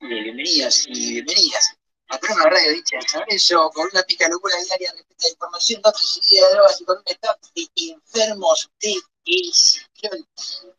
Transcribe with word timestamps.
Bienvenidas 0.00 0.86
y 0.88 1.12
bienvenidas 1.12 1.76
a 2.08 2.18
programa 2.18 2.50
Radio 2.50 2.72
Dicha 2.72 2.98
de 3.28 3.38
San 3.38 3.70
con 3.72 3.86
una 3.92 4.02
pica 4.02 4.28
locura 4.28 4.56
diaria 4.66 4.90
respecto 4.90 5.26
a 5.26 5.30
información, 5.30 5.82
datos 5.82 6.20
y 6.32 6.34
de 6.34 6.50
drogas 6.50 6.80
y 6.80 6.84
con 6.84 6.98
un 6.98 7.04
staff 7.06 7.38
de 7.54 7.68
enfermos 7.92 8.70
de. 8.80 8.90
Eh, 9.24 10.24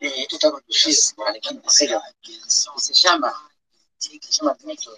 esto 0.01 0.35
está 0.35 0.51
conducido 0.51 1.15
por 1.15 1.29
Alejandro 1.29 1.63
Cero, 1.69 2.01
se 2.77 2.93
llama, 2.93 3.33
sí, 3.97 4.19
que 4.19 4.27
se 4.27 4.43
llama 4.43 4.57
Método 4.65 4.97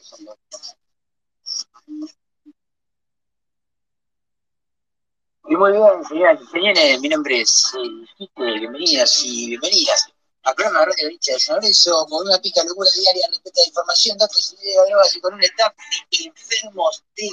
y 5.50 5.55
muy 5.55 5.71
bien, 5.71 6.05
señoras 6.09 6.39
señores, 6.51 7.00
mi 7.01 7.09
nombre 7.09 7.41
es 7.41 7.71
eh, 7.75 8.59
bienvenidas 8.59 9.23
y 9.23 9.50
bienvenidas 9.50 10.11
a 10.47 10.53
programa 10.53 10.79
de 10.79 10.85
Radio 10.85 11.39
San 11.39 11.55
Lorenzo 11.57 12.05
con 12.09 12.25
una 12.25 12.39
pica 12.39 12.63
locura 12.63 12.89
diaria 12.95 13.27
respecto 13.29 13.61
a 13.61 13.67
información, 13.67 14.17
datos 14.17 14.55
y 14.57 14.65
de 14.65 14.73
drogas 14.88 15.15
y 15.15 15.19
con 15.19 15.33
un 15.33 15.44
staff 15.44 15.73
de 16.09 16.17
enfermos 16.25 17.03
de 17.17 17.29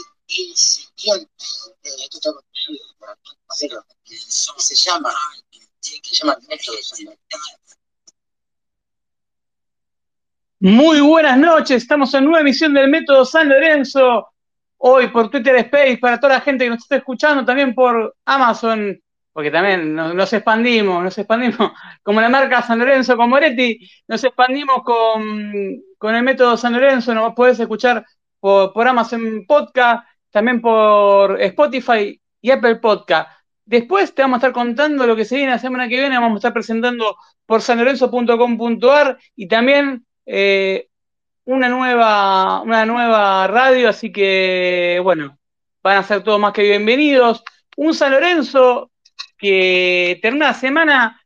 sillón. 0.57 1.21
Eh, 1.21 1.91
esto 2.03 2.17
está 2.17 2.31
Alejandro 2.31 3.45
Cero, 3.57 3.85
que 4.05 4.17
se 4.17 4.75
llama 4.75 5.15
muy 10.61 11.01
buenas 11.01 11.39
noches, 11.39 11.83
estamos 11.83 12.13
en 12.15 12.25
nueva 12.25 12.41
emisión 12.41 12.75
del 12.75 12.89
Método 12.89 13.25
San 13.25 13.49
Lorenzo, 13.49 14.29
hoy 14.79 15.09
por 15.09 15.31
Twitter 15.31 15.57
Space, 15.57 15.99
para 15.99 16.19
toda 16.19 16.35
la 16.35 16.41
gente 16.41 16.65
que 16.65 16.71
nos 16.71 16.83
está 16.83 16.97
escuchando, 16.97 17.45
también 17.45 17.75
por 17.75 18.17
Amazon, 18.25 19.01
porque 19.35 19.51
también 19.51 19.97
nos, 19.97 20.33
expandimos, 20.33 21.03
nos 21.03 21.19
expandimos, 21.19 21.73
como 22.05 22.21
la 22.21 22.29
marca 22.29 22.63
San 22.63 22.79
Lorenzo 22.79 23.17
con 23.17 23.29
Moretti, 23.29 23.81
nos 24.07 24.23
expandimos 24.23 24.85
con, 24.85 26.15
el 26.15 26.23
Método 26.23 26.57
San 26.57 26.73
Lorenzo, 26.73 27.13
nos 27.15 27.35
podés 27.35 27.59
escuchar 27.59 28.07
por, 28.39 28.73
por 28.73 28.87
Amazon 28.87 29.45
Podcast, 29.47 30.07
también 30.31 30.61
por 30.61 31.41
Spotify 31.43 32.21
y 32.41 32.51
Apple 32.53 32.77
Podcast. 32.77 33.29
Después 33.65 34.15
te 34.15 34.23
vamos 34.23 34.37
a 34.37 34.39
estar 34.39 34.53
contando 34.53 35.05
lo 35.05 35.17
que 35.17 35.25
se 35.25 35.35
viene 35.35 35.51
la 35.51 35.59
semana 35.59 35.89
que 35.89 35.99
viene, 35.99 36.17
vamos 36.17 36.37
a 36.37 36.39
estar 36.39 36.53
presentando 36.53 37.17
por 37.45 37.61
sanlorenzo.com.ar 37.61 39.19
y 39.35 39.49
también 39.49 40.07
eh, 40.27 40.87
una, 41.45 41.69
nueva, 41.69 42.61
una 42.63 42.87
nueva 42.87 43.49
radio, 43.49 43.89
así 43.89 44.13
que 44.13 45.01
bueno, 45.03 45.37
van 45.83 45.97
a 45.97 46.03
ser 46.05 46.23
todos 46.23 46.39
más 46.39 46.53
que 46.53 46.63
bienvenidos. 46.63 47.43
Un 47.77 47.95
San 47.95 48.13
Lorenzo 48.13 48.93
que 49.45 50.19
termina 50.23 50.47
la 50.49 50.55
semana 50.55 51.21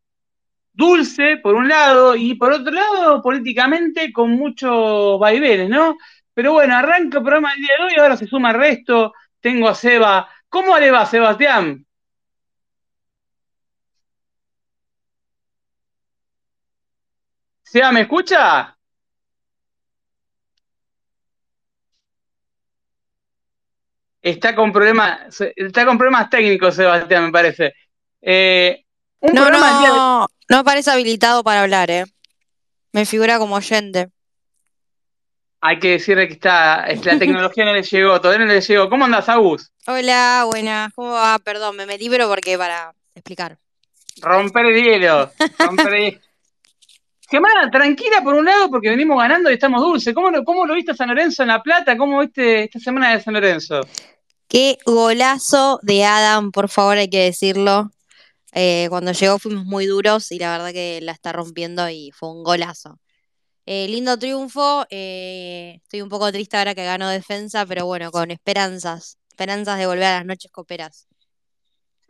dulce 0.72 1.38
por 1.38 1.54
un 1.54 1.68
lado 1.68 2.16
y 2.16 2.34
por 2.34 2.52
otro 2.52 2.72
lado 2.72 3.22
políticamente 3.22 4.12
con 4.12 4.30
muchos 4.32 5.18
vaivenes, 5.20 5.68
¿no? 5.70 5.96
Pero 6.34 6.52
bueno, 6.54 6.76
arranca 6.76 7.18
el 7.18 7.24
programa 7.24 7.52
del 7.52 7.62
día 7.62 7.74
de 7.78 7.84
hoy, 7.84 7.92
ahora 8.00 8.16
se 8.16 8.26
suma 8.26 8.50
el 8.52 8.58
resto, 8.58 9.12
tengo 9.40 9.68
a 9.68 9.74
Seba. 9.74 10.28
¿Cómo 10.48 10.78
le 10.78 10.90
va, 10.90 11.06
Sebastián? 11.06 11.86
Seba, 17.62 17.92
¿me 17.92 18.00
escucha? 18.00 18.76
Está 24.22 24.54
con 24.54 24.72
problemas, 24.72 25.40
está 25.56 25.86
con 25.86 25.96
problemas 25.98 26.28
técnicos, 26.30 26.74
Sebastián, 26.74 27.26
me 27.26 27.32
parece. 27.32 27.72
Eh, 28.22 28.84
no, 29.20 29.50
no, 29.50 30.26
no 30.48 30.64
parece 30.64 30.90
habilitado 30.90 31.42
para 31.44 31.62
hablar, 31.62 31.90
¿eh? 31.90 32.04
Me 32.92 33.04
figura 33.06 33.38
como 33.38 33.56
oyente. 33.56 34.08
Hay 35.60 35.78
que 35.80 35.92
decirle 35.92 36.28
que 36.28 36.34
está, 36.34 36.86
la 36.86 37.18
tecnología 37.18 37.64
no 37.64 37.72
le 37.72 37.82
llegó, 37.82 38.20
todavía 38.20 38.46
no 38.46 38.52
le 38.52 38.60
llegó. 38.60 38.88
¿Cómo 38.88 39.04
andas, 39.04 39.28
Agus? 39.28 39.72
Hola, 39.86 40.44
buenas. 40.46 40.92
¿Cómo 40.94 41.10
va? 41.10 41.38
Perdón, 41.40 41.76
me 41.76 41.86
metí, 41.86 42.08
pero 42.08 42.28
porque 42.28 42.56
para 42.56 42.92
explicar. 43.14 43.58
Romper 44.20 44.66
el 44.66 44.82
hielo, 44.82 45.30
romper 45.58 45.94
el 45.94 46.04
hielo. 46.04 46.20
Semana 47.30 47.70
tranquila 47.70 48.22
por 48.22 48.34
un 48.34 48.44
lado 48.46 48.70
porque 48.70 48.88
venimos 48.88 49.18
ganando 49.18 49.50
y 49.50 49.54
estamos 49.54 49.82
dulces. 49.82 50.14
¿Cómo, 50.14 50.30
¿Cómo 50.44 50.64
lo 50.64 50.74
viste 50.74 50.92
a 50.92 50.94
San 50.94 51.08
Lorenzo 51.08 51.42
en 51.42 51.48
La 51.48 51.62
Plata? 51.62 51.96
¿Cómo 51.96 52.20
viste 52.20 52.64
esta 52.64 52.78
semana 52.78 53.12
de 53.12 53.20
San 53.20 53.34
Lorenzo? 53.34 53.80
Qué 54.48 54.78
golazo 54.86 55.78
de 55.82 56.04
Adam, 56.04 56.52
por 56.52 56.70
favor, 56.70 56.96
hay 56.96 57.10
que 57.10 57.24
decirlo. 57.24 57.90
Eh, 58.52 58.86
cuando 58.88 59.12
llegó 59.12 59.38
fuimos 59.38 59.64
muy 59.64 59.86
duros 59.86 60.32
y 60.32 60.38
la 60.38 60.52
verdad 60.52 60.72
que 60.72 61.00
la 61.02 61.12
está 61.12 61.32
rompiendo 61.32 61.88
y 61.88 62.10
fue 62.12 62.30
un 62.30 62.42
golazo. 62.42 62.98
Eh, 63.66 63.86
lindo 63.88 64.18
triunfo. 64.18 64.86
Eh, 64.90 65.80
estoy 65.82 66.00
un 66.00 66.08
poco 66.08 66.32
triste 66.32 66.56
ahora 66.56 66.74
que 66.74 66.84
ganó 66.84 67.08
defensa, 67.08 67.66
pero 67.66 67.86
bueno, 67.86 68.10
con 68.10 68.30
esperanzas. 68.30 69.18
Esperanzas 69.28 69.78
de 69.78 69.86
volver 69.86 70.04
a 70.04 70.14
las 70.16 70.26
noches 70.26 70.50
coperas. 70.50 71.06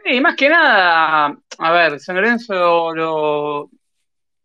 Sí, 0.05 0.21
más 0.21 0.37
que 0.37 0.49
nada, 0.49 1.37
a 1.59 1.73
ver, 1.73 1.99
San 2.01 2.15
Lorenzo 2.17 2.95
lo, 2.95 3.69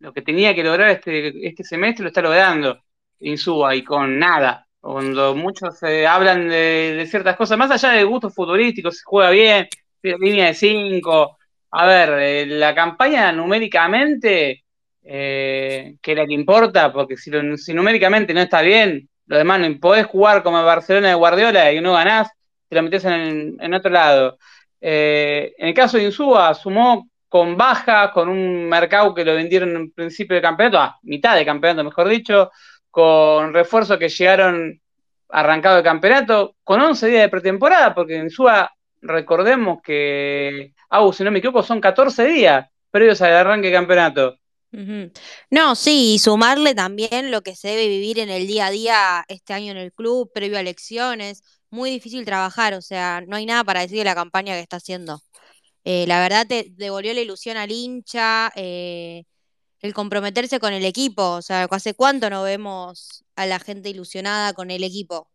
lo 0.00 0.12
que 0.12 0.22
tenía 0.22 0.54
que 0.54 0.64
lograr 0.64 0.90
este, 0.90 1.46
este 1.46 1.62
semestre 1.62 2.02
lo 2.02 2.08
está 2.08 2.20
logrando 2.20 2.82
Insúa 3.20 3.74
y 3.74 3.82
con 3.84 4.18
nada. 4.18 4.66
Cuando 4.80 5.34
muchos 5.34 5.82
eh, 5.82 6.06
hablan 6.06 6.48
de, 6.48 7.06
ciertas 7.08 7.36
cosas, 7.36 7.56
más 7.56 7.70
allá 7.70 7.92
de 7.92 8.04
gustos 8.04 8.34
futbolísticos, 8.34 8.98
se 8.98 9.02
juega 9.04 9.30
bien, 9.30 9.68
línea 10.02 10.48
de 10.48 10.54
5. 10.54 11.38
A 11.76 11.86
ver, 11.86 12.10
eh, 12.20 12.46
la 12.46 12.72
campaña 12.72 13.32
numéricamente, 13.32 14.64
eh, 15.02 15.96
que 16.00 16.12
es 16.12 16.16
la 16.16 16.24
que 16.24 16.32
importa, 16.34 16.92
porque 16.92 17.16
si, 17.16 17.30
numéricamente 17.74 18.32
no 18.32 18.40
está 18.42 18.62
bien, 18.62 19.08
lo 19.26 19.38
demás 19.38 19.58
no 19.60 19.80
podés 19.80 20.06
jugar 20.06 20.44
como 20.44 20.62
Barcelona 20.64 21.08
de 21.08 21.14
Guardiola 21.14 21.72
y 21.72 21.80
no 21.80 21.94
ganás, 21.94 22.30
te 22.68 22.76
lo 22.76 22.82
metes 22.82 23.04
en, 23.04 23.56
en 23.60 23.74
otro 23.74 23.90
lado. 23.90 24.38
en 24.80 25.68
el 25.68 25.74
caso 25.74 25.96
de 25.96 26.04
Insúa, 26.04 26.54
sumó 26.54 27.08
con 27.28 27.56
baja, 27.56 28.12
con 28.12 28.28
un 28.28 28.68
mercado 28.68 29.12
que 29.12 29.24
lo 29.24 29.34
vendieron 29.34 29.74
en 29.74 29.90
principio 29.92 30.36
de 30.36 30.42
campeonato, 30.42 30.78
a 30.78 30.98
mitad 31.02 31.34
de 31.36 31.44
campeonato, 31.44 31.82
mejor 31.82 32.08
dicho, 32.08 32.52
con 32.90 33.52
refuerzos 33.52 33.98
que 33.98 34.08
llegaron 34.08 34.80
arrancado 35.28 35.78
de 35.78 35.82
campeonato, 35.82 36.54
con 36.62 36.80
11 36.80 37.08
días 37.08 37.22
de 37.22 37.28
pretemporada, 37.30 37.92
porque 37.94 38.16
en 38.16 38.30
SUA, 38.30 38.70
recordemos 39.04 39.80
que, 39.82 40.74
ah, 40.90 41.08
si 41.12 41.24
no 41.24 41.30
me 41.30 41.38
equivoco, 41.38 41.62
son 41.62 41.80
14 41.80 42.26
días 42.26 42.66
previos 42.90 43.20
al 43.22 43.34
arranque 43.34 43.68
de 43.68 43.72
campeonato. 43.74 44.38
No, 45.50 45.76
sí, 45.76 46.14
y 46.14 46.18
sumarle 46.18 46.74
también 46.74 47.30
lo 47.30 47.42
que 47.42 47.54
se 47.54 47.68
debe 47.68 47.86
vivir 47.88 48.18
en 48.18 48.28
el 48.30 48.46
día 48.46 48.66
a 48.66 48.70
día 48.70 49.24
este 49.28 49.52
año 49.52 49.70
en 49.70 49.78
el 49.78 49.92
club, 49.92 50.32
previo 50.34 50.56
a 50.56 50.60
elecciones, 50.60 51.42
muy 51.70 51.90
difícil 51.90 52.24
trabajar, 52.24 52.74
o 52.74 52.82
sea, 52.82 53.22
no 53.26 53.36
hay 53.36 53.46
nada 53.46 53.62
para 53.64 53.80
decir 53.80 53.98
de 53.98 54.04
la 54.04 54.14
campaña 54.14 54.54
que 54.54 54.60
está 54.60 54.78
haciendo. 54.78 55.20
Eh, 55.84 56.06
la 56.06 56.20
verdad 56.20 56.46
te 56.48 56.66
devolvió 56.70 57.12
la 57.14 57.20
ilusión 57.20 57.56
al 57.56 57.70
hincha, 57.70 58.50
eh, 58.56 59.24
el 59.80 59.94
comprometerse 59.94 60.58
con 60.60 60.72
el 60.72 60.84
equipo. 60.84 61.22
O 61.32 61.42
sea, 61.42 61.64
¿hace 61.70 61.94
cuánto 61.94 62.30
no 62.30 62.42
vemos 62.42 63.24
a 63.36 63.46
la 63.46 63.58
gente 63.60 63.90
ilusionada 63.90 64.54
con 64.54 64.70
el 64.70 64.82
equipo? 64.82 65.28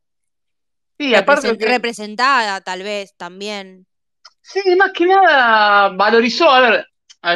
Sí, 0.99 1.15
aparte. 1.15 1.55
Representada, 1.59 2.59
tal 2.61 2.83
vez, 2.83 3.15
también. 3.15 3.85
Sí, 4.41 4.75
más 4.75 4.91
que 4.91 5.05
nada 5.05 5.89
valorizó, 5.89 6.49
a 6.49 6.59
ver, 6.59 6.85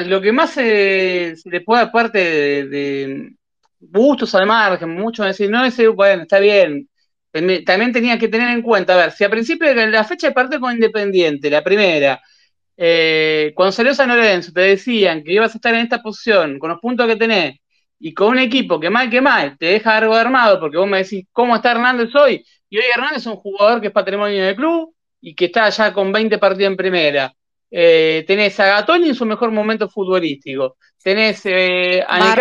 lo 0.08 0.20
que 0.20 0.32
más 0.32 0.52
se, 0.52 1.36
le 1.46 1.62
puede, 1.62 1.84
aparte 1.84 2.18
de, 2.18 2.68
de, 2.68 3.32
gustos 3.80 4.34
al 4.36 4.48
margen, 4.48 4.90
muchos 4.90 5.26
decir, 5.26 5.50
no, 5.50 5.64
ese, 5.64 5.88
bueno, 5.88 6.24
está 6.24 6.40
bien. 6.40 6.90
También 7.32 7.92
tenía 7.92 8.20
que 8.20 8.28
tener 8.28 8.50
en 8.50 8.62
cuenta, 8.62 8.94
a 8.94 8.98
ver, 8.98 9.12
si 9.12 9.24
a 9.24 9.30
principio 9.30 9.74
de 9.74 9.88
la 9.88 10.04
fecha 10.04 10.28
de 10.28 10.34
parte 10.34 10.60
con 10.60 10.74
Independiente, 10.74 11.50
la 11.50 11.64
primera, 11.64 12.22
eh, 12.78 13.54
cuando 13.56 13.72
salió 13.72 13.94
San 13.94 14.10
Lorenzo 14.10 14.52
te 14.52 14.62
decían 14.62 15.24
que 15.24 15.34
ibas 15.34 15.54
a 15.54 15.58
estar 15.58 15.74
en 15.74 15.82
esta 15.82 16.02
posición 16.02 16.58
con 16.60 16.72
los 16.72 16.80
puntos 16.80 17.08
que 17.08 17.16
tenés 17.16 17.60
y 18.00 18.14
con 18.14 18.30
un 18.30 18.40
equipo 18.40 18.80
que 18.80 18.90
mal 18.90 19.10
que 19.10 19.22
mal 19.22 19.58
te 19.60 19.68
deja 19.68 19.98
algo 19.98 20.16
armado 20.16 20.60
porque 20.60 20.78
vos 20.78 20.88
me 20.88 21.04
decís 21.04 21.28
cómo 21.32 21.56
está 21.56 21.72
Hernández 21.72 22.14
hoy 22.16 22.44
y 22.74 22.78
hoy 22.78 22.86
Hernández 22.92 23.20
es 23.20 23.28
un 23.28 23.36
jugador 23.36 23.80
que 23.80 23.88
es 23.88 23.94
patrimonio 23.94 24.44
del 24.44 24.56
club 24.56 24.96
y 25.22 25.36
que 25.36 25.46
está 25.46 25.70
ya 25.70 25.94
con 25.94 26.12
20 26.12 26.40
partidos 26.40 26.72
en 26.72 26.76
primera. 26.76 27.32
Eh, 27.70 28.24
tenés 28.26 28.60
a 28.60 28.66
Gatoni 28.66 29.10
en 29.10 29.14
su 29.14 29.28
mejor 29.28 29.52
momento 29.52 29.88
futbolístico. 29.88 30.78
Tenés 31.04 31.42
eh, 31.46 32.04
a 32.08 32.36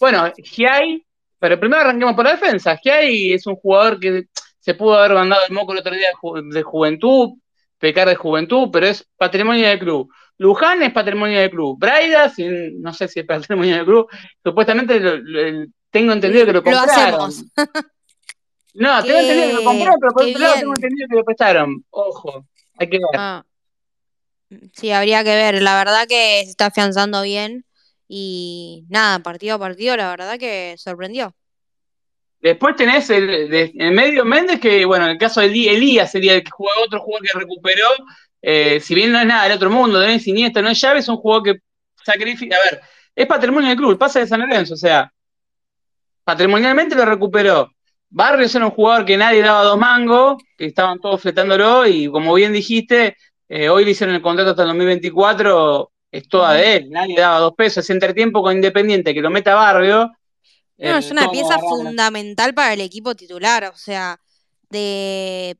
Bueno, 0.00 0.32
Giai, 0.36 1.04
pero 1.36 1.58
primero 1.58 1.82
arranquemos 1.82 2.14
por 2.14 2.26
la 2.26 2.36
defensa. 2.36 2.78
Giai 2.80 3.32
es 3.32 3.44
un 3.48 3.56
jugador 3.56 3.98
que 3.98 4.26
se 4.60 4.74
pudo 4.74 4.94
haber 4.94 5.14
mandado 5.14 5.42
el 5.48 5.52
moco 5.52 5.72
el 5.72 5.80
otro 5.80 5.94
día 5.96 6.10
de 6.52 6.62
juventud, 6.62 7.30
pecar 7.80 8.08
de 8.08 8.14
juventud, 8.14 8.68
pero 8.72 8.86
es 8.86 9.04
patrimonio 9.16 9.66
del 9.66 9.80
club. 9.80 10.12
Luján 10.38 10.80
es 10.84 10.92
patrimonio 10.92 11.40
del 11.40 11.50
club. 11.50 11.76
Braida, 11.76 12.32
no 12.78 12.94
sé 12.94 13.08
si 13.08 13.18
es 13.18 13.26
patrimonio 13.26 13.74
del 13.78 13.84
club, 13.84 14.06
supuestamente 14.44 15.02
tengo 15.90 16.12
entendido 16.12 16.46
que 16.46 16.52
lo 16.52 16.62
compraron. 16.62 17.32
no, 18.74 19.02
tengo 19.02 19.18
entendido 19.18 19.48
que 19.48 19.54
lo 19.54 19.64
compraron, 19.64 20.00
pero 20.00 20.12
por 20.12 20.24
otro 20.24 20.38
lado 20.38 20.54
tengo 20.54 20.74
entendido 20.74 21.08
que 21.08 21.16
lo 21.16 21.24
prestaron. 21.24 21.84
Ojo, 21.90 22.46
hay 22.78 22.88
que 22.88 22.98
ver. 22.98 23.20
Ah. 23.20 23.44
Sí, 24.74 24.90
habría 24.90 25.24
que 25.24 25.34
ver. 25.34 25.62
La 25.62 25.76
verdad 25.76 26.06
que 26.08 26.42
se 26.44 26.50
está 26.50 26.66
afianzando 26.66 27.22
bien 27.22 27.64
Y 28.08 28.84
nada, 28.88 29.20
partido 29.20 29.56
a 29.56 29.58
partido, 29.58 29.96
la 29.96 30.10
verdad 30.10 30.38
que 30.38 30.74
sorprendió. 30.78 31.34
Después 32.40 32.74
tenés 32.76 33.08
el, 33.10 33.48
de, 33.48 33.72
medio 33.92 34.24
Méndez, 34.24 34.58
que 34.60 34.84
bueno, 34.84 35.04
en 35.04 35.12
el 35.12 35.18
caso 35.18 35.40
de 35.40 35.46
Elías 35.46 36.10
sería 36.10 36.34
el 36.34 36.42
que 36.42 36.50
jugó 36.50 36.70
otro 36.84 37.00
jugador 37.00 37.26
que 37.26 37.38
recuperó. 37.38 37.88
Eh, 38.42 38.80
si 38.80 38.94
bien 38.94 39.12
no 39.12 39.20
es 39.20 39.26
nada 39.26 39.44
del 39.44 39.52
otro 39.52 39.70
mundo, 39.70 40.00
no 40.00 40.04
es 40.04 40.24
siniestro, 40.24 40.60
no 40.62 40.70
es 40.70 40.80
llave, 40.80 40.98
es 40.98 41.08
un 41.08 41.16
jugador 41.16 41.44
que 41.44 41.60
sacrifica. 42.04 42.56
A 42.56 42.70
ver, 42.70 42.82
es 43.14 43.26
patrimonio 43.26 43.68
del 43.68 43.78
club, 43.78 43.98
pasa 43.98 44.18
de 44.18 44.26
San 44.26 44.40
Lorenzo, 44.40 44.74
o 44.74 44.76
sea, 44.76 45.12
patrimonialmente 46.24 46.96
lo 46.96 47.04
recuperó. 47.04 47.70
Barrios 48.14 48.54
era 48.54 48.66
un 48.66 48.72
jugador 48.72 49.04
que 49.04 49.16
nadie 49.16 49.42
daba 49.42 49.62
dos 49.62 49.78
mangos, 49.78 50.42
que 50.56 50.66
estaban 50.66 51.00
todos 51.00 51.20
fletándolo, 51.20 51.86
y 51.86 52.08
como 52.08 52.34
bien 52.34 52.52
dijiste, 52.52 53.16
eh, 53.48 53.68
hoy 53.68 53.84
le 53.84 53.92
hicieron 53.92 54.14
el 54.14 54.22
contrato 54.22 54.50
hasta 54.50 54.62
el 54.62 54.68
2024, 54.68 55.90
es 56.10 56.28
toda 56.28 56.52
de 56.52 56.76
él, 56.76 56.90
nadie 56.90 57.16
daba 57.16 57.38
dos 57.38 57.54
pesos. 57.56 57.84
Ese 57.84 57.92
entretiempo 57.92 58.42
con 58.42 58.54
Independiente 58.54 59.14
que 59.14 59.22
lo 59.22 59.30
meta 59.30 59.54
Barrio 59.54 60.10
no, 60.90 60.98
es 60.98 61.10
una 61.10 61.30
pieza 61.30 61.58
fundamental 61.58 62.54
para 62.54 62.72
el 62.72 62.80
equipo 62.80 63.14
titular, 63.14 63.64
o 63.72 63.76
sea, 63.76 64.18
de, 64.70 65.56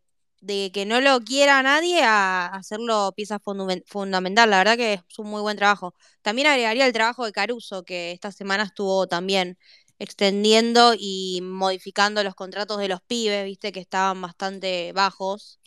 que 0.73 0.85
no 0.87 1.01
lo 1.01 1.21
quiera 1.21 1.63
nadie 1.63 2.03
a 2.03 2.47
hacerlo 2.47 3.13
pieza 3.15 3.39
fundamental. 3.87 4.51
La 4.51 4.59
verdad 4.59 4.77
que 4.77 4.95
es 4.95 5.19
un 5.19 5.29
muy 5.29 5.41
buen 5.41 5.57
trabajo. 5.57 5.95
También 6.23 6.49
agregaría 6.49 6.87
el 6.87 6.93
trabajo 6.93 7.25
de 7.25 7.33
Caruso, 7.33 7.85
que 7.85 8.11
esta 8.11 8.33
semana 8.33 8.65
estuvo 8.65 9.07
también 9.07 9.59
extendiendo 10.03 10.95
y 10.99 11.41
modificando 11.43 12.25
los 12.25 12.35
contratos 12.35 12.79
de 12.79 12.89
los 12.89 13.01
pibes, 13.03 13.45
viste, 13.45 13.71
que 13.71 13.79
estaban 13.79 14.21
bastante 14.21 14.93
bajos. 14.93 15.61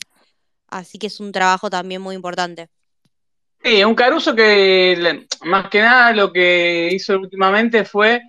Así 0.68 1.00
que 1.00 1.08
es 1.08 1.22
un 1.22 1.32
trabajo 1.32 1.70
también 1.70 2.02
muy 2.02 2.16
importante. 2.16 2.68
Sí, 3.64 3.82
un 3.86 3.96
Caruso 3.96 4.36
que 4.36 5.26
más 5.44 5.70
que 5.70 5.82
nada 5.82 6.12
lo 6.12 6.34
que 6.34 6.90
hizo 6.92 7.18
últimamente 7.18 7.86
fue 7.86 8.22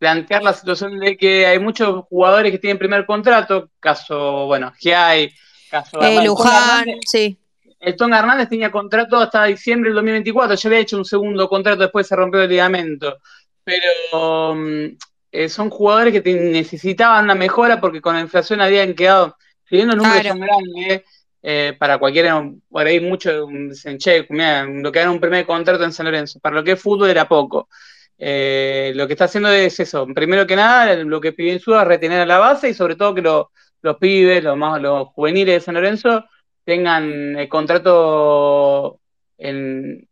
plantear 0.00 0.42
la 0.42 0.52
situación 0.52 0.98
de 0.98 1.16
que 1.16 1.46
hay 1.46 1.60
muchos 1.60 2.06
jugadores 2.06 2.50
que 2.50 2.58
tienen 2.58 2.76
primer 2.76 3.06
contrato, 3.06 3.70
caso, 3.78 4.46
bueno, 4.46 4.72
Giai, 4.80 5.32
caso 5.70 6.02
eh, 6.02 6.24
Luján, 6.24 6.86
sí. 7.06 7.38
El 7.78 7.94
Tonga 7.94 8.18
Hernández 8.18 8.48
tenía 8.48 8.72
contrato 8.72 9.18
hasta 9.18 9.44
diciembre 9.44 9.90
del 9.90 9.94
2024, 9.94 10.56
ya 10.56 10.68
había 10.68 10.80
hecho 10.80 10.96
un 10.96 11.04
segundo 11.04 11.48
contrato, 11.48 11.82
después 11.82 12.08
se 12.08 12.16
rompió 12.16 12.42
el 12.42 12.50
ligamento. 12.50 13.18
Pero 13.64 14.54
mm, 14.56 14.96
eh, 15.32 15.48
son 15.48 15.70
jugadores 15.70 16.22
que 16.22 16.34
necesitaban 16.34 17.24
una 17.24 17.34
mejora 17.34 17.80
porque 17.80 18.00
con 18.00 18.14
la 18.14 18.20
inflación 18.20 18.60
habían 18.60 18.94
quedado, 18.94 19.36
si 19.68 19.76
bien 19.76 19.88
los 19.88 19.96
números 19.96 20.26
son 20.26 20.40
grandes, 20.40 21.02
eh, 21.42 21.74
para 21.76 21.98
cualquiera, 21.98 22.48
por 22.70 22.86
ahí 22.86 23.00
mucho, 23.00 23.46
dicen, 23.48 23.98
che, 23.98 24.26
lo 24.28 24.92
que 24.92 24.98
era 25.00 25.10
un 25.10 25.20
primer 25.20 25.44
contrato 25.44 25.82
en 25.82 25.92
San 25.92 26.06
Lorenzo, 26.06 26.38
para 26.38 26.54
lo 26.54 26.62
que 26.62 26.72
es 26.72 26.80
fútbol 26.80 27.10
era 27.10 27.26
poco. 27.26 27.68
Eh, 28.16 28.92
lo 28.94 29.08
que 29.08 29.14
está 29.14 29.24
haciendo 29.24 29.50
es 29.50 29.80
eso. 29.80 30.06
Primero 30.14 30.46
que 30.46 30.54
nada, 30.54 30.94
lo 30.94 31.20
que 31.20 31.32
pide 31.32 31.58
su 31.58 31.74
es 31.74 31.84
retener 31.84 32.20
a 32.20 32.26
la 32.26 32.38
base 32.38 32.68
y 32.68 32.74
sobre 32.74 32.94
todo 32.94 33.14
que 33.14 33.22
los 33.22 33.96
pibes, 33.98 34.44
los, 34.44 34.56
más, 34.56 34.80
los 34.80 35.08
juveniles 35.08 35.56
de 35.56 35.60
San 35.60 35.74
Lorenzo, 35.74 36.24
tengan 36.64 37.36
el 37.36 37.48
contrato 37.48 39.00
en, 39.38 40.08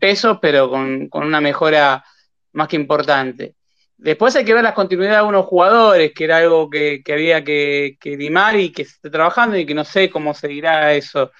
pesos, 0.00 0.38
pero 0.40 0.70
con, 0.70 1.10
una 1.12 1.40
mejora 1.40 2.02
más 2.52 2.68
que 2.68 2.76
importante. 2.76 3.54
Después 3.96 4.34
hay 4.36 4.44
que 4.44 4.54
ver 4.54 4.64
la 4.64 4.74
continuidad 4.74 5.12
de 5.12 5.16
algunos 5.18 5.46
jugadores, 5.46 6.12
que 6.12 6.24
era 6.24 6.38
algo 6.38 6.68
que, 6.68 7.02
había 7.10 7.44
que, 7.44 7.96
que, 8.00 8.16
limar 8.16 8.56
y 8.56 8.72
que 8.72 8.84
se 8.84 8.92
está 8.92 9.10
trabajando 9.10 9.56
y 9.56 9.64
que 9.64 9.74
no 9.74 9.84
sé 9.84 10.10
cómo 10.10 10.34
seguirá 10.34 10.92
eso. 10.92 11.30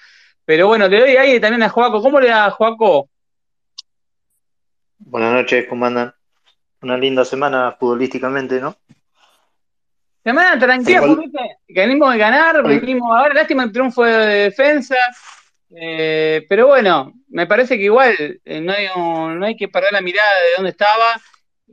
Pero 0.45 0.67
bueno, 0.67 0.87
le 0.87 0.99
doy 0.99 1.17
ahí 1.17 1.39
también 1.39 1.63
a 1.63 1.69
Joaco. 1.69 2.01
¿Cómo 2.01 2.19
le 2.19 2.29
da 2.29 2.45
a 2.45 2.51
Joaco? 2.51 3.09
Buenas 4.97 5.33
noches, 5.33 5.65
¿cómo 5.67 5.85
andan? 5.85 6.13
Una 6.81 6.97
linda 6.97 7.25
semana 7.25 7.75
futbolísticamente, 7.79 8.59
¿no? 8.61 8.75
Semana 10.23 10.57
tranquila, 10.57 11.01
que 11.67 11.79
venimos 11.81 12.11
de 12.11 12.17
ganar, 12.17 12.63
venimos 12.63 13.15
a 13.15 13.23
ver, 13.23 13.35
lástima 13.35 13.63
el 13.63 13.71
triunfo 13.71 14.03
de 14.03 14.43
defensa, 14.45 14.95
eh, 15.69 16.43
pero 16.49 16.67
bueno, 16.67 17.13
me 17.29 17.45
parece 17.45 17.77
que 17.77 17.83
igual 17.83 18.39
eh, 18.43 18.61
no, 18.61 18.73
hay, 18.73 18.87
no, 18.95 19.45
hay, 19.45 19.55
que 19.55 19.67
perder 19.67 19.91
la 19.91 20.01
mirada 20.01 20.33
de 20.41 20.55
dónde 20.55 20.71
estaba. 20.71 21.21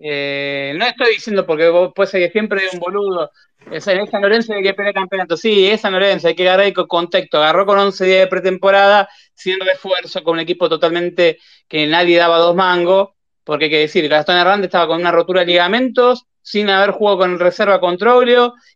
Eh, 0.00 0.75
no 0.76 0.87
estoy 0.87 1.14
diciendo 1.14 1.46
porque 1.46 1.68
vos 1.68 1.92
puede 1.94 2.11
ser 2.11 2.20
que 2.22 2.30
siempre 2.30 2.62
hay 2.62 2.68
un 2.72 2.80
boludo. 2.80 3.30
Es, 3.70 3.84
San 3.84 4.22
Lorenzo 4.22 4.54
hay 4.54 4.62
que 4.62 4.75
pelear 4.75 4.94
campeonato. 4.94 5.37
Sí, 5.37 5.66
es 5.68 5.80
San 5.80 5.92
Lorenzo, 5.92 6.28
hay 6.28 6.34
que 6.34 6.49
agarrar 6.49 6.72
con 6.72 6.87
contexto. 6.87 7.38
Agarró 7.38 7.66
con 7.66 7.78
11 7.78 8.04
días 8.04 8.20
de 8.20 8.26
pretemporada, 8.26 9.08
sin 9.34 9.61
refuerzo, 9.61 10.22
con 10.22 10.34
un 10.34 10.40
equipo 10.40 10.68
totalmente 10.68 11.38
que 11.68 11.87
nadie 11.87 12.18
daba 12.18 12.38
dos 12.38 12.56
mangos. 12.56 13.11
Porque 13.44 13.64
hay 13.64 13.70
que 13.70 13.78
decir, 13.78 14.08
Gastón 14.08 14.37
Hernández 14.37 14.66
estaba 14.66 14.87
con 14.87 15.00
una 15.00 15.11
rotura 15.11 15.40
de 15.40 15.46
ligamentos, 15.46 16.26
sin 16.42 16.70
haber 16.70 16.90
jugado 16.90 17.18
con 17.18 17.38
reserva 17.38 17.80
contra 17.80 18.14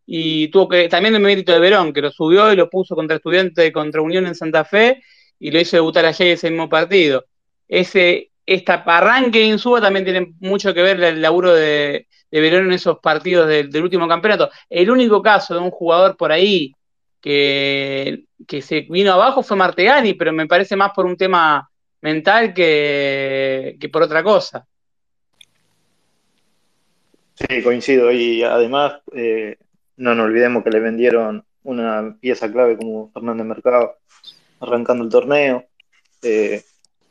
y 0.07 0.49
tuvo 0.49 0.69
que, 0.69 0.89
también 0.89 1.15
el 1.15 1.23
mérito 1.23 1.53
de 1.53 1.59
Verón, 1.59 1.93
que 1.93 2.01
lo 2.01 2.11
subió 2.11 2.53
y 2.53 2.57
lo 2.57 2.71
puso 2.71 2.95
contra 2.95 3.17
Estudiante 3.17 3.73
contra 3.73 4.01
Unión 4.01 4.27
en 4.27 4.35
Santa 4.35 4.65
Fe, 4.65 5.03
y 5.39 5.51
lo 5.51 5.61
hizo 5.61 5.77
debutar 5.77 6.07
ayer 6.07 6.29
ese 6.29 6.51
mismo 6.51 6.69
partido. 6.69 7.27
Ese, 7.69 8.31
esta 8.47 8.75
arranque 8.75 9.45
en 9.45 9.59
Suba 9.59 9.81
también 9.81 10.05
tiene 10.05 10.33
mucho 10.41 10.73
que 10.73 10.83
ver 10.83 11.03
el 11.03 11.21
laburo 11.21 11.53
de, 11.53 12.07
Verón 12.31 12.67
en 12.67 12.73
esos 12.73 12.99
partidos 13.01 13.49
del, 13.49 13.83
último 13.83 14.07
campeonato. 14.07 14.51
El 14.71 14.91
único 14.91 15.21
caso 15.23 15.55
de 15.55 15.61
un 15.61 15.71
jugador 15.71 16.17
por 16.17 16.33
ahí 16.33 16.73
que, 17.21 18.25
que 18.47 18.63
se 18.63 18.83
vino 18.83 19.13
abajo 19.13 19.43
fue 19.43 19.57
Martegani, 19.57 20.15
pero 20.15 20.33
me 20.33 20.47
parece 20.47 20.77
más 20.77 20.93
por 20.95 21.07
un 21.07 21.17
tema 21.17 21.69
mental 22.03 22.55
que, 22.55 23.79
por 23.93 24.03
otra 24.03 24.23
cosa. 24.23 24.67
Sí, 27.35 27.63
coincido. 27.63 28.13
Y 28.13 28.43
además, 28.43 29.01
eh, 29.13 29.57
no 29.97 30.15
nos 30.15 30.27
olvidemos 30.27 30.63
que 30.63 30.71
le 30.71 30.81
vendieron 30.81 31.45
una 31.65 32.17
pieza 32.21 32.51
clave 32.51 32.77
como 32.77 33.11
Fernández 33.13 33.47
Mercado 33.47 33.97
arrancando 34.61 35.05
el 35.05 35.11
torneo. 35.11 35.67
Eh, 36.23 36.63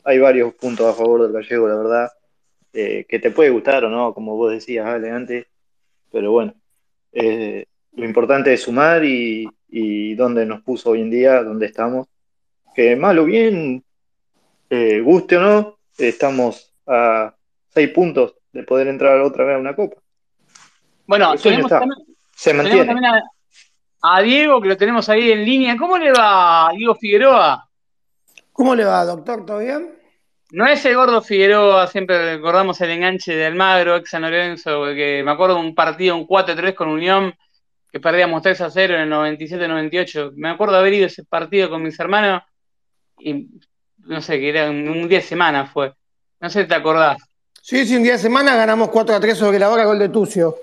hay 0.05 0.19
varios 0.19 0.53
puntos 0.53 0.87
a 0.87 0.93
favor 0.93 1.23
del 1.23 1.33
gallego, 1.33 1.67
la 1.67 1.75
verdad, 1.75 2.11
eh, 2.73 3.05
que 3.09 3.19
te 3.19 3.31
puede 3.31 3.49
gustar 3.49 3.83
o 3.83 3.89
no, 3.89 4.13
como 4.13 4.37
vos 4.37 4.51
decías, 4.51 4.85
Ale, 4.85 5.11
antes, 5.11 5.47
pero 6.11 6.31
bueno, 6.31 6.53
lo 7.11 8.05
importante 8.05 8.53
es 8.53 8.61
sumar 8.61 9.03
y, 9.03 9.49
y 9.67 10.15
dónde 10.15 10.45
nos 10.45 10.61
puso 10.61 10.91
hoy 10.91 11.01
en 11.01 11.09
día, 11.09 11.43
dónde 11.43 11.65
estamos, 11.65 12.07
que 12.73 12.95
mal 12.95 13.17
o 13.19 13.25
bien 13.25 13.83
eh, 14.69 14.99
guste 15.01 15.37
o 15.37 15.41
no, 15.41 15.77
estamos 15.97 16.73
a 16.87 17.33
seis 17.69 17.89
puntos 17.89 18.35
de 18.51 18.63
poder 18.63 18.87
entrar 18.87 19.19
otra 19.21 19.45
vez 19.45 19.55
a 19.55 19.59
una 19.59 19.75
copa. 19.75 19.97
Bueno, 21.07 21.35
tenemos 21.35 21.69
también, 21.69 22.05
se 22.33 22.53
mantiene. 22.53 22.93
a, 24.01 24.21
Diego, 24.21 24.61
que 24.61 24.69
lo 24.69 24.77
tenemos 24.77 25.07
ahí 25.09 25.31
en 25.31 25.45
línea. 25.45 25.77
¿Cómo 25.77 25.97
le 25.97 26.11
va, 26.11 26.71
Diego 26.75 26.95
Figueroa? 26.95 27.64
¿Cómo 28.55 28.73
le 28.73 28.85
va, 28.85 29.03
doctor? 29.03 29.45
¿Todo 29.45 29.59
bien? 29.59 29.99
No 30.51 30.65
es 30.65 30.85
el 30.85 30.95
gordo 30.95 31.21
Figueroa, 31.21 31.87
siempre 31.87 32.35
recordamos 32.35 32.79
el 32.79 32.89
enganche 32.91 33.35
de 33.35 33.47
Almagro, 33.47 33.97
ex 33.97 34.11
San 34.11 34.21
Lorenzo, 34.21 34.85
que 34.95 35.21
me 35.25 35.31
acuerdo 35.31 35.55
de 35.55 35.59
un 35.59 35.75
partido, 35.75 36.15
un 36.15 36.25
4-3 36.25 36.73
con 36.73 36.87
Unión, 36.87 37.35
que 37.91 37.99
perdíamos 37.99 38.41
3 38.41 38.61
a 38.61 38.71
0 38.71 38.95
en 38.95 39.01
el 39.01 39.11
97-98. 39.11 40.31
Me 40.37 40.49
acuerdo 40.49 40.77
haber 40.77 40.93
ido 40.93 41.07
ese 41.07 41.25
partido 41.25 41.69
con 41.69 41.83
mis 41.83 41.99
hermanos 41.99 42.43
y 43.19 43.49
no 44.05 44.21
sé, 44.21 44.39
que 44.39 44.47
era 44.47 44.69
un, 44.69 45.09
día 45.09 45.19
de 45.19 45.25
semana 45.25 45.65
fue. 45.65 45.93
No 46.39 46.49
sé 46.49 46.61
si 46.61 46.67
te 46.69 46.75
acordás. 46.75 47.17
Sí, 47.61 47.85
sí, 47.85 47.97
un 47.97 48.03
día 48.03 48.13
de 48.13 48.19
semana 48.19 48.55
ganamos 48.55 48.87
4 48.87 49.15
a 49.15 49.19
3 49.19 49.37
sobre 49.37 49.59
la 49.59 49.69
hora, 49.69 49.83
gol 49.83 49.99
de 49.99 50.07
Tucio. 50.07 50.55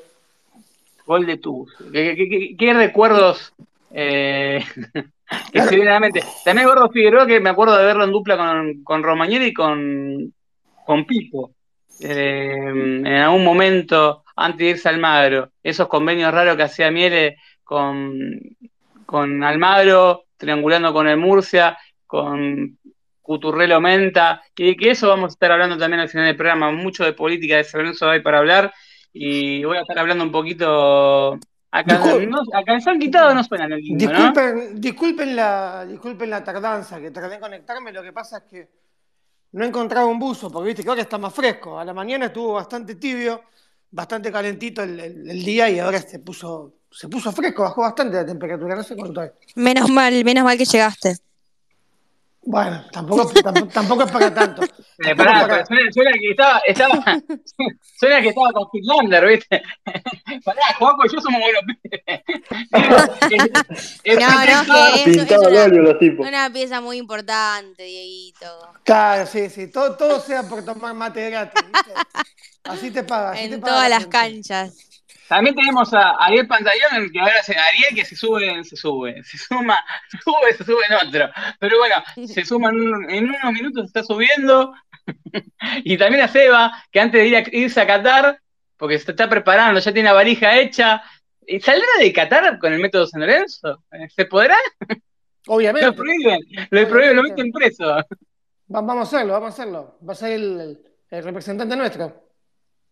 Gol 1.04 1.26
de 1.26 1.36
Tucio. 1.36 1.92
¿Qué, 1.92 2.72
recuerdos 2.74 3.52
eh, 3.90 4.64
que 4.94 4.94
se 4.94 4.94
vienen 4.94 5.21
a? 5.54 6.20
También 6.44 6.68
Gordo 6.68 6.90
Figueroa, 6.90 7.26
que 7.26 7.40
me 7.40 7.50
acuerdo 7.50 7.76
de 7.76 7.84
verlo 7.84 8.04
en 8.04 8.12
dupla 8.12 8.36
con, 8.36 8.82
con 8.84 9.02
Romagnoli 9.02 9.46
y 9.46 9.52
con, 9.52 10.34
con 10.84 11.04
Pipo. 11.06 11.52
Eh, 12.00 12.68
en 12.68 13.06
algún 13.06 13.44
momento, 13.44 14.24
antes 14.36 14.58
de 14.58 14.70
irse 14.70 14.88
al 14.88 14.96
Almagro. 14.96 15.50
Esos 15.62 15.88
convenios 15.88 16.32
raros 16.32 16.56
que 16.56 16.62
hacía 16.64 16.90
Miele 16.90 17.36
con, 17.62 18.38
con 19.06 19.42
Almagro, 19.44 20.24
triangulando 20.36 20.92
con 20.92 21.08
el 21.08 21.16
Murcia, 21.16 21.78
con 22.06 22.78
Cuturrelo 23.20 23.80
Menta, 23.80 24.42
y 24.56 24.76
que 24.76 24.90
eso 24.90 25.08
vamos 25.08 25.30
a 25.30 25.34
estar 25.34 25.52
hablando 25.52 25.78
también 25.78 26.00
al 26.00 26.08
final 26.08 26.26
del 26.26 26.36
programa, 26.36 26.70
mucho 26.72 27.04
de 27.04 27.12
política 27.12 27.56
de 27.56 27.64
San 27.64 28.10
hay 28.10 28.20
para 28.20 28.38
hablar, 28.38 28.72
y 29.12 29.64
voy 29.64 29.78
a 29.78 29.82
estar 29.82 29.98
hablando 29.98 30.24
un 30.24 30.32
poquito... 30.32 31.38
Acá, 31.74 31.98
no, 31.98 32.42
acá 32.52 32.74
en 32.74 32.80
San 32.82 32.98
Quitado 32.98 33.34
no 33.34 33.42
suena 33.42 33.64
el 33.64 33.80
lindo, 33.80 34.06
disculpen, 34.06 34.78
disculpen, 34.78 35.34
la, 35.34 35.86
disculpen 35.86 36.28
la 36.28 36.44
tardanza, 36.44 37.00
que 37.00 37.10
traté 37.10 37.36
de 37.36 37.40
conectarme, 37.40 37.90
lo 37.92 38.02
que 38.02 38.12
pasa 38.12 38.38
es 38.38 38.42
que 38.44 38.68
no 39.52 39.64
he 39.64 39.68
encontrado 39.68 40.08
un 40.08 40.18
buzo, 40.18 40.50
porque 40.50 40.68
viste 40.68 40.82
que 40.82 40.90
ahora 40.90 41.00
está 41.00 41.16
más 41.16 41.32
fresco. 41.32 41.78
A 41.78 41.84
la 41.84 41.94
mañana 41.94 42.26
estuvo 42.26 42.52
bastante 42.54 42.96
tibio, 42.96 43.42
bastante 43.90 44.30
calentito 44.30 44.82
el, 44.82 45.44
día 45.44 45.70
y 45.70 45.78
ahora 45.78 46.00
se 46.00 46.18
puso, 46.18 46.74
se 46.90 47.08
puso 47.08 47.32
fresco, 47.32 47.62
bajó 47.62 47.80
bastante 47.80 48.16
la 48.16 48.26
temperatura, 48.26 48.76
no 48.76 48.82
sé 48.82 48.94
cuánto 48.94 49.22
Menos 49.54 49.88
mal, 49.90 50.24
menos 50.24 50.44
mal 50.44 50.58
que 50.58 50.66
llegaste. 50.66 51.16
Bueno, 52.44 52.84
tampoco, 52.90 53.32
tampoco, 53.40 53.68
tampoco 53.68 54.02
es 54.02 54.10
para 54.12 54.34
tanto. 54.34 54.62
Eh, 55.04 55.16
pará, 55.16 55.40
es 55.40 55.46
para- 55.48 55.66
suena, 55.66 55.92
suena 55.92 56.12
que 56.12 56.30
estaba, 56.30 56.58
estaba, 56.64 56.94
suena 57.98 58.20
que 58.22 58.28
estaba 58.28 58.52
con 58.52 58.70
Finlander, 58.70 59.26
¿viste? 59.26 59.62
Pará, 60.44 60.60
Juanjo 60.78 61.06
y 61.06 61.12
yo 61.12 61.20
somos 61.20 61.40
buenos 61.40 61.62
pibes. 61.66 62.02
Es- 63.30 63.50
es- 64.04 64.18
No, 64.20 64.28
no, 64.30 64.42
es- 64.42 64.92
que 64.94 65.10
eso 65.10 65.10
es 65.10 65.16
Pintado 65.16 65.46
al 65.46 65.52
una, 65.52 65.64
óleo 65.64 65.82
los 65.82 65.98
tipos. 65.98 66.26
una 66.28 66.50
pieza 66.52 66.80
muy 66.80 66.98
importante, 66.98 67.82
Dieguito. 67.82 68.46
Claro, 68.84 69.26
sí, 69.26 69.48
sí. 69.50 69.66
Todo, 69.72 69.96
todo 69.96 70.20
sea 70.20 70.44
por 70.44 70.64
tomar 70.64 70.94
mate 70.94 71.30
gratis, 71.30 71.64
¿viste? 71.66 71.92
Así 72.64 72.90
te 72.92 73.02
paga. 73.02 73.32
Así 73.32 73.48
te 73.48 73.54
En 73.54 73.60
paga 73.60 73.72
todas 73.72 73.90
la 73.90 73.98
las 73.98 74.06
canchas. 74.06 74.91
También 75.34 75.56
tenemos 75.56 75.94
a 75.94 76.10
Ariel 76.18 76.46
Pantaleón, 76.46 77.10
que 77.10 77.18
ahora 77.20 77.42
se 77.42 77.56
Ariel 77.56 77.94
que 77.94 78.04
se 78.04 78.14
sube, 78.16 78.62
se 78.64 78.76
sube, 78.76 79.22
se 79.24 79.38
suma, 79.38 79.78
sube, 80.24 80.52
se 80.52 80.62
sube 80.64 80.82
en 80.90 81.08
otro. 81.08 81.30
Pero 81.58 81.78
bueno, 81.78 81.94
se 82.28 82.44
suma 82.44 82.68
en, 82.68 82.76
un- 82.76 83.10
en 83.10 83.24
unos 83.30 83.52
minutos, 83.52 83.82
se 83.84 83.86
está 83.98 84.02
subiendo. 84.04 84.74
Y 85.84 85.96
también 85.96 86.22
a 86.22 86.28
Seba, 86.28 86.70
que 86.90 87.00
antes 87.00 87.20
de 87.20 87.26
ir 87.28 87.36
a, 87.36 87.44
irse 87.50 87.80
a 87.80 87.86
Qatar, 87.86 88.38
porque 88.76 88.98
se 88.98 89.10
está 89.12 89.28
preparando, 89.28 89.80
ya 89.80 89.92
tiene 89.92 90.08
la 90.10 90.12
valija 90.14 90.56
hecha. 90.58 91.02
¿Y 91.46 91.60
¿Saldrá 91.60 91.86
de 91.98 92.12
Qatar 92.12 92.58
con 92.58 92.72
el 92.72 92.80
método 92.80 93.06
San 93.06 93.20
Lorenzo? 93.22 93.82
¿Se 94.14 94.26
podrá? 94.26 94.56
Obviamente. 95.46 95.86
Lo 95.88 95.94
prohíben, 95.96 96.40
lo 96.70 96.88
prohíben, 96.88 97.16
lo 97.16 97.22
meten 97.22 97.50
preso. 97.52 97.86
Va- 97.86 98.06
Vamos 98.68 98.98
a 98.98 99.16
hacerlo, 99.16 99.32
vamos 99.32 99.46
a 99.50 99.52
hacerlo. 99.62 99.98
Va 100.06 100.12
a 100.12 100.16
ser 100.16 100.32
el 100.32 100.78
representante 101.10 101.74
nuestro. 101.76 102.31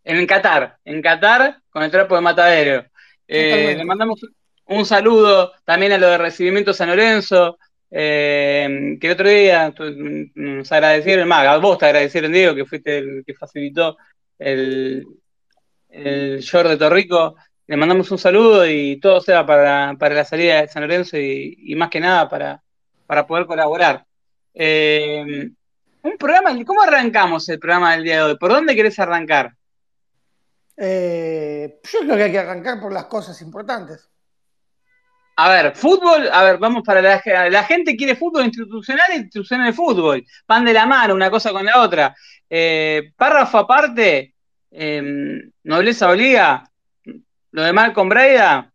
En 0.05 0.27
Qatar, 0.27 0.77
en 0.85 1.03
Qatar, 1.03 1.59
con 1.69 1.83
el 1.83 1.91
trapo 1.91 2.15
de 2.15 2.21
matadero. 2.21 2.85
Eh, 3.29 3.75
le 3.77 3.85
mandamos 3.85 4.21
un 4.67 4.85
saludo 4.87 5.53
también 5.65 5.93
a 5.93 5.99
lo 5.99 6.09
de 6.09 6.19
recibimiento 6.19 6.73
San 6.73 6.89
Lorenzo, 6.89 7.59
eh, 7.91 8.97
que 9.01 9.07
el 9.07 9.13
otro 9.13 9.29
día 9.29 9.75
nos 10.35 10.73
agradecieron, 10.73 11.29
más, 11.29 11.47
a 11.47 11.57
vos 11.59 11.79
te 11.79 11.87
agradecieron, 11.87 12.33
Diego, 12.33 12.55
que 12.55 12.65
fuiste 12.65 12.99
el 12.99 13.25
que 13.27 13.35
facilitó 13.35 13.97
el, 14.39 15.07
el 15.89 16.41
short 16.41 16.71
de 16.71 16.77
Torrico. 16.77 17.37
Le 17.67 17.77
mandamos 17.77 18.11
un 18.11 18.19
saludo 18.19 18.67
y 18.67 18.99
todo 18.99 19.21
sea 19.21 19.47
para, 19.47 19.95
para 19.99 20.15
la 20.15 20.25
salida 20.25 20.63
de 20.63 20.69
San 20.69 20.83
Lorenzo 20.83 21.17
y, 21.19 21.57
y 21.59 21.75
más 21.77 21.89
que 21.89 22.01
nada 22.01 22.29
para, 22.29 22.63
para 23.07 23.27
poder 23.27 23.47
colaborar. 23.47 24.05
Eh, 24.55 25.51
un 26.03 26.17
programa, 26.19 26.57
¿cómo 26.65 26.83
arrancamos 26.83 27.49
el 27.49 27.59
programa 27.61 27.93
del 27.93 28.05
día 28.05 28.17
de 28.17 28.23
hoy? 28.23 28.37
¿Por 28.39 28.51
dónde 28.51 28.75
querés 28.75 28.99
arrancar? 28.99 29.53
Eh, 30.83 31.79
yo 31.93 31.99
creo 32.01 32.17
que 32.17 32.23
hay 32.23 32.33
que 32.33 32.39
arrancar 32.39 32.81
por 32.81 32.91
las 32.91 33.05
cosas 33.05 33.43
importantes. 33.43 34.09
A 35.37 35.51
ver, 35.51 35.77
fútbol, 35.77 36.27
a 36.33 36.43
ver, 36.43 36.57
vamos 36.57 36.83
para 36.85 37.03
la, 37.03 37.51
la 37.51 37.65
gente 37.65 37.97
quiere 37.97 38.17
fútbol 38.17 38.47
institucional 38.47 39.11
e 39.11 39.17
institucional 39.17 39.67
de 39.67 39.73
fútbol. 39.75 40.25
Van 40.49 40.65
de 40.65 40.73
la 40.73 40.87
mano 40.87 41.15
una 41.15 41.31
cosa 41.31 41.53
con 41.53 41.67
la 41.67 41.83
otra. 41.83 42.17
Eh, 42.49 43.13
párrafo 43.15 43.59
aparte, 43.59 44.35
eh, 44.71 45.51
nobleza 45.65 46.11
obliga. 46.11 46.71
Lo 47.53 47.63
de 47.63 47.73
Malcolm 47.75 48.09
Braida, 48.09 48.73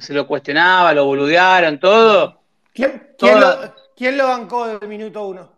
se 0.00 0.14
lo 0.14 0.26
cuestionaba, 0.26 0.94
lo 0.94 1.04
boludearon, 1.04 1.78
todo. 1.78 2.40
¿Quién, 2.72 3.14
lo, 3.20 3.74
quién 3.94 4.16
lo 4.16 4.28
bancó 4.28 4.66
del 4.66 4.88
minuto 4.88 5.26
uno? 5.26 5.53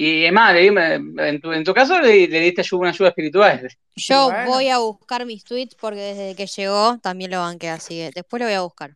Y 0.00 0.26
es 0.26 0.32
más, 0.32 0.54
le 0.54 0.60
di- 0.60 0.68
en, 0.68 1.40
tu, 1.40 1.52
en 1.52 1.64
tu 1.64 1.74
caso 1.74 2.00
le, 2.00 2.28
le 2.28 2.38
diste 2.38 2.60
ayuda- 2.60 2.78
una 2.82 2.90
ayuda 2.90 3.08
espiritual. 3.08 3.68
Yo 3.96 4.26
Bueno. 4.30 4.50
voy 4.52 4.68
a 4.68 4.78
buscar 4.78 5.26
mis 5.26 5.42
tweets 5.42 5.74
porque 5.74 5.98
desde 5.98 6.36
que 6.36 6.46
llegó 6.46 6.98
también 6.98 7.32
lo 7.32 7.40
banqué, 7.40 7.68
así 7.70 7.96
que 7.96 8.10
después 8.14 8.38
lo 8.38 8.46
voy 8.46 8.54
a 8.54 8.60
buscar. 8.60 8.92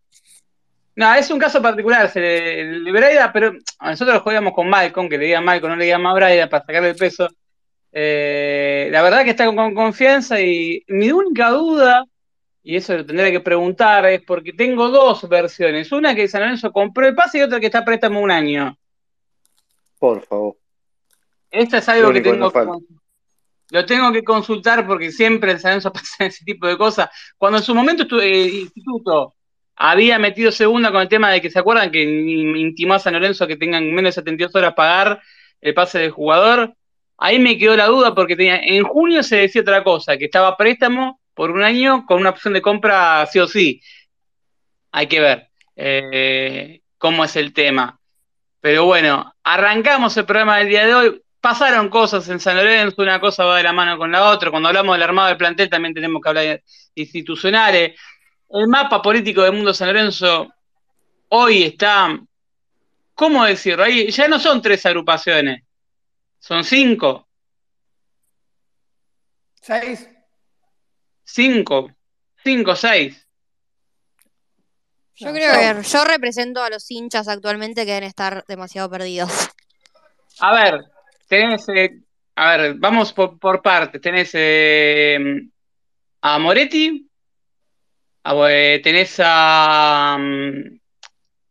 No, 0.95 1.13
es 1.15 1.29
un 1.33 1.41
caso 1.41 1.61
particular, 1.61 2.09
se 2.09 2.21
le, 2.21 2.61
el 2.61 2.85
de 2.85 2.93
Braida, 2.93 3.33
pero 3.33 3.53
nosotros 3.81 4.23
jugábamos 4.23 4.53
con 4.53 4.69
Malcolm, 4.69 5.09
que 5.09 5.19
le 5.19 5.25
digan 5.25 5.45
Malcolm, 5.45 5.73
no 5.73 5.77
le 5.77 5.87
digan 5.87 6.03
más 6.03 6.15
Braida 6.15 6.49
para 6.49 6.65
sacarle 6.65 6.91
el 6.91 6.97
peso. 6.97 7.29
Eh, 7.91 8.89
la 8.93 9.03
verdad 9.03 9.25
que 9.25 9.31
está 9.31 9.45
con, 9.47 9.57
con 9.57 9.75
confianza 9.75 10.41
y 10.41 10.85
mi 10.87 11.11
única 11.11 11.51
duda, 11.51 12.05
y 12.63 12.77
eso 12.77 12.97
lo 12.97 13.05
tendré 13.05 13.33
que 13.33 13.41
preguntar, 13.41 14.07
es 14.07 14.23
porque 14.23 14.53
tengo 14.53 14.89
dos 14.89 15.29
versiones. 15.29 15.91
Una 15.91 16.15
que 16.15 16.29
San 16.29 16.43
Lorenzo 16.43 16.71
compró 16.71 17.09
el 17.09 17.15
pase 17.17 17.39
y 17.39 17.43
otra 17.43 17.59
que 17.59 17.67
está 17.67 17.79
a 17.81 17.85
préstamo 17.85 18.21
un 18.21 18.31
año. 18.31 18.79
Por 19.99 20.23
favor. 20.25 20.57
Esta 21.53 21.79
es 21.79 21.89
algo 21.89 22.09
que 22.15 22.21
tengo 22.33 22.51
que 22.53 22.59
lo 23.71 23.87
tengo 23.87 24.13
que 24.13 24.25
consultar 24.25 24.87
porque 24.87 25.11
siempre 25.13 25.53
en 25.53 25.61
San 25.61 25.71
Lorenzo 25.71 25.93
pasa 25.93 26.25
ese 26.27 26.45
tipo 26.45 26.67
de 26.67 26.77
cosas. 26.77 27.09
Cuando 27.39 27.59
en 27.59 27.65
su 27.65 27.75
momento 27.75 28.03
estuve 28.03 28.31
el 28.45 28.55
instituto 28.55 29.35
había 29.77 30.19
metido 30.19 30.53
segunda 30.53 30.93
con 30.93 31.01
el 31.01 31.09
tema 31.09 31.31
de 31.31 31.41
que 31.41 31.51
se 31.51 31.59
acuerdan 31.59 31.91
que 31.91 32.03
in- 32.03 32.57
intimó 32.57 32.95
a 32.95 32.99
San 32.99 33.15
Lorenzo 33.15 33.47
que 33.47 33.57
tengan 33.57 33.87
menos 33.95 34.15
de 34.15 34.21
72 34.21 34.55
horas 34.55 34.75
pagar 34.75 35.21
el 35.61 35.73
pase 35.75 35.99
del 35.99 36.11
jugador. 36.11 36.75
Ahí 37.17 37.39
me 37.39 37.57
quedó 37.57 37.77
la 37.77 37.87
duda 37.87 38.15
porque 38.15 38.37
tenía, 38.37 38.59
en 38.63 38.83
junio 38.85 39.23
se 39.23 39.37
decía 39.37 39.63
otra 39.63 39.83
cosa, 39.85 40.17
que 40.19 40.27
estaba 40.27 40.57
préstamo 40.57 41.21
por 41.35 41.51
un 41.51 41.63
año 41.63 42.05
con 42.05 42.21
una 42.21 42.31
opción 42.31 42.53
de 42.53 42.61
compra 42.61 43.25
sí 43.27 43.39
o 43.39 43.47
sí. 43.49 43.81
Hay 44.91 45.07
que 45.07 45.21
ver 45.21 45.49
eh, 45.77 46.83
cómo 46.99 47.25
es 47.25 47.37
el 47.37 47.53
tema. 47.53 47.99
Pero 48.61 48.85
bueno, 48.85 49.35
arrancamos 49.43 50.17
el 50.17 50.27
programa 50.27 50.59
del 50.59 50.69
día 50.69 50.87
de 50.87 50.95
hoy. 50.95 51.23
Pasaron 51.42 51.88
cosas 51.88 52.28
en 52.28 52.38
San 52.38 52.57
Lorenzo, 52.57 53.02
una 53.02 53.18
cosa 53.18 53.44
va 53.44 53.57
de 53.57 53.64
la 53.64 53.72
mano 53.72 53.98
con 53.98 54.12
la 54.12 54.31
otra. 54.31 54.48
Cuando 54.52 54.68
hablamos 54.68 54.94
del 54.94 55.02
armado 55.02 55.26
del 55.26 55.37
plantel 55.37 55.68
también 55.68 55.92
tenemos 55.92 56.22
que 56.22 56.28
hablar 56.28 56.44
de 56.44 56.62
institucionales. 56.94 57.98
El 58.48 58.68
mapa 58.68 59.02
político 59.02 59.42
del 59.42 59.52
mundo 59.52 59.74
San 59.74 59.88
Lorenzo 59.88 60.48
hoy 61.31 61.64
está, 61.64 62.16
¿cómo 63.14 63.44
decirlo? 63.44 63.83
Ahí 63.83 64.09
ya 64.12 64.28
no 64.28 64.38
son 64.38 64.62
tres 64.62 64.87
agrupaciones, 64.87 65.64
son 66.38 66.62
cinco, 66.62 67.26
¿Seis? 69.61 70.09
cinco, 71.24 71.90
cinco, 72.44 72.76
seis. 72.76 73.26
Yo 75.16 75.26
No, 75.26 75.35
creo 75.35 75.83
que 75.83 75.88
yo 75.88 76.05
represento 76.05 76.62
a 76.62 76.70
los 76.70 76.88
hinchas 76.88 77.26
actualmente 77.26 77.85
que 77.85 77.94
deben 77.94 78.09
estar 78.09 78.44
demasiado 78.46 78.88
perdidos. 78.88 79.31
A 80.38 80.55
ver, 80.55 80.85
tenés, 81.33 81.66
eh, 81.71 81.99
a 82.35 82.57
ver, 82.57 82.75
vamos 82.75 83.11
por, 83.14 83.38
por 83.38 83.62
partes. 83.62 84.03
Tenés 84.03 84.33
eh, 84.35 85.18
a 86.21 86.38
Moretti, 86.38 87.09
eh, 88.25 88.81
tenés 88.85 89.16
a 89.18 90.18
mm, 90.18 90.79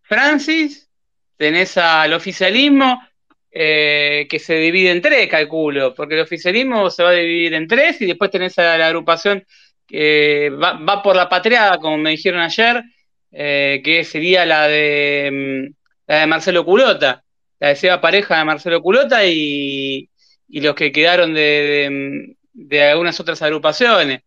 Francis, 0.04 0.88
tenés 1.36 1.78
al 1.78 2.14
oficialismo, 2.14 3.02
eh, 3.50 4.28
que 4.30 4.38
se 4.38 4.54
divide 4.56 4.92
en 4.92 5.02
tres, 5.02 5.28
calculo, 5.28 5.96
porque 5.96 6.14
el 6.14 6.22
oficialismo 6.22 6.92
se 6.92 7.02
va 7.04 7.10
a 7.10 7.14
dividir 7.14 7.56
en 7.56 7.68
tres 7.68 8.00
y 8.02 8.06
después 8.06 8.30
tenés 8.30 8.60
a 8.60 8.78
la 8.78 8.86
agrupación 8.86 9.44
que 9.88 10.52
va, 10.52 10.74
va 10.74 11.02
por 11.02 11.16
la 11.16 11.28
patriada, 11.28 11.80
como 11.80 11.98
me 11.98 12.12
dijeron 12.12 12.42
ayer, 12.42 12.84
que 13.32 14.04
sería 14.06 14.46
la 14.46 14.68
de, 14.68 15.30
mm, 15.32 15.74
la 16.06 16.20
de 16.20 16.28
Marcelo 16.28 16.64
Culota 16.64 17.24
la 17.62 17.68
desea 17.70 18.02
pareja 18.02 18.40
de 18.40 18.44
Marcelo 18.46 18.82
Culota 18.82 19.24
y, 19.24 20.10
y 20.50 20.62
los 20.62 20.74
que 20.74 20.92
quedaron 20.92 21.34
de, 21.36 22.36
de- 22.54 22.84
algunas 22.90 23.20
otras 23.20 23.40
agrupaciones. 23.44 24.22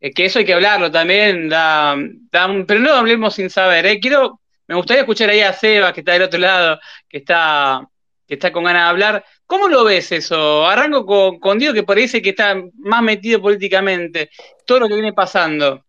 Eh, 0.00 0.12
que 0.12 0.24
eso 0.24 0.40
hay 0.40 0.44
que 0.44 0.54
hablarlo 0.54 0.90
también, 0.90 1.48
pero 1.50 2.80
no 2.80 2.92
hablemos 2.94 3.34
sin 3.34 3.48
saber. 3.48 3.86
eh. 3.86 4.00
Quiero, 4.00 4.40
me 4.66 4.74
gustaría 4.74 5.02
escuchar 5.02 5.30
ahí 5.30 5.40
a 5.40 5.52
Seba, 5.52 5.92
que 5.92 6.00
está 6.00 6.14
del 6.14 6.22
otro 6.22 6.40
lado, 6.40 6.80
que 7.08 7.18
está, 7.18 7.88
que 8.26 8.34
está 8.34 8.50
con 8.50 8.64
ganas 8.64 8.82
de 8.86 8.88
hablar. 8.90 9.24
¿Cómo 9.46 9.68
lo 9.68 9.84
ves 9.84 10.10
eso? 10.10 10.66
Arranco 10.66 11.06
con, 11.06 11.38
con 11.38 11.58
Diego, 11.60 11.74
que 11.74 11.84
parece 11.84 12.20
que 12.20 12.30
está 12.30 12.56
más 12.78 13.02
metido 13.04 13.40
políticamente, 13.40 14.30
todo 14.66 14.80
lo 14.80 14.88
que 14.88 14.94
viene 14.94 15.12
pasando. 15.12 15.84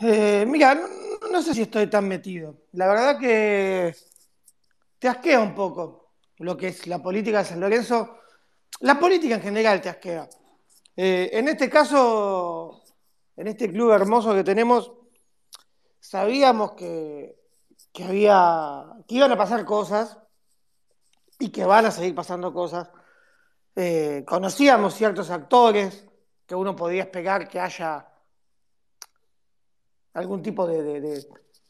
Eh, 0.00 0.44
mira, 0.48 0.80
no 1.30 1.42
sé 1.42 1.54
si 1.54 1.62
estoy 1.62 1.86
tan 1.86 2.08
metido. 2.08 2.56
La 2.72 2.88
verdad 2.88 3.18
que 3.20 3.94
te 4.98 5.08
asquea 5.08 5.40
un 5.40 5.54
poco 5.54 6.14
lo 6.38 6.56
que 6.56 6.68
es 6.68 6.86
la 6.86 7.02
política 7.02 7.38
de 7.38 7.44
San 7.44 7.60
Lorenzo. 7.60 8.18
La 8.80 8.98
política 8.98 9.36
en 9.36 9.42
general 9.42 9.80
te 9.80 9.88
asquea. 9.88 10.28
Eh, 10.96 11.30
en 11.32 11.48
este 11.48 11.68
caso, 11.70 12.82
en 13.36 13.46
este 13.48 13.70
club 13.70 13.92
hermoso 13.92 14.34
que 14.34 14.44
tenemos, 14.44 14.92
sabíamos 16.00 16.72
que, 16.72 17.36
que 17.92 18.04
había, 18.04 18.84
que 19.06 19.16
iban 19.16 19.32
a 19.32 19.36
pasar 19.36 19.64
cosas 19.64 20.18
y 21.38 21.50
que 21.50 21.64
van 21.64 21.86
a 21.86 21.90
seguir 21.90 22.14
pasando 22.14 22.52
cosas. 22.52 22.90
Eh, 23.76 24.24
conocíamos 24.26 24.94
ciertos 24.94 25.30
actores 25.30 26.04
que 26.46 26.54
uno 26.54 26.74
podía 26.74 27.02
esperar 27.02 27.48
que 27.48 27.60
haya 27.60 28.08
algún 30.14 30.42
tipo 30.42 30.66
de, 30.66 31.24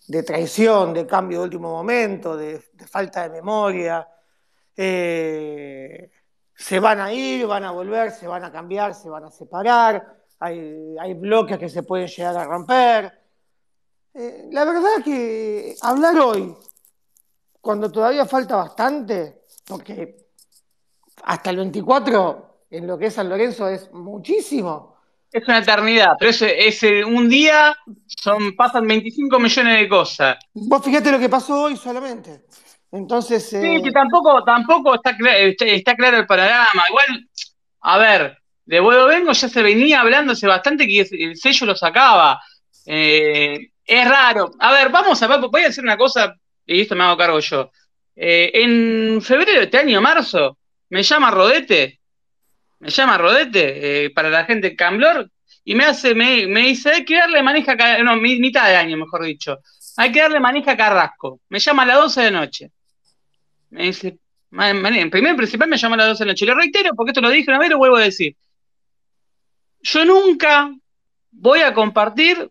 de 0.08 0.22
traición, 0.22 0.94
de 0.94 1.06
cambio 1.06 1.38
de 1.38 1.44
último 1.44 1.70
momento, 1.70 2.36
de, 2.36 2.58
falta 2.90 3.22
de 3.24 3.30
memoria. 3.30 4.08
Eh, 4.74 6.10
se 6.54 6.80
van 6.80 7.00
a 7.00 7.12
ir, 7.12 7.46
van 7.46 7.64
a 7.64 7.70
volver, 7.70 8.10
se 8.10 8.26
van 8.26 8.42
a 8.42 8.50
cambiar, 8.50 8.94
se 8.94 9.10
van 9.10 9.24
a 9.24 9.30
separar, 9.30 10.16
hay, 10.40 11.14
bloques 11.14 11.58
que 11.58 11.68
se 11.68 11.82
pueden 11.82 12.08
llegar 12.08 12.36
a 12.36 12.44
romper. 12.44 13.12
Eh, 14.14 14.48
la 14.50 14.64
verdad 14.64 15.04
que 15.04 15.76
hablar 15.82 16.18
hoy, 16.18 16.56
cuando 17.60 17.92
todavía 17.92 18.24
falta 18.24 18.56
bastante, 18.56 19.44
porque 19.66 20.16
hasta 21.24 21.50
el 21.50 21.56
24 21.58 22.64
en 22.70 22.86
lo 22.86 22.96
que 22.96 23.06
es 23.06 23.14
San 23.14 23.28
Lorenzo 23.28 23.68
es 23.68 23.92
muchísimo. 23.92 24.97
Es 25.30 25.46
una 25.46 25.58
eternidad, 25.58 26.12
pero 26.18 26.30
es, 26.30 26.82
un 27.06 27.28
día 27.28 27.76
son, 28.06 28.56
pasan 28.56 28.86
25 28.86 29.38
millones 29.38 29.80
de 29.80 29.88
cosas. 29.88 30.38
Vos 30.54 30.82
fíjate 30.82 31.12
lo 31.12 31.18
que 31.18 31.28
pasó 31.28 31.64
hoy 31.64 31.76
solamente. 31.76 32.44
Entonces. 32.90 33.48
Sí, 33.48 33.56
eh, 33.56 33.82
que 33.82 33.90
tampoco, 33.90 34.42
tampoco 34.44 34.94
está, 34.94 35.16
está, 35.66 35.94
claro 35.94 36.16
el 36.16 36.26
panorama. 36.26 36.82
Igual, 36.88 37.28
a 37.82 37.98
ver, 37.98 38.38
de 38.64 38.80
Buedo 38.80 39.06
Vengo 39.06 39.32
ya 39.32 39.48
se 39.48 39.62
venía 39.62 40.00
hablando 40.00 40.32
hace 40.32 40.46
bastante 40.46 40.86
que 40.86 41.00
el 41.00 41.36
sello 41.36 41.66
lo 41.66 41.76
sacaba. 41.76 42.40
Eh, 42.86 43.70
es 43.84 44.08
raro. 44.08 44.52
A 44.58 44.72
ver, 44.72 44.88
vamos 44.90 45.22
a 45.22 45.26
ver, 45.26 45.40
voy 45.40 45.62
a 45.62 45.66
decir 45.66 45.84
una 45.84 45.96
cosa, 45.96 46.34
y 46.66 46.82
esto 46.82 46.94
me 46.94 47.04
hago 47.04 47.16
cargo 47.16 47.40
yo. 47.40 47.70
Eh, 48.16 48.50
en 48.54 49.22
febrero 49.22 49.58
de 49.58 49.64
este 49.64 49.78
año, 49.78 50.00
marzo, 50.00 50.58
me 50.90 51.02
llama 51.02 51.30
Rodete 51.30 51.97
me 52.80 52.90
llama 52.90 53.18
Rodete, 53.18 54.04
eh, 54.04 54.10
para 54.10 54.30
la 54.30 54.44
gente 54.44 54.76
Camblor, 54.76 55.30
y 55.64 55.74
me 55.74 55.84
hace, 55.84 56.14
me, 56.14 56.46
me 56.46 56.60
dice, 56.60 56.90
hay 56.90 57.04
que 57.04 57.16
darle 57.16 57.42
manija, 57.42 57.76
no, 58.02 58.16
mitad 58.16 58.68
de 58.68 58.76
año, 58.76 58.96
mejor 58.96 59.24
dicho, 59.24 59.58
hay 59.96 60.12
que 60.12 60.20
darle 60.20 60.40
manija 60.40 60.72
a 60.72 60.76
Carrasco. 60.76 61.40
Me 61.48 61.58
llama 61.58 61.82
a 61.82 61.86
las 61.86 61.96
12 61.98 62.22
de 62.22 62.30
noche. 62.30 62.70
Me 63.70 63.84
dice, 63.84 64.18
en 64.52 65.10
primer 65.10 65.36
principal 65.36 65.68
me 65.68 65.76
llama 65.76 65.96
a 65.96 65.98
las 65.98 66.08
12 66.08 66.24
de 66.24 66.30
noche. 66.30 66.46
Le 66.46 66.54
reitero, 66.54 66.94
porque 66.94 67.10
esto 67.10 67.20
lo 67.20 67.30
dije 67.30 67.50
una 67.50 67.58
vez, 67.58 67.68
lo 67.68 67.78
vuelvo 67.78 67.96
a 67.96 68.02
decir. 68.02 68.36
Yo 69.82 70.04
nunca 70.04 70.72
voy 71.30 71.60
a 71.60 71.74
compartir 71.74 72.48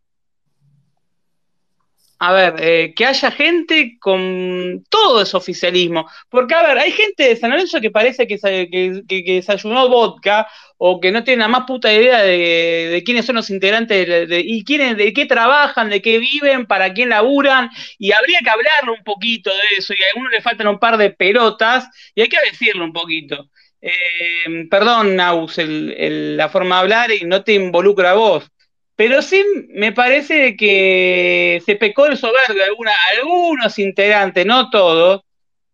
a 2.19 2.33
ver, 2.33 2.55
eh, 2.59 2.93
que 2.95 3.05
haya 3.05 3.29
gente 3.31 3.97
con 3.99 4.83
todo 4.89 5.21
ese 5.21 5.37
oficialismo. 5.37 6.09
Porque, 6.29 6.55
a 6.55 6.63
ver, 6.63 6.77
hay 6.79 6.91
gente 6.91 7.29
de 7.29 7.35
San 7.35 7.51
Lorenzo 7.51 7.79
que 7.79 7.91
parece 7.91 8.27
que, 8.27 8.37
que, 8.39 9.23
desayunó 9.25 9.87
vodka 9.87 10.47
o 10.77 10.99
que 10.99 11.11
no 11.11 11.23
tiene 11.23 11.41
la 11.41 11.47
más 11.47 11.65
puta 11.65 11.93
idea 11.93 12.23
de, 12.23 13.03
quiénes 13.05 13.25
son 13.25 13.35
los 13.35 13.49
integrantes 13.49 14.27
y 14.31 14.63
quiénes, 14.63 14.97
de 14.97 15.13
qué 15.13 15.25
trabajan, 15.25 15.89
de 15.89 16.01
qué 16.01 16.17
viven, 16.17 16.65
para 16.65 16.93
quién 16.93 17.09
laburan. 17.09 17.69
Y 17.99 18.11
habría 18.11 18.39
que 18.39 18.49
hablarlo 18.49 18.93
un 18.93 19.03
poquito 19.03 19.51
de 19.51 19.77
eso. 19.77 19.93
Y 19.93 20.01
a 20.01 20.07
alguno 20.13 20.29
le 20.29 20.41
faltan 20.41 20.67
un 20.67 20.79
par 20.79 20.97
de 20.97 21.11
pelotas 21.11 21.87
y 22.15 22.21
hay 22.21 22.29
que 22.29 22.37
decirlo 22.49 22.83
un 22.83 22.93
poquito. 22.93 23.49
Eh, 23.79 24.65
perdón, 24.71 25.15
Naus, 25.15 25.55
la 25.59 26.49
forma 26.49 26.77
de 26.77 26.81
hablar 26.81 27.11
y 27.11 27.25
no 27.25 27.43
te 27.43 27.53
involucro 27.53 28.07
a 28.07 28.13
vos 28.13 28.51
pero 28.97 29.21
sí 29.21 29.45
me 29.69 29.91
parece 29.91 30.57
que 30.57 31.61
se 31.63 31.75
pecó 31.75 32.07
el 32.07 32.17
soberbio 32.17 32.63
alguna, 32.63 32.91
algunos 33.15 33.77
integrantes, 33.77 34.43
no 34.43 34.71
todos, 34.71 35.21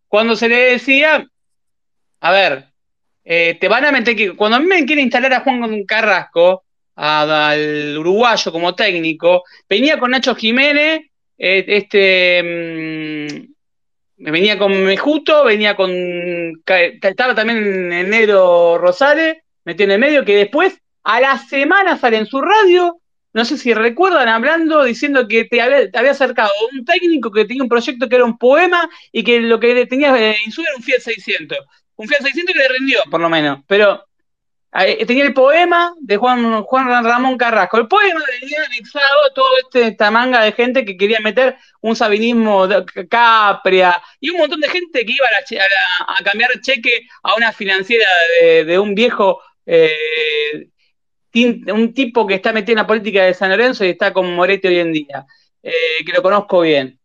cuando 0.10 0.36
se 0.36 0.50
le 0.50 0.58
decía, 0.58 1.26
a 2.20 2.32
ver, 2.32 2.66
eh, 3.24 3.58
te 3.62 3.70
van 3.70 3.86
a 3.86 3.94
meter 3.94 4.18
que 4.18 4.36
cuando 4.36 4.58
a 4.58 4.60
mí 4.60 4.66
me 4.66 4.86
quiere 4.86 5.02
instalar 5.02 5.34
a 5.34 5.40
Juan 5.40 5.86
Carrasco, 5.86 6.66
al 6.96 7.98
uruguayo 7.98 8.52
como 8.52 8.76
técnico, 8.76 9.44
venía 9.70 9.98
con 9.98 10.12
Nacho 10.12 10.36
Jiménez, 10.36 11.04
eh, 11.38 11.66
este 11.66 12.44
mm, 12.44 14.32
venía 14.32 14.58
con 14.58 14.84
Mejuto, 14.84 15.46
venía 15.46 15.78
con 15.78 15.92
estaba 17.02 17.34
también 17.34 17.92
en 17.94 18.10
negro 18.10 18.78
Rosales, 18.78 19.38
metió 19.64 19.86
en 19.86 19.92
el 19.92 20.00
medio, 20.00 20.26
que 20.26 20.36
después 20.36 20.78
a 21.04 21.22
la 21.22 21.38
semana 21.38 21.98
sale 21.98 22.18
en 22.18 22.26
su 22.26 22.42
radio 22.42 23.00
no 23.34 23.46
sé 23.46 23.58
si 23.58 23.74
recuerdan 23.74 24.28
hablando, 24.28 24.84
diciendo 24.84 25.28
que 25.28 25.46
te 25.46 25.60
había, 25.62 26.12
acercado 26.12 26.52
un 26.72 26.86
técnico 26.86 27.32
que 27.32 27.46
tenía 27.46 27.64
un 27.64 27.70
proyecto 27.70 28.08
que 28.08 28.16
era 28.16 28.26
un 28.26 28.38
poema 28.38 28.90
y 29.12 29.24
que 29.24 29.42
lo 29.42 29.60
que 29.60 29.86
tenía 29.88 30.16
en 30.44 30.52
su 30.52 30.62
era 30.62 30.76
un 30.78 30.84
Fiat 30.84 31.00
600. 31.00 31.58
Un 31.96 32.08
Fiat 32.08 32.22
600 32.22 32.54
que 32.54 32.60
le 32.60 32.68
rindió, 32.68 33.00
por 33.10 33.20
lo 33.20 33.30
menos. 33.30 33.60
Pero 33.68 34.06
eh, 34.76 35.04
tenía 35.06 35.24
el 35.24 35.34
poema 35.34 35.94
de 36.00 36.18
Juan, 36.18 37.04
Ramón 37.04 37.38
Carrasco. 37.38 37.78
El 37.78 37.88
poema 37.88 38.22
venía 38.40 38.64
anexado 38.66 39.34
toda 39.34 39.60
este, 39.64 39.88
esta 39.88 40.12
manga 40.12 40.44
de 40.44 40.52
gente 40.52 40.86
que 40.86 40.96
quería 40.96 41.20
meter 41.20 41.58
un 41.82 41.96
sabinismo 41.96 42.68
de 42.68 42.86
Capria 43.08 44.02
y 44.20 44.30
un 44.30 44.38
montón 44.38 44.60
de 44.60 44.70
gente 44.70 45.06
que 45.06 45.12
iba 45.12 45.28
a, 45.28 46.24
cambiar 46.24 46.52
cheque 46.62 47.08
a 47.24 47.36
una 47.36 47.52
financiera 47.52 48.06
de, 48.42 48.80
un 48.80 48.94
viejo 48.94 49.42
eh, 49.66 50.68
un 51.34 51.94
tipo 51.94 52.28
que 52.28 52.36
está 52.36 52.54
metido 52.54 52.74
en 52.74 52.84
la 52.84 52.88
política 52.88 53.24
de 53.24 53.34
San 53.34 53.50
Lorenzo 53.50 53.84
y 53.84 53.90
está 53.90 54.14
con 54.14 54.34
Moretti 54.36 54.68
hoy 54.68 54.80
en 54.80 54.94
día, 54.94 55.26
eh, 55.62 56.04
que 56.06 56.12
lo 56.12 56.22
conozco 56.22 56.62
bien. 56.62 57.00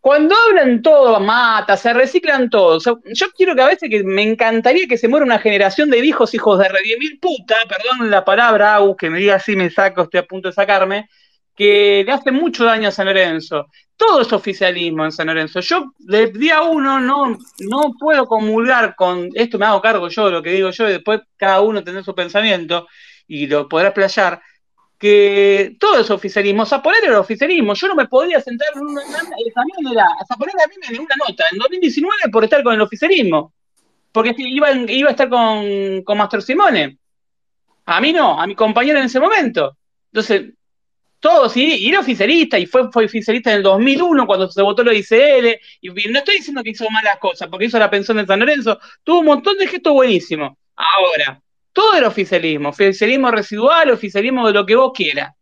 Cuando 0.00 0.34
hablan 0.34 0.80
todo, 0.80 1.20
mata, 1.20 1.76
se 1.76 1.92
reciclan 1.92 2.48
todos. 2.48 2.84
yo 2.84 3.30
quiero 3.36 3.54
que 3.54 3.60
a 3.60 3.66
veces 3.66 3.90
que 3.90 4.02
me 4.02 4.22
encantaría 4.22 4.86
que 4.86 4.96
se 4.96 5.08
muera 5.08 5.26
una 5.26 5.38
generación 5.38 5.90
de 5.90 6.00
viejos 6.00 6.32
hijos 6.32 6.58
de 6.58 6.68
re 6.68 6.80
mil 6.98 7.18
puta, 7.20 7.56
perdón 7.68 8.10
la 8.10 8.24
palabra, 8.24 8.78
que 8.98 9.10
me 9.10 9.18
diga 9.18 9.34
así 9.34 9.56
me 9.56 9.68
saco, 9.68 10.02
estoy 10.02 10.20
a 10.20 10.26
punto 10.26 10.48
de 10.48 10.54
sacarme, 10.54 11.08
que 11.54 12.02
le 12.06 12.12
hace 12.12 12.30
mucho 12.30 12.64
daño 12.64 12.88
a 12.88 12.92
San 12.92 13.06
Lorenzo. 13.06 13.66
Todo 13.94 14.22
es 14.22 14.32
oficialismo 14.32 15.04
en 15.04 15.12
San 15.12 15.26
Lorenzo. 15.26 15.60
Yo, 15.60 15.92
del 15.98 16.32
día 16.32 16.62
uno, 16.62 16.98
no, 16.98 17.36
no 17.58 17.92
puedo 17.98 18.26
comulgar 18.26 18.94
con 18.96 19.28
esto, 19.34 19.58
me 19.58 19.66
hago 19.66 19.82
cargo 19.82 20.08
yo 20.08 20.26
de 20.26 20.32
lo 20.32 20.42
que 20.42 20.52
digo 20.52 20.70
yo, 20.70 20.88
y 20.88 20.92
después 20.92 21.20
cada 21.36 21.60
uno 21.60 21.84
tendrá 21.84 22.02
su 22.02 22.14
pensamiento 22.14 22.86
y 23.30 23.46
lo 23.46 23.68
podrá 23.68 23.94
playar, 23.94 24.42
que 24.98 25.76
todo 25.78 26.00
es 26.00 26.10
oficialismo. 26.10 26.66
Zaponer 26.66 27.04
era 27.04 27.20
oficialismo. 27.20 27.74
Yo 27.74 27.86
no 27.86 27.94
me 27.94 28.08
podía 28.08 28.40
sentar 28.40 28.68
en 28.74 28.82
una, 28.82 29.02
la 29.94 30.08
Zaponer 30.26 30.54
a 30.62 30.66
mí 30.66 30.74
me 30.82 30.92
dio 30.92 31.02
una 31.02 31.14
nota 31.16 31.44
en 31.52 31.58
2019 31.58 32.16
por 32.32 32.42
estar 32.42 32.64
con 32.64 32.74
el 32.74 32.80
oficialismo. 32.80 33.52
Porque 34.10 34.34
iba, 34.36 34.72
iba 34.72 35.08
a 35.08 35.12
estar 35.12 35.28
con, 35.28 36.02
con 36.02 36.18
Master 36.18 36.42
Simone. 36.42 36.98
A 37.86 38.00
mí 38.00 38.12
no, 38.12 38.40
a 38.40 38.48
mi 38.48 38.56
compañero 38.56 38.98
en 38.98 39.04
ese 39.04 39.20
momento. 39.20 39.76
Entonces, 40.12 40.52
todos, 41.20 41.56
y, 41.56 41.88
era 41.88 42.00
oficialista, 42.00 42.58
y 42.58 42.66
fue, 42.66 42.90
fue, 42.90 43.04
oficialista 43.04 43.52
en 43.52 43.58
el 43.58 43.62
2001 43.62 44.26
cuando 44.26 44.50
se 44.50 44.60
votó 44.60 44.82
lo 44.82 44.92
ICL, 44.92 45.60
y, 45.82 45.88
no 46.08 46.18
estoy 46.18 46.38
diciendo 46.38 46.64
que 46.64 46.70
hizo 46.70 46.90
malas 46.90 47.18
cosas, 47.18 47.48
porque 47.48 47.66
hizo 47.66 47.78
la 47.78 47.90
pensión 47.90 48.16
de 48.16 48.26
San 48.26 48.40
Lorenzo, 48.40 48.80
tuvo 49.04 49.20
un 49.20 49.26
montón 49.26 49.56
de 49.56 49.68
gestos 49.68 49.92
buenísimos. 49.92 50.58
Ahora, 50.74 51.40
todo 51.72 51.94
era 51.94 52.08
oficialismo, 52.08 52.70
oficialismo 52.70 53.30
residual, 53.30 53.90
oficialismo 53.90 54.46
de 54.46 54.52
lo 54.52 54.66
que 54.66 54.76
vos 54.76 54.92
quieras. 54.94 55.34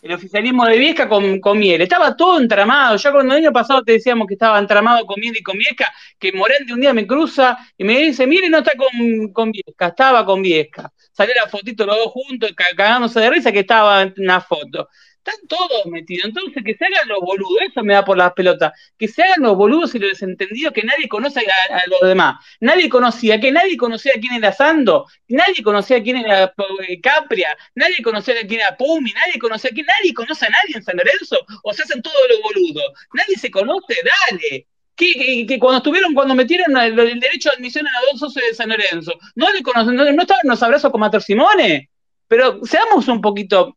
El 0.00 0.12
oficialismo 0.12 0.64
de 0.64 0.78
Viesca 0.78 1.08
con, 1.08 1.40
con, 1.40 1.58
miel. 1.58 1.80
Estaba 1.80 2.16
todo 2.16 2.40
entramado. 2.40 2.96
Ya 2.96 3.12
cuando 3.12 3.34
el 3.34 3.44
año 3.44 3.52
pasado 3.52 3.84
te 3.84 3.92
decíamos 3.92 4.26
que 4.26 4.34
estaba 4.34 4.58
entramado 4.58 5.06
con 5.06 5.20
miel 5.20 5.36
y 5.36 5.42
con 5.42 5.56
Viesca, 5.56 5.92
que 6.18 6.32
Morente 6.32 6.72
un 6.72 6.80
día 6.80 6.92
me 6.92 7.06
cruza 7.06 7.56
y 7.78 7.84
me 7.84 7.98
dice, 7.98 8.26
mire, 8.26 8.48
no 8.48 8.58
está 8.58 8.72
con, 8.76 9.32
con 9.32 9.52
Viesca, 9.52 9.88
estaba 9.88 10.24
con 10.24 10.42
Viesca. 10.42 10.92
Salió 11.12 11.34
la 11.34 11.48
fotito 11.48 11.86
los 11.86 11.96
dos 11.96 12.12
juntos, 12.12 12.50
cagándose 12.56 13.20
de 13.20 13.30
risa 13.30 13.52
que 13.52 13.60
estaba 13.60 14.02
en 14.02 14.14
una 14.16 14.40
foto. 14.40 14.88
Están 15.24 15.46
todos 15.46 15.86
metidos. 15.86 16.26
Entonces, 16.26 16.64
que 16.64 16.74
se 16.74 16.84
hagan 16.84 17.06
los 17.06 17.20
boludos, 17.20 17.62
eso 17.70 17.84
me 17.84 17.94
da 17.94 18.04
por 18.04 18.16
las 18.16 18.32
pelotas. 18.32 18.72
Que 18.98 19.06
se 19.06 19.22
hagan 19.22 19.42
los 19.42 19.56
boludos 19.56 19.94
y 19.94 20.00
los 20.00 20.10
desentendidos 20.10 20.72
que 20.72 20.82
nadie 20.82 21.08
conoce 21.08 21.40
a, 21.40 21.86
los 21.86 22.00
demás. 22.08 22.44
Nadie 22.58 22.88
conocía, 22.88 23.38
que 23.38 23.52
nadie 23.52 23.76
conocía 23.76 24.14
quién 24.20 24.34
era 24.34 24.52
Sando, 24.52 25.06
nadie 25.28 25.62
conocía 25.62 26.02
quién 26.02 26.16
era 26.16 26.52
eh, 26.88 27.00
Capria, 27.00 27.56
nadie 27.76 28.02
conocía 28.02 28.34
quién 28.48 28.62
era 28.62 28.76
Pumi, 28.76 29.12
nadie 29.12 29.38
conocía 29.38 29.70
quién, 29.72 29.86
nadie 29.86 30.12
conoce 30.12 30.46
a 30.46 30.48
nadie 30.48 30.74
en 30.74 30.82
San 30.82 30.96
Lorenzo, 30.96 31.36
o 31.62 31.72
se 31.72 31.82
hacen 31.84 32.02
todos 32.02 32.16
los 32.28 32.40
boludos. 32.42 32.84
Nadie 33.14 33.36
se 33.36 33.50
conoce, 33.50 33.94
dale. 34.30 34.66
Que, 34.96 35.46
que, 35.46 35.58
cuando 35.58 35.78
estuvieron, 35.78 36.14
cuando 36.14 36.34
metieron 36.34 36.76
el, 36.76 36.96
derecho 36.96 37.50
de 37.50 37.56
admisión 37.56 37.86
a 37.86 38.00
los 38.02 38.20
dos 38.20 38.32
socios 38.32 38.50
de 38.50 38.54
San 38.56 38.68
Lorenzo, 38.68 39.12
no 39.36 39.52
le 39.52 39.62
conocen, 39.62 39.94
no, 39.94 40.04
estaban 40.04 40.40
en 40.42 40.50
los 40.50 40.62
abrazos 40.62 40.90
con 40.90 41.00
Mater 41.00 41.22
Simone, 41.22 41.88
pero 42.28 42.60
seamos 42.64 43.08
un 43.08 43.20
poquito 43.20 43.76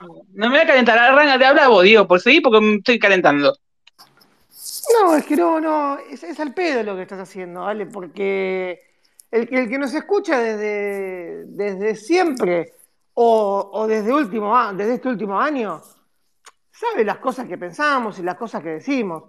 no 0.00 0.46
me 0.46 0.48
voy 0.48 0.58
a 0.58 0.66
calentar, 0.66 0.98
arranca, 0.98 1.38
de 1.38 1.44
hablar 1.44 1.68
vos, 1.68 1.86
por 2.06 2.20
seguir 2.20 2.42
porque 2.42 2.60
me 2.60 2.74
estoy 2.76 2.98
calentando. 2.98 3.56
No, 4.92 5.16
es 5.16 5.26
que 5.26 5.36
no, 5.36 5.60
no, 5.60 5.98
es, 5.98 6.40
al 6.40 6.54
pedo 6.54 6.82
lo 6.82 6.96
que 6.96 7.02
estás 7.02 7.20
haciendo, 7.20 7.62
¿vale? 7.62 7.86
Porque 7.86 8.80
el, 9.30 9.48
el 9.52 9.68
que 9.68 9.78
nos 9.78 9.94
escucha 9.94 10.38
desde, 10.38 11.44
desde 11.46 11.96
siempre 11.96 12.72
o, 13.18 13.86
desde, 13.88 14.12
último, 14.12 14.54
desde 14.74 14.94
este 14.94 15.08
último 15.08 15.40
año 15.40 15.80
sabe 16.70 17.04
las 17.04 17.18
cosas 17.18 17.48
que 17.48 17.56
pensamos 17.56 18.18
y 18.18 18.22
las 18.22 18.36
cosas 18.36 18.62
que 18.62 18.70
decimos. 18.70 19.24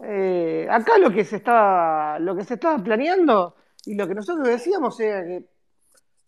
Eh, 0.00 0.66
acá 0.68 0.98
lo 0.98 1.10
que 1.10 1.24
se 1.24 1.36
estaba, 1.36 2.18
lo 2.18 2.34
que 2.34 2.44
se 2.44 2.54
estaba 2.54 2.78
planeando 2.82 3.56
y 3.86 3.94
lo 3.94 4.06
que 4.08 4.14
nosotros 4.14 4.46
decíamos 4.46 4.98
era 4.98 5.24
que 5.24 5.44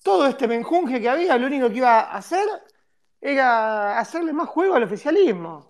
todo 0.02 0.26
este 0.26 0.46
menjunje 0.46 1.00
que 1.00 1.08
había, 1.08 1.36
lo 1.36 1.46
único 1.46 1.68
que 1.68 1.78
iba 1.78 2.00
a 2.00 2.16
hacer 2.16 2.46
era 3.20 3.98
hacerle 3.98 4.32
más 4.32 4.48
juego 4.48 4.74
al 4.74 4.84
oficialismo. 4.84 5.68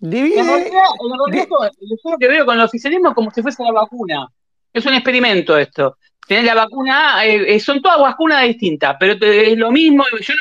Divide. 0.00 0.40
En 0.40 0.46
realidad, 0.46 0.82
lo 1.00 2.18
que 2.18 2.28
veo 2.28 2.44
con 2.46 2.56
el 2.58 2.64
oficialismo 2.64 3.10
es 3.10 3.14
como 3.14 3.30
si 3.30 3.42
fuese 3.42 3.62
la 3.62 3.72
vacuna. 3.72 4.28
Es 4.72 4.84
un 4.86 4.94
experimento 4.94 5.56
esto. 5.56 5.98
Tenés 6.26 6.44
la 6.44 6.54
vacuna, 6.54 7.24
eh, 7.24 7.54
eh, 7.54 7.60
son 7.60 7.80
todas 7.82 8.00
vacunas 8.00 8.42
distintas, 8.44 8.96
pero 8.98 9.14
es 9.24 9.56
lo 9.56 9.70
mismo. 9.70 10.04
Yo, 10.20 10.34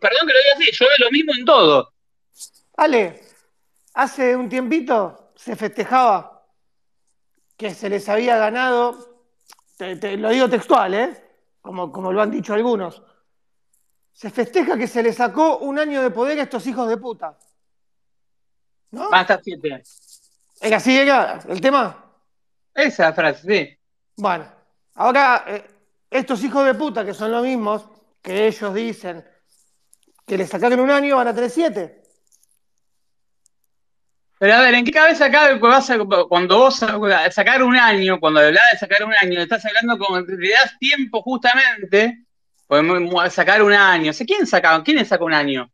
perdón 0.00 0.26
que 0.26 0.32
lo 0.32 0.38
diga 0.38 0.54
así, 0.56 0.70
yo 0.72 0.86
veo 0.86 1.06
lo 1.06 1.10
mismo 1.10 1.32
en 1.38 1.44
todo. 1.44 1.92
Ale, 2.76 3.22
hace 3.94 4.34
un 4.36 4.48
tiempito 4.48 5.30
se 5.36 5.56
festejaba 5.56 6.44
que 7.56 7.72
se 7.72 7.88
les 7.88 8.08
había 8.08 8.36
ganado, 8.36 9.22
te, 9.78 9.96
te- 9.96 10.16
lo 10.16 10.30
digo 10.30 10.48
textual, 10.50 10.94
¿eh? 10.94 11.24
Como, 11.60 11.92
como 11.92 12.12
lo 12.12 12.20
han 12.20 12.30
dicho 12.30 12.54
algunos, 12.54 13.02
se 14.12 14.30
festeja 14.30 14.76
que 14.76 14.86
se 14.86 15.02
les 15.02 15.16
sacó 15.16 15.58
un 15.58 15.78
año 15.78 16.02
de 16.02 16.10
poder 16.10 16.38
a 16.38 16.42
estos 16.42 16.66
hijos 16.66 16.88
de 16.88 16.96
puta. 16.96 17.36
¿No? 18.90 19.08
Van 19.10 19.20
a 19.20 19.22
estar 19.22 19.40
siete. 19.42 19.82
¿Era 20.60 20.76
así 20.76 20.96
era 20.96 21.40
el 21.48 21.60
tema? 21.60 22.04
Esa 22.74 23.12
frase, 23.12 23.46
sí. 23.46 23.78
Bueno, 24.16 24.46
ahora 24.94 25.44
eh, 25.46 25.64
estos 26.10 26.42
hijos 26.44 26.64
de 26.64 26.74
puta, 26.74 27.04
que 27.04 27.14
son 27.14 27.32
los 27.32 27.42
mismos 27.42 27.84
que 28.20 28.46
ellos 28.46 28.72
dicen 28.74 29.24
que 30.26 30.36
les 30.38 30.48
sacaron 30.48 30.78
un 30.80 30.90
año, 30.90 31.16
van 31.16 31.28
a 31.28 31.34
tener 31.34 31.50
siete. 31.50 32.02
Pero 34.38 34.54
a 34.54 34.60
ver, 34.60 34.74
¿en 34.74 34.84
qué 34.84 34.90
cabeza 34.90 35.30
cabe 35.30 35.54
que 35.54 35.66
vas 35.66 35.88
a- 35.90 35.98
cuando 36.28 36.58
vos 36.58 36.76
sacar 37.30 37.62
un 37.62 37.76
año, 37.76 38.18
cuando 38.20 38.40
hablas 38.40 38.62
de 38.72 38.78
sacar 38.78 39.04
un 39.04 39.14
año, 39.14 39.40
estás 39.40 39.64
hablando 39.64 39.98
como 39.98 40.20
le 40.20 40.50
das 40.50 40.76
tiempo 40.78 41.22
justamente, 41.22 42.24
mu- 42.80 43.30
sacar 43.30 43.62
un 43.62 43.72
año. 43.72 44.12
Sea, 44.12 44.26
¿Quién 44.26 44.46
saca, 44.46 44.82
quién 44.82 44.96
le 44.96 45.04
saca 45.04 45.24
un 45.24 45.34
año? 45.34 45.70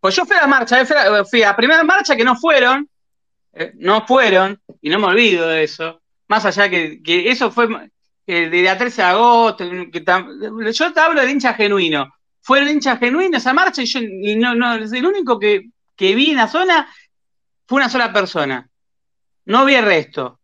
Pues 0.00 0.16
yo 0.16 0.24
fui 0.24 0.36
a 0.36 0.42
la 0.42 0.46
marcha, 0.46 0.80
eh, 0.80 0.86
fui 1.24 1.42
a, 1.42 1.48
la 1.48 1.56
primera 1.56 1.84
marcha 1.84 2.16
que 2.16 2.24
no 2.24 2.36
fueron, 2.36 2.88
eh, 3.52 3.72
no 3.76 4.06
fueron, 4.06 4.60
y 4.80 4.88
no 4.90 4.98
me 4.98 5.06
olvido 5.06 5.48
de 5.48 5.64
eso. 5.64 6.00
Más 6.28 6.44
allá 6.44 6.68
que, 6.68 7.00
eso 7.30 7.50
fue 7.50 7.68
que 8.26 8.48
de 8.48 8.62
la 8.62 8.78
13 8.78 9.02
de 9.02 9.08
agosto, 9.08 9.64
yo 9.64 10.92
te 10.92 11.00
hablo 11.00 11.20
del 11.20 11.30
hincha 11.30 11.54
genuino. 11.54 12.12
Fue 12.40 12.60
el 12.60 12.68
hincha 12.68 12.96
genuino 12.96 13.36
esa 13.36 13.52
marcha 13.52 13.82
y 13.82 13.86
yo 13.86 14.00
no, 14.36 14.54
no, 14.54 14.74
el 14.74 15.06
único 15.06 15.38
que, 15.38 15.70
que 15.96 16.14
vi 16.14 16.30
en 16.30 16.36
la 16.36 16.48
zona 16.48 16.88
fue 17.66 17.76
una 17.76 17.88
sola 17.88 18.12
persona. 18.12 18.68
No 19.44 19.64
vi 19.64 19.74
el 19.74 19.84
resto. 19.84 20.39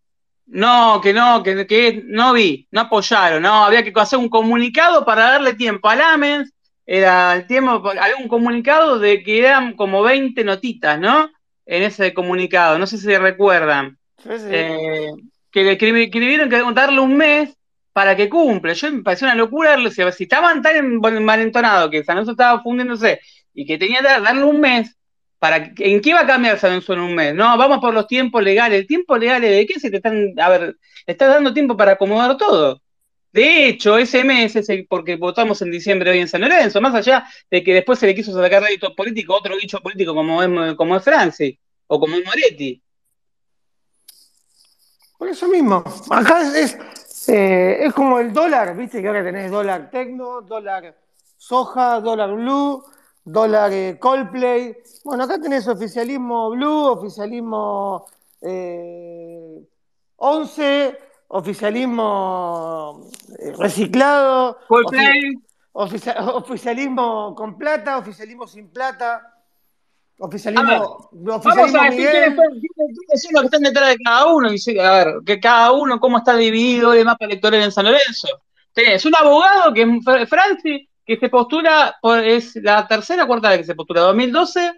No, 0.46 1.00
que 1.02 1.12
no, 1.12 1.42
que, 1.42 1.66
que 1.66 2.02
no 2.06 2.32
vi, 2.32 2.68
no 2.70 2.82
apoyaron, 2.82 3.42
no, 3.42 3.64
había 3.64 3.82
que 3.82 3.92
hacer 3.96 4.18
un 4.18 4.28
comunicado 4.28 5.04
para 5.04 5.22
darle 5.32 5.54
tiempo 5.54 5.88
a 5.88 5.96
Lamens, 5.96 6.52
era 6.86 7.34
el 7.34 7.46
tiempo, 7.48 7.82
había 7.90 8.16
un 8.20 8.28
comunicado 8.28 8.98
de 9.00 9.24
que 9.24 9.40
eran 9.40 9.74
como 9.74 10.02
20 10.04 10.44
notitas, 10.44 11.00
¿no? 11.00 11.28
En 11.64 11.82
ese 11.82 12.14
comunicado, 12.14 12.78
no 12.78 12.86
sé 12.86 12.96
si 12.98 13.16
recuerdan. 13.16 13.98
Sí, 14.18 14.30
sí. 14.38 14.46
Eh, 14.50 15.10
que 15.50 15.64
le 15.64 15.76
escribi- 15.78 16.04
escribieron 16.04 16.48
que 16.48 16.62
darle 16.72 17.00
un 17.00 17.16
mes 17.16 17.56
para 17.92 18.14
que 18.14 18.28
cumpla. 18.28 18.72
Yo 18.72 18.92
me 18.92 19.02
pareció 19.02 19.26
una 19.26 19.34
locura, 19.34 19.76
si, 19.90 20.02
si 20.12 20.22
estaban 20.24 20.62
tan 20.62 20.76
en- 20.76 21.24
malentonados 21.24 21.90
que 21.90 22.04
San 22.04 22.16
Lorenzo 22.16 22.32
estaba 22.32 22.62
fundiéndose 22.62 23.20
y 23.52 23.66
que 23.66 23.78
tenía 23.78 23.98
que 24.00 24.04
darle 24.22 24.44
un 24.44 24.60
mes, 24.60 24.95
para 25.38 25.72
¿en 25.78 26.00
qué 26.00 26.14
va 26.14 26.20
a 26.20 26.26
cambiar 26.26 26.58
San 26.58 26.70
Lorenzo 26.70 26.92
en 26.94 27.00
un 27.00 27.14
mes? 27.14 27.34
No, 27.34 27.56
vamos 27.58 27.78
por 27.78 27.92
los 27.92 28.06
tiempos 28.06 28.42
legales. 28.42 28.80
¿El 28.80 28.86
tiempo 28.86 29.16
legal 29.16 29.40
de 29.42 29.66
qué 29.66 29.78
se 29.78 29.90
te 29.90 29.96
están, 29.96 30.32
a 30.38 30.48
ver, 30.48 30.76
estás 31.06 31.28
dando 31.28 31.52
tiempo 31.52 31.76
para 31.76 31.92
acomodar 31.92 32.36
todo? 32.36 32.80
De 33.32 33.66
hecho, 33.68 33.98
ese 33.98 34.24
mes 34.24 34.56
es 34.56 34.68
el- 34.70 34.86
porque 34.86 35.16
votamos 35.16 35.60
en 35.60 35.70
diciembre 35.70 36.10
hoy 36.10 36.20
en 36.20 36.28
San 36.28 36.40
Lorenzo, 36.40 36.80
más 36.80 36.94
allá 36.94 37.26
de 37.50 37.62
que 37.62 37.74
después 37.74 37.98
se 37.98 38.06
le 38.06 38.14
quiso 38.14 38.32
sacar 38.32 38.62
rédito 38.62 38.94
político 38.94 39.34
otro 39.34 39.56
dicho 39.56 39.78
político 39.80 40.14
como 40.14 40.42
es, 40.42 40.74
como 40.74 40.96
es 40.96 41.04
Franci 41.04 41.58
o 41.86 42.00
como 42.00 42.16
es 42.16 42.24
Moretti. 42.24 42.82
Por 45.18 45.28
eso 45.28 45.48
mismo. 45.48 45.82
Acá 46.10 46.42
es, 46.42 46.54
es, 46.74 47.28
eh, 47.28 47.78
es 47.82 47.92
como 47.92 48.18
el 48.20 48.32
dólar, 48.32 48.76
viste 48.76 49.00
que 49.00 49.08
ahora 49.08 49.24
tenés 49.24 49.50
dólar 49.50 49.90
tecno, 49.90 50.40
dólar 50.42 50.94
soja, 51.36 52.00
dólar 52.00 52.32
blue, 52.34 52.84
dólar 53.26 53.72
eh, 53.72 53.98
Coldplay. 54.00 54.76
Bueno, 55.04 55.24
acá 55.24 55.38
tenés 55.38 55.66
oficialismo 55.68 56.50
blue, 56.50 56.86
oficialismo 56.86 58.06
eh, 58.40 59.60
11, 60.16 60.98
oficialismo 61.28 63.00
eh, 63.38 63.52
reciclado, 63.58 64.58
Coldplay, 64.68 65.32
ofi- 65.32 65.42
oficia- 65.72 66.16
oficialismo 66.34 67.34
con 67.34 67.58
plata, 67.58 67.98
oficialismo 67.98 68.46
sin 68.46 68.68
plata, 68.68 69.16
A 70.18 70.24
oficialismo, 70.24 71.08
Vamos 71.12 71.46
oficialismo 71.46 71.80
a 71.82 71.84
decir 71.90 72.10
quiénes 72.10 72.36
son, 73.22 73.32
los 73.32 73.40
que 73.42 73.46
están 73.46 73.62
detrás 73.62 73.88
de 73.90 73.96
cada 73.98 74.26
uno. 74.32 74.48
Y 74.52 74.78
a 74.78 74.92
ver, 74.92 75.14
que 75.26 75.38
cada 75.40 75.72
uno, 75.72 75.98
cómo 76.00 76.18
está 76.18 76.34
dividido 76.36 76.92
el 76.94 77.04
mapa 77.04 77.24
electoral 77.26 77.60
en 77.62 77.72
San 77.72 77.84
Lorenzo. 77.84 78.28
Tenés 78.72 79.04
un 79.04 79.14
abogado 79.16 79.72
que 79.74 79.82
es 79.82 79.88
Fra- 80.04 80.26
Franci, 80.26 80.88
que 81.06 81.16
se 81.16 81.28
postula, 81.28 81.96
es 82.24 82.56
la 82.56 82.86
tercera 82.86 83.24
o 83.24 83.26
cuarta 83.26 83.50
vez 83.50 83.58
que 83.58 83.64
se 83.64 83.74
postula, 83.74 84.00
2012, 84.02 84.72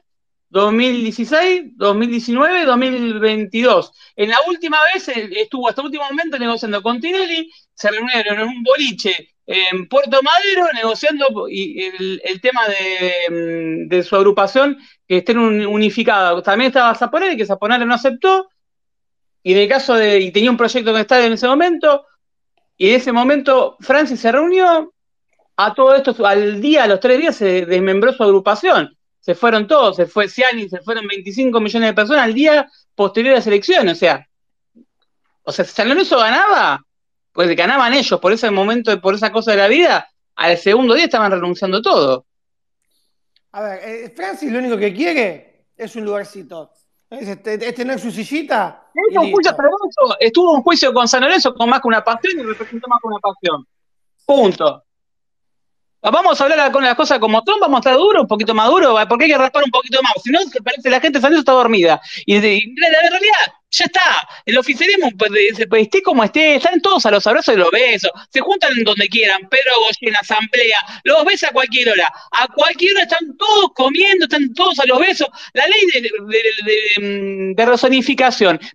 2016, 0.51 1.77
2019, 1.77 2.65
2022. 2.65 3.93
En 4.17 4.31
la 4.31 4.39
última 4.47 4.79
vez 4.93 5.09
eh, 5.09 5.29
estuvo 5.37 5.69
hasta 5.69 5.81
el 5.81 5.87
último 5.87 6.05
momento 6.05 6.39
negociando 6.39 6.83
con 6.83 7.01
Tinelli, 7.01 7.51
se 7.75 7.91
reunieron 7.91 8.41
en 8.41 8.49
un 8.49 8.63
boliche 8.63 9.35
en 9.47 9.89
Puerto 9.89 10.21
Madero 10.23 10.69
negociando 10.75 11.47
el, 11.49 12.21
el 12.23 12.41
tema 12.43 12.61
de, 12.69 13.85
mm, 13.87 13.89
de 13.89 14.03
su 14.03 14.15
agrupación 14.15 14.79
que 15.07 15.19
estén 15.19 15.39
un- 15.39 15.65
unificados. 15.67 16.43
También 16.43 16.69
estaba 16.69 16.95
Zaponare, 16.95 17.37
que 17.37 17.47
Zaponare 17.47 17.87
no 17.87 17.95
aceptó, 17.95 18.51
y 19.43 19.53
en 19.53 19.59
el 19.61 19.69
caso 19.69 19.95
de, 19.95 20.21
y 20.21 20.31
tenía 20.33 20.51
un 20.51 20.59
proyecto 20.59 20.91
en 20.91 20.97
estadio 20.99 21.25
en 21.27 21.33
ese 21.33 21.49
momento, 21.49 22.05
y 22.77 22.91
en 22.91 22.97
ese 22.97 23.13
momento 23.13 23.77
Francis 23.81 24.21
se 24.21 24.31
reunió, 24.33 24.93
a 25.61 25.75
todo 25.75 25.97
esto, 25.97 26.15
al 26.25 26.61
día, 26.61 26.85
a 26.85 26.87
los 26.87 27.01
tres 27.01 27.19
días, 27.19 27.35
se 27.35 27.67
desmembró 27.67 28.13
su 28.13 28.23
agrupación. 28.23 28.97
Se 29.19 29.35
fueron 29.35 29.67
todos, 29.67 29.97
se 29.97 30.07
fue 30.07 30.29
Ciani, 30.29 30.69
se 30.69 30.81
fueron 30.83 31.05
25 31.09 31.59
millones 31.59 31.89
de 31.89 31.95
personas 31.95 32.25
al 32.27 32.33
día 32.33 32.71
posterior 32.95 33.35
a 33.35 33.39
las 33.39 33.47
elecciones. 33.49 33.97
O 33.97 33.99
sea, 33.99 34.29
o 35.43 35.51
sea, 35.51 35.65
si 35.65 35.73
San 35.73 35.89
Lorenzo 35.89 36.17
ganaba, 36.17 36.81
pues 37.33 37.57
ganaban 37.57 37.93
ellos 37.93 38.21
por 38.21 38.33
ese 38.33 38.49
momento, 38.53 39.01
por 39.01 39.17
esa 39.17 39.33
cosa 39.33 39.51
de 39.51 39.57
la 39.57 39.67
vida, 39.67 40.09
al 40.37 40.57
segundo 40.57 40.95
día 40.95 41.07
estaban 41.07 41.33
renunciando 41.33 41.83
todo. 41.83 42.25
A 43.51 43.61
ver, 43.61 43.81
eh, 43.83 44.13
Francis 44.15 44.53
lo 44.53 44.61
único 44.61 44.77
que 44.77 44.95
quiere 44.95 45.67
es 45.77 45.97
un 45.97 46.05
lugarcito. 46.05 46.71
Es 47.11 47.27
este, 47.27 47.55
este 47.55 47.85
no 47.85 47.95
es 47.95 48.01
su 48.01 48.13
sillita. 48.13 48.91
un 48.95 49.33
juicio 49.33 49.57
estuvo 50.21 50.53
un 50.53 50.63
juicio 50.63 50.93
con 50.95 51.09
San 51.09 51.23
Lorenzo 51.23 51.53
con 51.53 51.69
más 51.69 51.81
que 51.81 51.89
una 51.89 52.05
pasión 52.05 52.39
y 52.39 52.43
representó 52.45 52.87
más 52.87 53.01
que 53.03 53.09
una 53.09 53.19
pasión. 53.19 53.67
Punto. 54.25 54.85
Vamos 56.01 56.41
a 56.41 56.45
hablar 56.45 56.71
con 56.73 56.85
las 56.85 56.95
cosas 56.95 57.19
como 57.19 57.43
son, 57.45 57.59
vamos 57.61 57.79
a 57.79 57.81
estar 57.81 57.95
duros, 57.97 58.23
un 58.23 58.29
poquito 58.29 58.55
más 58.55 58.69
duros, 58.69 58.99
porque 59.09 59.25
hay 59.25 59.31
que 59.33 59.39
raspar 59.39 59.65
un 59.65 59.71
poquito 59.71 60.01
más. 60.03 60.13
Si 60.23 60.31
no, 60.31 60.39
parece 60.63 60.89
la 60.91 61.01
gente 61.01 61.21
Lorenzo 61.21 61.41
está 61.41 61.53
dormida. 61.53 62.01
Y, 62.25 62.37
y 62.37 62.75
la, 62.77 62.89
realidad, 63.11 63.35
ya 63.71 63.85
está. 63.87 64.29
El 64.47 64.57
oficialismo, 64.59 65.11
pues, 65.19 65.31
pues, 65.69 65.83
esté 65.83 66.01
como 66.03 66.23
esté, 66.23 66.55
están 66.55 66.81
todos 66.81 67.05
a 67.05 67.11
los 67.11 67.27
abrazos 67.27 67.55
y 67.55 67.59
los 67.59 67.71
besos. 67.73 68.11
Se 68.31 68.41
juntan 68.41 68.73
donde 68.85 69.09
quieran, 69.09 69.49
Pedro 69.51 69.73
Goyen, 69.81 70.15
asamblea, 70.17 70.79
los 71.03 71.25
ves 71.25 71.43
a 71.43 71.51
cualquier 71.51 71.91
hora. 71.91 72.11
A 72.31 72.47
cualquier 72.47 72.93
hora 72.95 73.03
están 73.03 73.37
todos 73.37 73.71
comiendo, 73.75 74.25
están 74.27 74.55
todos 74.55 74.79
a 74.79 74.87
los 74.87 74.99
besos. 75.01 75.27
La 75.53 75.67
ley 75.67 75.81
de, 75.93 76.01
de, 76.01 76.11
de- 76.11 76.73
de- 76.73 77.53
de. 77.53 77.55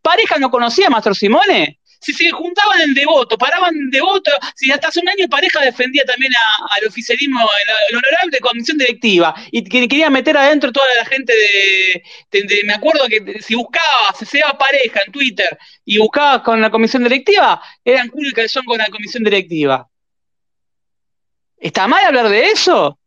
¿Pareja 0.02 0.38
no 0.40 0.52
conocía 0.52 0.90
Mastro 0.90 1.14
Simone? 1.14 1.80
Si 2.04 2.14
se 2.14 2.30
juntaban 2.32 2.82
en 2.82 2.94
devoto, 2.94 3.38
paraban 3.38 3.74
en 3.76 3.90
devoto, 3.90 4.30
si 4.56 4.72
hasta 4.72 4.90
hace 4.90 5.00
un 5.00 5.08
año 5.10 5.28
pareja 5.30 5.62
defendía 5.62 6.04
también 6.06 6.34
al 6.36 6.88
oficialismo, 6.88 7.40
el, 7.90 7.96
honorable 7.98 8.40
comisión 8.42 8.78
directiva, 8.78 9.34
y 9.52 9.64
que 9.64 9.88
quería 9.88 10.10
meter 10.10 10.36
adentro 10.38 10.72
toda 10.72 10.86
la 10.98 11.06
gente 11.06 11.34
de, 11.34 12.04
de- 12.32 12.44
de- 12.48 12.64
me 12.66 12.74
acuerdo 12.74 13.08
que 13.08 13.42
si 13.42 13.56
buscaba, 13.56 14.14
se 14.20 14.26
sea 14.26 14.52
pareja 14.58 15.02
en 15.06 15.12
Twitter 15.14 15.58
y 15.86 15.98
buscaba 15.98 16.44
con 16.44 16.60
la 16.60 16.70
comisión 16.70 17.04
directiva, 17.04 17.62
eran 17.86 18.10
culo 18.10 18.30
y 18.30 18.34
calzón 18.34 18.66
con 18.66 18.78
la 18.78 18.88
comisión 18.88 19.24
directiva. 19.24 19.88
¿Está 21.58 21.88
mal 21.88 22.04
hablar 22.06 22.28
de 22.30 22.48
eso? 22.48 23.00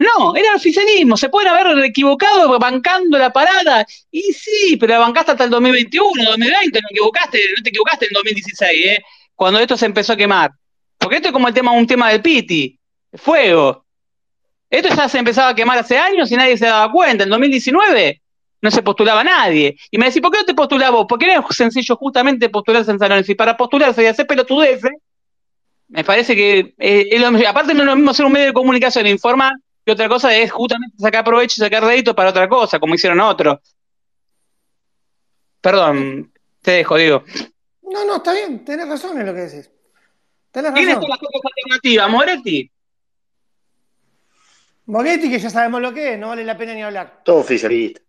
No, 0.00 0.34
era 0.34 0.54
oficialismo, 0.54 1.14
se 1.14 1.28
pueden 1.28 1.50
haber 1.50 1.84
equivocado 1.84 2.58
bancando 2.58 3.18
la 3.18 3.30
parada, 3.30 3.86
y 4.10 4.32
sí, 4.32 4.78
pero 4.80 4.94
la 4.94 5.00
bancaste 5.00 5.32
hasta 5.32 5.44
el 5.44 5.50
2021, 5.50 6.24
2020, 6.24 6.80
no 6.80 6.88
equivocaste, 6.90 7.38
no 7.54 7.62
te 7.62 7.68
equivocaste 7.68 8.06
en 8.06 8.12
2016, 8.14 8.86
¿eh? 8.86 9.04
Cuando 9.34 9.60
esto 9.60 9.76
se 9.76 9.84
empezó 9.84 10.14
a 10.14 10.16
quemar. 10.16 10.52
Porque 10.96 11.16
esto 11.16 11.28
es 11.28 11.32
como 11.34 11.48
el 11.48 11.54
tema, 11.54 11.72
un 11.72 11.86
tema 11.86 12.10
del 12.10 12.22
Piti, 12.22 12.78
fuego. 13.12 13.84
Esto 14.70 14.88
ya 14.88 15.06
se 15.06 15.18
empezaba 15.18 15.50
a 15.50 15.54
quemar 15.54 15.76
hace 15.76 15.98
años 15.98 16.32
y 16.32 16.36
nadie 16.36 16.56
se 16.56 16.64
daba 16.64 16.90
cuenta. 16.90 17.24
En 17.24 17.30
2019 17.30 18.22
no 18.62 18.70
se 18.70 18.82
postulaba 18.82 19.22
nadie. 19.22 19.76
Y 19.90 19.98
me 19.98 20.06
decís, 20.06 20.22
¿por 20.22 20.30
qué 20.32 20.38
no 20.38 20.44
te 20.46 20.54
postulás 20.54 20.92
vos? 20.92 21.04
Porque 21.06 21.26
era 21.26 21.44
sencillo 21.50 21.96
justamente 21.96 22.48
postularse 22.48 22.90
en 22.90 22.98
San 22.98 23.10
Lorenzo. 23.10 23.32
Y 23.32 23.34
para 23.34 23.54
postularse 23.54 24.02
y 24.02 24.06
hacer 24.06 24.26
pelotudeces, 24.26 24.92
me 25.88 26.04
parece 26.04 26.34
que 26.34 26.74
eh, 26.78 27.08
es 27.10 27.46
aparte 27.46 27.74
no 27.74 27.80
es 27.80 27.86
lo 27.86 27.96
mismo 27.96 28.14
ser 28.14 28.24
un 28.24 28.32
medio 28.32 28.46
de 28.46 28.52
comunicación 28.54 29.06
informar 29.06 29.52
que 29.84 29.92
otra 29.92 30.08
cosa 30.08 30.34
es 30.34 30.50
justamente 30.52 30.96
sacar 30.98 31.24
provecho 31.24 31.54
y 31.58 31.64
sacar 31.64 31.82
rédito 31.84 32.14
para 32.14 32.30
otra 32.30 32.48
cosa, 32.48 32.78
como 32.78 32.94
hicieron 32.94 33.20
otros. 33.20 33.58
Perdón, 35.60 36.32
te 36.62 36.70
dejo, 36.72 36.96
digo. 36.96 37.24
No, 37.82 38.04
no, 38.04 38.16
está 38.16 38.32
bien, 38.32 38.64
tenés 38.64 38.88
razón 38.88 39.18
en 39.20 39.26
lo 39.26 39.34
que 39.34 39.40
decís. 39.40 39.70
Tenés 40.50 40.72
¿Quiénes 40.72 40.94
razón. 40.96 41.02
son 41.02 41.10
las 41.10 41.18
cosas 41.18 41.40
alternativas? 41.56 42.10
Moretti. 42.10 42.70
Moretti, 44.86 45.30
que 45.30 45.38
ya 45.38 45.50
sabemos 45.50 45.80
lo 45.80 45.92
que 45.92 46.14
es, 46.14 46.18
no 46.18 46.28
vale 46.28 46.44
la 46.44 46.56
pena 46.56 46.74
ni 46.74 46.82
hablar. 46.82 47.20
Todo 47.24 47.38
oficialista. 47.38 48.00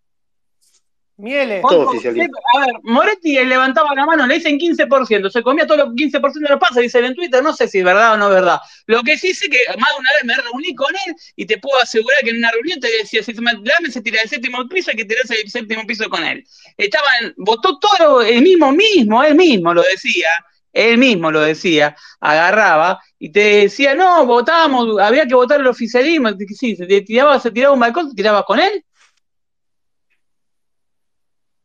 Mieles. 1.21 1.61
Todo 1.61 1.87
oficialismo. 1.87 2.35
A 2.55 2.65
ver, 2.65 2.75
Moretti 2.81 3.33
levantaba 3.45 3.93
la 3.93 4.07
mano, 4.07 4.25
le 4.25 4.35
dicen 4.35 4.57
15%, 4.57 5.29
se 5.29 5.43
comía 5.43 5.67
todo 5.67 5.77
los 5.77 5.89
15% 5.89 6.33
de 6.33 6.49
los 6.49 6.59
pases, 6.59 6.81
dicen 6.81 7.05
en 7.05 7.15
Twitter, 7.15 7.43
no 7.43 7.53
sé 7.53 7.67
si 7.67 7.77
es 7.77 7.83
verdad 7.83 8.13
o 8.13 8.17
no 8.17 8.27
es 8.29 8.33
verdad. 8.33 8.59
Lo 8.87 9.03
que 9.03 9.17
sí 9.19 9.31
sé 9.33 9.47
que 9.47 9.59
más 9.77 9.89
de 9.91 9.99
una 9.99 10.09
vez 10.13 10.23
me 10.25 10.35
reuní 10.35 10.73
con 10.73 10.93
él 11.05 11.15
y 11.35 11.45
te 11.45 11.59
puedo 11.59 11.79
asegurar 11.79 12.19
que 12.23 12.31
en 12.31 12.37
una 12.37 12.49
reunión 12.49 12.79
te 12.79 12.89
decía, 12.97 13.21
si 13.21 13.35
se 13.35 13.41
me 13.41 13.51
dame, 13.53 13.91
se 13.91 14.01
tira 14.01 14.19
el 14.23 14.29
séptimo 14.29 14.67
piso, 14.67 14.89
hay 14.89 14.97
que 14.97 15.05
tirarse 15.05 15.35
el 15.39 15.49
séptimo 15.49 15.85
piso 15.85 16.09
con 16.09 16.23
él. 16.23 16.43
Estaban, 16.75 17.35
votó 17.37 17.77
todo 17.77 18.23
el 18.23 18.41
mismo 18.41 18.71
mismo, 18.71 19.23
él 19.23 19.35
mismo 19.35 19.75
lo 19.75 19.83
decía, 19.83 20.29
él 20.73 20.97
mismo 20.97 21.29
lo 21.29 21.41
decía, 21.41 21.95
agarraba 22.19 22.99
y 23.19 23.31
te 23.31 23.61
decía, 23.61 23.93
no, 23.93 24.25
votábamos, 24.25 24.99
había 24.99 25.27
que 25.27 25.35
votar 25.35 25.59
el 25.59 25.67
oficialismo, 25.67 26.29
sí, 26.57 26.75
se 26.75 27.01
tiraba, 27.01 27.39
se 27.39 27.51
tiraba 27.51 27.75
un 27.75 27.79
balcón, 27.79 28.09
te 28.09 28.15
tirabas 28.15 28.43
con 28.45 28.59
él. 28.59 28.83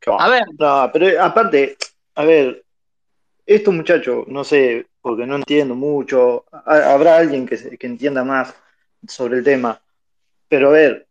A 0.06 0.28
ver. 0.28 0.44
No, 0.58 0.90
pero 0.92 1.22
aparte, 1.22 1.76
a 2.14 2.24
ver, 2.24 2.64
estos 3.44 3.74
muchachos, 3.74 4.26
no 4.28 4.44
sé, 4.44 4.86
porque 5.00 5.26
no 5.26 5.36
entiendo 5.36 5.74
mucho, 5.74 6.44
habrá 6.64 7.18
alguien 7.18 7.46
que, 7.46 7.76
que 7.76 7.86
entienda 7.86 8.24
más 8.24 8.54
sobre 9.06 9.38
el 9.38 9.44
tema, 9.44 9.80
pero 10.48 10.68
a 10.68 10.72
ver, 10.72 11.06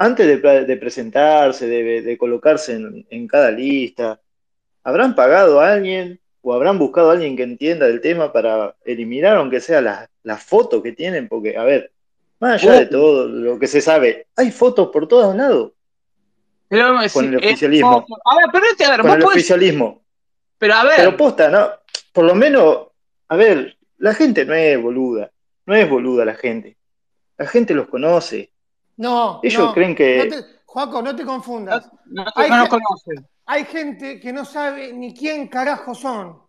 antes 0.00 0.26
de, 0.26 0.76
presentarse, 0.78 1.66
de, 1.66 2.16
colocarse 2.16 2.72
en, 3.10 3.28
cada 3.28 3.50
lista, 3.50 4.18
¿habrán 4.82 5.14
pagado 5.14 5.60
a 5.60 5.72
alguien 5.74 6.18
o 6.40 6.54
habrán 6.54 6.78
buscado 6.78 7.10
a 7.10 7.12
alguien 7.12 7.36
que 7.36 7.42
entienda 7.42 7.86
del 7.86 8.00
tema 8.00 8.32
para 8.32 8.74
eliminar, 8.86 9.36
aunque 9.36 9.60
sea 9.60 9.82
las 9.82 10.08
la 10.22 10.38
fotos 10.38 10.82
que 10.82 10.92
tienen? 10.92 11.28
Porque, 11.28 11.54
a 11.54 11.64
ver, 11.64 11.92
más 12.38 12.62
allá 12.62 12.80
de 12.80 12.86
todo 12.86 13.28
lo 13.28 13.58
que 13.58 13.66
se 13.66 13.82
sabe, 13.82 14.26
hay 14.36 14.50
fotos 14.50 14.88
por 14.88 15.06
todos 15.06 15.36
lados. 15.36 15.72
Pero, 16.70 16.94
con 17.12 17.24
el 17.24 17.36
oficialismo. 17.36 18.06
a 18.24 18.36
ver, 18.36 18.46
pero 18.52 18.64
este, 18.70 18.84
a 18.84 18.90
ver, 18.90 19.00
con 19.00 19.10
el 19.10 19.24
oficialismo. 19.24 20.02
Pero 20.56 20.74
a 20.74 20.84
ver. 20.84 20.96
Pero 20.98 21.16
posta, 21.16 21.50
¿no? 21.50 21.68
Por 22.12 22.26
lo 22.26 22.34
menos, 22.36 22.86
a 23.28 23.34
ver, 23.34 23.76
la 23.98 24.14
gente 24.14 24.44
no 24.44 24.54
es 24.54 24.80
boluda. 24.80 25.32
No 25.66 25.74
es 25.74 25.90
boluda 25.90 26.24
la 26.24 26.34
gente. 26.34 26.76
La 27.38 27.46
gente 27.46 27.74
los 27.74 27.88
conoce. 27.88 28.52
No. 28.98 29.40
Ellos 29.42 29.74
creen 29.74 29.96
que. 29.96 30.28
No 30.30 30.36
Joaco, 30.64 31.02
no 31.02 31.16
te 31.16 31.24
confundas. 31.24 31.90
No, 32.06 32.24
no, 32.24 32.30
hay, 32.36 32.68
conocen. 32.68 33.26
hay 33.46 33.64
gente 33.64 34.20
que 34.20 34.32
no 34.32 34.44
sabe 34.44 34.92
ni 34.92 35.12
quién 35.12 35.48
carajo 35.48 35.92
son. 35.92 36.40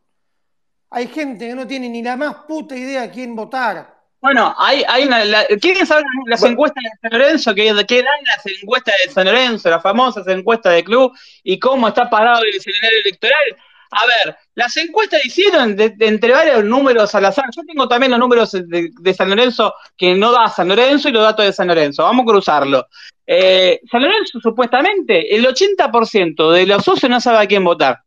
Hay 0.92 1.08
gente 1.08 1.48
que 1.48 1.56
no 1.56 1.66
tiene 1.66 1.90
ni 1.90 2.04
la 2.04 2.16
más 2.16 2.36
puta 2.48 2.76
idea 2.76 3.02
de 3.02 3.10
quién 3.10 3.36
votar. 3.36 4.01
Bueno, 4.22 4.54
hay, 4.60 4.84
hay 4.88 5.06
una. 5.06 5.24
¿Quieren 5.60 5.86
saber 5.86 6.04
las 6.28 6.44
encuestas 6.44 6.84
de 6.84 7.10
San 7.10 7.20
Lorenzo? 7.20 7.56
¿Qué, 7.56 7.74
¿Qué, 7.88 8.04
dan 8.04 8.24
las 8.26 8.46
encuestas 8.62 8.94
de 9.04 9.12
San 9.12 9.26
Lorenzo, 9.26 9.70
las 9.70 9.82
famosas 9.82 10.28
encuestas 10.28 10.74
de 10.76 10.84
club? 10.84 11.12
¿Y 11.44 11.58
cómo 11.58 11.88
está 11.88 12.08
parado 12.08 12.44
el 12.44 12.56
escenario 12.56 13.00
electoral? 13.04 13.58
A 13.90 14.06
ver, 14.06 14.38
las 14.54 14.78
encuestas 14.78 15.26
hicieron 15.26 15.76
entre 15.78 16.32
varios 16.32 16.64
números 16.64 17.14
al 17.16 17.26
azar. 17.26 17.46
Yo 17.54 17.64
tengo 17.64 17.88
también 17.88 18.12
los 18.12 18.20
números 18.20 18.52
de, 18.52 19.14
San 19.14 19.30
Lorenzo 19.30 19.74
que 19.98 20.14
no 20.14 20.32
da 20.32 20.48
San 20.48 20.68
Lorenzo 20.70 21.10
y 21.10 21.12
los 21.12 21.24
datos 21.24 21.46
de 21.46 21.52
San 21.52 21.68
Lorenzo. 21.68 22.04
Vamos 22.04 22.24
a 22.24 22.32
cruzarlo. 22.32 22.88
Eh, 23.26 23.82
San 23.90 24.04
Lorenzo, 24.04 24.40
supuestamente, 24.40 25.36
el 25.36 25.46
80% 25.46 26.52
de 26.52 26.66
los 26.68 26.84
socios 26.84 27.10
no 27.10 27.20
sabe 27.20 27.40
a 27.40 27.48
quién 27.48 27.64
votar. 27.64 28.00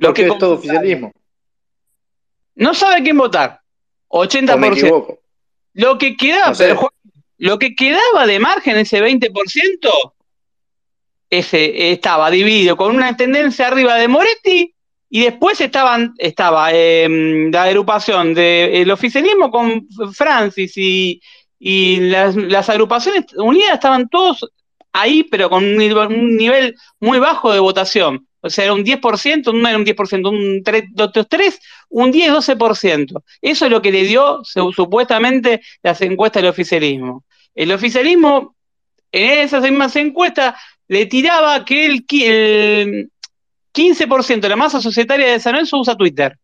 Porque 0.00 0.26
es 0.26 0.38
todo 0.38 0.54
oficialismo. 0.54 1.12
No 2.54 2.74
sabe 2.74 2.96
a 2.96 3.02
quién 3.02 3.16
votar. 3.16 3.60
80%. 4.08 5.18
Lo 5.74 5.98
que 5.98 6.16
quedaba, 6.16 6.54
lo 7.38 7.58
que 7.58 7.74
quedaba 7.74 8.26
de 8.26 8.38
margen, 8.38 8.76
ese 8.76 9.02
20%, 9.02 10.12
ese 11.30 11.92
estaba 11.92 12.30
dividido 12.30 12.76
con 12.76 12.94
una 12.94 13.16
tendencia 13.16 13.68
arriba 13.68 13.96
de 13.96 14.08
Moretti 14.08 14.74
y 15.08 15.24
después 15.24 15.60
estaban, 15.60 16.14
estaba 16.18 16.72
em, 16.72 17.50
la 17.50 17.64
agrupación 17.64 18.34
del 18.34 18.90
oficialismo 18.90 19.50
con 19.50 19.86
Francis 20.12 20.72
y, 20.76 21.20
las, 22.00 22.68
agrupaciones 22.68 23.26
unidas 23.36 23.74
estaban 23.74 24.08
todos 24.08 24.50
ahí, 24.92 25.22
pero 25.24 25.48
con 25.48 25.64
un 25.64 26.36
nivel 26.36 26.74
muy 27.00 27.18
bajo 27.18 27.52
de 27.52 27.60
votación. 27.60 28.26
O 28.42 28.50
sea, 28.50 28.64
era 28.64 28.74
un 28.74 28.84
10%, 28.84 29.52
no 29.54 29.68
era 29.68 29.78
un 29.78 29.84
10%, 29.84 30.28
un 30.28 30.62
3, 30.64 30.84
3 31.28 31.60
un 31.90 32.12
10-12%. 32.12 33.22
Eso 33.40 33.64
es 33.64 33.70
lo 33.70 33.80
que 33.80 33.92
le 33.92 34.04
dio 34.04 34.42
supuestamente 34.44 35.62
las 35.82 36.00
encuestas 36.02 36.42
del 36.42 36.50
oficialismo. 36.50 37.24
El 37.54 37.70
oficialismo, 37.70 38.56
en 39.12 39.38
esas 39.40 39.62
mismas 39.62 39.94
encuestas, 39.96 40.56
le 40.88 41.06
tiraba 41.06 41.64
que 41.64 41.86
el, 41.86 42.04
el 42.10 43.10
15% 43.72 44.40
de 44.40 44.48
la 44.48 44.56
masa 44.56 44.80
societaria 44.80 45.30
de 45.30 45.40
San 45.40 45.52
Lorenzo 45.52 45.78
usa 45.78 45.96
Twitter. 45.96 46.36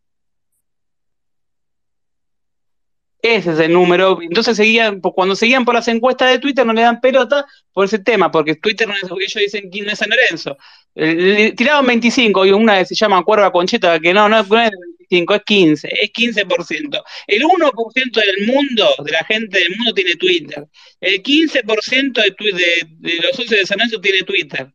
Ese 3.21 3.51
es 3.51 3.59
el 3.59 3.73
número. 3.73 4.19
Entonces 4.21 4.55
seguían, 4.55 5.01
cuando 5.01 5.35
seguían 5.35 5.65
por 5.65 5.75
las 5.75 5.87
encuestas 5.89 6.31
de 6.31 6.39
Twitter 6.39 6.65
no 6.65 6.73
le 6.73 6.81
dan 6.81 7.01
pelota 7.01 7.45
por 7.73 7.85
ese 7.85 7.99
tema, 7.99 8.31
porque 8.31 8.55
Twitter 8.55 8.87
no 8.87 8.93
es, 8.95 9.03
ellos 9.03 9.33
dicen 9.35 9.69
que 9.69 9.81
no 9.81 9.91
es 9.91 9.99
San 9.99 10.09
Lorenzo. 10.09 10.57
Le 10.95 11.51
tiraban 11.51 11.85
25 11.85 12.45
y 12.45 12.51
una 12.51 12.83
se 12.85 12.95
llama 12.95 13.23
Cuerva 13.23 13.51
Concheta, 13.51 13.99
que 13.99 14.13
no, 14.13 14.29
no, 14.29 14.39
es 14.39 14.47
25, 14.47 15.35
es 15.35 15.43
15, 15.43 15.89
es 16.01 16.13
15%. 16.13 17.03
El 17.27 17.43
1% 17.43 18.11
del 18.13 18.47
mundo, 18.47 18.87
de 19.03 19.11
la 19.11 19.23
gente 19.25 19.59
del 19.59 19.75
mundo 19.75 19.93
tiene 19.93 20.15
Twitter. 20.15 20.65
El 21.01 21.21
15% 21.21 22.13
de, 22.13 22.35
de, 22.39 22.87
de 22.99 23.15
los 23.21 23.35
socios 23.35 23.59
de 23.59 23.65
San 23.65 23.79
Lorenzo 23.79 23.99
tiene 23.99 24.23
Twitter. 24.23 24.71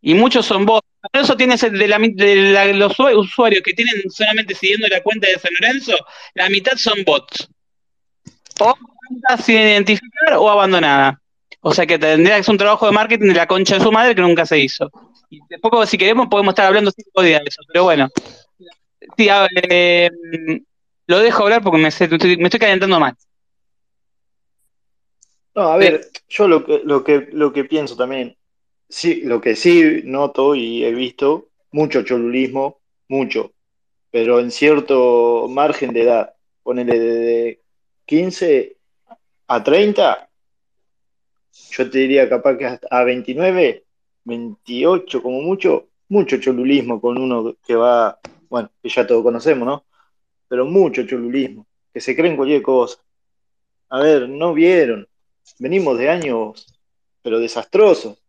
Y 0.00 0.14
muchos 0.14 0.44
son 0.44 0.66
bots. 0.66 0.91
Lorenzo 1.12 1.36
tiene 1.36 1.56
de, 1.56 1.88
la, 1.88 2.66
de 2.66 2.74
los 2.74 2.98
usuarios 2.98 3.62
que 3.62 3.72
tienen 3.72 4.08
solamente 4.10 4.54
siguiendo 4.54 4.86
la 4.88 5.02
cuenta 5.02 5.28
de 5.28 5.38
San 5.38 5.52
Lorenzo, 5.60 5.96
la 6.34 6.48
mitad 6.48 6.76
son 6.76 7.02
bots. 7.04 7.48
O 8.60 8.74
cuentas 8.74 9.44
sin 9.44 9.56
identificar 9.56 10.34
o 10.36 10.48
abandonada. 10.48 11.20
O 11.60 11.72
sea 11.72 11.86
que 11.86 11.98
tendría 11.98 12.36
que 12.36 12.44
ser 12.44 12.52
un 12.52 12.58
trabajo 12.58 12.86
de 12.86 12.92
marketing 12.92 13.28
de 13.28 13.34
la 13.34 13.46
concha 13.46 13.76
de 13.76 13.84
su 13.84 13.92
madre 13.92 14.14
que 14.14 14.22
nunca 14.22 14.46
se 14.46 14.58
hizo. 14.58 14.90
Y 15.30 15.40
después, 15.48 15.88
si 15.88 15.96
queremos, 15.96 16.28
podemos 16.28 16.52
estar 16.52 16.66
hablando 16.66 16.90
cinco 16.90 17.22
días 17.22 17.40
de 17.40 17.48
eso. 17.48 17.62
Pero 17.68 17.84
bueno. 17.84 18.08
Sí, 19.16 19.28
eh, 19.70 20.10
lo 21.06 21.18
dejo 21.18 21.42
hablar 21.42 21.62
porque 21.62 21.78
me, 21.78 21.88
me 22.36 22.44
estoy 22.44 22.60
calentando 22.60 23.00
más. 23.00 23.14
No, 25.54 25.62
a 25.68 25.76
ver, 25.76 26.08
yo 26.28 26.48
lo 26.48 26.64
que, 26.64 26.80
lo 26.84 27.04
que, 27.04 27.28
lo 27.32 27.52
que 27.52 27.64
pienso 27.64 27.96
también, 27.96 28.36
Sí, 28.92 29.22
lo 29.22 29.40
que 29.40 29.56
sí 29.56 30.02
noto 30.04 30.54
y 30.54 30.84
he 30.84 30.92
visto, 30.92 31.48
mucho 31.70 32.02
cholulismo, 32.02 32.80
mucho, 33.08 33.52
pero 34.10 34.38
en 34.38 34.50
cierto 34.50 35.48
margen 35.48 35.94
de 35.94 36.02
edad, 36.02 36.34
ponele 36.62 36.98
de 37.00 37.60
15 38.04 38.76
a 39.46 39.64
30, 39.64 40.28
yo 41.70 41.90
te 41.90 41.98
diría 42.00 42.28
capaz 42.28 42.58
que 42.58 42.66
hasta 42.66 42.86
a 42.90 43.02
29, 43.04 43.82
28 44.24 45.22
como 45.22 45.40
mucho, 45.40 45.88
mucho 46.10 46.36
cholulismo 46.38 47.00
con 47.00 47.16
uno 47.16 47.56
que 47.66 47.74
va, 47.74 48.18
bueno, 48.50 48.70
que 48.82 48.90
ya 48.90 49.06
todos 49.06 49.22
conocemos, 49.22 49.66
¿no? 49.66 49.86
Pero 50.48 50.66
mucho 50.66 51.06
cholulismo, 51.06 51.66
que 51.94 52.00
se 52.02 52.14
creen 52.14 52.36
cualquier 52.36 52.60
cosa. 52.60 52.98
A 53.88 54.00
ver, 54.00 54.28
no 54.28 54.52
vieron, 54.52 55.08
venimos 55.58 55.96
de 55.96 56.10
años, 56.10 56.66
pero 57.22 57.40
desastrosos 57.40 58.21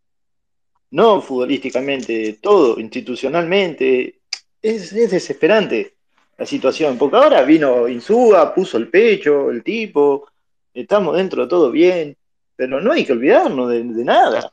no 0.94 1.20
futbolísticamente, 1.20 2.38
todo, 2.40 2.78
institucionalmente. 2.78 4.20
Es, 4.62 4.94
desesperante 4.94 5.94
la 6.38 6.46
situación, 6.46 6.96
porque 6.96 7.16
ahora 7.16 7.42
vino 7.42 7.88
Insúa, 7.88 8.54
puso 8.54 8.78
el 8.78 8.88
pecho, 8.88 9.50
el 9.50 9.62
tipo, 9.64 10.28
estamos 10.72 11.16
dentro 11.16 11.42
de 11.42 11.48
todo 11.48 11.70
bien, 11.72 12.16
pero 12.54 12.80
no 12.80 12.92
hay 12.92 13.04
que 13.04 13.12
olvidarnos 13.12 13.70
de, 13.70 13.84
nada, 13.84 14.52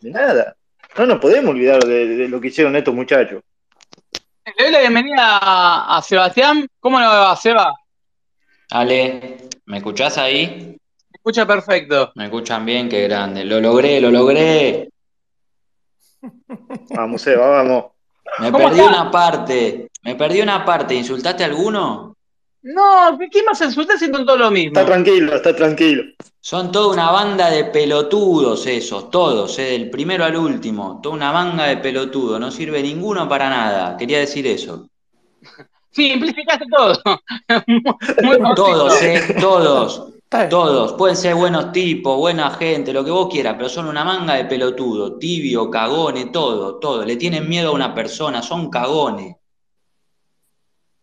de 0.00 0.10
nada. 0.10 0.56
No 0.96 1.06
nos 1.06 1.18
podemos 1.18 1.54
olvidar 1.54 1.82
de, 1.84 2.28
lo 2.28 2.40
que 2.40 2.48
hicieron 2.48 2.76
estos 2.76 2.94
muchachos. 2.94 3.42
Le 4.46 4.64
doy 4.64 4.72
la 4.72 4.80
bienvenida 4.80 5.38
a, 5.96 6.00
Sebastián. 6.02 6.68
¿Cómo 6.78 7.00
lo 7.00 7.06
va, 7.06 7.34
Seba? 7.36 7.74
Ale, 8.70 9.48
¿me 9.66 9.78
escuchás 9.78 10.18
ahí? 10.18 10.46
Me 10.46 11.16
escucha 11.16 11.44
perfecto. 11.46 12.12
Me 12.14 12.24
escuchan 12.24 12.64
bien, 12.64 12.88
qué 12.88 13.02
grande. 13.02 13.44
Lo 13.44 13.60
logré, 13.60 14.00
lo 14.00 14.10
logré. 14.10 14.89
Vamos, 16.90 17.26
Eva, 17.26 17.48
vamos. 17.48 17.84
Me 18.38 18.52
perdí 18.52 18.80
una 18.80 19.10
parte. 19.10 19.90
Me 20.02 20.14
perdí 20.14 20.40
una 20.40 20.64
parte. 20.64 20.94
¿Insultaste 20.94 21.42
a 21.42 21.46
alguno? 21.46 22.16
No, 22.62 23.18
¿qué 23.30 23.42
más 23.42 23.60
insultas 23.62 24.00
si 24.00 24.10
todo 24.10 24.36
lo 24.36 24.50
mismo? 24.50 24.78
Está 24.78 24.84
tranquilo, 24.84 25.34
está 25.34 25.56
tranquilo. 25.56 26.04
Son 26.40 26.70
toda 26.70 26.92
una 26.92 27.10
banda 27.10 27.50
de 27.50 27.64
pelotudos 27.64 28.66
esos, 28.66 29.10
todos, 29.10 29.58
eh, 29.58 29.62
del 29.72 29.90
primero 29.90 30.24
al 30.24 30.36
último. 30.36 31.00
Toda 31.02 31.14
una 31.14 31.32
banda 31.32 31.64
de 31.64 31.78
pelotudos. 31.78 32.38
No 32.38 32.50
sirve 32.50 32.82
ninguno 32.82 33.28
para 33.28 33.48
nada. 33.48 33.96
Quería 33.96 34.18
decir 34.18 34.46
eso. 34.46 34.88
Sí, 35.90 36.10
simplificaste 36.12 36.66
todo. 36.70 37.02
todos, 38.54 39.02
eh, 39.02 39.36
todos. 39.40 40.12
Todos, 40.30 40.92
pueden 40.92 41.16
ser 41.16 41.34
buenos 41.34 41.72
tipos, 41.72 42.16
buena 42.16 42.52
gente, 42.52 42.92
lo 42.92 43.04
que 43.04 43.10
vos 43.10 43.28
quieras, 43.28 43.54
pero 43.56 43.68
son 43.68 43.86
una 43.86 44.04
manga 44.04 44.34
de 44.34 44.44
pelotudo, 44.44 45.18
tibio, 45.18 45.68
cagones, 45.68 46.30
todo, 46.30 46.76
todo. 46.78 47.04
Le 47.04 47.16
tienen 47.16 47.48
miedo 47.48 47.70
a 47.70 47.72
una 47.72 47.92
persona, 47.92 48.40
son 48.40 48.70
cagones. 48.70 49.34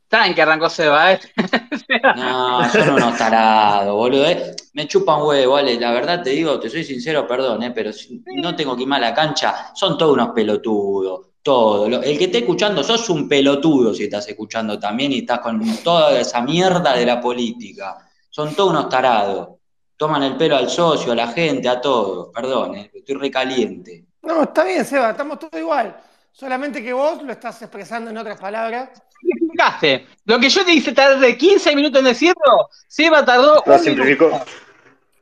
Saben 0.09 0.33
que 0.33 0.41
arrancó 0.41 0.69
Seba, 0.69 1.11
¿eh? 1.11 1.19
no, 2.15 2.69
son 2.69 2.89
unos 2.91 3.17
tarados, 3.17 3.93
boludo. 3.93 4.25
¿eh? 4.27 4.55
Me 4.71 4.87
chupan 4.87 5.21
huevo, 5.21 5.53
vale. 5.53 5.77
La 5.77 5.91
verdad 5.91 6.23
te 6.23 6.29
digo, 6.29 6.57
te 6.57 6.69
soy 6.69 6.85
sincero, 6.85 7.27
perdón, 7.27 7.63
¿eh? 7.63 7.71
pero 7.71 7.91
si 7.91 8.23
no 8.41 8.55
tengo 8.55 8.77
que 8.77 8.83
ir 8.83 8.93
a 8.93 8.97
la 8.97 9.13
cancha, 9.13 9.71
son 9.75 9.97
todos 9.97 10.13
unos 10.13 10.29
pelotudos. 10.29 11.27
Todo. 11.41 11.85
El 11.85 12.17
que 12.17 12.25
esté 12.25 12.37
escuchando, 12.39 12.81
sos 12.81 13.09
un 13.09 13.27
pelotudo 13.27 13.93
si 13.93 14.05
estás 14.05 14.25
escuchando 14.29 14.79
también 14.79 15.11
y 15.11 15.19
estás 15.19 15.39
con 15.39 15.61
toda 15.83 16.17
esa 16.17 16.41
mierda 16.41 16.95
de 16.95 17.05
la 17.05 17.19
política. 17.19 18.06
Son 18.37 18.53
todos 18.53 18.69
unos 18.69 18.87
tarados. 18.87 19.49
Toman 19.97 20.21
el 20.21 20.37
pelo 20.37 20.57
al 20.57 20.69
socio, 20.69 21.11
a 21.11 21.15
la 21.15 21.29
gente, 21.29 21.67
a 21.67 21.81
todos. 21.81 22.29
Perdón, 22.31 22.75
¿eh? 22.75 22.91
estoy 22.93 23.15
recaliente. 23.15 24.05
No, 24.21 24.43
está 24.43 24.63
bien, 24.63 24.85
Seba, 24.85 25.09
estamos 25.09 25.39
todos 25.39 25.59
igual. 25.59 25.97
Solamente 26.31 26.83
que 26.83 26.93
vos 26.93 27.23
lo 27.23 27.31
estás 27.31 27.59
expresando 27.63 28.11
en 28.11 28.17
otras 28.19 28.39
palabras. 28.39 28.89
explicaste. 29.23 30.05
Lo 30.25 30.39
que 30.39 30.49
yo 30.49 30.63
te 30.63 30.69
dije 30.69 30.91
tardé 30.91 31.35
15 31.35 31.75
minutos 31.75 31.97
en 31.97 32.05
decirlo, 32.05 32.69
Seba 32.87 33.25
tardó. 33.25 33.63
Lo 33.65 33.79
simplificó. 33.79 34.29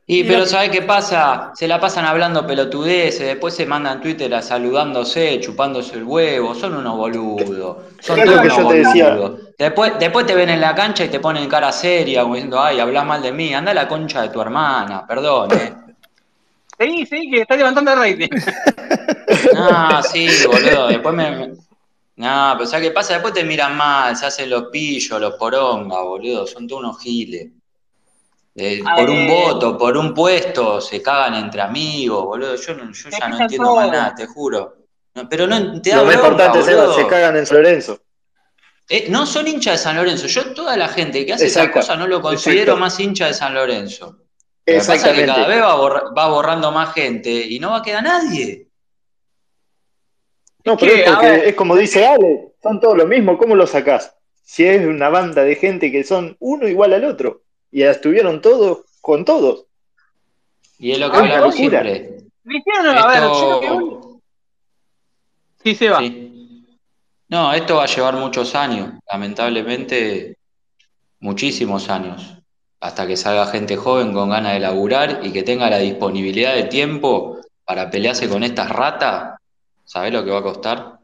Y 0.08 0.22
pero 0.22 0.46
¿sabes 0.46 0.70
qué 0.70 0.82
pasa? 0.82 1.50
Se 1.56 1.66
la 1.66 1.80
pasan 1.80 2.04
hablando 2.04 2.46
pelotudeces, 2.46 3.26
después 3.26 3.54
se 3.54 3.66
mandan 3.66 4.00
Twitter 4.00 4.32
a 4.34 4.40
saludándose, 4.40 5.40
chupándose 5.40 5.96
el 5.96 6.04
huevo, 6.04 6.54
son 6.54 6.76
unos 6.76 6.96
boludos. 6.96 7.78
Son 7.98 8.20
todos 8.22 8.40
unos 8.40 8.62
boludos. 8.62 9.40
Después, 9.58 9.94
después 9.98 10.24
te 10.24 10.36
ven 10.36 10.50
en 10.50 10.60
la 10.60 10.76
cancha 10.76 11.04
y 11.04 11.08
te 11.08 11.18
ponen 11.18 11.48
cara 11.48 11.72
seria, 11.72 12.22
como 12.22 12.34
diciendo, 12.34 12.60
ay, 12.60 12.78
habla 12.78 13.02
mal 13.02 13.20
de 13.20 13.32
mí, 13.32 13.52
anda 13.52 13.72
a 13.72 13.74
la 13.74 13.88
concha 13.88 14.22
de 14.22 14.28
tu 14.28 14.40
hermana, 14.40 15.04
perdón, 15.06 15.50
eh. 15.52 15.74
Sí, 16.78 17.06
sí, 17.06 17.30
que 17.30 17.40
está 17.40 17.56
levantando 17.56 17.92
el 17.92 17.98
rating. 17.98 18.28
No, 19.54 20.02
sí, 20.02 20.28
boludo, 20.46 20.88
después 20.88 21.14
me... 21.14 21.48
No, 22.16 22.54
pero 22.56 22.66
¿sabes 22.66 22.88
qué 22.88 22.94
pasa? 22.94 23.14
Después 23.14 23.34
te 23.34 23.44
miran 23.44 23.76
mal, 23.76 24.16
se 24.16 24.26
hacen 24.26 24.50
los 24.50 24.64
pillos, 24.64 25.20
los 25.20 25.34
porongas, 25.34 26.02
boludo, 26.02 26.46
son 26.46 26.66
todos 26.68 26.82
unos 26.82 27.00
giles. 27.00 27.48
Eh, 28.58 28.82
por 28.82 29.10
un 29.10 29.28
voto, 29.28 29.76
por 29.76 29.98
un 29.98 30.14
puesto, 30.14 30.80
se 30.80 31.02
cagan 31.02 31.34
entre 31.34 31.60
amigos, 31.60 32.24
boludo. 32.24 32.56
Yo, 32.56 32.74
no, 32.74 32.90
yo 32.90 33.10
ya 33.10 33.28
no 33.28 33.38
entiendo 33.38 33.76
más 33.76 33.90
nada, 33.90 34.14
te 34.14 34.26
juro. 34.26 34.78
pero 35.28 35.46
no 35.46 35.82
te 35.82 35.90
da 35.90 35.96
Lo 35.96 36.06
más 36.06 36.14
importante 36.14 36.60
es 36.60 36.64
se 36.64 37.06
cagan 37.06 37.36
en 37.36 37.44
San 37.44 37.58
Lorenzo. 37.58 38.00
Eh, 38.88 39.08
no 39.10 39.26
son 39.26 39.46
hinchas 39.46 39.74
de 39.74 39.78
San 39.78 39.96
Lorenzo. 39.96 40.26
Yo, 40.26 40.54
toda 40.54 40.74
la 40.76 40.88
gente 40.88 41.26
que 41.26 41.34
hace 41.34 41.46
esa 41.46 41.70
cosa, 41.70 41.96
no 41.96 42.06
lo 42.06 42.22
considero 42.22 42.78
más 42.78 42.98
hincha 42.98 43.26
de 43.26 43.34
San 43.34 43.52
Lorenzo. 43.52 44.06
Lo 44.64 44.72
que 44.72 44.78
pasa 44.78 44.94
es 44.94 45.02
que 45.02 45.26
cada 45.26 45.46
vez 45.46 45.60
va, 45.60 46.28
borrando 46.28 46.72
más 46.72 46.94
gente 46.94 47.30
y 47.30 47.60
no 47.60 47.72
va 47.72 47.78
a 47.78 47.82
quedar 47.82 48.02
nadie. 48.02 48.68
No, 50.64 50.78
pero 50.78 50.92
es, 50.92 51.10
porque, 51.10 51.48
es 51.50 51.54
como 51.54 51.76
dice 51.76 52.06
Ale, 52.06 52.54
son 52.62 52.80
todos 52.80 52.96
lo 52.96 53.06
mismo, 53.06 53.36
¿cómo 53.36 53.54
lo 53.54 53.66
sacás? 53.66 54.16
Si 54.42 54.66
es 54.66 54.84
una 54.84 55.10
banda 55.10 55.44
de 55.44 55.56
gente 55.56 55.92
que 55.92 56.02
son 56.02 56.36
uno 56.40 56.66
igual 56.66 56.94
al 56.94 57.04
otro 57.04 57.45
y 57.70 57.82
estuvieron 57.82 58.40
todos 58.40 58.80
con 59.00 59.24
todos. 59.24 59.64
Y 60.78 60.92
es 60.92 60.98
lo 60.98 61.10
que 61.10 61.16
hablamos 61.16 61.54
siempre. 61.54 62.18
a 62.98 63.06
ver, 63.08 63.22
yo 63.22 64.20
Sí, 65.62 65.74
se 65.74 65.90
va. 65.90 66.00
No, 67.28 67.52
esto 67.52 67.76
va 67.76 67.84
a 67.84 67.86
llevar 67.86 68.14
muchos 68.14 68.54
años, 68.54 68.92
lamentablemente 69.10 70.36
muchísimos 71.18 71.88
años, 71.88 72.36
hasta 72.78 73.06
que 73.06 73.16
salga 73.16 73.46
gente 73.46 73.76
joven 73.76 74.12
con 74.12 74.30
ganas 74.30 74.52
de 74.52 74.60
laburar 74.60 75.20
y 75.24 75.32
que 75.32 75.42
tenga 75.42 75.68
la 75.68 75.78
disponibilidad 75.78 76.54
de 76.54 76.64
tiempo 76.64 77.40
para 77.64 77.90
pelearse 77.90 78.28
con 78.28 78.44
estas 78.44 78.68
ratas. 78.68 79.40
¿Sabés 79.84 80.12
lo 80.12 80.24
que 80.24 80.30
va 80.30 80.38
a 80.38 80.42
costar? 80.42 80.95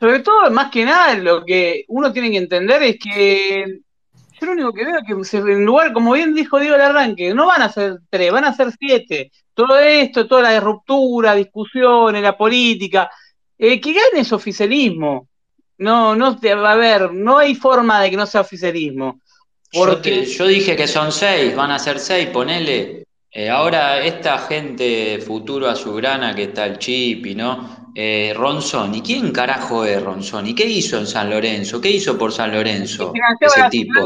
Sobre 0.00 0.20
todo, 0.20 0.50
más 0.50 0.70
que 0.70 0.84
nada, 0.86 1.14
lo 1.14 1.44
que 1.44 1.84
uno 1.88 2.10
tiene 2.10 2.30
que 2.30 2.38
entender 2.38 2.82
es 2.82 2.96
que 2.98 3.80
yo 4.40 4.46
lo 4.46 4.52
único 4.52 4.72
que 4.72 4.86
veo 4.86 4.96
es 5.22 5.30
que 5.30 5.36
en 5.38 5.66
lugar, 5.66 5.92
como 5.92 6.12
bien 6.12 6.34
dijo 6.34 6.58
Diego 6.58 6.76
el 6.76 6.80
arranque, 6.80 7.34
no 7.34 7.46
van 7.46 7.60
a 7.60 7.70
ser 7.70 7.98
tres, 8.08 8.32
van 8.32 8.44
a 8.44 8.54
ser 8.54 8.72
siete. 8.78 9.30
Todo 9.52 9.78
esto, 9.78 10.26
toda 10.26 10.42
la 10.42 10.58
ruptura, 10.58 11.34
discusiones, 11.34 12.22
la 12.22 12.38
política, 12.38 13.10
eh, 13.58 13.78
que 13.78 13.92
gane 13.92 14.20
ese 14.20 14.34
oficialismo. 14.34 15.28
No, 15.76 16.16
no, 16.16 16.38
a 16.66 16.74
ver, 16.76 17.12
no 17.12 17.36
hay 17.36 17.54
forma 17.54 18.00
de 18.00 18.10
que 18.10 18.16
no 18.16 18.24
sea 18.24 18.40
oficialismo. 18.40 19.20
Porque... 19.70 20.24
Yo, 20.24 20.46
dije 20.46 20.76
que 20.76 20.88
son 20.88 21.12
seis, 21.12 21.54
van 21.54 21.72
a 21.72 21.78
ser 21.78 21.98
seis, 21.98 22.28
ponele. 22.28 23.04
Eh, 23.32 23.48
ahora 23.48 24.00
esta 24.00 24.38
gente 24.38 25.18
futuro 25.24 25.68
a 25.68 25.76
su 25.76 25.94
grana 25.94 26.34
que 26.34 26.44
está 26.44 26.66
el 26.66 26.78
chip 26.78 27.26
y 27.26 27.36
no, 27.36 27.92
eh, 27.94 28.34
¿y 28.92 29.00
¿quién 29.02 29.30
carajo 29.30 29.84
es 29.84 30.02
¿Y 30.44 30.54
¿Qué 30.54 30.64
hizo 30.64 30.98
en 30.98 31.06
San 31.06 31.30
Lorenzo? 31.30 31.80
¿Qué 31.80 31.90
hizo 31.90 32.18
por 32.18 32.32
San 32.32 32.52
Lorenzo? 32.52 33.12
Ese 33.40 33.68
tipo. 33.70 34.00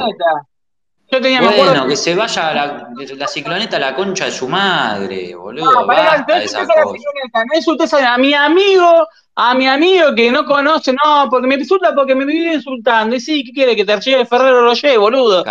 Yo 1.11 1.21
tenía 1.21 1.41
bueno, 1.41 1.87
que 1.87 1.97
se 1.97 2.15
vaya 2.15 2.53
la, 2.53 2.89
la, 3.17 3.29
cicloneta 3.29 3.77
a 3.77 3.81
la 3.81 3.95
concha 3.95 4.25
de 4.25 4.33
su 4.33 4.49
madre, 4.49 5.35
boludo. 5.35 5.73
No, 5.73 5.87
basta 5.87 6.43
esa 6.43 6.67
cosa. 6.67 6.83
No 6.83 7.57
insultes 7.57 7.95
a 7.95 8.19
mi 8.19 8.35
amigo, 8.35 9.07
a 9.37 9.55
mi 9.55 9.67
amigo 9.67 10.15
que 10.15 10.31
no 10.31 10.45
conoce, 10.45 10.93
no, 10.93 11.29
porque 11.31 11.47
me 11.47 11.55
insulta 11.55 11.95
porque 11.95 12.15
me 12.15 12.25
vive 12.25 12.55
insultando. 12.55 13.15
Y 13.17 13.21
sí, 13.21 13.45
¿qué 13.45 13.53
quiere? 13.53 13.77
Que 13.77 13.85
te 13.85 14.01
lleve 14.01 14.27
Ferrero 14.27 14.73
lleve, 14.73 14.99
boludo. 14.99 15.45
que 15.45 15.51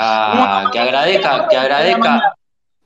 agradezca, 0.79 1.47
que 1.47 1.57
agradezca, 1.57 2.35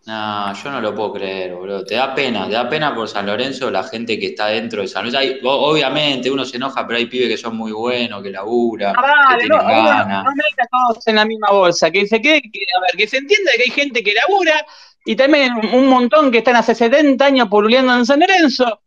no, 0.07 0.53
yo 0.53 0.71
no 0.71 0.79
lo 0.79 0.95
puedo 0.95 1.11
creer, 1.11 1.53
boludo. 1.53 1.83
Te 1.83 1.95
da 1.95 2.15
pena, 2.15 2.47
te 2.47 2.53
da 2.53 2.69
pena 2.69 2.95
por 2.95 3.09
San 3.09 3.25
Lorenzo 3.25 3.69
la 3.69 3.83
gente 3.83 4.17
que 4.17 4.27
está 4.27 4.47
dentro 4.47 4.81
de 4.81 4.87
San 4.87 5.11
Lorenzo. 5.11 5.49
obviamente 5.49 6.31
uno 6.31 6.45
se 6.45 6.55
enoja, 6.55 6.87
pero 6.87 6.97
hay 6.97 7.07
pibes 7.07 7.27
que 7.27 7.37
son 7.37 7.57
muy 7.57 7.73
buenos, 7.73 8.23
que 8.23 8.29
laburan, 8.29 8.95
ah, 8.97 9.35
que 9.35 9.41
tienen 9.41 9.67
ganas. 9.67 10.23
No, 10.23 10.31
metas 10.31 10.67
todos 10.71 11.05
en 11.07 11.15
la 11.15 11.25
misma 11.25 11.51
bolsa. 11.51 11.91
Que 11.91 12.07
se 12.07 12.21
quede, 12.21 12.41
que, 12.41 12.65
a 12.77 12.81
ver, 12.83 12.91
que 12.97 13.05
se 13.05 13.17
entienda 13.17 13.51
que 13.57 13.63
hay 13.63 13.69
gente 13.69 14.01
que 14.01 14.13
labura 14.13 14.65
y 15.03 15.17
también 15.17 15.53
un 15.73 15.87
montón 15.87 16.31
que 16.31 16.37
están 16.37 16.55
hace 16.55 16.73
70 16.73 17.25
años 17.25 17.49
poluleando 17.49 17.93
en 17.93 18.05
San 18.05 18.21
Lorenzo 18.21 18.79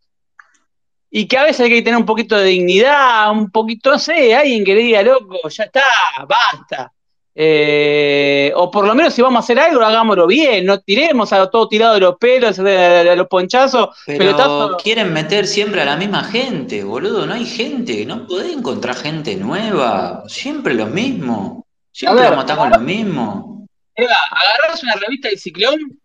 y 1.11 1.27
que 1.27 1.37
a 1.37 1.43
veces 1.43 1.59
hay 1.59 1.69
que 1.69 1.81
tener 1.83 1.99
un 1.99 2.05
poquito 2.05 2.35
de 2.35 2.45
dignidad, 2.45 3.31
un 3.31 3.51
poquito, 3.51 3.91
no 3.91 3.99
sé, 3.99 4.33
alguien 4.33 4.65
que 4.65 4.73
le 4.73 4.81
diga, 4.81 5.03
loco, 5.03 5.37
ya 5.49 5.65
está, 5.65 5.83
basta. 6.27 6.91
Eh, 7.33 8.51
o 8.55 8.69
por 8.69 8.85
lo 8.85 8.93
menos 8.93 9.13
si 9.13 9.21
vamos 9.21 9.37
a 9.37 9.43
hacer 9.43 9.57
algo, 9.57 9.81
hagámoslo 9.81 10.27
bien, 10.27 10.65
no 10.65 10.79
tiremos 10.81 11.31
a 11.31 11.49
todo 11.49 11.69
tirado 11.69 11.93
de 11.93 12.01
los 12.01 12.17
pelos, 12.17 12.57
de, 12.57 13.15
los 13.15 13.27
ponchazos. 13.27 13.89
Pero 14.05 14.77
quieren 14.77 15.13
meter 15.13 15.47
siempre 15.47 15.81
a 15.81 15.85
la 15.85 15.95
misma 15.95 16.23
gente, 16.25 16.83
boludo. 16.83 17.25
No 17.25 17.33
hay 17.33 17.45
gente, 17.45 18.05
no 18.05 18.27
podés 18.27 18.53
encontrar 18.53 18.95
gente 18.95 19.35
nueva. 19.35 20.23
Siempre 20.27 20.73
lo 20.73 20.87
mismo. 20.87 21.65
Siempre 21.91 22.23
vamos 22.23 22.39
a 22.39 22.41
estar 22.41 22.57
con 22.57 22.69
lo 22.69 22.79
mismo. 22.79 23.67
Eva, 23.95 24.15
agarrás 24.31 24.83
una 24.83 24.95
revista 24.95 25.29
de 25.29 25.37
ciclón 25.37 25.99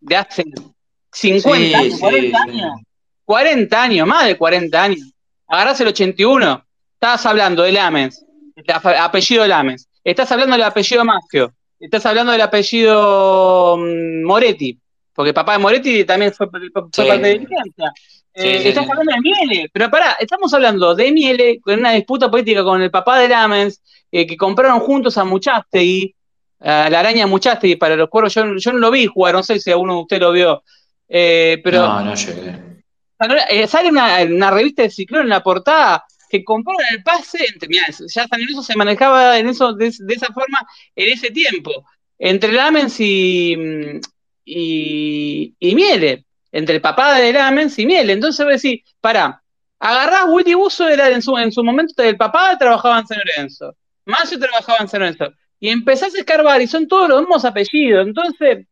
de 0.00 0.16
hace 0.16 0.44
50 1.12 1.78
años, 1.78 2.00
40 2.00 2.38
años. 2.42 2.72
40 3.24 3.82
años, 3.82 4.06
más 4.06 4.26
de 4.26 4.36
40 4.36 4.82
años. 4.82 5.12
Agarrás 5.46 5.80
el 5.80 5.88
81. 5.88 6.64
Estabas 6.94 7.26
hablando 7.26 7.62
de 7.62 7.72
Lamens, 7.72 8.24
apellido 8.98 9.42
de 9.42 9.48
Lamens 9.48 9.89
Estás 10.02 10.32
hablando 10.32 10.56
del 10.56 10.62
apellido 10.62 11.04
Maggio, 11.04 11.52
estás 11.78 12.06
hablando 12.06 12.32
del 12.32 12.40
apellido 12.40 13.76
mm, 13.76 14.24
Moretti, 14.24 14.78
porque 15.12 15.34
papá 15.34 15.52
de 15.52 15.58
Moretti 15.58 16.04
también 16.04 16.32
fue, 16.32 16.50
parte 16.50 17.02
de 17.02 17.08
la 17.08 17.16
dirigencia. 17.16 17.92
Eh, 18.32 18.68
estás 18.68 18.88
hablando 18.88 19.12
de 19.12 19.20
Miele, 19.20 19.70
pero 19.72 19.90
pará, 19.90 20.16
estamos 20.18 20.54
hablando 20.54 20.94
de 20.94 21.12
Miele 21.12 21.60
con 21.60 21.78
una 21.78 21.92
disputa 21.92 22.30
política 22.30 22.64
con 22.64 22.80
el 22.80 22.90
papá 22.90 23.18
de 23.18 23.28
Lamens, 23.28 23.82
eh, 24.10 24.26
que 24.26 24.36
compraron 24.36 24.80
juntos 24.80 25.18
a 25.18 25.24
Muchastegui, 25.24 26.14
a 26.60 26.88
la 26.88 27.00
araña 27.00 27.26
Muchastegui 27.26 27.76
para 27.76 27.96
los 27.96 28.08
cuervos. 28.08 28.32
Yo, 28.32 28.56
yo, 28.56 28.72
no 28.72 28.78
lo 28.78 28.90
vi 28.90 29.06
jugar, 29.06 29.34
no 29.34 29.42
sé 29.42 29.58
si 29.58 29.70
alguno 29.70 29.94
de 29.96 30.00
ustedes 30.00 30.22
lo 30.22 30.32
vio. 30.32 30.62
Eh, 31.08 31.60
pero, 31.62 31.82
no, 31.82 32.04
no 32.04 32.14
llegué. 32.14 33.66
sale 33.66 33.90
una, 33.90 34.22
una, 34.22 34.50
revista 34.50 34.82
de 34.82 34.90
ciclón 34.90 35.22
en 35.22 35.30
la 35.30 35.42
portada 35.42 36.04
que 36.30 36.44
compraron 36.44 36.82
el 36.92 37.02
pase, 37.02 37.44
entre, 37.52 37.68
ya 37.74 38.26
San 38.26 38.40
Lorenzo 38.40 38.62
se 38.62 38.76
manejaba 38.76 39.38
en 39.38 39.48
eso, 39.48 39.74
de, 39.74 39.88
esa 39.88 40.32
forma 40.32 40.66
en 40.94 41.12
ese 41.12 41.30
tiempo, 41.30 41.84
entre 42.18 42.52
Lamens 42.52 43.00
y, 43.00 43.56
y, 44.44 45.54
y, 45.58 45.74
Miele, 45.74 46.24
entre 46.52 46.76
el 46.76 46.80
papá 46.80 47.18
de 47.18 47.32
Lamens 47.32 47.78
y 47.78 47.86
Miele. 47.86 48.12
Entonces 48.12 48.44
voy 48.44 48.52
a 48.52 48.56
decir, 48.56 48.82
pará, 49.00 49.42
agarrás 49.80 50.26
Willy 50.28 50.54
Busso, 50.54 50.88
era 50.88 51.08
en 51.08 51.20
su, 51.20 51.36
en 51.36 51.50
su 51.50 51.64
momento 51.64 52.02
el 52.02 52.16
papá 52.16 52.56
trabajaba 52.56 53.00
en 53.00 53.06
San 53.06 53.18
Lorenzo, 53.18 53.76
Macio 54.04 54.38
trabajaba 54.38 54.78
en 54.80 54.88
San 54.88 55.00
Lorenzo, 55.00 55.32
y 55.58 55.68
empezás 55.68 56.14
a 56.14 56.18
escarbar 56.18 56.62
y 56.62 56.68
son 56.68 56.86
todos 56.86 57.08
los 57.08 57.20
mismos 57.20 57.44
apellidos. 57.44 58.06
Entonces, 58.06 58.66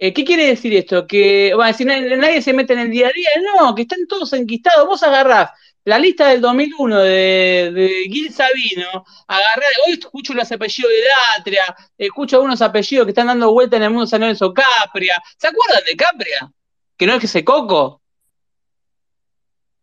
eh, 0.00 0.12
¿Qué 0.14 0.24
quiere 0.24 0.46
decir 0.46 0.72
esto? 0.74 1.06
Que, 1.08 1.52
bueno, 1.56 1.76
si 1.76 1.84
nadie, 1.84 2.16
nadie, 2.16 2.40
se 2.40 2.52
mete 2.52 2.72
en 2.72 2.78
el 2.78 2.90
día 2.90 3.08
a 3.08 3.12
día, 3.12 3.28
no, 3.58 3.74
que 3.74 3.82
están 3.82 4.06
todos 4.06 4.32
enquistados. 4.32 4.86
Vos 4.86 5.02
agarrás 5.02 5.50
la 5.88 5.98
lista 5.98 6.28
del 6.28 6.40
2001 6.40 6.98
de, 7.00 7.70
de 7.74 7.88
Gil 8.10 8.32
Sabino, 8.32 9.04
agarré, 9.26 9.64
hoy 9.86 9.94
escucho 9.94 10.34
los 10.34 10.50
apellidos 10.52 10.90
de 10.92 10.98
Latria, 11.38 11.76
escucho 11.96 12.36
algunos 12.36 12.60
apellidos 12.62 13.06
que 13.06 13.10
están 13.12 13.26
dando 13.28 13.52
vuelta 13.52 13.76
en 13.76 13.82
el 13.84 13.90
mundo 13.90 14.06
San 14.06 14.20
Lorenzo, 14.20 14.52
Capria. 14.52 15.20
¿Se 15.36 15.48
acuerdan 15.48 15.84
de 15.84 15.96
Capria? 15.96 16.52
Que 16.96 17.06
no 17.06 17.14
es 17.14 17.20
que 17.20 17.26
se 17.26 17.44
coco. 17.44 18.02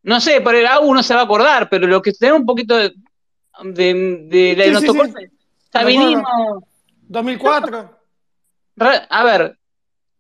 No 0.04 0.22
sé, 0.22 0.42
por 0.42 0.54
el 0.56 0.68
uno 0.84 1.02
se 1.02 1.16
va 1.16 1.22
a 1.22 1.24
acordar, 1.24 1.70
pero 1.70 1.88
lo 1.88 2.02
que 2.02 2.14
tenemos 2.14 2.42
un 2.42 2.46
poquito 2.46 2.78
de, 2.78 2.94
de, 3.64 3.94
de, 4.30 4.56
de 4.56 4.66
Sí, 4.66 4.72
nos 4.72 4.82
sí, 4.82 4.88
tocó 4.88 5.06
sí. 5.06 5.12
ese 5.18 5.32
Sabinismo. 5.72 6.68
2004. 7.08 7.98
Ra- 8.76 9.08
A 9.10 9.24
ver, 9.24 9.58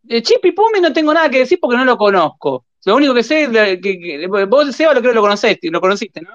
de 0.02 0.24
Chip 0.24 0.44
y 0.46 0.52
Pumi 0.52 0.80
no 0.82 0.92
tengo 0.94 1.14
nada 1.14 1.30
que 1.30 1.40
decir 1.40 1.60
porque 1.60 1.78
no 1.78 1.86
lo 1.86 1.98
conozco. 1.98 2.65
Lo 2.86 2.96
único 2.96 3.14
que 3.14 3.24
sé 3.24 3.44
es 3.44 3.52
de- 3.52 3.82
que, 3.82 4.00
que- 4.00 4.28
vos, 4.28 4.46
lo 4.68 4.74
creo 4.74 5.02
que 5.02 5.14
lo 5.14 5.22
conociste, 5.22 5.70
lo 5.72 5.82
conociste, 5.82 6.22
¿no? 6.22 6.30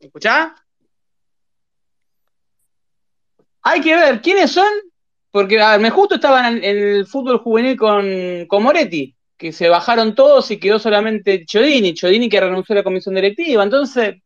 ¿Me 0.00 0.06
escuchás? 0.06 0.52
Hay 3.62 3.80
que 3.80 3.94
ver 3.94 4.20
quiénes 4.20 4.50
son, 4.52 4.68
porque 5.30 5.60
a 5.60 5.72
ver, 5.72 5.80
me 5.80 5.90
justo 5.90 6.16
estaban 6.16 6.56
en, 6.58 6.64
el 6.64 7.06
fútbol 7.06 7.38
juvenil 7.38 7.76
con, 7.76 8.46
con 8.46 8.62
Moretti, 8.62 9.14
que 9.36 9.52
se 9.52 9.68
bajaron 9.68 10.14
todos 10.14 10.50
y 10.50 10.58
quedó 10.58 10.78
solamente 10.78 11.44
Chodini, 11.44 11.94
Chodini 11.94 12.28
que 12.28 12.40
renunció 12.40 12.72
a 12.74 12.78
la 12.78 12.84
comisión 12.84 13.14
directiva, 13.14 13.62
entonces 13.62 14.16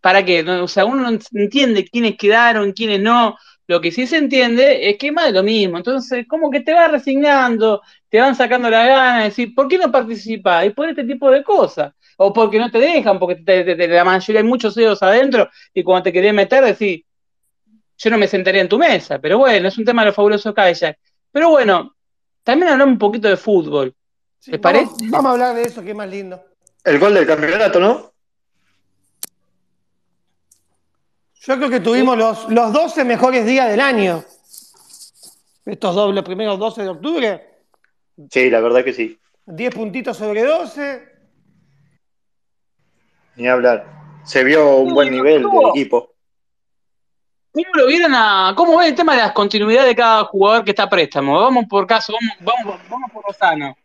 ¿para 0.00 0.24
qué? 0.24 0.42
O 0.42 0.68
sea, 0.68 0.84
uno 0.84 1.10
no 1.10 1.18
entiende 1.40 1.84
quiénes 1.88 2.16
quedaron, 2.16 2.72
quiénes 2.72 3.00
no. 3.00 3.36
Lo 3.68 3.80
que 3.82 3.92
sí 3.92 4.06
se 4.06 4.16
entiende 4.16 4.88
es 4.88 4.96
que 4.96 5.08
es 5.08 5.12
más 5.12 5.26
de 5.26 5.32
lo 5.32 5.42
mismo. 5.42 5.76
Entonces, 5.76 6.26
como 6.26 6.50
que 6.50 6.60
te 6.60 6.72
vas 6.72 6.90
resignando, 6.90 7.82
te 8.08 8.18
van 8.18 8.34
sacando 8.34 8.70
la 8.70 8.86
gana 8.86 9.18
de 9.18 9.24
decir, 9.24 9.54
¿por 9.54 9.68
qué 9.68 9.76
no 9.76 9.92
participás? 9.92 10.64
Y 10.66 10.70
por 10.70 10.88
este 10.88 11.04
tipo 11.04 11.30
de 11.30 11.44
cosas. 11.44 11.92
O 12.16 12.32
porque 12.32 12.58
no 12.58 12.70
te 12.70 12.78
dejan, 12.78 13.18
porque 13.18 13.36
te- 13.36 13.64
te- 13.64 13.76
te- 13.76 13.88
la 13.88 14.04
mayoría 14.04 14.40
hay 14.40 14.46
muchos 14.46 14.74
dedos 14.74 15.02
adentro 15.02 15.48
y 15.74 15.82
cuando 15.84 16.04
te 16.04 16.12
querés 16.14 16.32
meter 16.32 16.64
decís, 16.64 17.04
yo 17.98 18.10
no 18.10 18.16
me 18.18 18.26
sentaría 18.26 18.62
en 18.62 18.68
tu 18.70 18.78
mesa. 18.78 19.18
Pero 19.18 19.38
bueno, 19.38 19.68
es 19.68 19.76
un 19.76 19.84
tema 19.84 20.02
de 20.02 20.06
los 20.06 20.14
fabulosos 20.16 20.54
Kayak. 20.54 20.98
Pero 21.30 21.50
bueno, 21.50 21.94
también 22.42 22.72
hablamos 22.72 22.94
un 22.94 22.98
poquito 22.98 23.28
de 23.28 23.36
fútbol. 23.36 23.94
Sí, 24.38 24.52
¿Te 24.52 24.58
vamos, 24.58 24.92
parece? 24.92 25.10
vamos 25.10 25.26
a 25.26 25.32
hablar 25.32 25.54
de 25.56 25.62
eso, 25.64 25.82
que 25.82 25.90
es 25.90 25.96
más 25.96 26.08
lindo. 26.08 26.42
El 26.84 26.98
gol 26.98 27.12
del 27.12 27.26
campeonato, 27.26 27.80
¿no? 27.80 28.12
Yo 31.40 31.56
creo 31.56 31.70
que 31.70 31.80
tuvimos 31.80 32.16
los, 32.18 32.48
los 32.50 32.72
12 32.72 33.04
mejores 33.04 33.46
días 33.46 33.68
del 33.68 33.80
año. 33.80 34.24
Estos 35.64 35.94
dos, 35.94 36.14
los 36.14 36.24
primeros 36.24 36.58
12 36.58 36.82
de 36.82 36.88
octubre. 36.88 37.48
Sí, 38.30 38.50
la 38.50 38.60
verdad 38.60 38.84
que 38.84 38.92
sí. 38.92 39.18
10 39.46 39.74
puntitos 39.74 40.16
sobre 40.16 40.42
12. 40.42 41.08
Ni 43.36 43.46
hablar. 43.46 43.86
Se 44.24 44.44
vio 44.44 44.76
un 44.76 44.92
buen 44.92 45.10
nivel 45.10 45.42
del 45.42 45.68
equipo. 45.70 46.14
¿Cómo 47.52 47.66
lo 47.74 47.86
vieron 47.86 48.14
a, 48.14 48.52
cómo 48.56 48.78
ven 48.78 48.88
el 48.88 48.94
tema 48.94 49.14
de 49.14 49.22
las 49.22 49.32
continuidades 49.32 49.88
de 49.88 49.96
cada 49.96 50.24
jugador 50.24 50.64
que 50.64 50.70
está 50.70 50.84
a 50.84 50.90
préstamo? 50.90 51.40
Vamos 51.40 51.64
por 51.68 51.86
caso, 51.86 52.12
vamos, 52.12 52.64
vamos, 52.64 52.80
vamos 52.88 53.10
por 53.10 53.24
Lozano. 53.26 53.76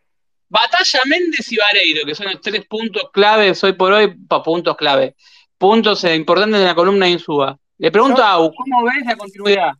Batalla 0.48 1.00
Méndez 1.06 1.50
y 1.50 1.56
Vareiro, 1.56 2.06
que 2.06 2.14
son 2.14 2.26
los 2.26 2.40
tres 2.40 2.64
puntos 2.66 3.10
claves 3.12 3.64
hoy 3.64 3.72
por 3.72 3.92
hoy, 3.92 4.14
pa, 4.14 4.42
puntos 4.42 4.76
clave, 4.76 5.16
puntos 5.58 6.04
eh, 6.04 6.14
importantes 6.14 6.60
de 6.60 6.66
la 6.66 6.74
columna 6.74 7.06
de 7.06 7.12
Insúa. 7.12 7.58
Le 7.78 7.90
pregunto 7.90 8.22
a 8.22 8.32
Au, 8.32 8.52
¿cómo 8.54 8.84
ves 8.84 9.04
la 9.06 9.16
continuidad? 9.16 9.72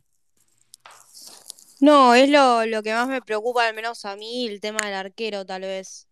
No, 1.79 2.13
es 2.15 2.29
lo, 2.29 2.65
lo 2.65 2.81
que 2.83 2.93
más 2.93 3.07
me 3.07 3.21
preocupa, 3.21 3.67
al 3.67 3.75
menos 3.75 4.05
a 4.05 4.15
mí, 4.15 4.47
el 4.47 4.59
tema 4.59 4.79
del 4.85 4.95
arquero, 4.95 5.45
tal 5.45 5.61
vez. 5.61 6.07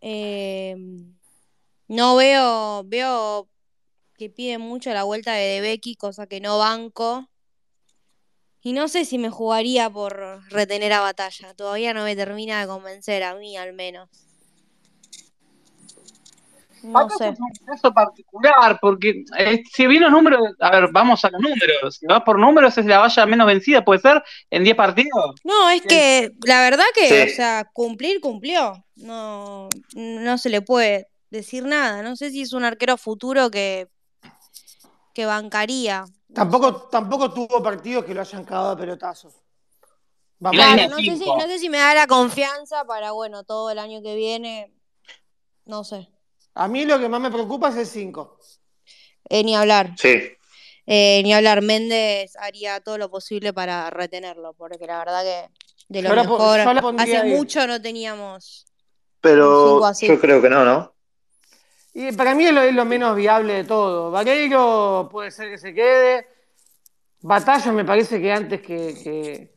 Eh, 0.00 0.76
no 1.88 2.16
veo, 2.16 2.82
veo 2.84 3.48
que 4.18 4.28
pide 4.30 4.58
mucho 4.58 4.92
la 4.92 5.04
vuelta 5.04 5.32
de 5.32 5.46
De 5.46 5.60
Becky, 5.60 5.96
cosa 5.96 6.26
que 6.26 6.40
no 6.40 6.58
banco. 6.58 7.28
Y 8.60 8.72
no 8.72 8.88
sé 8.88 9.04
si 9.04 9.18
me 9.18 9.30
jugaría 9.30 9.88
por 9.88 10.42
retener 10.50 10.92
a 10.92 11.00
Batalla. 11.00 11.54
Todavía 11.54 11.94
no 11.94 12.02
me 12.02 12.16
termina 12.16 12.60
de 12.60 12.66
convencer, 12.66 13.22
a 13.22 13.36
mí 13.36 13.56
al 13.56 13.72
menos. 13.72 14.25
No 16.92 16.98
Acá 17.00 17.14
sé. 17.18 17.28
es 17.28 17.38
un 17.40 17.66
caso 17.66 17.92
particular, 17.92 18.78
porque 18.80 19.24
eh, 19.38 19.62
si 19.72 19.86
bien 19.86 20.02
los 20.02 20.10
números, 20.12 20.40
a 20.60 20.70
ver, 20.70 20.88
vamos 20.92 21.24
a 21.24 21.30
los 21.30 21.40
números, 21.40 21.96
si 21.96 22.06
vas 22.06 22.22
por 22.22 22.38
números 22.38 22.76
es 22.78 22.86
la 22.86 22.98
valla 22.98 23.26
menos 23.26 23.46
vencida, 23.46 23.84
puede 23.84 24.00
ser, 24.00 24.22
en 24.50 24.62
10 24.64 24.76
partidos. 24.76 25.34
No, 25.44 25.68
es 25.70 25.82
que 25.82 26.32
la 26.46 26.60
verdad 26.62 26.84
que, 26.94 27.08
Sí. 27.26 27.32
o 27.32 27.34
sea, 27.36 27.68
cumplir, 27.72 28.20
cumplió. 28.20 28.84
No, 28.96 29.68
no 29.94 30.38
se 30.38 30.48
le 30.48 30.62
puede 30.62 31.08
decir 31.30 31.64
nada. 31.64 32.02
No 32.02 32.16
sé 32.16 32.30
si 32.30 32.42
es 32.42 32.52
un 32.52 32.64
arquero 32.64 32.96
futuro 32.96 33.50
que, 33.50 33.88
que 35.12 35.26
bancaría. 35.26 36.04
Tampoco, 36.34 36.74
tampoco 36.88 37.32
tuvo 37.32 37.62
partidos 37.62 38.04
que 38.04 38.14
lo 38.14 38.20
hayan 38.20 38.44
cagado 38.44 38.70
a 38.70 38.76
pelotazos. 38.76 39.34
Vamos. 40.38 40.56
Claro, 40.56 40.88
no 40.90 40.96
sé, 40.96 41.16
si, 41.16 41.24
no 41.24 41.40
sé 41.40 41.58
si 41.58 41.68
me 41.70 41.78
da 41.78 41.94
la 41.94 42.06
confianza 42.06 42.84
para, 42.84 43.12
bueno, 43.12 43.42
todo 43.44 43.70
el 43.70 43.78
año 43.78 44.02
que 44.02 44.14
viene. 44.14 44.72
No 45.64 45.82
sé. 45.82 46.08
A 46.58 46.68
mí 46.68 46.84
lo 46.84 46.98
que 46.98 47.08
más 47.08 47.20
me 47.20 47.30
preocupa 47.30 47.68
es 47.68 47.76
el 47.76 47.86
5. 47.86 48.38
Eh, 49.28 49.44
ni 49.44 49.54
hablar. 49.54 49.90
Sí. 49.98 50.32
Eh, 50.86 51.20
ni 51.22 51.34
hablar. 51.34 51.60
Méndez 51.62 52.34
haría 52.36 52.80
todo 52.80 52.96
lo 52.96 53.10
posible 53.10 53.52
para 53.52 53.90
retenerlo, 53.90 54.54
porque 54.54 54.86
la 54.86 54.98
verdad 54.98 55.22
que 55.22 55.50
de 55.88 56.02
lo 56.02 56.08
Yo 56.10 56.14
la 56.14 56.22
mejor. 56.22 56.58
yo 56.64 56.72
la 56.74 56.80
pondría 56.80 57.20
Hace 57.20 57.26
ahí. 57.28 57.36
mucho 57.36 57.66
no 57.66 57.80
teníamos. 57.80 58.66
Pero 59.20 59.92
yo 59.92 60.20
creo 60.20 60.40
que 60.40 60.48
no, 60.48 60.64
¿no? 60.64 60.94
Y 61.92 62.12
para 62.12 62.34
mí 62.34 62.46
es 62.46 62.52
lo, 62.52 62.62
es 62.62 62.74
lo 62.74 62.84
menos 62.84 63.16
viable 63.16 63.54
de 63.54 63.64
todo. 63.64 64.10
Vareiro 64.10 65.08
puede 65.10 65.30
ser 65.30 65.50
que 65.50 65.58
se 65.58 65.74
quede. 65.74 66.26
Batalla 67.20 67.72
me 67.72 67.84
parece 67.84 68.20
que 68.20 68.30
antes 68.32 68.60
que, 68.60 68.94
que, 69.02 69.54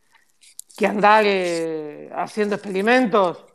que 0.76 0.88
andar 0.88 1.24
eh, 1.28 2.10
haciendo 2.16 2.56
experimentos, 2.56 3.46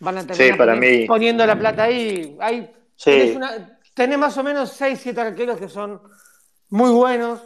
van 0.00 0.18
a 0.18 0.26
terminar 0.26 0.52
Sí, 0.52 0.58
para 0.58 0.74
mí. 0.76 1.06
poniendo 1.06 1.44
la 1.46 1.58
plata 1.58 1.84
ahí. 1.84 2.36
Hay, 2.40 2.70
Sí. 2.96 3.10
tenés, 3.10 3.36
una- 3.36 3.78
tenés 3.94 4.18
más 4.18 4.36
o 4.38 4.42
menos 4.42 4.72
6, 4.72 4.98
7 5.02 5.20
arqueros 5.20 5.58
que 5.58 5.68
son 5.68 6.00
muy 6.70 6.90
buenos. 6.90 7.40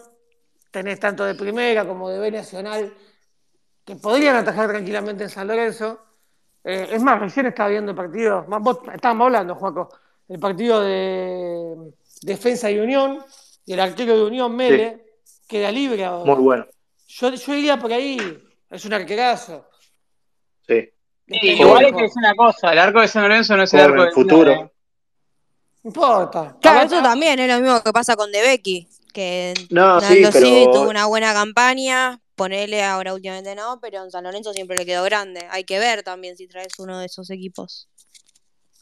Tenés 0.70 0.98
tanto 1.00 1.24
de 1.24 1.34
primera 1.34 1.86
como 1.86 2.08
de 2.08 2.18
B 2.18 2.30
Nacional 2.30 2.92
que 3.84 3.96
podrían 3.96 4.36
atajar 4.36 4.68
tranquilamente 4.70 5.24
en 5.24 5.30
San 5.30 5.46
Lorenzo. 5.48 6.00
Eh, 6.64 6.88
es 6.92 7.02
más, 7.02 7.18
recién 7.20 7.46
estaba 7.46 7.68
viendo 7.68 7.90
el 7.90 7.96
partido, 7.96 8.44
vos 8.60 8.78
estábamos 8.94 9.26
hablando, 9.26 9.54
Juaco, 9.56 9.88
el 10.28 10.38
partido 10.38 10.80
de 10.80 11.92
Defensa 12.22 12.70
y 12.70 12.78
Unión, 12.78 13.18
y 13.66 13.72
el 13.72 13.80
arquero 13.80 14.16
de 14.16 14.24
Unión, 14.24 14.54
Mele, 14.54 15.04
queda 15.48 15.72
libre 15.72 16.04
ahora. 16.04 16.32
Muy 16.34 16.42
bueno. 16.42 16.66
Yo, 17.08 17.34
yo 17.34 17.54
iría 17.54 17.76
por 17.78 17.92
ahí, 17.92 18.16
es 18.70 18.84
un 18.84 18.92
arquerazo. 18.92 19.68
Sí. 20.66 20.88
Sí, 21.40 21.48
igual 21.52 21.84
hay 21.84 21.90
ojo. 21.90 21.96
que 21.98 22.02
decir 22.04 22.18
una 22.18 22.34
cosa, 22.34 22.72
el 22.72 22.78
arco 22.78 23.00
de 23.00 23.08
San 23.08 23.22
Lorenzo 23.22 23.56
no 23.56 23.62
es 23.62 23.74
el 23.74 23.80
arco 23.80 24.04
de 24.04 24.10
futuro. 24.12 24.54
No 24.54 25.88
importa. 25.88 26.56
Claro, 26.60 26.78
Ahora- 26.80 26.86
eso 26.96 27.02
también 27.02 27.38
es 27.40 27.48
lo 27.48 27.60
mismo 27.60 27.82
que 27.82 27.92
pasa 27.92 28.14
con 28.16 28.30
De 28.30 28.40
Becky, 28.42 28.88
que 29.12 29.54
No, 29.70 30.00
sí, 30.00 30.22
pero 30.32 30.70
tuvo 30.72 30.88
una 30.90 31.06
buena 31.06 31.32
campaña, 31.32 32.20
ponele 32.34 32.82
ahora 32.84 33.14
últimamente 33.14 33.54
no, 33.54 33.78
pero 33.80 34.02
en 34.04 34.10
San 34.10 34.24
Lorenzo 34.24 34.52
siempre 34.52 34.76
le 34.76 34.86
quedó 34.86 35.02
grande. 35.04 35.46
Hay 35.50 35.64
que 35.64 35.78
ver 35.78 36.02
también 36.02 36.36
si 36.36 36.46
traes 36.46 36.72
uno 36.78 36.98
de 36.98 37.06
esos 37.06 37.30
equipos. 37.30 37.88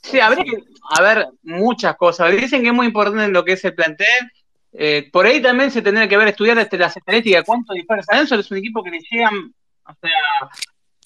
Sí, 0.02 0.18
habría 0.20 0.44
que 0.44 0.62
a 0.96 1.02
ver 1.02 1.28
muchas 1.42 1.96
cosas. 1.96 2.30
Dicen 2.32 2.62
que 2.62 2.68
es 2.68 2.74
muy 2.74 2.86
importante 2.86 3.24
en 3.24 3.32
lo 3.32 3.44
que 3.44 3.52
es 3.52 3.64
el 3.64 3.74
plantel. 3.74 4.30
Eh, 4.72 5.08
por 5.12 5.26
ahí 5.26 5.42
también 5.42 5.70
se 5.70 5.82
tendría 5.82 6.08
que 6.08 6.16
ver, 6.16 6.28
estudiar 6.28 6.58
este, 6.58 6.78
las 6.78 6.96
estadísticas, 6.96 7.44
cuánto 7.44 7.74
dispara 7.74 8.02
San 8.02 8.16
Lorenzo. 8.16 8.36
Es 8.36 8.50
un 8.50 8.58
equipo 8.58 8.82
que 8.82 8.90
le 8.90 9.00
llegan, 9.10 9.52
o 9.86 9.92
sea, 10.00 10.48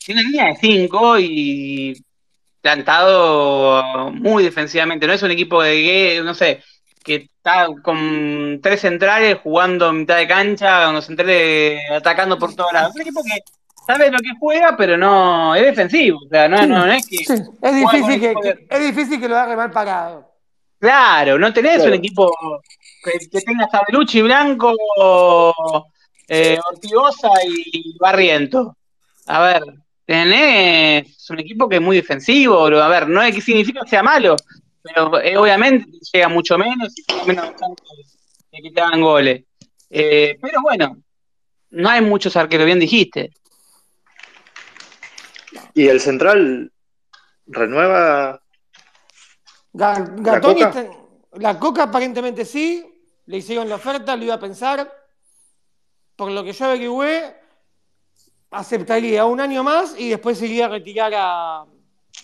tiene 0.04 0.22
línea 0.22 0.46
de 0.46 0.56
5 0.56 1.18
y 1.18 2.04
plantado 2.60 4.10
muy 4.12 4.42
defensivamente. 4.44 5.06
No 5.06 5.12
es 5.12 5.22
un 5.22 5.30
equipo 5.30 5.62
de, 5.62 5.72
que, 5.74 6.22
no 6.24 6.34
sé, 6.34 6.62
que 7.02 7.14
está 7.16 7.68
con 7.82 8.60
tres 8.62 8.80
centrales 8.80 9.38
jugando 9.42 9.90
en 9.90 9.98
mitad 9.98 10.16
de 10.16 10.26
cancha, 10.26 10.86
con 10.86 10.94
los 10.94 11.04
centrales 11.04 11.80
atacando 11.90 12.38
por 12.38 12.54
todos 12.54 12.72
lados. 12.72 12.90
Es 12.90 12.96
un 12.96 13.02
equipo 13.02 13.22
que 13.22 13.38
sabe 13.86 14.10
lo 14.10 14.18
que 14.18 14.30
juega, 14.40 14.76
pero 14.76 14.96
no 14.96 15.54
es 15.54 15.62
defensivo. 15.62 16.18
O 16.24 16.28
sea, 16.28 16.48
no, 16.48 16.58
Sí, 16.58 16.66
no, 16.66 16.86
no 16.86 16.92
es 16.92 17.06
que. 17.06 17.16
sí, 17.18 17.34
es 17.62 17.74
difícil 17.76 18.20
que, 18.20 18.66
es 18.70 18.80
difícil 18.80 19.20
que 19.20 19.28
lo 19.28 19.36
haga 19.36 19.56
mal 19.56 19.70
parado. 19.70 20.32
Claro, 20.78 21.38
no 21.38 21.52
tenés 21.52 21.76
Claro. 21.76 21.90
un 21.92 21.94
equipo 21.98 22.30
que, 23.04 23.12
que 23.30 23.40
tenga 23.40 23.68
a 23.72 23.82
Belucci, 23.86 24.20
Blanco, 24.22 24.74
eh, 26.28 26.58
Ortigosa 26.72 27.28
y 27.46 27.96
Barriento. 27.98 28.76
A 29.26 29.40
ver, 29.40 29.62
tenés 30.04 31.30
un 31.30 31.40
equipo 31.40 31.68
que 31.68 31.76
es 31.76 31.82
muy 31.82 31.96
defensivo. 31.96 32.66
A 32.66 32.88
ver, 32.88 33.08
no 33.08 33.22
es 33.22 33.34
que 33.34 33.40
significa 33.40 33.80
que 33.82 33.90
sea 33.90 34.02
malo, 34.02 34.36
pero 34.82 35.20
eh, 35.20 35.36
obviamente 35.36 35.86
llega 36.12 36.28
mucho 36.28 36.58
menos 36.58 36.92
y 36.98 37.02
tiene 37.04 37.24
menos 37.24 37.46
chance 37.56 37.82
de 38.52 38.62
que 38.62 38.70
te 38.70 38.80
hagan 38.80 39.00
goles. 39.00 39.44
Eh, 39.90 40.38
pero 40.40 40.60
bueno, 40.62 40.96
no 41.70 41.88
hay 41.88 42.00
muchos 42.00 42.36
arqueros, 42.36 42.66
bien 42.66 42.80
dijiste. 42.80 43.32
Y 45.74 45.88
el 45.88 46.00
central, 46.00 46.70
renueva. 47.46 48.40
Ga- 49.72 49.98
¿La 49.98 50.32
Gatoni 50.32 50.62
Coca? 50.62 50.80
está- 50.80 50.96
la 51.34 51.58
Coca 51.58 51.82
aparentemente 51.84 52.44
sí, 52.44 52.84
le 53.26 53.38
hicieron 53.38 53.68
la 53.68 53.76
oferta, 53.76 54.16
lo 54.16 54.24
iba 54.24 54.34
a 54.34 54.40
pensar. 54.40 54.92
Por 56.16 56.30
lo 56.30 56.44
que 56.44 56.52
yo 56.52 56.64
averigüé, 56.66 57.34
aceptaría 58.54 59.24
un 59.24 59.40
año 59.40 59.62
más 59.62 59.94
y 59.98 60.08
después 60.10 60.38
se 60.38 60.46
iría 60.46 60.66
a 60.66 60.68
retirar 60.68 61.12
a, 61.14 61.64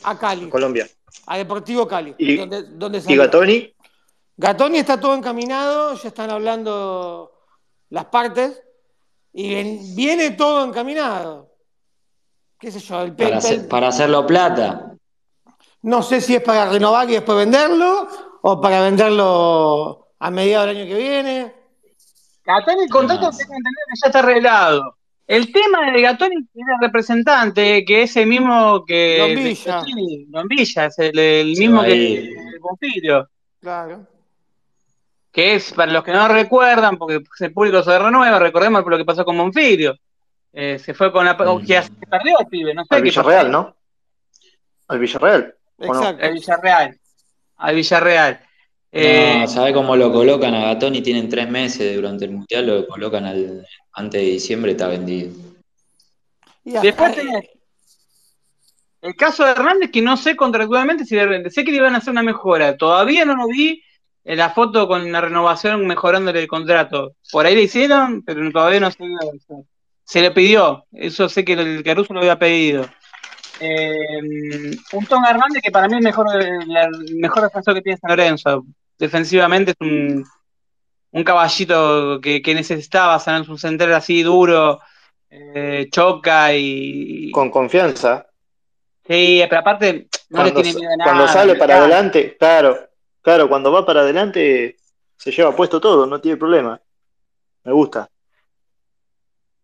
a 0.04 0.18
Cali, 0.18 0.48
Colombia. 0.48 0.88
a 1.26 1.36
Deportivo 1.38 1.86
Cali, 1.86 2.14
Y- 2.18 2.36
donde, 2.36 2.62
donde 2.62 3.02
Y. 3.06 3.16
Gatoni, 3.16 3.74
Gatoni 4.36 4.78
está 4.78 4.98
todo 4.98 5.14
encaminado, 5.14 5.94
ya 5.94 6.08
están 6.08 6.30
hablando 6.30 7.32
las 7.90 8.06
partes 8.06 8.62
y 9.32 9.94
viene 9.94 10.30
todo 10.32 10.64
encaminado. 10.64 11.48
¿Qué 12.58 12.70
sé 12.70 12.80
yo? 12.80 13.02
El, 13.02 13.14
Para, 13.14 13.38
hacer- 13.38 13.68
para 13.68 13.88
hacerlo 13.88 14.26
plata. 14.26 14.94
No 15.82 16.02
sé 16.02 16.20
si 16.20 16.34
es 16.36 16.42
para 16.42 16.66
renovar 16.68 17.08
y 17.08 17.14
después 17.14 17.38
venderlo 17.38 18.06
o 18.42 18.60
para 18.60 18.82
venderlo 18.82 20.08
a 20.18 20.30
mediados 20.30 20.68
del 20.68 20.76
año 20.76 20.86
que 20.86 20.98
viene. 20.98 21.54
Gatoni, 22.44 22.82
el 22.84 22.90
contrato 22.90 23.20
tengo 23.30 23.36
que 23.36 23.42
entender 23.42 23.72
que 23.92 24.00
ya 24.02 24.06
está 24.08 24.18
arreglado. 24.18 24.96
El 25.30 25.52
tema 25.52 25.92
de 25.92 26.02
Gatoni 26.02 26.44
tiene 26.46 26.72
representante, 26.80 27.84
que 27.84 28.02
es 28.02 28.16
el 28.16 28.26
mismo 28.26 28.84
que. 28.84 29.16
Lombilla. 29.16 29.84
Sí, 29.84 30.26
Lombilla, 30.28 30.86
es 30.86 30.98
el, 30.98 31.46
mismo 31.56 31.82
que 31.84 31.92
el. 31.92 33.26
Claro. 33.60 34.08
Que 35.30 35.54
es, 35.54 35.72
para 35.72 35.92
los 35.92 36.02
que 36.02 36.10
no 36.10 36.26
recuerdan, 36.26 36.98
porque 36.98 37.22
el 37.44 37.52
público 37.52 37.80
se 37.84 37.96
renueva, 37.96 38.40
recordemos 38.40 38.84
lo 38.84 38.98
que 38.98 39.04
pasó 39.04 39.24
con 39.24 39.38
Bonfiglio. 39.38 39.96
Eh, 40.52 40.80
se 40.80 40.94
fue 40.94 41.12
con 41.12 41.24
la. 41.24 41.34
Mm. 41.34 41.64
que 41.64 41.80
se 41.80 41.90
perdió 42.10 42.36
el 42.40 42.46
pibe, 42.48 42.74
no 42.74 42.82
sé 42.82 42.96
al 42.96 43.00
pasó. 43.00 43.22
Villarreal, 43.22 43.52
¿no? 43.52 43.76
Al 44.88 44.98
Villarreal. 44.98 45.54
Exacto. 45.78 46.24
Al 46.24 46.32
Villarreal. 46.32 47.00
Al 47.56 47.74
Villarreal. 47.76 48.40
Eh, 48.92 49.38
No, 49.40 49.48
¿sabe 49.48 49.72
cómo 49.72 49.96
lo 49.96 50.12
colocan 50.12 50.54
a 50.54 50.66
Gatoni? 50.66 51.02
Tienen 51.02 51.28
tres 51.28 51.48
meses 51.48 51.94
durante 51.94 52.24
el 52.24 52.32
Mundial, 52.32 52.66
lo 52.66 52.86
colocan 52.88 53.24
al, 53.24 53.66
antes 53.92 54.20
de 54.20 54.26
diciembre, 54.26 54.72
está 54.72 54.88
vendido. 54.88 55.32
Y 56.64 56.72
Después 56.72 57.14
tenés 57.14 57.48
el 59.02 59.16
caso 59.16 59.44
de 59.44 59.52
Hernández, 59.52 59.90
que 59.90 60.02
no 60.02 60.16
sé 60.16 60.36
contractualmente 60.36 61.04
si 61.04 61.14
le, 61.14 61.50
sé 61.50 61.64
que 61.64 61.70
le 61.70 61.78
iban 61.78 61.94
a 61.94 61.98
hacer 61.98 62.10
una 62.10 62.22
mejora. 62.22 62.76
Todavía 62.76 63.24
no 63.24 63.34
lo 63.34 63.46
vi 63.46 63.82
en 64.24 64.38
la 64.38 64.50
foto 64.50 64.86
con 64.86 65.10
la 65.10 65.20
renovación 65.20 65.86
mejorándole 65.86 66.40
el 66.40 66.48
contrato. 66.48 67.14
Por 67.32 67.46
ahí 67.46 67.54
le 67.54 67.62
hicieron, 67.62 68.22
pero 68.22 68.50
todavía 68.52 68.80
no 68.80 68.90
se. 68.90 68.98
Se 70.04 70.20
le 70.20 70.32
pidió, 70.32 70.86
eso 70.90 71.28
sé 71.28 71.44
que 71.44 71.52
el 71.52 71.84
Caruso 71.84 72.12
lo 72.12 72.18
había 72.18 72.36
pedido. 72.36 72.84
Eh, 73.60 74.20
un 74.92 75.06
Tom 75.06 75.24
Hernández 75.24 75.62
que 75.62 75.70
para 75.70 75.86
mí 75.88 75.96
es 75.96 76.02
mejor, 76.02 76.26
la- 76.66 76.84
el 76.84 77.16
mejor 77.16 77.42
defensor 77.44 77.74
que 77.74 77.82
tiene 77.82 77.98
San 77.98 78.10
Lorenzo. 78.10 78.64
Defensivamente 78.98 79.72
es 79.72 79.76
un, 79.80 80.24
un 81.12 81.24
caballito 81.24 82.20
que, 82.20 82.40
que 82.42 82.54
necesitaba, 82.54 83.18
San 83.18 83.48
un 83.50 83.58
central 83.58 83.92
así 83.94 84.22
duro, 84.22 84.80
eh, 85.30 85.88
choca 85.90 86.54
y, 86.54 87.30
Con 87.32 87.50
confianza. 87.50 88.26
Sí, 89.06 89.42
pero 89.48 89.60
aparte 89.60 90.08
no 90.30 90.44
le 90.44 90.52
Cuando, 90.52 90.62
tiene 90.62 90.78
miedo 90.78 90.92
a 90.92 90.96
nada. 90.96 91.10
cuando 91.10 91.28
sale 91.32 91.54
para 91.54 91.66
claro. 91.74 91.82
adelante, 91.82 92.36
claro, 92.38 92.78
claro, 93.22 93.48
cuando 93.48 93.72
va 93.72 93.84
para 93.84 94.00
adelante 94.00 94.76
se 95.16 95.32
lleva 95.32 95.54
puesto 95.54 95.80
todo, 95.80 96.06
no 96.06 96.20
tiene 96.20 96.36
problema. 96.36 96.80
Me 97.64 97.72
gusta. 97.72 98.08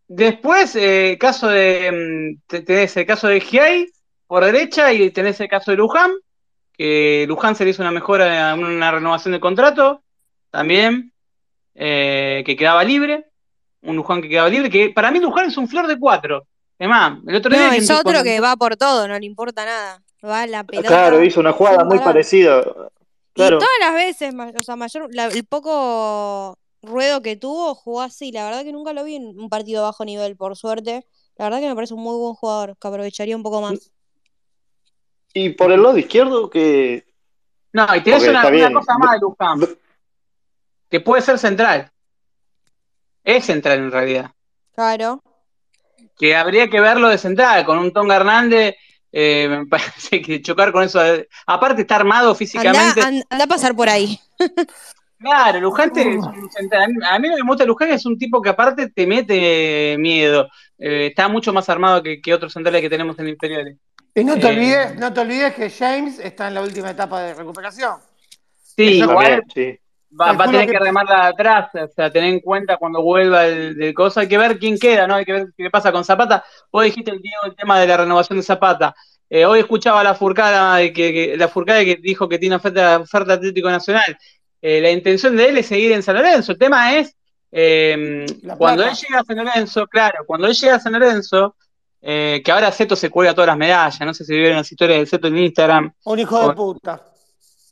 Después, 0.08 0.76
eh, 0.76 1.16
caso 1.18 1.48
de 1.48 1.90
mm, 2.38 2.42
te- 2.46 2.62
tenés 2.62 2.96
el 2.96 3.06
caso 3.06 3.26
de 3.28 3.40
Giai 3.40 3.86
por 4.26 4.44
derecha 4.44 4.92
y 4.92 5.10
tenés 5.10 5.40
el 5.40 5.48
caso 5.48 5.70
de 5.72 5.76
Luján, 5.76 6.12
que 6.72 7.24
Luján 7.28 7.54
se 7.56 7.64
le 7.64 7.70
hizo 7.70 7.82
una 7.82 7.90
mejora, 7.90 8.54
una 8.54 8.90
renovación 8.90 9.32
del 9.32 9.40
contrato, 9.40 10.02
también, 10.50 11.12
eh, 11.74 12.42
que 12.46 12.56
quedaba 12.56 12.84
libre, 12.84 13.26
un 13.82 13.96
Luján 13.96 14.22
que 14.22 14.28
quedaba 14.28 14.48
libre, 14.48 14.70
que 14.70 14.90
para 14.90 15.10
mí 15.10 15.18
Luján 15.20 15.46
es 15.46 15.56
un 15.56 15.68
flor 15.68 15.86
de 15.86 15.98
cuatro. 15.98 16.46
Además, 16.78 17.18
el 17.26 17.36
otro 17.36 17.50
día 17.50 17.66
No, 17.66 17.70
que 17.72 17.78
es 17.78 17.90
otro 17.90 18.22
que 18.22 18.40
va 18.40 18.56
por 18.56 18.76
todo, 18.76 19.08
no 19.08 19.18
le 19.18 19.26
importa 19.26 19.64
nada. 19.64 20.02
Va 20.24 20.42
a 20.42 20.46
la 20.46 20.64
pelota. 20.64 20.88
Claro, 20.88 21.22
hizo 21.22 21.40
una 21.40 21.52
jugada 21.52 21.84
muy 21.84 21.98
parecida. 21.98 22.60
Y 22.60 22.62
Claro, 23.34 23.58
todas 23.58 23.72
las 23.80 23.94
veces, 23.94 24.34
o 24.58 24.62
sea, 24.62 24.76
mayor, 24.76 25.08
la- 25.14 25.26
el 25.26 25.44
poco 25.44 26.58
ruedo 26.82 27.22
que 27.22 27.36
tuvo, 27.36 27.74
jugó 27.74 28.02
así. 28.02 28.32
La 28.32 28.44
verdad 28.44 28.62
que 28.64 28.72
nunca 28.72 28.92
lo 28.92 29.04
vi 29.04 29.16
en 29.16 29.38
un 29.38 29.48
partido 29.48 29.80
de 29.82 29.86
bajo 29.86 30.04
nivel, 30.04 30.36
por 30.36 30.56
suerte. 30.56 31.06
La 31.36 31.46
verdad 31.46 31.60
que 31.60 31.68
me 31.68 31.74
parece 31.74 31.94
un 31.94 32.02
muy 32.02 32.16
buen 32.16 32.34
jugador, 32.34 32.76
que 32.78 32.88
aprovecharía 32.88 33.36
un 33.36 33.42
poco 33.42 33.60
más. 33.60 33.90
y 35.34 35.50
por 35.50 35.70
el 35.72 35.82
lado 35.82 35.98
izquierdo 35.98 36.48
que 36.48 37.04
No, 37.72 37.86
y 37.94 38.02
tenés 38.02 38.22
una, 38.26 38.46
una 38.46 38.72
cosa 38.72 38.98
más 38.98 39.12
de 39.12 39.18
Luján, 39.20 39.60
que 40.88 41.00
puede 41.00 41.20
ser 41.22 41.38
central. 41.38 41.90
Es 43.24 43.44
central 43.44 43.78
en 43.80 43.90
realidad. 43.90 44.30
Claro. 44.74 45.22
que 46.18 46.34
habría 46.36 46.68
que 46.68 46.80
verlo 46.80 47.08
de 47.08 47.18
central, 47.18 47.64
con 47.66 47.78
un 47.78 47.92
Tonga 47.92 48.16
Hernández, 48.16 48.76
eh, 49.12 49.46
me 49.48 49.66
parece 49.66 50.22
que 50.22 50.40
chocar 50.42 50.72
con 50.72 50.84
eso, 50.84 51.04
eh, 51.04 51.28
aparte 51.46 51.82
está 51.82 51.96
armado 51.96 52.34
físicamente, 52.34 53.00
an- 53.02 53.24
anda 53.28 53.44
a 53.44 53.48
pasar 53.48 53.74
por 53.76 53.88
ahí. 53.88 54.18
claro, 55.18 55.58
es 55.58 55.64
un 55.64 56.50
central, 56.50 56.92
a 57.08 57.18
mí- 57.18 57.28
lo 57.28 57.36
que 57.36 57.42
me 57.42 57.48
gusta 57.48 57.64
Luján 57.64 57.90
es 57.90 58.04
un 58.06 58.18
tipo 58.18 58.40
que 58.42 58.50
aparte 58.50 58.88
te 58.90 59.06
mete 59.06 59.96
miedo, 59.98 60.48
Eh, 60.78 61.06
está 61.06 61.26
mucho 61.28 61.54
más 61.54 61.68
armado 61.70 62.02
que, 62.02 62.20
que 62.20 62.34
otros 62.34 62.52
centrales 62.52 62.82
que 62.82 62.90
tenemos 62.90 63.18
en 63.18 63.28
inferiores. 63.28 63.78
Y 64.14 64.22
no 64.24 64.34
te, 64.34 64.46
Eh, 64.46 64.50
olvides, 64.50 64.96
no 64.96 65.10
te 65.10 65.20
olvides 65.20 65.54
que 65.54 65.70
James 65.70 66.18
está 66.18 66.48
en 66.48 66.54
la 66.54 66.60
última 66.60 66.90
etapa 66.90 67.22
de 67.22 67.32
recuperación. 67.32 67.94
Sí, 68.62 68.98
igual 68.98 69.42
sí. 69.54 69.78
va, 70.20 70.32
va 70.32 70.44
a 70.44 70.50
tener 70.50 70.66
que- 70.66 70.72
que 70.72 70.78
remarla 70.78 71.28
atrás, 71.28 71.70
o 71.74 71.88
sea, 71.88 72.10
tener 72.10 72.28
en 72.30 72.40
cuenta 72.40 72.76
cuando 72.76 73.00
vuelva 73.02 73.46
el, 73.46 73.74
del 73.74 73.94
coso, 73.94 74.20
hay 74.20 74.28
que 74.28 74.36
ver 74.36 74.58
quién 74.58 74.78
queda, 74.78 75.06
¿no? 75.06 75.14
Hay 75.14 75.24
que 75.24 75.32
ver 75.32 75.46
qué 75.56 75.70
pasa 75.70 75.90
con 75.92 76.04
Zapata. 76.04 76.44
Vos 76.70 76.84
dijiste 76.84 77.10
el, 77.10 77.22
Diego, 77.22 77.44
el 77.46 77.56
tema 77.56 77.80
de 77.80 77.86
la 77.86 77.96
renovación 77.96 78.38
de 78.38 78.42
Zapata. 78.42 78.94
Eh, 79.30 79.46
hoy 79.46 79.60
escuchaba 79.60 80.04
la 80.04 80.14
Furcada 80.14 80.76
de 80.76 80.92
que, 80.92 81.12
que- 81.12 81.36
la 81.38 81.48
Furcada 81.48 81.82
que 81.84 81.96
dijo 81.96 82.28
que 82.28 82.38
tiene 82.38 82.56
oferta, 82.56 82.98
oferta 82.98 83.32
Atlético 83.32 83.70
Nacional. 83.70 84.16
Eh, 84.62 84.80
la 84.80 84.90
intención 84.90 85.36
de 85.36 85.48
él 85.48 85.58
es 85.58 85.66
seguir 85.66 85.92
en 85.92 86.02
San 86.02 86.16
Lorenzo. 86.16 86.52
El 86.52 86.58
tema 86.58 86.94
es 86.96 87.14
eh, 87.52 88.26
La 88.42 88.56
cuando 88.56 88.82
él 88.84 88.90
llega 88.94 89.20
a 89.20 89.24
San 89.24 89.36
Lorenzo, 89.36 89.86
claro, 89.86 90.24
cuando 90.26 90.46
él 90.46 90.54
llega 90.54 90.74
a 90.76 90.80
San 90.80 90.92
Lorenzo, 90.92 91.56
eh, 92.02 92.42
que 92.44 92.52
ahora 92.52 92.70
Ceto 92.72 92.96
se 92.96 93.10
cuelga 93.10 93.34
todas 93.34 93.48
las 93.48 93.56
medallas, 93.56 94.00
no 94.00 94.12
sé 94.14 94.24
si 94.24 94.34
vieron 94.34 94.56
las 94.58 94.70
historias 94.70 95.00
de 95.00 95.06
Ceto 95.06 95.28
en 95.28 95.38
Instagram, 95.38 95.92
Un 96.04 96.18
hijo 96.18 96.48
de 96.48 96.54
puta. 96.54 97.02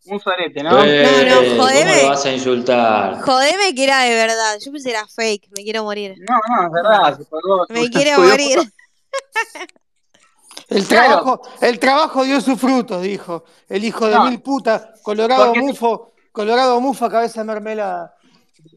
un 0.07 0.21
sorete, 0.21 0.63
¿no? 0.63 0.83
Eh, 0.85 1.27
no, 1.29 1.37
¿Cómo 1.51 1.63
jodeme. 1.63 2.03
lo 2.03 2.09
vas 2.11 2.25
a 2.27 2.33
insultar? 2.33 3.21
Jodeme 3.23 3.75
que 3.75 3.85
era 3.85 4.01
de 4.03 4.15
verdad. 4.15 4.59
Yo 4.65 4.71
pensé 4.73 4.91
que 4.91 4.97
era 4.97 5.07
fake. 5.09 5.49
Me 5.57 5.65
quiero 5.65 5.83
morir. 5.85 6.15
No, 6.29 6.37
no, 6.57 6.67
es 6.67 6.73
verdad. 6.73 7.19
se 7.19 7.25
colgó- 7.25 7.67
Me 7.71 7.89
quiero 7.91 8.21
morir. 8.21 8.59
El 10.69 10.87
Claro. 10.87 11.07
trabajo, 11.23 11.43
el 11.61 11.79
trabajo 11.79 12.25
dio 12.25 12.41
sus 12.41 12.59
frutos, 12.59 13.03
dijo. 13.03 13.45
El 13.69 13.85
hijo 13.85 14.07
de 14.09 14.15
No. 14.15 14.25
mil 14.31 14.41
putas, 14.41 14.89
Colorado 15.03 15.47
Porque- 15.47 15.61
Mufo, 15.61 16.14
Colorado 16.35 16.81
Mufa, 16.81 17.09
cabeza 17.09 17.43
de 17.43 17.47
mermelada. 17.47 18.13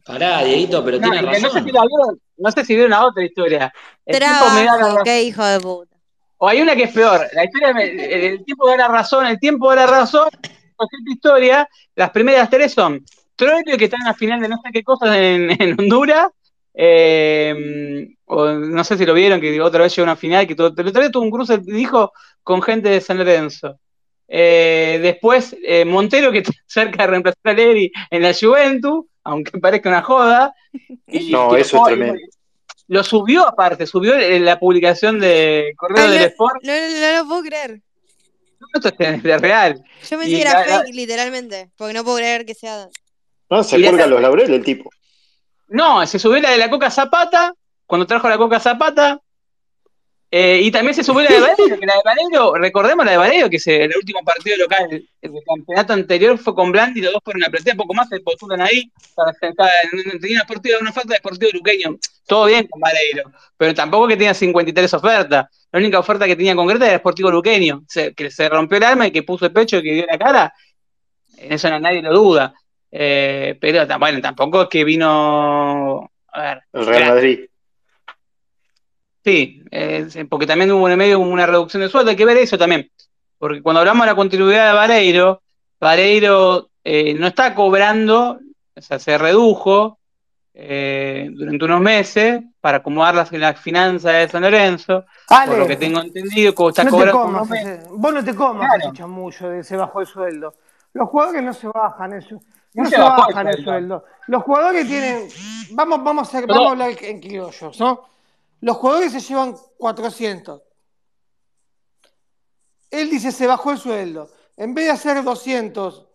Pará, 0.06 0.44
Dieguito, 0.44 0.84
pero 0.84 0.98
No, 1.00 1.10
tiene 1.10 1.18
y 1.18 1.26
no 1.26 1.32
sé 1.34 1.40
razón. 1.46 1.64
si 1.64 1.70
vieron, 1.72 2.20
no 2.36 2.50
sé 2.52 2.64
si 2.64 2.74
vieron 2.74 2.90
la 2.92 3.04
otra 3.04 3.24
historia. 3.24 3.72
El 4.06 4.18
tipo 4.20 4.50
me 4.54 4.64
da 4.64 4.76
la 4.76 4.86
razón. 4.86 5.02
qué 5.04 5.22
hijo 5.24 5.44
de 5.44 5.58
puta. 5.60 5.96
O 6.36 6.46
hay 6.48 6.60
una 6.60 6.76
que 6.76 6.84
es 6.84 6.92
peor. 6.92 7.26
La 7.32 7.44
historia 7.44 7.74
me- 7.74 7.84
el, 7.90 8.00
el 8.24 8.44
tiempo 8.44 8.68
da 8.68 8.76
la 8.76 8.86
razón, 8.88 9.26
el 9.26 9.40
tiempo 9.40 9.68
da 9.70 9.74
la 9.74 9.86
razón. 9.88 10.28
Con 10.76 10.86
esta 10.92 11.10
historia, 11.12 11.68
las 11.96 12.10
primeras 12.10 12.48
tres 12.48 12.72
son 12.72 13.04
Troilo 13.34 13.76
que 13.76 13.86
está 13.86 13.96
en 13.96 14.04
la 14.06 14.14
final 14.14 14.40
de 14.40 14.48
no 14.48 14.56
sé 14.64 14.70
qué 14.72 14.84
cosas 14.84 15.16
en, 15.16 15.50
en 15.60 15.72
Honduras. 15.80 16.28
eh, 16.74 18.08
o 18.26 18.46
no 18.52 18.84
sé 18.84 18.96
si 18.98 19.04
lo 19.04 19.14
vieron, 19.14 19.40
que 19.40 19.60
otra 19.60 19.82
vez 19.82 19.96
llegó 19.96 20.04
a 20.08 20.12
una 20.12 20.16
final, 20.16 20.46
que 20.46 20.54
todo, 20.54 20.72
tuvo 20.74 21.22
un 21.24 21.30
cruce, 21.30 21.58
dijo, 21.58 22.12
con 22.44 22.62
gente 22.62 22.88
de 22.88 23.00
San 23.00 23.18
Lorenzo. 23.18 23.80
Eh, 24.30 24.98
después, 25.02 25.56
eh, 25.64 25.84
Montero, 25.84 26.30
que 26.30 26.38
está 26.46 26.52
cerca 26.66 27.02
de 27.04 27.06
reemplazar 27.08 27.40
a 27.44 27.52
Leri 27.54 27.90
en 28.10 28.22
la 28.22 28.34
Juventus, 28.34 29.06
aunque 29.24 29.58
parezca 29.58 29.88
una 29.88 30.02
joda. 30.02 30.54
y 31.06 31.30
No, 31.30 31.50
que 31.54 31.62
eso 31.62 31.78
es 31.78 31.84
tremendo. 31.84 32.20
Lo 32.88 33.04
subió 33.04 33.46
aparte, 33.46 33.86
subió 33.86 34.14
en 34.18 34.44
la 34.46 34.58
publicación 34.58 35.20
de 35.20 35.72
Correo 35.76 36.04
Ah, 36.04 36.10
del 36.10 36.20
no, 36.20 36.26
Sport. 36.26 36.62
no, 36.62 36.72
no, 36.72 37.00
no 37.00 37.18
lo 37.22 37.28
puedo 37.28 37.42
creer. 37.42 37.80
Esto 38.74 38.88
es 38.98 39.22
de 39.22 39.38
real. 39.38 39.82
Yo 40.08 40.18
pensé 40.18 40.30
que 40.34 40.40
era 40.40 40.64
fake, 40.64 40.94
literalmente. 40.94 41.70
Porque 41.76 41.94
no 41.94 42.02
puedo 42.04 42.16
creer 42.18 42.44
que 42.46 42.54
sea. 42.54 42.88
No, 43.50 43.62
se 43.62 43.78
Y 43.78 43.82
la- 43.82 43.88
cuelga 43.90 44.06
los 44.06 44.20
laureles 44.20 44.50
el 44.56 44.64
tipo. 44.64 44.90
No, 45.68 46.06
se 46.06 46.18
subió 46.18 46.40
la 46.40 46.50
de 46.50 46.58
la 46.58 46.70
Coca 46.70 46.90
Zapata, 46.90 47.52
cuando 47.86 48.06
trajo 48.06 48.26
la 48.28 48.38
Coca 48.38 48.58
Zapata. 48.58 49.20
Eh, 50.30 50.60
y 50.62 50.70
también 50.70 50.94
se 50.94 51.02
subió 51.02 51.22
la 51.22 51.34
de 51.34 51.40
Vareiro, 51.40 51.78
que 51.80 51.86
la 51.86 51.94
de 51.94 52.00
Vareiro, 52.04 52.54
recordemos 52.54 53.04
la 53.06 53.12
de 53.12 53.16
Vareiro, 53.18 53.48
que 53.48 53.58
se, 53.58 53.84
el 53.84 53.96
último 53.96 54.22
partido 54.22 54.56
local 54.58 54.86
el 55.22 55.32
campeonato 55.46 55.92
anterior 55.94 56.36
fue 56.38 56.54
con 56.54 56.70
Blandi, 56.70 57.00
los 57.00 57.12
dos 57.14 57.22
fueron 57.24 57.44
a 57.44 57.48
platea, 57.48 57.74
poco 57.74 57.94
más 57.94 58.08
se 58.10 58.20
postulan 58.20 58.60
ahí, 58.60 58.90
para 59.14 59.32
sentar, 59.32 59.70
tenía 60.20 60.42
una, 60.46 60.78
una 60.80 60.92
falta 60.92 61.14
de 61.14 61.20
partido 61.20 61.50
luqueño, 61.54 61.96
todo 62.26 62.44
bien 62.46 62.66
con 62.66 62.80
Vareiro, 62.80 63.30
pero 63.56 63.74
tampoco 63.74 64.06
que 64.06 64.16
tenía 64.16 64.34
53 64.34 64.92
ofertas. 64.94 65.46
la 65.72 65.78
única 65.78 65.98
oferta 65.98 66.26
que 66.26 66.36
tenía 66.36 66.54
concreta 66.54 66.86
era 66.86 66.98
Sportivo 66.98 67.30
Luqueño, 67.30 67.84
se- 67.88 68.12
que 68.14 68.30
se 68.30 68.48
rompió 68.48 68.76
el 68.78 68.84
alma 68.84 69.06
y 69.06 69.10
que 69.10 69.22
puso 69.22 69.46
el 69.46 69.52
pecho 69.52 69.78
y 69.78 69.82
que 69.82 69.92
dio 69.94 70.06
la 70.06 70.18
cara, 70.18 70.52
en 71.38 71.52
eso 71.52 71.70
no- 71.70 71.80
nadie 71.80 72.02
lo 72.02 72.12
duda. 72.12 72.52
Eh, 72.90 73.56
pero 73.60 73.86
bueno, 73.98 74.20
tampoco 74.20 74.62
es 74.62 74.68
que 74.68 74.82
vino. 74.84 76.10
A 76.32 76.40
ver, 76.42 76.62
El 76.72 76.86
Real 76.86 77.14
Madrid. 77.14 77.40
Sí, 79.28 79.62
eh, 79.70 80.06
porque 80.30 80.46
también 80.46 80.72
hubo 80.72 80.86
en 80.88 80.92
el 80.92 80.96
medio 80.98 81.18
una 81.18 81.44
reducción 81.44 81.82
de 81.82 81.90
sueldo, 81.90 82.08
hay 82.10 82.16
que 82.16 82.24
ver 82.24 82.38
eso 82.38 82.56
también. 82.56 82.90
Porque 83.36 83.60
cuando 83.62 83.80
hablamos 83.80 84.06
de 84.06 84.12
la 84.12 84.16
continuidad 84.16 84.68
de 84.68 84.72
Vareiro, 84.72 85.42
Vareiro 85.78 86.70
eh, 86.82 87.12
no 87.12 87.26
está 87.26 87.54
cobrando, 87.54 88.38
o 88.74 88.80
sea, 88.80 88.98
se 88.98 89.18
redujo 89.18 89.98
eh, 90.54 91.28
durante 91.30 91.62
unos 91.66 91.80
meses 91.82 92.40
para 92.58 92.78
acomodar 92.78 93.14
las, 93.16 93.30
las 93.32 93.60
finanzas 93.60 94.12
de 94.14 94.28
San 94.30 94.40
Lorenzo, 94.42 95.04
Ale, 95.28 95.50
por 95.50 95.58
lo 95.58 95.66
que 95.66 95.76
tengo 95.76 96.00
entendido, 96.00 96.54
como 96.54 96.70
está 96.70 96.84
no 96.84 96.90
te 96.90 96.96
cobrando 96.96 97.20
comas, 97.22 97.50
meses. 97.50 97.78
ese- 97.80 97.88
vos 97.90 98.14
no 98.14 98.24
te 98.24 98.34
comas 98.34 98.66
Claro. 98.66 98.88
ese 98.88 98.96
chamullo 98.96 99.48
de 99.50 99.62
se 99.62 99.76
bajó 99.76 100.00
el 100.00 100.06
sueldo. 100.06 100.54
Los 100.94 101.06
jugadores 101.10 101.42
no 101.42 101.52
se 101.52 101.68
bajan 101.68 102.14
eso. 102.14 102.36
No 102.72 102.84
No 102.84 102.88
se 102.88 102.96
se 102.96 103.02
bajó 103.02 103.28
el 103.28 103.34
bajan 103.34 103.48
el 103.48 103.62
sueldo. 103.62 104.04
Los 104.26 104.42
jugadores 104.42 104.88
tienen. 104.88 105.28
Vamos, 105.72 106.02
vamos, 106.02 106.34
a, 106.34 106.40
vamos 106.46 106.66
a 106.66 106.70
hablar 106.70 106.90
en 107.02 107.20
criollos, 107.20 107.78
¿no? 107.78 108.08
Los 108.60 108.76
jugadores 108.76 109.12
se 109.12 109.20
llevan 109.20 109.56
400. 109.76 110.62
Él 112.90 113.10
dice 113.10 113.32
se 113.32 113.46
bajó 113.46 113.70
el 113.70 113.78
sueldo. 113.78 114.30
En 114.56 114.74
vez 114.74 114.86
de 114.86 114.90
hacer 114.92 115.22
200 115.22 116.06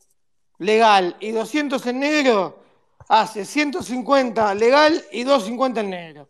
legal 0.60 1.16
y 1.20 1.32
200 1.32 1.86
en 1.88 2.00
negro, 2.00 2.64
hace 3.08 3.46
150 3.46 4.56
legal 4.56 5.04
y 5.12 5.24
250 5.24 5.82
en 5.82 5.90
negro. 5.90 6.30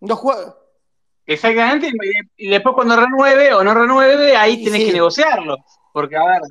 Los 0.00 0.20
Exactamente, 1.26 1.90
y 2.36 2.48
después 2.48 2.74
cuando 2.74 2.96
renueve 2.96 3.54
o 3.54 3.64
no 3.64 3.72
renueve, 3.72 4.36
ahí 4.36 4.62
tenés 4.62 4.80
sí. 4.80 4.86
que 4.88 4.92
negociarlo. 4.92 5.56
Porque, 5.92 6.16
a 6.16 6.24
ver, 6.24 6.42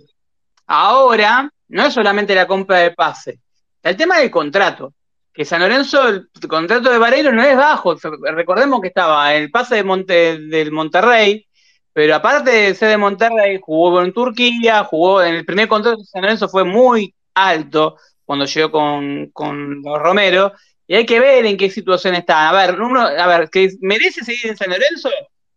ahora 0.66 1.51
no 1.68 1.86
es 1.86 1.93
solamente 1.93 2.34
la 2.34 2.47
compra 2.47 2.80
de 2.80 2.91
pase, 2.91 3.39
está 3.76 3.91
el 3.91 3.97
tema 3.97 4.18
del 4.18 4.32
contrato. 4.32 4.93
Que 5.34 5.46
San 5.46 5.62
Lorenzo, 5.62 6.08
el 6.08 6.30
contrato 6.48 6.92
de 6.92 7.00
Vareiro 7.00 7.32
no 7.32 7.44
es 7.44 7.58
bajo. 7.58 7.96
Recordemos 8.36 8.82
que 8.82 8.90
estaba 8.90 9.34
el 9.34 9.50
pase 9.50 9.76
de 9.76 9.84
Monte, 9.84 10.38
del 10.38 10.72
Monterrey, 10.72 11.48
pero 11.92 12.16
aparte 12.16 12.52
de 12.52 12.76
ser 12.76 12.90
de 12.90 12.98
Monterrey, 12.98 13.60
jugó 13.62 14.02
en 14.02 14.14
Turquía, 14.14 14.84
jugó 14.84 15.24
en 15.24 15.36
el 15.36 15.46
primer 15.46 15.68
contrato 15.68 15.98
de 15.98 16.06
San 16.06 16.22
Lorenzo 16.22 16.50
fue 16.50 16.64
muy 16.64 17.14
alto 17.34 17.98
cuando 18.26 18.46
llegó 18.46 18.72
con, 18.72 19.30
con 19.32 19.82
los 19.82 20.00
Romero. 20.00 20.54
Y 20.86 20.96
hay 20.96 21.06
que 21.06 21.20
ver 21.20 21.46
en 21.46 21.58
qué 21.58 21.70
situación 21.70 22.16
está. 22.16 22.50
A 22.50 22.54
ver, 22.54 22.80
uno, 22.80 23.02
a 23.02 23.28
ver, 23.28 23.50
¿que 23.50 23.72
merece 23.82 24.24
seguir 24.24 24.48
en 24.48 24.58
San 24.58 24.70
Lorenzo? 24.70 25.10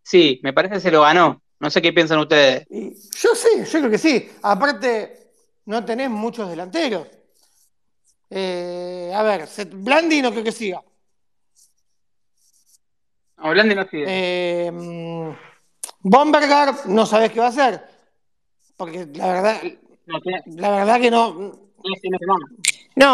Sí, 0.03 0.41
me 0.43 0.53
parece 0.53 0.75
que 0.75 0.81
se 0.81 0.91
lo 0.91 1.03
ganó. 1.03 1.43
No 1.59 1.71
sé 1.71 1.83
qué 1.83 1.93
piensan 1.93 2.19
ustedes. 2.19 2.67
Yo 2.71 3.35
sí, 3.35 3.65
yo 3.65 3.79
creo 3.79 3.91
que 3.91 3.99
sí. 3.99 4.31
Aparte, 4.43 5.31
no 5.65 5.85
tenés 5.85 6.11
muchos 6.11 6.49
delanteros. 6.49 7.09
Eh, 8.31 9.13
a 9.15 9.23
ver, 9.23 9.49
Blandi 9.73 10.21
no 10.23 10.31
creo 10.33 10.45
que 10.45 10.53
siga. 10.53 10.83
Hablando 13.39 13.75
no 13.75 13.87
sigue. 13.89 14.05
Eh, 14.09 14.71
mm, 14.73 15.31
Bombergar 16.01 16.75
no 16.89 17.07
sabés 17.07 17.31
qué 17.33 17.41
va 17.41 17.47
a 17.47 17.51
hacer. 17.51 17.85
Porque 18.77 19.07
la 19.15 19.27
verdad, 19.33 19.63
No, 20.07 20.21
tiene- 20.21 20.43
la 20.47 20.71
verdad 20.71 21.01
que 21.01 21.11
no. 21.11 21.35
tiene- 21.83 22.01
tiene 22.01 22.19
que 22.19 22.27
no. 22.27 22.37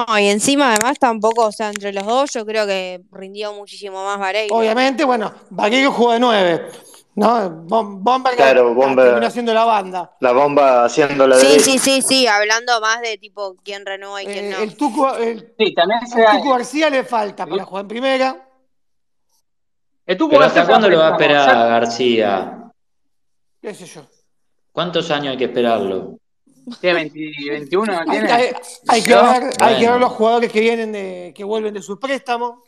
No, 0.06 0.18
y 0.18 0.28
encima 0.28 0.72
además 0.74 0.98
tampoco, 0.98 1.46
o 1.46 1.52
sea, 1.52 1.68
entre 1.70 1.92
los 1.92 2.06
dos 2.06 2.30
yo 2.32 2.46
creo 2.46 2.66
que 2.66 3.00
rindió 3.10 3.52
muchísimo 3.52 4.04
más 4.04 4.18
Vareiro. 4.18 4.54
Obviamente, 4.54 5.04
bueno, 5.04 5.32
Vaquero 5.50 5.90
jugó 5.90 6.12
de 6.12 6.20
9. 6.20 6.68
¿No? 7.14 7.50
Bom- 7.66 8.02
Bombergar 8.02 8.36
Claro, 8.54 8.74
Bomber- 8.74 9.04
terminó 9.04 9.26
haciendo 9.26 9.52
la 9.54 9.64
banda. 9.64 10.16
La 10.20 10.32
bomba 10.32 10.84
haciendo 10.84 11.26
la 11.26 11.36
Sí, 11.36 11.46
derecha. 11.46 11.64
sí, 11.64 11.78
sí, 11.78 12.02
sí, 12.02 12.26
hablando 12.26 12.80
más 12.80 13.00
de 13.02 13.18
tipo 13.18 13.54
quién 13.62 13.84
renueva 13.84 14.22
y 14.22 14.26
quién 14.26 14.46
Eh, 14.46 14.50
no. 14.50 14.58
el, 14.62 14.76
Tucu, 14.76 15.06
el, 15.20 15.54
Sí, 15.58 15.74
también 15.74 16.06
se 16.06 16.18
el 16.20 16.24
da. 16.24 16.32
Tucu 16.32 16.50
García 16.50 16.90
le 16.90 17.04
falta 17.04 17.46
para 17.46 17.64
jugar 17.64 17.82
en 17.84 17.88
primera. 17.88 18.48
El 20.06 20.16
Tucu 20.16 20.36
García 20.38 20.62
¿hasta 20.62 20.72
cuándo 20.72 20.88
lo 20.88 20.98
va 20.98 21.08
a 21.08 21.12
esperar 21.12 21.46
García? 21.68 22.58
qué 23.60 23.74
sé 23.74 23.86
yo. 23.86 24.02
¿Cuántos 24.72 25.10
años 25.10 25.32
hay 25.32 25.36
que 25.38 25.44
esperarlo? 25.44 26.18
Tiene 26.80 27.10
20 27.10 27.50
21, 27.50 27.98
Hay, 27.98 28.08
tiene. 28.08 28.32
hay- 28.32 28.52
hay 28.88 29.02
que 29.02 29.14
ver, 29.14 29.50
hay 29.60 29.78
que 29.80 29.90
ver 29.90 30.00
los 30.00 30.12
jugadores 30.12 30.50
que 30.52 30.60
vienen 30.60 30.92
de, 30.92 31.32
que 31.36 31.44
vuelven 31.44 31.74
de 31.74 31.82
sus 31.82 31.98
préstamos. 31.98 32.60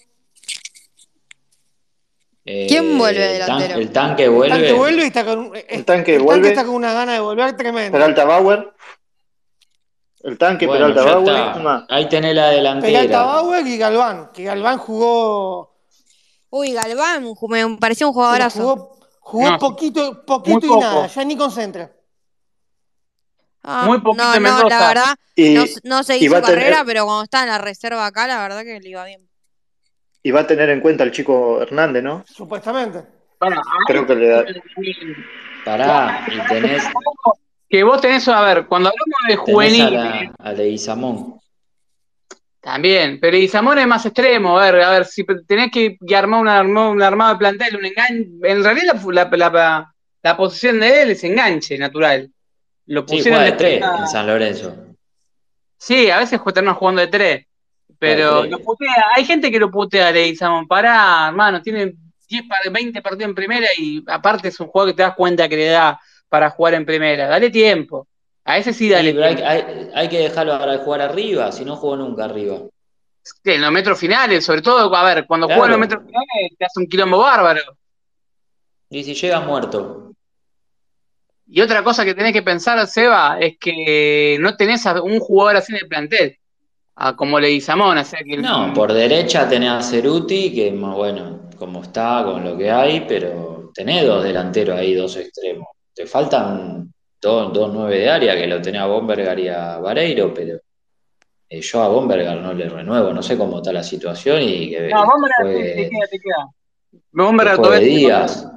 Eh, 2.47 2.67
¿Quién 2.69 2.99
vuelve 2.99 3.33
el 3.41 3.47
tan- 3.47 3.59
delantero? 3.59 3.81
El 3.81 3.93
tanque 3.93 4.25
El 4.25 4.31
vuelve. 4.31 4.55
tanque 4.57 4.73
vuelve 4.75 5.03
y 5.03 5.07
está 5.07 5.25
con 5.25 5.39
un- 5.39 5.57
eh, 5.57 5.67
El 5.69 5.85
tanque 5.85 6.15
el 6.17 6.23
vuelve. 6.23 6.49
está 6.49 6.65
con 6.65 6.75
una 6.75 6.93
gana 6.93 7.13
de 7.15 7.21
volver 7.21 7.57
tremenda. 7.57 7.93
Peralta 7.93 8.25
Bauer. 8.25 8.73
El 10.23 10.39
tanque 10.39 10.67
Bueno, 10.67 10.89
Peralta 10.95 11.15
Bauer. 11.19 11.57
está. 11.57 11.87
Ahí 11.89 12.09
tenés 12.09 12.35
la 12.35 12.51
Peralta 12.51 12.87
delantera. 12.87 13.23
Bauer 13.25 13.67
y 13.67 13.79
Galván, 13.79 14.31
que 14.33 14.45
Galván 14.45 14.79
jugó, 14.79 15.75
Uy, 16.51 16.73
Galván 16.73 17.25
me 17.49 17.77
pareció 17.79 18.09
un 18.09 18.13
jugadorazo. 18.15 18.61
jugó, 18.61 18.99
jugó 19.21 19.51
No, 19.51 19.59
poquito, 19.59 20.25
poquito 20.25 20.59
y 20.67 20.69
poco. 20.69 20.81
nada, 20.81 21.07
ya 21.09 21.25
ni 21.25 21.37
concentra. 21.37 21.91
Ah, 23.63 23.85
Muy 23.87 24.01
poquito 24.03 24.23
no, 24.23 24.39
no, 24.41 24.69
la 24.69 24.89
verdad, 24.89 25.17
Y, 25.35 25.55
no, 25.55 25.65
no 25.85 26.03
seguí 26.05 26.27
su 26.27 26.33
tener- 26.35 26.45
carrera, 26.47 26.83
pero 26.85 27.07
cuando 27.07 27.25
estaba 27.25 27.45
en 27.45 27.49
la 27.51 27.59
reserva 27.59 28.05
acá, 28.07 28.27
la 28.27 28.43
verdad 28.43 28.63
que 28.63 28.79
le 28.79 28.89
iba 28.91 29.05
bien. 29.07 29.27
Y 30.25 30.31
va 30.33 30.41
a 30.41 30.47
tener 30.47 30.71
en 30.71 30.81
cuenta 30.81 31.05
el 31.05 31.13
chico 31.13 31.61
Hernández, 31.63 32.03
¿no? 32.03 32.25
Supuestamente. 32.27 33.05
Bueno, 33.39 33.61
Creo 33.87 34.07
que 34.07 34.15
le 34.17 34.29
da. 34.29 34.45
Pará, 35.65 36.25
y 36.29 36.41
tenés, 36.49 36.89
que 37.69 37.85
vos 37.85 38.01
tenés, 38.01 38.27
a 38.29 38.41
ver, 38.43 38.67
cuando 38.67 38.89
hablamos 38.89 39.07
de 39.29 39.35
tenés 39.35 39.39
a, 39.39 39.45
juvenil, 39.53 39.93
la, 39.95 40.35
a 40.39 40.53
Leguizamón. 40.53 41.41
también, 42.61 43.19
pero 43.21 43.37
Isamón 43.37 43.79
es 43.79 43.87
más 43.87 44.05
extremo, 44.07 44.59
a 44.59 44.65
ver, 44.71 44.83
a 44.83 44.91
ver, 44.91 45.05
si 45.05 45.25
tenés 45.47 45.71
que 45.71 45.97
armar 46.17 46.41
una, 46.41 46.59
armar 46.59 46.91
un 46.91 47.03
armado 47.03 47.33
de 47.35 47.39
plantel, 47.39 47.77
un 47.77 47.85
enganche, 47.85 48.29
en 48.43 48.65
realidad 48.65 48.95
la, 49.13 49.25
la, 49.31 49.51
la- 49.51 49.95
la 50.23 50.37
posición 50.39 50.81
de 50.81 51.03
él 51.03 51.11
es 51.11 51.23
enganche 51.25 51.77
natural. 51.77 52.31
Lo 52.87 53.07
Sí, 53.07 53.21
juega 53.23 53.43
de 53.43 53.53
tres 53.53 53.83
en 53.99 54.09
San 54.09 54.27
Lorenzo. 54.27 54.75
Sí, 55.77 56.11
a 56.11 56.19
veces 56.19 56.41
terminan 56.55 56.75
jugando 56.77 57.03
de 57.03 57.09
tres. 57.09 57.47
Pero 57.99 58.45
lo 58.45 58.59
putea, 58.59 59.05
hay 59.17 59.25
gente 59.25 59.51
que 59.51 59.59
lo 59.59 59.71
putea 59.71 60.09
a 60.09 60.13
Leguizamón. 60.13 60.67
Pará, 60.67 61.27
hermano, 61.29 61.63
tiene 61.63 61.95
10, 62.29 62.43
par- 62.49 62.71
20 62.71 63.01
partidos 63.03 63.29
en 63.31 63.35
primera 63.35 63.67
y 63.79 64.03
aparte 64.09 64.49
es 64.49 64.59
un 64.61 64.67
juego 64.69 64.89
que 64.89 64.95
te 64.95 65.03
das 65.03 65.15
cuenta 65.15 65.49
que 65.49 65.57
le 65.57 65.67
da 65.67 65.99
para 66.29 66.51
jugar 66.51 66.75
en 66.75 66.85
primera. 66.87 67.29
Dale 67.29 67.51
tiempo. 67.51 68.09
A 68.45 68.59
ese 68.59 68.73
sí 68.75 68.91
dale 68.91 69.15
pero 69.15 69.27
hay, 69.27 69.35
tiempo. 69.37 69.51
hay- 69.51 69.91
hay 69.95 70.09
que 70.09 70.19
dejarlo 70.19 70.59
para 70.59 70.77
jugar 70.79 71.01
arriba, 71.03 71.51
si 71.53 71.65
no 71.65 71.77
jugó 71.77 71.97
nunca 71.97 72.25
arriba. 72.25 72.59
Sí, 73.23 73.53
En 73.53 73.63
los 73.63 73.73
metros 73.73 73.99
finales, 73.99 74.45
sobre 74.45 74.61
todo, 74.61 74.95
a 74.95 75.05
ver, 75.15 75.27
cuando 75.27 75.47
Claro. 75.47 75.61
juega 75.63 75.75
en 75.75 75.81
los 75.81 75.89
metros 75.89 76.05
finales 76.05 76.53
te 76.59 76.65
hace 76.67 76.81
un 76.81 76.87
quilombo 76.87 77.19
bárbaro. 77.19 77.63
Y 78.91 79.03
si 79.03 79.15
llega 79.15 79.41
muerto. 79.41 80.13
Y 81.47 81.61
otra 81.61 81.83
cosa 81.83 82.05
que 82.05 82.15
tenés 82.15 82.33
que 82.33 82.43
pensar, 82.43 82.87
Seba, 82.87 83.39
es 83.39 83.57
que 83.59 84.37
no 84.41 84.57
tenés 84.57 84.85
a 84.87 85.01
un 85.03 85.21
jugador 85.21 85.57
así 85.57 85.73
en 85.73 85.79
el 85.83 85.89
plantel, 85.89 86.39
a 86.97 87.17
como 87.17 87.41
Leguizamón, 87.41 87.99
o 87.99 88.05
sea 88.05 88.21
que 88.25 88.37
No, 88.37 88.73
por 88.75 88.93
derecha 88.93 89.49
tenés 89.49 89.71
a 89.71 89.83
Ceruti, 89.83 90.55
que 90.55 90.71
más 90.73 90.95
bueno, 90.95 91.49
como 91.59 91.83
está, 91.83 92.23
con 92.25 92.45
lo 92.45 92.57
que 92.57 92.71
hay, 92.71 93.05
pero 93.07 93.71
tenés 93.75 94.07
dos 94.07 94.23
delanteros 94.23 94.79
ahí, 94.79 94.95
dos 94.95 95.17
extremos. 95.17 95.69
Te 95.95 96.07
faltan 96.07 96.93
dos, 97.21 97.53
dos 97.53 97.73
nueve 97.73 97.99
de 97.99 98.11
área, 98.11 98.37
que 98.37 98.47
lo 98.47 98.61
tenés 98.61 98.83
a 98.83 98.87
Bombergar 98.87 99.39
y 99.39 99.49
a 99.49 99.79
Vareiro, 99.79 100.33
pero 100.35 100.59
eh, 101.49 101.61
yo 101.61 101.83
a 101.83 101.89
Bombergar 101.89 102.39
no 102.39 102.53
le 102.53 102.69
renuevo, 102.69 103.13
no 103.13 103.23
sé 103.23 103.37
cómo 103.37 103.59
está 103.59 103.73
la 103.73 103.83
situación 103.83 104.43
y 104.43 104.71
que, 104.71 104.89
No, 104.91 105.05
Bomberg 105.07 105.33
que 105.39 105.45
te, 105.45 105.75
te 105.75 105.91
queda, 105.91 106.07
te 106.11 106.19
queda. 106.21 106.49
Que 107.57 107.57
todavía 107.57 107.89
Díaz. 108.21 108.49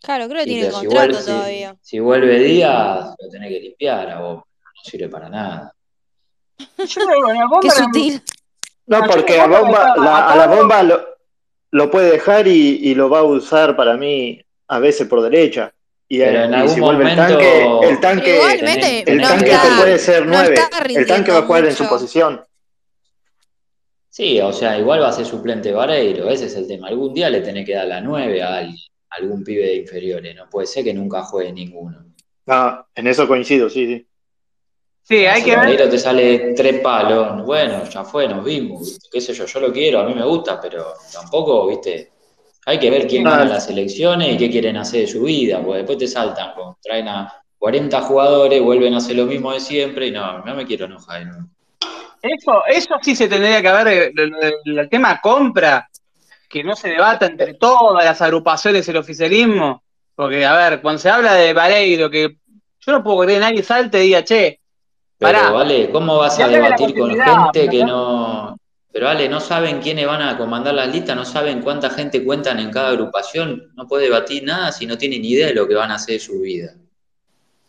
Claro, 0.00 0.28
creo 0.28 0.44
que 0.44 0.50
Y 0.50 0.54
tiene 0.54 0.70
si 0.70 0.72
contrato 0.86 0.94
vuelve, 0.94 1.14
si- 1.14 1.24
todavía. 1.26 1.76
si 1.80 1.98
vuelve 2.00 2.38
Díaz, 2.38 3.14
lo 3.18 3.28
tenés 3.30 3.48
que 3.48 3.60
limpiar 3.60 4.10
a 4.10 4.20
Bombergar, 4.20 4.44
no 4.74 4.82
sirve 4.90 5.08
para 5.08 5.28
nada. 5.28 5.72
Yo 6.58 6.86
creo 7.04 7.08
que 7.08 7.22
bueno, 7.22 7.50
Qué 7.60 7.70
sutil. 7.70 8.22
No, 8.86 9.00
porque 9.02 9.24
creo 9.24 9.42
a, 9.42 9.48
que 9.48 9.56
bomba, 9.58 9.96
la- 9.96 10.28
a 10.30 10.36
la 10.36 10.46
bomba 10.46 10.82
lo, 10.82 11.00
lo 11.72 11.90
puede 11.90 12.10
dejar 12.12 12.46
y, 12.48 12.78
y 12.82 12.94
lo 12.94 13.08
va 13.10 13.20
a 13.20 13.24
usar 13.24 13.76
para 13.76 13.96
mí 13.96 14.40
a 14.68 14.78
veces 14.78 15.06
por 15.06 15.20
derecha. 15.22 15.72
Y, 16.08 16.20
Pero 16.20 16.44
en 16.44 16.52
y 16.52 16.54
algún 16.54 16.74
si 16.74 16.80
vuelve 16.80 17.04
momento- 17.04 17.38
el 17.38 17.38
tanque, 17.38 17.88
el 17.88 18.00
tanque, 18.00 18.36
igualmente 18.36 19.10
el 19.12 19.18
no 19.18 19.28
tanque 19.28 19.50
está, 19.50 19.62
te 19.68 19.76
puede 19.76 19.98
ser 19.98 20.26
nueve. 20.26 20.54
el 20.88 21.06
tanque 21.06 21.32
va 21.32 21.38
a 21.38 21.42
jugar 21.42 21.64
en 21.66 21.74
su 21.74 21.86
posición. 21.86 22.42
Sí, 24.08 24.40
o 24.40 24.52
sea, 24.52 24.78
igual 24.78 25.02
va 25.02 25.08
a 25.08 25.12
ser 25.12 25.26
suplente 25.26 25.70
Vareiro, 25.72 26.28
ese 26.30 26.46
es 26.46 26.56
el 26.56 26.66
tema. 26.66 26.88
Algún 26.88 27.12
día 27.14 27.28
le 27.30 27.40
tenés 27.40 27.64
que 27.66 27.74
dar 27.74 27.86
la 27.86 28.00
9 28.00 28.42
a 28.42 28.56
alguien, 28.56 28.76
a 29.10 29.16
algún 29.16 29.44
pibe 29.44 29.64
de 29.66 29.76
inferiores, 29.76 30.34
no 30.34 30.48
puede 30.48 30.66
ser 30.66 30.82
que 30.84 30.94
nunca 30.94 31.22
juegue 31.22 31.52
ninguno. 31.52 32.04
No, 32.46 32.86
en 32.94 33.06
eso 33.06 33.28
coincido, 33.28 33.68
sí, 33.68 33.86
sí. 33.86 34.07
Sí, 35.08 35.24
hay 35.26 35.40
Si 35.40 35.46
que 35.50 35.56
ver. 35.56 35.90
Te 35.90 35.98
sale 35.98 36.52
tres 36.54 36.80
palos, 36.80 37.44
bueno, 37.44 37.84
ya 37.84 38.04
fue, 38.04 38.28
nos 38.28 38.44
vimos, 38.44 38.98
qué 39.10 39.20
sé 39.20 39.32
yo, 39.32 39.46
yo 39.46 39.60
lo 39.60 39.72
quiero, 39.72 40.00
a 40.00 40.04
mí 40.04 40.14
me 40.14 40.24
gusta, 40.24 40.60
pero 40.60 40.92
tampoco, 41.12 41.66
viste, 41.68 42.12
Hay 42.66 42.78
que 42.78 42.90
ver 42.90 43.06
quién 43.06 43.24
gana 43.24 43.44
las 43.46 43.68
elecciones 43.70 44.34
y 44.34 44.38
qué 44.38 44.50
quieren 44.50 44.76
hacer 44.76 45.02
de 45.02 45.06
su 45.08 45.22
vida, 45.22 45.60
porque 45.62 45.78
después 45.78 45.98
te 45.98 46.06
saltan, 46.08 46.52
pues, 46.54 46.68
traen 46.82 47.08
a 47.08 47.32
40 47.58 48.02
jugadores, 48.02 48.62
vuelven 48.62 48.94
a 48.94 48.98
hacer 48.98 49.16
lo 49.16 49.26
mismo 49.26 49.52
de 49.52 49.60
siempre 49.60 50.08
y 50.08 50.10
no, 50.12 50.44
no 50.44 50.54
me 50.54 50.66
quiero 50.66 50.86
enojar. 50.86 51.26
¿no? 51.26 51.48
Eso, 52.22 52.62
eso 52.66 52.94
sí 53.02 53.14
se 53.16 53.28
tendría 53.28 53.62
que 53.62 53.68
haber, 53.68 54.12
el, 54.16 54.34
el- 54.64 54.78
el 54.78 54.88
tema 54.88 55.20
compra, 55.20 55.88
que 56.48 56.64
no 56.64 56.74
se 56.76 56.88
debata 56.90 57.26
entre 57.26 57.54
todas 57.54 58.04
las 58.04 58.20
agrupaciones 58.22 58.88
el 58.88 58.96
oficialismo, 58.96 59.82
porque, 60.14 60.44
a 60.44 60.54
ver, 60.56 60.80
cuando 60.82 60.98
se 61.00 61.10
habla 61.10 61.34
de 61.34 61.52
Vareiro, 61.52 62.10
que 62.10 62.36
yo 62.80 62.92
no 62.92 63.04
puedo 63.04 63.20
creer 63.20 63.40
que 63.40 63.46
nadie 63.46 63.62
salte 63.62 64.00
y 64.04 64.08
diga, 64.08 64.24
che, 64.24 64.60
Pero, 65.18 65.28
Pará. 65.32 65.50
vale, 65.50 65.90
¿cómo 65.90 66.16
vas 66.18 66.38
a 66.40 66.48
debatir 66.48 66.96
con 66.96 67.10
gente 67.16 67.68
que 67.68 67.84
¿no? 67.84 68.56
Pero, 68.92 69.06
vale, 69.06 69.28
no 69.28 69.40
saben 69.40 69.80
quiénes 69.80 70.06
van 70.06 70.22
a 70.22 70.38
comandar 70.38 70.74
las 70.74 70.88
listas, 70.92 71.16
no 71.16 71.24
saben 71.24 71.60
cuánta 71.62 71.90
gente 71.90 72.24
cuentan 72.24 72.58
en 72.60 72.70
cada 72.70 72.90
agrupación, 72.90 73.72
no 73.74 73.86
puede 73.86 74.04
debatir 74.04 74.44
nada 74.44 74.72
si 74.72 74.86
no 74.86 74.96
tienen 74.98 75.24
idea 75.24 75.48
de 75.48 75.54
lo 75.54 75.68
que 75.68 75.74
van 75.74 75.90
a 75.90 75.96
hacer 75.96 76.14
de 76.14 76.20
su 76.20 76.40
vida. 76.40 76.74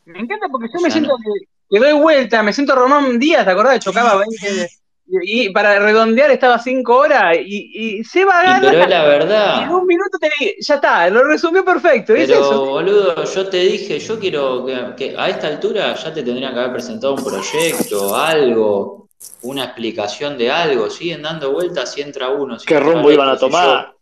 me 0.06 0.20
encanta 0.20 0.48
porque 0.50 0.68
yo 0.74 0.80
O 0.80 0.82
me 0.82 0.92
siento 0.92 1.12
no. 1.12 1.18
que, 1.18 1.46
que 1.70 1.80
doy 1.80 1.94
vuelta, 1.94 2.44
me 2.44 2.54
siento 2.54 2.76
Román 2.76 3.20
Díaz, 3.20 3.46
¿te 3.46 3.52
acordás? 3.52 3.80
Chocaba 3.80 4.16
20, 4.42 4.70
y, 5.10 5.50
para 5.50 5.80
redondear 5.80 6.30
estaba 6.32 6.60
5 6.60 6.96
horas, 6.96 7.38
y, 7.44 8.00
y 8.00 8.04
se 8.04 8.26
va 8.26 8.40
a 8.42 8.58
Y 8.58 8.62
pero 8.62 8.84
es 8.84 8.90
la 8.90 9.00
y 9.00 9.04
en 9.04 9.10
verdad. 9.10 9.72
un 9.76 9.88
minuto 9.88 10.18
te 10.20 10.30
ya 10.60 10.76
está, 10.76 11.10
lo 11.10 11.24
resumió 11.24 11.66
perfecto, 11.66 12.14
es 12.14 12.28
Pero, 12.28 12.42
eso. 12.42 12.66
boludo, 12.66 13.24
yo 13.24 13.48
te 13.50 13.58
dije, 13.58 14.00
yo 14.00 14.20
quiero 14.20 14.66
que, 14.66 14.94
que 14.98 15.16
a 15.18 15.30
esta 15.30 15.48
altura 15.48 15.96
ya 15.96 16.14
te 16.14 16.24
tendrían 16.24 16.54
que 16.54 16.60
haber 16.60 16.74
presentado 16.74 17.16
un 17.16 17.24
proyecto, 17.24 18.16
algo, 18.16 19.10
una 19.42 19.66
explicación 19.66 20.38
de 20.38 20.52
algo. 20.52 20.90
Siguen 20.90 21.22
dando 21.24 21.52
vueltas 21.52 21.92
si 21.92 22.02
entra 22.02 22.30
uno, 22.30 22.60
si 22.60 22.66
¿Qué 22.66 22.80
rumbo 22.80 23.12
iban 23.12 23.30
a 23.30 23.38
tomar? 23.38 23.94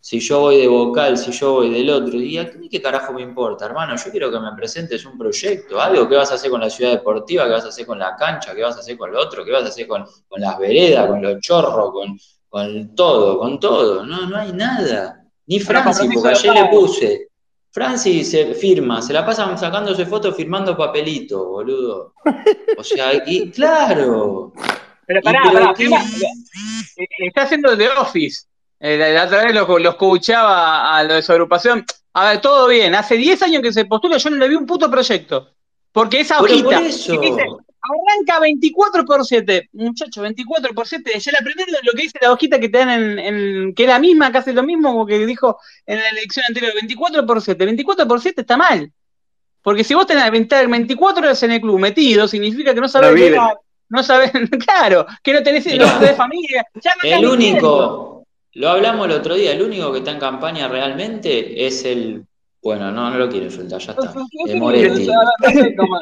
Si 0.00 0.20
yo 0.20 0.40
voy 0.40 0.58
de 0.58 0.68
vocal, 0.68 1.18
si 1.18 1.32
yo 1.32 1.52
voy 1.54 1.70
del 1.70 1.90
otro. 1.90 2.18
Y 2.20 2.38
a 2.38 2.44
mí 2.58 2.68
qué 2.68 2.80
carajo 2.80 3.12
me 3.12 3.22
importa, 3.22 3.66
hermano. 3.66 3.96
Yo 3.96 4.10
quiero 4.10 4.30
que 4.30 4.38
me 4.38 4.52
presentes 4.56 5.04
un 5.04 5.18
proyecto, 5.18 5.80
algo 5.80 6.08
que 6.08 6.16
vas 6.16 6.30
a 6.30 6.34
hacer 6.34 6.50
con 6.50 6.60
la 6.60 6.70
ciudad 6.70 6.92
deportiva, 6.92 7.44
que 7.44 7.50
vas 7.50 7.64
a 7.64 7.68
hacer 7.68 7.84
con 7.86 7.98
la 7.98 8.14
cancha, 8.16 8.54
que 8.54 8.62
vas 8.62 8.76
a 8.76 8.80
hacer 8.80 8.96
con 8.96 9.12
lo 9.12 9.20
otro, 9.20 9.44
que 9.44 9.50
vas 9.52 9.64
a 9.64 9.68
hacer 9.68 9.86
con, 9.86 10.04
con 10.28 10.40
las 10.40 10.58
veredas, 10.58 11.06
con 11.08 11.20
los 11.20 11.40
chorros, 11.40 11.92
con, 11.92 12.18
con 12.48 12.94
todo, 12.94 13.38
con 13.38 13.58
todo. 13.60 14.04
No, 14.06 14.26
no 14.28 14.36
hay 14.36 14.52
nada. 14.52 15.24
Ni 15.46 15.58
Pero 15.58 15.80
Franci, 15.82 16.00
compromiso 16.08 16.22
porque 16.22 16.28
de 16.48 16.50
ayer 16.50 16.64
le 16.64 16.70
puse. 16.78 17.28
Franci 17.70 18.24
se 18.24 18.54
firma, 18.54 19.02
se 19.02 19.12
la 19.12 19.24
pasan 19.26 19.58
sacándose 19.58 20.06
fotos 20.06 20.34
firmando 20.34 20.76
papelito, 20.76 21.46
boludo. 21.48 22.14
O 22.76 22.82
sea, 22.84 23.12
y 23.26 23.50
claro. 23.50 24.52
Pero 25.06 25.20
Y 25.20 25.22
pará, 25.22 25.40
pero 25.44 25.52
pará, 25.54 25.74
qué- 25.74 25.84
eh, 25.86 27.06
está 27.26 27.42
haciendo 27.42 27.76
The 27.76 27.88
Office. 27.90 28.46
Eh, 28.80 28.96
la, 28.96 29.08
la 29.10 29.24
otra 29.24 29.44
vez 29.44 29.54
los, 29.54 29.68
los 29.82 29.94
coachaba 29.96 30.96
a 30.96 31.02
lo 31.04 31.14
de 31.14 31.22
su 31.22 31.32
agrupación. 31.32 31.84
A 32.14 32.30
ver, 32.30 32.40
todo 32.40 32.68
bien. 32.68 32.94
Hace 32.94 33.16
10 33.16 33.42
años 33.42 33.62
que 33.62 33.72
se 33.72 33.84
postula, 33.84 34.16
yo 34.18 34.30
no 34.30 34.36
le 34.36 34.48
vi 34.48 34.54
un 34.54 34.66
puto 34.66 34.90
proyecto. 34.90 35.52
Porque 35.92 36.20
esa 36.20 36.40
hojita 36.40 36.76
por 36.78 36.86
eso. 36.86 37.20
que 37.20 37.30
dice, 37.30 37.42
arranca 37.42 38.40
24 38.40 39.04
por 39.04 39.24
7. 39.24 39.68
Muchacho, 39.72 40.22
24 40.22 40.74
por 40.74 40.86
7. 40.86 41.18
Ya 41.18 41.32
la 41.32 41.38
primera 41.38 41.72
lo 41.82 41.92
que 41.92 42.02
dice 42.02 42.18
la 42.20 42.32
hojita 42.32 42.60
que 42.60 42.68
te 42.68 42.78
dan 42.78 42.90
en, 42.90 43.18
en- 43.18 43.74
que 43.74 43.84
es 43.84 43.88
la 43.88 43.98
misma, 43.98 44.30
casi 44.30 44.52
lo 44.52 44.62
mismo 44.62 44.90
como 44.92 45.06
que 45.06 45.24
dijo 45.26 45.58
en 45.86 45.98
la 45.98 46.08
elección 46.10 46.44
anterior. 46.48 46.72
24 46.74 47.26
por 47.26 47.40
7. 47.42 47.64
24 47.64 48.06
por 48.06 48.20
7 48.20 48.40
está 48.42 48.56
mal. 48.56 48.92
Porque 49.62 49.82
si 49.84 49.94
vos 49.94 50.06
tenés 50.06 50.30
20 50.30 50.66
24 50.66 51.22
horas 51.24 51.42
en 51.42 51.50
el 51.52 51.60
club 51.60 51.78
metido, 51.80 52.28
significa 52.28 52.74
que 52.74 52.80
no 52.80 52.88
sabés 52.88 53.34
No 53.34 53.52
no 53.90 54.02
sabés, 54.02 54.30
claro, 54.66 55.06
que 55.22 55.32
no 55.32 55.42
tenés, 55.42 55.64
Mirá. 55.66 55.94
no 55.94 55.98
tenés 55.98 56.16
familia. 56.16 56.64
Ya 56.74 56.92
no 57.02 57.08
El 57.08 57.26
mintiendo. 57.30 58.17
Lo 58.54 58.68
hablamos 58.70 59.06
el 59.06 59.12
otro 59.12 59.34
día, 59.34 59.52
el 59.52 59.62
único 59.62 59.92
que 59.92 59.98
está 59.98 60.12
en 60.12 60.18
campaña 60.18 60.68
realmente 60.68 61.66
es 61.66 61.84
el, 61.84 62.26
bueno, 62.60 62.90
no, 62.90 63.10
no 63.10 63.18
lo 63.18 63.28
quiero 63.28 63.46
insultar, 63.46 63.80
ya 63.80 63.92
está, 63.92 64.12
¿Qué 64.12 64.50
eh, 64.50 64.54
te 64.54 64.56
Moretti. 64.56 65.08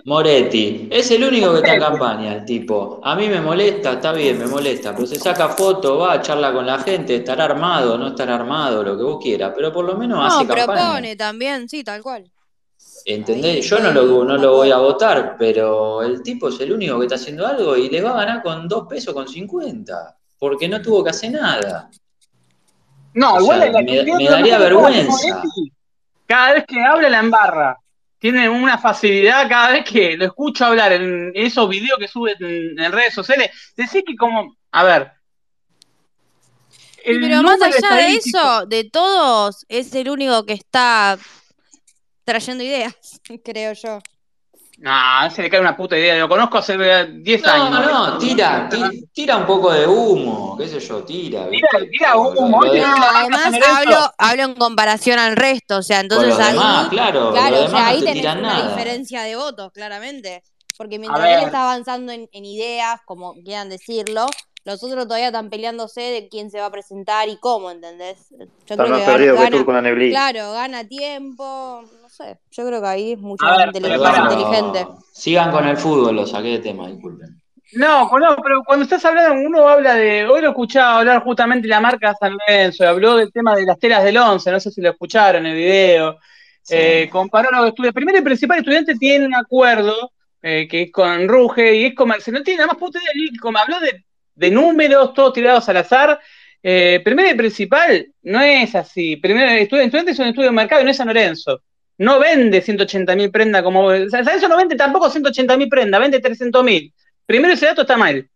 Moretti, 0.06 0.88
es 0.90 1.10
el 1.10 1.24
único 1.24 1.52
que 1.52 1.58
está 1.58 1.74
en 1.74 1.80
campaña, 1.80 2.34
el 2.34 2.44
tipo. 2.44 3.00
A 3.04 3.14
mí 3.14 3.28
me 3.28 3.40
molesta, 3.40 3.92
está 3.92 4.12
bien, 4.12 4.38
me 4.38 4.46
molesta, 4.46 4.94
pero 4.94 5.06
se 5.06 5.16
saca 5.16 5.50
foto, 5.50 5.98
va, 5.98 6.20
charla 6.22 6.52
con 6.52 6.64
la 6.66 6.78
gente, 6.78 7.16
estará 7.16 7.44
armado, 7.44 7.98
no 7.98 8.08
estará 8.08 8.36
armado, 8.36 8.82
lo 8.82 8.96
que 8.96 9.02
vos 9.02 9.18
quieras, 9.22 9.52
pero 9.54 9.72
por 9.72 9.84
lo 9.84 9.96
menos 9.96 10.18
No, 10.18 10.24
hace 10.24 10.46
campaña. 10.46 10.66
propone 10.66 11.16
también, 11.16 11.68
sí, 11.68 11.84
tal 11.84 12.02
cual. 12.02 12.30
¿Entendés? 13.04 13.68
Yo 13.68 13.78
no 13.78 13.92
lo, 13.92 14.24
no 14.24 14.36
lo 14.36 14.56
voy 14.56 14.70
a 14.70 14.78
votar, 14.78 15.36
pero 15.38 16.02
el 16.02 16.22
tipo 16.22 16.48
es 16.48 16.58
el 16.60 16.72
único 16.72 16.98
que 16.98 17.04
está 17.04 17.16
haciendo 17.16 17.46
algo 17.46 17.76
y 17.76 17.88
les 17.88 18.04
va 18.04 18.10
a 18.10 18.24
ganar 18.24 18.42
con 18.42 18.66
dos 18.66 18.86
pesos 18.88 19.14
con 19.14 19.28
50, 19.28 20.16
porque 20.38 20.68
no 20.68 20.80
tuvo 20.80 21.04
que 21.04 21.10
hacer 21.10 21.32
nada. 21.32 21.90
No, 23.16 23.34
O 23.34 23.40
igual 23.40 23.60
sea, 23.60 23.72
la 23.72 23.82
me- 23.82 24.04
daría 24.28 24.58
vergüenza. 24.58 25.42
Cada 26.26 26.52
vez 26.52 26.64
que 26.66 26.82
habla 26.82 27.08
la 27.08 27.18
embarra. 27.20 27.78
Tiene 28.18 28.48
una 28.48 28.76
facilidad 28.78 29.48
cada 29.48 29.72
vez 29.72 29.84
que 29.84 30.16
lo 30.16 30.24
escucho 30.26 30.64
hablar 30.66 30.92
en 30.92 31.32
esos 31.34 31.68
videos 31.68 31.98
que 31.98 32.08
sube 32.08 32.34
en, 32.38 32.78
en 32.78 32.92
redes 32.92 33.14
sociales. 33.14 33.50
Decir 33.76 34.04
que 34.04 34.16
como, 34.16 34.56
a 34.72 34.84
ver. 34.84 35.12
El 37.04 37.20
pero 37.20 37.42
más 37.42 37.60
allá 37.62 37.96
de 37.96 38.14
eso, 38.16 38.66
de 38.66 38.84
todos, 38.84 39.64
es 39.68 39.94
el 39.94 40.10
único 40.10 40.44
que 40.44 40.54
está 40.54 41.18
trayendo 42.24 42.64
ideas, 42.64 42.96
creo 43.44 43.72
yo. 43.74 43.98
No, 44.78 45.30
se 45.30 45.42
le 45.42 45.48
cae 45.50 45.60
una 45.60 45.74
puta 45.76 45.96
idea. 45.96 46.16
Lo 46.18 46.28
conozco 46.28 46.58
hace 46.58 46.76
10 46.76 47.42
No, 47.42 47.50
años. 47.52 47.86
no, 47.92 48.18
tira, 48.18 48.68
ti- 48.68 49.04
tira 49.12 49.38
un 49.38 49.46
poco 49.46 49.72
de 49.72 49.86
humo, 49.86 50.54
qué 50.58 50.68
sé 50.68 50.80
yo, 50.80 51.02
tira. 51.02 51.48
Tira, 51.48 51.68
tira 51.90 52.16
humo, 52.16 52.60
tira- 52.60 52.90
No, 52.90 53.04
además 53.14 53.54
hablo, 53.66 54.12
hablo 54.18 54.42
en 54.42 54.54
comparación 54.54 55.18
al 55.18 55.34
resto, 55.34 55.78
o 55.78 55.82
sea, 55.82 56.00
entonces 56.00 56.34
Con 56.34 56.42
ahí, 56.42 56.52
demás, 56.52 56.88
claro, 56.90 57.32
claro, 57.32 57.64
o 57.64 57.68
sea, 57.70 57.80
no 57.80 57.86
ahí 57.86 57.98
te 58.00 58.04
tenés 58.06 58.20
tiran 58.20 58.38
una 58.40 58.48
nada. 58.54 58.68
diferencia 58.68 59.22
de 59.22 59.36
votos, 59.36 59.72
claramente. 59.72 60.42
Porque 60.76 60.98
mientras 60.98 61.26
él 61.26 61.44
está 61.44 61.62
avanzando 61.62 62.12
en, 62.12 62.28
en 62.32 62.44
ideas, 62.44 63.00
como 63.06 63.32
quieran 63.42 63.70
decirlo, 63.70 64.26
los 64.66 64.82
otros 64.82 65.04
todavía 65.04 65.28
están 65.28 65.48
peleándose 65.48 66.02
de 66.02 66.28
quién 66.28 66.50
se 66.50 66.60
va 66.60 66.66
a 66.66 66.70
presentar 66.70 67.28
y 67.30 67.38
cómo, 67.38 67.70
¿entendés? 67.70 68.26
Yo 68.30 68.44
Está 68.68 68.76
creo 68.76 68.88
más 68.90 69.00
que 69.00 69.06
perdido 69.06 69.34
gana, 69.36 69.50
que 69.50 69.56
en 69.56 69.66
la 69.74 69.80
neblina. 69.80 70.10
claro, 70.30 70.52
gana 70.52 70.84
tiempo, 70.86 71.82
no 72.02 72.05
sé, 72.16 72.38
yo 72.50 72.66
creo 72.66 72.80
que 72.80 72.88
ahí 72.88 73.12
es 73.12 73.18
mucho 73.18 73.44
más, 73.44 73.58
ver, 73.58 73.66
inteligente. 73.68 74.86
Sigan 75.12 75.50
con 75.50 75.66
el 75.66 75.76
fútbol, 75.76 76.16
lo 76.16 76.26
saqué 76.26 76.48
de 76.48 76.58
tema, 76.60 76.88
disculpen. 76.88 77.40
No, 77.72 78.08
no, 78.18 78.36
pero 78.42 78.62
cuando 78.64 78.84
estás 78.84 79.04
hablando, 79.04 79.40
uno 79.46 79.68
habla 79.68 79.94
de. 79.94 80.26
Hoy 80.26 80.40
lo 80.40 80.50
escuchaba 80.50 81.00
hablar 81.00 81.22
justamente 81.22 81.66
la 81.66 81.80
marca 81.80 82.14
San 82.18 82.32
Lorenzo, 82.32 82.86
habló 82.86 83.16
del 83.16 83.32
tema 83.32 83.54
de 83.54 83.66
las 83.66 83.78
telas 83.78 84.04
del 84.04 84.16
11, 84.16 84.50
no 84.50 84.60
sé 84.60 84.70
si 84.70 84.80
lo 84.80 84.90
escucharon 84.90 85.44
en 85.44 85.52
el 85.52 85.58
video. 85.58 86.18
Sí. 86.62 86.74
Eh, 86.76 87.08
comparó 87.10 87.50
los 87.50 87.68
estudios. 87.68 87.92
Primero 87.92 88.18
y 88.18 88.22
principal, 88.22 88.58
estudiante 88.58 88.94
tiene 88.94 89.26
un 89.26 89.34
acuerdo 89.34 90.12
eh, 90.42 90.68
que 90.68 90.82
es 90.82 90.92
con 90.92 91.28
Ruge 91.28 91.74
y 91.74 91.84
es 91.86 91.94
comercial. 91.94 92.34
No 92.34 92.42
tiene 92.42 92.58
nada 92.58 92.68
más 92.68 92.78
puta 92.78 93.00
Como 93.40 93.58
habló 93.58 93.80
de, 93.80 94.04
de 94.34 94.50
números, 94.50 95.12
todos 95.12 95.32
tirados 95.32 95.68
al 95.68 95.78
azar. 95.78 96.20
Eh, 96.62 97.00
primero 97.04 97.30
y 97.30 97.34
principal, 97.34 98.08
no 98.22 98.40
es 98.40 98.74
así. 98.74 99.16
Primero, 99.16 99.50
estudiante, 99.50 99.84
estudiante 99.84 100.10
es 100.12 100.18
un 100.18 100.26
estudio 100.26 100.48
de 100.50 100.56
mercado 100.56 100.82
y 100.82 100.84
no 100.84 100.90
es 100.90 100.96
San 100.96 101.08
Lorenzo. 101.08 101.62
No 101.98 102.18
vende 102.18 102.60
180 102.60 103.16
mil 103.16 103.30
prendas 103.30 103.62
como. 103.62 103.90
San 104.10 104.24
Lorenzo 104.24 104.48
no 104.48 104.56
vende 104.56 104.76
tampoco 104.76 105.10
180 105.10 105.56
mil 105.56 105.68
prendas, 105.68 106.00
vende 106.00 106.20
300 106.20 106.64
mil. 106.64 106.92
Primero 107.24 107.54
ese 107.54 107.66
dato 107.66 107.82
está 107.82 107.96
mal. 107.96 108.28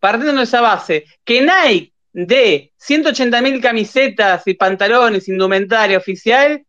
Partiendo 0.00 0.38
de 0.38 0.44
esa 0.44 0.60
base, 0.60 1.04
que 1.24 1.42
Nike 1.42 1.92
de 2.12 2.72
180 2.76 3.40
mil 3.42 3.60
camisetas 3.60 4.46
y 4.46 4.54
pantalones, 4.54 5.28
indumentaria 5.28 5.98
oficial, 5.98 6.64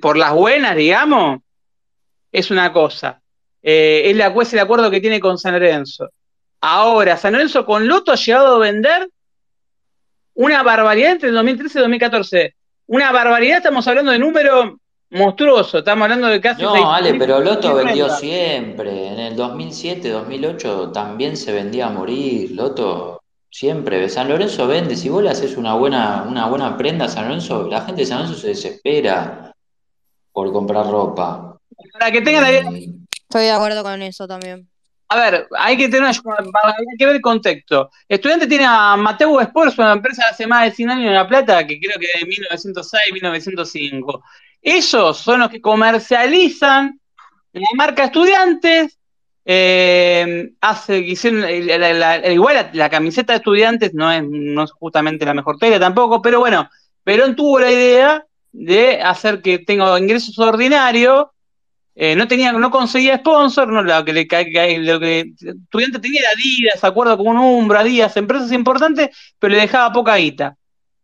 por 0.00 0.16
las 0.16 0.32
buenas, 0.32 0.76
digamos, 0.76 1.40
es 2.30 2.50
una 2.50 2.72
cosa. 2.72 3.20
Eh, 3.62 4.02
es, 4.06 4.16
la, 4.16 4.28
es 4.28 4.52
el 4.52 4.60
acuerdo 4.60 4.90
que 4.90 5.00
tiene 5.00 5.20
con 5.20 5.38
San 5.38 5.52
Lorenzo. 5.52 6.10
Ahora, 6.60 7.16
San 7.16 7.32
Lorenzo 7.32 7.64
con 7.64 7.86
Loto 7.86 8.12
ha 8.12 8.16
llegado 8.16 8.56
a 8.56 8.58
vender 8.58 9.08
una 10.34 10.62
barbaridad 10.62 11.12
entre 11.12 11.30
el 11.30 11.34
2013 11.34 11.78
y 11.78 11.82
2014. 11.82 12.54
Una 12.86 13.12
barbaridad, 13.12 13.58
estamos 13.58 13.86
hablando 13.88 14.12
de 14.12 14.18
número 14.18 14.78
monstruoso, 15.10 15.78
estamos 15.78 16.04
hablando 16.04 16.26
de 16.28 16.40
casi 16.40 16.62
No, 16.62 16.72
600 16.72 16.96
Ale, 16.98 17.14
pero 17.14 17.40
Loto 17.40 17.74
vendió 17.74 18.08
siempre. 18.10 19.08
En 19.08 19.18
el 19.18 19.36
2007, 19.36 20.08
2008 20.10 20.90
también 20.92 21.36
se 21.36 21.52
vendía 21.52 21.86
a 21.86 21.90
morir. 21.90 22.50
Loto 22.52 23.22
siempre. 23.50 24.08
San 24.08 24.28
Lorenzo 24.28 24.66
vende. 24.66 24.96
Si 24.96 25.08
vos 25.08 25.22
le 25.22 25.30
haces 25.30 25.56
una 25.56 25.74
buena, 25.74 26.24
una 26.28 26.46
buena 26.46 26.76
prenda 26.76 27.06
a 27.06 27.08
San 27.08 27.24
Lorenzo, 27.28 27.66
la 27.68 27.82
gente 27.82 28.02
de 28.02 28.06
San 28.06 28.18
Lorenzo 28.18 28.40
se 28.40 28.48
desespera 28.48 29.52
por 30.32 30.52
comprar 30.52 30.86
ropa. 30.86 31.58
Para 31.92 32.10
que 32.10 32.20
tengan 32.20 32.42
la 32.42 32.50
idea, 32.50 32.62
Estoy 33.30 33.42
de 33.44 33.50
acuerdo 33.50 33.82
con 33.82 34.00
eso 34.02 34.26
también. 34.26 34.68
A 35.10 35.16
ver, 35.16 35.46
hay 35.58 35.76
que 35.76 35.88
tener 35.88 36.02
una- 36.24 36.36
hay 36.64 36.96
que 36.98 37.06
ver 37.06 37.16
el 37.16 37.20
contexto. 37.22 37.90
Estudiante 38.08 38.46
tiene 38.46 38.64
a 38.66 38.94
Mateo 38.96 39.40
Sports, 39.40 39.78
una 39.78 39.92
empresa 39.92 40.24
de 40.24 40.30
hace 40.30 40.46
más 40.46 40.64
de 40.64 40.70
100 40.72 40.90
años 40.90 41.06
en 41.08 41.14
La 41.14 41.26
Plata, 41.28 41.66
que 41.66 41.78
creo 41.80 41.98
que 41.98 42.06
es 42.14 42.20
de 42.20 42.26
1906, 42.26 43.02
1905. 43.12 44.22
Ellos 44.62 45.18
son 45.18 45.40
los 45.40 45.50
que 45.50 45.60
comercializan 45.60 47.00
la 47.52 47.66
marca 47.76 48.04
Estudiantes. 48.04 48.94
eh, 49.50 50.50
hace, 50.60 50.98
hicieron, 50.98 51.40
la- 51.40 52.30
igual 52.32 52.68
la, 52.74 52.90
camiseta 52.90 53.32
de 53.32 53.38
Estudiantes 53.38 53.94
no 53.94 54.12
es, 54.12 54.72
justamente 54.72 55.24
la 55.24 55.32
mejor 55.32 55.56
tela 55.58 55.80
tampoco, 55.80 56.20
pero 56.20 56.40
bueno, 56.40 56.68
Perón 57.02 57.34
tuvo 57.34 57.58
la 57.58 57.70
idea 57.72 58.26
de 58.52 59.00
hacer 59.00 59.40
que 59.40 59.60
tenga 59.60 59.98
ingresos 59.98 60.38
ordinarios, 60.38 61.28
eh, 61.94 62.14
no 62.14 62.28
tenía, 62.28 62.52
no 62.52 62.70
conseguía 62.70 63.16
sponsor, 63.16 63.68
lo 63.72 64.04
que 64.04 64.12
le 64.12 64.28
lo 64.80 65.00
que 65.00 65.32
estudiante 65.40 65.98
tenía 65.98 66.20
era 66.20 66.30
Adidas, 66.32 66.84
acuerdo 66.84 67.16
con 67.16 67.28
un 67.28 67.38
Umbra, 67.38 67.80
Adidas, 67.80 68.18
empresas 68.18 68.52
importantes, 68.52 69.08
pero 69.38 69.54
le 69.54 69.60
dejaba 69.60 69.92
poca 69.94 70.16
guita. 70.16 70.57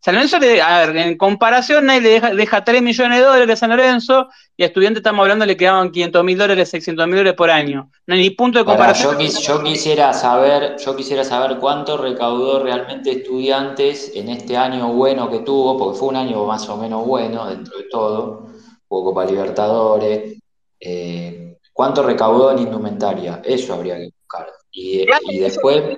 San 0.05 0.17
Lorenzo, 0.17 0.39
le, 0.39 0.61
a 0.61 0.85
ver, 0.85 0.97
en 0.99 1.17
comparación, 1.17 1.87
nadie 1.87 2.03
le 2.03 2.09
deja, 2.11 2.35
deja 2.35 2.63
3 2.63 2.83
millones 2.83 3.21
de 3.21 3.25
dólares 3.25 3.55
a 3.55 3.57
San 3.57 3.71
Lorenzo 3.71 4.29
y 4.55 4.63
a 4.63 4.67
estudiantes 4.67 4.99
estamos 4.99 5.23
hablando 5.23 5.47
le 5.47 5.57
quedaban 5.57 5.91
500 5.91 6.23
mil 6.23 6.37
dólares, 6.37 6.69
600 6.69 7.07
mil 7.07 7.17
dólares 7.17 7.35
por 7.35 7.51
año. 7.51 7.91
No 8.07 8.15
hay 8.15 8.21
ni 8.21 8.29
punto 8.29 8.59
de 8.59 8.67
comparación. 8.67 9.19
yo, 9.19 9.63
quisiera 9.63 10.13
saber, 10.13 10.77
yo 10.77 10.95
quisiera 10.95 11.25
saber 11.25 11.57
cuánto 11.57 11.97
recaudó 11.97 12.63
realmente 12.63 13.13
estudiantes 13.13 14.13
en 14.15 14.29
este 14.29 14.59
año 14.59 14.93
bueno 14.93 15.31
que 15.31 15.39
tuvo, 15.39 15.79
porque 15.79 15.99
fue 15.99 16.09
un 16.09 16.17
año 16.17 16.45
más 16.45 16.69
o 16.69 16.77
menos 16.77 17.07
bueno 17.07 17.47
dentro 17.47 17.79
de 17.79 17.85
todo, 17.85 18.49
poco 18.87 19.15
para 19.15 19.31
Libertadores. 19.31 20.37
Eh, 20.81 21.57
¿Cuánto 21.73 22.03
recaudó 22.03 22.53
en 22.53 22.59
indumentaria? 22.59 23.41
Eso 23.43 23.73
habría 23.73 23.97
que 23.97 24.11
buscar. 24.21 24.53
Y, 24.71 25.07
y 25.31 25.39
después 25.39 25.97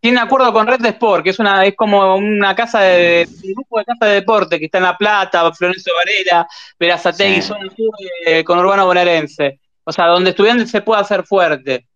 tiene 0.00 0.20
acuerdo 0.20 0.52
con 0.52 0.66
Red 0.66 0.80
de 0.80 0.90
Sport, 0.90 1.24
que 1.24 1.30
es 1.30 1.38
una 1.38 1.64
es 1.64 1.74
como 1.74 2.16
una 2.16 2.54
casa 2.54 2.80
de 2.80 3.28
un 3.44 3.52
grupo 3.52 3.78
de 3.78 3.84
casa 3.84 4.06
de 4.06 4.14
deporte 4.14 4.58
que 4.58 4.66
está 4.66 4.78
en 4.78 4.84
La 4.84 4.96
Plata, 4.96 5.52
Florencio 5.52 5.92
Varela, 5.94 6.46
Verazategui, 6.78 7.36
sí. 7.36 7.42
zona 7.42 7.68
sur 7.74 7.94
eh, 8.24 8.44
con 8.44 8.58
Urbano 8.58 8.86
Bonaerense. 8.86 9.60
O 9.84 9.92
sea, 9.92 10.06
donde 10.06 10.30
estudiantes 10.30 10.70
se 10.70 10.82
pueda 10.82 11.00
hacer 11.00 11.24
fuerte. 11.24 11.86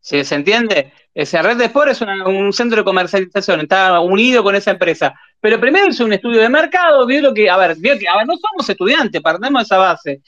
¿Se, 0.00 0.24
¿Se 0.24 0.34
entiende? 0.36 0.92
Ese 1.12 1.42
Red 1.42 1.56
de 1.56 1.64
Sport 1.64 1.90
es 1.90 2.00
una, 2.00 2.26
un 2.26 2.52
centro 2.52 2.78
de 2.78 2.84
comercialización, 2.84 3.60
está 3.62 4.00
unido 4.00 4.42
con 4.42 4.54
esa 4.54 4.70
empresa. 4.70 5.14
Pero 5.40 5.60
primero 5.60 5.88
hizo 5.88 6.04
un 6.04 6.12
estudio 6.12 6.40
de 6.40 6.48
mercado, 6.48 7.04
vio 7.06 7.20
lo 7.20 7.34
que, 7.34 7.50
a 7.50 7.56
ver, 7.56 7.76
vio 7.78 7.98
que, 7.98 8.08
a 8.08 8.18
ver, 8.18 8.26
no 8.26 8.34
somos 8.36 8.68
estudiantes, 8.68 9.20
partemos 9.20 9.60
de 9.60 9.64
esa 9.64 9.78
base. 9.78 10.20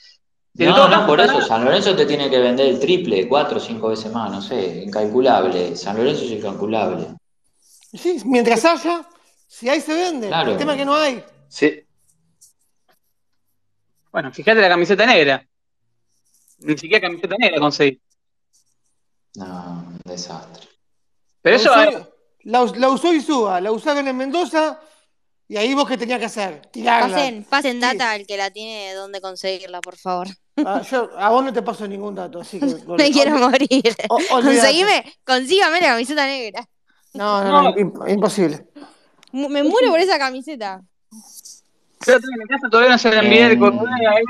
No, 0.58 0.88
no, 0.88 1.06
por 1.06 1.20
eso 1.20 1.40
San 1.40 1.64
Lorenzo 1.64 1.94
te 1.94 2.04
tiene 2.04 2.28
que 2.28 2.38
vender 2.38 2.66
el 2.66 2.80
triple, 2.80 3.28
cuatro 3.28 3.58
o 3.58 3.60
cinco 3.60 3.88
veces 3.88 4.10
más, 4.10 4.30
no 4.30 4.42
sé, 4.42 4.82
incalculable. 4.84 5.76
San 5.76 5.96
Lorenzo 5.96 6.24
es 6.24 6.32
incalculable. 6.32 7.06
Sí, 7.92 8.20
mientras 8.24 8.64
haya, 8.64 9.08
si 9.46 9.68
hay 9.68 9.80
se 9.80 9.94
vende. 9.94 10.26
Claro. 10.26 10.52
El 10.52 10.58
tema 10.58 10.72
es 10.72 10.78
que 10.78 10.84
no 10.84 10.96
hay. 10.96 11.24
Sí. 11.48 11.84
Bueno, 14.10 14.32
fíjate 14.32 14.60
la 14.60 14.68
camiseta 14.68 15.06
negra. 15.06 15.46
Ni 16.58 16.76
siquiera 16.76 17.06
camiseta 17.06 17.36
negra 17.38 17.60
conseguí. 17.60 18.00
No, 19.36 19.84
un 19.86 20.00
desastre. 20.04 20.66
Pero 21.40 21.56
eso. 21.56 21.70
la, 22.42 22.62
usó, 22.62 22.74
la, 22.74 22.80
la 22.80 22.88
usó 22.88 23.14
Isúa, 23.14 23.60
la 23.60 23.70
usaron 23.70 24.08
en 24.08 24.16
Mendoza 24.16 24.80
y 25.46 25.56
ahí 25.56 25.72
vos 25.72 25.88
qué 25.88 25.96
tenías 25.96 26.18
que 26.18 26.26
hacer, 26.26 26.66
tirarla. 26.66 27.16
Pasen, 27.16 27.44
pasen 27.44 27.80
data 27.80 28.10
al 28.10 28.26
que 28.26 28.36
la 28.36 28.50
tiene 28.50 28.92
dónde 28.92 29.20
conseguirla, 29.20 29.80
por 29.80 29.96
favor. 29.96 30.26
Ah, 30.66 30.82
yo, 30.82 31.10
a 31.18 31.28
vos 31.30 31.44
no 31.44 31.52
te 31.52 31.62
paso 31.62 31.86
ningún 31.86 32.14
dato, 32.14 32.40
así 32.40 32.58
que. 32.58 32.66
Me 32.98 33.10
quiero 33.10 33.36
morir. 33.38 33.94
O- 34.08 34.18
Conseguime, 34.30 35.04
consígame 35.24 35.80
la 35.80 35.88
camiseta 35.88 36.26
negra. 36.26 36.66
No, 37.14 37.42
no, 37.44 37.62
no, 37.62 37.74
imp- 37.76 38.10
imposible. 38.10 38.66
Me 39.32 39.62
muero 39.62 39.90
por 39.90 40.00
esa 40.00 40.18
camiseta. 40.18 40.80
Yo 42.06 42.12
la 42.12 42.20
tengo 42.20 42.32
en 42.34 42.38
mi 42.38 42.46
casa, 42.46 42.68
todavía 42.70 42.92
no 42.92 42.98
se 42.98 43.10
la 43.10 43.20
envié 43.20 43.48
de 43.48 43.56
Mm. 43.56 43.60
Córdoba, 43.60 43.90
ahí 43.92 44.22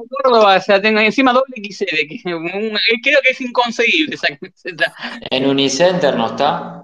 en 0.00 0.08
Córdoba, 0.08 0.60
se 0.60 0.72
la 0.72 0.80
tengo 0.80 1.00
encima 1.00 1.32
doble 1.32 1.54
XL, 1.56 1.84
que 2.08 2.20
un- 2.34 2.78
creo 3.02 3.20
que 3.22 3.30
es 3.30 3.40
inconseguible 3.40 4.14
esa 4.14 4.28
camiseta. 4.36 4.94
En 5.30 5.46
Unicenter 5.48 6.16
no 6.16 6.26
está. 6.28 6.82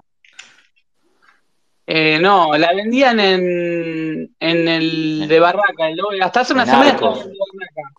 Eh, 1.89 2.19
no, 2.19 2.55
la 2.57 2.73
vendían 2.73 3.19
en, 3.19 4.35
en 4.39 4.67
el 4.67 5.25
de 5.27 5.39
Barraca, 5.39 5.87
el 5.87 5.95
doble, 5.95 6.21
hasta 6.21 6.41
hace 6.41 6.51
una 6.53 6.63
En 6.63 6.69
semana 6.69 6.89
Arcos. 6.91 7.17
estaba 7.19 7.31
en 7.33 7.59
Barraca. 7.59 7.93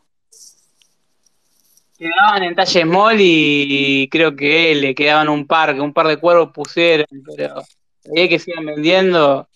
Quedaban 1.98 2.42
en 2.44 2.54
talle 2.54 2.82
small 2.82 3.16
y 3.20 4.08
creo 4.10 4.36
que 4.36 4.74
le 4.76 4.94
quedaban 4.94 5.28
un 5.28 5.46
par, 5.46 5.74
que 5.74 5.80
un 5.80 5.92
par 5.92 6.06
de 6.06 6.16
cuervos 6.18 6.50
pusieron, 6.52 7.06
pero 7.36 7.62
hay 8.16 8.28
que 8.28 8.38
sigan 8.38 8.66
vendiendo, 8.66 9.48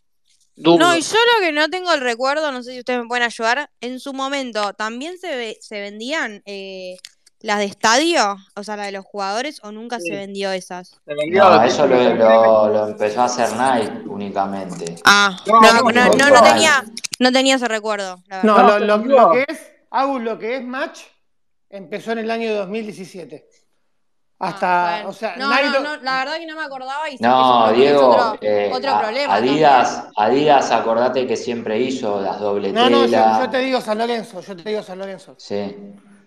duro. 0.57 0.85
No, 0.85 0.97
y 0.97 1.03
yo 1.03 1.15
lo 1.37 1.47
que 1.47 1.53
no 1.53 1.69
tengo 1.71 1.93
el 1.93 2.01
recuerdo, 2.01 2.51
no 2.51 2.63
sé 2.65 2.73
si 2.73 2.79
ustedes 2.81 3.01
me 3.01 3.07
pueden 3.07 3.23
ayudar, 3.25 3.71
en 3.81 4.01
su 4.01 4.13
momento 4.13 4.73
también 4.75 5.19
se, 5.19 5.37
ve- 5.37 5.59
se 5.61 5.81
vendían 5.81 6.43
eh, 6.45 6.97
las 7.41 7.59
de 7.59 7.67
estadio, 7.67 8.37
o 8.57 8.65
sea, 8.65 8.77
las 8.77 8.87
de 8.87 8.93
los 8.93 9.05
jugadores, 9.05 9.61
o 9.63 9.71
nunca 9.71 10.01
Sí. 10.01 10.09
se 10.09 10.17
vendió 10.17 10.51
esas. 10.51 11.01
Se 11.05 11.15
vendió, 11.15 11.45
No, 11.49 11.63
eso 11.63 11.87
lo, 11.87 12.15
lo- 12.15 12.69
lo 12.71 12.89
empezó 12.89 13.21
a 13.23 13.25
hacer 13.27 13.49
Nike 13.53 14.09
únicamente. 14.09 14.97
Ah, 15.05 15.37
No, 15.47 15.61
no, 15.61 15.73
no, 15.73 15.83
no, 15.83 15.91
no, 15.93 16.09
no, 16.17 16.29
no 16.29 16.35
no. 16.37 16.43
tenía, 16.43 16.85
no 17.21 17.31
tenía 17.31 17.55
ese 17.55 17.69
recuerdo. 17.69 18.21
la 18.27 18.43
No, 18.43 18.79
lo, 18.81 18.99
lo 18.99 19.31
que 19.31 19.45
es, 19.49 19.61
Agus, 19.91 20.23
lo 20.23 20.39
que 20.39 20.57
es 20.57 20.65
match, 20.65 21.01
empezó 21.73 22.13
en 22.13 22.19
el 22.19 22.31
año 22.31 22.55
2017. 22.55 23.45
Hasta, 24.39 24.89
Ah, 24.89 24.95
bueno. 24.97 25.09
o 25.11 25.13
sea, 25.13 25.37
no, 25.37 25.49
no, 25.49 25.81
no, 25.81 25.97
la 26.03 26.19
verdad 26.19 26.37
que 26.39 26.47
no 26.47 26.57
me 26.57 26.65
acordaba 26.65 27.09
y 27.09 27.17
No, 27.21 27.69
que 27.73 27.81
Diego, 27.81 28.09
otro, 28.09 28.39
eh, 28.41 28.71
otro 28.75 28.91
a- 28.91 29.01
problema 29.01 29.35
Adidas, 29.37 30.05
Adidas, 30.17 30.71
acordate 30.73 31.27
que 31.29 31.37
siempre 31.37 31.79
hizo 31.79 32.21
las 32.21 32.41
doble 32.41 32.73
No, 32.73 32.91
no, 32.91 33.07
yo, 33.07 33.49
te 33.51 33.59
digo 33.61 33.81
San 33.81 33.99
Lorenzo, 33.99 34.41
yo 34.41 34.57
te 34.57 34.69
digo 34.69 34.83
San 34.83 34.99
Lorenzo. 34.99 35.37
Sí. 35.39 35.77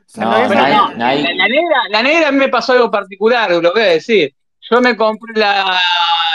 San 0.05 0.23
No, 0.23 0.31
Lorenzo- 0.31 0.55
no, 0.55 0.97
la, 0.97 1.13
la 1.15 1.47
negra, 1.47 1.77
la 1.89 2.03
negra 2.03 2.27
a 2.29 2.31
mí 2.31 2.37
me 2.37 2.47
pasó 2.49 2.71
algo 2.71 2.89
particular, 2.89 3.51
lo 3.51 3.73
voy 3.73 3.81
a 3.81 3.85
decir. 3.85 4.33
Yo 4.71 4.79
me 4.79 4.95
compré 4.95 5.33
la, 5.37 5.77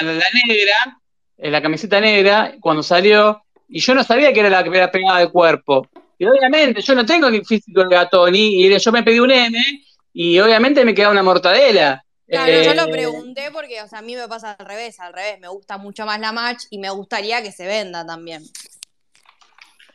la 0.02 0.12
negra, 0.46 0.98
eh, 1.38 1.50
la 1.50 1.62
camiseta 1.62 1.98
negra, 1.98 2.52
cuando 2.60 2.82
salió, 2.82 3.42
y 3.68 3.80
yo 3.80 3.94
no 3.94 4.04
sabía 4.04 4.32
que 4.34 4.40
era 4.40 4.50
la 4.50 4.62
que 4.62 4.76
era 4.76 4.90
pegada 4.90 5.20
de 5.20 5.30
cuerpo. 5.30 5.86
Y 6.20 6.26
obviamente, 6.26 6.82
yo 6.82 6.94
no 6.94 7.06
tengo 7.06 7.28
el 7.28 7.42
físico 7.46 7.82
de 7.82 7.96
Gatoni, 7.96 8.66
y 8.66 8.78
yo 8.78 8.92
me 8.92 9.02
pedí 9.02 9.20
un 9.20 9.30
M, 9.30 9.58
y 10.12 10.38
obviamente 10.38 10.84
me 10.84 10.94
quedaba 10.94 11.12
una 11.12 11.22
mortadela. 11.22 12.04
Claro, 12.28 12.52
yo 12.62 12.74
lo 12.74 12.82
Eh, 12.88 12.92
pregunté 12.92 13.50
porque, 13.50 13.80
o 13.80 13.88
sea, 13.88 14.00
a 14.00 14.02
mí 14.02 14.14
me 14.14 14.28
pasa 14.28 14.52
al 14.52 14.66
revés, 14.66 15.00
al 15.00 15.14
revés, 15.14 15.40
me 15.40 15.48
gusta 15.48 15.78
mucho 15.78 16.04
más 16.04 16.20
la 16.20 16.30
match 16.30 16.64
y 16.68 16.76
me 16.78 16.90
gustaría 16.90 17.42
que 17.42 17.52
se 17.52 17.66
venda 17.66 18.04
también. 18.04 18.42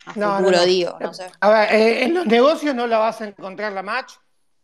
A 0.08 0.14
No, 0.16 0.28
no, 0.32 0.38
futuro 0.38 0.58
no. 0.58 0.66
digo, 0.66 0.98
no 1.00 1.14
sé. 1.14 1.28
A 1.42 1.50
ver, 1.50 1.74
eh, 1.74 2.04
en 2.06 2.14
los 2.16 2.26
negocios 2.26 2.74
no 2.74 2.88
la 2.88 2.98
vas 2.98 3.22
a 3.22 3.26
encontrar 3.28 3.72
la 3.72 3.84
match, 3.84 4.14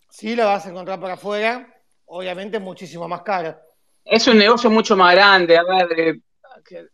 sí 0.10 0.36
la 0.36 0.46
vas 0.46 0.66
a 0.66 0.70
encontrar 0.70 1.00
por 1.00 1.12
afuera, 1.12 1.68
obviamente 2.06 2.60
muchísimo 2.60 3.08
más 3.08 3.22
cara. 3.22 3.62
Es 4.04 4.28
un 4.28 4.38
negocio 4.38 4.70
mucho 4.70 4.96
más 4.98 5.14
grande, 5.14 5.58
a 5.58 5.64
ver, 5.64 6.00
eh, 6.00 6.20
que- 6.64 6.88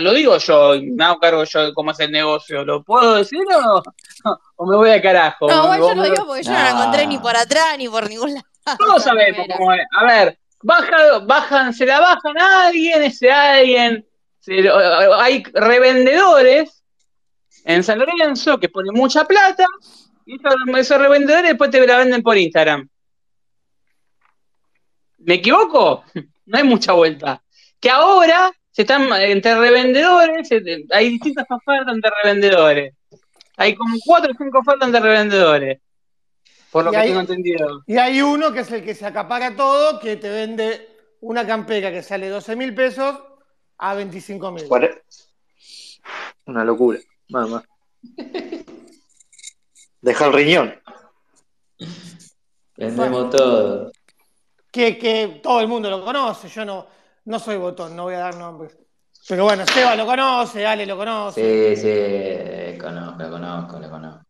lo 0.00 0.12
digo 0.12 0.38
yo, 0.38 0.74
me 0.82 1.04
hago 1.04 1.18
cargo 1.18 1.44
yo 1.44 1.66
de 1.66 1.74
cómo 1.74 1.90
es 1.90 2.00
el 2.00 2.10
negocio, 2.10 2.64
¿lo 2.64 2.82
puedo 2.82 3.14
decir 3.14 3.40
o, 3.54 3.82
o 4.56 4.66
me 4.66 4.76
voy 4.76 4.90
de 4.90 5.02
carajo? 5.02 5.48
No, 5.48 5.62
igual 5.64 5.80
¿Vos 5.80 5.88
yo 5.90 5.94
lo 5.96 6.02
digo 6.04 6.26
porque 6.26 6.42
yo 6.42 6.52
no 6.52 6.58
la 6.58 6.70
encontré 6.70 7.06
ni 7.06 7.18
por 7.18 7.36
atrás 7.36 7.76
ni 7.78 7.88
por 7.88 8.08
ningún 8.08 8.34
lado. 8.34 8.46
Todos 8.78 9.02
sabemos 9.02 9.46
cómo 9.56 9.72
es. 9.72 9.80
A 9.96 10.04
ver, 10.04 10.38
baja, 10.62 11.18
bajan, 11.20 11.72
se 11.72 11.86
la 11.86 12.00
bajan 12.00 12.38
a 12.38 12.66
alguien, 12.66 13.02
ese 13.02 13.30
alguien. 13.30 14.06
se 14.38 14.68
hay 15.16 15.42
revendedores 15.52 16.82
en 17.64 17.82
San 17.82 17.98
Lorenzo 17.98 18.58
que 18.58 18.68
ponen 18.68 18.94
mucha 18.94 19.24
plata 19.24 19.64
y 20.26 20.36
esos, 20.36 20.54
esos 20.78 20.98
revendedores 20.98 21.50
después 21.50 21.70
te 21.70 21.86
la 21.86 21.98
venden 21.98 22.22
por 22.22 22.36
Instagram. 22.36 22.88
¿Me 25.18 25.34
equivoco? 25.34 26.04
No 26.50 26.56
hay 26.56 26.64
mucha 26.64 26.94
vuelta. 26.94 27.42
Que 27.78 27.90
ahora 27.90 28.50
se 28.78 28.82
están 28.82 29.12
entre 29.22 29.56
revendedores, 29.58 30.48
hay 30.92 31.08
distintas 31.10 31.46
ofertas 31.50 31.92
entre 31.96 32.12
revendedores. 32.22 32.94
Hay 33.56 33.74
como 33.74 33.96
cuatro 34.06 34.30
o 34.30 34.34
cinco 34.38 34.60
ofertas 34.60 34.86
entre 34.86 35.00
revendedores. 35.00 35.80
Por 36.70 36.84
lo 36.84 36.90
Y 36.90 36.92
que 36.92 36.96
hay- 36.98 37.08
tengo 37.08 37.20
entendido. 37.22 37.82
Y 37.88 37.96
hay 37.96 38.22
uno 38.22 38.52
que 38.52 38.60
es 38.60 38.70
el 38.70 38.84
que 38.84 38.94
se 38.94 39.04
acapara 39.04 39.56
todo, 39.56 39.98
que 39.98 40.16
te 40.16 40.28
vende 40.28 40.90
una 41.22 41.44
campera 41.44 41.90
que 41.90 42.04
sale 42.04 42.28
12 42.28 42.54
mil 42.54 42.72
pesos 42.72 43.18
a 43.78 43.94
25 43.94 44.52
mil. 44.52 44.68
Cuare- 44.68 45.02
Una 46.44 46.62
locura, 46.62 47.00
más. 47.30 47.64
Deja 50.00 50.26
el 50.26 50.32
riñón. 50.32 50.80
Vendemos 52.76 53.30
todo. 53.30 53.90
Que, 54.70 54.96
que 54.96 55.40
todo 55.42 55.60
el 55.60 55.66
mundo 55.66 55.90
lo 55.90 56.04
conoce, 56.04 56.48
yo 56.48 56.64
no, 56.64 56.86
no 57.28 57.38
soy 57.38 57.56
botón, 57.56 57.94
no 57.94 58.04
voy 58.04 58.14
a 58.14 58.18
dar 58.20 58.36
nombres. 58.36 58.76
Pero 59.28 59.44
bueno, 59.44 59.64
Seba 59.66 59.94
lo 59.94 60.06
conoce, 60.06 60.66
Ale 60.66 60.86
lo 60.86 60.96
conoce. 60.96 61.76
Sí, 61.76 61.82
sí, 61.82 62.78
conozco, 62.78 63.22
lo 63.22 63.30
conozco, 63.30 63.78
lo 63.78 63.90
conozco. 63.90 64.22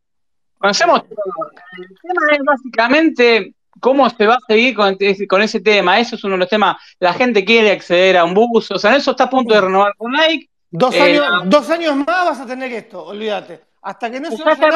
Conocemos 0.58 1.02
todo. 1.04 1.50
El 1.78 1.86
tema 2.02 2.20
es 2.32 2.38
básicamente 2.44 3.54
cómo 3.80 4.10
se 4.10 4.26
va 4.26 4.34
a 4.34 4.38
seguir 4.48 4.74
con, 4.74 4.96
ese- 4.98 5.28
con 5.28 5.40
ese 5.42 5.60
tema. 5.60 6.00
Eso 6.00 6.16
es 6.16 6.24
uno 6.24 6.34
de 6.34 6.38
los 6.40 6.48
temas. 6.48 6.76
La 6.98 7.12
gente 7.14 7.44
quiere 7.44 7.70
acceder 7.70 8.16
a 8.16 8.24
un 8.24 8.34
bus. 8.34 8.70
O 8.72 8.78
sea, 8.78 8.96
eso 8.96 9.12
está 9.12 9.24
a 9.24 9.30
punto 9.30 9.54
de 9.54 9.60
renovar 9.60 9.92
con 9.96 10.10
Nike. 10.10 10.50
Dos, 10.70 10.92
Eh, 10.94 11.00
años, 11.00 11.26
la- 11.30 11.42
dos 11.48 11.70
años 11.70 11.94
más 11.96 12.06
vas 12.06 12.40
a 12.40 12.46
tener 12.46 12.72
esto, 12.72 13.04
olvídate. 13.04 13.60
Hasta 13.82 14.10
que 14.10 14.18
no 14.18 14.30
se 14.32 14.36
Nike, 14.44 14.66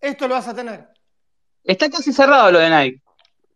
esto 0.00 0.26
lo 0.28 0.34
vas 0.34 0.48
a 0.48 0.54
tener. 0.54 0.88
Está 1.62 1.90
casi 1.90 2.10
cerrado 2.12 2.50
lo 2.50 2.58
de 2.58 2.70
Nike. 2.70 3.02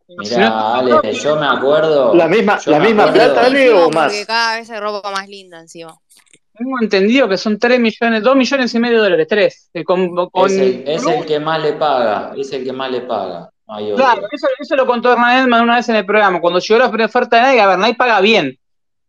Mirá, 0.09 0.77
Ale, 0.77 1.13
yo 1.13 1.37
me 1.37 1.47
acuerdo. 1.47 2.15
La 2.15 2.29
misma, 2.29 2.59
la 2.67 2.79
misma 2.79 3.13
plata, 3.13 3.47
Ale, 3.47 3.73
o 3.73 3.91
más. 3.91 4.13
Porque 4.13 4.27
cada 4.27 4.57
vez 4.57 4.71
hay 4.71 4.79
ropa 4.79 5.11
más 5.11 5.29
linda 5.29 5.61
encima. 5.61 5.99
tengo 6.57 6.77
entendido 6.81 7.29
que 7.29 7.37
son 7.37 7.59
3 7.59 7.81
millones, 7.81 8.23
2 8.23 8.37
millones 8.37 8.75
y 8.75 8.79
medio 8.79 8.99
de 8.99 9.03
dólares, 9.03 9.27
3. 9.29 9.71
es, 9.75 9.85
el, 10.53 10.85
es 10.87 11.07
el, 11.07 11.27
que 11.27 11.41
más 11.41 11.61
le 11.61 11.73
paga, 11.73 12.33
es 12.37 12.53
el 12.53 12.65
que 12.65 12.73
más 12.73 12.91
le 12.91 13.01
paga. 13.01 13.51
claro, 13.67 14.29
eso, 14.31 14.47
eso, 14.59 14.77
lo 14.77 14.87
contó 14.87 15.13
Hernán 15.13 15.45
Edman 15.45 15.63
una 15.63 15.77
vez 15.77 15.89
en 15.89 15.97
el 15.97 16.07
programa. 16.07 16.41
Cuando 16.41 16.61
llegó 16.61 16.79
la 16.79 16.89
primera 16.89 17.07
oferta 17.07 17.37
de 17.37 17.49
Nike, 17.49 17.61
a 17.61 17.67
ver, 17.67 17.79
Nike 17.79 17.97
paga 17.97 18.21
bien. 18.21 18.57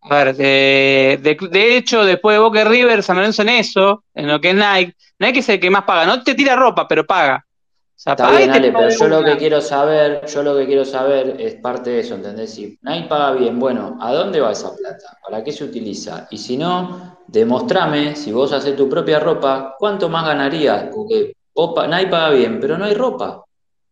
A 0.01 0.15
ver, 0.23 0.35
de, 0.35 1.37
de, 1.51 1.77
hecho, 1.77 2.05
después 2.05 2.35
de 2.35 2.39
Boca 2.39 2.63
River, 2.63 3.03
San 3.03 3.17
Lorenzo 3.17 3.41
en 3.43 3.49
eso, 3.49 4.03
en 4.15 4.27
lo 4.27 4.39
que 4.39 4.51
es 4.51 4.55
Nike, 4.55 4.95
Nike 5.19 5.39
es 5.39 5.49
el 5.49 5.59
que 5.59 5.69
más 5.69 5.83
paga. 5.83 6.05
No 6.05 6.23
te 6.23 6.33
tira 6.33 6.55
ropa, 6.55 6.87
pero 6.87 7.05
paga. 7.05 7.45
Está 8.05 8.37
bien, 8.37 8.51
Ale, 8.51 8.71
pero 8.71 8.89
yo 8.89 9.07
lo 9.07 9.23
que 9.23 9.37
quiero 9.37 9.59
saber, 9.59 10.25
yo 10.27 10.43
lo 10.43 10.55
que 10.55 10.67
quiero 10.67 10.85
saber 10.85 11.35
es 11.39 11.55
parte 11.55 11.89
de 11.89 11.99
eso, 12.01 12.13
¿entendés? 12.15 12.53
Si 12.53 12.77
Nike 12.83 13.07
paga 13.07 13.31
bien, 13.33 13.59
bueno, 13.59 13.97
¿a 13.99 14.13
dónde 14.13 14.39
va 14.39 14.51
esa 14.51 14.75
plata? 14.75 15.17
¿Para 15.23 15.43
qué 15.43 15.51
se 15.51 15.63
utiliza? 15.63 16.27
Y 16.29 16.37
si 16.37 16.57
no, 16.57 17.17
demostrame, 17.27 18.15
si 18.15 18.31
vos 18.31 18.53
haces 18.53 18.75
tu 18.75 18.87
propia 18.87 19.19
ropa, 19.19 19.75
¿cuánto 19.79 20.09
más 20.09 20.25
ganarías? 20.25 20.89
Porque 20.93 21.33
Nike 21.55 22.07
paga 22.07 22.29
bien, 22.29 22.59
pero 22.59 22.77
no 22.77 22.85
hay 22.85 22.93
ropa 22.93 23.43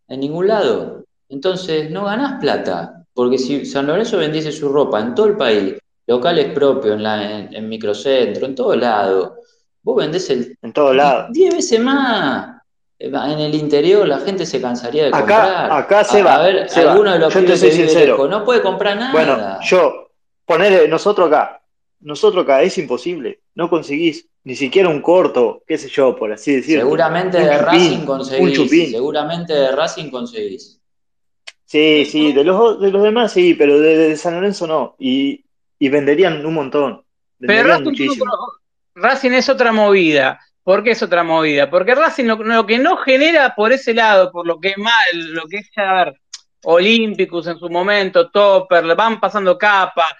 en 0.08 0.20
ningún 0.20 0.47
lado. 0.47 1.03
Entonces, 1.30 1.89
no 1.89 2.06
ganás 2.06 2.39
plata. 2.39 3.03
Porque 3.14 3.38
si 3.38 3.66
San 3.66 3.88
Lorenzo 3.88 4.18
vendiese 4.18 4.51
su 4.51 4.70
ropa 4.70 4.99
en 4.99 5.16
todo 5.16 5.28
el 5.28 5.38
país, 5.38 5.76
locales 6.06 6.53
propios, 6.53 6.95
en, 6.95 7.03
la, 7.03 7.39
en, 7.39 7.70
microcentro, 7.70 8.45
en 8.45 8.56
todo 8.56 8.76
lado, 8.76 9.38
vos 9.82 9.95
vendés 9.95 10.30
el... 10.30 10.58
En 10.62 10.74
todo 10.74 10.93
lado. 10.93 11.28
10 11.32 11.56
veces 11.56 11.80
más. 11.80 12.55
En 12.98 13.39
el 13.39 13.54
interior 13.56 14.08
la 14.08 14.20
gente 14.20 14.46
se 14.46 14.62
cansaría 14.62 15.06
de 15.06 15.12
comprar. 15.12 15.72
Acá 15.72 16.04
se 16.04 16.24
va. 16.24 16.36
A 16.36 16.43
ver, 16.43 16.68
alguno 16.76 17.12
de 17.12 17.20
los 17.20 17.34
yo 17.34 17.46
te 17.46 17.58
soy 17.58 17.72
sincero. 17.72 18.28
no 18.28 18.46
puede 18.46 18.62
comprar 18.62 18.98
nada. 18.98 19.12
Bueno, 19.12 19.60
yo, 19.62 20.12
ponerle 20.46 20.88
nosotros 20.88 21.28
acá, 21.28 21.62
nosotros 22.00 22.43
acá 22.43 22.62
es 22.62 22.78
imposible. 22.78 23.41
No 23.54 23.70
conseguís 23.70 24.28
ni 24.46 24.56
siquiera 24.56 24.89
un 24.89 25.02
corto, 25.02 25.64
qué 25.68 25.78
sé 25.78 25.89
yo, 25.89 26.16
por 26.16 26.32
así 26.32 26.56
decirlo. 26.56 26.84
Seguramente 26.84 27.39
de 27.39 27.58
Racing 27.58 28.06
conseguís. 28.06 28.91
Seguramente 28.91 29.54
de 29.54 29.72
Racing 29.72 30.10
conseguís. 30.10 30.80
Sí, 31.66 32.06
sí, 32.06 32.32
de 32.32 32.43
los, 32.43 32.80
de 32.80 32.91
los 32.91 33.04
demás 33.04 33.34
sí, 33.34 33.56
pero 33.56 33.80
de, 33.80 34.16
San 34.16 34.36
Lorenzo 34.36 34.68
no. 34.68 34.96
Y, 35.00 35.43
y 35.80 35.89
venderían 35.89 36.46
un 36.46 36.54
montón. 36.54 37.04
Venderían 37.39 37.80
pero 37.80 37.89
muchísimo. 37.89 38.26
Racing 38.93 39.32
es 39.32 39.50
otra 39.50 39.72
movida. 39.72 40.39
¿Por 40.66 40.84
qué 40.84 40.91
es 40.91 41.03
otra 41.03 41.24
movida? 41.24 41.70
Porque 41.70 41.93
Racing 41.93 42.26
lo, 42.26 42.66
que 42.66 42.80
no 42.80 42.97
genera 42.97 43.53
por 43.53 43.72
ese 43.72 43.93
lado, 43.93 44.32
por 44.32 44.47
lo 44.47 44.59
que 44.59 44.70
es 44.70 44.78
mal, 44.80 45.32
lo 45.32 45.45
que 45.45 45.57
es, 45.57 45.70
a 45.78 45.93
ver, 45.93 46.20
Olímpicos 46.63 47.45
en 47.45 47.59
su 47.59 47.70
momento, 47.70 48.32
Topper, 48.32 48.84
le 48.84 48.95
van 48.95 49.20
pasando 49.20 49.59
capa, 49.59 50.18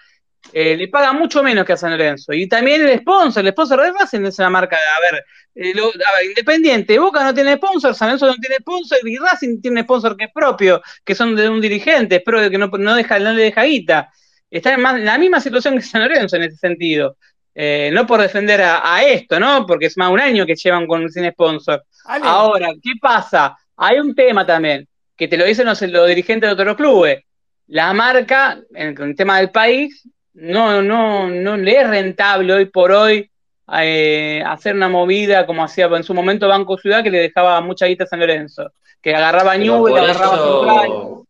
eh, 0.53 0.77
le 0.77 0.87
paga 0.87 1.13
mucho 1.13 1.41
menos 1.41 1.65
que 1.65 1.73
a 1.73 1.77
San 1.77 1.89
Lorenzo. 1.89 2.31
Y 2.31 2.47
también 2.47 2.87
el 2.87 2.99
sponsor, 2.99 3.43
el 3.43 3.53
sponsor 3.53 3.81
de 3.81 3.91
Racing 3.91 4.23
es 4.23 4.37
una 4.37 4.51
marca, 4.51 4.77
a 4.77 5.11
ver, 5.11 5.25
eh, 5.55 5.73
a 5.79 6.15
ver, 6.15 6.25
independiente, 6.27 6.99
Boca 6.99 7.23
no 7.23 7.33
tiene 7.33 7.55
sponsor, 7.55 7.95
San 7.95 8.09
Lorenzo 8.09 8.27
no 8.27 8.35
tiene 8.35 8.57
sponsor, 8.57 8.99
y 9.03 9.17
Racing 9.17 9.61
tiene 9.61 9.81
sponsor 9.81 10.15
que 10.15 10.25
es 10.25 10.31
propio, 10.31 10.79
que 11.03 11.15
son 11.15 11.35
de 11.35 11.49
un 11.49 11.59
dirigente, 11.59 12.19
propio 12.19 12.51
que 12.51 12.59
no, 12.59 12.67
no, 12.67 12.93
deja, 12.93 13.17
no 13.17 13.33
le 13.33 13.45
deja 13.45 13.63
guita. 13.63 14.11
Está 14.51 14.75
en 14.75 15.05
la 15.05 15.17
misma 15.17 15.41
situación 15.41 15.75
que 15.75 15.81
San 15.81 16.03
Lorenzo 16.03 16.35
en 16.35 16.43
ese 16.43 16.57
sentido. 16.57 17.17
Eh, 17.57 17.89
no 17.93 18.05
por 18.05 18.21
defender 18.21 18.61
a, 18.61 19.01
esto, 19.03 19.39
¿no? 19.39 19.65
Porque 19.65 19.85
es 19.85 19.97
más 19.97 20.11
un 20.11 20.19
año 20.19 20.45
que 20.45 20.55
llevan 20.55 20.85
con 20.85 21.09
sin 21.09 21.31
sponsor. 21.31 21.85
Ahora, 22.03 22.67
¿qué 22.83 22.91
pasa? 23.01 23.57
Hay 23.77 23.99
un 23.99 24.13
tema 24.13 24.45
también, 24.45 24.85
que 25.15 25.29
te 25.29 25.37
lo 25.37 25.45
dicen 25.45 25.65
los, 25.65 25.79
dirigentes 25.79 26.49
de 26.49 26.53
otros 26.53 26.75
clubes. 26.75 27.23
La 27.67 27.93
marca, 27.93 28.59
en 28.73 29.01
el 29.01 29.15
tema 29.15 29.37
del 29.37 29.51
país, 29.51 30.07
no, 30.33 30.81
no, 30.81 31.29
no 31.29 31.55
le 31.55 31.79
es 31.79 31.87
rentable 31.87 32.53
hoy 32.53 32.65
por 32.65 32.91
hoy 32.91 33.31
eh, 33.73 34.43
hacer 34.45 34.75
una 34.75 34.89
movida 34.89 35.45
como 35.45 35.63
hacía 35.63 35.85
en 35.85 36.03
su 36.03 36.13
momento 36.13 36.47
Banco 36.47 36.77
Ciudad, 36.77 37.03
que 37.03 37.09
le 37.09 37.19
dejaba 37.19 37.59
mucha 37.61 37.87
guita 37.87 38.03
a 38.03 38.07
San 38.07 38.19
Lorenzo, 38.19 38.71
que 39.01 39.15
agarraba 39.15 39.57
Newell, 39.57 39.97
agarraba 39.97 40.37
Central. 40.37 41.24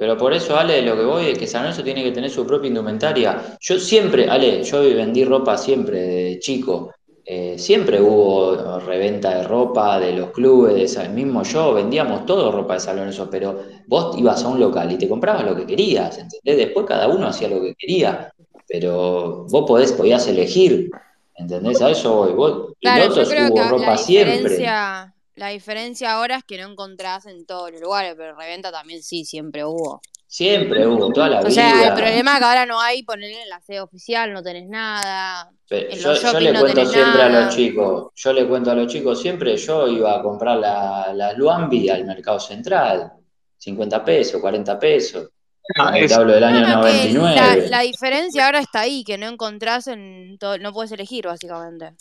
Pero 0.00 0.16
por 0.16 0.32
eso, 0.32 0.56
Ale, 0.56 0.80
lo 0.80 0.96
que 0.96 1.04
voy 1.04 1.26
es 1.26 1.36
que 1.36 1.46
San 1.46 1.60
Lorenzo 1.60 1.84
tiene 1.84 2.02
que 2.02 2.10
tener 2.10 2.30
su 2.30 2.46
propia 2.46 2.68
indumentaria. 2.68 3.58
Yo 3.60 3.78
siempre, 3.78 4.30
Ale, 4.30 4.62
yo 4.64 4.80
vendí 4.80 5.26
ropa 5.26 5.58
siempre 5.58 6.00
de 6.00 6.38
chico. 6.38 6.94
Eh, 7.22 7.58
siempre 7.58 8.00
hubo 8.00 8.80
reventa 8.80 9.36
de 9.36 9.42
ropa 9.42 10.00
de 10.00 10.14
los 10.14 10.30
clubes, 10.30 10.94
de 10.94 11.08
mismo 11.10 11.42
yo, 11.42 11.74
vendíamos 11.74 12.24
todo 12.24 12.50
ropa 12.50 12.74
de 12.74 12.80
San 12.80 12.96
Lorenzo, 12.96 13.28
pero 13.30 13.60
vos 13.88 14.16
ibas 14.16 14.42
a 14.42 14.48
un 14.48 14.58
local 14.58 14.90
y 14.90 14.96
te 14.96 15.06
comprabas 15.06 15.44
lo 15.44 15.54
que 15.54 15.66
querías, 15.66 16.16
¿entendés? 16.16 16.56
Después 16.56 16.86
cada 16.86 17.06
uno 17.06 17.26
hacía 17.26 17.48
lo 17.48 17.60
que 17.60 17.74
quería, 17.74 18.32
pero 18.66 19.44
vos 19.50 19.64
podés, 19.68 19.92
podías 19.92 20.26
elegir, 20.26 20.90
¿entendés? 21.36 21.82
A 21.82 21.90
eso 21.90 22.16
voy. 22.16 22.32
Vos, 22.32 22.72
claro, 22.80 23.14
yo 23.14 23.28
creo 23.28 23.52
que 23.52 23.68
ropa 23.68 23.98
siempre. 23.98 24.66
La 25.40 25.48
diferencia 25.48 26.12
ahora 26.12 26.36
es 26.36 26.44
que 26.44 26.58
no 26.58 26.70
encontrás 26.70 27.24
en 27.24 27.46
todos 27.46 27.72
los 27.72 27.80
lugares, 27.80 28.12
pero 28.14 28.36
reventa 28.36 28.70
también 28.70 29.02
sí, 29.02 29.24
siempre 29.24 29.64
hubo. 29.64 30.02
Siempre 30.26 30.86
hubo, 30.86 31.10
toda 31.10 31.30
la 31.30 31.38
vida. 31.38 31.48
O 31.48 31.50
sea, 31.50 31.88
el 31.88 31.94
problema 31.94 32.34
es 32.34 32.38
que 32.40 32.44
ahora 32.44 32.66
no 32.66 32.78
hay 32.78 33.02
ponerle 33.04 33.44
en 33.44 33.48
la 33.48 33.58
sede 33.62 33.80
oficial, 33.80 34.34
no 34.34 34.42
tenés 34.42 34.68
nada. 34.68 35.50
yo, 35.70 36.40
le 36.40 36.60
cuento 36.60 36.84
siempre 36.84 37.22
a 37.22 37.28
los 37.30 37.56
chicos, 37.56 38.12
yo 38.16 38.34
le 38.34 38.46
cuento 38.46 38.70
a 38.70 38.74
los 38.74 38.92
chicos 38.92 39.18
siempre, 39.18 39.56
yo 39.56 39.88
iba 39.88 40.14
a 40.14 40.22
comprar 40.22 40.58
las 40.58 41.16
la 41.16 41.32
Luambi 41.32 41.88
al 41.88 42.04
mercado 42.04 42.38
central, 42.38 43.10
50 43.56 44.04
pesos, 44.04 44.42
40 44.42 44.78
pesos. 44.78 45.30
Ah, 45.78 45.92
hablo 46.16 46.32
del 46.32 46.44
año 46.44 46.66
99. 46.66 47.68
La, 47.68 47.80
diferencia 47.80 48.46
ahora 48.46 48.58
está 48.58 48.80
ahí, 48.80 49.04
que 49.04 49.16
no 49.16 49.28
encontrás 49.28 49.86
en 49.86 50.36
todo, 50.38 50.58
no 50.58 50.72
puedes 50.72 50.90
elegir 50.92 51.26
básicamente. 51.26 51.92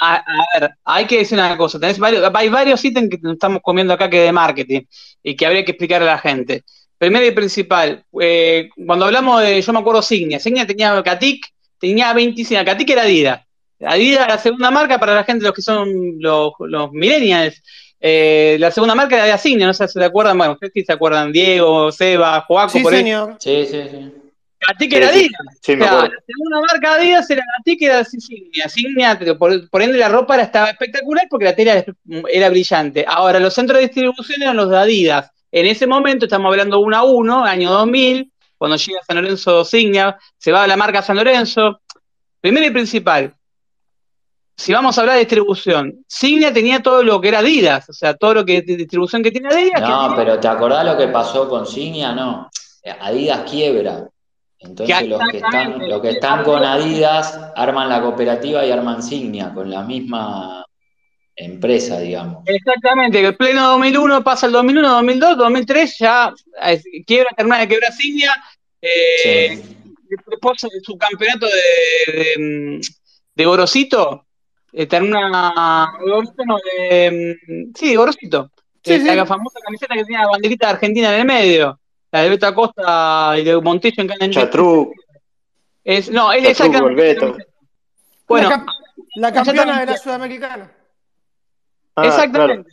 A, 0.00 0.24
ver, 0.54 0.70
hay 0.84 1.06
que 1.06 1.18
decir 1.18 1.38
una 1.38 1.56
cosa, 1.56 1.78
tenés 1.78 1.98
varios, 1.98 2.30
hay 2.32 2.48
varios 2.48 2.84
ítems 2.84 3.10
que 3.10 3.18
estamos 3.30 3.60
comiendo 3.62 3.92
acá 3.92 4.08
que 4.08 4.20
de 4.20 4.32
marketing 4.32 4.82
y 5.22 5.36
que 5.36 5.46
habría 5.46 5.64
que 5.64 5.72
explicar 5.72 6.02
a 6.02 6.06
la 6.06 6.18
gente. 6.18 6.64
Primero 6.96 7.26
y 7.26 7.32
principal, 7.32 8.04
eh, 8.20 8.68
cuando 8.86 9.06
hablamos 9.06 9.42
de, 9.42 9.60
yo 9.60 9.72
me 9.72 9.80
acuerdo 9.80 10.02
Signia, 10.02 10.38
Signia 10.38 10.66
tenía 10.66 11.02
Katik, 11.02 11.46
tenía 11.78 12.12
25, 12.12 12.64
Katik 12.64 12.90
era 12.90 13.02
Adidas. 13.02 13.40
Adidas 13.84 14.28
la 14.28 14.38
segunda 14.38 14.70
marca 14.70 14.98
para 14.98 15.14
la 15.14 15.24
gente, 15.24 15.44
los 15.44 15.52
que 15.52 15.62
son 15.62 15.90
los, 16.20 16.52
los 16.60 16.92
millennials, 16.92 17.60
eh, 18.04 18.56
la 18.58 18.72
segunda 18.72 18.96
marca 18.96 19.14
era 19.14 19.26
de 19.26 19.32
Asignia, 19.32 19.64
no 19.64 19.72
sé 19.72 19.86
si 19.86 19.94
se 19.94 20.04
acuerdan, 20.04 20.36
bueno, 20.36 20.54
ustedes 20.54 20.72
sí 20.74 20.84
se 20.84 20.92
acuerdan, 20.92 21.30
Diego, 21.30 21.92
Seba, 21.92 22.40
Joaco, 22.40 22.70
sí, 22.72 22.80
por 22.80 22.92
señor. 22.92 23.36
Sí, 23.38 23.64
sí, 23.70 23.80
sí. 23.88 24.12
Gatique 24.66 24.96
era 24.96 25.08
Adidas. 25.08 25.30
Sí, 25.60 25.76
la 25.76 26.10
segunda 26.26 26.60
marca 26.60 26.96
de 26.96 27.00
Adidas 27.00 27.30
era 27.30 27.44
Gatique 27.58 27.86
era 27.86 28.04
Signia. 28.04 28.68
Signia, 28.68 29.18
por, 29.38 29.70
por, 29.70 29.82
ende 29.82 29.98
la 29.98 30.08
ropa 30.08 30.34
era, 30.34 30.42
estaba 30.42 30.70
espectacular 30.70 31.26
porque 31.30 31.44
la 31.44 31.54
tela 31.54 31.84
era, 32.32 32.50
brillante. 32.50 33.04
Ahora, 33.06 33.38
los 33.38 33.54
centros 33.54 33.78
de 33.78 33.86
distribución 33.86 34.42
eran 34.42 34.56
los 34.56 34.68
de 34.68 34.78
Adidas. 34.78 35.30
En 35.52 35.66
ese 35.66 35.86
momento, 35.86 36.24
estamos 36.24 36.50
hablando 36.50 36.80
uno 36.80 36.96
a 36.96 37.04
uno, 37.04 37.44
año 37.44 37.70
2000, 37.70 38.32
cuando 38.58 38.76
llega 38.76 39.00
San 39.06 39.16
Lorenzo 39.16 39.64
Signia, 39.64 40.18
se 40.38 40.50
va 40.50 40.64
a 40.64 40.66
la 40.66 40.76
marca 40.76 41.02
San 41.02 41.16
Lorenzo. 41.16 41.80
Primero 42.40 42.66
y 42.66 42.70
principal, 42.70 43.34
si 44.56 44.72
vamos 44.72 44.96
a 44.96 45.00
hablar 45.00 45.14
de 45.14 45.20
distribución, 45.20 46.04
Signia 46.06 46.52
tenía 46.52 46.80
todo 46.80 47.02
lo 47.02 47.20
que 47.20 47.28
era 47.28 47.38
Adidas, 47.38 47.88
o 47.88 47.92
sea, 47.92 48.14
todo 48.14 48.34
lo 48.34 48.44
que 48.44 48.62
distribución 48.62 49.22
que 49.22 49.30
tiene 49.30 49.48
Adidas. 49.48 49.80
No, 49.80 50.14
pero 50.16 50.38
¿te 50.38 50.48
acordás 50.48 50.84
lo 50.84 50.96
que 50.96 51.08
pasó 51.08 51.48
con 51.48 51.66
Signia? 51.66 52.12
No, 52.12 52.50
Adidas 53.00 53.50
quiebra. 53.50 54.08
Entonces 54.58 55.08
los 55.08 55.20
que 55.28 55.38
están, 55.38 55.88
los 55.88 56.00
que 56.00 56.10
están 56.10 56.44
con 56.44 56.62
Adidas 56.64 57.38
arman 57.56 57.88
la 57.88 58.00
cooperativa 58.00 58.64
y 58.64 58.70
arman 58.70 59.02
Signia 59.02 59.52
con 59.52 59.68
la 59.68 59.82
misma 59.82 60.64
empresa, 61.34 61.98
digamos. 61.98 62.44
Exactamente, 62.46 63.24
el 63.24 63.36
pleno 63.36 63.70
2001 63.70 64.22
pasa 64.22 64.46
el 64.46 64.52
2001, 64.52 64.88
2002, 64.88 65.36
2003 65.38 65.98
ya 65.98 66.32
quiebra, 67.06 67.30
termina 67.36 67.58
de 67.58 67.68
quebrar 67.68 67.92
Signia. 67.92 68.32
Eh, 68.80 69.62
Después 70.26 70.60
su 70.82 70.98
campeonato 70.98 71.46
de, 71.46 72.12
de, 72.12 72.80
de 73.34 73.44
Gorosito, 73.44 74.26
eh, 74.72 74.88
una. 75.00 75.92
No, 76.00 76.56
de, 76.56 77.36
mm, 77.46 77.72
sí, 77.74 77.94
Gorosito. 77.94 78.50
Sí, 78.82 78.98
La 78.98 79.26
famosa 79.26 79.60
camiseta 79.60 79.94
que 79.94 80.04
tenía 80.04 80.22
la 80.22 80.28
banderita 80.28 80.66
de 80.66 80.72
Argentina 80.72 81.14
en 81.14 81.20
el 81.20 81.26
medio. 81.26 81.78
La 82.10 82.22
de 82.22 82.30
Beto 82.30 82.46
Acosta 82.46 83.34
y 83.38 83.44
de 83.44 83.60
Montillo 83.60 84.02
en 84.02 84.08
Canadá. 84.08 84.30
Chatru. 84.30 84.92
Es, 85.84 86.10
no, 86.10 86.32
es 86.32 86.48
esa 86.48 86.66
Bueno, 88.28 88.66
la, 89.16 89.32
campeona 89.32 89.80
de 89.80 89.86
la 89.86 89.96
Sudamericana. 89.96 90.72
Ah, 91.94 92.06
exactamente. 92.06 92.70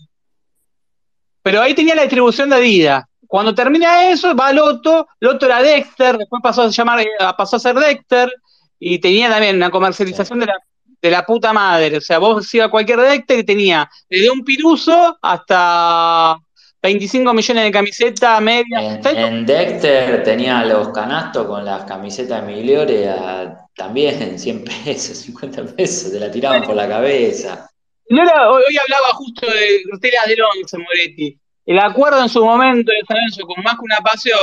Pero 1.41 1.61
ahí 1.61 1.73
tenía 1.73 1.95
la 1.95 2.03
distribución 2.03 2.49
de 2.49 2.57
Adidas. 2.57 3.05
Cuando 3.27 3.53
termina 3.53 4.09
eso, 4.09 4.35
va 4.35 4.51
Loto. 4.51 5.07
Loto 5.19 5.45
era 5.45 5.61
Dexter, 5.61 6.17
después 6.17 6.41
pasó 6.41 6.63
a 6.63 6.67
llamar, 6.69 7.05
pasó 7.37 7.57
a 7.57 7.59
ser 7.59 7.75
Dexter 7.75 8.33
y 8.79 8.99
tenía 8.99 9.29
también 9.29 9.55
una 9.55 9.69
comercialización 9.69 10.39
de 10.39 10.47
la 10.47 10.57
de 11.01 11.11
la 11.11 11.25
puta 11.25 11.53
madre. 11.53 11.97
O 11.97 12.01
sea, 12.01 12.19
vos 12.19 12.53
ibas 12.53 12.67
a 12.67 12.71
cualquier 12.71 12.99
Dexter 13.01 13.39
y 13.39 13.43
tenía 13.43 13.89
desde 14.09 14.29
un 14.31 14.43
piruso 14.43 15.17
hasta 15.21 16.37
25 16.81 17.33
millones 17.33 17.63
de 17.65 17.71
camiseta 17.71 18.39
media. 18.39 18.95
En, 18.95 19.03
¿Sabés 19.03 19.17
en 19.17 19.45
Dexter 19.45 20.23
tenía 20.23 20.63
los 20.65 20.89
canastos 20.89 21.45
con 21.45 21.65
las 21.65 21.83
camisetas 21.83 22.41
de 22.45 22.47
Migliore 22.53 23.09
a- 23.09 23.65
también 23.75 24.37
100 24.37 24.63
pesos, 24.63 25.17
50 25.25 25.65
pesos, 25.75 26.11
te 26.11 26.19
la 26.19 26.29
tiraban 26.31 26.63
por 26.63 26.75
la 26.75 26.87
cabeza. 26.87 27.69
No 28.09 28.23
era- 28.23 28.49
hoy, 28.49 28.63
hoy 28.67 28.77
hablaba 28.77 29.13
justo 29.13 29.45
de 29.47 29.81
telas 30.01 30.27
del 30.27 30.39
11, 30.41 30.77
Moretti. 30.77 31.37
El 31.65 31.79
acuerdo 31.79 32.21
en 32.23 32.29
su 32.29 32.43
momento 32.43 32.91
de 32.91 32.99
San 33.07 33.45
con 33.45 33.63
más 33.63 33.75
que 33.75 33.81
una 33.83 33.97
pasión 33.97 34.39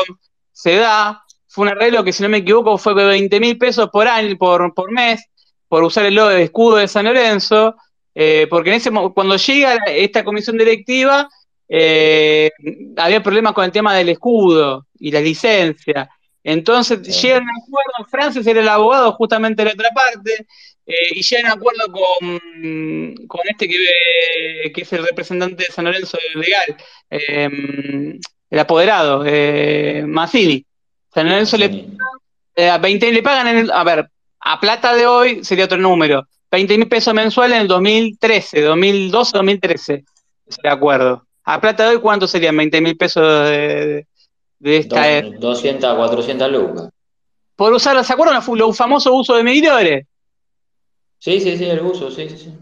se 0.52 0.76
da. 0.76 1.22
Fue 1.48 1.62
un 1.66 1.72
arreglo 1.72 2.04
que, 2.04 2.12
si 2.12 2.22
no 2.22 2.28
me 2.28 2.38
equivoco, 2.38 2.76
fue 2.76 2.94
de 2.94 3.04
20 3.06 3.40
mil 3.40 3.56
pesos 3.58 3.88
por 3.90 4.06
año, 4.06 4.36
por, 4.36 4.74
por 4.74 4.92
mes, 4.92 5.24
por 5.76 5.84
usar 5.84 6.06
el 6.06 6.16
escudo 6.40 6.76
de 6.76 6.88
San 6.88 7.04
Lorenzo. 7.04 7.76
eh, 8.18 8.46
porque 8.48 8.70
en 8.70 8.76
ese 8.76 8.90
mo- 8.90 9.12
cuando 9.12 9.36
llega 9.36 9.74
esta 9.88 10.24
comisión 10.24 10.56
directiva, 10.56 11.28
eh, 11.68 12.50
había 12.96 13.22
problemas 13.22 13.52
con 13.52 13.62
el 13.66 13.70
tema 13.70 13.94
del 13.94 14.08
escudo 14.08 14.86
y 14.98 15.10
la 15.10 15.20
licencia. 15.20 16.08
Entonces 16.42 17.00
Sí. 17.02 17.26
llegan 17.26 17.42
a 17.42 17.52
un 17.52 17.62
acuerdo, 17.62 18.10
Francis 18.10 18.46
era 18.46 18.62
el 18.62 18.68
abogado 18.70 19.12
justamente 19.12 19.62
de 19.62 19.68
la 19.68 19.74
otra 19.74 19.90
parte, 19.90 20.46
eh, 20.86 20.94
y 21.10 21.22
llegan 21.22 21.44
a 21.50 21.54
un 21.56 21.58
acuerdo 21.60 21.92
con, 21.92 23.26
con 23.26 23.40
este 23.50 23.68
que, 23.68 24.80
es 24.80 24.92
el 24.94 25.06
representante 25.06 25.64
de 25.64 25.70
San 25.70 25.84
Lorenzo 25.84 26.16
legal, 26.36 26.74
el 27.10 28.58
apoderado, 28.58 29.26
Mazzini. 30.06 30.64
San 31.12 31.28
Lorenzo 31.28 31.58
le, 31.58 31.84
eh, 32.54 32.70
a 32.70 32.78
20 32.78 33.12
le 33.12 33.22
pagan 33.22 33.48
en 33.48 33.58
el, 33.58 33.70
a 33.70 33.84
ver, 33.84 34.08
a 34.52 34.60
plata 34.60 34.94
de 34.94 35.06
hoy 35.06 35.44
sería 35.44 35.64
otro 35.64 35.78
número, 35.78 36.26
20 36.50 36.78
mil 36.78 36.88
pesos 36.88 37.12
mensuales 37.12 37.56
en 37.56 37.62
el 37.62 37.68
2013, 37.68 38.60
2012, 38.62 39.36
2013, 39.36 40.04
es 40.46 40.58
el 40.62 40.70
acuerdo. 40.70 41.26
A 41.44 41.60
plata 41.60 41.84
de 41.84 41.96
hoy, 41.96 42.00
¿cuánto 42.00 42.26
serían 42.28 42.56
20 42.56 42.80
mil 42.80 42.96
pesos 42.96 43.22
de, 43.48 44.06
de 44.58 44.76
esta... 44.76 45.10
eh, 45.18 45.22
Dos- 45.22 45.40
200 45.62 45.90
a 45.90 45.96
400 45.96 46.50
lucas. 46.52 46.88
por 47.56 47.72
usar, 47.72 48.04
¿se 48.04 48.12
acuerdan 48.12 48.40
los 48.56 48.76
famosos 48.76 49.12
usos 49.14 49.36
de 49.36 49.42
medidores? 49.42 50.06
Sí, 51.18 51.40
sí, 51.40 51.56
sí, 51.56 51.64
el 51.64 51.80
uso, 51.80 52.10
sí, 52.10 52.28
sí, 52.28 52.36
sí. 52.38 52.54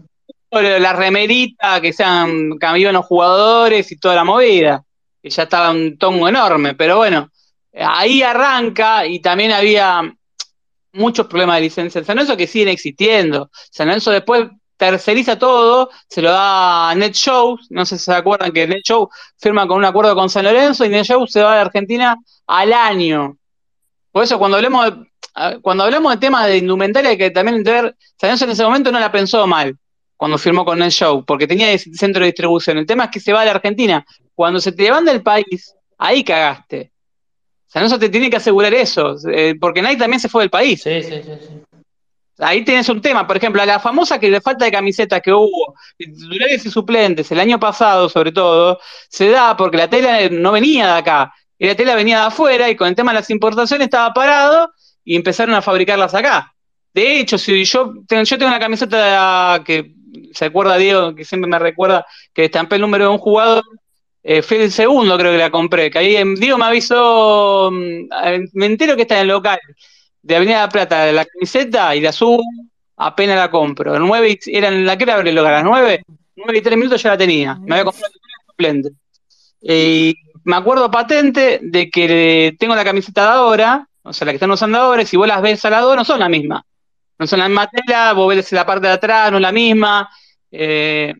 La 0.51 0.93
remerita, 0.93 1.81
que 1.81 1.91
sean 1.91 2.57
cambiaban 2.57 2.95
los 2.95 3.05
jugadores 3.05 3.91
y 3.91 3.97
toda 3.97 4.15
la 4.15 4.23
movida, 4.23 4.83
que 5.21 5.29
ya 5.29 5.43
estaba 5.43 5.71
un 5.71 5.97
tomo 5.97 6.27
enorme, 6.29 6.73
pero 6.75 6.97
bueno, 6.97 7.29
ahí 7.73 8.21
arranca 8.23 9.05
y 9.05 9.19
también 9.19 9.51
había 9.51 10.01
muchos 10.95 11.27
problemas 11.27 11.57
de 11.57 11.61
licencia 11.61 11.99
en 11.99 12.05
San 12.05 12.15
Lorenzo 12.15 12.37
que 12.37 12.47
siguen 12.47 12.69
existiendo. 12.69 13.49
San 13.71 13.87
Lorenzo 13.87 14.11
después 14.11 14.47
terceriza 14.77 15.37
todo, 15.37 15.89
se 16.09 16.21
lo 16.21 16.31
da 16.31 16.89
a 16.89 16.95
NetShow, 16.95 17.57
no 17.69 17.85
sé 17.85 17.97
si 17.97 18.05
se 18.05 18.13
acuerdan 18.13 18.51
que 18.51 18.67
NetShow 18.67 19.09
firma 19.37 19.67
con 19.67 19.77
un 19.77 19.85
acuerdo 19.85 20.15
con 20.15 20.29
San 20.29 20.45
Lorenzo 20.45 20.85
y 20.85 20.89
NetShow 20.89 21.27
se 21.27 21.41
va 21.41 21.55
de 21.55 21.61
Argentina 21.61 22.17
al 22.47 22.73
año. 22.73 23.37
Por 24.11 24.23
eso 24.23 24.37
cuando 24.37 24.57
hablemos 24.57 24.85
de, 24.85 25.59
cuando 25.61 25.83
hablamos 25.83 26.13
de 26.13 26.17
temas 26.19 26.47
de 26.47 26.57
indumentaria 26.57 27.17
que 27.17 27.31
también 27.31 27.57
entender, 27.57 27.95
San 28.17 28.29
Lorenzo 28.29 28.45
en 28.45 28.51
ese 28.51 28.63
momento 28.63 28.91
no 28.91 28.99
la 28.99 29.11
pensó 29.11 29.45
mal 29.47 29.77
cuando 30.17 30.37
firmó 30.37 30.63
con 30.63 30.79
NetShow, 30.79 31.25
porque 31.25 31.47
tenía 31.47 31.77
centro 31.77 32.21
de 32.21 32.27
distribución. 32.27 32.77
El 32.77 32.85
tema 32.85 33.05
es 33.05 33.11
que 33.11 33.19
se 33.19 33.33
va 33.33 33.43
de 33.43 33.49
Argentina. 33.49 34.05
Cuando 34.33 34.59
se 34.59 34.71
te 34.71 34.89
van 34.89 35.05
del 35.05 35.21
país, 35.21 35.75
ahí 35.97 36.23
cagaste. 36.23 36.91
San 37.75 37.81
Lorenzo 37.81 37.99
te 37.99 38.07
tiene 38.07 38.29
que 38.29 38.37
asegurar 38.37 38.73
eso, 38.73 39.17
eh, 39.29 39.53
porque 39.59 39.81
Nike 39.81 39.97
también 39.97 40.21
se 40.21 40.29
fue 40.29 40.43
del 40.43 40.49
país. 40.49 40.81
Sí, 40.81 41.03
sí, 41.03 41.11
sí, 41.21 41.31
sí. 41.41 41.81
Ahí 42.37 42.63
tienes 42.63 42.87
un 42.87 43.01
tema, 43.01 43.27
por 43.27 43.35
ejemplo, 43.35 43.61
a 43.61 43.65
la 43.65 43.81
famosa 43.81 44.17
que 44.17 44.39
falta 44.39 44.63
de 44.63 44.71
camisetas 44.71 45.21
que 45.21 45.33
hubo, 45.33 45.75
titulares 45.97 46.65
y 46.65 46.71
suplentes, 46.71 47.29
el 47.33 47.39
año 47.41 47.59
pasado 47.59 48.07
sobre 48.07 48.31
todo, 48.31 48.79
se 49.09 49.29
da 49.29 49.57
porque 49.57 49.75
la 49.75 49.89
tela 49.89 50.29
no 50.29 50.53
venía 50.53 50.87
de 50.87 50.99
acá, 50.99 51.33
y 51.59 51.67
la 51.67 51.75
tela 51.75 51.95
venía 51.95 52.21
de 52.21 52.27
afuera, 52.27 52.69
y 52.69 52.77
con 52.77 52.87
el 52.87 52.95
tema 52.95 53.11
de 53.11 53.19
las 53.19 53.29
importaciones 53.29 53.87
estaba 53.87 54.13
parado, 54.13 54.71
y 55.03 55.17
empezaron 55.17 55.53
a 55.53 55.61
fabricarlas 55.61 56.15
acá. 56.15 56.53
De 56.93 57.19
hecho, 57.19 57.37
si 57.37 57.65
yo 57.65 57.93
yo 58.09 58.37
tengo 58.37 58.47
una 58.47 58.59
camiseta 58.59 59.61
que 59.65 59.91
se 60.33 60.45
acuerda 60.45 60.77
Diego, 60.77 61.13
que 61.13 61.25
siempre 61.25 61.49
me 61.49 61.59
recuerda 61.59 62.05
que 62.33 62.45
estampé 62.45 62.75
el 62.75 62.81
número 62.83 63.03
de 63.03 63.11
un 63.11 63.17
jugador, 63.17 63.65
eh, 64.25 64.43
el 64.49 64.71
segundo 64.71 65.17
creo 65.17 65.31
que 65.31 65.37
la 65.37 65.51
compré, 65.51 65.91
que 65.91 65.99
ahí 65.99 66.17
Diego 66.35 66.57
me 66.57 66.65
avisó, 66.65 67.69
mm, 67.71 68.09
eh, 68.25 68.45
me 68.53 68.65
entero 68.65 68.95
que 68.95 69.03
está 69.03 69.15
en 69.15 69.21
el 69.21 69.27
local 69.27 69.59
de 70.21 70.35
Avenida 70.35 70.61
La 70.61 70.69
Plata, 70.69 71.11
la 71.11 71.25
camiseta 71.25 71.95
y 71.95 72.01
la 72.01 72.11
subo, 72.11 72.41
apenas 72.97 73.37
la 73.37 73.51
compro. 73.51 73.97
9 73.99 74.31
y- 74.45 74.55
eran 74.57 74.85
la 74.85 74.97
que 74.97 75.03
era 75.03 75.19
el 75.19 75.35
local, 75.35 75.51
las 75.53 75.63
9, 75.63 76.03
9 76.35 76.57
y 76.57 76.61
3 76.61 76.77
minutos 76.77 77.01
ya 77.03 77.11
la 77.11 77.17
tenía. 77.17 77.55
Me 77.55 77.75
había 77.75 77.85
comprado 77.85 78.11
el 78.13 78.45
suplente. 78.47 78.89
Y 79.61 80.15
me 80.43 80.55
acuerdo 80.55 80.89
patente 80.91 81.59
de 81.61 81.89
que 81.89 82.55
tengo 82.59 82.75
la 82.75 82.83
camiseta 82.83 83.23
de 83.23 83.29
ahora, 83.29 83.87
o 84.03 84.13
sea, 84.13 84.25
la 84.25 84.31
que 84.31 84.37
están 84.37 84.51
usando 84.51 84.77
ahora, 84.79 85.01
y 85.01 85.05
si 85.05 85.17
vos 85.17 85.27
las 85.27 85.41
ves 85.41 85.63
a 85.65 85.69
la 85.69 85.81
dos, 85.81 85.95
no 85.95 86.05
son 86.05 86.19
la 86.19 86.29
misma. 86.29 86.63
No 87.17 87.27
son 87.27 87.39
la 87.39 87.47
misma 87.47 87.67
tela, 87.67 88.13
vos 88.13 88.27
ves 88.35 88.51
la 88.51 88.65
parte 88.65 88.87
de 88.87 88.93
atrás, 88.93 89.31
no 89.31 89.37
es 89.37 89.41
la 89.41 89.51
misma. 89.51 90.09
Eh, 90.51 91.13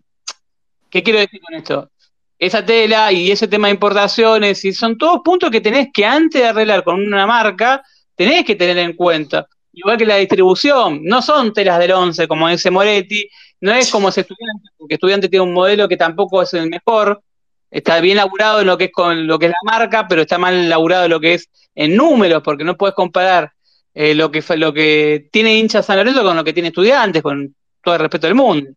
¿Qué 0.89 1.03
quiero 1.03 1.19
decir 1.19 1.41
con 1.41 1.55
esto? 1.55 1.89
Esa 2.37 2.65
tela 2.65 3.11
y 3.11 3.31
ese 3.31 3.47
tema 3.47 3.67
de 3.67 3.73
importaciones, 3.73 4.63
y 4.65 4.73
son 4.73 4.97
todos 4.97 5.21
puntos 5.23 5.49
que 5.49 5.61
tenés 5.61 5.87
que 5.93 6.05
antes 6.05 6.41
de 6.41 6.47
arreglar 6.47 6.83
con 6.83 6.99
una 6.99 7.25
marca, 7.25 7.81
tenés 8.15 8.45
que 8.45 8.55
tener 8.55 8.77
en 8.77 8.93
cuenta. 8.93 9.47
Igual 9.71 9.97
que 9.97 10.05
la 10.05 10.17
distribución, 10.17 11.01
no 11.03 11.21
son 11.21 11.53
telas 11.53 11.79
del 11.79 11.91
11, 11.91 12.27
como 12.27 12.47
dice 12.47 12.71
Moretti, 12.71 13.27
no 13.61 13.73
es 13.73 13.91
como 13.91 14.09
ese 14.09 14.21
estudiante, 14.21 14.69
porque 14.77 14.95
estudiante 14.95 15.29
tiene 15.29 15.43
un 15.43 15.53
modelo 15.53 15.87
que 15.87 15.97
tampoco 15.97 16.41
es 16.41 16.53
el 16.53 16.69
mejor, 16.69 17.21
está 17.69 17.99
bien 17.99 18.17
laburado 18.17 18.61
en 18.61 18.67
lo 18.67 18.77
que 18.77 18.85
es 18.85 18.91
con 18.91 19.27
lo 19.27 19.37
que 19.37 19.47
es 19.47 19.51
la 19.51 19.71
marca, 19.71 20.07
pero 20.07 20.21
está 20.21 20.37
mal 20.37 20.69
laburado 20.69 21.05
en 21.05 21.11
lo 21.11 21.19
que 21.19 21.35
es 21.35 21.49
en 21.73 21.95
números, 21.95 22.41
porque 22.43 22.63
no 22.63 22.77
puedes 22.77 22.95
comparar 22.95 23.51
eh, 23.93 24.15
lo 24.15 24.31
que 24.31 24.43
lo 24.57 24.73
que 24.73 25.27
tiene 25.31 25.55
hinchas 25.57 25.85
San 25.85 25.97
Lorenzo 25.97 26.23
con 26.23 26.35
lo 26.35 26.43
que 26.43 26.53
tiene 26.53 26.69
estudiantes, 26.69 27.21
con 27.21 27.55
todo 27.83 27.95
el 27.95 28.01
respeto 28.01 28.27
del 28.27 28.35
mundo. 28.35 28.71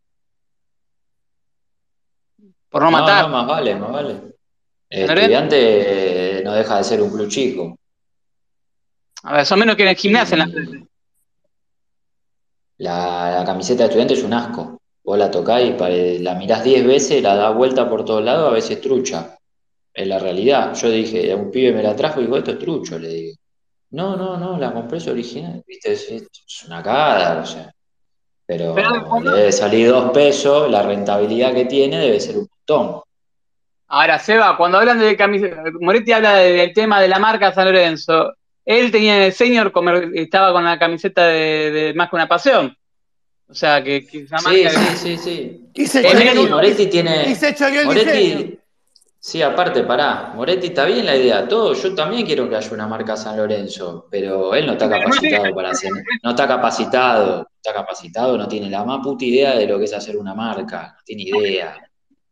Por 2.70 2.82
no 2.82 2.90
No, 2.90 2.99
matar. 2.99 3.23
no, 3.24 3.28
más 3.31 3.47
vale, 3.47 3.74
más 3.77 3.90
vale. 3.93 4.20
El 4.90 5.11
estudiante 5.11 6.39
eh, 6.39 6.43
no 6.45 6.53
deja 6.53 6.78
de 6.78 6.85
ser 6.85 7.03
un 7.03 7.11
club 7.11 7.28
chico. 7.28 7.78
A 9.24 9.35
ver, 9.35 9.47
son 9.47 9.59
menos 9.59 9.77
que 9.77 9.82
en 9.82 9.89
el 9.90 9.97
gimnasio 9.97 10.35
en 10.35 10.39
la 10.39 10.49
frente. 10.49 10.86
La, 12.78 13.32
la 13.39 13.45
camiseta 13.45 13.82
de 13.82 13.89
estudiante 13.89 14.15
es 14.15 14.23
un 14.23 14.32
asco. 14.35 14.81
Vos 15.05 15.19
la 15.19 15.31
tocás 15.31 15.62
y 15.62 16.19
la 16.19 16.35
mirás 16.35 16.62
10 16.65 16.86
veces, 16.86 17.23
la 17.23 17.35
das 17.35 17.55
vuelta 17.55 17.89
por 17.89 18.05
todos 18.05 18.23
lados, 18.23 18.49
a 18.51 18.55
veces 18.55 18.81
trucha. 18.81 19.36
Es 19.93 20.07
la 20.07 20.19
realidad. 20.19 20.74
Yo 20.74 20.90
dije, 20.90 21.35
un 21.35 21.51
pibe 21.51 21.73
me 21.73 21.82
la 21.82 21.97
trajo 21.97 22.20
y 22.20 22.24
digo, 22.24 22.36
esto 22.36 22.53
es 22.53 22.59
trucho, 22.59 22.99
le 22.99 23.09
digo. 23.09 23.36
No, 23.90 24.16
no, 24.16 24.36
no, 24.36 24.59
la 24.59 24.73
compré 24.73 24.99
es 24.99 25.07
original. 25.09 25.62
Viste, 25.66 25.93
es, 25.93 26.11
es 26.11 26.65
una 26.66 26.82
cagada, 26.82 27.40
o 27.43 27.47
sea. 27.47 27.73
Pero 28.47 28.74
Pero- 28.74 29.20
le 29.23 29.31
debe 29.31 29.53
salir 29.53 29.89
dos 29.89 30.11
pesos, 30.12 30.70
la 30.70 30.82
rentabilidad 30.82 31.53
que 31.55 31.65
tiene 31.65 31.99
debe 31.99 32.20
ser 32.20 32.39
un 32.39 32.49
montón. 32.69 33.03
Ahora, 33.89 34.19
Seba, 34.19 34.57
cuando 34.57 34.78
hablan 34.78 34.99
de 34.99 35.16
camiseta, 35.16 35.62
Moretti 35.81 36.12
habla 36.12 36.35
de- 36.36 36.53
del 36.53 36.73
tema 36.74 37.01
de 37.01 37.09
la 37.09 37.19
marca 37.19 37.53
San 37.55 37.65
Lorenzo. 37.66 38.35
Él 38.65 38.90
tenía 38.90 39.16
en 39.16 39.23
el 39.23 39.32
senior, 39.32 39.73
comer- 39.73 40.11
estaba 40.15 40.53
con 40.53 40.62
la 40.65 40.78
camiseta 40.78 41.27
de, 41.27 41.70
de 41.70 41.95
Más 41.95 42.11
que 42.11 42.16
una 42.16 42.28
pasión. 42.28 42.77
O 43.51 43.55
sea, 43.55 43.82
que, 43.82 44.07
que 44.07 44.24
esa 44.24 44.36
Sí, 44.39 44.45
marca. 44.65 44.70
sí, 44.70 44.97
sí, 44.97 45.16
sí. 45.16 45.70
Y 45.73 45.86
se 45.86 46.01
Eh, 46.07 46.12
Moretti- 46.12 46.51
Moretti 46.51 46.86
tiene. 46.89 47.31
y 47.31 47.35
se 47.35 47.49
el. 47.49 47.86
Moretti, 47.86 48.59
sí, 49.19 49.40
aparte, 49.40 49.85
pará. 49.85 50.32
Moretti 50.35 50.66
está 50.66 50.85
bien 50.85 51.07
la 51.07 51.16
idea. 51.16 51.49
Todo, 51.49 51.73
yo 51.73 51.95
también 51.95 52.27
quiero 52.27 52.47
que 52.47 52.57
haya 52.57 52.70
una 52.74 52.86
marca 52.86 53.16
San 53.16 53.39
Lorenzo, 53.39 54.07
pero 54.11 54.55
él 54.55 54.66
no 54.66 54.73
está 54.73 54.90
capacitado 54.90 55.55
para 55.55 55.70
hacer. 55.70 55.90
No 56.23 56.31
está 56.31 56.47
capacitado, 56.47 57.36
no 57.39 57.47
está 57.57 57.73
capacitado, 57.73 58.36
no 58.36 58.47
tiene 58.47 58.69
la 58.69 58.85
más 58.85 58.99
puta 59.03 59.24
idea 59.24 59.57
de 59.57 59.66
lo 59.66 59.78
que 59.78 59.86
es 59.86 59.95
hacer 59.95 60.19
una 60.19 60.35
marca. 60.35 60.93
No 60.99 61.03
tiene 61.07 61.23
idea. 61.23 61.74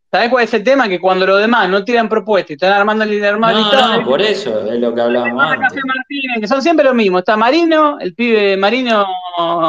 ¿Sabés 0.09 0.29
cuál 0.29 0.45
es 0.45 0.53
el 0.53 0.63
tema? 0.63 0.87
Que 0.87 0.99
cuando 0.99 1.27
los 1.27 1.41
demás 1.41 1.69
no 1.69 1.83
tiran 1.83 2.07
propuestas 2.07 2.51
y 2.51 2.53
están 2.53 2.71
armando 2.71 3.03
el 3.03 3.23
armado 3.23 3.59
No, 3.59 3.97
no, 3.97 4.05
por 4.05 4.21
eso 4.21 4.65
es 4.65 4.79
lo 4.79 4.95
que 4.95 5.01
hablábamos 5.01 5.43
antes. 5.43 5.83
Martínez, 5.85 6.39
que 6.39 6.47
son 6.47 6.61
siempre 6.61 6.85
lo 6.85 6.93
mismo. 6.93 7.19
Está 7.19 7.35
Marino, 7.35 7.99
el 7.99 8.15
pibe 8.15 8.55
Marino, 8.55 9.05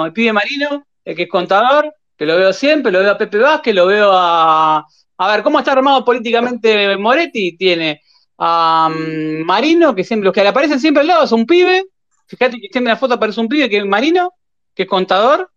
el 0.04 0.12
pibe 0.12 0.32
Marino, 0.32 0.86
el 1.04 1.16
que 1.16 1.24
es 1.24 1.28
contador, 1.28 1.92
que 2.16 2.24
lo 2.24 2.36
veo 2.36 2.52
siempre, 2.52 2.92
lo 2.92 3.00
veo 3.00 3.12
a 3.12 3.18
Pepe 3.18 3.38
Vázquez, 3.38 3.74
lo 3.74 3.86
veo 3.86 4.10
a. 4.12 4.86
A 5.20 5.32
ver, 5.32 5.42
¿cómo 5.42 5.58
está 5.58 5.72
armado 5.72 6.04
políticamente 6.04 6.96
Moretti? 6.96 7.56
Tiene 7.56 8.00
a 8.38 8.88
mm, 8.88 9.44
Marino, 9.44 9.92
que 9.92 10.04
siempre, 10.04 10.26
los 10.26 10.32
que 10.32 10.42
le 10.42 10.48
aparecen 10.48 10.78
siempre 10.78 11.00
al 11.00 11.08
lado 11.08 11.24
es 11.24 11.32
un 11.32 11.46
pibe. 11.46 11.86
Fíjate 12.26 12.58
que 12.60 12.68
siempre 12.70 12.90
en 12.90 12.94
la 12.94 12.96
foto 12.96 13.14
aparece 13.14 13.40
un 13.40 13.48
pibe 13.48 13.68
que 13.68 13.78
es 13.78 13.84
Marino, 13.84 14.34
que 14.72 14.84
es 14.84 14.88
contador. 14.88 15.50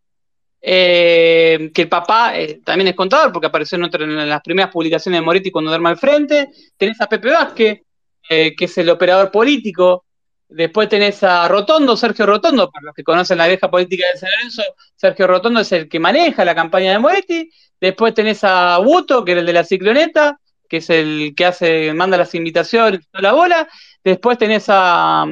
Eh, 0.61 1.71
que 1.73 1.81
el 1.83 1.89
papá 1.89 2.37
eh, 2.37 2.61
también 2.63 2.89
es 2.89 2.95
contador, 2.95 3.31
porque 3.31 3.47
apareció 3.47 3.77
en, 3.77 3.83
otra- 3.85 4.03
en 4.03 4.29
las 4.29 4.41
primeras 4.41 4.71
publicaciones 4.71 5.19
de 5.19 5.25
Moretti 5.25 5.51
cuando 5.51 5.71
duerme 5.71 5.89
al 5.89 5.97
frente. 5.97 6.49
Tenés 6.77 6.99
a 7.01 7.07
Pepe 7.07 7.29
Vázquez, 7.31 7.81
eh, 8.29 8.55
que 8.55 8.65
es 8.65 8.77
el 8.77 8.89
operador 8.89 9.31
político. 9.31 10.05
Después 10.47 10.89
tenés 10.89 11.23
a 11.23 11.47
Rotondo, 11.47 11.95
Sergio 11.95 12.25
Rotondo, 12.25 12.69
para 12.69 12.85
los 12.87 12.93
que 12.95 13.03
conocen 13.03 13.37
la 13.37 13.47
vieja 13.47 13.71
política 13.71 14.05
de 14.13 14.19
San 14.19 14.29
Lorenzo, 14.31 14.63
Sergio 14.95 15.25
Rotondo 15.27 15.61
es 15.61 15.71
el 15.71 15.87
que 15.87 15.99
maneja 15.99 16.43
la 16.45 16.53
campaña 16.55 16.91
de 16.91 16.99
Moretti. 16.99 17.49
Después 17.79 18.13
tenés 18.13 18.43
a 18.43 18.77
Buto, 18.79 19.23
que 19.23 19.31
era 19.31 19.41
el 19.41 19.47
de 19.47 19.53
la 19.53 19.63
cicloneta, 19.63 20.37
que 20.67 20.77
es 20.77 20.89
el 20.89 21.33
que 21.35 21.45
hace, 21.45 21.93
manda 21.93 22.17
las 22.17 22.35
invitaciones, 22.35 23.01
la 23.13 23.31
bola. 23.33 23.67
Después 24.03 24.37
tenés 24.37 24.65
a, 24.67 25.25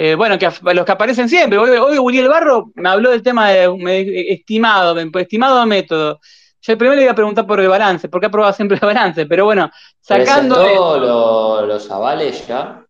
eh, 0.00 0.14
bueno, 0.14 0.38
que 0.38 0.48
los 0.74 0.86
que 0.86 0.92
aparecen 0.92 1.28
siempre. 1.28 1.58
Hoy, 1.58 1.70
hoy 1.70 1.98
Uriel 1.98 2.28
Barro 2.28 2.70
me 2.76 2.88
habló 2.88 3.10
del 3.10 3.20
tema 3.20 3.50
de 3.50 4.32
estimado, 4.32 4.96
estimado 4.96 5.66
método. 5.66 6.20
Yo 6.60 6.78
primero 6.78 6.94
le 6.94 7.02
iba 7.02 7.10
a 7.10 7.16
preguntar 7.16 7.44
por 7.44 7.58
el 7.58 7.66
balance, 7.66 8.08
porque 8.08 8.26
ha 8.26 8.30
probado 8.30 8.52
siempre 8.52 8.78
el 8.80 8.86
balance, 8.86 9.26
pero 9.26 9.46
bueno, 9.46 9.68
sacando. 10.00 10.54
¿Presentó 10.54 11.66
los 11.66 11.90
avales 11.90 12.46
ya? 12.46 12.86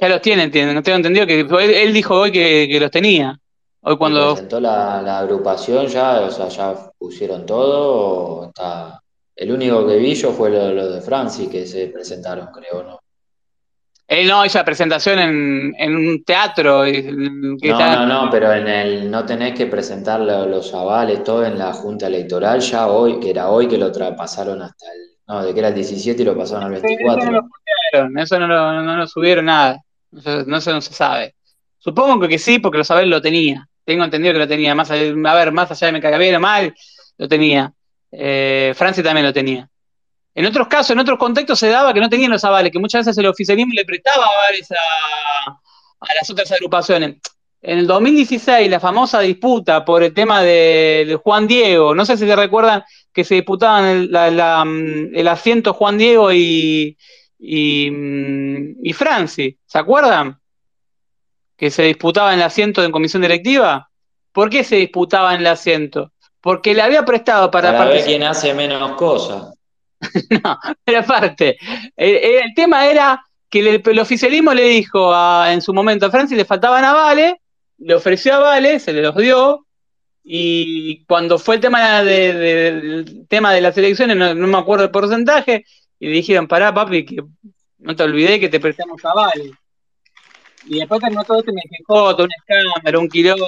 Ya 0.00 0.08
los 0.08 0.20
tiene, 0.20 0.46
no 0.72 0.82
tengo 0.84 0.96
entendido 0.96 1.26
que 1.26 1.40
él, 1.40 1.92
dijo 1.92 2.20
hoy 2.20 2.30
que, 2.30 2.78
los 2.80 2.92
tenía. 2.92 3.36
Hoy 3.80 3.96
cuando. 3.96 4.34
¿Presentó 4.34 4.60
la, 4.60 5.18
agrupación 5.18 5.88
ya? 5.88 6.20
O 6.20 6.30
sea, 6.30 6.46
ya 6.50 6.88
pusieron 6.96 7.44
todo. 7.44 8.42
O 8.42 8.46
está... 8.46 9.00
El 9.34 9.50
único 9.50 9.84
que 9.88 9.96
vi 9.96 10.14
yo 10.14 10.30
fue 10.30 10.50
lo, 10.50 10.92
de 10.92 11.00
Francis 11.00 11.48
que 11.48 11.66
se 11.66 11.88
presentaron, 11.88 12.46
creo, 12.52 12.84
¿no? 12.84 13.00
Él 14.14 14.28
no 14.28 14.44
hizo 14.44 14.58
la 14.58 14.64
presentación 14.64 15.18
en, 15.18 15.74
en 15.78 15.96
un 15.96 16.24
teatro. 16.24 16.84
no, 16.84 17.56
no, 17.60 18.06
no, 18.06 18.30
pero 18.30 18.52
en 18.52 18.68
el 18.68 19.10
no 19.10 19.24
tenés 19.24 19.54
que 19.54 19.66
presentar 19.66 20.20
los 20.20 20.72
avales, 20.74 21.24
todo 21.24 21.44
en 21.44 21.58
la 21.58 21.72
Junta 21.72 22.06
Electoral, 22.06 22.60
ya 22.60 22.86
hoy, 22.86 23.18
que 23.20 23.30
era 23.30 23.48
hoy 23.50 23.66
que 23.66 23.78
lo 23.78 23.90
pasaron 24.16 24.62
hasta 24.62 24.86
el. 24.86 25.14
No, 25.26 25.42
de 25.42 25.54
que 25.54 25.60
era 25.60 25.68
el 25.68 25.74
17 25.74 26.20
y 26.20 26.24
lo 26.24 26.36
pasaron 26.36 26.64
al 26.64 26.72
24. 26.72 27.40
eso 28.16 28.38
no 28.38 28.46
lo, 28.46 28.82
no 28.82 28.96
lo 28.96 29.06
subieron 29.06 29.46
nada. 29.46 29.80
No, 30.10 30.58
eso 30.58 30.72
no 30.72 30.80
se 30.80 30.92
sabe. 30.92 31.34
Supongo 31.78 32.28
que 32.28 32.38
sí, 32.38 32.58
porque 32.58 32.78
los 32.78 32.90
avales 32.90 33.08
lo 33.08 33.22
tenía. 33.22 33.66
Tengo 33.84 34.04
entendido 34.04 34.32
que 34.34 34.38
lo 34.38 34.48
tenía. 34.48 34.74
Más, 34.74 34.90
a 34.90 34.94
ver, 34.94 35.52
más 35.52 35.70
allá 35.70 35.86
de 35.86 35.92
me 35.92 36.00
caga 36.00 36.18
bien 36.18 36.34
o 36.34 36.40
mal, 36.40 36.74
lo 37.18 37.28
tenía. 37.28 37.72
Eh, 38.12 38.72
Francia 38.76 39.02
también 39.02 39.26
lo 39.26 39.32
tenía. 39.32 39.68
En 40.34 40.46
otros 40.46 40.66
casos, 40.66 40.90
en 40.90 40.98
otros 40.98 41.18
contextos 41.18 41.58
se 41.58 41.68
daba 41.68 41.94
que 41.94 42.00
no 42.00 42.08
tenían 42.08 42.32
los 42.32 42.44
avales, 42.44 42.72
que 42.72 42.80
muchas 42.80 43.06
veces 43.06 43.18
el 43.18 43.26
oficialismo 43.26 43.72
le 43.72 43.84
prestaba 43.84 44.26
avales 44.26 44.68
a, 44.72 45.60
las 46.14 46.28
otras 46.28 46.50
agrupaciones. 46.50 47.16
En 47.62 47.78
el 47.78 47.86
2016, 47.86 48.68
la 48.68 48.80
famosa 48.80 49.20
disputa 49.20 49.84
por 49.84 50.02
el 50.02 50.12
tema 50.12 50.42
de, 50.42 51.18
Juan 51.22 51.46
Diego, 51.46 51.94
no 51.94 52.04
sé 52.04 52.16
si 52.16 52.26
se 52.26 52.36
recuerdan 52.36 52.82
que 53.12 53.24
se 53.24 53.36
disputaban 53.36 53.84
el, 53.84 54.10
mm, 54.10 55.28
asiento 55.28 55.72
Juan 55.72 55.96
Diego 55.96 56.32
y, 56.32 56.98
y, 57.38 57.90
mm, 57.90 58.76
y 58.82 58.92
Franci, 58.92 59.56
¿se 59.64 59.78
acuerdan? 59.78 60.38
Que 61.56 61.70
se 61.70 61.84
disputaban 61.84 62.34
el 62.34 62.42
asiento 62.42 62.82
en 62.82 62.90
comisión 62.90 63.22
directiva. 63.22 63.88
¿Por 64.32 64.50
qué 64.50 64.64
se 64.64 64.76
disputaban 64.76 65.40
el 65.40 65.46
asiento? 65.46 66.12
Porque 66.40 66.74
le 66.74 66.82
había 66.82 67.04
prestado 67.04 67.50
para... 67.52 67.72
Para 67.72 67.90
ver 67.90 68.04
quién 68.04 68.24
hace 68.24 68.52
menos 68.52 68.92
cosas. 68.96 69.54
no, 70.42 70.58
pero 70.84 70.98
aparte, 71.00 71.56
el, 71.96 72.54
tema 72.54 72.86
era 72.86 73.24
que 73.48 73.60
el, 73.60 73.98
oficialismo 73.98 74.52
le 74.52 74.64
dijo 74.64 75.12
en 75.46 75.62
su 75.62 75.72
momento 75.72 76.06
a 76.06 76.10
Francis 76.10 76.36
le 76.36 76.44
faltaban 76.44 76.84
avales, 76.84 77.34
le 77.78 77.94
ofreció 77.94 78.34
avales, 78.34 78.82
se 78.82 78.92
le 78.92 79.02
los 79.02 79.16
dio, 79.16 79.66
y 80.22 81.04
cuando 81.04 81.38
fue 81.38 81.56
el 81.56 81.60
tema 81.60 82.02
de, 82.02 83.26
tema 83.28 83.52
de 83.52 83.60
las 83.60 83.76
elecciones, 83.76 84.16
no, 84.16 84.34
me 84.34 84.58
acuerdo 84.58 84.84
el 84.84 84.90
porcentaje, 84.90 85.64
y 85.98 86.06
le 86.06 86.12
dijeron, 86.12 86.48
pará 86.48 86.72
papi, 86.72 87.04
que 87.04 87.22
no 87.78 87.94
te 87.94 88.02
olvidé 88.02 88.40
que 88.40 88.48
te 88.48 88.60
prestamos 88.60 89.04
avales. 89.04 89.50
Y 90.66 90.78
después 90.78 91.00
terminó 91.00 91.24
todo 91.24 91.40
esto 91.40 91.52
me 91.52 91.60
quejó, 91.62 92.16
todo 92.16 92.24
un 92.24 92.30
escándalo, 92.32 93.00
un 93.00 93.08
quilombo, 93.08 93.46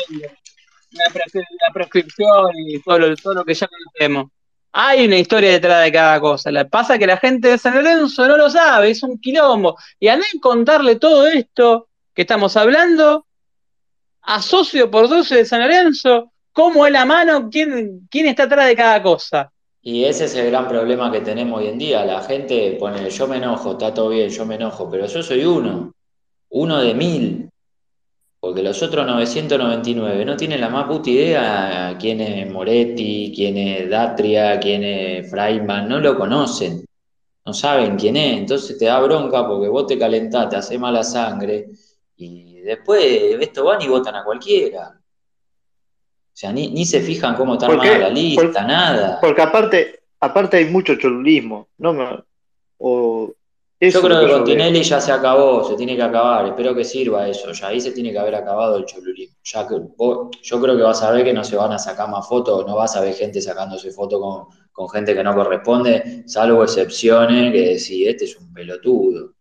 la, 0.91 1.73
prescripción 1.73 2.51
y 2.67 2.79
todo 2.81 2.99
lo 3.35 3.45
que 3.45 3.55
ya 3.55 3.69
conocemos. 3.69 4.31
Hay 4.73 5.07
una 5.07 5.17
historia 5.17 5.53
detrás 5.53 5.85
de 5.85 5.93
cada 5.93 6.21
cosa. 6.21 6.53
Que 6.53 6.65
pasa 6.67 6.99
que 6.99 7.07
la 7.07 7.17
gente 7.17 7.49
de 7.49 7.59
San 7.59 7.75
Lorenzo 7.75 8.27
no 8.29 8.37
lo 8.37 8.51
sabe, 8.51 8.91
es 8.91 9.03
un 9.03 9.19
quilombo. 9.19 9.77
Y 9.99 10.09
al 10.09 10.23
contarle 10.41 10.97
todo 10.97 11.27
esto 11.27 11.89
que 12.15 12.23
estamos 12.23 12.57
hablando, 12.57 13.27
a 14.23 14.43
socio 14.43 14.91
por 14.91 15.09
12 15.09 15.37
de 15.37 15.45
San 15.45 15.61
Lorenzo, 15.61 16.33
cómo 16.53 16.87
es 16.87 16.93
la 16.93 17.05
mano, 17.05 17.49
quién, 17.51 18.07
quién 18.11 18.27
está 18.27 18.45
atrás 18.45 18.67
de 18.67 18.77
cada 18.77 19.03
cosa. 19.03 19.51
Y 19.83 20.05
ese 20.05 20.25
es 20.25 20.35
el 20.35 20.51
gran 20.51 20.67
problema 20.67 21.13
que 21.13 21.21
tenemos 21.21 21.61
hoy 21.61 21.69
en 21.69 21.79
día. 21.79 22.05
La 22.05 22.21
gente 22.23 22.77
pone, 22.81 23.09
yo 23.09 23.29
me 23.29 23.37
enojo, 23.37 23.73
está 23.73 23.95
todo 23.95 24.09
bien, 24.09 24.29
yo 24.31 24.45
me 24.45 24.57
enojo, 24.57 24.91
pero 24.91 25.07
yo 25.07 25.23
soy 25.23 25.45
uno, 25.45 25.93
uno 26.49 26.81
de 26.81 26.95
mil. 26.95 27.51
Porque 28.47 28.63
los 28.63 28.81
otros 28.81 29.05
999 29.05 30.25
no 30.25 30.37
tienen 30.37 30.61
la 30.61 30.69
más 30.69 30.87
puta 30.87 31.11
idea 31.11 31.97
quién 31.99 32.21
es 32.21 32.49
Moretti, 32.49 33.33
quién 33.35 33.59
es 33.59 33.91
Datria, 33.91 34.61
quién 34.61 34.85
es 34.85 35.29
Freiman, 35.29 35.89
no 35.89 35.99
lo 35.99 36.17
conocen, 36.17 36.87
no 37.45 37.53
saben 37.53 37.97
quién 37.97 38.17
es, 38.17 38.39
entonces 38.39 38.79
te 38.79 38.85
da 38.85 39.01
bronca 39.01 39.45
porque 39.49 39.67
vos 39.67 39.89
te 39.89 39.99
calentás, 39.99 40.49
te 40.49 40.55
hace 40.55 40.79
mala 40.79 41.03
sangre 41.03 41.71
y 42.17 42.61
después 42.61 43.05
esto 43.41 43.65
van 43.65 43.83
y 43.83 43.89
votan 43.89 44.15
a 44.15 44.23
cualquiera. 44.23 44.97
O 44.97 46.33
sea, 46.33 46.53
ni, 46.53 46.87
se 46.87 47.01
fijan 47.01 47.35
cómo 47.35 47.55
está 47.55 47.67
armada 47.67 47.99
la 47.99 48.11
lista, 48.11 48.63
nada. 48.63 49.19
Porque 49.21 49.43
aparte, 49.43 50.03
aparte 50.21 50.59
hay 50.59 50.67
mucho 50.67 50.95
cholulismo, 50.95 51.67
¿no? 51.79 52.25
O 52.79 53.33
yo 53.79 54.01
creo 54.01 54.21
que, 54.21 54.33
con 54.33 54.45
Tinelli 54.45 54.83
ya 54.83 55.01
se 55.01 55.13
acabó, 55.13 55.63
se 55.63 55.77
tiene 55.77 55.97
que 55.97 56.03
acabar. 56.03 56.47
Espero 56.47 56.75
que 56.75 56.83
sirva 56.83 57.29
eso. 57.29 57.53
Ya 57.53 57.69
ahí 57.69 57.81
se 57.81 57.93
tiene 57.93 58.11
que 58.11 58.19
haber 58.19 58.35
acabado 58.35 58.79
el 58.79 58.87
cholulismo. 58.87 59.37
Ya 59.45 59.69
que, 59.69 59.75
yo 60.43 60.61
creo 60.61 60.77
que 60.77 60.83
vas 60.83 61.03
a 61.03 61.11
ver 61.11 61.25
que 61.25 61.33
no 61.35 61.45
se 61.45 61.57
van 61.57 61.73
a 61.73 61.79
sacar 61.79 62.09
más 62.09 62.27
fotos, 62.27 62.67
no 62.67 62.75
vas 62.77 62.97
a 62.97 63.03
ver 63.03 63.15
gente 63.15 63.41
sacándose 63.41 63.91
fotos 63.91 64.49
con, 64.73 64.89
gente 64.89 65.15
que 65.15 65.23
no 65.23 65.35
corresponde, 65.35 66.25
salvo 66.27 66.63
excepciones 66.63 67.53
que 67.53 67.61
decís, 67.61 68.07
este 68.07 68.25
es 68.25 68.37
un 68.37 68.53
pelotudo. 68.53 69.33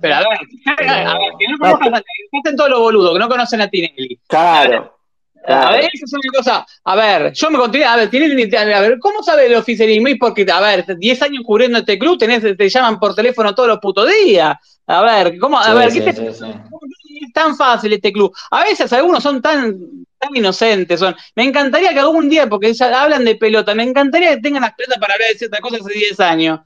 Pero 0.00 0.14
a 0.14 0.18
ver, 0.18 0.28
a 0.88 1.14
ver, 1.18 1.32
que 1.38 1.46
no 1.48 1.58
conozcan, 1.58 1.94
a, 1.94 2.56
todos 2.56 2.70
los 2.70 2.80
boludos, 2.80 3.12
que 3.12 3.18
no 3.18 3.28
conocen 3.28 3.60
a 3.60 3.68
Tinelli. 3.68 4.20
Claro. 4.26 5.01
A 5.46 5.72
ver, 5.72 5.90
esa 5.92 6.04
es 6.04 6.12
una 6.12 6.32
cosa. 6.36 6.66
A 6.84 6.96
ver, 6.96 7.32
yo 7.32 7.50
me 7.50 7.58
conté, 7.58 7.84
a 7.84 7.96
ver, 7.96 8.10
tienes, 8.10 8.54
a 8.54 8.64
ver, 8.64 8.98
¿cómo 8.98 9.22
sabe 9.22 9.46
el 9.46 9.54
oficialismo? 9.56 10.08
Y 10.08 10.16
porque, 10.16 10.46
a 10.50 10.60
ver, 10.60 10.84
10 10.96 11.22
años 11.22 11.42
cubriendo 11.44 11.78
este 11.78 11.98
club, 11.98 12.18
tenés, 12.18 12.42
te 12.56 12.68
llaman 12.68 13.00
por 13.00 13.14
teléfono 13.14 13.54
todos 13.54 13.68
los 13.68 13.78
putos 13.78 14.08
días. 14.08 14.56
A 14.86 15.02
ver, 15.02 15.38
¿cómo? 15.38 15.58
A 15.58 15.74
ver, 15.74 15.92
¿qué 15.92 16.00
te, 16.00 16.10
es 16.10 17.32
tan 17.32 17.56
fácil 17.56 17.92
este 17.92 18.12
club? 18.12 18.34
A 18.50 18.62
veces 18.64 18.92
algunos 18.92 19.22
son 19.22 19.40
tan, 19.40 19.78
tan 20.18 20.36
inocentes, 20.36 21.00
son. 21.00 21.14
Me 21.34 21.44
encantaría 21.44 21.92
que 21.92 22.00
algún 22.00 22.28
día, 22.28 22.48
porque 22.48 22.72
ya 22.72 23.02
hablan 23.02 23.24
de 23.24 23.36
pelota, 23.36 23.74
me 23.74 23.84
encantaría 23.84 24.36
que 24.36 24.42
tengan 24.42 24.62
las 24.62 24.74
pelotas 24.74 24.98
para 24.98 25.14
hablar 25.14 25.28
de 25.30 25.38
ciertas 25.38 25.60
cosas 25.60 25.80
hace 25.80 25.98
10 25.98 26.20
años. 26.20 26.60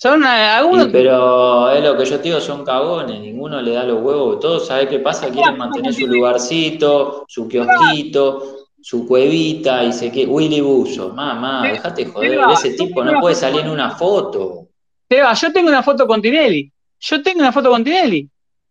Son 0.00 0.22
eh, 0.22 0.26
algunos. 0.28 0.86
pero 0.92 1.72
es 1.72 1.82
lo 1.82 1.96
que 1.98 2.04
yo 2.04 2.18
te 2.18 2.28
digo, 2.28 2.40
son 2.40 2.64
cagones, 2.64 3.20
ninguno 3.20 3.60
le 3.60 3.72
da 3.72 3.82
los 3.82 4.00
huevos. 4.00 4.38
Todos, 4.38 4.68
¿sabes 4.68 4.86
qué 4.86 5.00
pasa? 5.00 5.28
Quieren 5.28 5.58
mantener 5.58 5.92
su 5.92 6.06
lugarcito, 6.06 7.24
su 7.26 7.48
kiosquito, 7.48 8.68
su 8.80 9.08
cuevita 9.08 9.82
y 9.82 9.92
se 9.92 10.12
que 10.12 10.24
Willy 10.24 10.60
Buzo, 10.60 11.08
mamá, 11.08 11.64
déjate 11.64 12.06
joder, 12.06 12.38
ese 12.52 12.74
tipo 12.74 13.02
no 13.02 13.20
puede 13.20 13.34
salir 13.34 13.62
en 13.62 13.70
una 13.70 13.90
foto. 13.90 14.68
Seba, 15.08 15.34
yo 15.34 15.52
tengo 15.52 15.68
una 15.68 15.82
foto 15.82 16.06
con 16.06 16.22
Tinelli. 16.22 16.70
Yo 17.00 17.20
tengo 17.20 17.40
una 17.40 17.50
foto 17.50 17.68
con 17.68 17.82
Tinelli. 17.82 18.28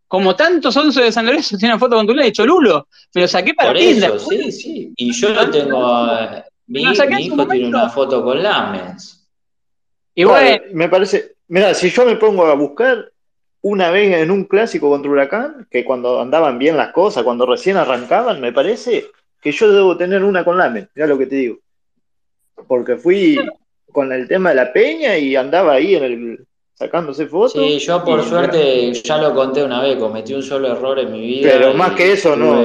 Como 0.08 0.34
tantos 0.34 0.78
once 0.78 1.02
de 1.02 1.12
San 1.12 1.26
Lorenzo 1.26 1.58
tiene 1.58 1.74
una 1.74 1.80
foto 1.80 1.98
con 1.98 2.08
Tinelli, 2.08 2.32
Cholulo. 2.32 2.88
Me 3.14 3.24
lo 3.24 3.28
saqué 3.28 3.54
para 3.54 3.72
Por 3.72 3.78
eso, 3.78 4.18
sí, 4.18 4.50
sí. 4.54 4.94
Y 4.96 5.12
yo 5.12 5.30
lo 5.32 5.50
tengo. 5.50 6.08
Mi, 6.68 6.86
mi 6.86 7.26
hijo 7.26 7.46
tiene 7.48 7.68
una 7.68 7.90
foto 7.90 8.24
con 8.24 8.42
Lamens. 8.42 9.17
Y 10.18 10.26
me 10.74 10.90
parece, 10.90 11.36
mira, 11.48 11.76
si 11.76 11.92
yo 11.92 12.04
me 12.04 12.16
pongo 12.16 12.48
a 12.48 12.56
buscar 12.56 13.12
una 13.62 13.92
vez 13.92 14.16
en 14.18 14.32
un 14.32 14.46
clásico 14.46 14.90
contra 14.90 15.12
Huracán, 15.12 15.68
que 15.70 15.86
cuando 15.86 16.20
andaban 16.20 16.58
bien 16.58 16.76
las 16.76 16.92
cosas, 16.92 17.24
cuando 17.24 17.46
recién 17.46 17.78
arrancaban, 17.78 18.42
me 18.42 18.52
parece 18.52 19.06
que 19.40 19.52
yo 19.52 19.72
debo 19.72 19.96
tener 19.96 20.24
una 20.24 20.44
con 20.44 20.58
Lame, 20.58 20.88
mira 20.96 21.06
lo 21.06 21.20
que 21.20 21.28
te 21.28 21.36
digo. 21.36 21.60
Porque 22.68 22.96
fui 22.96 23.38
con 23.92 24.12
el 24.12 24.28
tema 24.28 24.50
de 24.50 24.56
la 24.56 24.74
peña 24.74 25.20
y 25.20 25.36
andaba 25.36 25.74
ahí 25.74 25.96
en 25.96 26.04
el, 26.04 26.47
sacándose 26.78 27.26
fotos. 27.26 27.54
Sí, 27.54 27.80
yo 27.80 28.04
por 28.04 28.24
suerte 28.24 28.94
ya 28.94 29.18
lo 29.18 29.34
conté 29.34 29.64
una 29.64 29.82
vez, 29.82 29.98
cometí 29.98 30.34
un 30.36 30.44
solo 30.44 30.68
error 30.68 31.00
en 31.00 31.12
mi 31.12 31.22
vida. 31.22 31.50
Pero 31.52 31.74
más 31.74 31.94
que 31.94 32.14
eso, 32.14 32.36
no, 32.36 32.62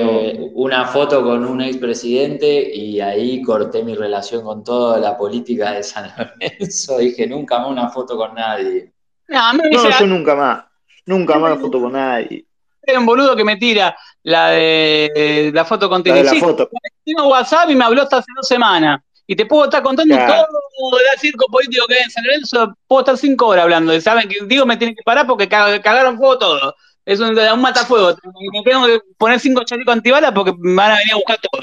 Una 0.54 0.84
foto 0.84 1.22
con 1.22 1.46
un 1.46 1.62
expresidente 1.62 2.74
y 2.74 3.00
ahí 3.00 3.40
corté 3.40 3.82
mi 3.82 3.94
relación 3.94 4.44
con 4.44 4.62
toda 4.62 4.98
la 4.98 5.16
política 5.16 5.72
de 5.72 5.82
San 5.82 6.12
Lorenzo. 6.16 6.98
Dije, 6.98 7.26
nunca 7.26 7.58
más 7.58 7.70
una 7.70 7.88
foto 7.88 8.16
con 8.16 8.34
nadie. 8.34 8.92
No, 9.28 9.52
no 9.54 9.62
yo 9.70 10.06
nunca 10.06 10.34
más. 10.34 10.64
Nunca 11.06 11.38
más 11.38 11.58
foto 11.58 11.80
con 11.80 11.92
nadie. 11.92 12.44
Era 12.82 12.98
un 12.98 13.06
boludo 13.06 13.34
que 13.34 13.44
me 13.44 13.56
tira 13.56 13.96
la 14.24 14.50
de 14.50 15.50
la 15.54 15.64
foto 15.64 15.88
con 15.88 16.02
la, 16.04 16.22
la 16.22 16.34
foto. 16.34 16.68
Tengo 17.04 17.28
WhatsApp 17.28 17.70
y 17.70 17.76
me 17.76 17.84
habló 17.84 18.02
hasta 18.02 18.18
hace 18.18 18.30
dos 18.36 18.46
semanas 18.46 19.00
y 19.26 19.36
te 19.36 19.46
puedo 19.46 19.64
estar 19.64 19.82
contando 19.82 20.14
todo 20.16 20.98
el 21.12 21.18
circo 21.20 21.46
político 21.46 21.86
que 21.86 21.94
hay 21.94 22.02
en 22.04 22.10
San 22.10 22.24
Lorenzo, 22.24 22.76
puedo 22.86 23.00
estar 23.00 23.16
cinco 23.16 23.46
horas 23.46 23.64
hablando. 23.64 23.98
Saben 24.00 24.28
que 24.28 24.36
digo 24.44 24.66
me 24.66 24.76
tienen 24.76 24.96
que 24.96 25.02
parar 25.02 25.26
porque 25.26 25.48
cagaron 25.48 26.16
fuego 26.16 26.38
todo. 26.38 26.74
Es 27.04 27.18
un, 27.18 27.36
un 27.36 27.60
matafuego. 27.60 28.16
Me 28.52 28.62
tengo 28.62 28.86
que 28.86 29.00
poner 29.18 29.40
cinco 29.40 29.64
chalecos 29.64 29.92
antibalas 29.92 30.32
porque 30.32 30.52
me 30.58 30.74
van 30.74 30.92
a 30.92 30.96
venir 30.98 31.14
a 31.14 31.16
buscar 31.16 31.38
todo. 31.38 31.62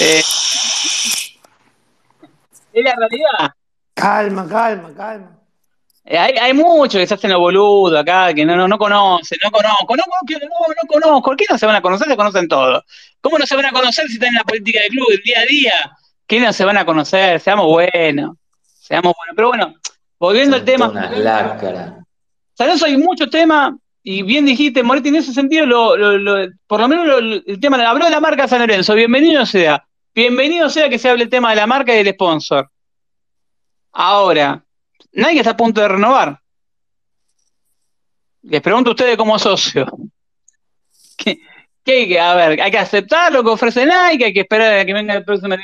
Eh, 0.00 0.22
es 2.72 2.84
la 2.84 2.94
realidad. 2.96 3.54
Calma, 3.94 4.46
calma, 4.48 4.92
calma. 4.94 5.38
Eh, 6.04 6.16
Hay, 6.16 6.32
hay 6.38 6.52
muchos 6.54 7.00
que 7.00 7.06
se 7.06 7.14
hacen 7.14 7.30
los 7.30 7.40
boludos 7.40 8.00
acá, 8.00 8.32
que 8.32 8.44
no, 8.44 8.56
no, 8.56 8.68
no 8.68 8.78
conocen, 8.78 9.38
no 9.42 9.50
conozco, 9.50 9.96
no, 9.96 10.02
conozco, 10.04 10.38
no, 10.40 10.74
no 10.82 10.88
conozco. 10.88 11.22
¿Por 11.22 11.36
qué 11.36 11.44
no 11.50 11.58
se 11.58 11.66
van 11.66 11.76
a 11.76 11.82
conocer? 11.82 12.08
Se 12.08 12.16
conocen 12.16 12.48
todos. 12.48 12.84
¿Cómo 13.20 13.38
no 13.38 13.46
se 13.46 13.56
van 13.56 13.66
a 13.66 13.72
conocer 13.72 14.06
si 14.06 14.14
están 14.14 14.28
en 14.28 14.36
la 14.36 14.44
política 14.44 14.80
del 14.80 14.90
club 14.90 15.06
el 15.10 15.22
día 15.22 15.40
a 15.40 15.44
día? 15.44 15.98
¿Qué 16.28 16.38
no 16.40 16.52
se 16.52 16.64
van 16.64 16.76
a 16.76 16.84
conocer? 16.84 17.40
Seamos 17.40 17.66
buenos, 17.66 18.36
seamos 18.80 19.14
buenos. 19.16 19.34
Pero 19.34 19.48
bueno, 19.48 19.74
volviendo 20.20 20.56
al 20.56 20.64
tema. 20.64 20.86
San 22.54 22.66
Lorenzo 22.66 22.86
hay 22.86 22.96
muchos 22.98 23.30
temas, 23.30 23.72
y 24.02 24.22
bien 24.22 24.44
dijiste, 24.44 24.82
Moretti, 24.82 25.08
en 25.08 25.16
ese 25.16 25.32
sentido, 25.32 25.64
lo, 25.66 25.96
lo- 25.96 26.18
lo- 26.18 26.48
por 26.66 26.80
lo 26.80 26.88
menos 26.88 27.06
el 27.46 27.58
tema, 27.60 27.76
habló 27.88 28.04
de 28.04 28.10
la 28.10 28.20
marca 28.20 28.46
San 28.46 28.60
Lorenzo, 28.60 28.94
bienvenido 28.94 29.46
sea, 29.46 29.84
bienvenido 30.14 30.68
sea 30.68 30.88
que 30.88 30.98
se 30.98 31.08
hable 31.08 31.24
el 31.24 31.30
tema 31.30 31.50
de 31.50 31.56
la 31.56 31.66
marca 31.66 31.94
y 31.94 31.98
del 32.04 32.12
sponsor. 32.14 32.70
Ahora, 33.92 34.62
Nike 35.12 35.38
está 35.38 35.50
a 35.52 35.56
punto 35.56 35.80
de 35.80 35.88
renovar. 35.88 36.38
Les 38.42 38.60
pregunto 38.60 38.90
a 38.90 38.92
ustedes 38.92 39.16
como 39.16 39.38
socio. 39.38 39.86
¿Qué, 41.16 41.38
qué 41.84 41.92
hay 41.92 42.08
que, 42.08 42.20
a 42.20 42.34
ver, 42.34 42.60
hay 42.60 42.70
que 42.70 42.78
aceptar 42.78 43.32
lo 43.32 43.42
que 43.42 43.50
ofrece 43.50 43.84
Nike, 43.86 44.26
hay 44.26 44.32
que 44.32 44.40
esperar 44.40 44.78
a 44.78 44.84
que 44.84 44.92
venga 44.94 45.14
el 45.14 45.24
próximo. 45.24 45.54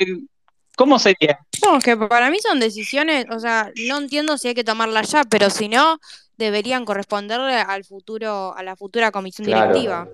¿Cómo 0.75 0.99
sería? 0.99 1.39
No, 1.65 1.77
es 1.77 1.83
que 1.83 1.95
para 1.97 2.29
mí 2.29 2.37
son 2.39 2.59
decisiones, 2.59 3.25
o 3.31 3.39
sea, 3.39 3.71
no 3.87 3.97
entiendo 3.97 4.37
si 4.37 4.49
hay 4.49 4.53
que 4.55 4.63
tomarlas 4.63 5.11
ya, 5.11 5.23
pero 5.23 5.49
si 5.49 5.67
no, 5.69 5.99
deberían 6.37 6.83
corresponderle 6.85 7.55
al 7.55 7.85
futuro, 7.85 8.55
a 8.55 8.63
la 8.63 8.75
futura 8.75 9.11
comisión 9.11 9.45
Claro. 9.45 9.67
directiva. 9.73 10.07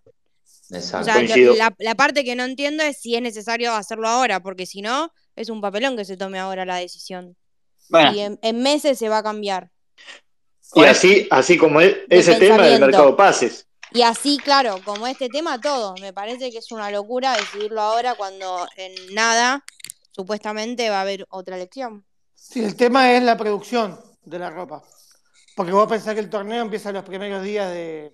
O 0.71 0.75
Exacto. 0.75 1.05
sea, 1.05 1.15
lo- 1.15 1.19
Coincido. 1.21 1.55
la, 1.55 1.73
la 1.79 1.95
parte 1.95 2.23
que 2.23 2.35
no 2.35 2.43
entiendo 2.45 2.83
es 2.83 3.01
si 3.01 3.15
es 3.15 3.21
necesario 3.21 3.73
hacerlo 3.73 4.07
ahora, 4.07 4.39
porque 4.39 4.65
si 4.65 4.81
no, 4.81 5.11
es 5.35 5.49
un 5.49 5.61
papelón 5.61 5.97
que 5.97 6.05
se 6.05 6.15
tome 6.17 6.39
ahora 6.39 6.63
la 6.65 6.75
decisión. 6.77 7.35
Bueno, 7.89 8.13
Y 8.13 8.19
en, 8.21 8.39
en 8.41 8.61
meses 8.61 8.97
se 8.99 9.09
va 9.09 9.17
a 9.17 9.23
cambiar. 9.23 9.69
Y 10.75 10.83
así, 10.85 11.27
así 11.31 11.57
como 11.57 11.81
es- 11.81 11.97
De 12.07 12.17
ese 12.19 12.35
tema 12.35 12.63
del 12.65 12.79
mercado 12.79 13.15
pases. 13.17 13.67
Y 13.93 14.03
así, 14.03 14.38
claro, 14.38 14.79
como 14.85 15.05
este 15.07 15.27
tema, 15.27 15.59
todo. 15.59 15.93
Me 15.99 16.13
parece 16.13 16.49
que 16.49 16.59
es 16.59 16.71
una 16.71 16.89
locura 16.91 17.35
decidirlo 17.35 17.81
ahora 17.81 18.15
cuando 18.15 18.65
en 18.77 18.93
nada, 19.13 19.65
supuestamente, 20.11 20.89
va 20.89 20.99
a 20.99 21.01
haber 21.01 21.25
otra 21.29 21.55
elección. 21.55 22.05
Sí, 22.35 22.63
el 22.63 22.75
tema 22.75 23.11
es 23.13 23.23
la 23.23 23.38
producción 23.38 23.99
de 24.23 24.39
la 24.39 24.49
ropa. 24.49 24.83
Porque 25.55 25.71
vos 25.71 25.88
pensás 25.88 26.13
que 26.13 26.19
el 26.19 26.29
torneo 26.29 26.61
empieza 26.61 26.91
los 26.91 27.03
primeros 27.03 27.43
días 27.43 27.71
de. 27.71 28.13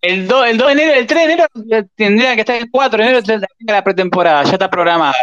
el 0.00 0.26
2, 0.26 0.46
el 0.46 0.58
2 0.58 0.66
de 0.66 0.72
enero, 0.72 0.92
el 0.94 1.06
3 1.06 1.26
de 1.26 1.32
enero 1.32 1.46
tendría 1.94 2.34
que 2.34 2.40
estar 2.40 2.56
el 2.56 2.70
4 2.70 3.02
de 3.02 3.08
enero, 3.08 3.46
la 3.60 3.84
pretemporada, 3.84 4.42
ya 4.44 4.52
está 4.52 4.68
programada. 4.68 5.14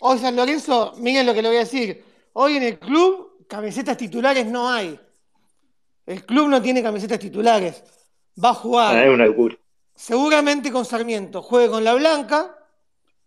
Hoy 0.00 0.18
San 0.18 0.36
Lorenzo, 0.36 0.94
miren 0.98 1.26
lo 1.26 1.34
que 1.34 1.42
le 1.42 1.48
voy 1.48 1.56
a 1.56 1.60
decir. 1.60 2.04
Hoy 2.34 2.56
en 2.56 2.64
el 2.64 2.78
club, 2.78 3.46
camisetas 3.48 3.96
titulares 3.96 4.46
no 4.46 4.68
hay. 4.70 5.00
El 6.04 6.24
club 6.24 6.48
no 6.48 6.60
tiene 6.60 6.82
camisetas 6.82 7.18
titulares. 7.18 7.82
Va 8.42 8.50
a 8.50 8.54
jugar. 8.54 8.94
Ah, 8.94 9.04
es 9.04 9.10
una 9.10 9.26
locura. 9.26 9.56
Seguramente 9.94 10.70
con 10.70 10.84
Sarmiento 10.84 11.40
juegue 11.40 11.70
con 11.70 11.82
la 11.82 11.94
blanca 11.94 12.55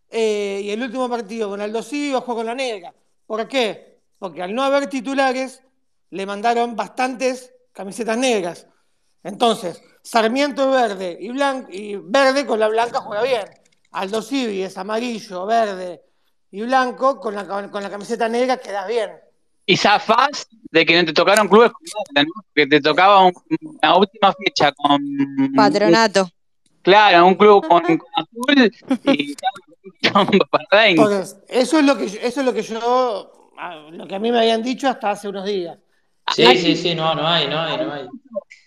eh, 0.10 0.62
y 0.64 0.70
el 0.72 0.82
último 0.82 1.10
partido 1.10 1.50
con 1.50 1.62
Aldo 1.62 1.84
Civi 1.84 2.12
va 2.12 2.18
a 2.20 2.22
jugar 2.22 2.38
con 2.38 2.46
la 2.48 2.56
negra. 2.56 2.94
¿Por 3.26 3.48
qué? 3.48 4.00
Porque 4.18 4.42
al 4.42 4.54
no 4.54 4.64
haber 4.64 4.88
titulares 4.88 5.62
le 6.12 6.26
mandaron 6.26 6.76
bastantes 6.76 7.54
camisetas 7.72 8.18
negras. 8.18 8.68
Entonces, 9.24 9.82
Sarmiento 10.02 10.64
es 10.76 10.82
verde 10.90 11.18
y, 11.20 11.30
blan- 11.30 11.68
y 11.70 11.96
verde 11.98 12.46
con 12.46 12.60
la 12.60 12.68
blanca 12.70 13.02
juega 13.02 13.22
bien. 13.24 13.46
Aldo 13.92 14.22
Civi 14.22 14.64
es 14.64 14.78
amarillo, 14.78 15.46
verde 15.46 16.02
y 16.52 16.62
blanco 16.62 17.20
con 17.20 17.36
la, 17.36 17.70
con 17.70 17.84
la 17.84 17.90
camiseta 17.90 18.28
negra 18.30 18.58
queda 18.58 18.88
bien. 18.88 19.12
Y 19.66 19.78
zafás 19.78 20.48
de 20.72 20.84
que 20.86 20.98
no 21.00 21.06
te 21.06 21.14
tocaron 21.14 21.48
clubes 21.48 21.72
que 22.56 22.66
te 22.66 22.82
tocaba 22.82 23.24
un- 23.26 23.34
una 23.62 23.98
última 23.98 24.34
fecha 24.34 24.72
con 24.72 25.00
Patronato. 25.56 26.30
claro, 26.82 27.28
un 27.28 27.36
club 27.36 27.68
con, 27.68 27.84
con 27.84 28.00
azul 28.16 28.72
y 29.04 29.36
para 29.36 29.52
20. 29.68 29.69
Entonces, 30.92 31.38
eso 31.48 31.80
es 31.80 31.86
lo 31.86 31.98
que 31.98 32.08
yo- 32.08 32.20
eso 32.22 32.40
es 32.40 32.46
lo 32.46 32.54
que 32.54 32.62
yo 32.62 33.52
ah, 33.58 33.88
lo 33.92 34.08
que 34.08 34.16
a 34.16 34.20
mí 34.20 34.32
me 34.32 34.40
habían 34.40 34.64
dicho 34.64 34.88
hasta 34.88 35.12
hace 35.12 35.28
unos 35.28 35.46
días. 35.46 35.78
Sí, 36.32 36.46
sí, 36.58 36.76
sí, 36.76 36.96
no, 36.96 37.16
no 37.16 37.28
hay, 37.28 37.48
no 37.48 37.60
hay, 37.60 37.78
no 37.78 37.92
hay. 37.94 38.08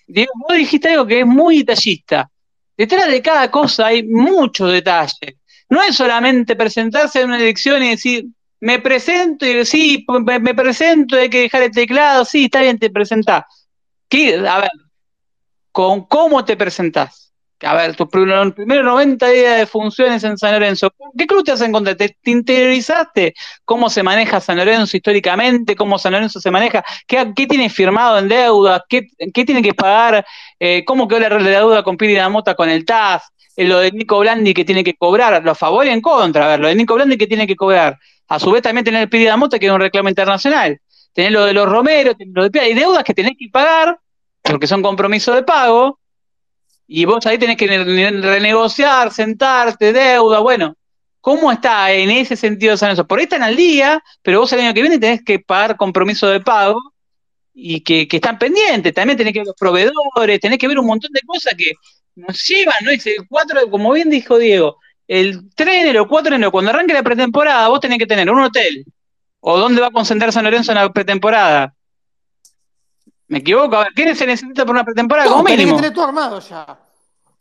Diego, 0.06 0.32
vos 0.48 0.56
dijiste 0.56 0.88
algo 0.88 1.06
que 1.06 1.20
es 1.20 1.26
muy 1.26 1.58
detallista. 1.58 2.28
Detrás 2.76 3.06
de 3.08 3.22
cada 3.22 3.50
cosa 3.50 3.86
hay 3.86 4.02
mucho 4.02 4.66
detalle. 4.66 5.38
No 5.68 5.82
es 5.82 5.94
solamente 5.96 6.56
presentarse 6.56 7.20
en 7.20 7.28
una 7.28 7.36
elección 7.38 7.82
y 7.82 7.90
decir, 7.90 8.26
me 8.60 8.78
presento 8.80 9.46
y 9.46 9.64
sí, 9.64 10.04
me, 10.24 10.38
me 10.38 10.54
presento, 10.54 11.16
hay 11.16 11.30
que 11.30 11.42
dejar 11.42 11.62
el 11.62 11.70
teclado, 11.70 12.24
sí, 12.24 12.44
está 12.44 12.60
bien, 12.60 12.78
te 12.78 12.90
presentás. 12.90 13.44
¿Qué? 14.08 14.36
A 14.46 14.60
ver, 14.60 14.70
¿con 15.70 16.04
cómo 16.06 16.44
te 16.44 16.56
presentás? 16.56 17.31
A 17.64 17.74
ver, 17.74 17.94
tus 17.94 18.08
primeros 18.08 18.52
primeros 18.54 18.84
90 18.84 19.28
días 19.28 19.58
de 19.58 19.66
funciones 19.66 20.24
en 20.24 20.36
San 20.36 20.52
Lorenzo, 20.52 20.90
¿con 20.90 21.10
qué 21.16 21.26
club 21.26 21.44
te 21.44 21.52
has 21.52 21.60
encontrado? 21.60 21.96
¿Te, 21.96 22.16
te 22.20 22.30
interiorizaste 22.30 23.34
cómo 23.64 23.88
se 23.88 24.02
maneja 24.02 24.40
San 24.40 24.56
Lorenzo 24.56 24.96
históricamente? 24.96 25.76
¿Cómo 25.76 25.98
San 25.98 26.12
Lorenzo 26.12 26.40
se 26.40 26.50
maneja? 26.50 26.84
¿Qué, 27.06 27.24
tiene 27.46 27.70
firmado 27.70 28.18
en 28.18 28.28
deuda? 28.28 28.84
¿Qué, 28.88 29.06
qué 29.32 29.44
tiene 29.44 29.62
que 29.62 29.74
pagar? 29.74 30.26
Eh, 30.58 30.84
¿Cómo 30.84 31.06
quedó 31.06 31.20
la, 31.20 31.28
la 31.28 31.50
deuda 31.50 31.82
con 31.82 31.96
Piri 31.96 32.18
Mota 32.28 32.54
con 32.54 32.68
el 32.68 32.84
TAS? 32.84 33.22
Eh, 33.56 33.64
lo 33.64 33.78
de 33.78 33.92
Nico 33.92 34.18
Blandi 34.18 34.54
que 34.54 34.64
tiene 34.64 34.82
que 34.82 34.94
cobrar, 34.94 35.42
los 35.44 35.58
favores 35.58 35.90
y 35.90 35.94
en 35.94 36.00
contra. 36.00 36.46
A 36.46 36.48
ver, 36.48 36.60
lo 36.60 36.68
de 36.68 36.74
Nico 36.74 36.94
Blandi 36.94 37.16
que 37.16 37.26
tiene 37.26 37.46
que 37.46 37.56
cobrar. 37.56 37.98
A 38.28 38.38
su 38.38 38.50
vez 38.50 38.62
también 38.62 38.84
tener 38.84 39.08
Piri 39.08 39.28
Mota 39.36 39.58
que 39.58 39.66
es 39.66 39.72
un 39.72 39.80
reclamo 39.80 40.08
internacional. 40.08 40.80
Tener 41.12 41.32
lo 41.32 41.44
de 41.44 41.52
los 41.52 41.68
Romero, 41.68 42.14
tener 42.14 42.34
lo 42.34 42.44
de 42.44 42.50
Pia. 42.50 42.62
Hay 42.62 42.74
deudas 42.74 43.04
que 43.04 43.14
tenés 43.14 43.32
que 43.38 43.48
pagar 43.52 43.98
porque 44.42 44.66
son 44.66 44.82
compromisos 44.82 45.34
de 45.34 45.42
pago. 45.42 45.98
Y 46.94 47.06
vos 47.06 47.24
ahí 47.24 47.38
tenés 47.38 47.56
que 47.56 47.66
renegociar, 47.66 49.10
sentarte, 49.14 49.94
deuda, 49.94 50.40
bueno. 50.40 50.76
¿Cómo 51.22 51.50
está 51.50 51.90
en 51.90 52.10
ese 52.10 52.36
sentido 52.36 52.76
San 52.76 52.88
Lorenzo? 52.88 53.06
Por 53.06 53.18
ahí 53.18 53.22
están 53.22 53.42
al 53.42 53.56
día, 53.56 54.02
pero 54.20 54.40
vos 54.40 54.52
el 54.52 54.60
año 54.60 54.74
que 54.74 54.82
viene 54.82 54.98
tenés 54.98 55.22
que 55.24 55.38
pagar 55.38 55.78
compromiso 55.78 56.26
de 56.26 56.40
pago 56.40 56.78
y 57.54 57.80
que, 57.80 58.06
que 58.06 58.16
están 58.16 58.38
pendientes. 58.38 58.92
También 58.92 59.16
tenés 59.16 59.32
que 59.32 59.38
ver 59.38 59.46
los 59.46 59.56
proveedores, 59.56 60.38
tenés 60.38 60.58
que 60.58 60.68
ver 60.68 60.78
un 60.78 60.84
montón 60.84 61.10
de 61.12 61.22
cosas 61.24 61.54
que 61.56 61.72
nos 62.14 62.46
llevan, 62.46 62.76
¿no? 62.84 62.90
Es 62.90 63.06
el 63.06 63.26
4, 63.26 63.70
como 63.70 63.90
bien 63.92 64.10
dijo 64.10 64.36
Diego, 64.36 64.76
el 65.08 65.48
3 65.54 65.68
de 65.70 65.80
enero, 65.80 66.06
4 66.06 66.28
de 66.28 66.36
enero, 66.36 66.52
cuando 66.52 66.72
arranque 66.72 66.92
la 66.92 67.02
pretemporada, 67.02 67.68
vos 67.68 67.80
tenés 67.80 67.98
que 67.98 68.06
tener 68.06 68.30
un 68.30 68.42
hotel. 68.42 68.84
¿O 69.40 69.58
dónde 69.58 69.80
va 69.80 69.86
a 69.86 69.92
concentrar 69.92 70.30
San 70.30 70.44
Lorenzo 70.44 70.72
en 70.72 70.78
la 70.78 70.92
pretemporada? 70.92 71.74
¿Me 73.32 73.38
equivoco? 73.38 73.76
A 73.76 73.84
ver, 73.84 73.88
¿qué 73.94 74.14
se 74.14 74.26
necesita 74.26 74.62
para 74.64 74.72
una 74.72 74.84
pretemporada? 74.84 75.28
No, 75.28 75.36
como 75.36 75.44
tenés 75.48 75.58
mínimo. 75.58 75.76
que 75.76 75.82
tener 75.82 75.94
todo 75.94 76.04
armado 76.04 76.38
ya. 76.40 76.78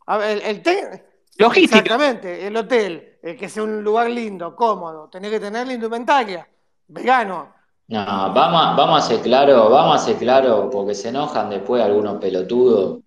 A 0.08 0.18
ver, 0.18 0.38
el, 0.38 0.42
el 0.44 0.62
te- 0.62 1.06
Logística. 1.38 1.78
Exactamente, 1.80 2.48
el 2.48 2.56
hotel, 2.56 3.18
el 3.22 3.38
que 3.38 3.50
sea 3.50 3.64
un 3.64 3.84
lugar 3.84 4.10
lindo, 4.10 4.56
cómodo, 4.56 5.10
tenés 5.10 5.32
que 5.32 5.40
tener 5.40 5.66
la 5.68 5.74
indumentaria, 5.74 6.48
vegano. 6.88 7.54
No, 7.88 8.06
vamos 8.34 8.62
a, 8.66 8.74
vamos 8.76 9.04
a 9.04 9.08
ser 9.08 9.20
claro, 9.22 9.70
vamos 9.70 9.96
a 10.02 10.06
ser 10.06 10.16
claro, 10.18 10.70
porque 10.70 10.96
se 10.96 11.10
enojan 11.10 11.50
después 11.50 11.84
algunos 11.84 12.20
pelotudos. 12.20 13.00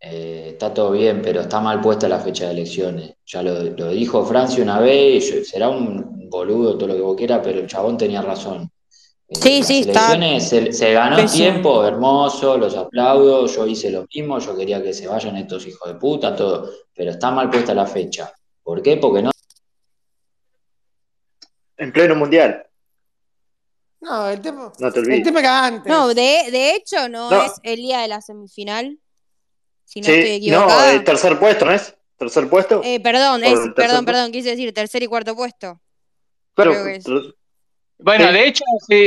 Eh, 0.00 0.50
está 0.52 0.72
todo 0.72 0.92
bien, 0.92 1.20
pero 1.22 1.42
está 1.42 1.60
mal 1.60 1.80
puesta 1.80 2.08
la 2.08 2.20
fecha 2.20 2.46
de 2.46 2.52
elecciones. 2.52 3.16
Ya 3.26 3.42
lo, 3.42 3.52
lo 3.64 3.88
dijo 3.90 4.24
Francia 4.24 4.62
una 4.62 4.80
vez, 4.80 5.48
será 5.48 5.68
un 5.68 6.28
boludo, 6.30 6.78
todo 6.78 6.88
lo 6.88 6.94
que 6.94 7.00
vos 7.02 7.16
quieras, 7.16 7.40
pero 7.44 7.58
el 7.60 7.66
chabón 7.66 7.98
tenía 7.98 8.22
razón. 8.22 8.70
Eh, 9.30 9.36
Sí, 9.40 9.58
las 9.58 9.66
sí, 9.68 9.80
está 9.86 10.40
se, 10.40 10.72
se 10.72 10.92
ganó 10.92 11.16
pésimo. 11.16 11.44
tiempo, 11.44 11.84
hermoso, 11.84 12.58
los 12.58 12.74
aplaudo, 12.76 13.46
yo 13.46 13.66
hice 13.66 13.90
lo 13.90 14.04
mismo, 14.12 14.38
yo 14.40 14.56
quería 14.56 14.82
que 14.82 14.92
se 14.92 15.06
vayan 15.06 15.36
estos 15.36 15.66
hijos 15.66 15.88
de 15.88 15.94
puta, 15.98 16.34
todo, 16.34 16.68
pero 16.94 17.12
está 17.12 17.30
mal 17.30 17.48
puesta 17.48 17.72
la 17.72 17.86
fecha. 17.86 18.32
¿Por 18.62 18.82
qué? 18.82 18.96
Porque 18.96 19.22
no 19.22 19.30
En 21.76 21.92
pleno 21.92 22.14
mundial. 22.16 22.66
No, 24.00 24.28
el 24.30 24.40
tema, 24.40 24.72
No 24.78 24.92
te 24.92 24.98
el 25.00 25.04
olvides. 25.06 25.24
tema 25.24 25.40
era 25.40 25.64
antes. 25.66 25.90
No, 25.92 26.08
de, 26.08 26.48
de 26.50 26.74
hecho 26.74 27.08
no, 27.08 27.30
No. 27.30 27.42
es 27.44 27.52
el 27.62 27.76
día 27.76 28.00
de 28.00 28.08
la 28.08 28.20
semifinal. 28.20 28.98
Si 29.84 30.00
no 30.00 30.06
Sí, 30.06 30.12
estoy 30.12 30.30
no, 30.30 30.36
equivocada. 30.64 30.94
eh, 30.94 31.00
tercer 31.00 31.38
puesto, 31.38 31.64
¿no 31.66 31.72
es? 31.72 31.94
¿Tercer 32.16 32.48
puesto? 32.48 32.80
Eh, 32.84 33.00
perdón, 33.00 33.42
es, 33.44 33.50
el 33.52 33.56
tercer 33.58 33.74
perdón, 33.74 33.90
puesto. 34.04 34.04
perdón, 34.06 34.32
quise 34.32 34.50
decir 34.50 34.72
tercer 34.74 35.02
y 35.02 35.06
cuarto 35.06 35.34
puesto. 35.36 35.80
creo 36.54 36.84
que 36.84 36.96
es. 36.96 37.04
Bueno, 38.02 38.26
Sí. 38.28 38.32
de 38.32 38.46
hecho, 38.46 38.64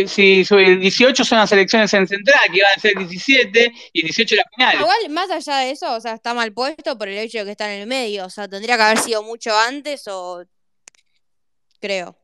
si, 0.08 0.46
si 0.46 0.54
el 0.56 0.80
18 0.80 1.24
son 1.26 1.40
las 1.40 1.52
elecciones 1.52 1.94
en 1.94 2.08
Central, 2.08 2.40
que 2.52 2.58
iban 2.58 2.72
a 2.76 2.80
ser 2.80 2.94
17, 2.98 3.72
y 3.92 4.00
el 4.02 4.06
18 4.06 4.36
la 4.36 4.44
final. 4.56 4.76
Igual, 4.80 5.10
más 5.10 5.30
allá 5.32 5.58
de 5.58 5.72
eso, 5.72 5.94
o 5.94 6.00
sea, 6.00 6.14
está 6.14 6.34
mal 6.34 6.54
puesto 6.54 6.98
por 6.98 7.08
el 7.08 7.18
hecho 7.18 7.40
de 7.40 7.46
que 7.46 7.52
está 7.52 7.74
en 7.74 7.82
el 7.82 7.88
medio. 7.88 8.26
O 8.26 8.30
sea, 8.30 8.48
tendría 8.48 8.78
que 8.78 8.84
haber 8.84 9.00
sido 9.00 9.24
mucho 9.24 9.52
antes 9.58 10.08
o. 10.08 10.44
Creo. 11.80 12.16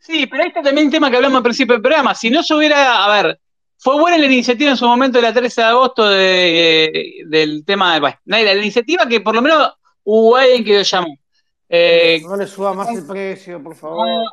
Sí, 0.00 0.26
pero 0.26 0.42
ahí 0.42 0.48
está 0.48 0.62
también 0.62 0.86
el 0.88 0.92
tema 0.92 1.10
que 1.10 1.16
hablamos 1.16 1.36
al 1.36 1.42
principio 1.44 1.74
del 1.74 1.82
programa. 1.82 2.14
Si 2.14 2.28
no 2.30 2.42
se 2.42 2.54
hubiera, 2.54 3.04
a 3.04 3.22
ver, 3.22 3.38
fue 3.78 3.98
buena 4.00 4.18
la 4.18 4.26
iniciativa 4.26 4.70
en 4.70 4.76
su 4.76 4.86
momento 4.86 5.18
de 5.18 5.22
la 5.22 5.32
13 5.32 5.60
de 5.60 5.66
agosto 5.68 6.08
de, 6.08 6.84
eh, 6.84 7.14
del 7.26 7.64
tema 7.64 7.94
de, 7.94 8.00
bueno, 8.00 8.16
no, 8.24 8.38
la 8.38 8.54
iniciativa 8.54 9.06
que 9.06 9.20
por 9.20 9.34
lo 9.34 9.42
menos 9.42 9.72
hubo 10.04 10.36
alguien 10.36 10.64
que 10.64 10.78
lo 10.78 10.82
llamó. 10.82 11.16
Eh, 11.68 12.20
No 12.24 12.36
le 12.36 12.46
suba 12.46 12.74
más 12.74 12.88
el 12.88 13.06
precio, 13.06 13.62
por 13.62 13.76
favor. 13.76 14.24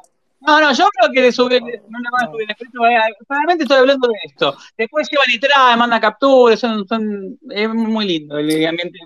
No, 0.41 0.59
no, 0.61 0.71
yo 0.73 0.87
creo 0.89 1.11
que 1.11 1.21
le 1.21 1.31
sube, 1.31 1.59
no 1.59 1.67
le 1.99 2.09
van 2.11 2.27
a 2.27 2.31
subir 2.31 2.43
el 2.43 2.51
efecto. 2.51 2.79
Solamente 3.27 3.63
estoy 3.63 3.77
hablando 3.77 4.07
de 4.07 4.13
esto. 4.23 4.57
Después 4.77 5.09
llevan 5.11 5.27
y 5.31 5.39
traen, 5.39 5.79
mandan 5.79 5.99
capturas, 5.99 6.59
son, 6.59 6.87
son, 6.87 7.37
es 7.49 7.69
muy 7.69 8.05
lindo 8.07 8.37
el 8.37 8.67
ambiente. 8.67 8.99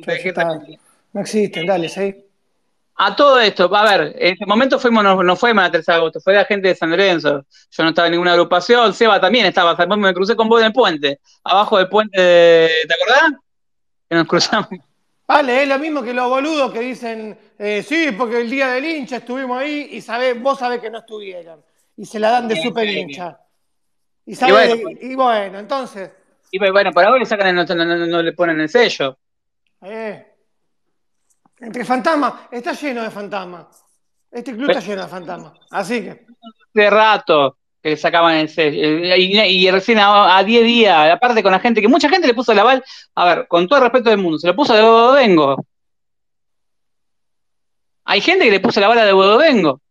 No 1.12 1.22
existen, 1.22 1.66
dale, 1.66 1.90
sí. 1.90 2.16
A 2.96 3.16
todo 3.16 3.40
esto, 3.40 3.76
a 3.76 3.84
ver, 3.84 4.16
en 4.20 4.34
ese 4.36 4.46
momento 4.46 4.78
fuimos, 4.78 5.04
no, 5.04 5.24
no 5.24 5.36
fuimos 5.36 5.64
a 5.64 5.72
3 5.72 5.84
de 5.84 5.94
agosto, 5.94 6.22
fue 6.22 6.34
la 6.34 6.46
gente 6.46 6.68
de 6.68 6.76
San 6.76 6.92
Lorenzo. 6.92 7.44
Yo 7.72 7.84
no 7.84 7.90
estaba 7.90 8.08
en 8.08 8.12
ninguna 8.12 8.34
agrupación, 8.34 8.94
Seba 8.94 9.20
también 9.20 9.48
estaba, 9.48 9.76
me 9.98 10.14
crucé 10.14 10.36
con 10.36 10.48
vos 10.48 10.60
en 10.60 10.68
el 10.68 10.74
puente, 10.74 11.20
abajo 11.44 11.80
del 11.80 11.90
puente, 11.90 12.22
de, 12.22 12.70
¿te 12.88 12.94
acordás? 12.94 13.40
Que 14.08 14.16
nos 14.16 14.28
cruzamos. 14.28 14.70
Vale, 15.28 15.64
es 15.64 15.70
lo 15.70 15.80
mismo 15.80 16.04
que 16.04 16.14
los 16.14 16.28
boludos 16.30 16.72
que 16.74 16.80
dicen, 16.82 17.38
eh, 17.58 17.82
sí, 17.82 18.12
porque 18.18 18.42
el 18.42 18.50
día 18.50 18.68
del 18.72 18.86
hincha 18.86 19.18
estuvimos 19.18 19.58
ahí 19.60 19.88
y 19.92 20.02
sabe, 20.02 20.34
vos 20.34 20.60
sabés 20.60 20.80
que 20.82 20.90
no 20.90 21.00
estuvieron. 21.00 21.64
Y 21.98 22.06
se 22.06 22.20
la 22.20 22.32
dan 22.32 22.48
de 22.48 22.56
Sí, 22.56 22.64
super 22.64 22.88
sí. 22.88 23.00
hincha. 23.00 23.40
Y, 24.26 24.36
sabe 24.36 24.52
bueno, 24.76 24.90
y 25.02 25.16
bueno, 25.16 25.60
entonces, 25.60 26.12
Y 26.52 26.60
bueno, 26.60 26.92
por 26.92 27.04
ahora 27.04 27.18
le 27.20 27.26
sacan, 27.26 27.48
el- 27.48 27.56
no, 27.56 27.64
no- 27.66 27.86
no- 27.86 28.06
no 28.06 28.22
le 28.22 28.34
ponen 28.34 28.60
el 28.60 28.70
sello. 28.70 29.18
eh, 29.82 30.28
entre 31.60 31.84
fantasmas, 31.86 32.34
está 32.52 32.74
lleno 32.74 33.04
de 33.04 33.10
fantasmas. 33.12 33.84
Este 34.32 34.52
club 34.54 34.68
Pero- 34.68 34.80
está 34.80 34.90
lleno 34.90 35.02
de 35.04 35.08
fantasmas. 35.08 35.54
Así 35.72 36.02
que, 36.04 36.26
de 36.74 36.90
rato 36.90 37.58
que 37.84 37.90
le 37.92 37.98
sacaban 37.98 38.36
el 38.38 38.50
sello. 38.50 38.82
Eh, 38.82 39.20
Y, 39.20 39.40
y 39.68 39.72
recién 39.72 40.00
a, 40.00 40.38
a 40.38 40.44
10 40.44 40.64
días, 40.64 41.12
aparte 41.12 41.44
con 41.44 41.52
la 41.52 41.60
gente, 41.60 41.82
que 41.82 41.88
mucha 41.90 42.10
gente 42.10 42.26
le 42.28 42.34
puso 42.34 42.54
el 42.54 42.60
aval, 42.60 42.84
a 43.16 43.26
ver, 43.26 43.48
con 43.48 43.68
todo 43.68 43.80
el 43.80 43.84
respeto 43.84 44.10
del 44.10 44.20
mundo, 44.20 44.40
se 44.40 44.48
lo 44.48 44.56
puso 44.56 44.74
de 44.74 44.82
Bodovengo. 44.82 45.66
Hay 48.06 48.22
gente 48.22 48.46
que 48.46 48.52
le 48.52 48.60
puso 48.60 48.80
la 48.80 48.88
bala 48.88 49.06
de 49.06 49.14
Bodovengo. 49.14 49.82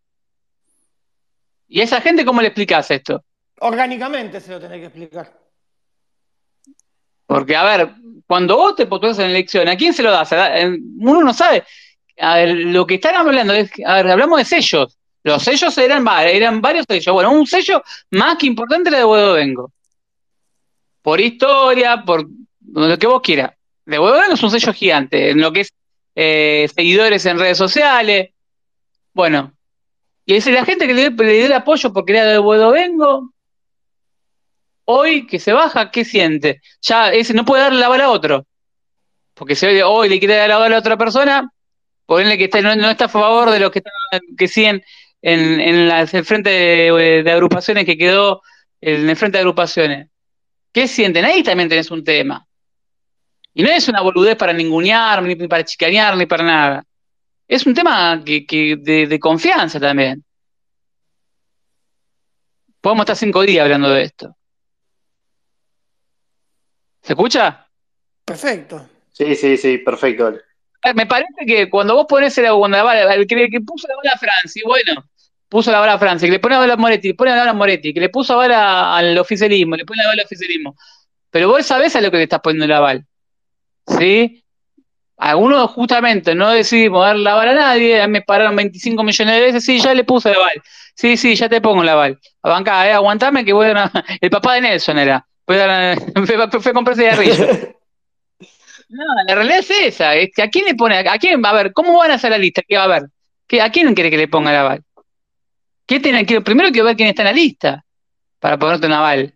¿Y 1.69 1.81
a 1.81 1.85
esa 1.85 2.01
gente 2.01 2.25
cómo 2.25 2.41
le 2.41 2.49
explicás 2.49 2.91
esto? 2.91 3.23
orgánicamente 3.65 4.41
se 4.41 4.51
lo 4.51 4.59
tenés 4.61 4.81
que 4.81 4.87
explicar. 4.87 5.33
Porque, 7.27 7.55
a 7.55 7.63
ver, 7.65 7.91
cuando 8.27 8.57
vos 8.57 8.75
te 8.75 8.87
postulás 8.87 9.19
en 9.21 9.27
elección, 9.31 9.69
¿a 9.69 9.77
quién 9.77 9.95
se 9.95 10.03
lo 10.03 10.11
das? 10.11 10.33
A- 10.33 10.51
Uno 10.99 11.23
no 11.23 11.33
sabe. 11.33 11.63
A 12.19 12.37
ver, 12.37 12.49
lo 12.57 12.87
que 12.87 12.97
están 12.97 13.15
hablando 13.15 13.53
es, 13.55 13.71
a 13.87 13.95
ver, 13.97 14.11
hablamos 14.11 14.39
de 14.39 14.45
sellos. 14.45 14.99
Los 15.25 15.43
sellos 15.45 15.77
eran, 15.79 16.07
eran 16.27 16.61
varios 16.61 16.85
sellos. 16.89 17.13
Bueno, 17.15 17.31
un 17.31 17.47
sello 17.47 17.83
más 18.11 18.37
que 18.37 18.47
importante 18.47 18.89
era 18.89 18.99
de 18.99 19.05
Bodovengo. 19.05 19.73
Por 21.01 21.21
historia, 21.21 22.03
por 22.05 22.27
lo 22.73 22.99
que 22.99 23.07
vos 23.07 23.23
quieras. 23.23 23.53
De 23.85 23.99
Bodovengo 23.99 24.35
es 24.35 24.43
un 24.43 24.51
sello 24.51 24.73
gigante, 24.73 25.31
en 25.31 25.41
lo 25.41 25.53
que 25.53 25.61
es 25.63 25.73
eh, 26.15 26.69
seguidores 26.75 27.25
en 27.27 27.39
redes 27.39 27.59
sociales. 27.59 28.31
Bueno, 29.13 29.53
y 30.25 30.35
es 30.35 30.47
la 30.47 30.65
gente 30.65 30.87
que 30.87 30.95
le, 30.95 31.11
dio 31.11 31.47
el 31.47 31.53
apoyo 31.53 31.93
porque 31.93 32.13
era 32.13 32.25
de 32.25 32.39
Bodovengo, 32.39 33.33
hoy 34.85 35.27
que 35.27 35.39
se 35.39 35.53
baja, 35.53 35.91
¿qué 35.91 36.05
siente? 36.05 36.61
Ya 36.81 37.11
ese 37.13 37.35
no 37.35 37.45
puede 37.45 37.63
darle 37.63 37.81
la 37.81 37.89
bala 37.89 38.05
a 38.05 38.11
otro. 38.11 38.47
Porque 39.35 39.55
si 39.55 39.67
hoy, 39.67 39.81
hoy 39.83 40.09
le 40.09 40.19
quiere 40.19 40.37
dar 40.37 40.49
la 40.49 40.59
bala 40.59 40.77
a 40.77 40.81
otra 40.81 40.97
persona, 40.97 41.51
ponerle 42.07 42.39
que 42.39 42.45
está- 42.45 42.61
no, 42.61 42.77
no 42.77 42.91
está 42.91 43.07
a 43.07 43.09
favor 43.09 43.51
de 43.51 43.59
los 43.61 43.71
que, 43.71 43.79
están, 43.81 44.21
que 44.37 44.49
siguen 44.49 44.85
en, 45.23 45.61
en 45.61 45.89
las- 45.89 46.13
el 46.15 46.25
frente 46.25 46.51
de, 46.51 47.23
de 47.23 47.31
agrupaciones 47.33 47.85
que 47.87 47.97
quedó 47.97 48.43
en 48.81 49.09
el 49.09 49.17
frente 49.17 49.39
de 49.39 49.43
agrupaciones. 49.43 50.09
¿Qué 50.73 50.89
sienten? 50.89 51.25
Ahí 51.25 51.43
también 51.43 51.69
tenés 51.69 51.91
un 51.91 52.03
tema. 52.05 52.47
Y 53.55 53.63
no 53.63 53.71
es 53.71 53.89
una 53.89 54.01
boludez 54.01 54.37
para 54.37 54.53
ningunear, 54.53 55.23
ni 55.23 55.37
para 55.37 55.65
chicanear, 55.65 56.17
ni 56.17 56.27
para 56.27 56.43
nada. 56.45 56.85
Es 57.47 57.67
un 57.67 57.75
tema 57.75 58.23
que, 58.25 58.47
que 58.47 58.77
de, 58.77 59.07
de 59.07 59.21
confianza 59.21 59.79
también. 59.79 60.25
Podemos 62.81 63.03
estar 63.03 63.17
cinco 63.17 63.43
días 63.43 63.65
hablando 63.65 63.91
de 63.91 64.03
esto. 64.03 64.37
¿Se 67.03 67.13
escucha? 67.13 67.69
Perfecto. 68.25 68.89
Sí, 69.13 69.35
sí, 69.37 69.57
sí, 69.57 69.79
perfecto. 69.79 70.33
Eh, 70.83 70.95
Me 70.95 71.07
parece 71.07 71.47
que 71.47 71.71
cuando 71.71 71.95
vos 71.95 72.07
pones 72.09 72.37
el, 72.39 72.51
cuando 72.53 72.83
la 72.83 73.15
el 73.15 73.27
que, 73.27 73.45
el 73.45 73.51
que 73.51 73.61
puso 73.61 73.89
la 73.89 73.97
bala 73.97 74.13
a 74.13 74.19
Franci, 74.19 74.63
bueno, 74.65 75.05
puso 75.49 75.71
la 75.71 75.81
bala 75.81 75.95
a 75.95 75.99
Franci, 75.99 76.27
que 76.27 76.33
le 76.33 76.39
pone 76.39 76.55
la 76.55 76.61
bala 76.61 76.75
a 76.75 76.77
Moretti, 76.77 77.09
le 77.09 77.15
pone 77.15 77.31
la 77.31 77.37
bala 77.39 77.51
a 77.51 77.55
Moretti, 77.55 77.95
que 77.95 78.01
le 78.01 78.09
puso 78.09 78.33
la 78.33 78.39
bala 78.39 78.97
al 78.97 79.19
oficialismo, 79.19 79.77
le 79.77 79.85
pone 79.85 80.03
la 80.03 80.09
bala 80.09 80.23
al 80.23 80.27
oficialismo. 80.27 80.77
Pero 81.31 81.49
vos 81.49 81.65
sabés 81.65 81.95
a 81.97 82.01
lo 82.01 82.11
que 82.11 82.19
le 82.19 82.23
estás 82.25 82.41
poniendo 82.41 82.67
la 82.67 82.81
bala. 82.81 83.05
¿Sí? 83.87 84.45
Algunos 85.17 85.71
justamente 85.71 86.35
no 86.35 86.51
decidimos 86.51 87.05
dar 87.05 87.17
la 87.17 87.35
bala 87.35 87.53
a 87.53 87.55
nadie, 87.55 88.07
me 88.09 88.23
pararon 88.23 88.57
25 88.57 89.03
millones 89.05 89.35
de 89.35 89.41
veces, 89.41 89.65
sí, 89.65 89.79
ya 89.79 89.95
le 89.95 90.05
puse 90.05 90.31
la 90.31 90.39
bala. 90.39 90.63
Sí, 90.95 91.17
sí, 91.17 91.35
ya 91.37 91.49
te 91.49 91.61
pongo 91.61 91.83
la 91.85 91.95
bala. 91.95 92.19
Abancá, 92.43 92.89
eh, 92.89 92.93
aguantame 92.93 93.45
que 93.45 93.53
voy 93.53 93.69
a... 93.69 93.91
El 94.21 94.31
papá 94.31 94.55
de 94.55 94.63
Nelson 94.63 94.99
era. 94.99 95.27
Fue 95.47 95.63
a, 95.63 95.97
comprarse 96.75 97.03
cigarrillo. 97.03 97.75
No, 98.93 99.05
la 99.27 99.35
realidad 99.35 99.59
es 99.59 99.71
esa, 99.71 100.15
es 100.15 100.31
que 100.35 100.43
a 100.43 100.49
quién 100.49 100.67
le 100.67 100.75
pone, 100.75 100.99
a 100.99 101.19
quién, 101.19 101.45
a 101.45 101.53
ver, 101.53 101.73
¿cómo 101.73 101.99
van 101.99 102.11
a 102.11 102.15
hacer 102.15 102.31
la 102.31 102.39
lista? 102.39 102.63
¿Qué 102.67 102.77
va 102.77 102.85
a 102.85 102.89
ver? 102.89 103.03
¿Qué, 103.47 103.61
¿A 103.61 103.71
quién 103.71 103.95
quiere 103.95 104.11
que 104.11 104.19
le 104.19 104.29
ponga 104.29 104.53
la 104.53 104.61
aval? 104.61 104.85
¿Qué 105.87 105.99
tiene 105.99 106.27
que, 106.27 106.41
primero 106.43 106.71
que 106.71 106.83
ver 106.83 106.97
quién 106.97 107.09
está 107.09 107.23
en 107.23 107.27
la 107.27 107.33
lista 107.33 107.85
para 108.43 108.59
ponerte 108.59 108.89
un 108.89 108.93
aval. 108.93 109.35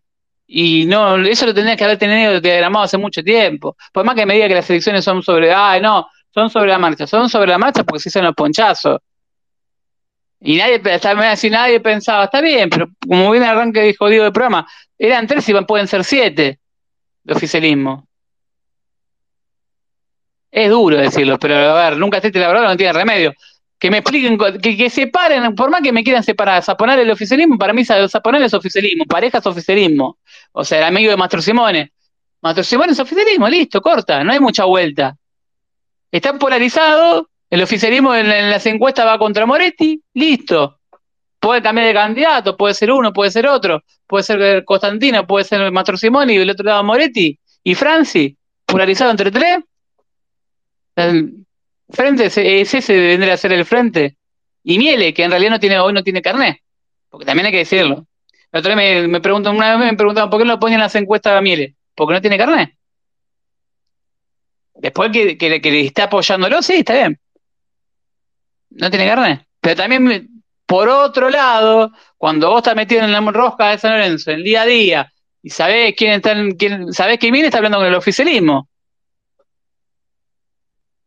Y 0.49 0.85
no, 0.87 1.17
eso 1.17 1.47
lo 1.47 1.55
tendrías 1.55 1.79
que 1.79 1.85
haber 1.85 1.97
tenido 1.97 2.41
diagramado 2.41 2.85
hace 2.85 2.99
mucho 2.99 3.23
tiempo. 3.23 3.77
Por 3.93 4.05
más 4.05 4.17
que 4.17 4.27
me 4.27 4.35
diga 4.35 4.49
que 4.49 4.55
las 4.57 4.69
elecciones 4.69 5.05
son 5.05 5.23
sobre, 5.23 5.55
ay, 5.55 5.81
no, 5.81 6.09
son 6.35 6.51
sobre 6.51 6.71
la 6.71 6.79
marcha, 6.79 7.07
son 7.07 7.29
sobre 7.29 7.51
la 7.51 7.59
marcha 7.59 7.85
porque 7.85 8.01
se 8.01 8.09
hicieron 8.09 8.27
los 8.27 8.35
ponchazos. 8.35 8.99
Y 10.41 10.57
nadie, 10.57 10.83
hasta 10.93 11.15
me 11.15 11.21
va 11.21 11.29
a 11.29 11.31
decir, 11.31 11.53
nadie 11.53 11.79
pensaba, 11.79 12.25
está 12.25 12.41
bien, 12.41 12.69
pero 12.69 12.89
como 13.09 13.31
bien 13.31 13.45
arranque 13.45 13.83
dijo 13.83 14.09
Diego 14.09 14.25
del 14.25 14.33
programa, 14.33 14.67
eran 14.99 15.27
tres 15.29 15.49
y 15.49 15.55
pueden 15.65 15.87
ser 15.87 16.03
siete 16.03 16.59
de 17.23 17.33
oficialismo. 17.33 18.06
Es 20.51 20.71
duro 20.71 20.97
decirlo, 20.97 21.39
pero 21.39 21.57
a 21.57 21.91
ver, 21.91 21.99
nunca 21.99 22.19
esté 22.19 22.39
la 22.39 22.49
verdad, 22.49 22.65
no 22.65 22.77
tiene 22.77 22.93
remedio. 22.93 23.35
Que 23.79 23.91
me 23.91 23.99
expliquen, 23.99 24.39
que, 24.61 24.77
que 24.77 24.89
separen, 24.89 25.55
por 25.55 25.71
más 25.71 25.83
que 25.83 25.93
me 25.93 26.03
quieran 26.03 26.23
separar, 26.23 26.63
Zaponar 26.63 26.99
el 26.99 27.11
oficialismo, 27.11 27.59
para 27.59 27.73
mí 27.73 27.85
Zaponar 27.85 28.43
es 28.43 28.55
oficialismo, 28.55 29.05
pareja 29.05 29.39
es 29.39 29.47
oficialismo. 29.47 30.19
O 30.53 30.65
sea, 30.65 30.79
el 30.79 30.85
amigo 30.85 31.11
de 31.11 31.17
Mastro 31.17 31.43
Simone. 31.43 31.93
Mastro 32.41 32.65
Simone 32.65 32.93
es 32.93 33.01
oficialismo, 33.01 33.49
listo, 33.49 33.83
corta, 33.83 34.25
no 34.25 34.33
hay 34.33 34.41
mucha 34.41 34.65
vuelta. 34.65 35.17
Están 36.11 36.39
polarizados, 36.39 37.27
el 37.51 37.63
oficialismo 37.63 38.15
en, 38.15 38.29
las 38.51 38.65
encuestas 38.67 39.07
va 39.07 39.19
contra 39.19 39.47
Moretti, 39.47 40.01
listo. 40.15 40.79
Puede 41.39 41.61
cambiar 41.61 41.89
de 41.89 41.95
candidato, 41.95 42.57
puede 42.57 42.75
ser 42.75 42.91
uno, 42.91 43.13
puede 43.13 43.31
ser 43.31 43.47
otro, 43.47 43.85
puede 44.07 44.25
ser 44.25 44.65
Constantino, 44.65 45.27
puede 45.27 45.45
ser 45.45 45.71
Mastro 45.71 45.97
Simone 45.97 46.33
y 46.35 46.39
del 46.39 46.51
otro 46.51 46.65
lado 46.65 46.83
Moretti 46.83 47.39
y 47.63 47.75
Franci, 47.75 48.37
polarizado 48.65 49.11
entre 49.11 49.31
tres. 49.31 49.59
Frente 50.97 52.27
es, 52.27 52.39
es 52.39 52.75
ese, 52.75 52.97
vendría 52.97 53.35
a 53.35 53.37
ser 53.37 53.53
el 53.53 53.65
frente. 53.65 54.17
Y 54.65 54.79
Miele, 54.79 55.15
que 55.15 55.23
en 55.23 55.31
realidad 55.31 55.53
no 55.53 55.61
tiene, 55.61 55.79
hoy 55.79 55.93
no 55.93 56.03
tiene 56.03 56.23
carnet, 56.23 56.59
porque 57.09 57.27
también 57.27 57.47
hay 57.47 57.53
que 57.53 57.59
decirlo. 57.59 58.07
La 58.51 58.61
otra 58.61 58.75
vez 58.75 59.03
me, 59.03 59.09
me 59.09 59.21
preguntan, 59.21 59.55
una 59.55 59.77
vez 59.77 59.93
me 59.93 59.97
preguntaban 59.97 60.31
por 60.31 60.41
qué 60.41 60.47
no 60.47 60.55
lo 60.55 60.61
ponen 60.61 60.75
en 60.75 60.81
las 60.81 60.95
encuestas 60.95 61.35
a 61.35 61.41
Miele, 61.41 61.77
porque 61.95 62.15
no 62.15 62.21
tiene 62.21 62.39
carnet. 62.39 62.75
Después 64.75 65.11
que, 65.13 65.39
que, 65.39 65.49
le 65.61 65.81
está 65.81 66.05
apoyándolo, 66.05 66.61
sí, 66.63 66.75
está 66.75 66.95
bien. 66.95 67.19
No 68.71 68.91
tiene 68.91 69.07
carnet. 69.07 69.47
Pero 69.61 69.77
también, 69.77 70.43
por 70.67 70.89
otro 70.89 71.31
lado, 71.31 71.93
cuando 72.17 72.51
vos 72.51 72.59
estás 72.59 72.77
metido 72.77 73.03
en 73.03 73.13
la 73.13 73.21
rosca 73.21 73.71
de 73.71 73.79
San 73.79 73.93
Lorenzo, 73.93 74.31
en 74.31 74.39
el 74.39 74.45
día 74.45 74.63
a 74.63 74.67
día, 74.67 75.13
y 75.43 75.51
sabés 75.51 75.95
quién 75.97 76.15
está, 76.15 76.35
quién, 76.59 76.93
sabés 76.93 77.19
que 77.19 77.31
Miele 77.31 77.47
está 77.47 77.59
hablando 77.59 77.79
con 77.79 77.87
el 77.87 77.95
oficialismo 77.95 78.69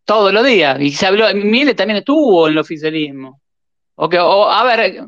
todos 0.10 0.34
los 0.34 0.44
días. 0.44 0.81
Y 0.81 0.90
se 0.91 1.06
habló, 1.06 1.31
Miele 1.36 1.76
también 1.76 1.98
estuvo 1.98 2.48
en 2.48 2.53
el 2.53 2.57
oficialismo. 2.57 3.40
O, 3.94 4.06
o 4.06 4.49
a 4.49 4.64
ver, 4.64 5.03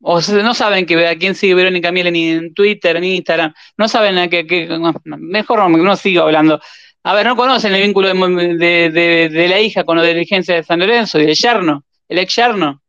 o 0.00 0.20
no 0.20 0.52
saben 0.52 0.84
que 0.84 1.06
a 1.06 1.16
quién 1.16 1.36
sigue 1.36 1.54
Verónica 1.54 1.92
Miele 1.92 2.10
ni 2.10 2.30
en 2.30 2.52
Twitter, 2.52 3.00
ni 3.00 3.14
Instagram. 3.18 3.54
No 3.76 3.86
saben 3.86 4.18
a 4.18 4.28
qué, 4.28 4.44
mejor 5.16 5.70
no, 5.70 5.94
sigo 5.94 6.22
hablando. 6.22 6.60
A 7.04 7.14
ver, 7.14 7.24
no 7.24 7.36
conocen 7.36 7.72
el 7.72 7.82
vínculo 7.82 8.08
de, 8.08 8.90
de, 8.90 9.28
de, 9.28 9.48
la 9.48 9.60
hija 9.60 9.84
con 9.84 9.96
la 9.96 10.02
dirigencia 10.02 10.56
de 10.56 10.64
San 10.64 10.80
Lorenzo 10.80 11.20
y 11.20 11.26
del 11.26 11.36
yerno, 11.36 11.84
el 12.08 12.18
ex 12.18 12.34
yerno. 12.34 12.82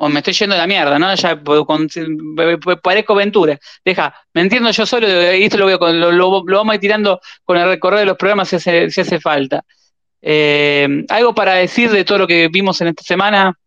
O 0.00 0.08
me 0.08 0.20
estoy 0.20 0.32
yendo 0.32 0.54
de 0.54 0.60
la 0.60 0.66
mierda, 0.66 0.98
¿no? 0.98 1.12
Ya 1.14 1.40
parezco 2.82 3.14
Ventura. 3.14 3.58
Deja, 3.84 4.14
me 4.32 4.42
entiendo 4.42 4.70
yo 4.70 4.86
solo 4.86 5.08
y 5.08 5.42
esto 5.42 5.58
lo, 5.58 5.68
a, 5.68 6.42
vamos 6.46 6.72
a 6.72 6.74
ir 6.76 6.80
tirando 6.80 7.20
con 7.44 7.56
el 7.56 7.68
recorrido 7.68 8.00
de 8.00 8.06
los 8.06 8.16
programas 8.16 8.48
si 8.48 8.56
hace, 8.56 8.90
si 8.90 9.00
hace 9.00 9.18
falta. 9.18 9.64
Eh, 10.22 11.04
¿Algo 11.08 11.34
para 11.34 11.54
decir 11.54 11.90
de 11.90 12.04
todo 12.04 12.18
lo 12.18 12.26
que 12.26 12.48
vimos 12.48 12.80
en 12.80 12.88
esta 12.88 13.02
semana? 13.02 13.58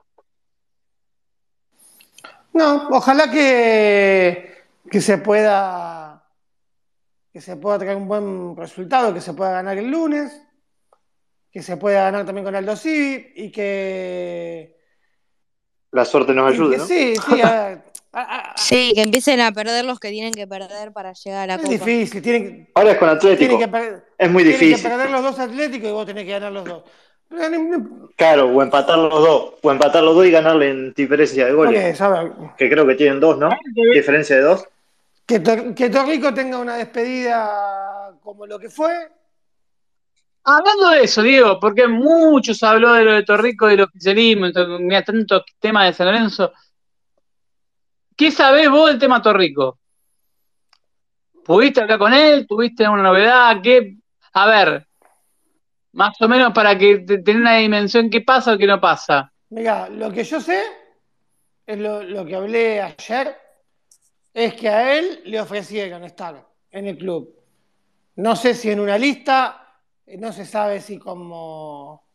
No, 2.53 2.87
ojalá 2.91 3.29
que, 3.29 4.63
que 4.89 5.01
se 5.01 5.17
pueda 5.17 6.23
que 7.33 7.39
se 7.41 7.55
pueda 7.55 7.79
traer 7.79 7.95
un 7.95 8.07
buen 8.07 8.55
resultado, 8.57 9.13
que 9.13 9.21
se 9.21 9.33
pueda 9.33 9.51
ganar 9.51 9.77
el 9.77 9.89
lunes, 9.89 10.41
que 11.51 11.61
se 11.61 11.77
pueda 11.77 12.03
ganar 12.03 12.25
también 12.25 12.45
con 12.45 12.55
Aldo 12.55 12.75
Civi 12.75 13.33
y 13.35 13.51
que 13.51 14.80
La 15.91 16.05
suerte 16.05 16.33
nos 16.33 16.51
ayude, 16.51 16.79
sí, 16.79 17.13
sí, 17.15 17.41
a 17.41 17.51
ver. 17.67 17.81
a- 18.13 18.53
Sí, 18.57 18.91
que 18.95 19.01
empiecen 19.01 19.41
a 19.41 19.51
perder 19.51 19.85
los 19.85 19.99
que 19.99 20.09
tienen 20.09 20.33
que 20.33 20.47
perder 20.47 20.91
para 20.91 21.13
llegar 21.13 21.43
a 21.43 21.47
la 21.47 21.53
es 21.55 21.61
Copa. 21.61 21.71
difícil, 21.71 22.21
tienen, 22.21 22.69
Ahora 22.73 22.91
es 22.91 22.97
con 22.97 23.09
Atlético. 23.09 23.57
que, 23.57 23.65
Es 24.17 24.29
muy 24.31 24.43
tienen 24.43 24.59
que 24.59 24.65
difícil. 24.67 24.89
perder 24.89 25.09
los 25.09 25.21
dos 25.23 25.39
Atléticos 25.39 25.89
y 25.89 25.91
vos 25.91 26.05
tenés 26.05 26.25
que 26.25 26.31
ganar 26.31 26.51
los 26.51 26.65
dos. 26.65 26.83
Claro, 28.17 28.47
o 28.49 28.61
empatar 28.61 28.97
los 28.97 29.09
dos. 29.09 29.53
O 29.61 29.71
empatar 29.71 30.03
los 30.03 30.15
dos 30.15 30.25
y 30.25 30.31
ganarle 30.31 30.69
en 30.69 30.93
diferencia 30.93 31.45
de 31.45 31.53
¿por 31.53 31.67
goles. 31.67 31.97
Que 32.57 32.69
creo 32.69 32.85
que 32.85 32.95
tienen 32.95 33.19
dos, 33.21 33.37
¿no? 33.37 33.49
Diferencia 33.93 34.35
de 34.35 34.41
dos. 34.41 34.65
que, 35.25 35.39
Tor- 35.41 35.73
que 35.73 35.89
Torrico 35.89 36.33
tenga 36.33 36.57
una 36.57 36.75
despedida 36.75 38.11
como 38.21 38.45
lo 38.45 38.59
que 38.59 38.69
fue. 38.69 39.09
Hablando 40.43 40.89
de 40.89 41.03
eso, 41.03 41.21
Diego, 41.21 41.59
porque 41.59 41.87
mucho 41.87 42.53
se 42.53 42.65
habló 42.65 42.93
de 42.93 43.03
lo 43.05 43.13
de 43.13 43.23
Torrico 43.23 43.67
del 43.67 43.81
oficialismo, 43.81 44.47
mira, 44.79 45.03
tanto 45.03 45.43
tema 45.59 45.85
de 45.85 45.93
San 45.93 46.07
Lorenzo. 46.07 46.51
¿Qué 48.17 48.31
sabés 48.31 48.69
vos 48.69 48.89
del 48.89 48.99
tema 48.99 49.21
Torrico? 49.21 49.79
¿Pudiste 51.43 51.81
hablar 51.81 51.99
con 51.99 52.13
él? 52.13 52.45
¿Tuviste 52.47 52.87
una 52.87 53.03
novedad? 53.03 53.57
¿Qué? 53.61 53.97
A 54.33 54.47
ver, 54.47 54.87
más 55.93 56.19
o 56.21 56.27
menos 56.27 56.53
para 56.53 56.77
que 56.77 56.99
te- 56.99 57.19
tener 57.19 57.41
una 57.41 57.57
dimensión, 57.57 58.09
¿qué 58.09 58.21
pasa 58.21 58.53
o 58.53 58.57
qué 58.57 58.67
no 58.67 58.79
pasa? 58.79 59.31
Mira, 59.49 59.89
lo 59.89 60.11
que 60.11 60.23
yo 60.23 60.39
sé, 60.39 60.63
es 61.65 61.77
lo, 61.79 62.03
lo 62.03 62.25
que 62.25 62.35
hablé 62.35 62.81
ayer, 62.81 63.35
es 64.33 64.53
que 64.53 64.69
a 64.69 64.97
él 64.97 65.21
le 65.25 65.41
ofrecieron 65.41 66.03
estar 66.03 66.47
en 66.71 66.87
el 66.87 66.97
club. 66.97 67.35
No 68.15 68.35
sé 68.35 68.53
si 68.53 68.69
en 68.69 68.79
una 68.79 68.97
lista, 68.97 69.60
no 70.17 70.33
se 70.33 70.45
sabe 70.45 70.81
si 70.81 70.97
como 70.97 72.07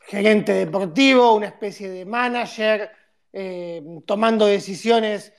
gerente 0.00 0.52
deportivo, 0.52 1.34
una 1.34 1.46
especie 1.46 1.88
de 1.90 2.04
manager, 2.04 2.90
eh, 3.32 3.82
tomando 4.06 4.46
decisiones 4.46 5.32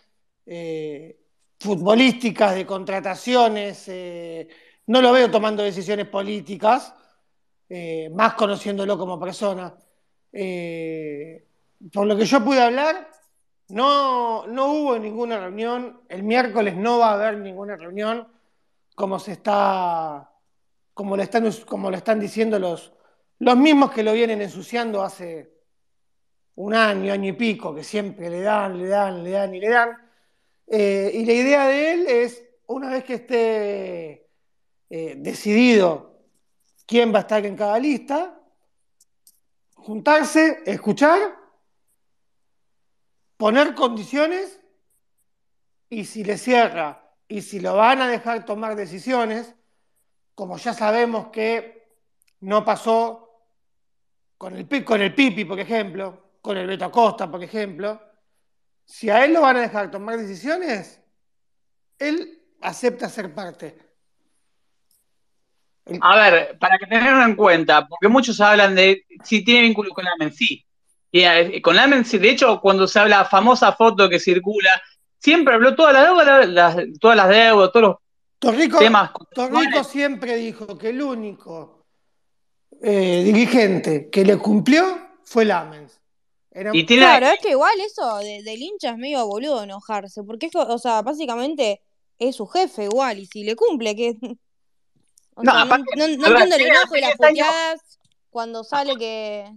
eh, 0.45 1.19
futbolísticas, 1.59 2.55
de 2.55 2.65
contrataciones. 2.65 3.85
eh, 3.87 4.47
no 4.87 5.01
lo 5.01 5.11
veo 5.11 5.29
tomando 5.29 5.63
decisiones 5.63 6.07
políticas, 6.07 6.93
eh, 7.69 8.09
más 8.13 8.33
conociéndolo 8.33 8.97
como 8.97 9.19
persona. 9.19 9.73
Eh, 10.33 11.45
por 11.93 12.07
lo 12.07 12.17
que 12.17 12.25
yo 12.25 12.43
pude 12.43 12.61
hablar, 12.61 13.09
no, 13.69 14.45
no 14.47 14.73
hubo 14.73 14.99
ninguna 14.99 15.39
reunión. 15.39 16.01
El 16.09 16.23
miércoles 16.23 16.75
no 16.75 16.99
va 16.99 17.11
a 17.11 17.13
haber 17.13 17.37
ninguna 17.37 17.77
reunión, 17.77 18.27
como 18.95 19.19
se 19.19 19.33
está, 19.33 20.30
como 21.01 21.17
le 21.17 21.23
están, 21.23 21.51
como 21.65 21.89
lo 21.89 21.97
están 21.97 22.19
diciendo 22.19 22.59
los, 22.59 22.93
los 23.39 23.57
mismos 23.57 23.91
que 23.91 24.03
lo 24.03 24.13
vienen 24.13 24.39
ensuciando 24.39 25.01
hace 25.01 25.51
un 26.53 26.75
año, 26.75 27.11
año 27.11 27.29
y 27.29 27.33
pico, 27.33 27.73
que 27.73 27.83
siempre 27.83 28.29
le 28.29 28.41
dan, 28.41 28.77
le 28.77 28.87
dan, 28.87 29.23
le 29.23 29.31
dan 29.31 29.55
y 29.55 29.59
le 29.59 29.69
dan. 29.69 29.97
Eh, 30.67 31.09
y 31.15 31.25
la 31.25 31.33
idea 31.33 31.65
de 31.65 31.91
él 31.91 32.07
es, 32.07 32.45
una 32.67 32.91
vez 32.91 33.03
que 33.03 33.15
esté 33.15 34.29
eh, 34.91 35.15
decidido 35.17 36.19
quién 36.85 37.11
va 37.11 37.17
a 37.17 37.21
estar 37.21 37.43
en 37.47 37.55
cada 37.55 37.79
lista, 37.79 38.39
juntarse, 39.73 40.61
escuchar, 40.67 41.35
poner 43.37 43.73
condiciones 43.73 44.59
y 45.89 46.05
si 46.05 46.23
le 46.23 46.37
cierra 46.37 47.11
y 47.27 47.41
si 47.41 47.59
lo 47.59 47.75
van 47.75 48.03
a 48.03 48.07
dejar 48.07 48.45
tomar 48.45 48.75
decisiones, 48.75 49.55
como 50.41 50.57
ya 50.57 50.73
sabemos 50.73 51.27
que 51.27 51.99
no 52.39 52.65
pasó 52.65 53.45
con 54.39 54.55
el, 54.55 54.83
con 54.83 54.99
el 54.99 55.13
Pipi, 55.13 55.45
por 55.45 55.59
ejemplo, 55.59 56.31
con 56.41 56.57
el 56.57 56.65
Beto 56.65 56.85
Acosta, 56.85 57.29
por 57.29 57.43
ejemplo, 57.43 58.01
si 58.83 59.11
a 59.11 59.23
él 59.23 59.33
lo 59.33 59.41
van 59.41 59.57
a 59.57 59.61
dejar 59.61 59.91
tomar 59.91 60.17
decisiones, 60.17 60.99
él 61.99 62.41
acepta 62.59 63.07
ser 63.07 63.35
parte. 63.35 63.77
A 66.01 66.15
ver, 66.15 66.57
para 66.57 66.79
que 66.79 66.87
tenerlo 66.87 67.23
en 67.23 67.35
cuenta, 67.35 67.87
porque 67.87 68.07
muchos 68.07 68.41
hablan 68.41 68.73
de 68.73 69.05
si 69.23 69.45
tiene 69.45 69.67
vínculo 69.67 69.91
con 69.91 70.05
Lamen, 70.05 70.33
sí. 70.33 70.65
Y, 71.11 71.19
eh, 71.21 71.61
con 71.61 71.75
Lamen, 71.75 72.03
sí. 72.03 72.17
De 72.17 72.31
hecho, 72.31 72.59
cuando 72.61 72.87
se 72.87 72.97
habla 72.97 73.19
la 73.19 73.25
famosa 73.25 73.73
foto 73.73 74.09
que 74.09 74.19
circula, 74.19 74.81
siempre 75.19 75.53
habló 75.53 75.75
todas 75.75 75.93
las 75.93 76.07
deudas, 76.07 76.77
todas 76.99 77.15
las 77.15 77.29
deudas, 77.29 77.71
todos 77.71 77.83
los 77.83 77.95
Torrico, 78.41 78.79
temas. 78.79 79.11
Torrico 79.35 79.83
siempre 79.83 80.35
dijo 80.35 80.77
que 80.77 80.89
el 80.89 81.01
único 81.01 81.85
eh, 82.81 83.21
dirigente 83.23 84.09
que 84.09 84.25
le 84.25 84.37
cumplió 84.37 84.83
fue 85.23 85.45
Lamens. 85.45 86.01
Era- 86.49 86.71
Y 86.73 86.83
tiene, 86.85 87.03
Claro, 87.03 87.27
es 87.27 87.39
que 87.39 87.51
igual 87.51 87.79
eso 87.79 88.17
de- 88.17 88.41
del 88.43 88.61
hincha 88.61 88.89
es 88.89 88.97
medio 88.97 89.25
boludo 89.27 89.63
enojarse, 89.63 90.23
porque 90.23 90.47
es, 90.47 90.55
o 90.55 90.77
sea, 90.79 91.01
básicamente 91.03 91.81
es 92.17 92.35
su 92.35 92.47
jefe 92.47 92.85
igual, 92.85 93.19
y 93.19 93.25
si 93.27 93.43
le 93.43 93.55
cumple, 93.55 93.95
que... 93.95 94.17
O 95.33 95.43
No, 95.43 95.51
sea, 95.53 95.59
no, 95.61 95.65
aparte, 95.67 95.85
no- 95.95 96.07
no 96.07 96.23
ver, 96.23 96.31
entiendo 96.43 96.55
el 96.57 96.61
enojo 96.63 96.95
y 96.97 97.01
las 97.01 97.17
10 97.17 97.21
años. 97.21 97.47
puteadas 97.47 97.99
cuando 98.31 98.63
sale 98.65 98.97
que... 98.97 99.49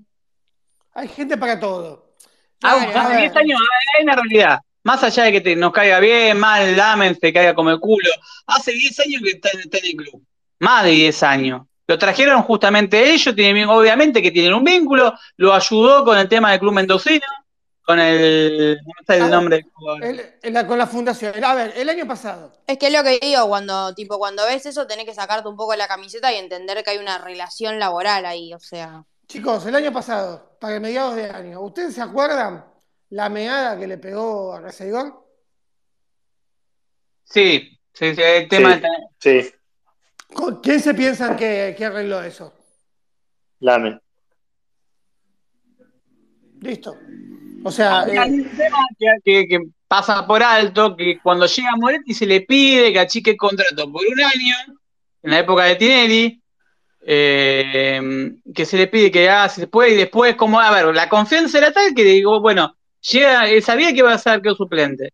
Hay 0.92 1.08
gente 1.08 1.36
para 1.36 1.58
todo. 1.58 2.14
Ah, 2.62 2.76
hace 2.76 2.98
a 2.98 3.18
10 3.18 3.32
ver. 3.34 3.42
años 3.42 3.60
hay 3.98 4.04
una 4.04 4.14
realidad. 4.14 4.58
Más 4.84 5.02
allá 5.02 5.24
de 5.24 5.32
que 5.32 5.40
te- 5.40 5.56
nos 5.56 5.72
caiga 5.72 5.98
bien, 5.98 6.38
mal, 6.38 6.76
Lamen, 6.76 7.16
te 7.18 7.32
caiga 7.32 7.54
como 7.54 7.70
el 7.70 7.80
culo. 7.80 8.10
Hace 8.46 8.72
10 8.72 8.98
años 9.00 9.22
que 9.22 9.30
está, 9.30 9.48
está 9.58 9.78
en 9.78 9.86
el 9.86 9.96
club. 9.96 10.22
Más 10.60 10.84
de 10.84 10.90
10 10.90 11.22
años. 11.22 11.62
Lo 11.86 11.98
trajeron 11.98 12.42
justamente 12.42 13.10
ellos, 13.12 13.34
tienen, 13.34 13.68
obviamente 13.68 14.22
que 14.22 14.30
tienen 14.30 14.54
un 14.54 14.64
vínculo, 14.64 15.12
lo 15.36 15.52
ayudó 15.52 16.04
con 16.04 16.16
el 16.18 16.28
tema 16.28 16.50
del 16.50 16.60
club 16.60 16.72
mendocino, 16.72 17.24
con 17.82 17.98
el. 17.98 18.76
No 18.76 18.92
sale 19.06 19.18
el 19.18 19.24
Ah, 19.24 19.28
nombre 19.28 19.56
del 19.56 19.66
jugador. 19.72 20.04
El- 20.04 20.32
el- 20.42 20.52
la- 20.54 20.66
con 20.66 20.78
la 20.78 20.86
fundación. 20.86 21.42
A 21.44 21.54
ver, 21.54 21.72
el 21.76 21.88
año 21.90 22.06
pasado, 22.06 22.52
Es 22.66 22.78
que 22.78 22.86
es 22.86 22.92
lo 22.92 23.02
que 23.02 23.18
digo, 23.20 23.46
cuando, 23.48 23.94
tipo, 23.94 24.18
cuando 24.18 24.46
ves 24.46 24.64
eso 24.66 24.86
tenés 24.86 25.04
que 25.04 25.14
sacarte 25.14 25.48
un 25.48 25.56
poco 25.56 25.74
la 25.76 25.88
camiseta 25.88 26.32
y 26.32 26.36
entender 26.36 26.82
que 26.84 26.90
hay 26.90 26.98
una 26.98 27.18
relación 27.18 27.78
laboral 27.78 28.24
ahí, 28.24 28.54
o 28.54 28.58
sea... 28.60 29.04
chicos, 29.28 29.66
el 29.66 29.74
año 29.74 29.92
pasado, 29.92 30.56
para 30.60 30.78
mediados 30.80 31.16
de 31.16 31.28
año, 31.30 31.60
¿ustedes 31.60 31.94
se 31.94 32.00
acuerdan 32.02 32.64
la 33.14 33.28
meada 33.28 33.78
que 33.78 33.86
le 33.86 33.96
pegó 33.98 34.52
a 34.54 34.60
Reseigor? 34.60 35.24
Sí, 37.22 37.78
sí, 37.92 38.14
sí, 38.14 38.20
el 38.22 38.48
tema 38.48 38.74
Sí. 38.74 38.80
de- 38.80 39.42
Sí, 39.42 39.54
¿Con- 40.34 40.60
¿Quién 40.60 40.80
se 40.80 40.94
piensan 40.94 41.36
que, 41.36 41.74
que 41.78 41.84
arregló 41.84 42.20
eso? 42.22 42.52
Lamen. 43.60 44.00
Listo. 46.60 46.96
O 47.62 47.70
sea, 47.70 48.00
Hay 48.02 48.16
eh, 48.16 48.20
un 48.42 48.56
tema 48.56 48.78
que, 48.98 49.06
que- 49.24 49.46
que 49.48 49.58
pasa 49.86 50.26
por 50.26 50.42
alto, 50.42 50.96
que 50.96 51.20
cuando 51.22 51.46
llega 51.46 51.76
Moretti 51.76 52.14
se 52.14 52.26
le 52.26 52.40
pide 52.40 52.92
que 52.92 52.98
achique 52.98 53.30
el 53.30 53.36
contrato 53.36 53.90
por 53.92 54.02
un 54.04 54.20
año, 54.20 54.56
en 55.22 55.30
la 55.30 55.38
época 55.38 55.64
de 55.64 55.76
Tinelli, 55.76 56.42
eh, 57.06 58.32
que 58.54 58.64
se 58.66 58.76
le 58.76 58.88
pide 58.88 59.10
que 59.12 59.28
haga 59.30 59.48
si 59.48 59.60
se 59.60 59.66
puede, 59.68 59.90
y 59.92 59.96
después, 59.96 60.34
como, 60.34 60.58
a 60.58 60.70
ver, 60.72 60.92
la 60.94 61.08
confianza 61.08 61.58
era 61.58 61.72
tal 61.72 61.94
que 61.94 62.02
digo, 62.02 62.40
bueno, 62.40 62.76
llega, 63.10 63.48
él 63.48 63.62
sabía 63.62 63.92
que 63.92 63.98
iba 63.98 64.12
a 64.12 64.18
ser 64.18 64.34
arquero 64.34 64.54
suplente, 64.54 65.12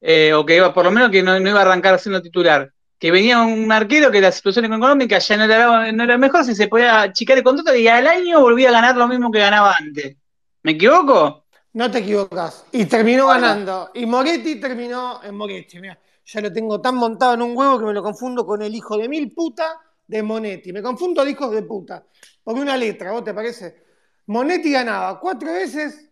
eh, 0.00 0.32
o 0.34 0.44
que 0.44 0.56
iba, 0.56 0.72
por 0.74 0.84
lo 0.84 0.90
menos 0.90 1.10
que 1.10 1.22
no, 1.22 1.38
no 1.38 1.48
iba 1.48 1.58
a 1.60 1.62
arrancar 1.62 1.98
siendo 1.98 2.20
titular, 2.22 2.70
que 2.98 3.10
venía 3.10 3.40
un 3.42 3.70
arquero 3.72 4.10
que 4.10 4.20
la 4.20 4.30
situación 4.32 4.64
económica 4.66 5.18
ya 5.18 5.36
no 5.36 5.44
era, 5.44 5.92
no 5.92 6.04
era 6.04 6.18
mejor, 6.18 6.44
si 6.44 6.54
se 6.54 6.68
podía 6.68 7.02
achicar 7.02 7.36
el 7.38 7.44
contrato 7.44 7.74
y 7.74 7.88
al 7.88 8.06
año 8.06 8.40
volvía 8.40 8.68
a 8.68 8.72
ganar 8.72 8.96
lo 8.96 9.08
mismo 9.08 9.30
que 9.30 9.40
ganaba 9.40 9.74
antes. 9.78 10.16
¿Me 10.62 10.72
equivoco? 10.72 11.40
no 11.74 11.90
te 11.90 12.00
equivocas. 12.00 12.66
Y 12.70 12.84
terminó 12.84 13.24
Bueno. 13.24 13.40
ganando. 13.40 13.90
Y 13.94 14.04
Moretti 14.04 14.60
terminó 14.60 15.22
en 15.24 15.34
Moretti. 15.34 15.80
Mira, 15.80 15.98
ya 16.26 16.40
lo 16.42 16.52
tengo 16.52 16.80
tan 16.82 16.94
montado 16.96 17.32
en 17.32 17.40
un 17.40 17.56
huevo 17.56 17.78
que 17.78 17.86
me 17.86 17.94
lo 17.94 18.02
confundo 18.02 18.44
con 18.44 18.60
el 18.60 18.74
hijo 18.74 18.98
de 18.98 19.08
mil 19.08 19.32
puta 19.32 19.80
de 20.06 20.22
Monetti. 20.22 20.70
Me 20.70 20.82
confundo 20.82 21.24
de 21.24 21.30
hijos 21.30 21.50
de 21.50 21.62
puta. 21.62 22.04
Por 22.44 22.56
una 22.58 22.76
letra, 22.76 23.12
¿vos 23.12 23.24
te 23.24 23.32
parece? 23.32 23.84
Monetti 24.26 24.70
ganaba 24.70 25.18
cuatro 25.18 25.50
veces 25.50 26.10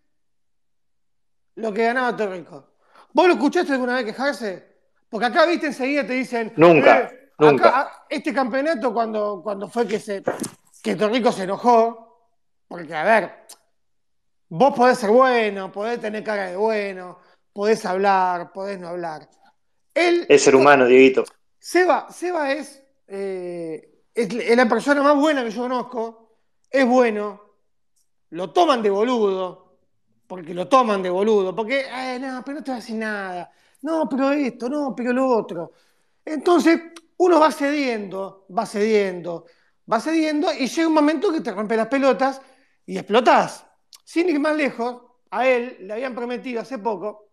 lo 1.61 1.71
que 1.73 1.83
ganaba 1.83 2.15
Torrico. 2.15 2.65
¿Vos 3.13 3.27
lo 3.27 3.33
escuchaste 3.33 3.73
alguna 3.73 3.95
vez 3.95 4.05
quejarse? 4.05 4.71
Porque 5.09 5.27
acá, 5.27 5.45
viste, 5.45 5.67
enseguida 5.67 6.05
te 6.05 6.13
dicen. 6.13 6.53
Nunca, 6.55 6.95
acá, 6.95 7.13
nunca. 7.37 8.05
este 8.09 8.33
campeonato, 8.33 8.93
cuando, 8.93 9.41
cuando 9.43 9.67
fue 9.67 9.87
que, 9.87 9.99
se, 9.99 10.23
que 10.81 10.95
Torrico 10.95 11.31
se 11.31 11.43
enojó, 11.43 12.29
porque, 12.67 12.95
a 12.95 13.03
ver, 13.03 13.31
vos 14.49 14.73
podés 14.75 14.97
ser 14.97 15.11
bueno, 15.11 15.71
podés 15.71 15.99
tener 15.99 16.23
cara 16.23 16.49
de 16.49 16.55
bueno, 16.55 17.19
podés 17.53 17.85
hablar, 17.85 18.51
podés 18.51 18.79
no 18.79 18.87
hablar. 18.87 19.29
Él, 19.93 20.25
Es 20.29 20.43
ser 20.43 20.55
humano, 20.55 20.85
Dieguito. 20.85 21.25
Seba, 21.59 22.07
Seba 22.09 22.53
es, 22.53 22.81
eh, 23.07 24.03
es, 24.15 24.33
es 24.33 24.57
la 24.57 24.67
persona 24.67 25.03
más 25.03 25.15
buena 25.15 25.43
que 25.43 25.51
yo 25.51 25.61
conozco, 25.61 26.37
es 26.69 26.87
bueno, 26.87 27.41
lo 28.29 28.51
toman 28.51 28.81
de 28.81 28.89
boludo, 28.89 29.60
porque 30.31 30.53
lo 30.53 30.65
toman 30.65 31.03
de 31.03 31.09
boludo, 31.09 31.53
porque, 31.53 31.87
eh, 31.91 32.17
no, 32.17 32.41
pero 32.41 32.59
no 32.59 32.63
te 32.63 32.71
va 32.71 32.77
a 32.77 32.79
decir 32.79 32.95
nada, 32.95 33.51
no, 33.81 34.07
pero 34.07 34.31
esto, 34.31 34.69
no, 34.69 34.95
pero 34.95 35.11
lo 35.11 35.27
otro. 35.27 35.73
Entonces, 36.23 36.79
uno 37.17 37.37
va 37.37 37.51
cediendo, 37.51 38.45
va 38.57 38.65
cediendo, 38.65 39.45
va 39.91 39.99
cediendo, 39.99 40.47
y 40.53 40.67
llega 40.67 40.87
un 40.87 40.93
momento 40.93 41.33
que 41.33 41.41
te 41.41 41.51
rompe 41.51 41.75
las 41.75 41.89
pelotas 41.89 42.41
y 42.85 42.97
explotás. 42.97 43.65
Sin 44.05 44.29
ir 44.29 44.39
más 44.39 44.55
lejos, 44.55 45.01
a 45.31 45.45
él 45.45 45.79
le 45.81 45.91
habían 45.95 46.15
prometido 46.15 46.61
hace 46.61 46.77
poco 46.77 47.27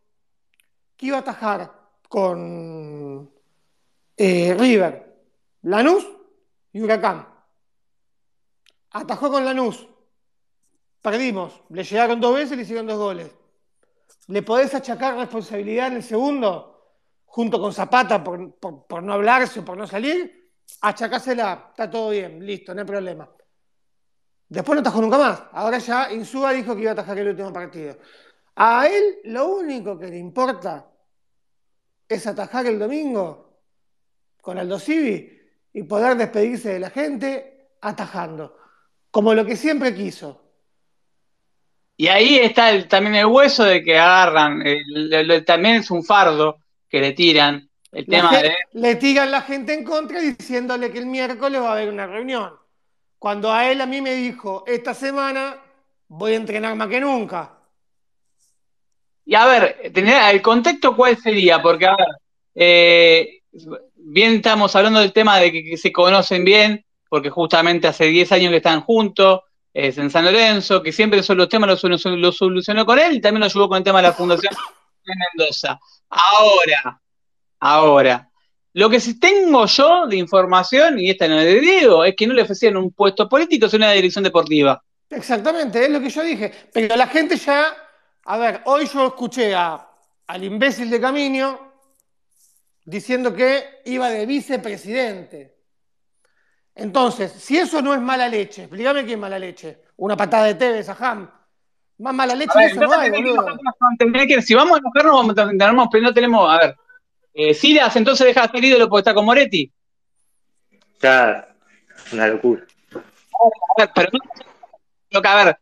que 0.96 1.06
iba 1.06 1.18
a 1.18 1.20
atajar 1.20 1.72
con 2.08 3.30
eh, 4.16 4.56
River, 4.58 5.22
Lanús 5.62 6.04
y 6.72 6.80
Huracán. 6.80 7.28
Atajó 8.90 9.30
con 9.30 9.44
Lanús. 9.44 9.86
Perdimos. 11.10 11.62
Le 11.70 11.84
llegaron 11.84 12.20
dos 12.20 12.34
veces 12.34 12.52
y 12.52 12.56
le 12.56 12.62
hicieron 12.64 12.86
dos 12.86 12.98
goles. 12.98 13.30
¿Le 14.26 14.42
podés 14.42 14.74
achacar 14.74 15.16
responsabilidad 15.16 15.86
en 15.86 15.94
el 15.94 16.02
segundo? 16.02 16.98
Junto 17.24 17.58
con 17.58 17.72
Zapata 17.72 18.22
por, 18.22 19.02
no 19.02 19.12
hablarse 19.14 19.60
o 19.60 19.64
por 19.64 19.78
no 19.78 19.86
salir. 19.86 20.52
Achacásela. 20.82 21.68
Está 21.70 21.88
todo 21.88 22.10
bien. 22.10 22.44
Listo, 22.44 22.74
no 22.74 22.82
hay 22.82 22.86
problema. 22.86 23.26
Después 24.50 24.76
no 24.76 24.80
atajó 24.80 25.00
nunca 25.00 25.16
más. 25.16 25.44
Ahora 25.52 25.78
ya 25.78 26.12
Insúa 26.12 26.52
dijo 26.52 26.74
que 26.74 26.82
iba 26.82 26.90
a 26.90 26.92
atajar 26.92 27.18
el 27.18 27.28
último 27.28 27.54
partido. 27.54 27.96
A 28.56 28.86
él 28.86 29.20
lo 29.24 29.48
único 29.48 29.98
que 29.98 30.08
le 30.08 30.18
importa 30.18 30.90
es 32.06 32.26
atajar 32.26 32.66
el 32.66 32.78
domingo 32.78 33.62
con 34.42 34.58
Aldo 34.58 34.78
Civi 34.78 35.40
y 35.72 35.84
poder 35.84 36.18
despedirse 36.18 36.74
de 36.74 36.80
la 36.80 36.90
gente 36.90 37.70
atajando, 37.80 38.58
como 39.10 39.32
lo 39.32 39.46
que 39.46 39.56
siempre 39.56 39.94
quiso. 39.94 40.47
Y 42.00 42.06
ahí 42.06 42.36
está 42.36 42.86
también 42.86 43.16
el 43.16 43.26
hueso 43.26 43.64
de 43.64 43.82
que 43.82 43.98
agarran, 43.98 44.62
también 45.44 45.76
es 45.76 45.90
un 45.90 46.04
fardo 46.04 46.58
que 46.88 47.00
le 47.00 47.12
tiran. 47.12 47.68
El 47.90 48.06
tema 48.06 48.40
de... 48.40 48.54
Le 48.72 48.94
tiran 48.94 49.32
la 49.32 49.42
gente 49.42 49.74
en 49.74 49.82
contra 49.82 50.20
diciéndole 50.20 50.92
que 50.92 50.98
el 51.00 51.06
miércoles 51.06 51.60
va 51.60 51.70
a 51.70 51.72
haber 51.72 51.88
una 51.88 52.06
reunión. 52.06 52.52
Cuando 53.18 53.52
a 53.52 53.68
él 53.68 53.80
a 53.80 53.86
mí 53.86 54.00
me 54.00 54.14
dijo, 54.14 54.62
esta 54.68 54.94
semana 54.94 55.56
voy 56.06 56.34
a 56.34 56.36
entrenar 56.36 56.76
más 56.76 56.86
que 56.86 57.00
nunca. 57.00 57.58
Y 59.24 59.34
a 59.34 59.46
ver, 59.46 59.76
el 59.82 60.40
contexto 60.40 60.94
cuál 60.94 61.16
sería, 61.16 61.60
porque 61.60 61.86
a 61.86 61.96
ver, 61.96 62.06
eh, 62.54 63.42
bien 63.96 64.34
estamos 64.34 64.74
hablando 64.76 65.00
del 65.00 65.12
tema 65.12 65.40
de 65.40 65.50
que, 65.50 65.76
se 65.76 65.90
conocen 65.90 66.44
bien, 66.44 66.84
porque 67.08 67.28
justamente 67.28 67.88
hace 67.88 68.06
10 68.06 68.30
años 68.30 68.50
que 68.50 68.58
están 68.58 68.82
juntos, 68.82 69.40
es 69.72 69.98
en 69.98 70.10
San 70.10 70.24
Lorenzo, 70.24 70.82
que 70.82 70.92
siempre 70.92 71.22
son 71.22 71.38
los 71.38 71.48
temas 71.48 71.82
los, 71.82 72.04
los, 72.04 72.36
solucionó 72.36 72.84
con 72.86 72.98
él 72.98 73.14
y 73.14 73.20
también 73.20 73.40
lo 73.40 73.46
ayudó 73.46 73.68
con 73.68 73.78
el 73.78 73.84
tema 73.84 73.98
de 73.98 74.08
la 74.08 74.14
fundación 74.14 74.52
de 75.04 75.12
Mendoza. 75.36 75.78
Ahora, 76.08 77.00
ahora, 77.60 78.30
lo 78.72 78.88
que 78.88 79.00
sí 79.00 79.18
tengo 79.18 79.66
yo 79.66 80.06
de 80.06 80.16
información, 80.16 80.98
y 80.98 81.10
esta 81.10 81.28
no 81.28 81.38
es 81.38 81.44
de 81.46 81.60
Diego, 81.60 82.04
es 82.04 82.14
que 82.16 82.26
no 82.26 82.34
le 82.34 82.42
ofrecieron 82.42 82.82
un 82.82 82.92
puesto 82.92 83.28
político, 83.28 83.68
sino 83.68 83.84
una 83.84 83.92
dirección 83.92 84.24
deportiva. 84.24 84.82
Exactamente, 85.10 85.84
es 85.84 85.90
lo 85.90 86.00
que 86.00 86.10
yo 86.10 86.22
dije. 86.22 86.52
Pero 86.72 86.96
la 86.96 87.06
gente 87.06 87.36
ya, 87.36 87.74
a 88.24 88.36
ver, 88.36 88.62
hoy 88.66 88.86
yo 88.86 89.06
escuché 89.06 89.54
al 89.54 90.44
imbécil 90.44 90.90
de 90.90 91.00
Camino 91.00 91.72
diciendo 92.84 93.34
que 93.34 93.80
iba 93.86 94.08
de 94.10 94.26
vicepresidente. 94.26 95.57
Entonces, 96.78 97.32
si 97.32 97.58
eso 97.58 97.82
no 97.82 97.92
es 97.92 98.00
mala 98.00 98.28
leche, 98.28 98.62
explícame 98.62 99.04
qué 99.04 99.14
es 99.14 99.18
mala 99.18 99.36
leche. 99.36 99.78
Una 99.96 100.16
patada 100.16 100.44
de 100.44 100.54
Tevez 100.54 100.88
a 100.88 100.92
Ham. 100.92 101.28
Más 101.98 102.14
mala 102.14 102.36
leche 102.36 102.52
que 102.56 102.66
eso 102.66 102.80
no 102.80 102.92
hay, 102.92 103.10
boludo. 103.10 103.44
si 104.42 104.54
vamos 104.54 104.76
a 104.76 104.78
enojarnos, 104.78 105.12
vamos 105.12 105.36
a 105.36 105.42
entendernos, 105.42 105.88
pero 105.90 106.04
no 106.04 106.14
tenemos, 106.14 106.48
a 106.48 106.58
ver, 106.58 106.76
eh, 107.34 107.52
Silas 107.52 107.96
entonces 107.96 108.28
deja 108.28 108.42
de 108.42 108.48
ser 108.48 108.64
ídolo 108.64 108.88
porque 108.88 109.00
está 109.00 109.12
con 109.12 109.24
Moretti. 109.24 109.72
Claro, 111.00 111.48
una 112.12 112.28
locura. 112.28 112.64
A 112.94 113.80
ver, 113.80 113.90
pero 113.92 114.10
no, 115.10 115.20
a 115.24 115.44
ver, 115.44 115.58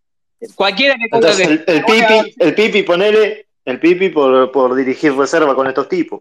cualquiera 0.55 0.97
que 0.97 1.05
Entonces, 1.11 1.49
el, 1.49 1.65
el, 1.67 1.85
pipi, 1.85 2.35
el 2.39 2.55
pipi, 2.55 2.83
ponele, 2.83 3.47
el 3.65 3.81
pipi 3.81 4.11
por, 4.11 4.53
por 4.53 4.75
dirigir 4.75 5.15
reserva 5.15 5.55
con 5.55 5.67
estos 5.67 5.89
tipos. 5.89 6.21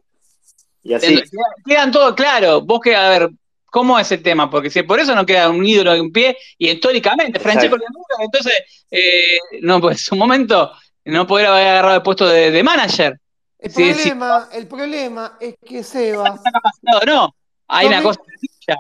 Y 0.84 0.94
así. 0.94 1.22
Quedan 1.66 1.92
todo 1.92 2.16
claro. 2.16 2.62
Vos 2.62 2.80
que, 2.80 2.96
a 2.96 3.10
ver, 3.10 3.30
¿cómo 3.76 4.00
es 4.00 4.10
el 4.14 4.24
tema? 4.24 4.50
Porque 4.50 4.70
si 4.70 4.84
por 4.84 5.02
eso 5.02 5.14
no 5.14 5.26
queda 5.26 5.50
un 5.50 5.66
ídolo 5.66 5.94
en 5.94 6.10
pie, 6.10 6.38
y 6.58 6.70
históricamente, 6.70 7.42
Francesco 7.42 7.76
entonces, 8.22 8.86
eh, 8.90 9.38
no, 9.64 9.82
pues 9.82 9.98
en 9.98 10.04
su 10.06 10.16
momento 10.16 10.72
no 11.04 11.28
podría 11.28 11.50
haber 11.50 11.68
agarrado 11.68 11.96
el 11.98 12.02
puesto 12.02 12.26
de, 12.26 12.52
de 12.52 12.64
manager. 12.64 13.20
El, 13.60 13.74
problema, 13.74 14.48
el 14.54 14.68
problema 14.68 15.38
es 15.42 15.56
que 15.62 15.84
Seba. 15.84 16.30
¿Está 16.30 16.52
capacitado 16.52 17.02
no? 17.06 17.36
Hay 17.68 17.88
una 17.88 18.02
cosa 18.02 18.22
sencilla. 18.26 18.78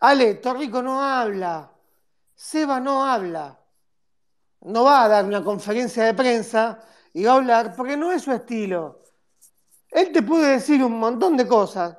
Ale, 0.00 0.34
Torrico 0.34 0.82
no 0.82 1.00
habla. 1.00 1.70
Seba 2.34 2.80
no 2.80 3.06
habla. 3.06 3.56
No 4.62 4.82
va 4.82 5.04
a 5.04 5.08
dar 5.08 5.24
una 5.24 5.44
conferencia 5.44 6.02
de 6.02 6.14
prensa 6.14 6.80
y 7.14 7.22
va 7.22 7.34
a 7.34 7.36
hablar 7.36 7.76
porque 7.76 7.96
no 7.96 8.10
es 8.10 8.22
su 8.22 8.32
estilo. 8.32 9.04
Él 9.88 10.10
te 10.10 10.20
puede 10.20 10.54
decir 10.54 10.82
un 10.82 10.98
montón 10.98 11.36
de 11.36 11.46
cosas. 11.46 11.96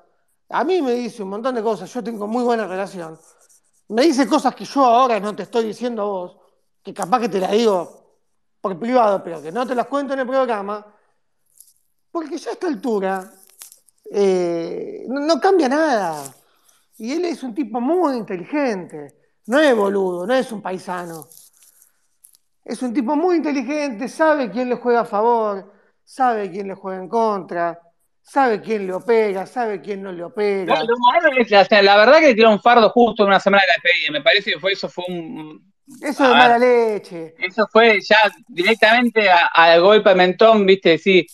A 0.53 0.63
mí 0.63 0.81
me 0.83 0.93
dice 0.93 1.23
un 1.23 1.29
montón 1.29 1.55
de 1.55 1.63
cosas. 1.63 1.91
Yo 1.91 2.03
tengo 2.03 2.27
muy 2.27 2.43
buena 2.43 2.67
relación. 2.67 3.19
Me 3.89 4.03
dice 4.03 4.27
cosas 4.27 4.53
que 4.53 4.65
yo 4.65 4.85
ahora 4.85 5.19
no 5.19 5.35
te 5.35 5.43
estoy 5.43 5.65
diciendo 5.65 6.03
a 6.03 6.05
vos, 6.05 6.37
que 6.83 6.93
capaz 6.93 7.21
que 7.21 7.29
te 7.29 7.39
las 7.39 7.51
digo 7.51 8.19
por 8.61 8.77
privado, 8.79 9.23
pero 9.23 9.41
que 9.41 9.51
no 9.51 9.65
te 9.65 9.73
las 9.73 9.87
cuento 9.87 10.13
en 10.13 10.19
el 10.19 10.27
programa 10.27 10.85
porque 12.11 12.37
ya 12.37 12.51
a 12.51 12.53
esta 12.53 12.67
altura 12.67 13.33
eh, 14.11 15.05
no, 15.07 15.39
cambia 15.39 15.67
nada. 15.67 16.23
Y 16.99 17.13
él 17.13 17.25
es 17.25 17.41
un 17.41 17.55
tipo 17.55 17.81
muy 17.81 18.15
inteligente. 18.15 19.15
No 19.47 19.59
es 19.59 19.75
boludo, 19.75 20.27
no 20.27 20.35
es 20.35 20.51
un 20.51 20.61
paisano. 20.61 21.27
Es 22.63 22.83
un 22.83 22.93
tipo 22.93 23.15
muy 23.15 23.37
inteligente, 23.37 24.07
sabe 24.07 24.51
quién 24.51 24.69
le 24.69 24.75
juega 24.75 25.01
a 25.01 25.05
favor, 25.05 25.73
sabe 26.03 26.51
quién 26.51 26.67
le 26.67 26.75
juega 26.75 27.01
en 27.01 27.09
contra, 27.09 27.81
sabe 28.23 28.61
quién 28.61 28.87
le 28.87 28.93
opera, 28.93 29.45
sabe 29.45 29.81
quién 29.81 30.01
no 30.01 30.11
le 30.11 30.23
opera. 30.23 30.83
la 31.81 31.97
verdad 31.97 32.19
que 32.19 32.27
le 32.27 32.35
tiró 32.35 32.49
un 32.49 32.61
fardo 32.61 32.89
justo 32.89 33.23
en 33.23 33.29
una 33.29 33.39
semana 33.39 33.63
de 33.63 33.67
la 33.67 33.73
despedida. 33.73 34.11
Me 34.11 34.21
parece 34.21 34.53
que 34.53 34.59
fue, 34.59 34.71
eso 34.71 34.89
fue 34.89 35.05
un. 35.07 35.73
Eso 36.01 36.27
de 36.27 36.33
mala 36.33 36.57
leche. 36.57 37.35
Eso 37.37 37.67
fue 37.71 37.99
ya 38.01 38.31
directamente 38.47 39.29
al 39.53 39.81
golpe 39.81 40.09
de 40.09 40.15
mentón, 40.15 40.65
viste, 40.65 40.97
sí, 40.97 41.27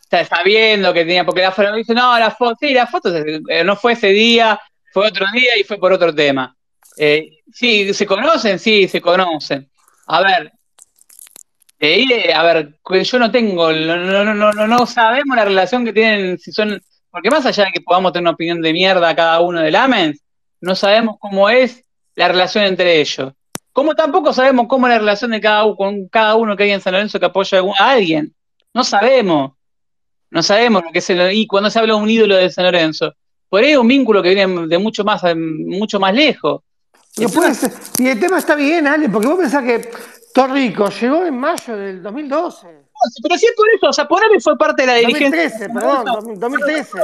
está 0.00 0.24
sabiendo 0.24 0.94
que 0.94 1.04
tenía, 1.04 1.24
porque 1.24 1.42
la 1.42 1.50
foto 1.50 1.74
dice, 1.74 1.92
no, 1.92 2.16
la 2.18 2.30
foto, 2.30 2.56
sí, 2.60 2.72
la 2.72 2.86
foto 2.86 3.14
eh, 3.14 3.64
no 3.64 3.74
fue 3.74 3.94
ese 3.94 4.08
día, 4.08 4.58
fue 4.92 5.08
otro 5.08 5.26
día 5.32 5.58
y 5.58 5.64
fue 5.64 5.78
por 5.78 5.92
otro 5.92 6.14
tema. 6.14 6.56
Eh, 6.96 7.40
sí, 7.52 7.92
¿se 7.92 8.06
conocen? 8.06 8.60
Sí, 8.60 8.86
se 8.86 9.00
conocen. 9.00 9.68
A 10.06 10.22
ver, 10.22 10.52
eh, 11.78 12.32
a 12.32 12.42
ver, 12.42 12.78
yo 13.02 13.18
no 13.18 13.30
tengo, 13.30 13.72
no, 13.72 14.24
no, 14.24 14.52
no, 14.52 14.66
no, 14.66 14.86
sabemos 14.86 15.36
la 15.36 15.44
relación 15.44 15.84
que 15.84 15.92
tienen, 15.92 16.38
si 16.38 16.50
son, 16.52 16.80
porque 17.10 17.30
más 17.30 17.44
allá 17.44 17.64
de 17.64 17.72
que 17.72 17.80
podamos 17.80 18.12
tener 18.12 18.22
una 18.22 18.30
opinión 18.32 18.62
de 18.62 18.72
mierda 18.72 19.14
cada 19.14 19.40
uno 19.40 19.60
del 19.60 19.76
AMENS, 19.76 20.20
no 20.60 20.74
sabemos 20.74 21.16
cómo 21.18 21.48
es 21.50 21.84
la 22.14 22.28
relación 22.28 22.64
entre 22.64 23.00
ellos. 23.00 23.32
Como 23.72 23.94
tampoco 23.94 24.32
sabemos 24.32 24.66
cómo 24.68 24.86
es 24.86 24.94
la 24.94 24.98
relación 24.98 25.32
de 25.32 25.40
cada 25.40 25.64
uno, 25.64 25.76
con 25.76 26.08
cada 26.08 26.34
uno 26.36 26.56
que 26.56 26.62
hay 26.62 26.70
en 26.70 26.80
San 26.80 26.94
Lorenzo 26.94 27.20
que 27.20 27.26
apoya 27.26 27.60
a 27.78 27.90
alguien. 27.90 28.34
No 28.72 28.82
sabemos. 28.82 29.52
No 30.30 30.42
sabemos 30.42 30.82
lo 30.82 30.90
que 30.90 31.00
es 31.00 31.10
el, 31.10 31.32
y 31.32 31.46
cuando 31.46 31.68
se 31.68 31.78
habla 31.78 31.94
de 31.94 32.00
un 32.00 32.08
ídolo 32.08 32.36
de 32.36 32.50
San 32.50 32.64
Lorenzo. 32.64 33.14
Por 33.48 33.62
ahí 33.62 33.72
es 33.72 33.78
un 33.78 33.86
vínculo 33.86 34.22
que 34.22 34.34
viene 34.34 34.66
de 34.66 34.78
mucho 34.78 35.04
más, 35.04 35.22
mucho 35.36 36.00
más 36.00 36.14
lejos. 36.14 36.62
y 37.98 38.08
el 38.08 38.18
tema 38.18 38.38
está 38.38 38.54
bien, 38.54 38.86
Ale, 38.86 39.08
porque 39.08 39.28
vos 39.28 39.38
pensás 39.38 39.62
que 39.62 39.90
Torrico 40.36 40.90
llegó 40.90 41.24
en 41.24 41.34
mayo 41.38 41.76
del 41.78 42.02
2012. 42.02 42.66
pero 43.22 43.38
sí 43.38 43.46
es 43.46 43.52
por 43.56 43.66
eso, 43.74 43.88
o 43.88 43.92
sea, 43.94 44.06
fue 44.06 44.58
parte 44.58 44.82
de 44.82 44.86
la 44.86 44.94
dirigencia. 44.96 45.48
2013, 45.48 45.68
perdón, 45.70 46.38
2013. 46.38 46.98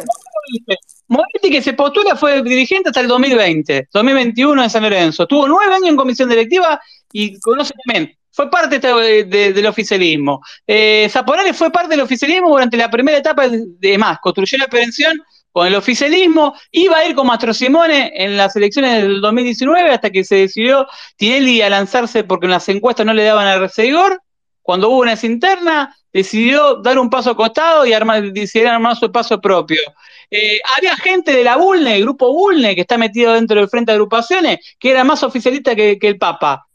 Moretti 1.09 1.51
que 1.51 1.63
se 1.63 1.73
postula 1.73 2.15
fue 2.15 2.43
dirigente 2.43 2.91
hasta 2.91 3.01
el 3.01 3.09
2020, 3.09 3.89
2021 3.91 4.63
en 4.65 4.69
San 4.69 4.83
Lorenzo. 4.83 5.27
Tuvo 5.27 5.49
nueve 5.49 5.75
años 5.75 5.89
en 5.89 5.97
comisión 5.97 6.29
directiva 6.29 6.79
y 7.11 7.41
conoce 7.41 7.73
también 7.87 8.15
fue 8.31 8.51
parte 8.51 8.79
del 8.79 9.67
oficialismo. 9.67 10.43
Eh, 10.67 11.09
Zaporales 11.11 11.57
fue 11.57 11.71
parte 11.71 11.91
del 11.91 12.01
oficialismo 12.01 12.51
durante 12.51 12.77
la 12.77 12.91
primera 12.91 13.17
etapa 13.17 13.49
de 13.49 13.99
más, 13.99 14.19
construyó 14.21 14.59
la 14.59 14.69
prevención 14.69 15.19
con 15.53 15.67
el 15.67 15.75
oficialismo, 15.75 16.55
iba 16.71 16.97
a 16.97 17.07
ir 17.07 17.15
con 17.15 17.27
Mastro 17.27 17.53
Simone 17.53 18.13
en 18.17 18.37
las 18.37 18.57
elecciones 18.57 19.03
del 19.03 19.21
2019 19.21 19.91
hasta 19.91 20.11
que 20.11 20.25
se 20.25 20.37
decidió 20.37 20.87
Tinelli 21.17 21.61
a 21.61 21.69
lanzarse 21.69 22.25
porque 22.25 22.47
en 22.47 22.53
las 22.53 22.69
encuestas 22.69 23.05
no 23.05 23.13
le 23.13 23.25
daban 23.25 23.47
a 23.47 23.83
Igor. 23.85 24.23
Cuando 24.63 24.89
hubo 24.89 25.01
una 25.01 25.19
interna, 25.23 25.95
decidió 26.13 26.77
dar 26.77 26.99
un 26.99 27.11
paso 27.11 27.37
costado 27.37 27.85
y 27.85 27.93
armar, 27.93 28.33
decidir 28.33 28.69
armar 28.69 28.97
su 28.97 29.11
paso 29.11 29.41
propio. 29.41 29.81
Eh, 30.31 30.61
había 30.77 30.97
gente 30.97 31.33
de 31.33 31.45
la 31.45 31.57
Bulne, 31.57 31.97
el 31.97 32.03
grupo 32.03 32.33
Bulne, 32.33 32.75
que 32.75 32.83
está 32.83 32.97
metido 32.97 33.35
dentro 33.35 33.59
del 33.59 33.69
Frente 33.69 33.93
de 33.93 33.97
Agrupaciones, 33.97 34.77
que 34.79 34.91
era 34.91 35.05
más 35.05 35.23
oficialista 35.23 35.75
que 35.75 35.99
el 36.01 36.17
Papa. 36.17 36.67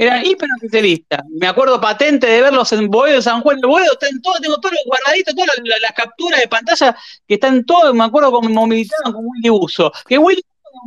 Era 0.00 0.24
hiperoficialista. 0.24 1.22
Me 1.28 1.46
acuerdo 1.46 1.78
patente 1.78 2.26
de 2.26 2.40
verlos 2.40 2.72
en 2.72 2.88
Boedo 2.88 3.16
de 3.16 3.22
San 3.22 3.42
Juan 3.42 3.60
de 3.60 3.66
Boedo, 3.66 3.92
están 3.92 4.20
todos, 4.22 4.40
tengo 4.40 4.56
todos 4.56 4.72
los 4.72 4.84
guardaditos, 4.86 5.34
todas 5.34 5.50
las, 5.62 5.92
capturas 5.92 6.40
de 6.40 6.48
pantalla 6.48 6.96
que 7.28 7.34
están 7.34 7.64
todos, 7.66 7.94
me 7.94 8.04
acuerdo 8.04 8.32
como 8.32 8.66
militaban 8.66 9.12
con 9.12 9.26
Willy 9.26 9.50
Uso. 9.50 9.92
Que 10.08 10.16
Willy 10.16 10.40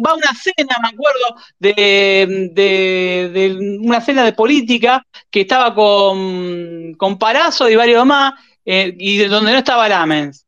va 0.03 0.11
a 0.11 0.15
una 0.15 0.33
cena, 0.33 0.75
me 0.81 0.87
acuerdo, 0.89 1.35
de, 1.59 2.49
de, 2.53 3.29
de 3.31 3.77
una 3.81 4.01
cena 4.01 4.23
de 4.23 4.33
política 4.33 5.05
que 5.29 5.41
estaba 5.41 5.75
con, 5.75 6.95
con 6.95 7.19
Parazo 7.19 7.69
y 7.69 7.75
varios 7.75 8.03
más, 8.07 8.33
eh, 8.65 8.95
y 8.97 9.17
de 9.17 9.27
donde 9.27 9.51
no 9.51 9.57
estaba 9.59 9.87
Lamens. 9.87 10.43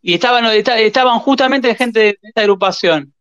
Y 0.00 0.14
estaban, 0.14 0.46
esta- 0.46 0.78
estaban 0.78 1.18
justamente 1.18 1.74
gente 1.74 1.98
de 2.00 2.18
esta 2.22 2.42
agrupación, 2.42 3.12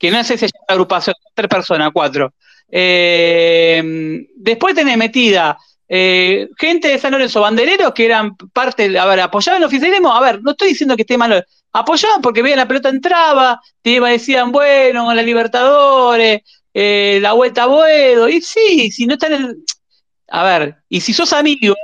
que 0.00 0.10
no 0.10 0.24
sé 0.24 0.32
si 0.36 0.40
se 0.40 0.46
llama 0.46 0.64
agrupación, 0.66 1.14
tres 1.32 1.48
personas, 1.48 1.90
cuatro. 1.92 2.34
Eh, 2.68 4.26
después 4.36 4.74
tenés 4.74 4.96
metida 4.96 5.56
eh, 5.88 6.48
gente 6.58 6.88
de 6.88 6.98
San 6.98 7.12
Lorenzo, 7.12 7.40
bandereros 7.40 7.92
que 7.94 8.06
eran 8.06 8.36
parte, 8.52 8.98
a 8.98 9.06
ver, 9.06 9.20
apoyaban 9.20 9.62
el 9.62 9.66
oficialismo, 9.66 10.12
a 10.12 10.20
ver, 10.20 10.42
no 10.42 10.50
estoy 10.50 10.68
diciendo 10.70 10.96
que 10.96 11.02
esté 11.02 11.16
malo, 11.16 11.40
apoyaban 11.72 12.20
porque 12.20 12.42
veían 12.42 12.58
la 12.58 12.66
pelota 12.68 12.88
entraba, 12.88 13.60
te 13.82 13.90
iba, 13.90 14.08
decían, 14.10 14.50
bueno, 14.50 15.14
la 15.14 15.22
Libertadores, 15.22 16.40
eh, 16.74 17.18
la 17.22 17.34
vuelta 17.34 17.64
a 17.64 17.66
Boedo, 17.66 18.28
y 18.28 18.40
sí, 18.40 18.90
si 18.90 19.06
no 19.06 19.14
están 19.14 19.32
en, 19.34 19.64
a 20.28 20.44
ver, 20.44 20.76
y 20.88 21.00
si 21.00 21.12
sos 21.12 21.32
amigo, 21.32 21.74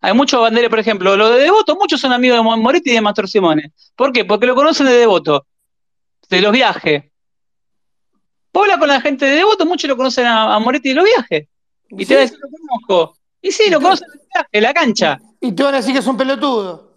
hay 0.00 0.12
muchos 0.12 0.40
banderos, 0.40 0.70
por 0.70 0.78
ejemplo, 0.78 1.16
los 1.16 1.30
de 1.34 1.40
Devoto, 1.40 1.74
muchos 1.76 2.00
son 2.00 2.12
amigos 2.12 2.38
de 2.38 2.42
Mo- 2.42 2.56
Moretti 2.58 2.90
y 2.90 2.94
de 2.94 3.00
Mastor 3.00 3.28
Simone. 3.28 3.72
¿Por 3.96 4.12
qué? 4.12 4.24
Porque 4.24 4.46
lo 4.46 4.54
conocen 4.54 4.86
de 4.86 4.92
Devoto, 4.92 5.46
de 6.28 6.40
los 6.40 6.52
viajes. 6.52 7.04
Hablas 8.52 8.78
con 8.78 8.88
la 8.88 9.00
gente 9.00 9.24
de 9.24 9.36
Devoto, 9.36 9.64
muchos 9.66 9.88
lo 9.88 9.96
conocen 9.96 10.26
a, 10.26 10.54
a 10.54 10.58
Moretti 10.58 10.88
de 10.90 10.94
los 10.96 11.04
viajes. 11.04 11.46
Y 11.90 12.04
te 12.04 12.14
va 12.14 12.20
a 12.20 12.24
decir, 12.24 12.38
lo 12.40 12.48
conozco. 12.50 13.16
Y 13.40 13.52
sí, 13.52 13.70
lo 13.70 13.80
conocen 13.80 14.08
viajes, 14.34 14.50
de 14.52 14.60
la 14.60 14.74
cancha. 14.74 15.18
Y 15.40 15.52
te 15.52 15.62
van 15.62 15.74
a 15.74 15.76
decir 15.78 15.92
que 15.92 16.00
es 16.00 16.06
un 16.06 16.16
pelotudo. 16.16 16.88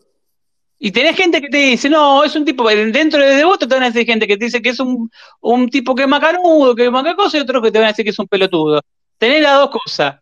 Y 0.80 0.92
tenés 0.92 1.16
gente 1.16 1.40
que 1.40 1.50
te 1.50 1.58
dice, 1.58 1.88
no, 1.90 2.24
es 2.24 2.36
un 2.36 2.44
tipo, 2.44 2.68
dentro 2.68 3.22
de 3.24 3.36
Devoto 3.36 3.68
te 3.68 3.76
van 3.76 3.84
a 3.84 3.92
decir 3.92 4.06
gente 4.08 4.26
que 4.28 4.36
te 4.38 4.46
dice 4.46 4.60
que 4.62 4.70
es 4.70 4.80
un, 4.80 5.12
un 5.42 5.70
tipo 5.70 5.94
que 5.94 6.02
es 6.02 6.08
macanudo, 6.08 6.74
que 6.76 6.86
es 6.86 6.92
macacoso, 6.92 7.38
y 7.38 7.42
otros 7.42 7.62
que 7.62 7.72
te 7.72 7.78
van 7.78 7.86
a 7.86 7.92
decir 7.92 8.04
que 8.04 8.10
es 8.10 8.18
un 8.20 8.28
pelotudo. 8.28 8.82
Tenés 9.20 9.44
las 9.44 9.60
dos 9.60 9.70
cosas. 9.70 10.16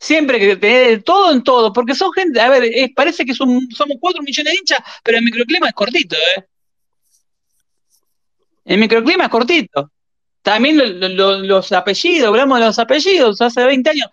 Siempre 0.00 0.38
que 0.38 0.56
tenés 0.56 1.04
todo 1.04 1.30
en 1.32 1.42
todo, 1.42 1.70
porque 1.72 1.94
son 1.94 2.10
gente, 2.12 2.40
a 2.40 2.48
ver, 2.48 2.64
es- 2.64 2.90
parece 2.94 3.26
que 3.26 3.34
son, 3.34 3.60
somos 3.70 3.98
cuatro 4.00 4.22
millones 4.22 4.54
de 4.54 4.58
hinchas, 4.58 4.78
pero 5.04 5.18
el 5.18 5.24
microclima 5.24 5.68
es 5.68 5.74
cortito, 5.74 6.16
¿eh? 6.16 6.44
El 8.64 8.78
microclima 8.78 9.24
es 9.24 9.30
cortito. 9.30 9.90
También 10.48 10.78
lo- 10.78 10.86
lo- 10.86 11.08
lo- 11.08 11.38
los 11.40 11.72
apellidos, 11.72 12.28
hablamos 12.28 12.58
de 12.58 12.64
los 12.64 12.78
apellidos, 12.78 13.38
hace 13.42 13.62
20 13.64 13.90
años. 13.90 14.08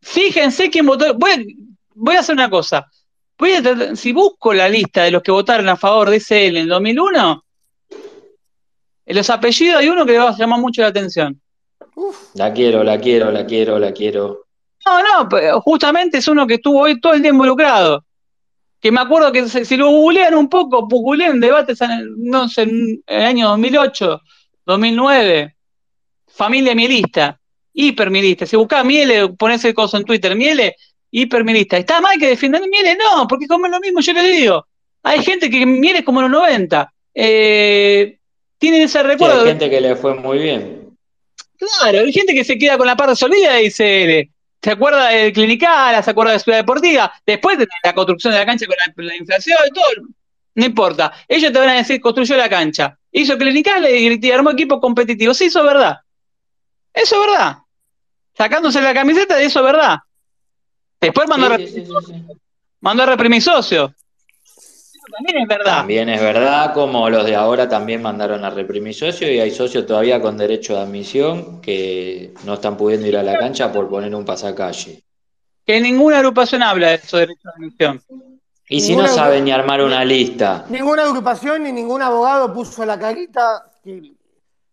Fíjense 0.00 0.70
quién 0.70 0.86
votó. 0.86 1.12
Voy 1.14 1.30
a, 1.32 1.38
voy 1.92 2.14
a 2.14 2.20
hacer 2.20 2.36
una 2.36 2.48
cosa. 2.48 2.86
Voy 3.36 3.54
a 3.54 3.60
tratar- 3.60 3.96
si 3.96 4.12
busco 4.12 4.54
la 4.54 4.68
lista 4.68 5.02
de 5.02 5.10
los 5.10 5.22
que 5.24 5.32
votaron 5.32 5.68
a 5.68 5.76
favor 5.76 6.08
de 6.08 6.18
ese 6.18 6.46
en 6.46 6.56
el 6.56 6.68
2001, 6.68 7.44
en 9.06 9.16
los 9.16 9.28
apellidos 9.28 9.80
hay 9.80 9.88
uno 9.88 10.06
que 10.06 10.12
le 10.12 10.18
va 10.18 10.28
a 10.30 10.36
llamar 10.36 10.60
mucho 10.60 10.82
la 10.82 10.88
atención. 10.88 11.40
La 12.34 12.52
quiero, 12.52 12.84
la 12.84 13.00
quiero, 13.00 13.32
la 13.32 13.44
quiero, 13.44 13.76
la 13.80 13.92
quiero. 13.92 14.44
No, 14.86 15.02
no, 15.02 15.28
pero 15.28 15.60
justamente 15.62 16.18
es 16.18 16.28
uno 16.28 16.46
que 16.46 16.54
estuvo 16.54 16.80
hoy 16.82 17.00
todo 17.00 17.14
el 17.14 17.22
día 17.22 17.32
involucrado. 17.32 18.04
Que 18.80 18.92
me 18.92 19.00
acuerdo 19.00 19.32
que 19.32 19.48
si 19.48 19.76
lo 19.76 19.88
googlean 19.90 20.34
un 20.36 20.48
poco, 20.48 20.86
googlean 20.86 21.40
debates, 21.40 21.80
en 21.80 21.90
el- 21.90 22.14
no 22.18 22.48
sé, 22.48 22.62
en 22.62 23.02
el 23.08 23.22
año 23.24 23.48
2008, 23.48 24.20
2009, 24.66 25.54
familia 26.28 26.74
mielista, 26.74 27.38
hipermielista. 27.72 28.46
Si 28.46 28.56
buscás 28.56 28.84
Miele, 28.84 29.28
ponés 29.30 29.64
el 29.64 29.74
coso 29.74 29.96
en 29.96 30.04
Twitter, 30.04 30.34
Miele, 30.36 30.76
hipermielista. 31.10 31.76
¿Está 31.76 32.00
mal 32.00 32.18
que 32.18 32.28
defiendan 32.28 32.62
Miele? 32.70 32.96
No, 32.96 33.26
porque 33.26 33.46
comen 33.46 33.70
lo 33.70 33.80
mismo, 33.80 34.00
yo 34.00 34.12
le 34.12 34.22
digo. 34.22 34.66
Hay 35.02 35.22
gente 35.22 35.48
que 35.50 35.64
Miele 35.66 36.00
es 36.00 36.04
como 36.04 36.20
en 36.20 36.30
los 36.30 36.40
90. 36.42 36.92
Eh, 37.14 38.18
tienen 38.58 38.82
ese 38.82 38.98
Sí, 39.00 39.04
recuerdo. 39.06 39.40
hay 39.42 39.48
gente 39.48 39.70
que 39.70 39.80
le 39.80 39.96
fue 39.96 40.14
muy 40.14 40.38
bien. 40.38 40.90
Claro, 41.58 42.00
hay 42.00 42.12
gente 42.12 42.34
que 42.34 42.44
se 42.44 42.56
queda 42.58 42.78
con 42.78 42.86
la 42.86 42.96
parte 42.96 43.16
se 43.16 43.24
olvida 43.24 43.54
de 43.54 43.64
ICL. 43.64 44.30
Se 44.62 44.70
acuerda 44.70 45.08
del 45.08 45.32
Clinical, 45.32 46.04
se 46.04 46.10
acuerda 46.10 46.32
de 46.32 46.38
Ciudad 46.38 46.58
Deportiva, 46.58 47.10
después 47.24 47.56
de 47.58 47.66
la 47.82 47.94
construcción 47.94 48.32
de 48.34 48.40
la 48.40 48.46
cancha 48.46 48.66
con 48.66 48.76
la, 48.78 49.08
la 49.08 49.16
inflación 49.16 49.56
y 49.66 49.70
todo, 49.72 49.84
no 50.54 50.64
importa. 50.66 51.12
Ellos 51.26 51.50
te 51.50 51.58
van 51.58 51.70
a 51.70 51.74
decir, 51.76 51.98
construyó 51.98 52.36
la 52.36 52.48
cancha, 52.50 52.98
hizo 53.12 53.36
Clinical 53.38 53.86
y, 53.88 54.30
armó 54.30 54.50
equipo 54.50 54.80
competitivo. 54.80 55.34
Sí, 55.34 55.46
eso 55.46 55.60
es 55.60 55.66
verdad. 55.66 55.98
Eso 56.92 57.16
es 57.22 57.28
verdad. 57.28 57.58
Sacándose 58.36 58.80
la 58.80 58.94
camiseta, 58.94 59.40
eso 59.40 59.60
es 59.60 59.64
verdad. 59.64 59.98
Después 61.00 61.28
mandó, 61.28 61.46
a, 61.46 61.56
Sí, 61.56 61.64
reprimir, 61.64 61.86
sí, 61.86 61.92
sí, 62.06 62.12
sí. 62.12 62.38
mandó 62.80 63.02
a 63.02 63.06
reprimir 63.06 63.42
socios. 63.42 63.92
Eso 64.44 65.00
también 65.16 65.38
es 65.42 65.48
verdad. 65.48 65.76
También 65.78 66.08
es 66.08 66.20
verdad, 66.20 66.74
como 66.74 67.08
los 67.08 67.24
de 67.24 67.34
ahora 67.34 67.68
también 67.68 68.02
mandaron 68.02 68.44
a 68.44 68.50
reprimir 68.50 68.94
socios 68.94 69.30
y 69.30 69.40
hay 69.40 69.50
socios 69.50 69.86
todavía 69.86 70.20
con 70.20 70.36
derecho 70.36 70.74
de 70.74 70.80
admisión 70.80 71.60
que 71.60 72.34
no 72.44 72.54
están 72.54 72.76
pudiendo 72.76 73.06
ir 73.06 73.16
a 73.16 73.22
la 73.22 73.38
cancha 73.38 73.72
por 73.72 73.88
poner 73.88 74.14
un 74.14 74.24
pasacalle. 74.24 75.02
Que 75.64 75.80
ninguna 75.80 76.18
agrupación 76.18 76.62
habla 76.62 76.88
de 76.88 76.94
eso 76.96 77.16
de 77.16 77.26
derecho 77.26 77.48
de 77.48 77.64
admisión. 77.64 78.02
Y 78.70 78.80
si 78.80 78.94
no 78.94 79.06
saben 79.08 79.44
ni 79.44 79.50
armar 79.50 79.82
una 79.82 80.04
lista, 80.04 80.64
Ninguna 80.68 81.02
agrupación 81.02 81.64
ni 81.64 81.72
ningún 81.72 82.00
abogado 82.02 82.54
puso 82.54 82.86
la 82.86 82.96
carita. 82.98 83.66
que 83.82 84.12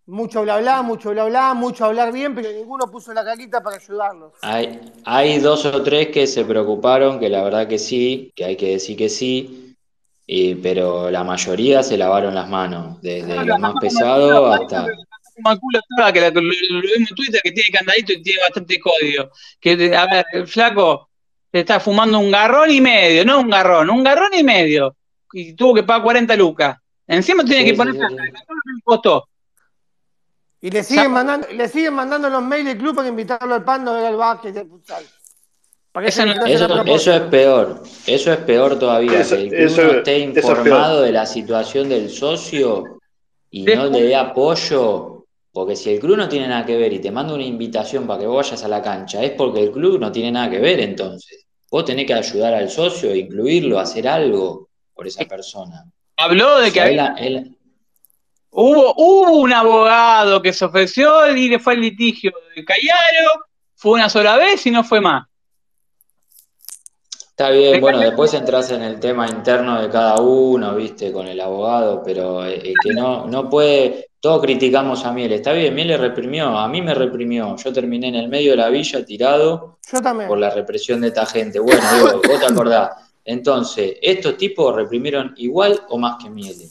mucho 0.06 0.44
bla 0.44 0.60
bla, 0.60 0.84
mucho 0.84 1.10
bla 1.10 1.26
bla, 1.26 1.54
mucho 1.54 1.84
hablar 1.86 2.14
bien, 2.14 2.34
pero 2.36 2.50
ninguno 2.52 2.90
puso 2.90 3.12
la 3.14 3.26
carita 3.26 3.62
para 3.62 3.76
ayudarlos. 3.78 4.34
hay, 4.42 4.80
hay 5.04 5.40
dos 5.40 5.66
o 5.66 5.82
tres 5.84 6.10
que 6.10 6.28
se 6.28 6.46
preocuparon, 6.46 7.20
que 7.20 7.28
la 7.28 7.44
verdad 7.44 7.68
que 7.68 7.80
sí, 7.80 8.32
que 8.36 8.46
hay 8.46 8.56
que 8.56 8.70
decir 8.70 8.96
que 8.96 9.10
sí, 9.10 9.76
y- 10.28 10.56
pero 10.56 11.10
la 11.10 11.24
mayoría 11.24 11.82
se 11.84 11.98
lavaron 11.98 12.36
las 12.36 12.48
manos, 12.48 13.02
desde 13.02 13.44
lo 13.46 13.58
más 13.58 13.74
pesado 13.82 14.46
hasta... 14.54 14.86
estaba, 15.36 16.14
que 16.14 16.22
lo, 16.32 16.42
vimos 16.42 17.10
en 17.10 17.16
Twitter 17.16 17.42
que 17.44 17.52
tiene 17.52 17.70
candadito 17.78 18.14
y 18.14 18.22
tiene 18.22 18.42
bastante 18.44 18.80
código. 18.80 19.30
Que, 19.60 19.96
a 19.96 20.06
ver, 20.06 20.26
el 20.34 20.48
flaco 20.48 21.10
se 21.52 21.60
está 21.60 21.80
fumando 21.80 22.20
un 22.20 22.30
garrón 22.32 22.70
y 22.72 22.82
medio, 22.82 23.24
no 23.26 23.40
un 23.40 23.50
garrón, 23.50 23.90
un 23.90 24.04
garrón 24.04 24.34
y 24.34 24.44
medio. 24.44 24.96
Y 25.34 25.54
tuvo 25.54 25.74
que 25.76 25.84
pagar 25.84 26.04
40 26.04 26.36
lucas. 26.36 26.78
Encima 27.08 27.44
tiene 27.44 27.64
Sí, 27.64 27.72
que 27.72 27.78
poner 27.78 27.94
sí, 27.94 28.00
plata, 28.00 28.16
sí, 28.26 28.82
costó. 28.84 29.28
Y 30.60 30.72
le 30.72 30.84
siguen 30.84 31.12
mandando, 31.12 31.48
le 31.52 31.68
siguen 31.70 31.94
mandando 31.94 32.30
los 32.30 32.42
mails 32.44 32.66
del 32.66 32.78
club 32.78 32.96
para 32.96 33.08
invitarlo 33.08 33.54
al 33.56 33.64
pando 33.64 33.92
a 33.92 33.98
ver 33.98 34.06
al 34.08 34.16
básquet 34.16 34.58
al 34.58 34.68
futsal. 34.68 35.04
Eso 36.04 36.24
que 36.26 36.36
no- 36.36 36.46
Eso, 36.46 36.84
eso 36.86 37.14
es 37.14 37.22
peor, 37.22 37.84
eso 38.06 38.32
es 38.32 38.38
peor 38.40 38.78
todavía, 38.78 39.22
Eso- 39.22 39.36
que 39.36 39.42
el 39.44 39.50
club 39.50 39.62
eso- 39.62 39.82
no 39.84 39.92
esté 39.94 40.16
eso 40.24 40.30
es 40.30 40.38
informado 40.38 41.02
de 41.02 41.12
la 41.12 41.26
situación 41.26 41.90
del 41.90 42.10
socio 42.12 43.00
y 43.50 43.64
no 43.64 43.66
Después- 43.72 43.92
le 43.92 44.04
dé 44.04 44.16
apoyo, 44.16 45.17
porque 45.58 45.76
si 45.76 45.90
el 45.90 46.00
club 46.00 46.18
no 46.18 46.30
tiene 46.30 46.48
nada 46.48 46.64
que 46.64 46.78
ver 46.78 46.94
y 46.94 47.00
te 47.00 47.10
manda 47.10 47.34
una 47.34 47.44
invitación 47.44 48.06
para 48.06 48.20
que 48.20 48.28
vos 48.28 48.46
vayas 48.46 48.64
a 48.64 48.68
la 48.68 48.80
cancha, 48.80 49.24
es 49.24 49.32
porque 49.32 49.64
el 49.64 49.72
club 49.72 50.00
no 50.00 50.12
tiene 50.12 50.32
nada 50.32 50.52
que 50.52 50.60
ver 50.60 50.80
entonces. 50.82 51.48
Vos 51.72 51.84
tenés 51.84 52.06
que 52.06 52.14
ayudar 52.14 52.54
al 52.54 52.70
socio, 52.70 53.16
incluirlo, 53.16 53.80
hacer 53.80 54.08
algo 54.08 54.70
por 54.94 55.08
esa 55.08 55.26
persona. 55.26 55.84
Habló 56.18 56.60
de 56.60 56.72
que 56.72 56.78
él- 56.80 57.00
había- 57.00 57.16
él- 57.18 57.58
hubo, 58.52 58.94
hubo 58.98 59.32
un 59.40 59.52
abogado 59.52 60.44
que 60.44 60.54
se 60.54 60.64
ofreció 60.64 61.36
y 61.36 61.50
le 61.50 61.58
fue 61.58 61.74
el 61.74 61.82
litigio 61.82 62.32
de 62.56 62.64
Cayaro, 62.64 63.46
fue 63.74 63.94
una 63.94 64.10
sola 64.10 64.38
vez 64.38 64.64
y 64.68 64.70
no 64.70 64.84
fue 64.84 65.02
más. 65.02 65.26
Está 67.32 67.50
bien, 67.50 67.82
bueno, 67.82 68.00
después 68.00 68.32
entras 68.36 68.70
en 68.70 68.84
el 68.84 69.00
tema 69.00 69.28
interno 69.28 69.82
de 69.82 69.90
cada 69.90 70.20
uno, 70.22 70.76
viste, 70.76 71.12
con 71.12 71.28
el 71.28 71.42
abogado, 71.42 72.04
pero 72.06 72.46
eh, 72.46 72.62
eh, 72.64 72.74
que 72.84 72.94
no, 72.94 73.26
no 73.26 73.50
puede, 73.50 74.07
todos 74.28 74.42
criticamos 74.42 75.06
a 75.06 75.14
Miele, 75.14 75.36
está 75.36 75.54
bien, 75.54 75.74
Miele 75.74 75.96
reprimió, 75.96 76.50
a 76.50 76.68
mí 76.68 76.82
me 76.82 76.94
reprimió, 76.94 77.56
yo 77.56 77.72
terminé 77.72 78.10
en 78.10 78.16
el 78.16 78.28
medio 78.28 78.52
de 78.52 78.58
la 78.58 78.68
villa 78.68 79.06
tirado 79.06 79.80
Yo 79.90 80.02
también. 80.02 80.28
por 80.28 80.38
la 80.38 80.50
represión 80.50 81.00
de 81.00 81.08
esta 81.08 81.26
gente. 81.26 81.60
Bueno, 81.60 81.82
digo, 81.96 82.22
vos 82.28 82.38
te 82.38 82.46
acordás. 82.46 82.90
Entonces, 83.24 83.96
estos 84.02 84.36
tipos 84.36 84.76
reprimieron 84.76 85.34
igual 85.38 85.80
o 85.88 85.98
más 85.98 86.22
que 86.22 86.30
Miele. 86.30 86.68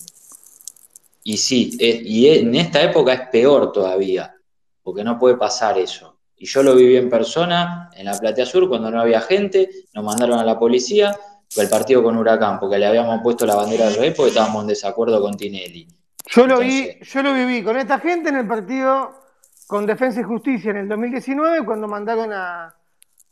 Y 1.24 1.39
sí, 1.39 1.78
eh, 1.81 2.03
y 2.05 2.28
en 2.28 2.55
esta 2.57 2.83
época 2.83 3.15
es 3.15 3.20
peor 3.33 3.73
todavía, 3.73 4.35
porque 4.83 5.03
no 5.03 5.19
puede 5.19 5.39
pasar 5.39 5.78
eso. 5.78 6.19
Y 6.37 6.45
yo 6.45 6.62
lo 6.62 6.74
viví 6.74 6.99
en 6.99 7.09
persona, 7.09 7.89
en 7.95 8.05
la 8.05 8.19
Platea 8.19 8.45
Sur, 8.45 8.69
cuando 8.69 8.91
no 8.91 9.01
había 9.01 9.23
gente, 9.23 9.70
nos 9.95 10.05
mandaron 10.05 10.39
a 10.39 10.45
la 10.45 10.59
policía, 10.59 11.19
fue 11.49 11.65
el 11.65 11.70
partido 11.70 12.03
con 12.03 12.19
Huracán, 12.19 12.61
porque 12.61 12.77
le 12.77 12.85
habíamos 12.85 13.23
puesto 13.23 13.47
la 13.47 13.55
bandera 13.55 13.87
del 13.87 13.95
rey 13.95 14.11
porque 14.11 14.28
estábamos 14.28 14.61
en 14.61 14.69
desacuerdo 14.69 15.23
con 15.23 15.39
Tinelli. 15.39 15.89
Yo 16.27 16.47
lo 16.47 16.59
vi, 16.59 16.78
Entonces- 16.81 17.09
yo 17.12 17.23
lo 17.23 17.32
viví 17.35 17.62
con 17.62 17.77
esta 17.77 17.98
gente 17.98 18.28
en 18.31 18.36
el 18.36 18.47
partido 18.47 19.12
con 19.66 19.86
Defensa 19.86 20.20
y 20.20 20.24
Justicia 20.24 20.70
en 20.70 20.77
el 20.78 20.89
2019 20.89 21.65
cuando 21.65 21.89
mandaron 21.89 22.32
a, 22.32 22.74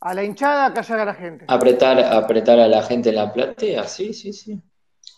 a 0.01 0.15
la 0.15 0.23
hinchada 0.25 0.67
a 0.67 0.75
callar 0.75 1.01
a 1.01 1.05
la 1.05 1.15
gente. 1.15 1.45
Apretar, 1.49 1.99
apretar 2.01 2.59
a 2.59 2.69
la 2.69 2.83
gente 2.83 3.11
en 3.11 3.17
la 3.17 3.33
platea, 3.33 3.85
sí, 3.85 4.13
sí, 4.13 4.33
sí. 4.33 4.59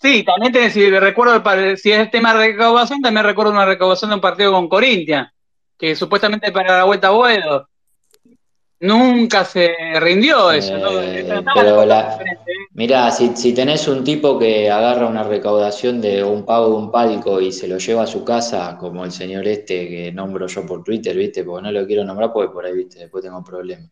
Sí, 0.03 0.23
también 0.25 0.53
tenés, 0.53 0.73
si 0.75 0.91
recuerdo, 0.91 1.43
si 1.77 1.91
es 1.91 2.11
tema 2.11 2.35
de 2.35 2.49
recaudación, 2.49 3.01
también 3.01 3.25
recuerdo 3.25 3.53
una 3.53 3.65
recaudación 3.65 4.11
de 4.11 4.17
un 4.17 4.21
partido 4.21 4.53
con 4.53 4.69
Corinthians, 4.69 5.31
que 5.79 5.95
supuestamente 5.97 6.53
para 6.53 6.79
la 6.79 6.85
vuelta 6.85 7.09
a 7.09 7.13
Boedo. 7.13 7.69
Nunca 8.81 9.45
se 9.45 9.75
rindió 9.99 10.51
eso, 10.53 10.77
¿no? 10.77 11.01
Eh, 11.01 11.25
pero 11.55 11.87
la- 11.87 12.19
¿eh? 12.21 12.56
Mirá, 12.77 13.11
si, 13.11 13.35
si 13.35 13.55
tenés 13.55 13.89
un 13.89 14.05
tipo 14.05 14.39
que 14.39 14.71
agarra 14.71 15.07
una 15.07 15.23
recaudación 15.23 15.99
de 15.99 16.23
un 16.23 16.45
pago 16.45 16.69
de 16.69 16.75
un 16.75 16.91
palco 16.91 17.41
y 17.41 17.51
se 17.51 17.67
lo 17.67 17.79
lleva 17.79 18.03
a 18.03 18.07
su 18.07 18.23
casa, 18.23 18.77
como 18.79 19.03
el 19.03 19.13
señor 19.13 19.49
este 19.49 19.89
que 19.89 20.13
nombro 20.13 20.47
yo 20.47 20.67
por 20.67 20.85
Twitter, 20.85 21.17
¿viste? 21.17 21.43
Porque 21.43 21.63
no 21.63 21.73
lo 21.73 21.87
quiero 21.87 22.05
nombrar 22.05 22.35
porque 22.35 22.53
por 22.53 22.67
ahí, 22.67 22.75
¿viste? 22.75 22.99
Después 22.99 23.25
tengo 23.25 23.43
problemas. 23.43 23.91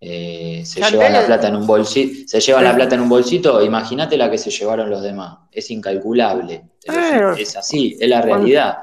Eh, 0.00 0.62
se 0.64 0.78
Ya 0.78 0.90
llevan 0.90 1.14
la 1.14 1.26
plata 1.26 1.48
en 1.48 1.56
un 1.56 1.66
bolsito, 1.66 2.28
se 2.28 2.38
llevan 2.38 2.62
la 2.62 2.76
plata 2.76 2.94
en 2.94 3.00
un 3.00 3.08
bolsito, 3.08 3.60
imagínate 3.60 4.16
la 4.16 4.30
que 4.30 4.38
se 4.38 4.52
llevaron 4.52 4.88
los 4.88 5.02
demás. 5.02 5.38
Es 5.50 5.68
incalculable. 5.72 6.62
Pero 6.86 7.34
es, 7.34 7.56
así, 7.56 7.96
es 7.98 8.08
la 8.08 8.22
realidad. 8.22 8.76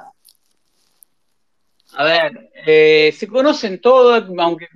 A 1.94 2.04
ver, 2.04 2.50
eh, 2.68 3.16
se 3.18 3.26
conocen 3.26 3.80
todos, 3.80 4.26
aunque 4.38 4.68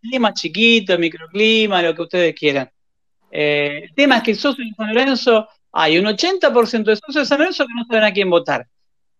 clima 0.00 0.32
chiquito, 0.32 0.92
el 0.92 1.00
microclima, 1.00 1.82
lo 1.82 1.96
que 1.96 2.02
ustedes 2.02 2.34
quieran. 2.36 2.70
Eh, 3.32 3.80
el 3.84 3.94
tema 3.94 4.18
es 4.18 4.22
que 4.22 4.30
el 4.32 4.38
socio 4.38 4.62
de 4.64 4.70
San 4.76 4.88
Lorenzo, 4.94 5.48
hay 5.72 5.98
un 5.98 6.06
80% 6.06 6.90
de 6.90 6.96
socios 6.96 7.24
de 7.24 7.26
San 7.26 7.38
Lorenzo 7.38 7.66
que 7.66 7.74
no 7.74 7.84
saben 7.86 8.04
a 8.04 8.12
quién 8.12 8.28
votar. 8.30 8.66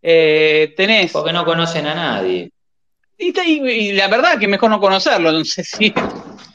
Eh, 0.02 0.74
tenés. 0.76 1.12
Porque 1.12 1.32
no 1.32 1.44
conocen 1.44 1.86
a 1.86 1.94
nadie. 1.94 2.50
Y, 3.16 3.32
te- 3.32 3.44
y- 3.48 3.60
y 3.70 3.92
la 3.92 4.08
verdad 4.08 4.38
que 4.38 4.48
mejor 4.48 4.68
no 4.70 4.80
conocerlo, 4.80 5.32
no 5.32 5.44
sé 5.44 5.64
si. 5.64 5.94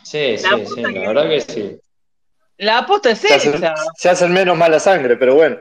Sí, 0.03 0.37
sí, 0.37 0.43
La 0.43 0.57
sí, 0.57 0.63
puta 0.75 0.91
la 0.91 0.99
verdad 1.13 1.29
que 1.29 1.41
sí. 1.41 1.77
La 2.59 2.79
aposta 2.79 3.11
es 3.11 3.19
Se 3.19 3.33
hacen, 3.33 3.55
esa. 3.55 3.73
se 3.95 4.09
hacen 4.09 4.31
menos 4.33 4.57
mala 4.57 4.79
sangre, 4.79 5.15
pero 5.17 5.35
bueno. 5.35 5.57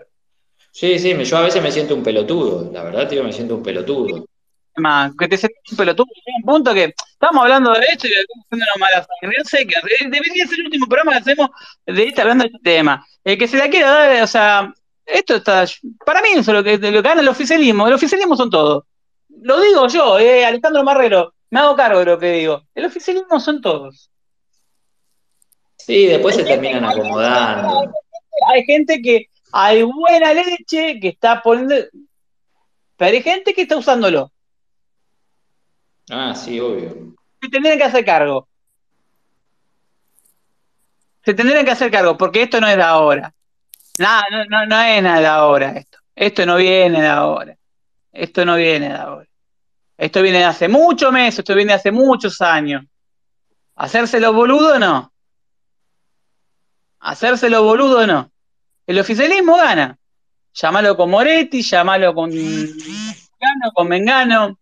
Sí, 0.70 0.98
sí, 0.98 1.14
me- 1.14 1.24
yo 1.24 1.38
a 1.38 1.42
veces 1.42 1.62
me 1.62 1.72
siento 1.72 1.94
un 1.94 2.02
pelotudo, 2.02 2.70
la 2.72 2.82
verdad, 2.82 3.08
tío, 3.08 3.24
me 3.24 3.32
siento 3.32 3.56
un 3.56 3.62
pelotudo. 3.62 4.26
Más, 4.76 5.12
que 5.18 5.28
te 5.28 5.38
sentís 5.38 5.72
un 5.72 5.76
pelotudo. 5.78 6.06
Llega 6.14 6.36
un 6.38 6.42
punto 6.44 6.74
que 6.74 6.94
estamos 7.12 7.42
hablando 7.42 7.72
de 7.72 7.80
esto 7.86 8.06
y 8.06 8.10
de 8.10 8.26
cómo 8.26 8.42
haciendo 8.44 8.66
una 8.74 8.86
mala 8.86 9.06
sangre. 9.06 9.66
Que 9.66 10.04
eh, 10.04 10.08
debería 10.10 10.46
ser 10.46 10.58
el 10.60 10.66
último 10.66 10.86
programa 10.86 11.12
que 11.12 11.18
hacemos 11.18 11.50
de 11.86 12.04
este 12.04 12.20
hablando 12.20 12.44
de 12.44 12.48
este 12.48 12.60
tema. 12.62 13.06
El 13.24 13.38
que 13.38 13.48
se 13.48 13.56
la 13.56 13.70
quiera 13.70 13.90
dar, 13.90 14.22
o 14.22 14.26
sea, 14.26 14.74
esto 15.06 15.36
está. 15.36 15.64
Para 16.04 16.20
mí, 16.20 16.28
eso 16.32 16.40
es 16.40 16.48
lo 16.48 16.64
que, 16.64 16.78
lo 16.78 17.02
que 17.02 17.08
gana 17.08 17.20
el 17.20 17.28
oficialismo. 17.28 17.86
El 17.86 17.94
oficialismo 17.94 18.36
son 18.36 18.50
todos. 18.50 18.84
Lo 19.42 19.60
digo 19.60 19.88
yo, 19.88 20.18
eh, 20.18 20.44
Alejandro 20.44 20.82
Marrero, 20.82 21.34
me 21.50 21.60
hago 21.60 21.76
cargo 21.76 22.00
de 22.00 22.04
lo 22.06 22.18
que 22.18 22.32
digo. 22.32 22.62
El 22.74 22.86
oficialismo 22.86 23.38
son 23.40 23.60
todos. 23.60 24.10
Sí, 25.76 26.06
después 26.06 26.34
se 26.34 26.44
terminan 26.44 26.84
acomodando. 26.84 27.92
Hay 28.48 28.64
gente 28.64 29.00
que 29.00 29.28
hay 29.52 29.82
buena 29.82 30.34
leche 30.34 30.98
que 31.00 31.08
está 31.08 31.42
poniendo. 31.42 31.76
Pero 32.96 33.16
hay 33.16 33.22
gente 33.22 33.54
que 33.54 33.62
está 33.62 33.76
usándolo. 33.76 34.32
Ah, 36.10 36.34
sí, 36.34 36.60
obvio. 36.60 37.14
se 37.40 37.48
tendrían 37.48 37.78
que 37.78 37.84
hacer 37.84 38.04
cargo. 38.04 38.48
Se 41.24 41.34
tendrían 41.34 41.64
que 41.64 41.72
hacer 41.72 41.90
cargo, 41.90 42.16
porque 42.16 42.42
esto 42.42 42.60
no 42.60 42.68
es 42.68 42.76
de 42.76 42.82
ahora. 42.82 43.34
Nada, 43.98 44.24
no, 44.48 44.66
no, 44.66 44.80
es 44.80 45.02
nada 45.02 45.34
ahora 45.34 45.70
esto. 45.70 45.98
Esto 46.14 46.46
no 46.46 46.56
viene 46.56 47.00
de 47.00 47.08
ahora. 47.08 47.56
Esto 48.12 48.44
no 48.44 48.56
viene 48.56 48.88
de 48.88 48.94
ahora. 48.94 49.28
Esto 49.98 50.22
viene 50.22 50.38
de 50.38 50.44
hace 50.44 50.68
muchos 50.68 51.10
meses, 51.12 51.40
esto 51.40 51.54
viene 51.54 51.72
de 51.72 51.78
hace 51.78 51.90
muchos 51.90 52.40
años. 52.40 52.84
¿Hacérselo 53.74 54.32
boludo 54.32 54.78
no? 54.78 55.12
¿Hacérselo 57.00 57.62
boludo 57.62 58.06
no? 58.06 58.30
El 58.86 58.98
oficialismo 58.98 59.56
gana. 59.56 59.98
Llámalo 60.54 60.96
con 60.96 61.10
Moretti, 61.10 61.62
llámalo 61.62 62.14
con 62.14 62.30
Mengano, 62.30 63.72
con 63.74 63.88
Mengano, 63.88 64.58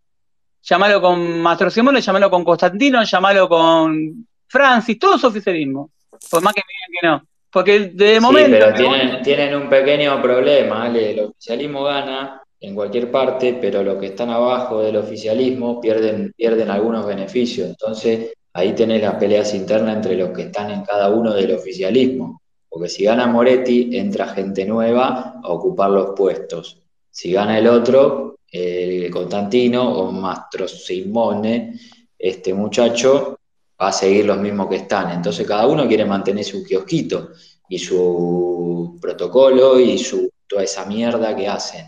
llámalo 0.69 1.01
con 1.01 1.41
Mastro 1.41 1.71
Simone, 1.71 2.01
llámalo 2.01 2.31
con 2.31 2.45
Constantino, 2.45 3.03
llámalo 3.05 3.49
con 3.49 4.27
Francis, 4.47 4.99
todo 4.99 5.17
es 5.17 5.25
oficialismo. 5.25 5.91
Por 6.31 6.43
más 6.43 6.55
que 6.55 6.63
me 6.67 6.73
digan 6.73 7.01
que 7.01 7.07
no. 7.25 7.29
Porque 7.51 7.79
de 7.95 8.15
Sí, 8.17 8.21
momento. 8.21 8.51
pero 8.51 8.67
de 8.67 8.73
tienen, 8.75 9.23
tienen 9.23 9.55
un 9.55 9.69
pequeño 9.69 10.21
problema. 10.21 10.89
El 10.89 11.21
oficialismo 11.21 11.85
gana 11.85 12.43
en 12.61 12.75
cualquier 12.75 13.11
parte, 13.11 13.59
pero 13.61 13.83
los 13.83 13.97
que 13.99 14.07
están 14.07 14.31
abajo 14.31 14.81
del 14.83 14.97
oficialismo 14.97 15.81
pierden, 15.81 16.33
pierden 16.37 16.71
algunos 16.71 17.07
beneficios. 17.07 17.69
Entonces, 17.69 18.33
ahí 18.55 18.73
tenés 18.73 19.03
las 19.03 19.15
peleas 19.17 19.55
internas 19.55 19.97
entre 19.97 20.17
los 20.17 20.31
que 20.31 20.43
están 20.43 20.71
en 20.71 20.83
cada 20.83 21.11
uno 21.11 21.33
del 21.35 21.53
oficialismo. 21.55 22.41
Porque 22.69 22.89
si 22.89 23.05
gana 23.05 23.27
Moretti, 23.29 23.97
entra 23.97 24.27
gente 24.29 24.65
nueva 24.65 25.35
a 25.43 25.49
ocupar 25.49 25.91
los 25.91 26.11
puestos. 26.17 26.81
Si 27.11 27.31
gana 27.33 27.59
el 27.59 27.69
otro, 27.69 28.39
el 28.51 29.11
Constantino 29.11 29.91
o 29.99 30.13
Mastro 30.13 30.69
Simone, 30.69 31.75
este 32.19 32.55
muchacho 32.55 33.39
va 33.81 33.89
a 33.89 33.93
seguir 33.93 34.25
los 34.27 34.39
mismos 34.39 34.69
que 34.69 34.77
están. 34.77 35.11
Entonces 35.13 35.47
cada 35.47 35.67
uno 35.67 35.87
quiere 35.89 36.05
mantener 36.05 36.45
su 36.45 36.65
kiosquito 36.65 37.31
y 37.69 37.79
su 37.79 38.99
protocolo 39.01 39.79
y 39.81 39.99
su 39.99 40.31
toda 40.47 40.63
esa 40.63 40.85
mierda 40.87 41.35
que 41.35 41.49
hacen. 41.49 41.87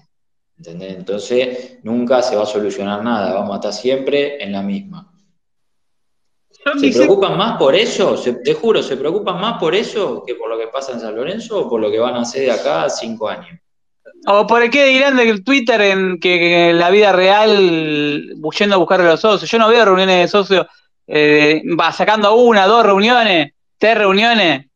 ¿entendés? 0.58 0.94
Entonces 0.96 1.78
nunca 1.82 2.22
se 2.22 2.34
va 2.36 2.42
a 2.42 2.46
solucionar 2.46 3.02
nada, 3.04 3.34
vamos 3.34 3.52
a 3.52 3.56
estar 3.56 3.72
siempre 3.72 4.42
en 4.42 4.52
la 4.52 4.62
misma. 4.62 5.12
yo 6.64 6.80
¿Se 6.80 6.90
preocupan 6.90 7.36
más 7.36 7.58
por 7.58 7.74
eso? 7.74 8.16
Se- 8.16 8.32
te 8.34 8.54
juro, 8.54 8.82
¿se 8.82 8.96
preocupan 8.96 9.40
más 9.40 9.58
por 9.60 9.74
eso 9.74 10.22
que 10.26 10.34
por 10.34 10.48
lo 10.48 10.58
que 10.58 10.68
pasa 10.68 10.92
en 10.92 11.00
San 11.00 11.14
Lorenzo 11.14 11.60
o 11.60 11.68
por 11.68 11.80
lo 11.80 11.90
que 11.90 11.98
van 11.98 12.14
a 12.16 12.22
hacer 12.22 12.42
de 12.42 12.50
acá 12.50 12.84
a 12.84 12.90
cinco 12.90 13.28
años? 13.28 13.60
O 14.26 14.46
por 14.46 14.68
qué 14.70 14.86
dirán 14.86 15.16
del 15.16 15.44
Twitter 15.44 15.80
en 15.80 16.18
que, 16.18 16.38
que 16.38 16.70
en 16.70 16.78
la 16.78 16.90
vida 16.90 17.12
real 17.12 18.34
yendo 18.58 18.74
a 18.74 18.78
buscar 18.78 19.00
a 19.00 19.04
los 19.04 19.20
socios. 19.20 19.50
Yo 19.50 19.58
no 19.58 19.68
veo 19.68 19.84
reuniones 19.84 20.18
de 20.18 20.28
socios 20.28 20.66
eh, 21.06 21.62
va 21.78 21.92
sacando 21.92 22.34
una, 22.34 22.66
dos 22.66 22.84
reuniones, 22.84 23.52
tres 23.78 23.98
reuniones 23.98 24.66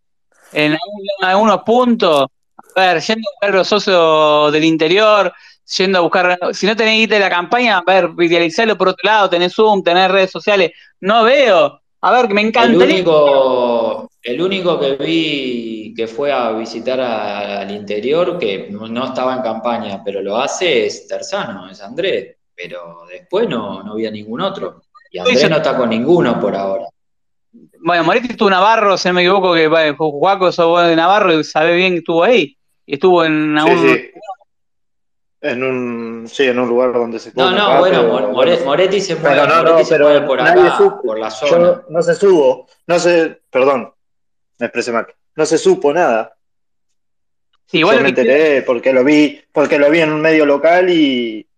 en 0.52 0.76
algunos 1.22 1.62
puntos. 1.62 2.26
A 2.76 2.80
ver, 2.80 3.00
yendo 3.02 3.28
a 3.28 3.32
buscar 3.32 3.50
a 3.50 3.56
los 3.56 3.68
socios 3.68 4.52
del 4.52 4.64
interior, 4.64 5.32
yendo 5.76 5.98
a 5.98 6.02
buscar, 6.02 6.38
si 6.52 6.66
no 6.66 6.76
tenés 6.76 6.98
guita 6.98 7.14
de 7.14 7.20
la 7.20 7.30
campaña, 7.30 7.78
a 7.78 7.82
ver, 7.84 8.10
idealizarlo 8.18 8.76
por 8.78 8.88
otro 8.88 9.08
lado, 9.08 9.30
tenés 9.30 9.54
Zoom, 9.54 9.82
tenés 9.82 10.10
redes 10.10 10.30
sociales. 10.30 10.72
No 11.00 11.24
veo. 11.24 11.80
A 12.02 12.12
ver, 12.12 12.28
que 12.28 12.34
me 12.34 12.40
El 12.42 12.46
encantaría. 12.48 12.84
único, 12.94 14.10
el 14.22 14.40
único 14.42 14.80
que 14.80 14.94
vi 14.96 15.94
que 15.94 16.06
fue 16.06 16.32
a 16.32 16.50
visitar 16.52 17.00
a- 17.00 17.60
al 17.60 17.70
interior, 17.70 18.38
que 18.38 18.68
no 18.70 19.04
estaba 19.04 19.34
en 19.36 19.42
campaña, 19.42 20.02
pero 20.04 20.22
lo 20.22 20.36
hace, 20.36 20.86
es 20.86 21.06
Terzano, 21.06 21.68
es 21.70 21.80
Andrés. 21.82 22.36
Pero 22.54 23.04
después 23.10 23.48
no, 23.48 23.82
no 23.82 23.94
vi 23.94 24.06
a 24.06 24.10
ningún 24.10 24.40
otro. 24.40 24.82
Y 25.10 25.18
Andrés 25.18 25.48
no 25.50 25.56
está 25.56 25.76
con 25.76 25.90
ninguno 25.90 26.38
por 26.40 26.54
ahora. 26.54 26.84
Bueno, 27.82 28.04
Moretti 28.04 28.28
estuvo 28.30 28.48
Navarro, 28.50 28.96
si 28.96 29.08
no 29.08 29.14
me 29.14 29.22
equivoco, 29.22 29.54
que 29.54 29.66
bueno, 29.66 29.96
Juaco 29.96 30.52
sos 30.52 30.86
de 30.86 30.94
Navarro 30.94 31.38
y 31.38 31.42
sabe 31.44 31.74
bien 31.74 31.92
que 31.92 31.98
estuvo 31.98 32.22
ahí. 32.22 32.56
Y 32.86 32.94
estuvo 32.94 33.24
en 33.24 33.56
Sí, 33.58 33.68
algún- 33.70 33.88
sí. 33.88 34.10
En 35.42 35.62
un, 35.64 36.28
sí, 36.28 36.44
en 36.44 36.58
un 36.58 36.68
lugar 36.68 36.92
donde 36.92 37.18
se 37.18 37.32
No, 37.34 37.50
no, 37.50 37.66
acá, 37.66 37.78
bueno, 37.80 37.98
pero, 38.00 38.12
More- 38.12 38.26
bueno, 38.32 38.64
Moretti 38.66 39.00
se 39.00 39.14
mueve, 39.16 39.36
Pero 39.36 39.46
no, 39.48 39.56
no, 39.62 39.70
Moretti 39.70 39.84
se 39.88 39.94
pero 39.94 40.04
mueve 40.04 40.26
por 40.26 40.38
nadie 40.42 40.62
acá, 40.66 40.76
supo. 40.76 41.02
por 41.02 41.18
la 41.18 41.28
Yo 41.30 41.46
zona. 41.46 41.82
no 41.88 42.02
se 42.02 42.14
subo, 42.14 42.66
no 42.86 42.98
se, 42.98 43.40
perdón, 43.50 43.90
me 44.58 44.66
expresé 44.66 44.92
mal, 44.92 45.06
no 45.36 45.46
se 45.46 45.56
supo 45.56 45.92
nada. 45.94 46.36
Sí, 47.66 47.78
igual 47.78 47.96
Yo 47.98 48.02
me 48.02 48.12
que- 48.14 48.20
enteré 48.20 48.62
porque 48.62 48.92
lo 48.92 49.02
vi, 49.02 49.40
porque 49.50 49.78
lo 49.78 49.88
vi 49.90 50.00
en 50.00 50.12
un 50.12 50.20
medio 50.20 50.44
local 50.44 50.90
y, 50.90 51.48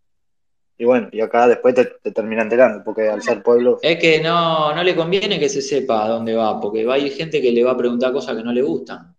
y 0.79 0.85
bueno, 0.85 1.09
y 1.11 1.21
acá 1.21 1.49
después 1.49 1.75
te, 1.75 1.87
te 1.87 2.13
termina 2.13 2.43
enterando, 2.43 2.85
porque 2.85 3.09
al 3.09 3.21
ser 3.21 3.43
pueblo, 3.43 3.81
Es 3.83 3.99
que 3.99 4.21
no, 4.21 4.73
no 4.75 4.83
le 4.85 4.95
conviene 4.95 5.41
que 5.41 5.49
se 5.49 5.61
sepa 5.61 6.05
a 6.05 6.09
dónde 6.09 6.35
va, 6.37 6.61
porque 6.61 6.85
va 6.85 6.95
a 6.95 6.99
ir 6.99 7.13
gente 7.13 7.43
que 7.43 7.51
le 7.51 7.65
va 7.65 7.73
a 7.73 7.77
preguntar 7.77 8.13
cosas 8.13 8.37
que 8.37 8.45
no 8.45 8.53
le 8.53 8.63
gustan. 8.63 9.13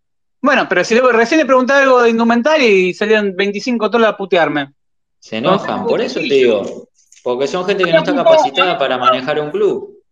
Bueno, 0.44 0.68
pero 0.68 0.84
si 0.84 0.94
le, 0.94 1.02
recién 1.14 1.40
le 1.40 1.46
pregunté 1.46 1.72
algo 1.72 2.02
de 2.02 2.10
indumentaria 2.10 2.68
y 2.68 2.94
salieron 2.94 3.34
25 3.34 3.90
tolas 3.90 4.10
a 4.10 4.18
putearme. 4.18 4.74
Se 5.18 5.38
enojan, 5.38 5.86
por 5.86 6.02
eso 6.02 6.20
te 6.20 6.26
digo. 6.26 6.90
Porque 7.24 7.48
son 7.48 7.66
gente 7.66 7.86
que 7.86 7.94
no 7.94 8.00
está 8.00 8.14
capacitada 8.14 8.78
para 8.78 8.98
manejar 8.98 9.40
un 9.40 9.52
club. 9.52 10.04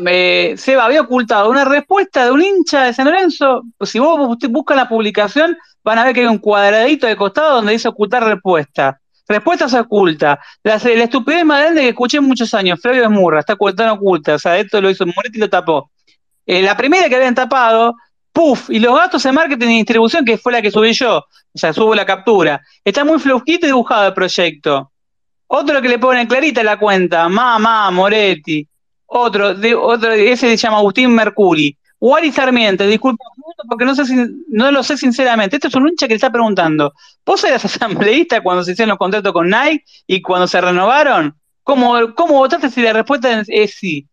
Me, 0.00 0.56
Seba 0.56 0.84
había 0.84 1.00
ocultado 1.00 1.50
una 1.50 1.64
respuesta 1.64 2.24
de 2.24 2.30
un 2.30 2.40
hincha 2.40 2.84
de 2.84 2.94
San 2.94 3.06
Lorenzo. 3.06 3.64
Pues 3.76 3.90
si 3.90 3.98
vos 3.98 4.38
buscan 4.48 4.76
la 4.76 4.88
publicación, 4.88 5.58
van 5.82 5.98
a 5.98 6.04
ver 6.04 6.14
que 6.14 6.20
hay 6.20 6.26
un 6.26 6.38
cuadradito 6.38 7.08
de 7.08 7.16
costado 7.16 7.56
donde 7.56 7.72
dice 7.72 7.88
ocultar 7.88 8.22
respuesta. 8.22 9.00
Respuesta 9.26 9.68
se 9.68 9.80
oculta. 9.80 10.38
La, 10.62 10.78
la 10.78 11.04
estupidez 11.04 11.44
más 11.44 11.62
grande 11.62 11.80
que 11.80 11.88
escuché 11.88 12.18
en 12.18 12.24
muchos 12.24 12.54
años, 12.54 12.78
Flavio 12.80 13.02
Esmurra, 13.02 13.40
está 13.40 13.54
ocultando 13.54 13.94
oculta. 13.94 14.36
O 14.36 14.38
sea, 14.38 14.56
esto 14.56 14.80
lo 14.80 14.88
hizo 14.88 15.04
Moretti 15.04 15.38
y 15.38 15.40
lo 15.40 15.50
tapó. 15.50 15.90
Eh, 16.46 16.62
la 16.62 16.76
primera 16.76 17.08
que 17.08 17.16
habían 17.16 17.34
tapado, 17.34 17.96
puff, 18.38 18.70
y 18.70 18.78
los 18.78 18.94
gastos 18.94 19.24
de 19.24 19.32
marketing 19.32 19.66
y 19.66 19.76
distribución, 19.78 20.24
que 20.24 20.38
fue 20.38 20.52
la 20.52 20.62
que 20.62 20.70
subí 20.70 20.92
yo, 20.92 21.16
o 21.18 21.58
sea, 21.58 21.72
subo 21.72 21.92
la 21.92 22.06
captura. 22.06 22.62
Está 22.84 23.04
muy 23.04 23.18
flojito 23.18 23.66
y 23.66 23.70
dibujado 23.70 24.06
el 24.06 24.14
proyecto. 24.14 24.92
Otro 25.48 25.82
que 25.82 25.88
le 25.88 25.98
pone 25.98 26.28
clarita 26.28 26.62
la 26.62 26.78
cuenta, 26.78 27.28
mamá, 27.28 27.90
Moretti. 27.90 28.64
Otro, 29.06 29.56
otro, 29.82 30.12
ese 30.12 30.50
se 30.50 30.56
llama 30.56 30.76
Agustín 30.76 31.12
Mercuri. 31.16 31.76
Wally 31.98 32.30
Sarmiento, 32.30 32.86
disculpa 32.86 33.24
porque 33.68 33.84
no 33.84 33.92
sé 33.96 34.04
no 34.50 34.70
lo 34.70 34.84
sé 34.84 34.96
sinceramente. 34.96 35.56
Esto 35.56 35.66
es 35.66 35.74
un 35.74 35.88
hincha 35.88 36.06
que 36.06 36.12
le 36.12 36.18
está 36.18 36.30
preguntando. 36.30 36.94
¿Vos 37.26 37.42
eras 37.42 37.64
asambleísta 37.64 38.40
cuando 38.40 38.62
se 38.62 38.70
hicieron 38.70 38.90
los 38.90 38.98
contratos 38.98 39.32
con 39.32 39.50
Nike 39.50 39.84
y 40.06 40.22
cuando 40.22 40.46
se 40.46 40.60
renovaron? 40.60 41.34
¿Cómo, 41.64 42.14
cómo 42.14 42.34
votaste 42.34 42.70
si 42.70 42.82
la 42.82 42.92
respuesta 42.92 43.40
es, 43.40 43.48
es 43.50 43.74
sí? 43.74 44.06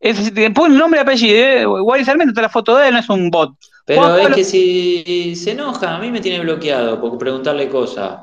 Es, 0.00 0.32
te 0.32 0.50
pone 0.50 0.76
nombre 0.76 1.00
y 1.00 1.02
apellido. 1.02 1.36
¿eh? 1.38 1.66
Wally 1.66 2.04
Sarmiento 2.04 2.30
está 2.30 2.42
la 2.42 2.48
foto 2.48 2.76
de 2.76 2.88
él, 2.88 2.94
no 2.94 3.00
es 3.00 3.08
un 3.08 3.30
bot. 3.30 3.54
Pero 3.84 4.02
Juan 4.02 4.12
es 4.16 4.20
Pablo- 4.22 4.36
que 4.36 4.44
si 4.44 5.34
se 5.36 5.52
enoja, 5.52 5.94
a 5.94 5.98
mí 5.98 6.10
me 6.10 6.20
tiene 6.20 6.40
bloqueado 6.40 7.00
por 7.00 7.18
preguntarle 7.18 7.68
cosas. 7.68 8.20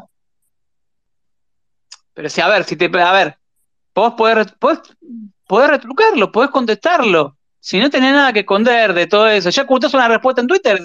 Pero 2.14 2.30
si, 2.30 2.40
a 2.42 2.48
ver, 2.48 2.64
si 2.64 2.76
te, 2.78 2.86
a 3.02 3.12
ver, 3.12 3.38
vos 3.94 4.14
podés, 4.14 4.52
podés, 4.54 4.80
podés 5.46 5.70
retrucarlo, 5.70 6.32
podés 6.32 6.50
contestarlo. 6.50 7.36
Si 7.60 7.80
no 7.80 7.90
tenés 7.90 8.14
nada 8.14 8.32
que 8.32 8.42
esconder 8.42 8.94
de 8.94 9.08
todo 9.08 9.28
eso, 9.28 9.50
ya 9.50 9.64
ocultás 9.64 9.94
una 9.94 10.08
respuesta 10.08 10.40
en 10.40 10.48
Twitter, 10.48 10.80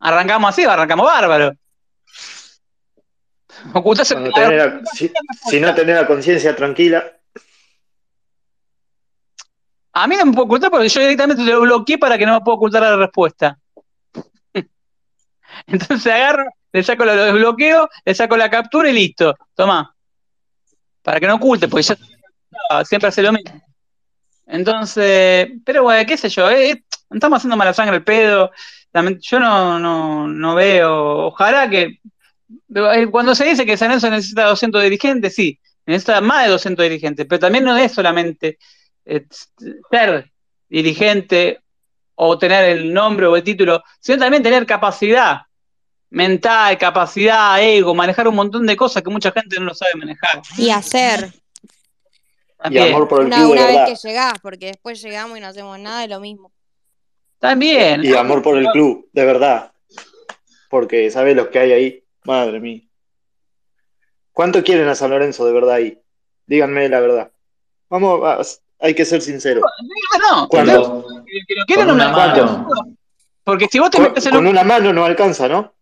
arrancamos 0.00 0.48
así, 0.50 0.64
arrancamos 0.64 1.06
bárbaro. 1.06 1.52
Ocultás 3.74 4.10
Cuando 4.12 4.30
tenés 4.32 4.56
la- 4.66 4.80
si, 4.92 5.12
si 5.48 5.60
no 5.60 5.74
tenés 5.74 5.96
la 5.96 6.06
conciencia 6.06 6.56
tranquila, 6.56 7.15
A 9.98 10.06
mí 10.06 10.14
no 10.14 10.26
me 10.26 10.32
puedo 10.32 10.44
ocultar 10.44 10.70
porque 10.70 10.90
yo 10.90 11.00
directamente 11.00 11.42
lo 11.42 11.62
bloqueé 11.62 11.96
para 11.96 12.18
que 12.18 12.26
no 12.26 12.34
me 12.34 12.40
pueda 12.42 12.56
ocultar 12.56 12.82
la 12.82 12.96
respuesta. 12.96 13.58
Entonces 15.66 16.06
agarro, 16.12 16.44
le 16.70 16.82
saco 16.82 17.06
lo, 17.06 17.14
lo 17.14 17.24
desbloqueo, 17.24 17.88
le 18.04 18.14
saco 18.14 18.36
la 18.36 18.50
captura 18.50 18.90
y 18.90 18.92
listo. 18.92 19.34
Toma. 19.54 19.96
Para 21.02 21.18
que 21.18 21.26
no 21.26 21.36
oculte, 21.36 21.66
porque 21.66 21.82
ya 21.84 21.96
siempre 22.84 23.08
hace 23.08 23.22
lo 23.22 23.32
mismo. 23.32 23.58
Entonces, 24.44 25.48
pero 25.64 25.84
bueno, 25.84 26.06
qué 26.06 26.18
sé 26.18 26.28
yo, 26.28 26.50
eh, 26.50 26.72
eh, 26.72 26.84
estamos 27.10 27.38
haciendo 27.38 27.56
mala 27.56 27.72
sangre 27.72 27.96
el 27.96 28.04
pedo. 28.04 28.50
Yo 29.20 29.40
no, 29.40 29.78
no, 29.78 30.28
no 30.28 30.54
veo, 30.54 31.28
ojalá 31.28 31.70
que 31.70 32.00
eh, 32.74 33.06
cuando 33.10 33.34
se 33.34 33.46
dice 33.46 33.64
que 33.64 33.78
San 33.78 33.88
Lorenzo 33.88 34.10
necesita 34.10 34.44
200 34.44 34.82
dirigentes, 34.82 35.34
sí, 35.34 35.58
necesita 35.86 36.20
más 36.20 36.44
de 36.44 36.50
200 36.50 36.82
dirigentes, 36.82 37.26
pero 37.26 37.38
también 37.38 37.64
no 37.64 37.74
es 37.78 37.92
solamente 37.92 38.58
ser 39.90 40.32
dirigente 40.68 41.60
o 42.14 42.38
tener 42.38 42.64
el 42.70 42.92
nombre 42.92 43.26
o 43.26 43.36
el 43.36 43.42
título, 43.42 43.82
sino 44.00 44.18
también 44.18 44.42
tener 44.42 44.66
capacidad 44.66 45.42
mental, 46.10 46.78
capacidad, 46.78 47.62
ego, 47.62 47.94
manejar 47.94 48.26
un 48.28 48.36
montón 48.36 48.66
de 48.66 48.76
cosas 48.76 49.02
que 49.02 49.10
mucha 49.10 49.32
gente 49.32 49.56
no 49.58 49.66
lo 49.66 49.74
sabe 49.74 49.92
manejar. 49.96 50.40
Y 50.56 50.70
hacer. 50.70 51.30
y 51.32 52.56
También, 52.56 52.94
amor 52.94 53.08
por 53.08 53.20
el 53.20 53.26
Una, 53.26 53.36
club, 53.36 53.46
de 53.48 53.52
una 53.52 53.66
vez 53.66 53.76
verdad. 53.76 53.86
que 53.86 54.08
llegás, 54.08 54.32
porque 54.40 54.66
después 54.66 55.02
llegamos 55.02 55.36
y 55.36 55.40
no 55.40 55.48
hacemos 55.48 55.78
nada 55.78 56.00
de 56.00 56.08
lo 56.08 56.20
mismo. 56.20 56.52
también. 57.38 58.02
Y 58.04 58.14
amor 58.14 58.40
por 58.42 58.56
el 58.56 58.66
club, 58.70 59.08
de 59.12 59.24
verdad. 59.24 59.72
Porque 60.70 61.10
sabes 61.10 61.36
los 61.36 61.48
que 61.48 61.58
hay 61.58 61.72
ahí. 61.72 62.04
Madre 62.24 62.58
mía. 62.60 62.80
¿Cuánto 64.32 64.62
quieren 64.64 64.88
a 64.88 64.94
San 64.94 65.10
Lorenzo 65.10 65.46
de 65.46 65.52
verdad 65.52 65.74
ahí? 65.74 66.00
Díganme 66.46 66.88
la 66.88 67.00
verdad. 67.00 67.30
Vamos, 67.88 68.20
a- 68.24 68.40
hay 68.80 68.94
que 68.94 69.04
ser 69.04 69.22
sinceros. 69.22 69.64
No, 70.30 70.48
Con 70.48 70.66
no 70.66 71.04
una 71.92 72.08
mano. 72.08 72.66
Porque 73.44 73.68
si 73.70 73.78
vos 73.78 73.90
te 73.90 73.98
Con, 73.98 74.08
metes 74.08 74.26
en 74.26 74.32
con 74.32 74.40
un 74.40 74.50
una 74.50 74.64
mano 74.64 74.92
no 74.92 75.04
alcanza, 75.04 75.48
¿no? 75.48 75.72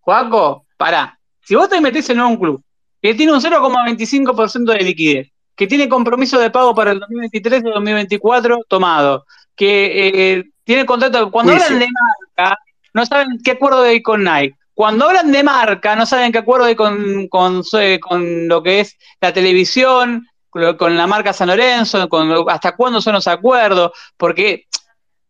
Juaco, 0.00 0.66
pará. 0.76 1.18
Si 1.42 1.54
vos 1.54 1.68
te 1.68 1.80
metés 1.80 2.08
en 2.10 2.20
un 2.20 2.36
club 2.36 2.62
que 3.00 3.14
tiene 3.14 3.32
un 3.32 3.40
0,25% 3.40 4.72
de 4.72 4.84
liquidez, 4.84 5.32
que 5.54 5.66
tiene 5.66 5.88
compromiso 5.88 6.38
de 6.38 6.50
pago 6.50 6.74
para 6.74 6.92
el 6.92 7.00
2023 7.00 7.62
y 7.64 7.70
2024 7.70 8.60
tomado, 8.68 9.24
que 9.54 10.34
eh, 10.34 10.44
tiene 10.64 10.84
contrato. 10.84 11.30
Cuando 11.30 11.52
hablan 11.52 11.78
de 11.78 11.86
marca, 11.86 12.58
no 12.92 13.06
saben 13.06 13.40
qué 13.42 13.52
acuerdo 13.52 13.82
hay 13.82 14.02
con 14.02 14.22
Nike. 14.22 14.56
Cuando 14.74 15.06
hablan 15.06 15.32
de 15.32 15.42
marca, 15.42 15.96
no 15.96 16.04
saben 16.04 16.32
qué 16.32 16.38
acuerdo 16.38 16.66
hay 16.66 16.74
con, 16.74 17.28
con, 17.28 17.62
eh, 17.80 17.98
con 17.98 18.46
lo 18.46 18.62
que 18.62 18.80
es 18.80 18.98
la 19.22 19.32
televisión, 19.32 20.28
con, 20.76 20.96
la 20.96 21.06
marca 21.06 21.32
San 21.32 21.48
Lorenzo, 21.48 22.08
hasta 22.48 22.76
cuándo 22.76 23.00
son 23.00 23.14
los 23.14 23.26
acuerdos, 23.26 23.92
porque 24.16 24.66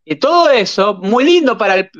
y 0.08 0.14
todo 0.16 0.50
eso, 0.50 0.94
muy 0.94 1.24
lindo 1.24 1.58
para 1.58 1.74
el, 1.74 1.90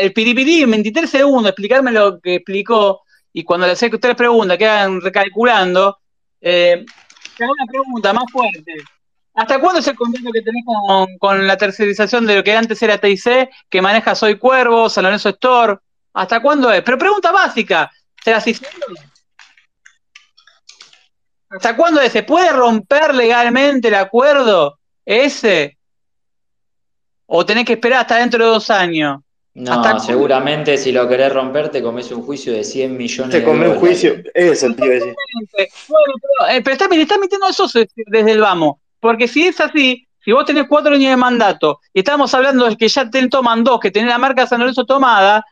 el 0.00 0.12
piripiri 0.12 0.62
en 0.62 0.70
23 0.70 1.08
segundos, 1.08 1.50
explicarme 1.50 1.92
lo 1.92 2.20
que 2.20 2.36
explicó, 2.36 3.02
y 3.32 3.42
cuando 3.42 3.66
le 3.66 3.74
sé 3.74 3.88
que 3.88 3.96
ustedes 3.96 4.16
preguntan, 4.16 4.58
quedan 4.58 5.00
recalculando, 5.00 5.98
eh, 6.40 6.84
una 7.40 7.66
pregunta 7.70 8.12
más 8.12 8.24
fuerte. 8.30 8.74
¿Hasta 9.34 9.60
cuándo 9.60 9.80
es 9.80 9.86
el 9.86 9.94
contrato 9.94 10.30
que 10.32 10.42
tenés 10.42 10.64
con, 11.18 11.46
la 11.46 11.56
tercerización 11.56 12.26
de 12.26 12.36
lo 12.36 12.44
que 12.44 12.56
antes 12.56 12.82
era 12.82 12.98
TIC, 12.98 13.48
que 13.68 13.80
maneja 13.80 14.14
Soy 14.14 14.36
Cuervo, 14.36 14.90
San 14.90 15.04
Lorenzo 15.04 15.28
Store? 15.28 15.78
¿Hasta 16.12 16.42
cuándo 16.42 16.72
es? 16.72 16.82
Pero 16.82 16.98
pregunta 16.98 17.30
básica, 17.30 17.90
¿se 18.24 18.32
las? 18.32 18.44
¿Hasta 21.50 21.76
cuándo 21.76 22.00
es? 22.00 22.12
¿Se 22.12 22.22
puede 22.22 22.50
romper 22.52 23.14
legalmente 23.14 23.88
el 23.88 23.94
acuerdo 23.94 24.78
ese? 25.04 25.78
¿O 27.26 27.44
tenés 27.44 27.64
que 27.64 27.74
esperar 27.74 28.00
hasta 28.00 28.16
dentro 28.16 28.44
de 28.44 28.50
dos 28.50 28.70
años? 28.70 29.20
No, 29.54 29.72
Hasta- 29.72 29.98
seguramente 29.98 30.76
si 30.78 30.92
lo 30.92 31.08
querés 31.08 31.32
romper 31.32 31.68
te 31.70 31.82
comes 31.82 32.10
un 32.12 32.22
juicio 32.22 32.52
de 32.52 32.62
100 32.64 32.96
millones 32.96 33.32
Te 33.32 33.40
de 33.40 33.44
come 33.44 33.68
un 33.68 33.76
juicio. 33.76 34.22
Te 34.22 34.40
iba 34.42 34.46
a 34.46 34.50
decir. 34.50 35.14
Bueno, 35.88 36.14
pero, 36.20 36.50
eh, 36.50 36.62
pero 36.62 36.72
está, 36.74 36.86
está 36.94 37.18
mintiendo 37.18 37.48
eso 37.48 37.66
se- 37.66 37.88
desde 37.94 38.32
el 38.32 38.40
vamos. 38.40 38.76
Porque 39.00 39.26
si 39.26 39.46
es 39.46 39.60
así, 39.60 40.06
si 40.24 40.32
vos 40.32 40.44
tenés 40.44 40.66
cuatro 40.68 40.94
años 40.94 41.10
de 41.10 41.16
mandato 41.16 41.80
y 41.92 42.00
estamos 42.00 42.32
hablando 42.34 42.68
de 42.68 42.76
que 42.76 42.88
ya 42.88 43.08
te 43.10 43.26
toman 43.28 43.64
dos, 43.64 43.80
que 43.80 43.90
tenés 43.90 44.10
la 44.10 44.18
marca 44.18 44.46
San 44.46 44.60
Lorenzo 44.60 44.84
tomada, 44.84 45.44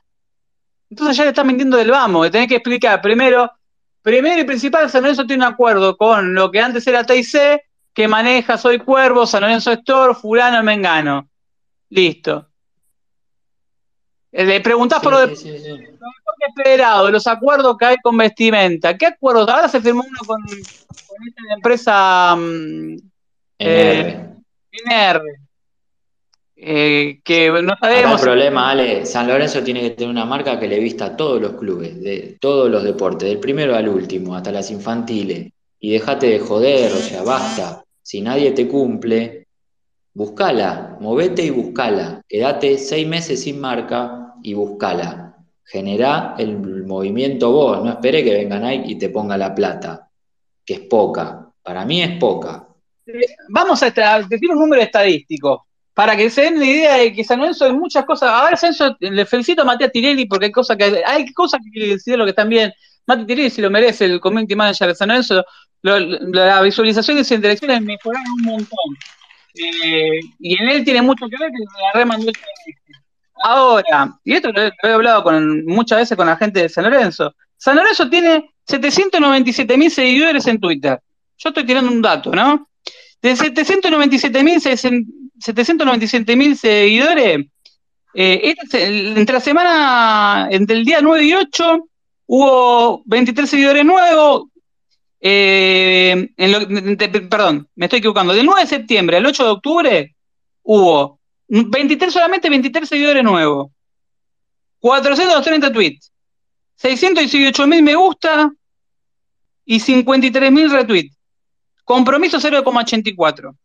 entonces 0.89 1.17
ya 1.17 1.25
le 1.25 1.31
estás 1.31 1.45
mintiendo 1.45 1.77
del 1.77 1.91
vamos. 1.91 2.27
Le 2.27 2.31
tenés 2.31 2.49
que 2.49 2.57
explicar 2.57 3.01
primero, 3.01 3.51
primero 4.07 4.41
y 4.41 4.45
principal, 4.45 4.89
San 4.89 5.03
Lorenzo 5.03 5.27
tiene 5.27 5.45
un 5.45 5.53
acuerdo 5.53 5.97
con 5.97 6.33
lo 6.33 6.49
que 6.53 6.61
antes 6.61 6.87
era 6.87 7.03
TIC, 7.03 7.61
que 7.93 8.07
maneja 8.07 8.57
Soy 8.57 8.79
Cuervo, 8.79 9.27
San 9.27 9.41
Lorenzo 9.41 9.73
Store, 9.73 10.15
Fulano, 10.15 10.63
Mengano. 10.63 11.29
Listo. 11.89 12.47
Eh, 14.31 14.45
Le 14.45 14.61
preguntás 14.61 15.01
por 15.03 15.13
lo 15.13 15.27
de 15.27 15.35
Sí, 15.35 15.59
sí, 15.59 15.71
Federado, 16.55 17.11
los 17.11 17.27
acuerdos 17.27 17.77
que 17.77 17.85
hay 17.85 17.97
con 17.97 18.17
vestimenta. 18.17 18.97
¿Qué 18.97 19.07
acuerdos? 19.07 19.49
Ahora 19.49 19.69
se 19.69 19.81
firmó 19.81 20.05
uno 20.09 20.21
con, 20.25 20.41
con 20.41 21.29
esta 21.29 21.55
empresa 21.57 22.37
mm, 22.37 22.97
Eh, 23.59 24.25
NR. 24.85 25.23
Eh, 26.59 27.21
que 27.23 27.51
no 27.51 27.75
Acá 27.75 27.89
el 27.91 27.97
sabemos. 27.97 28.21
problema, 28.23 28.71
Ale, 28.71 29.05
San 29.05 29.29
Lorenzo 29.29 29.63
tiene 29.63 29.83
que 29.83 29.91
tener 29.91 30.11
una 30.11 30.25
marca 30.25 30.59
que 30.59 30.67
le 30.67 30.79
vista 30.79 31.07
a 31.07 31.17
todos 31.17 31.41
los 31.41 31.53
clubes, 31.53 32.01
de 32.01 32.39
todos 32.41 32.71
los 32.71 32.83
deportes, 32.83 33.29
del 33.29 33.39
primero 33.39 33.77
al 33.77 33.89
último, 33.89 34.35
hasta 34.35 34.51
las 34.51 34.71
infantiles. 34.71 35.53
Y 35.79 35.91
dejate 35.91 36.29
de 36.29 36.39
joder, 36.39 36.93
o 36.93 36.97
sea, 36.97 37.23
basta. 37.23 37.85
Si 38.03 38.23
nadie 38.23 38.53
te 38.53 38.67
cumple, 38.67 39.49
buscala, 40.15 40.97
movete 40.99 41.43
y 41.45 41.51
buscala. 41.51 42.23
Quédate 42.27 42.79
seis 42.79 43.07
meses 43.07 43.43
sin 43.43 43.61
marca 43.61 44.33
y 44.43 44.55
buscala. 44.55 45.37
Generá 45.63 46.37
el 46.39 46.87
movimiento 46.87 47.53
vos, 47.53 47.85
no 47.85 47.91
esperé 47.91 48.25
que 48.25 48.33
venga 48.33 48.59
Nike 48.59 48.93
y 48.93 48.95
te 48.99 49.11
ponga 49.11 49.37
la 49.37 49.55
plata, 49.55 50.09
que 50.65 50.75
es 50.75 50.81
poca. 50.81 51.51
Para 51.63 51.85
mí 51.85 52.01
es 52.01 52.17
poca. 52.19 52.67
Vamos 53.51 53.83
a 53.83 53.91
decir 53.91 54.51
un 54.51 54.59
número 54.59 54.81
estadístico 54.81 55.66
para 55.97 56.15
que 56.15 56.29
se 56.29 56.43
den 56.43 56.59
la 56.59 56.67
idea 56.67 56.95
de 56.97 57.11
que 57.15 57.25
San 57.25 57.39
Lorenzo 57.39 57.65
hay 57.65 57.73
muchas 57.73 58.05
cosas. 58.05 58.29
Ahora 58.29 58.51
Lorenzo, 58.51 58.95
le 59.01 59.25
felicito 59.25 59.63
a 59.63 59.65
Matías 59.65 59.91
Tirelli 59.91 60.27
porque 60.27 60.45
hay 60.47 60.53
cosas 60.53 60.77
que 60.77 61.03
hay 61.07 61.33
cosas 61.33 61.59
que 61.73 61.87
decir 61.89 62.19
lo 62.19 62.25
que 62.27 62.31
están 62.33 62.51
bien. 62.51 62.71
Mati 63.07 63.25
Tirelli 63.25 63.49
si 63.49 63.63
lo 63.63 63.71
merece, 63.71 64.05
el 64.05 64.21
community 64.21 64.55
manager 64.55 64.89
de 64.89 64.95
San 64.95 65.09
Lorenzo. 65.09 65.43
Lo- 65.81 65.99
la 65.99 66.61
visualización 66.61 67.17
de 67.17 67.25
sus 67.25 67.33
interacciones 67.37 67.81
mejoraron 67.81 68.31
un 68.31 68.43
montón. 68.43 68.97
Eh, 69.55 70.21
y 70.39 70.63
en 70.63 70.69
él 70.69 70.85
tiene 70.85 71.01
mucho 71.01 71.27
que 71.31 71.37
ver 71.39 71.51
que 71.51 71.65
la 71.65 71.99
remandó 71.99 72.29
el 72.29 72.35
Ahora, 73.43 74.19
y 74.23 74.35
esto 74.35 74.53
lo 74.53 74.63
he, 74.63 74.73
he 74.83 74.89
hablado 74.93 75.23
con, 75.23 75.65
muchas 75.65 75.99
veces 76.01 76.15
con 76.17 76.27
la 76.27 76.37
gente 76.37 76.61
de 76.61 76.69
San 76.69 76.85
Lorenzo. 76.85 77.35
San 77.57 77.77
Lorenzo 77.77 78.11
tiene 78.11 78.51
797 78.67 79.79
mil 79.79 79.91
seguidores 79.91 80.47
en 80.47 80.61
Twitter. 80.61 81.01
Yo 81.39 81.49
estoy 81.49 81.65
tirando 81.65 81.91
un 81.91 82.03
dato, 82.03 82.33
¿no? 82.33 82.69
De 83.23 83.35
797 83.35 84.43
mil 84.45 84.61
797 85.39 86.37
mil 86.37 86.57
seguidores, 86.57 87.47
eh, 88.15 88.41
esta 88.45 88.67
se- 88.67 89.09
entre 89.19 89.35
la 89.35 89.41
semana, 89.41 90.49
entre 90.51 90.77
el 90.77 90.85
día 90.85 91.01
9 91.03 91.25
y 91.25 91.35
8, 91.35 91.89
hubo 92.27 93.03
23 93.05 93.49
seguidores 93.49 93.85
nuevos. 93.85 94.45
eh, 95.29 96.29
en 96.37 96.53
lo- 96.53 96.61
de- 96.61 97.09
perdón, 97.23 97.67
me 97.75 97.87
estoy 97.87 97.99
equivocando. 97.99 98.35
Del 98.35 98.47
9 98.47 98.61
de 98.61 98.67
septiembre 98.69 99.17
al 99.17 99.27
8 99.27 99.45
de 99.45 99.51
octubre 99.51 100.15
hubo 100.63 101.19
23, 101.49 102.13
solamente 102.13 102.51
23 102.51 102.89
seguidores 102.89 103.25
nuevos. 103.25 103.71
430 104.79 105.73
tweets. 105.73 106.13
618 106.77 107.67
mil 107.67 107.83
me 107.83 107.95
gusta 107.95 108.53
y 109.65 109.81
53 109.81 110.53
mil 110.53 110.71
retweets. 110.71 111.17
Compromiso 111.85 112.39
0,84. 112.39 113.57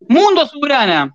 Mundo 0.00 0.46
Soberana. 0.46 1.14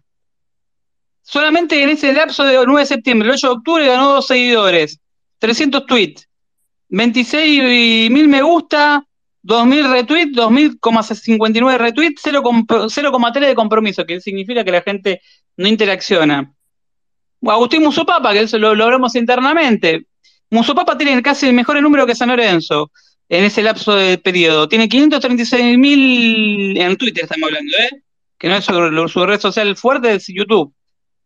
Solamente 1.22 1.82
en 1.82 1.90
ese 1.90 2.12
lapso 2.14 2.44
de 2.44 2.56
9 2.66 2.82
de 2.82 2.86
septiembre, 2.86 3.28
el 3.28 3.36
8 3.36 3.48
de 3.48 3.54
octubre 3.54 3.88
ganó 3.88 4.14
dos 4.14 4.28
seguidores. 4.28 5.00
300 5.38 5.86
tweets. 5.86 6.28
26 6.90 8.10
mil 8.10 8.28
me 8.28 8.42
gusta, 8.42 9.06
2.000 9.44 9.92
retweets, 9.92 10.36
2.059 10.36 11.78
retweets, 11.78 12.26
0,3 12.26 13.40
de 13.40 13.56
compromiso, 13.56 14.06
que 14.06 14.20
significa 14.20 14.64
que 14.64 14.72
la 14.72 14.82
gente 14.82 15.22
no 15.56 15.68
interacciona. 15.68 16.52
Agustín 17.46 17.84
Musopapa, 17.84 18.34
que 18.34 18.42
eso 18.42 18.58
lo, 18.58 18.76
lo 18.76 18.86
hablamos 18.86 19.16
internamente. 19.16 20.08
Musopapa 20.50 20.98
tiene 20.98 21.22
casi 21.22 21.48
el 21.48 21.54
mejor 21.54 21.82
número 21.82 22.06
que 22.06 22.16
San 22.16 22.30
Lorenzo 22.30 22.92
en 23.30 23.44
ese 23.44 23.62
lapso 23.62 23.96
de 23.96 24.18
periodo. 24.18 24.68
Tiene 24.68 24.90
536 24.90 25.78
mil 25.78 26.76
en 26.78 26.98
Twitter, 26.98 27.24
estamos 27.24 27.48
hablando, 27.48 27.72
¿eh? 27.78 28.02
Que 28.40 28.48
no 28.48 28.56
es 28.56 28.66
su, 28.66 29.26
red 29.26 29.40
social 29.40 29.76
fuerte, 29.76 30.16
es 30.16 30.26
YouTube. 30.28 30.74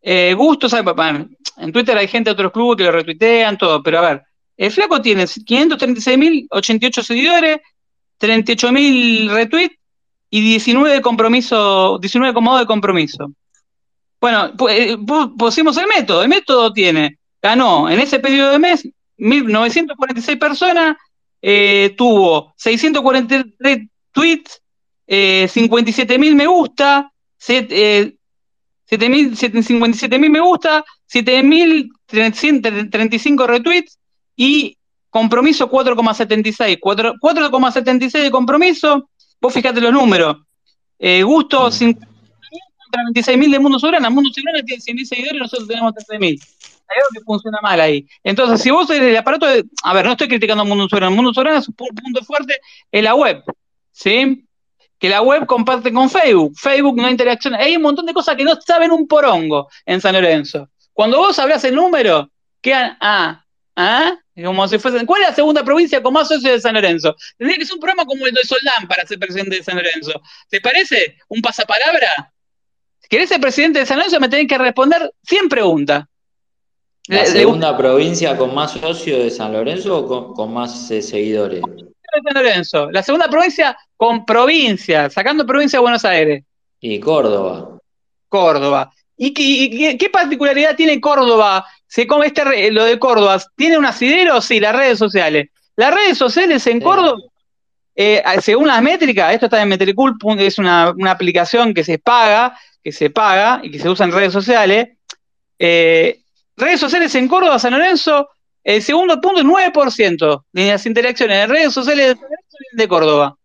Eh, 0.02 0.34
Gusto, 0.36 0.68
¿sabe, 0.68 0.84
papá? 0.84 1.26
En 1.58 1.72
Twitter 1.72 1.98
hay 1.98 2.08
gente 2.08 2.30
de 2.30 2.34
otros 2.34 2.52
clubes 2.52 2.78
que 2.78 2.84
lo 2.84 2.92
retuitean, 2.92 3.58
todo, 3.58 3.82
pero 3.82 4.00
a 4.00 4.02
ver, 4.02 4.24
el 4.58 4.72
Flaco 4.72 5.02
tiene 5.02 5.26
536 5.28 6.18
mil 6.18 6.48
88 6.50 7.04
seguidores, 7.04 7.60
38 8.18 8.72
mil 8.72 9.30
retweets 9.30 9.78
y 10.30 10.42
19 10.42 10.96
de 10.96 11.02
compromiso, 11.02 12.00
19 12.00 12.34
comodos 12.34 12.62
de 12.62 12.66
compromiso. 12.66 13.32
Bueno, 14.20 14.52
eh, 14.70 14.98
pusimos 15.38 15.78
el 15.78 15.88
método. 15.88 16.24
El 16.24 16.30
método 16.30 16.74
tiene, 16.74 17.20
ganó 17.42 17.90
en 17.90 18.00
ese 18.00 18.20
periodo 18.20 18.52
de 18.52 18.60
mes 18.60 18.88
1.946 19.18 20.40
personas, 20.40 20.98
eh, 21.42 21.94
tuvo 21.98 22.54
643 22.58 23.88
tweets, 24.12 24.62
eh, 25.16 25.48
57.000 25.48 26.34
me 26.34 26.48
gusta, 26.48 27.14
eh, 27.48 28.16
57.000 28.90 30.30
me 30.32 30.40
gusta, 30.40 30.84
7.335 31.08 33.46
retweets 33.46 34.00
y 34.36 34.76
compromiso 35.12 35.70
4,76. 35.70 36.80
4,76 36.80 38.24
de 38.24 38.32
compromiso. 38.32 39.08
Vos 39.40 39.54
fijate 39.54 39.80
los 39.82 39.94
números. 39.94 40.38
Eh, 40.98 41.22
gusto 41.22 41.70
50.000 41.70 42.08
contra 42.84 43.04
26.000 43.14 43.52
de 43.52 43.60
Mundo 43.60 43.78
Soberano. 43.78 44.10
Mundo 44.10 44.32
Soberano 44.34 44.66
tiene 44.66 44.82
100.000 44.82 45.06
seguidores 45.06 45.36
y 45.36 45.40
nosotros 45.40 45.68
tenemos 45.68 45.94
13.000 45.94 46.42
hay 46.90 46.98
algo 46.98 47.10
que 47.14 47.22
funciona 47.22 47.60
mal 47.62 47.80
ahí. 47.80 48.06
Entonces, 48.24 48.62
si 48.62 48.72
vos 48.72 48.90
el 48.90 49.16
aparato 49.16 49.46
de, 49.46 49.64
a 49.84 49.94
ver, 49.94 50.06
no 50.06 50.14
estoy 50.14 50.28
criticando 50.28 50.64
a 50.64 50.66
Mundo 50.66 50.90
Soberano, 50.90 51.16
Mundo 51.16 51.32
Soberano 51.34 51.60
es 51.60 51.68
un 51.68 51.76
punto 51.76 52.24
fuerte 52.26 52.60
en 52.92 53.04
la 53.06 53.14
web, 53.16 53.44
¿sí? 53.92 54.44
Que 55.04 55.10
la 55.10 55.22
web 55.22 55.46
comparte 55.46 55.92
con 55.92 56.10
Facebook, 56.10 56.54
Facebook 56.56 56.96
no 56.96 57.10
interacciona, 57.10 57.58
hay 57.58 57.76
un 57.76 57.82
montón 57.82 58.06
de 58.06 58.14
cosas 58.14 58.38
que 58.38 58.46
no 58.46 58.56
saben 58.62 58.90
un 58.90 59.06
porongo 59.06 59.68
en 59.86 60.00
San 60.00 60.14
Lorenzo. 60.14 60.70
Cuando 60.94 61.18
vos 61.18 61.38
hablas 61.40 61.62
el 61.66 61.76
número, 61.76 62.30
quedan, 62.62 62.96
ah, 63.02 63.44
ah, 63.76 64.16
como 64.34 64.66
si 64.66 64.80
fuesen, 64.80 65.06
¿cuál 65.06 65.24
es 65.24 65.28
la 65.28 65.36
segunda 65.36 65.62
provincia 65.62 66.02
con 66.02 66.14
más 66.14 66.30
socios 66.30 66.54
de 66.54 66.62
San 66.62 66.76
Lorenzo? 66.76 67.18
Tendría 67.38 67.58
que 67.58 67.66
ser 67.66 67.74
un 67.74 67.82
programa 67.82 68.06
como 68.06 68.26
el 68.26 68.34
de 68.34 68.46
Soldán 68.46 68.88
para 68.88 69.06
ser 69.06 69.20
presidente 69.20 69.58
de 69.58 69.64
San 69.64 69.76
Lorenzo. 69.76 70.22
¿Te 70.48 70.62
parece? 70.62 71.18
¿Un 71.28 71.42
pasapalabra? 71.42 72.32
Si 73.00 73.10
querés 73.10 73.28
ser 73.28 73.42
presidente 73.42 73.80
de 73.80 73.86
San 73.86 73.98
Lorenzo, 73.98 74.22
me 74.22 74.30
tenés 74.30 74.48
que 74.48 74.58
responder 74.58 75.12
100 75.24 75.50
preguntas. 75.50 76.06
¿La 77.10 77.26
segunda 77.26 77.76
provincia 77.76 78.38
con 78.38 78.56
más 78.56 78.72
socios 78.72 79.22
de 79.22 79.30
San 79.32 79.52
Lorenzo 79.52 79.98
o 79.98 80.34
con, 80.34 80.54
más 80.54 80.90
eh, 80.92 81.02
seguidores? 81.02 81.62
San 82.22 82.34
Lorenzo. 82.44 82.92
La 82.92 83.02
segunda 83.02 83.30
provincia 83.30 83.78
con 83.96 84.26
provincia, 84.26 85.10
sacando 85.10 85.46
provincia 85.46 85.78
de 85.78 85.82
Buenos 85.82 86.06
Aires. 86.06 86.44
Y 86.80 87.00
Córdoba. 87.00 87.80
Córdoba. 88.28 88.92
¿Y 89.16 89.34
qué, 89.98 90.10
particularidad 90.10 90.76
tiene 90.76 91.00
Córdoba? 91.00 91.66
Se 91.88 92.06
come 92.06 92.28
este, 92.28 92.72
lo 92.72 92.84
de 92.84 93.00
Córdoba. 93.00 93.42
¿Tiene 93.56 93.78
un 93.78 93.86
asidero? 93.86 94.42
Sí, 94.42 94.60
las 94.60 94.76
redes 94.76 95.00
sociales. 95.00 95.50
Las 95.76 95.94
redes 95.94 96.18
sociales 96.18 96.66
en 96.68 96.82
Córdoba, 96.82 97.18
eh, 97.96 98.24
según 98.42 98.68
las 98.68 98.82
métricas, 98.82 99.34
esto 99.34 99.46
está 99.46 99.62
en 99.62 99.70
Metricool, 99.70 100.18
es 100.40 100.58
una, 100.58 100.92
una, 100.92 101.12
aplicación 101.12 101.74
que 101.74 101.84
se 101.84 102.00
paga, 102.00 102.58
que 102.84 102.92
se 102.92 103.10
paga 103.10 103.60
y 103.64 103.72
que 103.72 103.80
se 103.80 103.90
usa 103.90 104.06
en 104.06 104.12
redes 104.12 104.34
sociales. 104.34 104.90
Eh, 105.58 106.20
Redes 106.56 106.80
sociales 106.80 107.14
en 107.16 107.28
Córdoba, 107.28 107.58
San 107.58 107.74
Lorenzo, 107.74 108.30
el 108.64 108.82
segundo 108.82 109.20
punto 109.20 109.42
es 109.42 109.46
9% 109.46 110.46
de 110.52 110.68
las 110.68 110.86
interacciones 110.86 111.38
de 111.38 111.48
redes 111.48 111.74
sociales 111.74 112.16
de 112.72 112.88
Córdoba. 112.88 113.38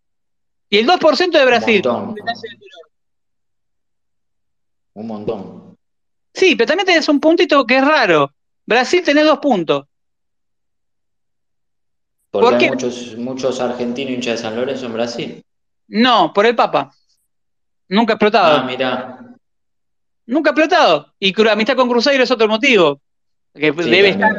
Y 0.71 0.79
el 0.79 0.87
2% 0.87 1.31
de 1.31 1.45
Brasil. 1.45 1.83
Un 1.87 2.07
montón. 2.07 2.15
Un 4.95 5.07
montón. 5.07 5.77
Sí, 6.35 6.55
pero 6.55 6.69
también 6.69 6.87
tenés 6.87 7.09
un 7.09 7.19
puntito 7.19 7.67
que 7.67 7.79
es 7.79 7.85
raro. 7.85 8.33
Brasil 8.65 9.03
tenés 9.03 9.25
dos 9.25 9.39
puntos. 9.39 9.87
Porque 12.31 12.51
¿Por 12.51 12.63
hay 12.63 12.69
muchos, 12.69 13.17
muchos 13.17 13.61
argentinos 13.61 14.13
hinchas 14.13 14.37
de 14.37 14.43
San 14.43 14.55
Lorenzo 14.55 14.87
en 14.87 14.93
Brasil. 14.93 15.45
No, 15.89 16.33
por 16.33 16.47
el 16.47 16.55
Papa. 16.55 16.93
Nunca 17.89 18.13
explotado. 18.13 18.59
Ah, 18.59 18.65
mira. 18.65 19.19
Nunca 20.27 20.51
ha 20.51 20.53
explotado. 20.53 21.15
Y 21.19 21.33
amistad 21.49 21.75
con 21.75 21.89
Cruzeiro 21.89 22.23
es 22.23 22.31
otro 22.31 22.47
motivo. 22.47 23.01
Que 23.59 23.73
debe 23.73 24.11
estar 24.11 24.33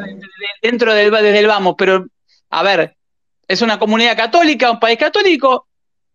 dentro 0.62 0.94
del, 0.94 1.10
desde 1.10 1.38
el 1.38 1.46
vamos. 1.46 1.74
Pero, 1.76 2.06
a 2.50 2.62
ver, 2.62 2.96
es 3.46 3.62
una 3.62 3.78
comunidad 3.78 4.16
católica, 4.16 4.70
un 4.70 4.80
país 4.80 4.98
católico. 4.98 5.66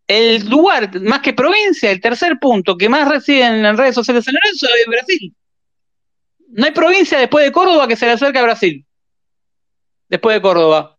El 0.07 0.47
lugar, 0.49 1.01
más 1.01 1.21
que 1.21 1.33
provincia, 1.33 1.89
el 1.89 1.99
tercer 1.99 2.37
punto 2.39 2.77
que 2.77 2.89
más 2.89 3.07
reciben 3.07 3.65
en 3.65 3.77
redes 3.77 3.95
sociales 3.95 4.23
de 4.23 4.31
San 4.31 4.35
Lorenzo 4.35 4.67
es 4.67 4.85
Brasil. 4.87 5.35
No 6.49 6.65
hay 6.65 6.71
provincia 6.71 7.17
después 7.17 7.43
de 7.43 7.51
Córdoba 7.51 7.87
que 7.87 7.95
se 7.95 8.05
le 8.05 8.13
acerque 8.13 8.39
a 8.39 8.43
Brasil. 8.43 8.85
Después 10.07 10.35
de 10.35 10.41
Córdoba. 10.41 10.97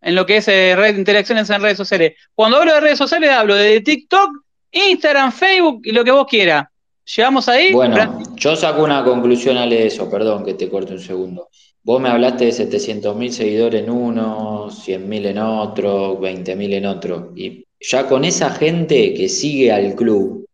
En 0.00 0.14
lo 0.14 0.24
que 0.24 0.36
es 0.36 0.48
eh, 0.48 0.74
red, 0.76 0.96
interacciones 0.96 1.50
en 1.50 1.62
redes 1.62 1.76
sociales. 1.76 2.14
Cuando 2.34 2.58
hablo 2.58 2.74
de 2.74 2.80
redes 2.80 2.98
sociales, 2.98 3.30
hablo 3.30 3.54
de 3.54 3.80
TikTok, 3.80 4.30
Instagram, 4.70 5.32
Facebook 5.32 5.80
y 5.84 5.92
lo 5.92 6.04
que 6.04 6.10
vos 6.10 6.26
quieras. 6.28 6.66
¿Llegamos 7.06 7.48
ahí? 7.48 7.72
Bueno, 7.72 8.22
yo 8.36 8.56
saco 8.56 8.82
una 8.82 9.04
conclusión 9.04 9.56
al 9.56 9.72
eso, 9.72 10.10
perdón 10.10 10.44
que 10.44 10.54
te 10.54 10.70
corte 10.70 10.94
un 10.94 11.00
segundo. 11.00 11.48
Vos 11.82 12.00
me 12.00 12.08
hablaste 12.08 12.46
de 12.46 12.52
700.000 12.52 13.28
seguidores 13.28 13.82
en 13.82 13.90
uno, 13.90 14.70
100.000 14.70 15.26
en 15.26 15.38
otro, 15.38 16.18
20.000 16.18 16.72
en 16.72 16.86
otro. 16.86 17.32
Y 17.36 17.66
ya 17.78 18.08
con 18.08 18.24
esa 18.24 18.50
gente 18.50 19.12
que 19.12 19.28
sigue 19.28 19.70
al 19.70 19.94
club, 19.94 20.46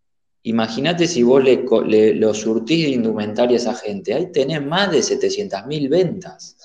imagínate 0.42 1.06
si 1.06 1.22
vos 1.22 1.44
le, 1.44 2.14
lo 2.14 2.34
surtís 2.34 2.86
de 2.86 2.90
indumentaria 2.90 3.56
a 3.56 3.60
esa 3.60 3.74
gente. 3.74 4.12
Ahí 4.12 4.32
tenés 4.32 4.64
más 4.64 4.90
de 4.90 4.98
700.000 4.98 5.88
ventas. 5.88 6.56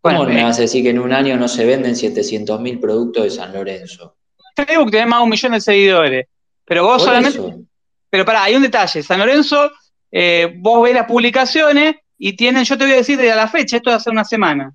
¿Cómo 0.00 0.24
me 0.24 0.42
vas 0.42 0.58
a 0.58 0.62
decir 0.62 0.82
que 0.82 0.90
en 0.90 1.00
un 1.00 1.12
año 1.12 1.36
no 1.36 1.46
se 1.46 1.66
venden 1.66 1.94
700.000 1.94 2.80
productos 2.80 3.24
de 3.24 3.30
San 3.30 3.52
Lorenzo? 3.52 4.16
Facebook 4.54 4.90
tiene 4.90 5.06
más 5.06 5.18
de 5.18 5.24
un 5.24 5.30
millón 5.30 5.52
de 5.52 5.60
seguidores. 5.60 6.26
Pero 6.64 6.84
vos 6.84 7.02
solamente. 7.02 7.66
Pero 8.10 8.24
pará, 8.24 8.44
hay 8.44 8.56
un 8.56 8.62
detalle. 8.62 9.02
San 9.02 9.18
Lorenzo, 9.18 9.72
eh, 10.10 10.54
vos 10.58 10.82
ves 10.82 10.94
las 10.94 11.06
publicaciones 11.06 11.96
y 12.18 12.34
tienen, 12.34 12.64
yo 12.64 12.78
te 12.78 12.84
voy 12.84 12.94
a 12.94 12.96
decir 12.96 13.18
de 13.18 13.34
la 13.34 13.48
fecha, 13.48 13.76
esto 13.76 13.90
de 13.90 13.96
hace 13.96 14.10
una 14.10 14.24
semana. 14.24 14.72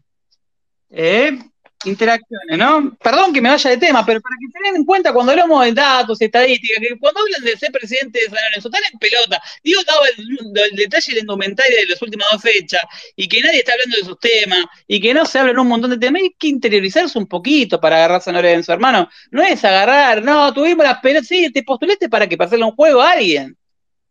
Eh, 0.90 1.40
interacciones, 1.86 2.58
¿no? 2.58 2.96
Perdón 3.02 3.34
que 3.34 3.42
me 3.42 3.50
vaya 3.50 3.70
de 3.70 3.78
tema, 3.78 4.06
pero 4.06 4.22
para 4.22 4.36
que 4.40 4.48
tengan 4.54 4.76
en 4.76 4.86
cuenta 4.86 5.14
cuando 5.14 5.32
hablamos 5.32 5.66
de 5.66 5.74
datos, 5.74 6.22
estadísticas, 6.22 6.80
que 6.80 6.98
cuando 7.00 7.22
hablan 7.22 7.44
de 7.44 7.58
ser 7.58 7.72
presidente 7.72 8.20
de 8.20 8.26
San 8.26 8.38
Lorenzo, 8.44 8.68
están 8.68 8.82
en 8.92 9.00
pelota. 9.00 9.42
Digo, 9.64 9.82
dado 9.86 10.02
el, 10.06 10.76
detalle 10.76 11.14
del 11.14 11.22
indumentario 11.22 11.78
de 11.78 11.86
las 11.88 12.02
últimas 12.02 12.28
dos 12.32 12.42
fechas, 12.42 12.82
y 13.16 13.28
que 13.28 13.42
nadie 13.42 13.60
está 13.60 13.74
hablando 13.74 13.96
de 13.96 14.02
esos 14.02 14.20
temas, 14.20 14.66
y 14.88 15.02
que 15.02 15.14
no 15.14 15.26
se 15.26 15.40
hablan 15.40 15.60
un 15.60 15.68
montón 15.68 15.90
de 15.92 15.98
temas, 15.98 16.22
hay 16.22 16.36
que 16.38 16.48
interiorizarse 16.48 17.18
un 17.18 17.28
poquito 17.28 17.80
para 17.80 17.98
agarrar 17.98 18.22
San 18.22 18.36
Lorenzo, 18.36 18.74
hermano. 18.74 19.10
No 19.32 19.42
es 19.42 19.64
agarrar, 19.64 20.24
no, 20.24 20.54
tuvimos 20.54 20.86
las 20.86 21.00
pelotas, 21.00 21.28
sí, 21.28 21.52
te 21.52 21.64
postulaste 21.64 22.10
para 22.10 22.28
que 22.28 22.38
para 22.38 22.48
hacerle 22.48 22.66
un 22.66 22.76
juego 22.76 23.02
a 23.02 23.12
alguien, 23.12 23.58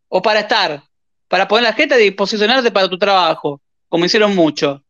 o 0.09 0.20
para 0.20 0.40
estar, 0.40 0.82
para 1.28 1.47
poner 1.47 1.64
la 1.64 1.72
jeta 1.72 2.01
y 2.01 2.10
posicionarte 2.10 2.70
para 2.70 2.88
tu 2.88 2.98
trabajo, 2.98 3.60
como 3.88 4.05
hicieron 4.05 4.34
mucho. 4.34 4.82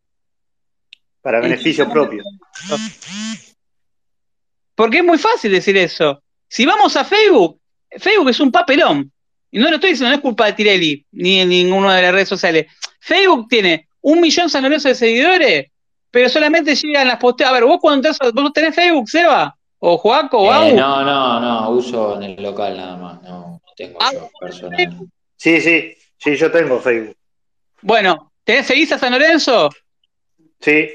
Para 1.22 1.40
beneficio 1.40 1.88
propio. 1.90 2.22
Porque 4.74 4.98
es 4.98 5.04
muy 5.04 5.18
fácil 5.18 5.52
decir 5.52 5.76
eso. 5.76 6.22
Si 6.48 6.64
vamos 6.64 6.96
a 6.96 7.04
Facebook, 7.04 7.60
Facebook 7.98 8.30
es 8.30 8.40
un 8.40 8.50
papelón. 8.50 9.12
Y 9.50 9.58
no 9.58 9.68
lo 9.68 9.76
estoy 9.76 9.90
diciendo, 9.90 10.10
no 10.10 10.16
es 10.16 10.22
culpa 10.22 10.46
de 10.46 10.52
Tirelli, 10.52 11.04
ni 11.12 11.40
en 11.40 11.48
ninguna 11.48 11.96
de 11.96 12.02
las 12.02 12.12
redes 12.12 12.28
sociales. 12.28 12.66
Facebook 13.00 13.48
tiene 13.48 13.88
un 14.00 14.20
millón 14.20 14.48
de 14.48 14.94
seguidores, 14.94 15.66
pero 16.10 16.28
solamente 16.28 16.74
llegan 16.74 17.08
las 17.08 17.18
posteas. 17.18 17.50
A 17.50 17.52
ver, 17.52 17.64
vos 17.64 17.78
cuando 17.80 18.08
entras, 18.08 18.32
vos 18.32 18.52
tenés 18.52 18.74
Facebook, 18.74 19.08
Seba, 19.08 19.56
o 19.80 19.98
Joaco, 19.98 20.38
o 20.38 20.64
eh, 20.64 20.72
No, 20.72 21.04
no, 21.04 21.40
no, 21.40 21.70
uso 21.70 22.16
en 22.16 22.22
el 22.22 22.42
local 22.42 22.76
nada 22.76 22.96
más, 22.96 23.22
no, 23.22 23.60
tengo 23.76 23.98
ah, 24.00 24.10
personal. 24.40 24.98
Sí, 25.36 25.60
sí, 25.60 25.94
sí, 26.16 26.36
yo 26.36 26.50
tengo 26.50 26.80
Facebook. 26.80 27.16
Bueno, 27.82 28.32
¿tenés, 28.44 28.66
seguís 28.66 28.92
a 28.92 28.98
San 28.98 29.12
Lorenzo? 29.12 29.70
Sí. 30.60 30.88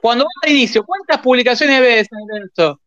Cuando 0.00 0.24
vas 0.24 0.48
a 0.48 0.50
inicio, 0.50 0.84
¿cuántas 0.84 1.18
publicaciones 1.18 1.80
ves 1.80 2.08
en 2.10 2.44
esto? 2.44 2.80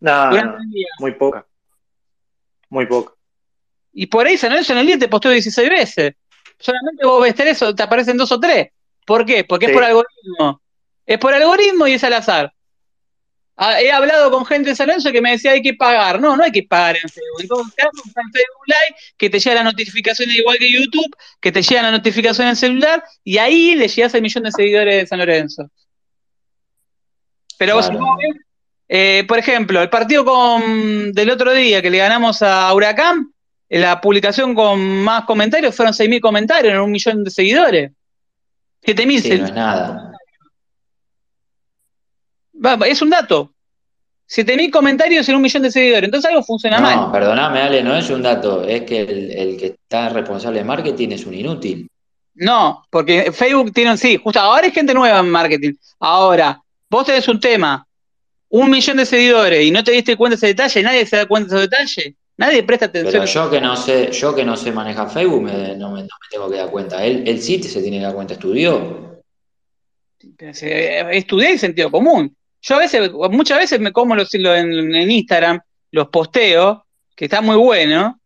Nada, 0.00 0.58
muy 0.98 1.12
poca. 1.12 1.46
Muy 2.68 2.86
poca. 2.86 3.14
Y 3.92 4.06
por 4.06 4.26
ahí 4.26 4.36
San 4.36 4.50
Lorenzo 4.50 4.72
en 4.72 4.78
el 4.80 4.86
día 4.86 4.98
te 4.98 5.08
posteo 5.08 5.32
16 5.32 5.68
veces. 5.70 6.14
Solamente 6.58 7.04
vos 7.04 7.22
ves 7.22 7.34
tres 7.34 7.62
te 7.74 7.82
aparecen 7.82 8.16
dos 8.16 8.30
o 8.32 8.40
tres. 8.40 8.68
¿Por 9.06 9.24
qué? 9.24 9.44
Porque 9.44 9.66
es 9.66 9.72
por 9.72 9.84
algoritmo. 9.84 10.60
Es 11.06 11.18
por 11.18 11.32
algoritmo 11.32 11.86
y 11.86 11.92
es 11.92 12.04
al 12.04 12.14
azar. 12.14 12.52
Ah, 13.58 13.80
He 13.80 13.90
hablado 13.90 14.30
con 14.30 14.44
gente 14.44 14.70
de 14.70 14.76
San 14.76 14.86
Lorenzo 14.88 15.10
que 15.12 15.22
me 15.22 15.30
decía 15.30 15.52
hay 15.52 15.62
que 15.62 15.74
pagar. 15.74 16.20
No, 16.20 16.36
no 16.36 16.44
hay 16.44 16.52
que 16.52 16.62
pagar 16.64 16.96
en 16.96 17.08
Facebook. 17.08 17.40
En 17.40 17.48
todo 17.48 17.62
caso, 17.74 18.02
está 18.06 18.20
en 18.20 18.32
Facebook 18.32 18.66
Live, 18.66 18.96
que 19.16 19.30
te 19.30 19.38
llega 19.38 19.54
la 19.56 19.62
notificación 19.64 20.30
igual 20.30 20.58
que 20.58 20.70
YouTube, 20.70 21.16
que 21.40 21.52
te 21.52 21.62
llega 21.62 21.82
la 21.82 21.90
notificación 21.90 22.46
en 22.46 22.50
el 22.50 22.56
celular, 22.56 23.02
y 23.24 23.38
ahí 23.38 23.74
le 23.74 23.88
llegas 23.88 24.14
al 24.14 24.22
millón 24.22 24.44
de 24.44 24.52
seguidores 24.52 24.94
de 24.96 25.06
San 25.06 25.18
Lorenzo. 25.18 25.70
Pero 27.58 27.76
vos, 27.76 27.88
Claro. 27.88 28.04
eh, 28.88 29.24
por 29.26 29.38
ejemplo, 29.38 29.80
el 29.80 29.88
partido 29.88 30.24
con, 30.24 31.12
del 31.12 31.30
otro 31.30 31.52
día 31.52 31.80
que 31.80 31.90
le 31.90 31.98
ganamos 31.98 32.42
a 32.42 32.72
Huracán, 32.74 33.32
eh, 33.70 33.78
la 33.78 34.00
publicación 34.00 34.54
con 34.54 34.78
más 35.02 35.24
comentarios 35.24 35.74
fueron 35.74 35.94
6.000 35.94 36.20
comentarios 36.20 36.74
en 36.74 36.80
un 36.80 36.90
millón 36.90 37.24
de 37.24 37.30
seguidores. 37.30 37.92
7.000 38.82 39.20
Sí, 39.22 39.38
no 39.38 39.46
es 39.46 39.52
nada. 39.54 40.12
Va, 42.66 42.86
es 42.86 43.00
un 43.02 43.10
dato. 43.10 43.52
7.000 44.28 44.70
comentarios 44.72 45.28
en 45.28 45.36
un 45.36 45.42
millón 45.42 45.62
de 45.62 45.70
seguidores. 45.70 46.04
Entonces 46.04 46.28
algo 46.28 46.42
funciona 46.42 46.80
mal. 46.80 46.96
No, 46.96 47.12
perdoname, 47.12 47.60
Ale, 47.60 47.82
no 47.82 47.96
es 47.96 48.10
un 48.10 48.22
dato, 48.22 48.64
es 48.64 48.82
que 48.82 49.02
el, 49.02 49.30
el 49.30 49.56
que 49.56 49.66
está 49.66 50.08
responsable 50.08 50.58
de 50.58 50.64
marketing 50.64 51.10
es 51.10 51.24
un 51.26 51.34
inútil. 51.34 51.88
No, 52.34 52.82
porque 52.90 53.30
Facebook 53.32 53.72
tiene, 53.72 53.96
sí, 53.96 54.16
justo 54.22 54.40
ahora 54.40 54.64
hay 54.66 54.72
gente 54.72 54.92
nueva 54.92 55.20
en 55.20 55.30
marketing. 55.30 55.72
Ahora, 56.00 56.60
vos 56.90 57.06
tenés 57.06 57.26
un 57.28 57.38
tema, 57.40 57.86
un 58.48 58.68
millón 58.68 58.96
de 58.96 59.06
seguidores 59.06 59.64
y 59.64 59.70
no 59.70 59.82
te 59.84 59.92
diste 59.92 60.16
cuenta 60.16 60.32
de 60.34 60.36
ese 60.38 60.46
detalle, 60.48 60.82
nadie 60.82 61.06
se 61.06 61.16
da 61.16 61.26
cuenta 61.26 61.54
de 61.54 61.60
ese 61.64 61.70
detalle, 61.70 62.16
nadie 62.36 62.62
presta 62.64 62.86
atención. 62.86 63.12
Pero 63.12 63.24
yo 63.26 63.48
que 63.50 63.60
no 63.60 63.76
sé, 63.76 64.10
yo 64.10 64.34
que 64.34 64.44
no 64.44 64.56
sé 64.56 64.72
manejar 64.72 65.08
Facebook, 65.08 65.42
me- 65.44 65.76
no, 65.76 65.92
me, 65.92 66.00
no 66.00 66.08
me 66.20 66.28
tengo 66.30 66.50
que 66.50 66.56
dar 66.58 66.70
cuenta. 66.70 67.02
Él, 67.04 67.22
él 67.26 67.40
sí 67.40 67.62
se 67.62 67.80
tiene 67.80 67.98
que 67.98 68.04
dar 68.04 68.14
cuenta, 68.14 68.34
estudió. 68.34 69.22
Eh, 70.40 71.06
Estudié 71.12 71.52
el 71.52 71.58
sentido 71.58 71.90
común. 71.90 72.34
Yo 72.68 72.74
a 72.76 72.78
veces, 72.78 73.10
muchas 73.30 73.58
veces 73.58 73.80
me 73.80 73.92
como 73.92 74.14
los, 74.16 74.28
lo- 74.34 74.54
en, 74.56 75.10
Instagram, 75.10 75.60
los 75.92 76.08
posteo, 76.08 76.84
que 77.14 77.26
está 77.26 77.40
muy 77.40 77.56
bueno, 77.56 78.20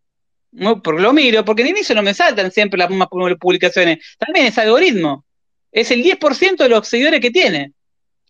porque 0.82 1.02
lo 1.02 1.12
miro, 1.12 1.44
porque 1.44 1.62
en 1.62 1.68
inicio 1.68 1.94
no 1.94 2.02
me 2.02 2.14
saltan 2.14 2.50
siempre 2.50 2.78
las 2.78 2.88
mismas 2.88 3.08
pu- 3.08 3.38
publicaciones. 3.38 3.98
También 4.18 4.46
es 4.46 4.58
algoritmo. 4.58 5.24
Es 5.70 5.90
el 5.90 6.02
10% 6.02 6.64
de 6.64 6.68
los 6.70 6.88
seguidores 6.88 7.20
que 7.20 7.30
tiene. 7.30 7.72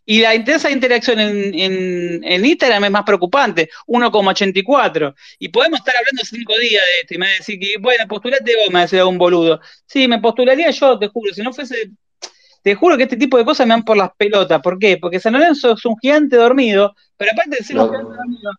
Y 0.05 0.21
la 0.21 0.35
intensa 0.35 0.71
interacción 0.71 1.21
en, 1.21 1.55
en- 2.25 2.45
Instagram 2.45 2.85
es 2.85 2.91
más 2.91 3.05
preocupante, 3.05 3.71
1,84. 3.87 5.15
Y 5.39 5.49
podemos 5.49 5.79
estar 5.79 5.95
hablando 5.97 6.23
cinco 6.25 6.59
días 6.59 6.83
de 6.85 7.01
esto 7.03 7.15
y 7.15 7.19
me 7.19 7.29
decir 7.29 7.59
que, 7.61 7.75
bueno, 7.81 8.07
postulate 8.09 8.57
vos, 8.57 8.69
me 8.69 8.75
va 8.75 8.79
a 8.81 8.83
decir 8.83 9.03
un 9.05 9.19
boludo. 9.19 9.61
Sí, 9.87 10.09
me 10.09 10.19
postularía 10.21 10.71
yo, 10.71 10.99
te 10.99 11.09
juro, 11.09 11.33
si 11.33 11.43
no 11.43 11.53
fuese 11.53 11.91
te 12.63 12.75
juro 12.75 12.97
que 12.97 13.05
este 13.05 13.17
tipo 13.17 13.39
de 13.39 13.45
cosas 13.45 13.67
me 13.67 13.75
dan 13.75 13.85
por 13.85 13.97
las 13.97 14.11
pelotas. 14.17 14.61
¿Por 14.63 14.79
qué? 14.79 14.99
Porque 14.99 15.21
San 15.21 15.33
Lorenzo 15.35 15.73
es 15.73 15.85
un 15.85 15.97
gigante 15.99 16.37
dormido, 16.37 16.95
pero 17.17 17.33
aparte 17.33 17.57
de 17.57 17.65
ser 17.65 17.79
un 17.79 17.89
gigante 17.89 18.17
dormido, 18.17 18.53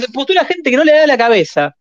se 0.00 0.12
postula 0.12 0.44
gente 0.44 0.70
que 0.70 0.76
no 0.76 0.84
le 0.84 0.92
da 0.92 1.06
la 1.06 1.18
cabeza. 1.18 1.74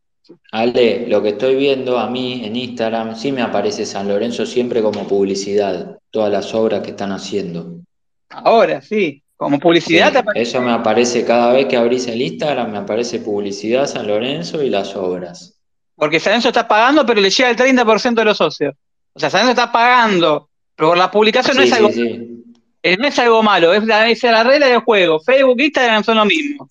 Ale, 0.52 1.06
lo 1.08 1.22
que 1.22 1.30
estoy 1.30 1.56
viendo 1.56 2.00
a 2.00 2.10
mí 2.10 2.46
en 2.46 2.56
Instagram, 2.56 3.16
sí 3.16 3.32
me 3.34 3.42
aparece 3.42 3.86
San 3.86 4.08
Lorenzo 4.08 4.46
siempre 4.46 4.82
como 4.82 5.06
publicidad, 5.08 5.98
todas 6.12 6.32
las 6.32 6.54
obras 6.54 6.82
que 6.82 6.92
están 6.92 7.12
haciendo. 7.12 7.82
Ahora, 8.30 8.82
sí, 8.82 9.24
como 9.36 9.58
Sí, 9.58 9.62
publicidad 9.62 10.12
te 10.12 10.20
aparece. 10.20 10.50
eso 10.50 10.62
me 10.62 10.72
aparece 10.72 11.26
cada 11.26 11.54
vez 11.54 11.66
que 11.68 11.78
abrís 11.78 12.08
el 12.08 12.22
Instagram, 12.22 12.72
me 12.72 12.78
aparece 12.80 13.20
publicidad 13.20 13.86
San 13.88 14.08
Lorenzo 14.08 14.64
y 14.64 14.70
las 14.70 14.96
obras. 14.96 15.60
Porque 15.96 16.20
San 16.20 16.32
Lorenzo 16.34 16.50
está 16.50 16.68
pagando, 16.68 17.06
pero 17.06 17.22
le 17.22 17.30
llega 17.30 17.50
el 17.50 17.56
30% 17.58 18.22
de 18.22 18.26
los 18.26 18.38
socios. 18.38 18.74
O 19.14 19.20
sea, 19.20 19.30
San 19.30 19.42
Lorenzo 19.42 19.62
está 19.62 19.72
pagando, 19.72 20.50
pero 20.76 20.96
la 20.96 21.10
publicación 21.12 21.56
no 21.58 21.64
es 21.64 21.72
algo, 21.74 21.92
sí, 21.92 22.02
sí. 22.08 22.44
eh, 22.82 22.98
no 22.98 23.08
es 23.08 23.18
algo 23.20 23.42
malo, 23.44 23.74
es 23.74 23.84
la, 23.86 24.10
es 24.10 24.24
la 24.24 24.44
regla 24.44 24.68
del 24.68 24.80
juego. 24.80 25.20
Facebook 25.20 25.60
e 25.60 25.66
Instagram 25.66 26.04
son 26.04 26.18
lo 26.18 26.26
mismo. 26.26 26.68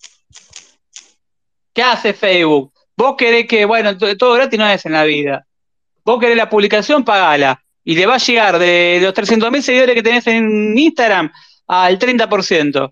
¿Qué 1.73 1.81
hace 1.81 2.13
Facebook? 2.13 2.71
Vos 2.95 3.15
querés 3.17 3.47
que, 3.47 3.65
bueno, 3.65 3.97
to- 3.97 4.15
todo 4.17 4.33
gratis 4.33 4.59
no 4.59 4.67
es 4.67 4.85
en 4.85 4.91
la 4.93 5.03
vida. 5.03 5.45
Vos 6.05 6.19
querés 6.19 6.37
la 6.37 6.49
publicación, 6.49 7.03
pagala. 7.03 7.59
Y 7.83 7.95
le 7.95 8.05
va 8.05 8.15
a 8.15 8.19
llegar 8.19 8.59
de 8.59 8.99
los 9.01 9.13
300.000 9.13 9.61
seguidores 9.61 9.95
que 9.95 10.03
tenés 10.03 10.27
en 10.27 10.77
Instagram 10.77 11.31
al 11.67 11.97
30%. 11.99 12.91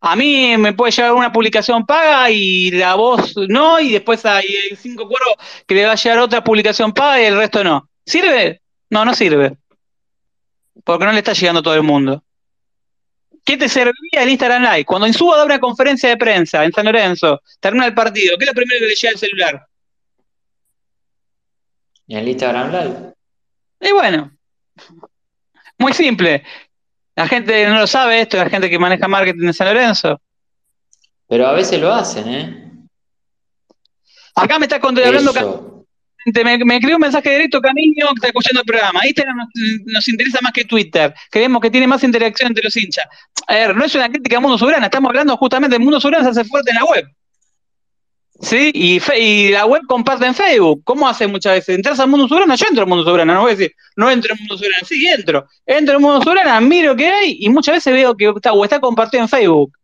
A 0.00 0.14
mí 0.14 0.56
me 0.58 0.74
puede 0.74 0.92
llegar 0.92 1.12
una 1.12 1.32
publicación 1.32 1.84
paga 1.84 2.30
y 2.30 2.70
la 2.70 2.94
voz 2.94 3.34
no, 3.48 3.80
y 3.80 3.90
después 3.90 4.24
hay 4.26 4.46
cinco 4.80 5.08
cuervos 5.08 5.34
que 5.66 5.74
le 5.74 5.86
va 5.86 5.92
a 5.92 5.96
llegar 5.96 6.18
otra 6.20 6.44
publicación 6.44 6.92
paga 6.92 7.20
y 7.20 7.24
el 7.24 7.36
resto 7.36 7.64
no. 7.64 7.88
¿Sirve? 8.06 8.60
No, 8.90 9.04
no 9.04 9.12
sirve. 9.12 9.56
Porque 10.84 11.04
no 11.04 11.12
le 11.12 11.18
está 11.18 11.32
llegando 11.32 11.60
a 11.60 11.62
todo 11.62 11.74
el 11.74 11.82
mundo. 11.82 12.22
¿Qué 13.44 13.56
te 13.56 13.68
serviría 13.68 14.22
el 14.22 14.28
Instagram 14.28 14.62
Live? 14.62 14.84
Cuando 14.84 15.06
Insúa 15.06 15.38
da 15.38 15.44
una 15.44 15.58
conferencia 15.58 16.08
de 16.08 16.16
prensa 16.16 16.64
en 16.64 16.72
San 16.72 16.84
Lorenzo, 16.84 17.40
termina 17.60 17.86
el 17.86 17.94
partido, 17.94 18.36
¿qué 18.36 18.44
es 18.44 18.50
lo 18.50 18.54
primero 18.54 18.80
que 18.80 18.86
le 18.86 18.94
llega 18.94 19.12
al 19.12 19.18
celular? 19.18 19.66
¿Y 22.06 22.14
en 22.14 22.20
el 22.20 22.28
Instagram 22.28 22.72
Live? 22.72 23.14
Y 23.80 23.92
bueno, 23.92 24.30
muy 25.78 25.92
simple. 25.92 26.42
La 27.14 27.26
gente 27.26 27.66
no 27.68 27.80
lo 27.80 27.86
sabe 27.86 28.20
esto, 28.20 28.36
la 28.36 28.50
gente 28.50 28.68
que 28.68 28.78
maneja 28.78 29.08
marketing 29.08 29.46
en 29.46 29.54
San 29.54 29.68
Lorenzo. 29.68 30.20
Pero 31.26 31.46
a 31.46 31.52
veces 31.52 31.80
lo 31.80 31.92
hacen, 31.92 32.28
¿eh? 32.28 32.68
Acá 34.34 34.58
me 34.58 34.66
está 34.66 34.76
hablando. 34.76 35.77
Me, 36.44 36.58
me 36.58 36.94
un 36.94 37.00
mensaje 37.00 37.30
directo 37.30 37.60
Camino 37.60 38.08
que 38.08 38.14
está 38.16 38.26
escuchando 38.28 38.60
el 38.60 38.66
programa. 38.66 39.00
Instagram 39.06 39.36
nos, 39.36 39.48
nos 39.86 40.08
interesa 40.08 40.38
más 40.42 40.52
que 40.52 40.64
Twitter. 40.64 41.14
Creemos 41.30 41.60
que 41.60 41.70
tiene 41.70 41.86
más 41.86 42.02
interacción 42.04 42.48
entre 42.48 42.64
los 42.64 42.76
hinchas. 42.76 43.06
A 43.46 43.54
ver, 43.54 43.76
no 43.76 43.84
es 43.84 43.94
una 43.94 44.08
crítica 44.08 44.36
al 44.36 44.42
mundo 44.42 44.58
soberano, 44.58 44.84
estamos 44.84 45.08
hablando 45.08 45.36
justamente 45.36 45.74
del 45.74 45.82
mundo 45.82 46.00
soberano 46.00 46.24
se 46.24 46.40
hace 46.40 46.48
fuerte 46.48 46.70
en 46.70 46.76
la 46.76 46.84
web. 46.84 47.06
¿Sí? 48.40 48.70
Y, 48.72 49.00
fe- 49.00 49.50
la 49.50 49.66
web 49.66 49.82
comparte 49.88 50.24
en 50.24 50.34
Facebook. 50.34 50.82
¿Cómo 50.84 51.08
hace 51.08 51.26
muchas 51.26 51.54
veces? 51.54 51.74
¿Entras 51.74 51.98
al 51.98 52.08
mundo 52.08 52.28
soberano? 52.28 52.54
Yo 52.54 52.66
entro 52.68 52.82
al 52.84 52.88
mundo 52.88 53.02
soberano, 53.04 53.34
no 53.34 53.40
voy 53.40 53.52
a 53.52 53.56
decir, 53.56 53.72
no 53.96 54.08
entro 54.10 54.32
al 54.32 54.38
mundo 54.38 54.56
soberano. 54.56 54.86
Sí, 54.86 55.06
entro. 55.08 55.46
Entro 55.66 55.94
al 55.96 56.00
mundo 56.00 56.22
soberano, 56.22 56.60
miro 56.66 56.94
qué 56.94 57.08
hay 57.08 57.36
y 57.40 57.48
muchas 57.48 57.74
veces 57.76 57.92
veo 57.92 58.16
que 58.16 58.28
está, 58.28 58.52
o 58.52 58.62
está 58.64 58.78
compartido 58.80 59.24
en 59.24 59.28
Facebook. 59.28 59.76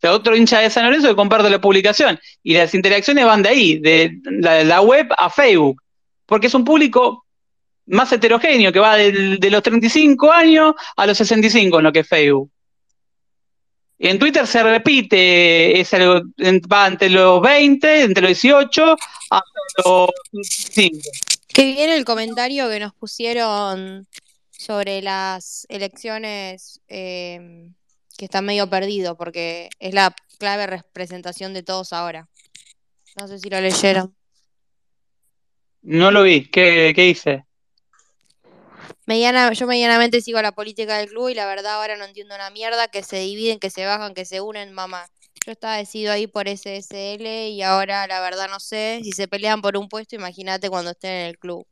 Sea, 0.00 0.12
otro 0.12 0.36
hincha 0.36 0.60
de 0.60 0.70
San 0.70 0.84
Lorenzo 0.84 1.08
que 1.08 1.16
comparte 1.16 1.50
la 1.50 1.60
publicación. 1.60 2.18
Y 2.42 2.54
las 2.54 2.74
interacciones 2.74 3.24
van 3.24 3.42
de 3.42 3.48
ahí, 3.48 3.78
de 3.78 4.18
la, 4.24 4.80
web 4.80 5.08
a 5.16 5.28
Facebook. 5.28 5.82
Porque 6.26 6.46
es 6.46 6.54
un 6.54 6.64
público 6.64 7.24
más 7.86 8.12
heterogéneo, 8.12 8.72
que 8.72 8.80
va 8.80 8.96
de 8.96 9.50
los 9.50 9.62
35 9.62 10.30
años 10.30 10.74
a 10.96 11.06
los 11.06 11.16
65 11.18 11.78
en 11.78 11.84
lo 11.84 11.92
que 11.92 12.00
es 12.00 12.08
Facebook. 12.08 12.50
Y 13.98 14.08
en 14.08 14.18
Twitter 14.18 14.46
se 14.46 14.62
repite, 14.62 15.80
es 15.80 15.92
algo, 15.92 16.22
va 16.72 16.86
entre 16.86 17.10
los 17.10 17.42
20, 17.42 18.02
entre 18.02 18.22
los 18.22 18.40
18 18.40 18.96
hasta 19.30 19.60
los 19.84 20.10
25. 20.32 20.98
Qué 21.48 21.64
bien 21.64 21.90
el 21.90 22.04
comentario 22.04 22.68
que 22.68 22.78
nos 22.78 22.94
pusieron 22.94 24.06
sobre 24.52 25.02
las 25.02 25.66
elecciones 25.68 26.80
eh, 26.86 27.70
que 28.18 28.24
están 28.24 28.44
medio 28.44 28.68
perdido, 28.68 29.16
porque 29.16 29.70
es 29.78 29.94
la 29.94 30.14
clave 30.38 30.66
representación 30.66 31.54
de 31.54 31.62
todos 31.62 31.92
ahora. 31.92 32.28
No 33.18 33.28
sé 33.28 33.38
si 33.38 33.48
lo 33.48 33.60
leyeron. 33.60 34.14
No 35.82 36.10
lo 36.10 36.24
vi, 36.24 36.50
¿qué, 36.50 36.92
qué 36.94 37.06
hice? 37.06 37.44
Mediana, 39.06 39.52
yo 39.52 39.66
medianamente 39.66 40.20
sigo 40.20 40.42
la 40.42 40.52
política 40.52 40.98
del 40.98 41.08
club 41.08 41.28
y 41.28 41.34
la 41.34 41.46
verdad 41.46 41.76
ahora 41.76 41.96
no 41.96 42.04
entiendo 42.04 42.34
una 42.34 42.50
mierda 42.50 42.88
que 42.88 43.02
se 43.02 43.20
dividen, 43.20 43.60
que 43.60 43.70
se 43.70 43.86
bajan, 43.86 44.14
que 44.14 44.24
se 44.24 44.40
unen, 44.40 44.72
mamá. 44.72 45.08
Yo 45.46 45.52
estaba 45.52 45.76
decidido 45.76 46.12
ahí 46.12 46.26
por 46.26 46.48
SSL 46.48 47.48
y 47.50 47.62
ahora 47.62 48.06
la 48.08 48.20
verdad 48.20 48.50
no 48.50 48.58
sé. 48.58 49.00
Si 49.04 49.12
se 49.12 49.28
pelean 49.28 49.62
por 49.62 49.76
un 49.76 49.88
puesto, 49.88 50.16
imagínate 50.16 50.68
cuando 50.68 50.90
estén 50.90 51.12
en 51.12 51.26
el 51.28 51.38
club. 51.38 51.66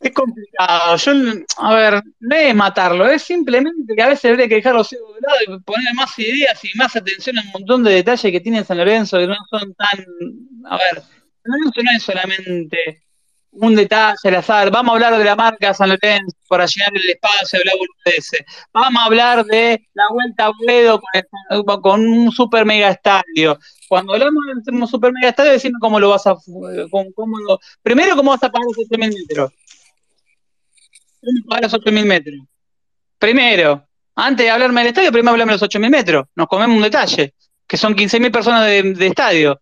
Es 0.00 0.12
complicado. 0.12 0.96
Yo, 0.96 1.12
a 1.58 1.74
ver, 1.74 2.02
no 2.20 2.36
es 2.36 2.54
matarlo, 2.54 3.08
es 3.08 3.22
simplemente 3.22 3.94
que 3.96 4.02
a 4.02 4.08
veces 4.08 4.30
habría 4.30 4.46
que 4.48 4.56
dejarlo 4.56 4.84
ciego 4.84 5.14
de 5.14 5.20
lado 5.22 5.38
y 5.58 5.60
ponerle 5.62 5.94
más 5.94 6.18
ideas 6.18 6.62
y 6.64 6.76
más 6.76 6.94
atención 6.96 7.38
a 7.38 7.42
un 7.42 7.50
montón 7.52 7.82
de 7.82 7.92
detalles 7.94 8.30
que 8.32 8.40
tiene 8.40 8.62
San 8.64 8.76
Lorenzo 8.78 9.18
que 9.18 9.26
no 9.26 9.36
son 9.50 9.74
tan. 9.74 10.04
A 10.66 10.76
ver, 10.76 11.02
San 11.02 11.52
Lorenzo 11.52 11.82
no 11.82 11.90
es 11.96 12.02
solamente 12.02 13.02
un 13.52 13.74
detalle 13.74 14.16
al 14.24 14.34
azar. 14.34 14.70
Vamos 14.70 14.90
a 14.90 14.94
hablar 14.96 15.16
de 15.18 15.24
la 15.24 15.34
marca 15.34 15.72
San 15.72 15.88
Lorenzo 15.88 16.36
para 16.46 16.66
llenar 16.66 16.90
el 16.94 17.08
espacio, 17.10 17.58
hablar 17.58 17.74
boludeces. 17.78 18.40
Vamos 18.74 19.00
a 19.02 19.04
hablar 19.06 19.44
de 19.46 19.88
la 19.94 20.04
vuelta 20.10 20.46
a 20.46 20.52
Buedo 20.62 21.00
con, 21.64 21.80
con 21.80 22.06
un 22.06 22.30
super 22.32 22.66
mega 22.66 22.90
estadio. 22.90 23.58
Cuando 23.88 24.12
hablamos 24.12 24.42
de 24.62 24.72
un 24.72 24.86
super 24.86 25.10
mega 25.12 25.30
estadio, 25.30 25.52
decimos 25.52 25.78
cómo 25.80 25.98
lo 25.98 26.10
vas 26.10 26.26
a. 26.26 26.34
Cómo, 26.90 27.06
cómo 27.14 27.38
lo- 27.38 27.58
primero, 27.82 28.14
cómo 28.14 28.30
vas 28.32 28.42
a 28.42 28.50
pagar 28.50 28.66
los 28.66 28.76
8.000 28.86 29.10
¿Cómo 31.26 31.38
pagar 31.48 31.64
los 31.64 31.72
8.000 31.74 32.04
metros? 32.04 32.36
Primero, 33.18 33.84
antes 34.14 34.46
de 34.46 34.50
hablarme 34.50 34.82
del 34.82 34.88
estadio, 34.88 35.10
primero 35.10 35.32
hablarme 35.32 35.54
de 35.54 35.58
los 35.58 35.68
8.000 35.68 35.90
metros. 35.90 36.26
Nos 36.36 36.46
comemos 36.46 36.76
un 36.76 36.82
detalle, 36.82 37.34
que 37.66 37.76
son 37.76 37.96
15.000 37.96 38.30
personas 38.30 38.64
de, 38.64 39.06
estadio. 39.06 39.60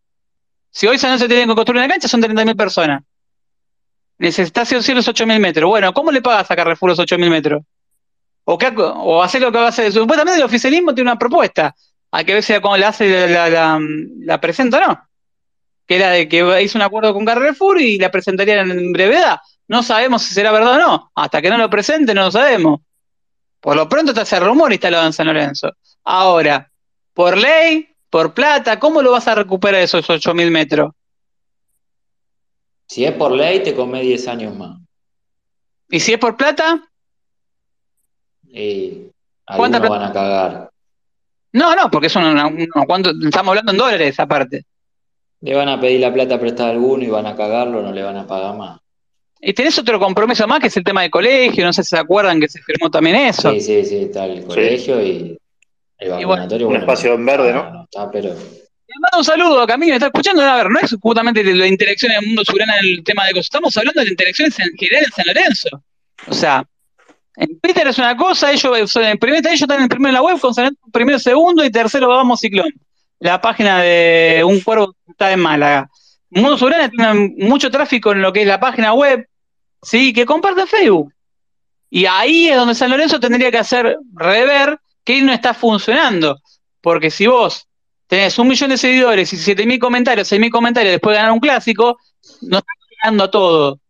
Si 0.70 0.86
hoy 0.86 0.98
San 0.98 1.10
Lorenzo 1.10 1.26
tiene 1.26 1.46
que 1.46 1.54
construir 1.54 1.78
una 1.78 1.88
cancha, 1.88 2.06
son 2.06 2.20
30.000 2.20 2.54
personas. 2.54 3.02
Necesitas 4.18 4.68
sí 4.68 4.94
los 4.94 5.08
8.000 5.08 5.40
metros. 5.40 5.70
Bueno, 5.70 5.94
¿cómo 5.94 6.12
le 6.12 6.20
pagas 6.20 6.50
a 6.50 6.56
Carrefour 6.56 6.90
los 6.90 6.98
8.000 6.98 7.30
metros? 7.30 7.62
O, 8.44 8.58
qué, 8.58 8.70
o 8.76 9.22
hacer 9.22 9.40
lo 9.40 9.50
que 9.50 9.58
va 9.58 9.66
a 9.66 9.68
hacer. 9.68 9.90
Supuestamente 9.90 10.38
el 10.38 10.44
oficialismo 10.44 10.94
tiene 10.94 11.10
una 11.10 11.18
propuesta. 11.18 11.74
Hay 12.10 12.26
que 12.26 12.34
ver 12.34 12.42
si 12.42 12.52
cuando 12.60 12.76
le 12.76 12.84
hace 12.84 13.28
la, 13.28 13.48
la, 13.48 13.80
la 14.20 14.40
presenta 14.40 14.76
o 14.76 14.86
no. 14.86 15.08
Que 15.86 15.96
era 15.96 16.10
de 16.10 16.28
que 16.28 16.62
hizo 16.62 16.76
un 16.76 16.82
acuerdo 16.82 17.14
con 17.14 17.24
Carrefour 17.24 17.80
y 17.80 17.98
la 17.98 18.10
presentarían 18.10 18.70
en 18.70 18.92
brevedad. 18.92 19.38
No 19.68 19.82
sabemos 19.82 20.22
si 20.22 20.34
será 20.34 20.52
verdad 20.52 20.74
o 20.74 20.78
no. 20.78 21.10
Hasta 21.14 21.40
que 21.40 21.50
no 21.50 21.56
lo 21.58 21.70
presente, 21.70 22.14
no 22.14 22.24
lo 22.24 22.30
sabemos. 22.30 22.80
Por 23.60 23.76
lo 23.76 23.88
pronto 23.88 24.12
está 24.12 24.22
ese 24.22 24.38
rumor 24.40 24.72
instalado 24.72 25.06
en 25.06 25.12
San 25.12 25.26
Lorenzo. 25.26 25.70
Ahora, 26.04 26.70
por 27.14 27.36
ley, 27.38 27.88
por 28.10 28.34
plata, 28.34 28.78
¿cómo 28.78 29.00
lo 29.00 29.12
vas 29.12 29.26
a 29.26 29.34
recuperar 29.34 29.80
esos 29.80 30.08
8.000 30.08 30.50
metros? 30.50 30.92
Si 32.86 33.04
es 33.04 33.12
por 33.12 33.32
ley, 33.32 33.62
te 33.62 33.74
come 33.74 34.02
10 34.02 34.28
años 34.28 34.54
más. 34.54 34.78
¿Y 35.88 35.98
si 36.00 36.12
es 36.12 36.18
por 36.18 36.36
plata? 36.36 36.82
Y 38.48 39.10
algunos 39.46 39.80
plata? 39.80 39.88
van 39.88 40.02
a 40.02 40.12
cagar. 40.12 40.70
No, 41.52 41.74
no, 41.74 41.90
porque 41.90 42.08
son 42.08 42.24
una- 42.24 42.46
una- 42.46 42.66
¿cuánto? 42.86 43.10
estamos 43.10 43.50
hablando 43.50 43.72
en 43.72 43.78
dólares 43.78 44.18
aparte. 44.20 44.64
Le 45.40 45.54
van 45.54 45.68
a 45.68 45.80
pedir 45.80 46.00
la 46.00 46.12
plata 46.12 46.38
prestada 46.38 46.70
a 46.70 46.72
alguno 46.72 47.04
y 47.04 47.08
van 47.08 47.26
a 47.26 47.36
cagarlo, 47.36 47.82
no 47.82 47.92
le 47.92 48.02
van 48.02 48.16
a 48.16 48.26
pagar 48.26 48.56
más. 48.56 48.80
Y 49.46 49.52
tenés 49.52 49.78
otro 49.78 50.00
compromiso 50.00 50.46
más 50.46 50.58
que 50.58 50.68
es 50.68 50.76
el 50.78 50.84
tema 50.84 51.02
de 51.02 51.10
colegio, 51.10 51.66
no 51.66 51.72
sé 51.72 51.82
si 51.82 51.90
se 51.90 51.98
acuerdan 51.98 52.40
que 52.40 52.48
se 52.48 52.62
firmó 52.62 52.90
también 52.90 53.16
eso. 53.16 53.52
Sí, 53.52 53.60
sí, 53.60 53.84
sí, 53.84 53.96
está 54.04 54.24
el 54.24 54.42
colegio 54.44 55.02
y 55.02 55.36
el 55.98 56.08
bueno, 56.08 56.28
vacunatorio. 56.28 56.66
un 56.66 56.72
bueno, 56.72 56.84
espacio 56.84 57.12
en 57.12 57.26
verde, 57.26 57.52
¿no? 57.52 57.70
No 57.70 57.84
está, 57.84 58.10
pero 58.10 58.30
Le 58.30 58.94
mando 59.00 59.18
un 59.18 59.24
saludo 59.24 59.60
a 59.60 59.66
Camilo, 59.66 59.94
está 59.94 60.06
escuchando. 60.06 60.42
A 60.42 60.56
ver, 60.56 60.70
no 60.70 60.78
es 60.80 60.96
justamente 60.98 61.44
de 61.44 61.54
la 61.54 61.66
interacción 61.66 62.12
en 62.12 62.18
el 62.20 62.26
mundo 62.26 62.42
surana 62.46 62.78
en 62.78 62.86
el 62.86 63.04
tema 63.04 63.26
de 63.26 63.32
cosas. 63.32 63.46
Estamos 63.46 63.76
hablando 63.76 64.02
de 64.02 64.08
interacciones 64.08 64.58
en 64.58 64.70
general 64.78 65.04
en 65.04 65.10
San 65.10 65.26
Lorenzo. 65.26 65.68
O 66.26 66.32
sea, 66.32 66.64
en 67.36 67.60
Twitter 67.60 67.86
es 67.86 67.98
una 67.98 68.16
cosa, 68.16 68.50
ellos 68.50 68.90
son 68.90 69.04
en 69.04 69.18
primer, 69.18 69.46
ellos 69.46 69.60
están 69.60 69.82
en 69.82 69.88
primero 69.88 70.08
en 70.08 70.14
la 70.14 70.22
web 70.22 70.40
con 70.40 70.54
San 70.54 70.64
Lorenzo 70.64 70.86
primero, 70.90 71.18
segundo 71.18 71.62
y 71.62 71.70
tercero 71.70 72.08
vamos 72.08 72.40
Ciclón. 72.40 72.72
La 73.18 73.42
página 73.42 73.82
de 73.82 74.42
un 74.42 74.60
cuervo 74.60 74.94
está 75.06 75.32
en 75.32 75.40
Málaga. 75.40 75.90
Mundo 76.30 76.56
Surana 76.56 76.88
tiene 76.88 77.34
mucho 77.38 77.70
tráfico 77.70 78.12
en 78.12 78.22
lo 78.22 78.32
que 78.32 78.42
es 78.42 78.48
la 78.48 78.58
página 78.58 78.92
web, 78.92 79.28
sí, 79.84 80.12
que 80.12 80.26
comparte 80.26 80.66
Facebook. 80.66 81.12
Y 81.90 82.06
ahí 82.06 82.48
es 82.48 82.56
donde 82.56 82.74
San 82.74 82.90
Lorenzo 82.90 83.20
tendría 83.20 83.50
que 83.50 83.58
hacer 83.58 83.98
rever 84.14 84.78
que 85.04 85.22
no 85.22 85.32
está 85.32 85.54
funcionando. 85.54 86.40
Porque 86.80 87.10
si 87.10 87.26
vos 87.26 87.66
tenés 88.06 88.38
un 88.38 88.48
millón 88.48 88.70
de 88.70 88.78
seguidores 88.78 89.32
y 89.32 89.36
siete 89.36 89.64
mil 89.66 89.78
comentarios, 89.78 90.28
seis 90.28 90.40
mil 90.40 90.50
comentarios 90.50 90.92
después 90.92 91.14
de 91.14 91.18
ganar 91.18 91.32
un 91.32 91.40
clásico, 91.40 91.98
no 92.42 92.58
está 92.58 92.72
llegando 92.90 93.24
a 93.24 93.30
todo. 93.30 93.80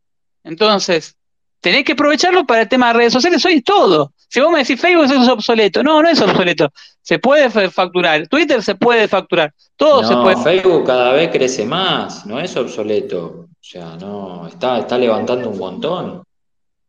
Entonces, 0.43 1.17
tenés 1.61 1.85
que 1.85 1.93
aprovecharlo 1.93 2.45
para 2.45 2.63
el 2.63 2.69
tema 2.69 2.89
de 2.89 2.93
redes 2.93 3.13
sociales, 3.13 3.45
hoy 3.47 3.63
todo. 3.63 4.13
Si 4.29 4.41
vos 4.41 4.53
me 4.53 4.59
decís 4.59 4.81
Facebook 4.81 5.07
eso 5.07 5.23
es 5.23 5.29
obsoleto, 5.29 5.83
no, 5.83 6.03
no 6.03 6.09
es 6.09 6.21
obsoleto. 6.21 6.73
Se 7.05 7.19
puede 7.19 7.51
fa- 7.51 7.71
facturar, 7.71 8.27
Twitter 8.29 8.63
se 8.63 8.77
puede 8.77 9.07
facturar, 9.09 9.53
todo 9.77 10.03
se 10.03 10.15
no, 10.15 10.23
puede 10.23 10.39
Facebook 10.39 10.87
cada 10.87 11.13
vez 11.13 11.29
crece 11.31 11.67
más, 11.67 12.25
no 12.25 12.41
es 12.41 12.57
obsoleto. 12.57 13.27
O 13.27 13.49
sea, 13.61 13.97
no, 13.97 14.47
está, 14.49 14.79
está 14.79 14.97
levantando 14.97 15.51
un 15.51 15.59
montón. 15.59 16.23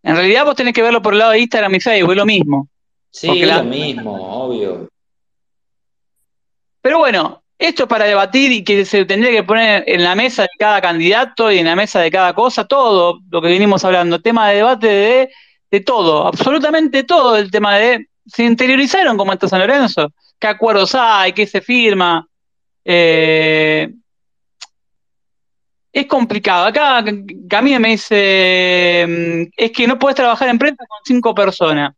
En 0.01 0.15
realidad 0.15 0.45
vos 0.45 0.55
tenés 0.55 0.73
que 0.73 0.81
verlo 0.81 1.01
por 1.01 1.11
el 1.13 1.19
lado 1.19 1.31
de 1.31 1.39
Instagram 1.39 1.75
y 1.75 1.79
Facebook, 1.81 2.11
es 2.11 2.17
lo 2.17 2.25
mismo. 2.25 2.69
Sí, 3.11 3.27
es 3.41 3.45
la- 3.47 3.57
lo 3.57 3.65
mismo, 3.65 4.45
obvio. 4.45 4.87
Pero 6.81 6.99
bueno, 6.99 7.41
esto 7.57 7.83
es 7.83 7.89
para 7.89 8.05
debatir 8.05 8.53
y 8.53 8.63
que 8.63 8.85
se 8.85 9.03
tendría 9.03 9.31
que 9.33 9.43
poner 9.43 9.83
en 9.85 10.01
la 10.01 10.15
mesa 10.15 10.43
de 10.43 10.49
cada 10.57 10.79
candidato 10.79 11.51
y 11.51 11.57
en 11.59 11.65
la 11.65 11.75
mesa 11.75 11.99
de 11.99 12.11
cada 12.11 12.33
cosa, 12.33 12.65
todo 12.65 13.19
lo 13.29 13.41
que 13.41 13.47
venimos 13.49 13.83
hablando, 13.83 14.21
tema 14.21 14.49
de 14.49 14.55
debate 14.57 14.87
de, 14.87 15.29
de 15.71 15.79
todo, 15.81 16.25
absolutamente 16.25 17.03
todo 17.03 17.35
el 17.35 17.51
tema 17.51 17.75
de... 17.77 18.07
Se 18.25 18.43
interiorizaron 18.43 19.17
como 19.17 19.33
está 19.33 19.47
San 19.47 19.59
Lorenzo, 19.59 20.11
qué 20.39 20.47
acuerdos 20.47 20.95
hay, 20.95 21.33
qué 21.33 21.45
se 21.47 21.61
firma. 21.61 22.27
Eh, 22.83 23.89
es 25.91 26.05
complicado. 26.07 26.65
Acá 26.65 27.03
Camila 27.49 27.79
me 27.79 27.89
dice, 27.89 29.05
mm, 29.07 29.51
es 29.55 29.71
que 29.71 29.87
no 29.87 29.97
puedes 29.97 30.15
trabajar 30.15 30.49
en 30.49 30.59
prensa 30.59 30.83
con 30.87 30.99
cinco 31.05 31.33
personas. 31.33 31.93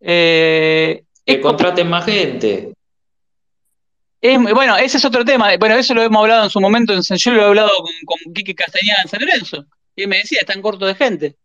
Eh, 0.00 1.04
Que 1.24 1.40
contraten 1.40 1.88
más 1.88 2.04
gente. 2.04 2.72
es- 4.20 4.38
bueno, 4.54 4.76
ese 4.76 4.96
es 4.96 5.04
otro 5.04 5.24
tema. 5.24 5.56
Bueno, 5.58 5.76
eso 5.76 5.94
lo 5.94 6.02
hemos 6.02 6.20
hablado 6.22 6.44
en 6.44 6.50
su 6.50 6.60
momento. 6.60 6.94
Yo 7.00 7.32
lo 7.32 7.42
he 7.42 7.44
hablado 7.44 7.70
con, 7.78 7.92
con 8.04 8.34
Quique 8.34 8.54
Castañeda 8.54 8.96
en 9.02 9.08
San 9.08 9.20
Lorenzo. 9.20 9.64
Y 9.94 10.02
él 10.02 10.08
me 10.08 10.18
decía, 10.18 10.38
están 10.40 10.60
cortos 10.62 10.88
de 10.88 10.94
gente. 10.94 11.36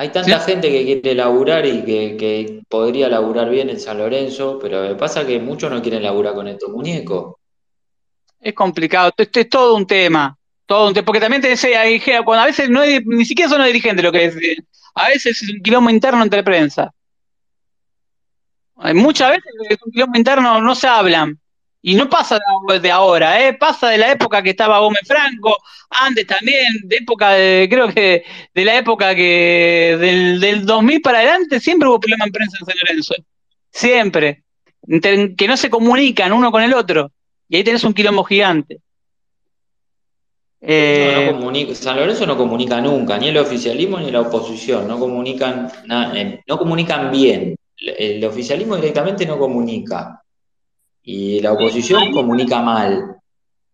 Hay 0.00 0.10
tanta 0.10 0.38
Sí. 0.38 0.52
gente 0.52 0.70
que 0.70 0.84
quiere 0.84 1.12
laburar 1.16 1.66
y 1.66 1.84
que, 1.84 2.16
que 2.16 2.60
podría 2.68 3.08
laburar 3.08 3.50
bien 3.50 3.68
en 3.68 3.80
San 3.80 3.98
Lorenzo, 3.98 4.56
pero 4.62 4.82
me 4.82 4.94
pasa 4.94 5.26
que 5.26 5.40
muchos 5.40 5.72
no 5.72 5.82
quieren 5.82 6.04
laburar 6.04 6.34
con 6.34 6.46
estos 6.46 6.70
muñecos. 6.70 7.34
Es 8.40 8.54
complicado. 8.54 9.12
Esto 9.16 9.40
es 9.40 9.48
todo 9.48 9.74
un 9.74 9.88
tema. 9.88 10.38
Todo 10.66 10.86
un 10.86 10.94
tema. 10.94 11.04
Porque 11.04 11.18
también 11.18 11.42
te 11.42 11.48
decía, 11.48 11.80
hay 11.80 12.00
cuando 12.24 12.42
a 12.42 12.46
veces 12.46 12.70
no 12.70 12.80
es, 12.84 13.04
ni 13.06 13.24
siquiera 13.24 13.48
son 13.50 13.58
los 13.58 13.66
dirigentes 13.66 14.04
lo 14.04 14.12
que 14.12 14.26
es. 14.26 14.36
A 14.94 15.08
veces 15.08 15.42
es 15.42 15.50
un 15.50 15.60
quilombo 15.60 15.90
interno 15.90 16.22
entre 16.22 16.44
prensa. 16.44 16.92
Hay 18.76 18.94
muchas 18.94 19.30
veces 19.30 19.52
que 19.68 19.74
es 19.74 19.82
un 19.82 19.90
quilombo 19.90 20.16
interno 20.16 20.60
no 20.60 20.74
se 20.76 20.86
hablan. 20.86 21.40
Y 21.80 21.94
no 21.94 22.08
pasa 22.08 22.38
de- 22.82 22.90
ahora, 22.90 23.46
¿eh? 23.46 23.54
Pasa 23.54 23.88
de 23.88 23.98
la 23.98 24.10
época 24.10 24.42
que 24.42 24.50
estaba 24.50 24.80
Gómez 24.80 25.02
Franco, 25.06 25.56
antes 25.90 26.26
también, 26.26 26.66
de 26.84 26.96
época 26.96 27.30
de, 27.30 27.68
creo 27.70 27.88
que 27.88 28.24
de 28.52 28.64
la 28.64 28.76
época 28.76 29.14
que 29.14 29.96
del, 29.98 30.40
del 30.40 30.66
2000 30.66 31.00
para 31.00 31.18
adelante 31.18 31.60
siempre 31.60 31.88
hubo 31.88 32.00
problema 32.00 32.24
en 32.24 32.32
prensa 32.32 32.56
en 32.60 32.66
San 32.66 32.74
Lorenzo. 32.82 33.14
Siempre. 33.70 34.42
Que 35.02 35.46
no 35.46 35.56
se 35.56 35.70
comunican 35.70 36.32
uno 36.32 36.50
con 36.50 36.62
el 36.62 36.74
otro. 36.74 37.12
Y 37.48 37.56
ahí 37.56 37.64
tenés 37.64 37.84
un 37.84 37.94
quilombo 37.94 38.24
gigante. 38.24 38.80
Eh, 40.60 41.26
no 41.30 41.38
comunica, 41.38 41.74
San 41.74 41.96
Lorenzo 41.96 42.26
no 42.26 42.36
comunica 42.36 42.80
nunca, 42.80 43.16
ni 43.16 43.28
el 43.28 43.38
oficialismo 43.38 44.00
ni 44.00 44.10
la 44.10 44.22
oposición, 44.22 44.88
no 44.88 44.98
comunican, 44.98 45.70
na- 45.86 46.12
eh, 46.20 46.42
no 46.48 46.58
comunican 46.58 47.12
bien. 47.12 47.54
El, 47.76 48.16
el 48.16 48.24
oficialismo 48.24 48.74
directamente 48.76 49.24
no 49.24 49.38
comunica. 49.38 50.20
Y 51.02 51.40
la 51.40 51.52
oposición 51.52 52.12
comunica 52.12 52.60
mal. 52.60 53.16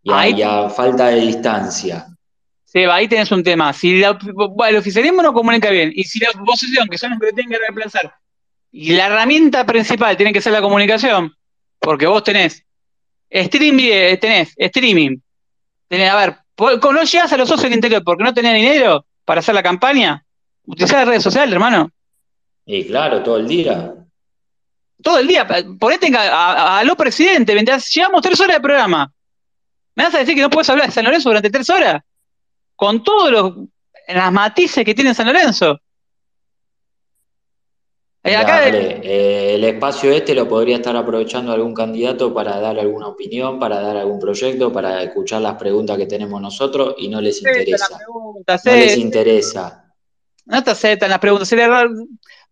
Y 0.03 0.11
a, 0.13 0.19
Ahí- 0.21 0.35
y 0.39 0.43
a 0.43 0.69
falta 0.69 1.09
de 1.09 1.21
distancia. 1.21 2.07
Seba, 2.65 2.97
ahí 2.97 3.09
tenés 3.09 3.31
un 3.33 3.43
tema. 3.43 3.73
Si 3.73 3.99
la- 3.99 4.19
el 4.69 4.77
oficialismo 4.77 5.23
no 5.23 5.33
comunica 5.33 5.71
bien, 5.71 5.93
y 5.95 6.05
si 6.05 6.19
la 6.19 6.31
oposición, 6.31 6.89
que 6.89 6.99
son 6.99 7.11
los 7.11 7.21
que 7.21 7.33
tienen 7.33 7.51
que 7.53 7.59
reemplazar, 7.59 8.13
y 8.73 8.93
la 8.93 9.07
herramienta 9.07 9.65
principal 9.65 10.17
tiene 10.17 10.33
que 10.33 10.41
ser 10.41 10.53
la 10.53 10.61
comunicación, 10.61 11.33
porque 11.79 12.07
vos 12.07 12.23
tenés 12.25 12.65
stream, 13.33 13.77
video, 13.77 14.19
tenés 14.19 14.53
streaming, 14.57 15.19
tenés, 15.89 16.11
a 16.11 16.17
ver, 16.17 16.37
no 16.59 17.03
llegás 17.05 17.33
a 17.33 17.37
los 17.37 17.49
socios 17.49 17.65
del 17.65 17.75
interior 17.75 18.03
porque 18.05 18.25
no 18.25 18.35
tenés 18.35 18.55
dinero 18.55 19.07
para 19.25 19.41
hacer 19.41 19.55
la 19.55 19.63
campaña, 19.63 20.25
utilizar 20.67 20.99
las 21.01 21.09
redes 21.09 21.23
sociales, 21.23 21.53
hermano. 21.53 21.91
Y 22.67 22.85
claro, 22.87 23.23
todo 23.23 23.37
el 23.39 23.47
día. 23.47 23.95
Todo 25.05 25.19
el 25.19 25.27
día, 25.27 25.47
ponete 25.79 26.11
a, 26.17 26.23
a, 26.23 26.79
a 26.79 26.85
lo 26.85 26.97
presidente, 26.97 27.53
mientras 27.53 27.93
llevamos 27.95 28.23
tres 28.23 28.41
horas 28.41 28.57
de 28.57 28.61
programa. 28.63 29.13
¿Me 29.95 30.05
vas 30.05 30.15
a 30.15 30.19
decir 30.19 30.35
que 30.35 30.41
no 30.41 30.49
puedes 30.49 30.69
hablar 30.71 30.87
de 30.87 30.93
San 30.93 31.05
Lorenzo 31.05 31.29
durante 31.29 31.51
tres 31.51 31.69
horas? 31.69 32.03
Con 32.75 33.05
todos 33.05 33.31
los 33.31 33.53
las 34.09 34.33
matices 34.33 34.85
que 34.85 34.95
tiene 34.95 35.15
San 35.15 35.27
Lorenzo. 35.27 35.79
Eh, 38.27 39.01
eh, 39.03 39.55
el 39.57 39.65
espacio 39.65 40.11
este 40.11 40.35
lo 40.35 40.49
podría 40.49 40.77
estar 40.77 40.97
aprovechando 40.97 41.53
algún 41.53 41.75
candidato 41.75 42.33
para 42.33 42.59
dar 42.59 42.79
alguna 42.79 43.09
opinión, 43.09 43.59
para 43.59 43.81
dar 43.81 43.99
algún 43.99 44.19
proyecto, 44.19 44.73
para 44.73 45.03
escuchar 45.03 45.43
las 45.43 45.57
preguntas 45.57 45.99
que 45.99 46.07
tenemos 46.07 46.41
nosotros 46.41 46.95
y 46.97 47.09
no 47.09 47.21
les 47.21 47.43
interesa. 47.43 47.99
preguntas, 47.99 48.65
No 48.65 48.73
les 48.73 48.97
eh, 48.97 49.01
interesa. 49.01 49.85
no 50.47 50.65
te 50.65 50.71
aceptan 50.71 51.11
las 51.11 51.19
preguntas. 51.19 51.51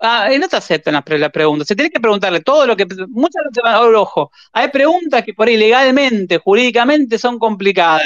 Ah, 0.00 0.28
eh, 0.32 0.38
no 0.38 0.48
te 0.48 0.56
aceptan 0.56 0.94
las, 0.94 1.02
pre- 1.02 1.18
las 1.18 1.30
preguntas. 1.30 1.68
Se 1.68 1.76
tiene 1.76 1.90
que 1.90 2.00
preguntarle 2.00 2.40
todo 2.40 2.66
lo 2.66 2.76
que. 2.76 2.86
Muchas 3.08 3.42
veces, 3.44 3.62
ahora, 3.64 4.00
ojo, 4.00 4.30
hay 4.52 4.68
preguntas 4.68 5.22
que 5.22 5.32
por 5.34 5.48
ahí 5.48 5.56
legalmente, 5.56 6.38
jurídicamente 6.38 7.18
son 7.18 7.38
complicadas. 7.38 8.02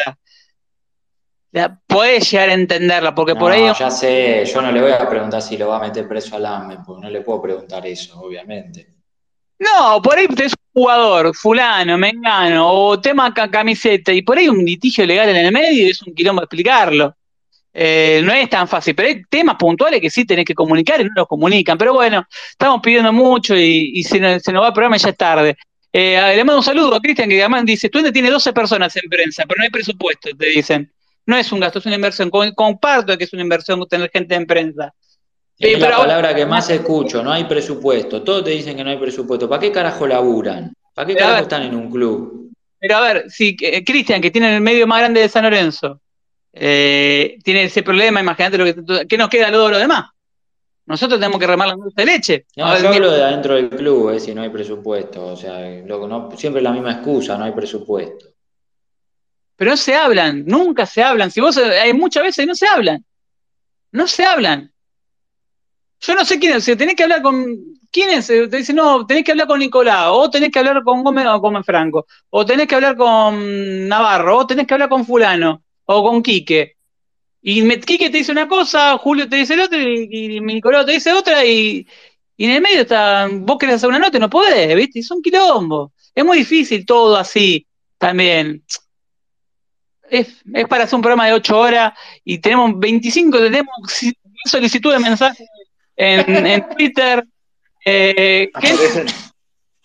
Ya, 1.53 1.79
Podés 1.87 2.31
llegar 2.31 2.51
a 2.51 2.55
entenderla, 2.55 3.15
porque 3.15 3.35
por 3.35 3.51
ahí. 3.51 3.73
ya 3.79 3.91
sé, 3.91 4.45
yo 4.45 4.61
no 4.61 4.71
le 4.71 4.83
voy 4.83 4.93
a 4.93 5.09
preguntar 5.09 5.41
si 5.41 5.57
lo 5.57 5.69
va 5.69 5.79
a 5.79 5.81
meter 5.81 6.07
preso 6.07 6.37
al 6.37 6.45
AME, 6.45 6.79
porque 6.85 7.03
no 7.05 7.11
le 7.11 7.23
puedo 7.23 7.41
preguntar 7.41 7.87
eso, 7.87 8.21
obviamente. 8.21 8.95
No, 9.59 10.03
por 10.03 10.19
ahí 10.19 10.27
tenés 10.29 10.53
un 10.53 10.83
jugador, 10.83 11.35
fulano, 11.35 11.97
mengano, 11.97 12.71
o 12.71 13.01
tema 13.01 13.33
ca- 13.33 13.51
camiseta, 13.51 14.13
y 14.13 14.21
por 14.21 14.37
ahí 14.37 14.51
un 14.51 14.63
litigio 14.63 15.07
legal 15.07 15.31
en 15.31 15.37
el 15.37 15.51
medio 15.53 15.87
y 15.87 15.91
es 15.91 16.03
un 16.03 16.15
quilombo 16.15 16.43
explicarlo. 16.43 17.17
Eh, 17.79 18.23
no 18.25 18.33
es 18.33 18.49
tan 18.49 18.67
fácil, 18.67 18.95
pero 18.95 19.09
hay 19.09 19.23
temas 19.29 19.57
puntuales 19.57 20.01
que 20.01 20.09
sí 20.09 20.25
tenés 20.25 20.47
que 20.47 20.55
comunicar 20.55 20.99
y 21.01 21.05
no 21.05 21.11
los 21.15 21.27
comunican. 21.27 21.77
Pero 21.77 21.93
bueno, 21.93 22.25
estamos 22.51 22.81
pidiendo 22.83 23.13
mucho 23.13 23.55
y, 23.55 23.93
y 23.95 24.03
se, 24.03 24.19
nos, 24.19 24.43
se 24.43 24.51
nos 24.51 24.63
va 24.63 24.69
el 24.69 24.73
programa 24.73 24.97
y 24.97 24.99
ya 25.01 25.11
es 25.11 25.17
tarde. 25.17 25.57
Eh, 25.93 26.19
le 26.35 26.43
mando 26.45 26.59
un 26.59 26.65
saludo 26.65 26.95
a 26.95 27.01
Cristian 27.01 27.29
que 27.29 27.39
además 27.41 27.65
dice, 27.67 27.89
Estudiante 27.89 28.13
tiene 28.13 28.31
12 28.31 28.53
personas 28.55 28.97
en 28.97 29.09
prensa, 29.11 29.45
pero 29.47 29.59
no 29.59 29.65
hay 29.65 29.71
presupuesto, 29.71 30.31
te 30.39 30.47
dicen. 30.47 30.91
No 31.27 31.37
es 31.37 31.51
un 31.53 31.61
gasto, 31.61 31.81
es 31.81 31.87
una 31.87 31.97
inversión. 31.97 32.31
Com- 32.31 32.53
Comparto 32.55 33.17
que 33.19 33.25
es 33.25 33.33
una 33.35 33.43
inversión 33.43 33.85
tener 33.89 34.11
gente 34.11 34.35
en 34.37 34.47
prensa. 34.47 34.95
Sí, 35.59 35.67
Es 35.69 35.73
pero 35.75 35.81
la 35.81 35.87
ahora- 35.97 35.99
palabra 36.09 36.35
que 36.35 36.47
más 36.47 36.71
escucho, 36.71 37.23
no 37.23 37.31
hay 37.33 37.45
presupuesto. 37.45 38.23
Todos 38.23 38.45
te 38.45 38.51
dicen 38.51 38.77
que 38.77 38.85
no 38.85 38.91
hay 38.91 38.97
presupuesto. 38.99 39.49
¿Para 39.51 39.61
qué 39.61 39.71
carajo 39.73 40.07
laburan? 40.07 40.73
¿Para 40.95 41.07
qué 41.09 41.15
carajo 41.15 41.35
ver. 41.35 41.43
están 41.43 41.63
en 41.65 41.75
un 41.75 41.91
club? 41.91 42.51
Pero 42.79 42.97
a 42.97 43.01
ver, 43.01 43.25
si 43.31 43.55
eh, 43.61 43.83
Cristian, 43.85 44.21
que 44.23 44.31
tiene 44.31 44.55
el 44.55 44.61
medio 44.63 44.87
más 44.87 45.01
grande 45.01 45.21
de 45.21 45.29
San 45.29 45.45
Lorenzo, 45.45 46.01
eh, 46.59 47.39
tiene 47.45 47.65
ese 47.65 47.83
problema, 47.83 48.21
imagínate 48.21 48.57
lo 48.59 48.65
que, 48.65 49.07
¿qué 49.07 49.19
nos 49.19 49.29
queda 49.29 49.49
a 49.49 49.53
todos 49.53 49.71
los 49.71 49.81
demás. 49.81 50.07
Nosotros 50.87 51.19
tenemos 51.19 51.39
que 51.41 51.47
remar 51.47 51.69
la 51.69 51.75
dulce 51.75 52.01
de 52.01 52.07
leche. 52.07 52.47
No, 52.57 52.71
ver, 52.71 52.83
yo 52.83 52.89
hablo 52.89 53.11
de 53.11 53.23
adentro 53.25 53.55
del 53.57 53.69
club, 53.71 54.11
eh, 54.11 54.21
si 54.21 54.35
no 54.35 54.43
hay 54.43 54.51
presupuesto. 54.51 55.27
O 55.27 55.37
sea, 55.37 55.59
no, 55.85 56.31
siempre 56.37 56.63
la 56.63 56.73
misma 56.73 56.93
excusa, 56.93 57.37
no 57.37 57.45
hay 57.45 57.53
presupuesto. 57.53 58.27
pero 59.57 59.71
no 59.73 59.77
se 59.77 59.95
hablan, 59.95 60.45
nunca 60.47 60.87
se 60.87 61.03
hablan. 61.03 61.31
Si 61.31 61.41
vos, 61.41 61.57
eh, 61.57 61.81
hay 61.81 61.93
muchas 61.93 62.23
veces 62.23 62.47
no 62.47 62.55
se 62.55 62.67
hablan. 62.69 63.05
No 63.93 64.07
se 64.07 64.25
hablan. 64.25 64.73
Yo 66.01 66.15
no 66.15 66.25
sé 66.25 66.39
quién 66.39 66.57
es, 66.57 66.65
si 66.65 66.77
tenés 66.77 66.95
que 66.95 67.03
hablar 67.03 67.23
con. 67.23 67.57
¿Quién 67.91 68.11
es? 68.11 68.29
Eh, 68.31 68.49
Te 68.49 68.59
dicen, 68.59 68.77
no, 68.77 69.07
tenés 69.07 69.25
que 69.25 69.33
hablar 69.33 69.47
con 69.47 69.59
Nicolás, 69.59 70.07
o 70.11 70.31
tenés 70.31 70.51
que 70.51 70.59
hablar 70.59 70.83
con 70.85 71.03
Gómez 71.03 71.27
o 71.27 71.41
con 71.41 71.65
Franco, 71.65 72.07
o 72.31 72.45
tenés 72.47 72.67
que 72.69 72.75
hablar 72.75 72.97
con 72.97 73.89
Navarro, 73.89 74.39
o 74.39 74.47
tenés 74.47 74.67
que 74.67 74.75
hablar 74.75 74.89
con 74.89 75.07
Fulano, 75.07 75.63
o 75.87 76.03
con 76.09 76.23
Quique. 76.23 76.77
Y 77.43 77.63
me- 77.63 77.81
Quique 77.81 78.11
te 78.11 78.19
dice 78.19 78.33
una 78.33 78.47
cosa, 78.49 78.97
Julio 78.99 79.29
te 79.29 79.37
dice 79.37 79.57
la 79.57 79.65
otra, 79.65 79.79
y, 79.83 80.09
y 80.37 80.41
Nicolás 80.41 80.85
te 80.87 80.93
dice 80.93 81.13
otra, 81.13 81.45
y, 81.45 81.87
y 82.37 82.45
en 82.45 82.51
el 82.51 82.61
medio 82.63 82.81
está, 82.83 83.29
vos 83.33 83.57
querés 83.59 83.77
hacer 83.77 83.89
una 83.89 83.99
nota 83.99 84.17
y 84.17 84.21
no 84.21 84.29
podés, 84.31 84.75
¿viste? 84.77 84.99
Y 84.99 85.03
son 85.03 85.23
quilombos. 85.23 85.93
Es 86.15 86.25
muy 86.25 86.39
difícil 86.39 86.85
todo 86.85 87.17
así 87.17 87.67
también. 87.99 88.63
Es, 90.09 90.29
es 90.55 90.69
para 90.69 90.85
hacer 90.85 90.95
un 90.97 91.03
programa 91.03 91.27
de 91.27 91.33
8 91.33 91.59
horas 91.59 91.93
y 92.25 92.39
tenemos 92.39 92.79
25, 92.79 93.39
tenemos 93.39 93.75
solicitud 94.45 94.93
de 94.93 94.99
mensajes 95.01 95.49
en, 95.97 96.47
en 96.47 96.69
Twitter. 96.71 97.25
eh, 97.85 98.51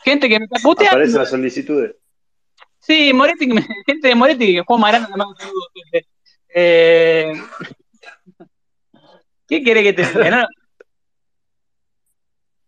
gente, 0.03 0.30
que 0.30 0.40
me 0.40 0.45
está 0.45 0.60
puteando. 0.61 0.95
aparecen 0.95 1.19
las 1.19 1.30
solicitudes. 1.30 1.95
Sí, 2.81 3.13
Moretti, 3.13 3.47
gente 3.85 4.07
de 4.07 4.15
Moretti 4.15 4.59
juega 4.65 4.81
Marana, 4.81 5.09
le 5.91 6.03
¿Qué 9.47 9.63
quiere 9.63 9.83
que 9.83 9.93
te 9.93 10.05
diga? 10.05 10.47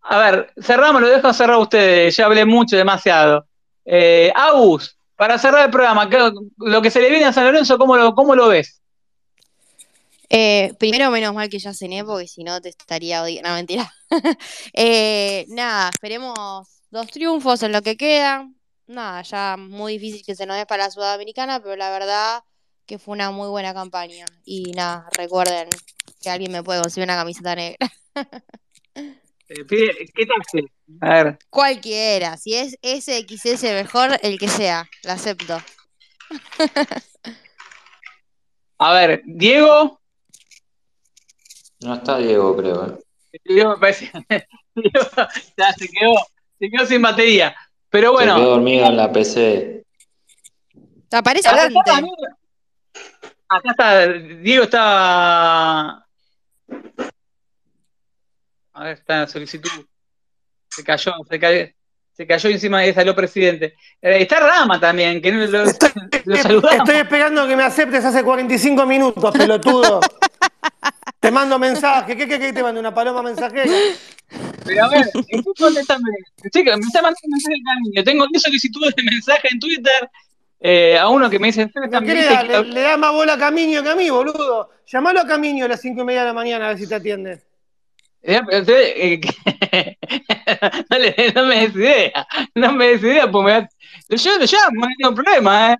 A 0.01 0.17
ver, 0.19 0.53
cerramos, 0.61 1.01
lo 1.01 1.07
dejo 1.09 1.33
cerrar 1.33 1.55
a 1.55 1.59
ustedes, 1.59 2.15
ya 2.15 2.25
hablé 2.25 2.45
mucho, 2.45 2.75
demasiado. 2.75 3.47
Eh, 3.85 4.31
para 5.15 5.37
cerrar 5.37 5.65
el 5.65 5.71
programa, 5.71 6.09
¿qué- 6.09 6.31
lo 6.57 6.81
que 6.81 6.91
se 6.91 6.99
le 7.01 7.09
viene 7.09 7.25
a 7.25 7.33
San 7.33 7.45
Lorenzo, 7.45 7.77
¿cómo 7.77 7.95
lo, 7.95 8.13
cómo 8.13 8.35
lo 8.35 8.49
ves? 8.49 8.81
Eh, 10.29 10.73
primero, 10.79 11.09
menos 11.11 11.33
mal 11.33 11.47
que 11.47 11.59
ya 11.59 11.73
cené, 11.73 12.03
porque 12.03 12.27
si 12.27 12.43
no 12.43 12.59
te 12.59 12.69
estaría 12.69 13.21
odiando. 13.23 13.49
No, 13.49 13.55
mentira. 13.55 13.91
Eh, 14.73 15.45
nada, 15.49 15.89
esperemos 15.89 16.67
dos 16.91 17.07
triunfos 17.07 17.63
en 17.63 17.71
lo 17.71 17.81
que 17.81 17.95
queda. 17.97 18.47
Nada, 18.87 19.21
ya 19.21 19.55
muy 19.57 19.93
difícil 19.97 20.25
que 20.25 20.35
se 20.35 20.45
nos 20.45 20.57
dé 20.57 20.65
para 20.65 20.85
la 20.85 20.91
Sudamericana, 20.91 21.61
pero 21.61 21.75
la 21.75 21.89
verdad 21.89 22.43
que 22.85 22.99
fue 22.99 23.13
una 23.13 23.31
muy 23.31 23.47
buena 23.47 23.73
campaña. 23.73 24.25
Y 24.45 24.71
nada, 24.73 25.07
recuerden 25.17 25.69
que 26.21 26.29
alguien 26.29 26.51
me 26.51 26.63
puede 26.63 26.81
conseguir 26.81 27.05
una 27.07 27.15
camiseta 27.15 27.55
negra. 27.55 27.89
Eh, 29.49 29.65
pide- 29.65 30.09
¿Qué 30.13 30.25
tal? 30.25 30.69
A 31.01 31.23
ver, 31.23 31.39
Cualquiera, 31.49 32.37
si 32.37 32.55
es 32.55 32.77
SXS 32.81 33.63
mejor, 33.73 34.17
el 34.21 34.37
que 34.37 34.47
sea, 34.47 34.89
la 35.03 35.13
acepto. 35.13 35.57
a 38.79 38.93
ver, 38.93 39.21
Diego, 39.25 39.99
No 41.81 41.95
está 41.95 42.17
Diego, 42.17 42.55
creo. 42.57 42.97
eh. 43.31 43.39
Diego 43.45 43.71
me 43.71 43.77
parece, 43.77 44.11
Diego 44.75 45.07
ya 45.57 45.73
se 45.73 45.87
quedó, 45.87 46.13
se 46.59 46.69
quedó 46.69 46.85
sin 46.85 47.01
batería. 47.01 47.55
Pero 47.93 48.17
Se 48.17 48.23
quedó 48.25 48.33
bueno, 48.33 48.49
dormido 48.49 48.87
en 48.87 48.97
la 48.97 49.11
PC. 49.11 49.83
¿Te 51.09 51.15
aparece 51.15 51.47
acá 51.47 51.67
está, 51.67 51.91
adelante? 51.91 52.09
acá 53.47 53.69
está, 53.69 54.07
Diego 54.41 54.63
está. 54.63 55.89
A 58.73 58.83
ver, 58.83 58.93
está 58.93 59.13
en 59.13 59.19
la 59.19 59.27
solicitud. 59.27 59.85
Se 60.69 60.83
cayó, 60.83 61.13
se 61.29 61.39
cayó, 61.39 61.67
se 62.13 62.25
cayó 62.25 62.49
encima 62.49 62.83
y 62.83 62.95
salió 62.95 63.15
presidente. 63.15 63.75
Eh, 64.01 64.23
está 64.23 64.39
Rama 64.39 64.79
también, 64.79 65.21
que 65.21 65.31
no 65.31 65.45
lo, 65.45 65.63
lo 65.63 66.35
saludamos. 66.37 66.79
Estoy 66.79 66.95
esperando 66.95 67.47
que 67.47 67.55
me 67.55 67.63
aceptes 67.63 68.03
hace 68.03 68.23
45 68.23 68.87
minutos, 68.87 69.31
pelotudo. 69.37 69.99
Te 71.19 71.29
mando 71.29 71.59
mensaje. 71.59 72.17
¿Qué, 72.17 72.27
qué, 72.27 72.39
qué 72.39 72.51
te 72.51 72.63
mando? 72.63 72.79
¿Una 72.79 72.93
paloma 72.93 73.21
mensajera? 73.21 73.71
Pero 74.65 74.85
a 74.85 74.89
ver, 74.89 75.09
¿en 75.27 75.43
qué 75.43 75.51
contestame? 75.57 76.09
Chica, 76.51 76.75
me 76.77 76.83
está 76.83 77.01
mandando 77.01 77.19
mensaje 77.29 77.55
el 77.55 77.63
cariño. 77.63 78.03
Tengo 78.03 78.27
10 78.27 78.41
solicitudes 78.43 78.95
de 78.95 79.03
mensaje 79.03 79.47
en 79.51 79.59
Twitter 79.59 80.09
eh, 80.59 80.97
a 80.97 81.09
uno 81.09 81.29
que 81.29 81.39
me 81.39 81.47
dice. 81.47 81.69
¿No 81.73 82.01
qué 82.01 82.13
le, 82.13 82.23
da? 82.25 82.43
Le, 82.43 82.63
le 82.65 82.81
da 82.81 82.97
más 82.97 83.11
bola 83.11 83.33
a 83.33 83.37
Camiño 83.37 83.83
que 83.83 83.89
a 83.89 83.95
mí, 83.95 84.09
boludo. 84.09 84.69
Llamalo 84.87 85.21
a 85.21 85.27
Camiño 85.27 85.65
a 85.65 85.67
las 85.67 85.81
5 85.81 86.01
y 86.01 86.05
media 86.05 86.21
de 86.21 86.27
la 86.27 86.33
mañana 86.33 86.65
a 86.65 86.69
ver 86.69 86.77
si 86.77 86.87
te 86.87 86.95
atiende. 86.95 87.41
Eh, 88.21 88.41
pero 88.47 88.65
eh, 88.77 89.19
que- 89.19 89.97
no, 90.89 90.97
le- 90.97 91.33
no 91.35 91.45
me 91.45 91.59
des 91.67 91.75
idea, 91.75 92.27
no 92.55 92.71
me 92.71 92.87
des 92.87 93.01
idea, 93.03 93.29
pues 93.29 93.45
me 93.45 93.51
da- 93.51 93.69
yo 94.09 94.37
lo 94.39 94.45
llamo, 94.45 94.85
no 94.85 94.93
tengo 94.97 95.15
problema, 95.15 95.73
¿eh? 95.73 95.77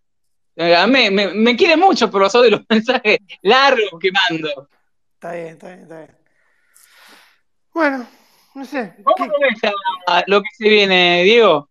Eh, 0.58 0.76
a 0.76 0.86
mí- 0.86 1.10
me, 1.10 1.28
me 1.30 1.56
quiere 1.56 1.78
mucho 1.78 2.12
por 2.12 2.24
eso 2.26 2.42
de 2.42 2.52
los 2.52 2.62
mensajes 2.68 3.20
largos 3.44 3.98
que 4.00 4.12
mando. 4.12 4.68
Está 5.14 5.32
bien, 5.32 5.48
está 5.48 5.68
bien, 5.68 5.80
está 5.84 5.98
bien. 6.00 6.18
Bueno, 7.74 8.08
no 8.56 8.66
sé. 8.66 8.94
¿Cómo 9.04 9.16
¿qué- 9.16 9.28
lo 9.28 9.40
ves 9.40 9.74
a 10.08 10.24
lo 10.28 10.42
que 10.42 10.50
se 10.58 10.70
viene, 10.70 11.24
Diego? 11.24 11.70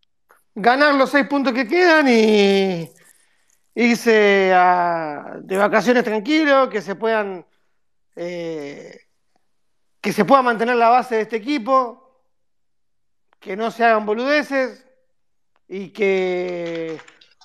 ganar 0.54 0.94
los 0.94 1.08
seis 1.10 1.26
puntos 1.26 1.52
que 1.54 1.66
quedan 1.66 2.06
y 2.08 2.90
irse 3.74 4.52
a- 4.54 5.36
de 5.40 5.56
vacaciones 5.56 6.04
tranquilos, 6.04 6.68
que 6.68 6.82
se 6.82 6.94
puedan 6.94 7.46
eh, 8.16 8.98
que 10.02 10.12
se 10.12 10.24
pueda 10.26 10.42
mantener 10.42 10.76
la 10.76 10.90
base 10.90 11.14
de 11.14 11.20
este 11.22 11.36
equipo, 11.36 12.20
que 13.40 13.56
no 13.56 13.70
se 13.70 13.84
hagan 13.84 14.04
boludeces 14.04 14.84
y 15.68 15.88
que 15.90 17.00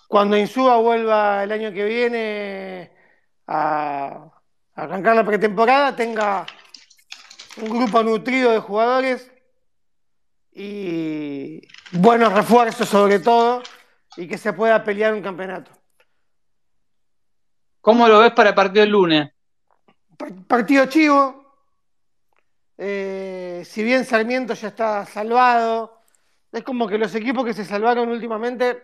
cuando 0.10 0.36
Insúa 0.36 0.76
vuelva 0.78 1.44
el 1.44 1.52
año 1.54 1.72
que 1.72 1.86
viene 1.86 2.92
a, 3.48 4.28
a 4.76 4.82
arrancar 4.82 5.16
la 5.16 5.24
pretemporada 5.24 5.96
tenga 5.96 6.46
un 7.62 7.70
grupo 7.70 8.04
nutrido 8.04 8.52
de 8.52 8.60
jugadores 8.60 9.32
y 10.52 11.62
buenos 11.92 12.34
refuerzos 12.34 12.88
sobre 12.90 13.20
todo 13.20 13.62
y 14.16 14.28
que 14.28 14.38
se 14.38 14.54
pueda 14.54 14.84
pelear 14.84 15.14
un 15.14 15.22
campeonato. 15.22 15.72
¿Cómo 17.82 18.08
lo 18.08 18.20
ves 18.20 18.32
para 18.34 18.50
el 18.50 18.56
partido 18.56 18.82
del 18.82 18.92
lunes? 18.92 19.32
Par- 20.18 20.34
Partido 20.48 20.86
chivo. 20.88 21.46
eh, 22.78 23.64
si 23.66 23.84
bien 23.84 24.06
Sarmiento 24.06 24.54
ya 24.54 24.68
está 24.70 25.06
salvado, 25.06 26.02
es 26.52 26.64
como 26.64 26.88
que 26.88 26.98
los 26.98 27.14
equipos 27.16 27.46
que 27.46 27.54
se 27.54 27.66
salvaron 27.66 28.10
últimamente 28.10 28.82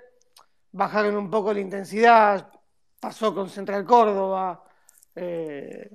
bajaron 0.71 1.15
un 1.15 1.29
poco 1.29 1.53
la 1.53 1.59
intensidad. 1.59 2.51
Pasó 2.99 3.33
con 3.35 3.49
Central 3.49 3.85
Córdoba. 3.85 4.63
eh, 5.15 5.89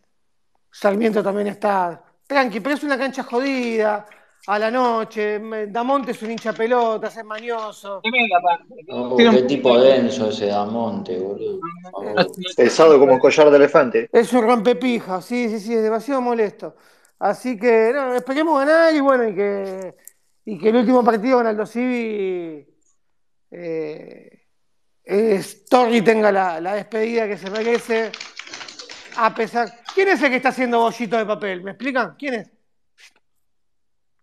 Sarmiento 0.71 1.23
también 1.23 1.49
está 1.49 2.05
tranqui, 2.29 2.61
pero 2.61 2.77
es 2.77 2.85
una 2.85 2.97
cancha 2.97 3.25
jodida. 3.25 4.07
A 4.47 4.59
la 4.59 4.71
noche, 4.71 5.41
Damonte 5.69 6.13
es 6.13 6.23
un 6.23 6.31
hincha 6.31 6.53
pelota, 6.55 7.09
es 7.09 7.23
mañoso. 7.25 8.01
Oh, 8.89 9.15
un- 9.17 9.35
qué 9.35 9.43
tipo 9.43 9.79
denso 9.79 10.31
ese 10.31 10.47
Damonte, 10.47 11.19
boludo. 11.19 11.59
Favor. 11.91 12.27
Pesado 12.57 12.99
como 12.99 13.19
collar 13.19 13.51
de 13.51 13.57
elefante. 13.57 14.09
Es 14.13 14.33
un 14.33 14.43
rompepija, 14.43 15.21
sí, 15.21 15.49
sí, 15.51 15.61
sí, 15.61 15.75
es 15.75 15.83
demasiado 15.83 16.21
molesto. 16.23 16.77
Así 17.19 17.59
que, 17.59 17.91
no, 17.93 18.15
esperemos 18.15 18.59
ganar 18.65 18.95
y 18.95 19.01
bueno, 19.01 19.29
y 19.29 19.35
que, 19.35 19.95
y 20.47 20.59
que 20.59 20.69
el 20.71 20.77
último 20.77 21.05
partido 21.05 21.39
con 21.39 21.47
Aldo 21.47 21.67
Civi 21.67 22.67
eh, 23.51 24.47
es- 25.05 25.65
Torri 25.67 26.01
tenga 26.01 26.31
la, 26.33 26.59
la 26.61 26.75
despedida 26.75 27.27
que 27.27 27.37
se 27.37 27.51
merece. 27.51 28.13
A 29.17 29.35
pesar. 29.35 29.69
¿Quién 29.99 30.11
es 30.11 30.23
el 30.23 30.31
que 30.31 30.37
está 30.37 30.51
haciendo 30.51 30.79
bollito 30.79 31.17
de 31.17 31.27
papel? 31.27 31.61
¿Me 31.65 31.73
explican? 31.73 32.15
¿Quién 32.17 32.35
es? 32.35 32.49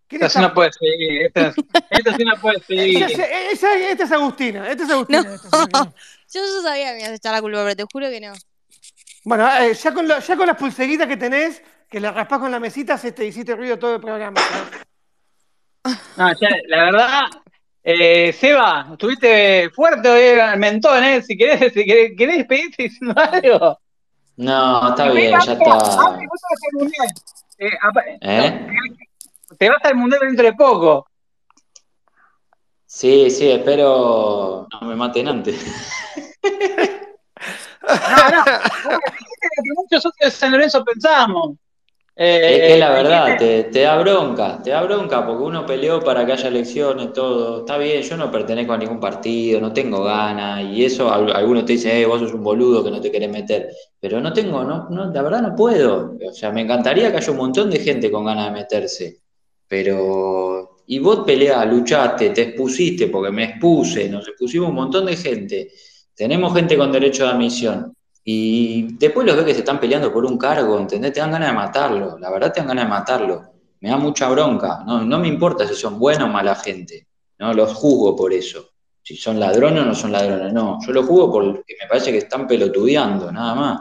¿Quién 0.08 0.22
Esta 0.22 0.38
sí 0.40 0.46
no 0.46 0.54
puede 0.54 0.72
seguir, 0.72 1.22
esta, 1.26 1.54
esta 1.90 2.16
sí 2.16 2.24
no 2.24 2.34
puede 2.40 2.60
seguir. 2.66 3.02
Esa- 3.02 3.26
esa- 3.50 3.78
Esta 3.90 4.04
es 4.04 4.12
Agustina, 4.12 4.70
esta 4.70 4.84
es 4.84 4.90
Agustina. 4.90 5.22
No. 5.22 5.34
esta 5.34 5.48
es 5.48 5.52
Agustina. 5.52 5.92
Yo, 6.32 6.40
yo 6.40 6.62
sabía 6.62 6.86
que 6.86 6.92
me 6.94 6.98
ibas 7.00 7.10
a 7.10 7.14
echar 7.16 7.32
la 7.34 7.42
culpa, 7.42 7.62
pero 7.62 7.76
te 7.76 7.84
juro 7.92 8.08
que 8.08 8.20
no. 8.22 8.32
Bueno, 9.24 9.46
eh, 9.58 9.74
ya, 9.74 9.92
con 9.92 10.08
la- 10.08 10.18
ya 10.20 10.34
con 10.38 10.46
las 10.46 10.56
pulseritas 10.56 11.06
que 11.06 11.18
tenés, 11.18 11.62
que 11.90 12.00
le 12.00 12.10
raspás 12.10 12.38
con 12.38 12.50
la 12.50 12.58
mesita, 12.58 12.94
hiciste, 12.94 13.26
hiciste 13.26 13.54
ruido 13.54 13.78
todo 13.78 13.96
el 13.96 14.00
programa. 14.00 14.40
¿sabes? 14.40 15.98
No, 16.16 16.32
ya, 16.40 16.48
la 16.68 16.84
verdad, 16.84 17.22
eh, 17.84 18.32
Seba, 18.32 18.88
estuviste 18.92 19.68
fuerte 19.74 20.08
hoy 20.08 20.40
al 20.40 20.58
mentón, 20.58 21.04
¿eh? 21.04 21.20
Si 21.20 21.36
querés, 21.36 21.70
si 21.74 21.84
querés, 21.84 22.12
querés 22.16 22.38
despedirte 22.38 22.84
diciendo 22.84 23.14
algo. 23.20 23.78
No, 24.36 24.88
está 24.90 25.10
bien, 25.10 25.32
ya 25.44 25.52
está. 25.52 25.72
Ah, 25.74 26.16
te 26.18 26.26
vas 26.26 26.42
al 26.52 26.78
mundial. 26.78 27.08
Eh, 27.58 27.70
apa- 27.82 28.02
¿Eh? 28.20 28.66
Te 29.58 29.68
vas 29.70 29.78
al 29.84 29.94
mundial 29.96 30.20
dentro 30.22 30.44
de 30.44 30.52
poco. 30.52 31.06
Sí, 32.84 33.30
sí, 33.30 33.50
espero 33.50 34.66
no 34.70 34.88
me 34.88 34.94
maten 34.96 35.28
antes. 35.28 35.64
No, 37.88 37.92
no. 37.92 38.38
vos 38.90 39.00
dijiste 39.12 39.48
lo 39.56 39.62
que 39.62 39.72
muchos 39.76 40.02
socios 40.02 40.14
de 40.20 40.30
San 40.32 40.50
Lorenzo 40.50 40.84
pensamos. 40.84 41.52
Es 42.18 42.60
que 42.60 42.74
Eh, 42.74 42.78
la 42.78 42.90
verdad, 42.92 43.26
dijiste- 43.26 43.62
te, 43.64 43.70
te 43.70 43.80
da 43.82 43.98
bronca, 43.98 44.62
te 44.62 44.70
da 44.70 44.82
bronca 44.82 45.26
porque 45.26 45.42
uno 45.42 45.66
peleó 45.66 46.00
para 46.00 46.24
que 46.24 46.32
haya 46.32 46.48
elecciones, 46.48 47.12
todo. 47.12 47.58
Está 47.60 47.76
bien, 47.76 48.02
yo 48.02 48.16
no 48.16 48.30
pertenezco 48.30 48.72
a 48.72 48.78
ningún 48.78 48.98
partido, 49.00 49.60
no 49.60 49.72
tengo 49.72 50.02
ganas, 50.02 50.64
y 50.64 50.84
eso 50.84 51.12
al- 51.12 51.30
algunos 51.36 51.66
te 51.66 51.74
dicen, 51.74 51.94
eh, 51.96 52.06
vos 52.06 52.20
sos 52.20 52.32
un 52.32 52.42
boludo 52.42 52.82
que 52.82 52.90
no 52.90 53.00
te 53.02 53.10
querés 53.10 53.28
meter. 53.30 53.68
Pero 54.00 54.20
no 54.20 54.32
tengo, 54.32 54.64
no, 54.64 54.88
no, 54.88 55.12
la 55.12 55.22
verdad 55.22 55.42
no 55.42 55.54
puedo. 55.54 56.16
O 56.26 56.32
sea, 56.32 56.50
me 56.52 56.62
encantaría 56.62 57.10
que 57.10 57.18
haya 57.18 57.30
un 57.32 57.36
montón 57.38 57.70
de 57.70 57.80
gente 57.80 58.10
con 58.10 58.24
ganas 58.24 58.46
de 58.46 58.52
meterse. 58.60 59.18
Pero, 59.68 60.78
y 60.86 60.98
vos 61.00 61.20
peleás, 61.26 61.66
luchaste, 61.70 62.30
te 62.30 62.42
expusiste, 62.42 63.08
porque 63.08 63.32
me 63.32 63.44
expuse, 63.44 64.08
nos 64.08 64.26
expusimos 64.28 64.68
un 64.70 64.74
montón 64.76 65.06
de 65.06 65.16
gente. 65.16 65.70
Tenemos 66.14 66.54
gente 66.54 66.76
con 66.78 66.92
derecho 66.92 67.24
de 67.24 67.30
admisión. 67.30 67.95
Y 68.28 68.94
después 68.98 69.24
los 69.24 69.36
ves 69.36 69.44
que 69.44 69.52
se 69.52 69.60
están 69.60 69.78
peleando 69.78 70.12
por 70.12 70.24
un 70.24 70.36
cargo, 70.36 70.80
¿entendés? 70.80 71.12
Te 71.12 71.20
dan 71.20 71.30
ganas 71.30 71.50
de 71.50 71.54
matarlo, 71.54 72.18
la 72.18 72.28
verdad 72.28 72.52
te 72.52 72.58
dan 72.58 72.66
ganas 72.66 72.84
de 72.84 72.90
matarlo. 72.90 73.42
Me 73.78 73.88
da 73.88 73.98
mucha 73.98 74.28
bronca, 74.28 74.82
no, 74.84 75.04
no 75.04 75.20
me 75.20 75.28
importa 75.28 75.64
si 75.64 75.76
son 75.76 75.96
buena 75.96 76.24
o 76.24 76.28
mala 76.28 76.56
gente, 76.56 77.06
no 77.38 77.54
los 77.54 77.72
juzgo 77.72 78.16
por 78.16 78.32
eso. 78.32 78.70
Si 79.00 79.16
son 79.16 79.38
ladrones 79.38 79.84
o 79.84 79.86
no 79.86 79.94
son 79.94 80.10
ladrones, 80.10 80.52
no. 80.52 80.80
Yo 80.84 80.92
los 80.92 81.06
juzgo 81.06 81.30
porque 81.30 81.76
me 81.80 81.86
parece 81.88 82.10
que 82.10 82.18
están 82.18 82.48
pelotudeando, 82.48 83.30
nada 83.30 83.54
más. 83.54 83.80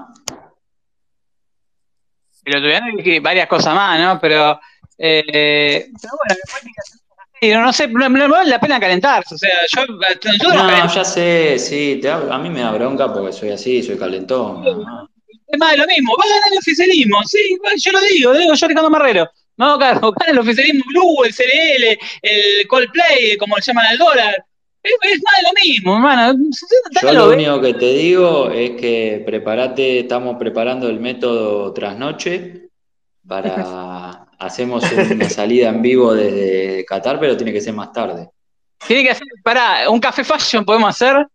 No 2.46 2.98
dije 2.98 3.20
varias 3.22 3.48
cosas 3.48 3.74
más, 3.74 4.00
¿no? 4.00 4.20
Pero, 4.22 4.60
eh, 4.96 5.88
pero 6.00 6.14
bueno, 6.20 6.36
después 6.44 7.05
así, 7.42 7.52
no, 7.52 7.74
sé, 7.74 7.88
no, 7.88 8.10
no 8.10 8.30
vale 8.30 8.50
la 8.50 8.60
pena 8.60 8.80
calentarse. 8.80 9.36
O 9.36 9.38
sea, 9.38 9.56
yo, 9.76 9.86
No, 9.88 10.94
ya 10.94 11.04
sé, 11.04 11.58
sí, 11.60 12.00
te 12.02 12.10
a 12.10 12.38
mí 12.38 12.50
me 12.50 12.62
da 12.62 12.72
bronca 12.72 13.12
porque 13.14 13.34
soy 13.34 13.50
así, 13.52 13.84
soy 13.84 13.98
calentón. 13.98 14.64
Es 15.48 15.60
más 15.60 15.72
de 15.72 15.78
lo 15.78 15.86
mismo, 15.86 16.16
va 16.18 16.24
a 16.24 16.28
ganar 16.28 16.52
el 16.52 16.58
oficialismo, 16.58 17.24
sí, 17.24 17.58
yo 17.78 17.92
lo 17.92 18.02
digo, 18.02 18.34
lo 18.34 18.40
digo 18.40 18.54
yo 18.54 18.68
Ricardo 18.68 18.90
Marrero. 18.90 19.30
No, 19.58 19.78
claro, 19.78 20.12
gana 20.12 20.32
el 20.32 20.40
oficialismo 20.40 20.84
Blue, 20.88 21.24
el 21.24 21.34
CLL, 21.34 21.98
el 22.22 22.68
Coldplay, 22.68 23.38
como 23.38 23.56
le 23.56 23.62
llaman 23.62 23.86
al 23.86 23.98
dólar. 23.98 24.46
Es, 24.84 24.92
es 25.02 25.24
más 25.24 25.34
de 25.38 25.44
lo 25.44 25.54
mismo, 25.64 25.96
hermano. 25.96 26.40
Yo 27.02 27.14
lo 27.14 27.30
único 27.30 27.62
que 27.62 27.74
te 27.74 27.94
digo 27.94 28.52
es 28.52 28.72
que 28.72 29.24
prepárate, 29.26 30.00
estamos 30.00 30.36
preparando 30.38 30.90
el 30.90 31.00
método 31.00 31.74
trasnoche 31.74 32.70
para 33.26 34.25
hacemos 34.40 34.84
una 35.12 35.30
salida 35.30 35.70
en 35.70 35.82
vivo 35.82 36.14
desde 36.14 36.86
Qatar, 36.86 37.20
pero 37.20 37.36
tiene 37.38 37.54
que 37.54 37.62
ser 37.62 37.74
más 37.74 37.92
tarde. 37.92 38.30
Tiene 38.88 39.04
que 39.04 39.12
hacer, 39.12 39.28
pará, 39.44 39.90
un 39.90 40.00
café 40.00 40.24
fashion 40.24 40.64
podemos 40.66 40.90
hacer. 40.90 41.26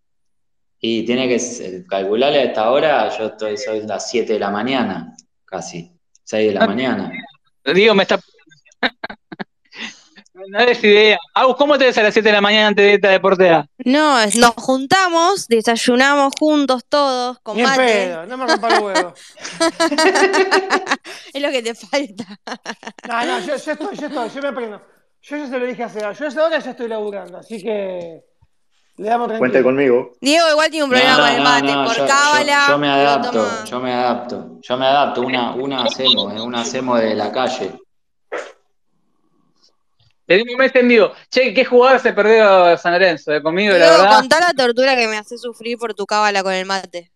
Y 0.81 1.05
tiene 1.05 1.29
que 1.29 1.39
ser- 1.39 1.85
calcularle 1.87 2.39
a 2.39 2.45
esta 2.45 2.71
hora, 2.71 3.09
yo 3.19 3.27
estoy, 3.27 3.57
soy 3.57 3.83
las 3.87 4.09
7 4.11 4.33
de 4.35 4.39
la 4.39 4.51
mañana, 4.51 5.15
casi, 5.45 5.91
6 6.25 6.49
de 6.49 6.55
la 6.59 6.67
mañana. 6.67 7.13
Digo, 7.65 7.95
me 7.95 8.03
está. 8.05 8.19
no 10.51 10.59
es 10.61 10.83
idea. 10.85 11.19
Agus, 11.35 11.57
¿cómo 11.57 11.79
te 11.79 11.85
ves 11.87 11.97
a 11.99 12.03
las 12.03 12.13
7 12.13 12.29
de 12.29 12.33
la 12.35 12.41
mañana 12.41 12.69
antes 12.69 12.85
de 12.85 12.95
esta 12.95 13.09
deportea? 13.09 13.67
No, 13.85 14.21
es- 14.21 14.37
nos 14.37 14.53
juntamos, 14.57 15.47
desayunamos 15.49 16.33
juntos 16.39 16.83
todos, 16.89 17.39
con 17.43 17.57
Ni 17.57 17.63
mate. 17.63 17.79
pedo, 17.79 18.27
no 18.27 18.37
me 18.37 18.47
rompa 18.47 18.71
los 18.71 18.79
huevos. 18.81 19.13
Es 21.33 21.43
lo 21.43 21.51
que 21.51 21.63
te 21.63 21.75
falta. 21.75 22.25
No, 23.09 23.25
no, 23.25 23.39
yo, 23.41 23.47
yo 23.57 23.73
estoy, 23.73 23.97
yo 23.97 24.07
estoy, 24.07 24.29
yo 24.31 24.43
me 24.43 24.49
aprendo. 24.49 24.83
Yo 25.23 25.37
ya 25.37 25.47
se 25.49 25.59
lo 25.59 25.67
dije 25.67 25.83
hace 25.85 26.01
Yo 26.01 26.07
a 26.07 26.13
esa 26.13 26.45
hora 26.45 26.59
ya 26.59 26.71
estoy 26.71 26.89
laburando, 26.89 27.39
así 27.39 27.63
que 27.63 28.23
le 28.97 29.09
damos 29.09 29.29
tranquilo. 29.29 29.39
Cuente 29.39 29.63
conmigo. 29.63 30.13
Diego 30.21 30.47
igual 30.51 30.71
tiene 30.71 30.85
un 30.85 30.91
problema 30.91 31.13
No, 31.17 31.19
con 31.23 31.29
el 31.31 31.37
no, 31.39 31.45
mate, 31.45 31.73
no, 31.73 31.85
por 31.85 31.97
yo, 31.97 32.07
cábala. 32.07 32.65
yo- 32.67 32.73
yo 32.73 32.79
me 32.79 32.89
adapto, 32.89 33.65
yo 33.65 33.81
me 33.81 33.93
adapto, 33.93 34.59
yo 34.61 34.77
me 34.77 34.87
adapto, 34.87 35.21
una, 35.23 35.53
una 35.55 35.83
hacemos, 35.85 36.33
eh, 36.35 36.41
una 36.41 36.61
hacemos 36.63 37.01
de 37.01 37.15
la 37.15 37.31
calle. 37.31 37.73
Le 40.31 40.37
dimos 40.37 40.53
un 40.53 40.59
mes 40.61 40.73
en 40.77 40.87
vivo. 40.87 41.13
Che, 41.29 41.53
¿qué 41.53 41.65
jugador 41.65 41.99
se 41.99 42.13
perdió 42.13 42.79
San 42.79 42.93
Lorenzo? 42.93 43.33
eh, 43.33 43.43
Conmigo, 43.43 43.75
la 43.77 43.91
verdad. 43.91 44.19
contá 44.21 44.39
la 44.39 44.53
tortura 44.55 44.95
que 44.95 45.09
me 45.09 45.19
hace 45.19 45.37
sufrir 45.37 45.77
por 45.77 45.93
tu 45.93 46.07
cábala 46.07 46.45
con 46.45 46.53
el 46.53 46.65
mate. 46.67 47.11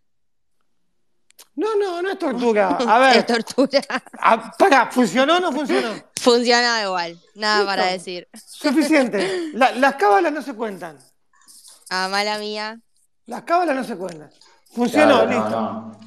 No, 1.54 1.76
no, 1.76 2.02
no 2.02 2.10
es 2.10 2.18
tortura. 2.18 2.76
A 2.76 2.98
Es 3.14 3.24
ver, 3.24 3.24
tortura. 3.24 3.80
a- 4.18 4.50
pará, 4.58 4.90
¿funcionó 4.90 5.36
o 5.36 5.40
no 5.40 5.52
funcionó? 5.52 5.94
Funciona 6.20 6.82
igual, 6.82 7.16
nada 7.36 7.58
Listo. 7.58 7.66
para 7.70 7.84
decir. 7.92 8.26
Suficiente. 8.34 9.50
La- 9.54 9.70
las 9.70 9.94
cábalas 9.94 10.32
no 10.32 10.42
se 10.42 10.52
cuentan. 10.54 10.98
Ah, 11.90 12.08
mala 12.10 12.38
mía. 12.38 12.80
Las 13.26 13.42
cábalas 13.44 13.76
no 13.76 13.84
se 13.84 13.96
cuentan. 13.96 14.28
Funcionó, 14.74 15.24
Claro, 15.24 15.30
no, 15.30 15.40
listo. 15.44 15.60
no. 15.60 16.00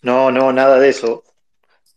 No, 0.00 0.30
no, 0.30 0.52
nada 0.54 0.78
de 0.78 0.88
eso. 0.88 1.24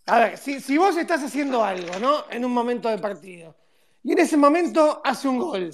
A 0.08 0.20
ver, 0.20 0.38
si, 0.38 0.60
si 0.60 0.78
vos 0.78 0.98
estás 0.98 1.24
haciendo 1.24 1.64
algo, 1.64 2.00
¿no? 2.00 2.26
En 2.30 2.44
un 2.44 2.52
momento 2.52 2.90
de 2.90 2.98
partido, 2.98 3.56
y 4.04 4.12
en 4.14 4.20
ese 4.20 4.38
momento 4.38 5.02
hace 5.04 5.28
un 5.28 5.40
gol, 5.40 5.72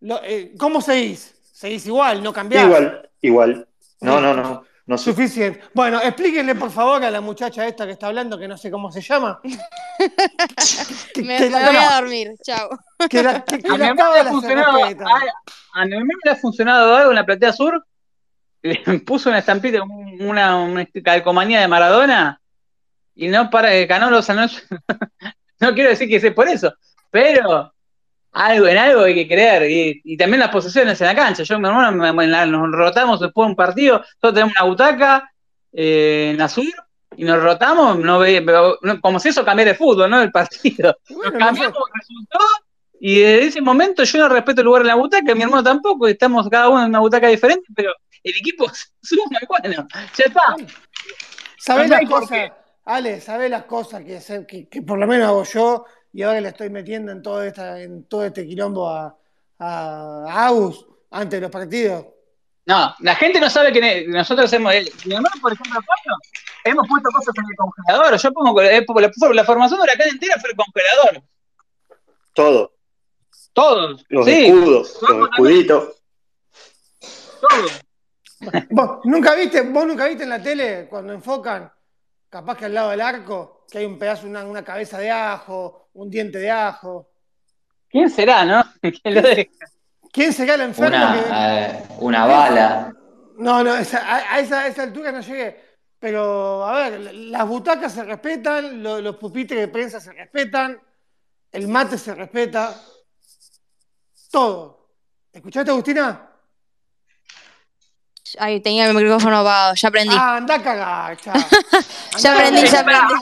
Lo- 0.00 0.20
eh, 0.24 0.52
¿cómo 0.58 0.80
seguís? 0.80 1.34
Seguís 1.52 1.86
igual, 1.86 2.22
no 2.22 2.32
cambiás. 2.32 2.64
Igual, 2.64 3.10
igual. 3.20 3.68
No, 4.00 4.20
no, 4.20 4.34
no. 4.34 4.64
No 4.84 4.98
sé. 4.98 5.04
Suficiente. 5.12 5.60
Bueno, 5.74 6.00
explíquenle 6.02 6.56
por 6.56 6.72
favor 6.72 7.04
a 7.04 7.10
la 7.10 7.20
muchacha 7.20 7.64
esta 7.68 7.86
que 7.86 7.92
está 7.92 8.08
hablando, 8.08 8.36
que 8.36 8.48
no 8.48 8.56
sé 8.58 8.68
cómo 8.68 8.90
se 8.90 9.00
llama. 9.00 9.40
que, 11.14 11.22
Me, 11.22 11.38
que 11.38 11.44
me 11.44 11.50
la, 11.50 11.66
voy 11.66 11.76
a 11.76 12.00
dormir, 12.00 12.32
chao. 12.42 12.68
que 13.08 13.22
la- 13.22 13.44
que- 13.44 13.58
que 13.60 13.68
A 13.68 13.72
mi 13.74 13.78
le 13.78 13.84
ha 13.90 14.24
funcionado, 14.24 14.82
a, 14.82 14.88
a 15.74 15.84
mi 15.86 15.92
hermano 15.92 16.18
le 16.24 16.30
ha 16.32 16.36
funcionado 16.36 16.96
algo 16.96 17.10
en 17.10 17.14
la 17.14 17.24
platea 17.24 17.52
sur. 17.52 17.86
Le 18.62 18.74
puso 19.06 19.28
una 19.28 19.38
estampita, 19.38 19.84
un- 19.84 20.20
una, 20.20 20.56
una 20.58 20.84
calcomanía 21.04 21.60
de 21.60 21.68
Maradona 21.68 22.40
y 23.14 23.28
no 23.28 23.50
para 23.50 23.70
ganó 23.86 24.10
los 24.10 24.28
anuncios. 24.30 24.64
no 25.62 25.74
quiero 25.74 25.90
decir 25.90 26.08
que 26.08 26.20
sea 26.20 26.34
por 26.34 26.48
eso, 26.48 26.74
pero 27.10 27.72
algo, 28.32 28.66
en 28.66 28.78
algo 28.78 29.02
hay 29.02 29.14
que 29.14 29.28
creer. 29.28 29.70
Y, 29.70 30.00
y 30.04 30.16
también 30.16 30.40
las 30.40 30.50
posesiones 30.50 31.00
en 31.00 31.06
la 31.06 31.14
cancha. 31.14 31.42
Yo 31.42 31.54
y 31.56 31.58
mi 31.58 31.68
hermano 31.68 31.92
me- 31.92 32.12
me- 32.12 32.26
la- 32.26 32.46
nos 32.46 32.70
rotamos 32.72 33.20
después 33.20 33.46
de 33.46 33.50
un 33.50 33.56
partido, 33.56 34.02
todos 34.20 34.34
tenemos 34.34 34.54
una 34.58 34.68
butaca 34.68 35.30
eh, 35.72 36.34
en 36.38 36.48
sur. 36.48 36.64
Y 37.14 37.24
nos 37.24 37.42
rotamos, 37.42 37.98
no 37.98 38.18
ve- 38.20 38.40
no- 38.80 39.00
como 39.02 39.20
si 39.20 39.28
eso 39.28 39.44
cambiara 39.44 39.72
el 39.72 39.76
fútbol, 39.76 40.08
¿no? 40.08 40.22
El 40.22 40.30
partido. 40.32 40.96
Nos 41.10 41.16
bueno, 41.18 41.32
no 41.32 41.38
cambiamos, 41.38 41.74
sé. 41.76 41.92
resultó, 41.94 42.38
y 43.00 43.18
desde 43.20 43.46
ese 43.48 43.60
momento 43.60 44.02
yo 44.04 44.18
no 44.18 44.28
respeto 44.30 44.62
el 44.62 44.64
lugar 44.64 44.80
en 44.82 44.88
la 44.88 44.94
butaca, 44.94 45.34
mi 45.34 45.42
hermano 45.42 45.62
tampoco, 45.62 46.06
estamos 46.08 46.48
cada 46.48 46.70
uno 46.70 46.80
en 46.82 46.88
una 46.88 47.00
butaca 47.00 47.28
diferente, 47.28 47.66
pero 47.76 47.92
el 48.24 48.32
equipo 48.34 48.64
suma 49.02 49.38
y 49.42 49.46
bueno, 49.46 49.86
ya 50.16 50.24
está. 50.24 50.54
¿Sabés 51.58 51.90
No? 51.90 52.61
Ale, 52.84 53.20
¿sabés 53.20 53.50
las 53.50 53.64
cosas 53.64 54.02
que, 54.04 54.20
se- 54.20 54.46
que, 54.46 54.68
que 54.68 54.82
por 54.82 54.98
lo 54.98 55.06
menos 55.06 55.28
hago 55.28 55.44
yo 55.44 55.84
y 56.12 56.22
ahora 56.22 56.40
le 56.40 56.48
estoy 56.48 56.68
metiendo 56.70 57.12
en 57.12 57.22
todo, 57.22 57.42
esta, 57.42 57.80
en 57.80 58.04
todo 58.04 58.24
este 58.24 58.46
quilombo 58.46 58.88
a, 58.88 59.16
a, 59.58 60.24
a 60.28 60.46
Agus 60.46 60.84
antes 61.10 61.38
de 61.38 61.40
los 61.42 61.50
partidos? 61.50 62.06
No, 62.64 62.94
la 63.00 63.14
gente 63.16 63.40
no 63.40 63.50
sabe 63.50 63.72
que 63.72 64.06
nosotros 64.08 64.52
hemos, 64.52 64.72
eh, 64.72 64.84
mi 65.06 65.14
hermano, 65.14 65.34
por 65.40 65.52
ejemplo, 65.52 65.74
Pablo, 65.80 66.16
hemos 66.64 66.86
puesto 66.88 67.08
cosas 67.10 67.34
en 67.36 67.44
el 67.50 67.56
congelador, 67.56 68.16
yo 68.20 68.32
pongo, 68.32 68.62
eh, 68.62 68.84
la, 69.00 69.10
la 69.34 69.44
formación 69.44 69.80
de 69.80 69.86
la 69.86 69.92
cara 69.96 70.10
entera 70.10 70.36
fue 70.40 70.50
el 70.50 70.56
congelador, 70.56 71.22
Todo. 72.34 72.72
todos, 73.52 74.04
Los 74.08 74.24
sí, 74.26 74.46
escudos, 74.46 74.98
los 75.08 75.28
escuditos. 75.30 75.88
todo. 77.40 77.68
¿Vos 78.70 78.98
nunca 79.04 79.34
viste, 79.34 79.62
vos 79.62 79.86
nunca 79.86 80.06
viste 80.06 80.22
en 80.24 80.30
la 80.30 80.42
tele 80.42 80.86
cuando 80.88 81.12
enfocan, 81.12 81.70
capaz 82.32 82.56
que 82.56 82.64
al 82.64 82.72
lado 82.72 82.88
del 82.90 83.02
arco, 83.02 83.66
que 83.70 83.76
hay 83.78 83.84
un 83.84 83.98
pedazo, 83.98 84.26
una, 84.26 84.42
una 84.44 84.64
cabeza 84.64 84.98
de 84.98 85.10
ajo, 85.10 85.90
un 85.92 86.08
diente 86.08 86.38
de 86.38 86.50
ajo? 86.50 87.10
¿Quién 87.90 88.08
será, 88.08 88.42
no? 88.46 88.64
Lo 89.04 89.20
deja. 89.20 89.50
¿Quién 90.10 90.32
será 90.32 90.54
el 90.54 90.62
enfermo 90.62 90.96
que.? 91.12 91.28
Una, 91.28 91.66
eh, 91.66 91.84
una 91.98 92.26
bala. 92.26 92.94
No, 93.36 93.62
no, 93.62 93.76
esa- 93.76 93.98
a, 94.00 94.34
a 94.34 94.40
esa, 94.40 94.60
a 94.62 94.66
esa 94.68 94.82
altura 94.82 95.12
no 95.12 95.20
llegué. 95.20 95.72
Pero, 95.98 96.64
a 96.66 96.72
ver, 96.88 97.14
las 97.14 97.46
butacas 97.46 97.92
se 97.92 98.02
respetan, 98.02 98.82
lo- 98.82 99.00
los 99.02 99.16
pupitres 99.16 99.60
de 99.60 99.68
prensa 99.68 100.00
se 100.00 100.12
respetan, 100.12 100.80
el 101.52 101.68
mate 101.68 101.98
se 101.98 102.14
respeta, 102.14 102.74
todo. 104.30 104.88
¿Escuchaste, 105.32 105.70
Agustina? 105.70 106.31
Ay, 108.38 108.60
tenía 108.60 108.86
el 108.88 108.94
micrófono 108.94 109.38
apagado, 109.38 109.74
ya 109.74 109.88
aprendí. 109.88 110.14
Ah, 110.18 110.36
anda 110.36 110.54
a 110.56 110.62
cagar, 110.62 111.16
ya 112.18 112.32
aprendí, 112.34 112.66
ya 112.66 112.80
aprendí. 112.80 113.14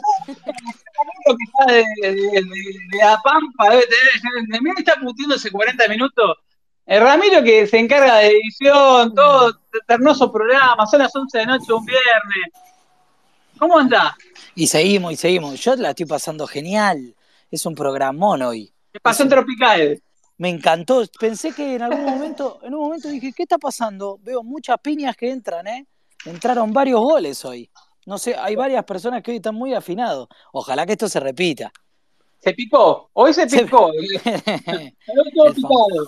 Lo 1.26 1.36
que 1.36 1.44
está 1.44 1.72
de, 1.72 1.84
de, 2.02 2.14
de- 2.14 2.40
de 2.42 2.98
la 2.98 3.20
Pampa 3.22 3.70
debe 3.70 3.84
tener. 3.86 4.46
De 4.48 4.60
mí 4.60 4.70
está 4.76 4.94
puteando 4.96 5.34
hace 5.36 5.50
40 5.50 5.88
minutos. 5.88 6.36
El 6.86 7.00
Ramiro 7.02 7.42
que 7.42 7.66
se 7.66 7.78
encarga 7.78 8.16
de 8.16 8.28
edición, 8.30 9.14
todo, 9.14 9.58
ternoso 9.86 10.30
programa, 10.32 10.86
son 10.86 11.00
las 11.00 11.14
11 11.14 11.38
de 11.38 11.46
la 11.46 11.52
noche 11.56 11.72
un 11.72 11.84
viernes. 11.84 12.48
¿Cómo 13.58 13.78
anda? 13.78 14.16
Y 14.54 14.66
seguimos 14.66 15.12
y 15.12 15.16
seguimos. 15.16 15.60
Yo 15.60 15.76
la 15.76 15.90
estoy 15.90 16.06
pasando 16.06 16.46
genial. 16.46 17.14
Es 17.50 17.64
un 17.66 17.74
programón 17.74 18.42
hoy. 18.42 18.72
¿Qué 18.92 18.98
pasó 19.00 19.22
en 19.22 19.28
Tropical? 19.28 20.02
Me 20.40 20.48
encantó. 20.48 21.02
Pensé 21.20 21.52
que 21.52 21.74
en 21.74 21.82
algún 21.82 22.02
momento, 22.02 22.60
en 22.62 22.72
un 22.74 22.80
momento 22.80 23.08
dije, 23.08 23.30
¿qué 23.34 23.42
está 23.42 23.58
pasando? 23.58 24.18
Veo 24.22 24.42
muchas 24.42 24.78
piñas 24.80 25.14
que 25.14 25.30
entran, 25.30 25.66
¿eh? 25.66 25.86
Entraron 26.24 26.72
varios 26.72 26.98
goles 27.00 27.44
hoy. 27.44 27.68
No 28.06 28.16
sé, 28.16 28.34
hay 28.34 28.56
varias 28.56 28.82
personas 28.84 29.22
que 29.22 29.32
hoy 29.32 29.36
están 29.36 29.54
muy 29.54 29.74
afinados. 29.74 30.28
Ojalá 30.52 30.86
que 30.86 30.92
esto 30.92 31.10
se 31.10 31.20
repita. 31.20 31.70
Se 32.42 32.54
picó, 32.54 33.10
hoy 33.12 33.34
se 33.34 33.46
Se- 33.50 33.64
picó. 33.64 33.92
el, 33.92 34.08
Todo 35.36 35.52
fam- 35.52 35.54
picado. 35.54 36.06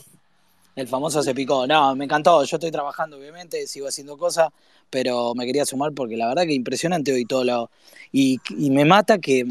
el 0.76 0.88
famoso 0.88 1.22
se 1.22 1.34
picó. 1.34 1.66
No, 1.66 1.94
me 1.94 2.06
encantó. 2.06 2.42
Yo 2.44 2.56
estoy 2.56 2.70
trabajando, 2.70 3.18
obviamente, 3.18 3.66
sigo 3.66 3.86
haciendo 3.88 4.16
cosas, 4.16 4.48
pero 4.88 5.34
me 5.34 5.44
quería 5.44 5.66
sumar 5.66 5.92
porque 5.92 6.16
la 6.16 6.28
verdad 6.28 6.44
que 6.44 6.54
impresionante 6.54 7.12
hoy 7.12 7.26
todo 7.26 7.44
lo. 7.44 7.70
Y, 8.12 8.40
y 8.56 8.70
me 8.70 8.86
mata 8.86 9.18
que 9.18 9.44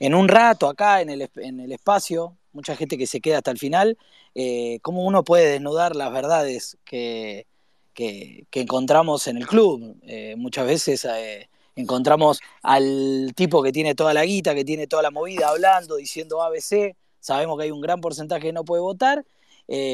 en 0.00 0.14
un 0.14 0.26
rato 0.28 0.68
acá 0.68 1.02
el, 1.02 1.28
en 1.36 1.60
el 1.60 1.72
espacio, 1.72 2.34
mucha 2.56 2.74
gente 2.74 2.98
que 2.98 3.06
se 3.06 3.20
queda 3.20 3.38
hasta 3.38 3.52
el 3.52 3.58
final, 3.58 3.96
eh, 4.34 4.80
cómo 4.82 5.04
uno 5.04 5.22
puede 5.22 5.52
desnudar 5.52 5.94
las 5.94 6.12
verdades 6.12 6.76
que, 6.84 7.46
que, 7.94 8.46
encontramos 8.52 9.28
en 9.28 9.36
el 9.36 9.46
club. 9.46 9.96
Eh, 10.02 10.34
muchas 10.36 10.66
veces 10.66 11.04
eh, 11.04 11.48
encontramos 11.76 12.40
al 12.62 13.32
tipo 13.36 13.62
que 13.62 13.70
tiene 13.70 13.94
toda 13.94 14.12
la 14.12 14.24
guita, 14.24 14.54
que 14.54 14.64
tiene 14.64 14.88
toda 14.88 15.02
la 15.02 15.12
movida 15.12 15.48
hablando, 15.50 15.96
diciendo 15.96 16.42
ABC, 16.42 16.96
sabemos 17.20 17.58
que 17.58 17.64
hay 17.64 17.70
un 17.70 17.80
gran 17.80 18.00
porcentaje 18.00 18.48
que 18.48 18.52
no 18.52 18.64
puede 18.64 18.82
votar, 18.82 19.24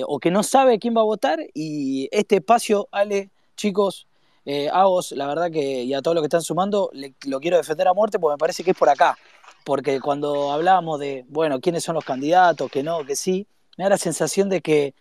o 0.06 0.18
que 0.18 0.30
no 0.30 0.42
sabe 0.42 0.78
quién 0.78 0.94
va 0.94 1.00
a 1.00 1.04
votar, 1.04 1.40
y 1.54 2.08
este 2.12 2.36
espacio, 2.36 2.88
Ale, 2.92 3.30
chicos, 3.56 4.06
eh, 4.44 4.68
Agos, 4.72 5.12
la 5.12 5.26
verdad 5.26 5.50
que, 5.50 5.84
y 5.84 5.94
a 5.94 6.02
todos 6.02 6.14
los 6.14 6.22
que 6.22 6.26
están 6.26 6.42
sumando, 6.42 6.90
lo 7.26 7.40
quiero 7.40 7.56
defender 7.56 7.86
a 7.86 7.94
muerte 7.94 8.18
porque 8.18 8.34
me 8.34 8.38
parece 8.38 8.64
que 8.64 8.72
es 8.72 8.76
por 8.76 8.88
acá. 8.88 9.16
Porque 9.64 10.00
cuando 10.00 10.52
hablábamos 10.52 10.98
de, 11.00 11.24
bueno, 11.28 11.60
quiénes 11.60 11.84
son 11.84 11.94
los 11.94 12.04
candidatos, 12.04 12.70
que 12.70 12.82
no, 12.82 13.04
que 13.04 13.16
sí, 13.16 13.46
me 13.76 13.84
da 13.84 13.90
la 13.90 13.98
sensación 13.98 14.48
de 14.48 14.60
que 14.60 14.94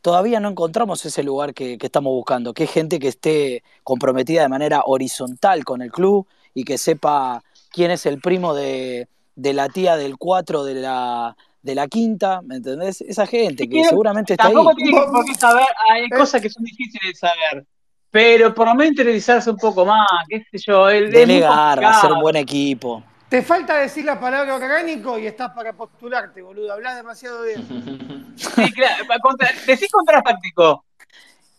todavía 0.00 0.40
no 0.40 0.48
encontramos 0.48 1.04
ese 1.06 1.22
lugar 1.22 1.54
que, 1.54 1.78
que 1.78 1.86
estamos 1.86 2.12
buscando, 2.12 2.52
que 2.52 2.64
es 2.64 2.70
gente 2.70 2.98
que 2.98 3.08
esté 3.08 3.62
comprometida 3.84 4.42
de 4.42 4.48
manera 4.48 4.82
horizontal 4.84 5.64
con 5.64 5.80
el 5.80 5.90
club 5.90 6.26
y 6.54 6.64
que 6.64 6.76
sepa 6.76 7.42
quién 7.70 7.90
es 7.90 8.04
el 8.04 8.20
primo 8.20 8.54
de, 8.54 9.08
de 9.36 9.52
la 9.52 9.68
tía 9.68 9.96
del 9.96 10.18
4 10.18 10.64
de 10.64 10.74
la, 10.74 11.36
de 11.62 11.74
la 11.74 11.88
quinta, 11.88 12.42
¿me 12.42 12.56
entendés? 12.56 13.00
Esa 13.00 13.26
gente 13.26 13.68
que 13.68 13.84
seguramente 13.84 14.34
está 14.34 14.48
ahí. 14.48 14.54
Tampoco 14.54 14.74
tiene 14.74 14.92
que 14.92 15.06
por 15.06 15.24
qué 15.24 15.34
saber, 15.34 15.66
hay 15.90 16.08
cosas 16.10 16.42
que 16.42 16.50
son 16.50 16.64
difíciles 16.64 17.12
de 17.12 17.14
saber. 17.14 17.66
Pero 18.10 18.52
por 18.52 18.66
lo 18.66 18.74
menos 18.74 18.90
interiorizarse 18.90 19.50
un 19.50 19.56
poco 19.56 19.86
más, 19.86 20.06
qué 20.28 20.44
sé 20.50 20.58
yo. 20.66 20.88
El, 20.90 21.10
Delegar, 21.10 21.82
hacer 21.82 22.12
un 22.12 22.20
buen 22.20 22.36
equipo. 22.36 23.02
Te 23.32 23.40
falta 23.40 23.78
decir 23.78 24.04
la 24.04 24.20
palabra 24.20 24.56
orgánico 24.56 25.18
y 25.18 25.26
estás 25.26 25.52
para 25.52 25.72
postularte, 25.72 26.42
boludo. 26.42 26.70
Hablas 26.70 26.96
demasiado 26.96 27.44
bien. 27.44 27.64
Sí, 28.36 28.72
claro, 28.72 29.04
contra, 29.22 29.50
decís 29.66 29.90
contrafáctico. 29.90 30.84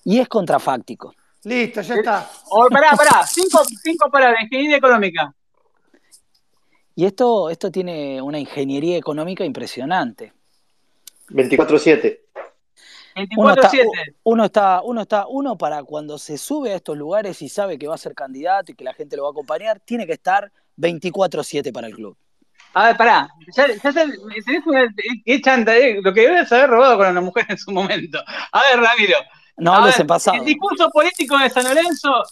Y 0.03 0.19
es 0.19 0.27
contrafáctico. 0.27 1.15
Listo, 1.43 1.81
ya 1.81 1.95
está. 1.95 2.29
O 2.49 2.67
pará, 2.69 2.91
pará, 2.91 3.25
cinco, 3.25 3.63
cinco 3.81 4.09
para 4.11 4.31
la 4.31 4.43
ingeniería 4.43 4.77
económica. 4.77 5.33
Y 6.95 7.05
esto, 7.05 7.49
esto 7.49 7.71
tiene 7.71 8.21
una 8.21 8.37
ingeniería 8.37 8.97
económica 8.97 9.43
impresionante. 9.43 10.31
24-7. 11.29 12.19
Uno 13.37 13.53
está, 13.53 13.71
24-7. 13.71 14.15
uno 14.23 14.45
está, 14.45 14.81
uno 14.83 15.01
está, 15.01 15.27
uno 15.27 15.57
para 15.57 15.83
cuando 15.83 16.19
se 16.19 16.37
sube 16.37 16.73
a 16.73 16.75
estos 16.75 16.97
lugares 16.97 17.41
y 17.41 17.49
sabe 17.49 17.79
que 17.79 17.87
va 17.87 17.95
a 17.95 17.99
ser 17.99 18.13
candidato 18.13 18.71
y 18.71 18.75
que 18.75 18.83
la 18.83 18.93
gente 18.93 19.15
lo 19.15 19.23
va 19.23 19.29
a 19.29 19.31
acompañar, 19.31 19.79
tiene 19.79 20.05
que 20.05 20.13
estar 20.13 20.51
24-7 20.77 21.71
para 21.71 21.87
el 21.87 21.95
club. 21.95 22.17
A 22.75 22.87
ver, 22.87 22.97
pará. 22.97 23.27
Ya, 23.55 23.67
ya 23.67 23.91
sé, 23.93 24.05
tenés 24.45 24.65
una, 24.65 24.87
qué 25.25 25.41
chanta, 25.41 25.77
eh, 25.77 25.99
lo 26.01 26.13
que 26.13 26.21
debes 26.21 26.51
haber 26.51 26.69
robado 26.71 26.97
con 26.97 27.07
una 27.07 27.21
mujer 27.21 27.45
en 27.49 27.57
su 27.57 27.71
momento. 27.71 28.19
A 28.51 28.61
ver, 28.63 28.79
Ramiro. 28.79 29.17
No 29.57 29.73
hables 29.75 29.99
en 29.99 30.07
pasado. 30.07 30.37
El 30.37 30.45
discurso 30.45 30.89
político 30.89 31.37
de 31.37 31.49
San 31.51 31.65
Lorenzo, 31.65 32.23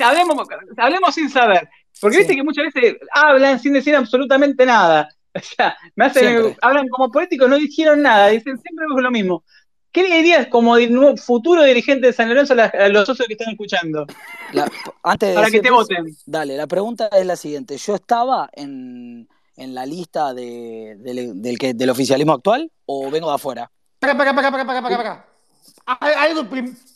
hablemos, 0.00 0.46
hablemos 0.76 1.14
sin 1.14 1.30
saber. 1.30 1.68
Porque 2.00 2.16
Sí. 2.16 2.18
viste 2.20 2.36
que 2.36 2.42
muchas 2.44 2.66
veces 2.72 2.96
hablan 3.12 3.58
sin 3.58 3.72
decir 3.72 3.96
absolutamente 3.96 4.64
nada. 4.66 5.08
O 5.34 5.40
sea, 5.40 5.76
me 5.94 6.06
hacen, 6.06 6.24
Siempre. 6.26 6.56
hablan 6.62 6.88
como 6.88 7.12
políticos, 7.12 7.48
no 7.48 7.56
dijeron 7.58 8.02
nada, 8.02 8.28
dicen 8.28 8.58
siempre 8.60 8.86
lo 8.88 9.10
mismo. 9.10 9.44
¿Qué 9.92 10.02
le 10.02 10.16
dirías 10.16 10.46
como 10.48 10.76
futuro 11.16 11.62
dirigente 11.62 12.08
de 12.08 12.12
San 12.12 12.28
Lorenzo 12.28 12.54
a, 12.54 12.88
los 12.88 13.06
socios 13.06 13.26
que 13.26 13.34
están 13.34 13.50
escuchando? 13.50 14.06
La- 14.52 14.70
antes 15.02 15.30
de 15.30 15.34
Para 15.34 15.50
que 15.50 15.60
te 15.60 15.70
voten. 15.70 16.16
Dale, 16.26 16.56
la 16.56 16.66
pregunta 16.66 17.08
es 17.08 17.26
la 17.26 17.36
siguiente. 17.36 17.76
¿Yo 17.78 17.94
estaba 17.94 18.48
en, 18.52 19.28
en 19.56 19.74
la 19.74 19.86
lista 19.86 20.34
de- 20.34 20.96
del, 20.98 21.40
del 21.40 21.58
que, 21.58 21.74
del 21.74 21.90
oficialismo 21.90 22.34
actual 22.34 22.70
o 22.86 23.10
vengo 23.10 23.28
de 23.28 23.34
afuera? 23.34 23.70
Para, 23.98 24.16
para, 24.16 24.34
para, 24.34 24.50
para, 24.50 24.64
para, 24.66 24.82
para, 24.82 24.96
para. 24.96 26.22
Algo 26.22 26.46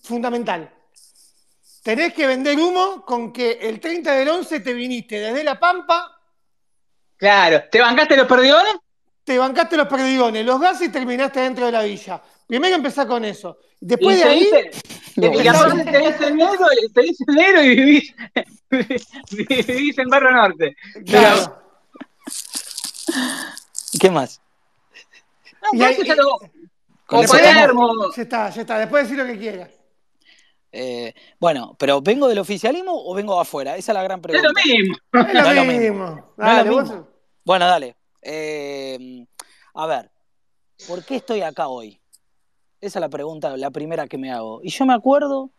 fundamental. 0.02 0.70
Tenés 1.82 2.12
que 2.14 2.26
vender 2.26 2.58
humo 2.58 3.04
con 3.04 3.32
que 3.32 3.52
el 3.52 3.80
30 3.80 4.12
del 4.12 4.28
11 4.28 4.60
te 4.60 4.72
viniste 4.72 5.18
desde 5.18 5.42
La 5.42 5.58
Pampa, 5.58 6.18
Claro, 7.22 7.62
¿te 7.70 7.80
bancaste 7.80 8.16
los 8.16 8.26
perdigones? 8.26 8.74
Te 9.25 9.39
bancaste 9.39 9.76
los 9.76 9.86
perdigones, 9.89 10.44
los 10.44 10.60
gases 10.60 10.89
y 10.89 10.92
terminaste 10.92 11.41
dentro 11.41 11.67
de 11.67 11.73
la 11.73 11.83
villa. 11.83 12.20
Primero 12.47 12.75
empezá 12.76 13.07
con 13.07 13.25
eso. 13.25 13.59
Después 13.81 14.17
y 14.18 14.23
de 14.23 14.28
ahí, 14.28 14.41
dice- 14.41 14.70
No, 15.17 15.42
y 15.42 15.49
aparte 15.49 15.84
te 15.84 15.99
dicen 15.99 16.36
negro, 16.36 16.67
te 16.94 17.02
dicen 17.02 17.26
negro 17.34 17.62
y 17.62 17.68
vivís, 17.76 18.15
vivís 19.67 19.99
en 19.99 20.09
Barrio 20.09 20.31
Norte. 20.33 20.76
claro. 21.07 21.59
¿Qué 24.01 24.10
más? 24.10 24.41
No, 25.62 25.78
Y 25.78 25.83
ahí- 25.83 25.97
ya 26.05 26.15
lo- 26.15 26.39
Con 27.07 27.26
Palermo. 27.26 28.10
Ya 28.17 28.23
está, 28.23 28.51
ya 28.51 28.60
está. 28.62 28.78
Después 28.78 29.05
decir 29.05 29.18
lo 29.18 29.26
que 29.26 29.39
quieras. 29.39 29.70
Eh, 30.75 31.15
bueno, 31.39 31.76
pero 31.78 32.01
¿vengo 32.01 32.26
del 32.28 32.39
oficialismo 32.39 32.92
o 32.94 33.15
vengo 33.15 33.39
afuera? 33.39 33.76
Esa 33.76 33.92
es 33.92 33.94
la 33.94 34.02
gran 34.02 34.18
Es 34.20 34.23
pregunta. 34.23 34.49
lo 34.49 34.55
mismo. 34.55 34.97
Es 35.12 35.34
lo 35.34 35.42
No 35.42 35.51
es 35.51 35.57
lo 35.57 35.65
mismo. 35.65 36.05
No 36.07 36.44
es 36.47 36.57
Dale, 36.57 36.70
lo 36.70 36.75
vos- 36.76 36.84
mismo. 36.91 37.09
Bueno, 37.44 37.67
dale. 37.67 37.97
Eh, 38.23 39.26
a 39.75 39.86
ver, 39.86 40.10
¿por 40.89 41.05
qué 41.05 41.17
estoy 41.17 41.42
acá 41.42 41.68
hoy? 41.68 42.01
Esa 42.81 42.99
es 42.99 43.01
la 43.01 43.09
pregunta, 43.09 43.57
la 43.57 43.70
primera 43.70 44.07
que 44.07 44.18
me 44.18 44.33
hago. 44.33 44.60
Y 44.62 44.70
yo 44.70 44.84
me 44.86 44.94
acuerdo 44.94 45.51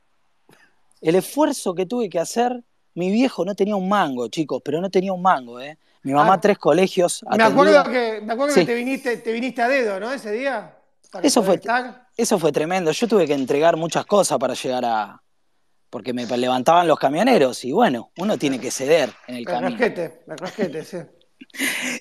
el 1.02 1.16
esfuerzo 1.16 1.74
que 1.76 1.86
tuve 1.86 2.10
que 2.10 2.20
hacer. 2.20 2.64
Mi 2.96 3.12
viejo 3.12 3.44
no 3.46 3.56
tenía 3.56 3.76
un 3.76 3.90
mango, 3.90 4.28
chicos, 4.28 4.62
pero 4.64 4.80
no 4.82 4.90
tenía 4.90 5.14
un 5.14 5.22
mango, 5.22 5.60
¿eh? 5.60 5.78
Mi 6.04 6.14
mamá 6.14 6.34
Ah, 6.34 6.42
tres 6.42 6.58
colegios. 6.58 7.24
Me 7.36 7.44
acuerdo 7.44 7.84
que, 7.86 8.22
me 8.22 8.34
acuerdo 8.34 8.54
Sí. 8.54 8.60
que 8.62 8.66
te 8.68 8.76
viniste, 8.76 9.18
te 9.18 9.32
viniste 9.32 9.62
a 9.62 9.68
dedo, 9.70 10.00
¿no? 10.00 10.12
Ese 10.12 10.32
día. 10.32 10.78
Para 11.12 11.26
Eso 11.26 11.42
poder 11.42 11.60
fue- 11.62 11.72
estar. 11.74 12.08
Eso 12.18 12.38
fue 12.38 12.52
tremendo. 12.52 12.92
Yo 12.92 13.08
tuve 13.08 13.26
que 13.26 13.34
entregar 13.34 13.78
muchas 13.78 14.06
cosas 14.06 14.38
para 14.38 14.54
llegar 14.54 14.84
a... 14.86 15.22
Porque 15.90 16.12
me 16.14 16.26
levantaban 16.26 16.88
los 16.88 17.00
camioneros 17.00 17.64
y 17.66 17.72
bueno, 17.72 18.12
uno 18.18 18.38
tiene 18.38 18.60
que 18.60 18.70
ceder 18.72 19.12
en 19.28 19.36
el 19.36 19.40
El 19.42 19.46
camino. 19.46 19.70
rasquete, 19.70 20.24
el 20.28 20.38
rasquete, 20.38 20.84
sí. 20.86 20.98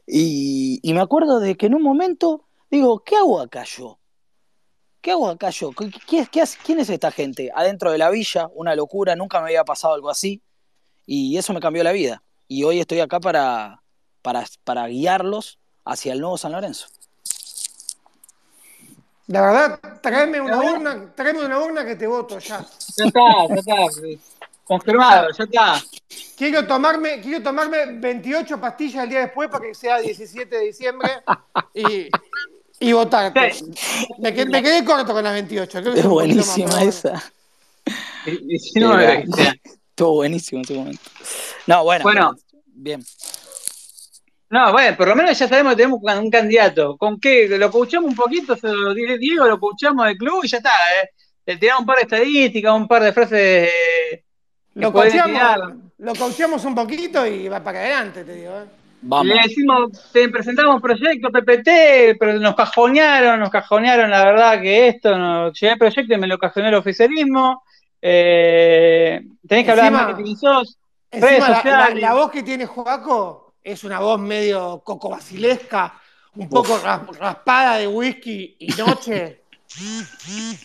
Y, 0.06 0.80
y 0.82 0.94
me 0.94 1.00
acuerdo 1.00 1.40
de 1.40 1.56
que 1.56 1.66
en 1.66 1.74
un 1.74 1.82
momento 1.82 2.44
digo, 2.70 3.00
¿qué 3.00 3.16
hago 3.16 3.40
acá 3.40 3.64
yo? 3.64 3.98
¿Qué 5.00 5.10
hago 5.10 5.28
acá 5.28 5.50
yo? 5.50 5.72
¿Qué- 5.72 5.90
qué- 6.06 6.26
qué 6.30 6.40
hace- 6.42 6.58
¿Quién 6.64 6.78
es 6.80 6.88
esta 6.88 7.10
gente? 7.10 7.50
Adentro 7.54 7.90
de 7.90 7.98
la 7.98 8.08
villa, 8.10 8.48
una 8.54 8.74
locura, 8.74 9.16
nunca 9.16 9.40
me 9.40 9.46
había 9.46 9.64
pasado 9.64 9.94
algo 9.94 10.10
así. 10.10 10.40
Y 11.06 11.36
eso 11.36 11.52
me 11.52 11.60
cambió 11.60 11.82
la 11.82 11.92
vida. 11.92 12.22
Y 12.48 12.62
hoy 12.64 12.80
estoy 12.80 13.00
acá 13.00 13.18
para, 13.20 13.82
para, 14.22 14.44
para 14.64 14.86
guiarlos 14.86 15.58
hacia 15.84 16.12
el 16.12 16.20
nuevo 16.20 16.38
San 16.38 16.52
Lorenzo. 16.52 16.86
La 19.26 19.40
verdad, 19.42 19.80
tráeme 20.00 20.40
una 20.40 20.58
urna, 20.72 21.12
tráeme 21.14 21.44
una 21.44 21.58
urna 21.58 21.84
que 21.84 21.96
te 21.96 22.06
voto 22.06 22.38
ya. 22.38 22.64
Ya 22.96 23.04
está, 23.06 23.20
ya 23.48 23.54
está. 23.54 23.74
Confirmado, 24.64 25.28
ya 25.36 25.44
está. 25.44 25.82
Quiero 26.36 26.66
tomarme, 26.66 27.20
quiero 27.20 27.42
tomarme 27.42 27.86
28 27.98 28.60
pastillas 28.60 29.04
el 29.04 29.10
día 29.10 29.20
después 29.20 29.48
para 29.48 29.64
que 29.64 29.74
sea 29.74 29.98
17 29.98 30.56
de 30.56 30.64
diciembre 30.66 31.10
y, 31.74 32.08
y 32.80 32.92
votarte. 32.92 33.52
Me, 34.18 34.34
qued- 34.34 34.48
me 34.50 34.62
quedé 34.62 34.84
corto 34.84 35.12
con 35.12 35.24
las 35.24 35.32
28. 35.34 35.80
creo 35.80 35.92
que 35.94 35.98
Es 36.00 36.04
más, 36.04 36.12
buenísima 36.12 36.82
esa. 36.82 37.22
Y- 38.26 38.46
19, 38.46 39.24
Era-. 39.36 39.54
Estuvo 39.64 40.14
buenísimo 40.14 40.58
en 40.60 40.64
ese 40.64 40.74
momento. 40.74 41.02
No, 41.66 41.84
bueno. 41.84 42.02
Bueno. 42.04 42.34
Bien. 42.66 43.04
No, 44.48 44.70
bueno, 44.72 44.96
por 44.96 45.08
lo 45.08 45.16
menos 45.16 45.38
ya 45.38 45.48
sabemos 45.48 45.72
que 45.72 45.76
tenemos 45.78 46.00
un 46.02 46.30
candidato. 46.30 46.96
¿Con 46.98 47.18
qué? 47.18 47.48
Lo 47.48 47.70
coachamos 47.70 48.10
un 48.10 48.16
poquito, 48.16 48.54
se 48.56 48.68
lo 48.68 48.92
diré 48.94 49.16
Diego, 49.18 49.46
lo 49.46 49.58
coachamos 49.58 50.06
del 50.06 50.16
club 50.18 50.44
y 50.44 50.48
ya 50.48 50.58
está, 50.58 50.70
¿eh? 51.02 51.08
Le 51.46 51.56
tiramos 51.56 51.80
un 51.80 51.86
par 51.86 51.96
de 51.96 52.02
estadísticas, 52.02 52.72
un 52.74 52.86
par 52.86 53.02
de 53.02 53.12
frases 53.12 53.68
eh, 53.70 54.21
Lo 54.74 56.14
coacheamos 56.14 56.64
un 56.64 56.74
poquito 56.74 57.26
y 57.26 57.48
va 57.48 57.62
para 57.62 57.80
adelante, 57.80 58.24
te 58.24 58.34
digo. 58.34 58.52
¿eh? 58.52 58.64
Vamos. 59.02 59.26
Le 59.26 59.34
decimos, 59.42 60.10
te 60.12 60.28
presentamos 60.28 60.76
un 60.76 60.80
proyecto 60.80 61.28
PPT, 61.30 62.16
pero 62.18 62.38
nos 62.38 62.54
cajonearon, 62.54 63.40
nos 63.40 63.50
cajonearon 63.50 64.08
la 64.10 64.24
verdad 64.24 64.60
que 64.60 64.88
esto, 64.88 65.16
no, 65.18 65.52
llegué 65.52 65.72
al 65.72 65.78
proyecto 65.78 66.14
y 66.14 66.18
me 66.18 66.26
lo 66.28 66.38
cajoneó 66.38 66.68
el 66.68 66.74
oficialismo. 66.76 67.62
Eh, 68.00 69.20
tenés 69.46 69.64
que 69.64 69.70
hablar 69.72 69.86
de 69.86 69.90
marketing 69.92 70.36
sos, 70.36 70.78
redes 71.10 71.40
la, 71.40 71.48
la- 71.48 71.54
sociales. 71.56 72.02
la 72.02 72.14
voz 72.14 72.30
que 72.30 72.42
tiene 72.42 72.66
Joaco 72.66 73.54
es 73.62 73.84
una 73.84 74.00
voz 74.00 74.18
medio 74.20 74.80
coco 74.84 75.08
basilesca, 75.10 76.00
un 76.36 76.48
poco 76.48 76.78
ras- 76.78 77.06
raspada 77.18 77.78
de 77.78 77.86
whisky 77.88 78.56
y 78.58 78.68
noche. 78.72 79.42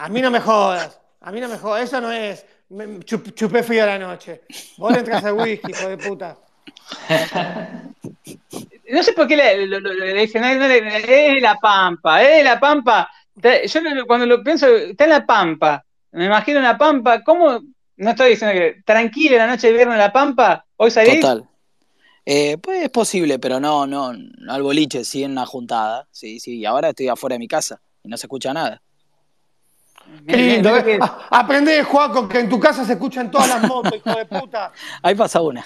A 0.00 0.08
mí 0.08 0.20
no 0.20 0.30
me 0.30 0.40
jodas. 0.40 1.00
A 1.20 1.30
mí 1.32 1.40
no 1.40 1.48
me 1.48 1.58
jodas. 1.58 1.84
Eso 1.84 2.00
no 2.00 2.10
es. 2.10 2.44
Me- 2.74 2.98
chup- 3.00 3.32
chupé 3.34 3.62
frío 3.62 3.84
a 3.84 3.86
la 3.86 3.98
noche. 3.98 4.42
Vos 4.76 4.92
le 4.92 4.98
entras 4.98 5.24
al 5.24 5.34
whisky, 5.34 5.70
hijo 5.72 5.88
de 5.88 5.98
puta. 5.98 6.36
No 8.90 9.02
sé 9.02 9.12
por 9.12 9.26
qué 9.26 9.36
le, 9.36 9.66
lo- 9.66 9.80
lo- 9.80 9.92
le 9.94 10.12
dicen, 10.14 10.44
"Ay, 10.44 10.56
no 10.58 10.68
le- 10.68 11.36
es 11.36 11.42
la 11.42 11.56
pampa, 11.56 12.22
es 12.22 12.44
la 12.44 12.60
pampa. 12.60 13.08
Yo 13.66 13.80
cuando 14.06 14.26
lo 14.26 14.42
pienso, 14.42 14.68
está 14.68 15.04
en 15.04 15.10
la 15.10 15.26
pampa. 15.26 15.84
Me 16.12 16.26
imagino 16.26 16.58
en 16.58 16.64
la 16.64 16.78
pampa, 16.78 17.22
¿cómo? 17.24 17.60
No 17.96 18.10
estoy 18.10 18.30
diciendo 18.30 18.54
que 18.54 18.82
tranquila 18.84 19.38
la 19.38 19.46
noche 19.48 19.68
de 19.68 19.72
viernes 19.72 19.94
en 19.94 20.00
la 20.00 20.12
pampa, 20.12 20.64
hoy 20.76 20.90
salís. 20.90 21.20
Total. 21.20 21.48
Eh, 22.26 22.56
pues 22.58 22.82
es 22.82 22.90
posible, 22.90 23.38
pero 23.38 23.60
no, 23.60 23.86
no, 23.86 24.12
no 24.12 24.52
al 24.52 24.62
boliche, 24.62 25.04
sí 25.04 25.24
en 25.24 25.32
una 25.32 25.44
juntada. 25.46 26.06
Sí, 26.10 26.40
sí, 26.40 26.58
y 26.58 26.64
ahora 26.64 26.90
estoy 26.90 27.08
afuera 27.08 27.34
de 27.34 27.38
mi 27.38 27.48
casa 27.48 27.80
y 28.02 28.08
no 28.08 28.16
se 28.16 28.26
escucha 28.26 28.52
nada. 28.52 28.80
Qué 30.26 30.36
lindo, 30.36 30.76
¿eh? 30.76 30.98
Ah, 31.00 31.26
Aprendé, 31.30 31.82
Juaco, 31.82 32.28
que 32.28 32.38
en 32.40 32.48
tu 32.48 32.58
casa 32.58 32.84
se 32.84 32.92
escuchan 32.94 33.30
todas 33.30 33.48
las 33.48 33.62
motos, 33.68 33.94
hijo 33.94 34.16
de 34.16 34.24
puta. 34.26 34.72
Ahí 35.02 35.14
pasa 35.14 35.40
una. 35.40 35.64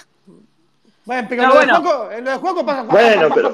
Bueno, 1.05 1.27
pero 1.29 1.43
No, 1.43 1.47
en 1.47 1.49
lo, 1.49 1.55
bueno. 1.55 1.73
de 1.73 1.79
Juaco, 1.87 2.11
en 2.11 2.25
lo 2.25 2.31
de 2.31 2.37
Juaco 2.37 2.65
pasa. 2.65 2.83
Bueno, 2.83 3.29
pero- 3.33 3.53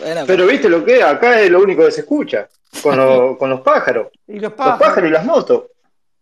Bueno, 0.00 0.24
Pero 0.26 0.46
viste 0.46 0.68
lo 0.68 0.84
que 0.84 0.96
es, 0.98 1.04
acá 1.04 1.40
es 1.40 1.50
lo 1.50 1.60
único 1.60 1.84
que 1.84 1.92
se 1.92 2.00
escucha, 2.00 2.48
con, 2.82 2.96
lo- 2.96 3.36
con 3.38 3.50
los 3.50 3.60
pájaros. 3.60 4.08
Y 4.26 4.34
los 4.40 4.42
Los 4.42 4.52
pájaros 4.78 5.08
y 5.08 5.12
las 5.12 5.24
motos. 5.24 5.64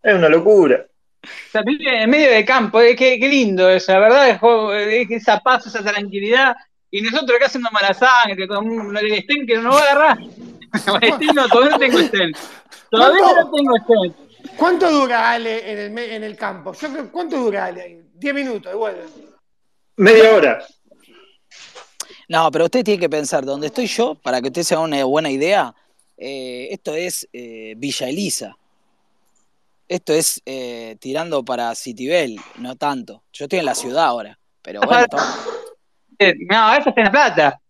Es 0.02 0.14
una 0.14 0.28
locura. 0.28 0.84
O 1.22 1.50
sea, 1.50 1.62
vive 1.64 2.02
en 2.02 2.10
medio 2.10 2.30
de 2.30 2.44
campo, 2.44 2.80
eh, 2.82 2.94
qué, 2.94 3.18
qué 3.18 3.28
lindo 3.28 3.70
eso, 3.70 3.92
la 3.92 3.98
verdad, 4.00 4.28
es, 4.28 4.38
juego- 4.38 4.74
es 4.74 5.10
esa 5.10 5.38
paz, 5.40 5.66
esa 5.66 5.82
tranquilidad. 5.82 6.54
Y 6.90 7.00
nosotros 7.00 7.36
acá 7.36 7.46
haciendo 7.46 7.70
mala 7.72 7.94
sangre, 7.94 8.46
con 8.46 8.68
un- 8.68 8.96
el 8.96 9.12
estén 9.12 9.46
que 9.46 9.56
no 9.56 9.62
nos 9.62 9.76
va 9.76 9.80
a 9.80 9.82
agarrar. 9.84 10.18
No, 11.34 11.48
todavía 11.48 11.70
no 11.70 11.78
tengo 11.78 11.98
estén. 11.98 12.32
Todavía 12.90 13.20
¿Cuánto? 13.20 13.42
no 13.42 13.50
tengo 13.50 13.76
estén. 13.76 14.24
¿Cuánto 14.56 14.90
dura 14.90 15.30
Ale 15.30 15.72
en 15.72 15.98
el, 15.98 15.98
en 15.98 16.24
el 16.24 16.36
campo? 16.36 16.72
Yo 16.72 16.90
creo, 16.90 17.10
¿cuánto 17.10 17.38
dura 17.38 17.66
Ale 17.66 17.82
ahí? 17.82 18.02
Diez 18.14 18.34
minutos, 18.34 18.72
y 18.72 18.76
vuelve. 18.76 19.02
Media 19.96 20.34
hora. 20.34 20.64
No, 22.28 22.50
pero 22.50 22.64
usted 22.64 22.84
tiene 22.84 23.00
que 23.00 23.08
pensar, 23.08 23.44
donde 23.44 23.68
estoy 23.68 23.86
yo, 23.86 24.14
para 24.14 24.40
que 24.40 24.48
usted 24.48 24.62
se 24.62 24.74
haga 24.74 24.84
una 24.84 25.04
buena 25.04 25.30
idea, 25.30 25.74
eh, 26.16 26.68
esto 26.70 26.94
es 26.94 27.28
eh, 27.32 27.74
Villa 27.76 28.08
Elisa. 28.08 28.56
Esto 29.86 30.14
es 30.14 30.40
eh, 30.46 30.96
tirando 30.98 31.44
para 31.44 31.74
Citibel, 31.74 32.40
no 32.56 32.76
tanto. 32.76 33.24
Yo 33.32 33.44
estoy 33.44 33.58
en 33.58 33.66
la 33.66 33.74
ciudad 33.74 34.04
ahora, 34.06 34.38
pero 34.62 34.80
bueno. 34.80 35.06
No, 36.48 36.72
eso 36.74 36.90
está 36.90 37.00
en 37.00 37.04
la 37.06 37.10
plata. 37.10 37.60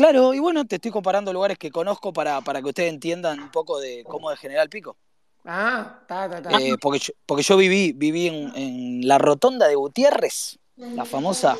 Claro, 0.00 0.32
y 0.32 0.38
bueno, 0.38 0.64
te 0.64 0.76
estoy 0.76 0.90
comparando 0.90 1.30
lugares 1.30 1.58
que 1.58 1.70
conozco 1.70 2.10
para, 2.10 2.40
para 2.40 2.62
que 2.62 2.68
ustedes 2.68 2.88
entiendan 2.90 3.38
un 3.38 3.50
poco 3.50 3.78
de 3.78 4.02
cómo 4.04 4.32
es 4.32 4.40
General 4.40 4.66
Pico. 4.70 4.96
Ah, 5.44 6.00
ta, 6.08 6.26
ta, 6.26 6.40
ta. 6.40 6.58
Eh, 6.58 6.76
porque, 6.80 7.00
yo, 7.00 7.12
porque 7.26 7.42
yo 7.42 7.54
viví, 7.58 7.92
viví 7.92 8.28
en, 8.28 8.56
en 8.56 9.06
la 9.06 9.18
rotonda 9.18 9.68
de 9.68 9.74
Gutiérrez, 9.74 10.58
la 10.76 11.04
famosa, 11.04 11.54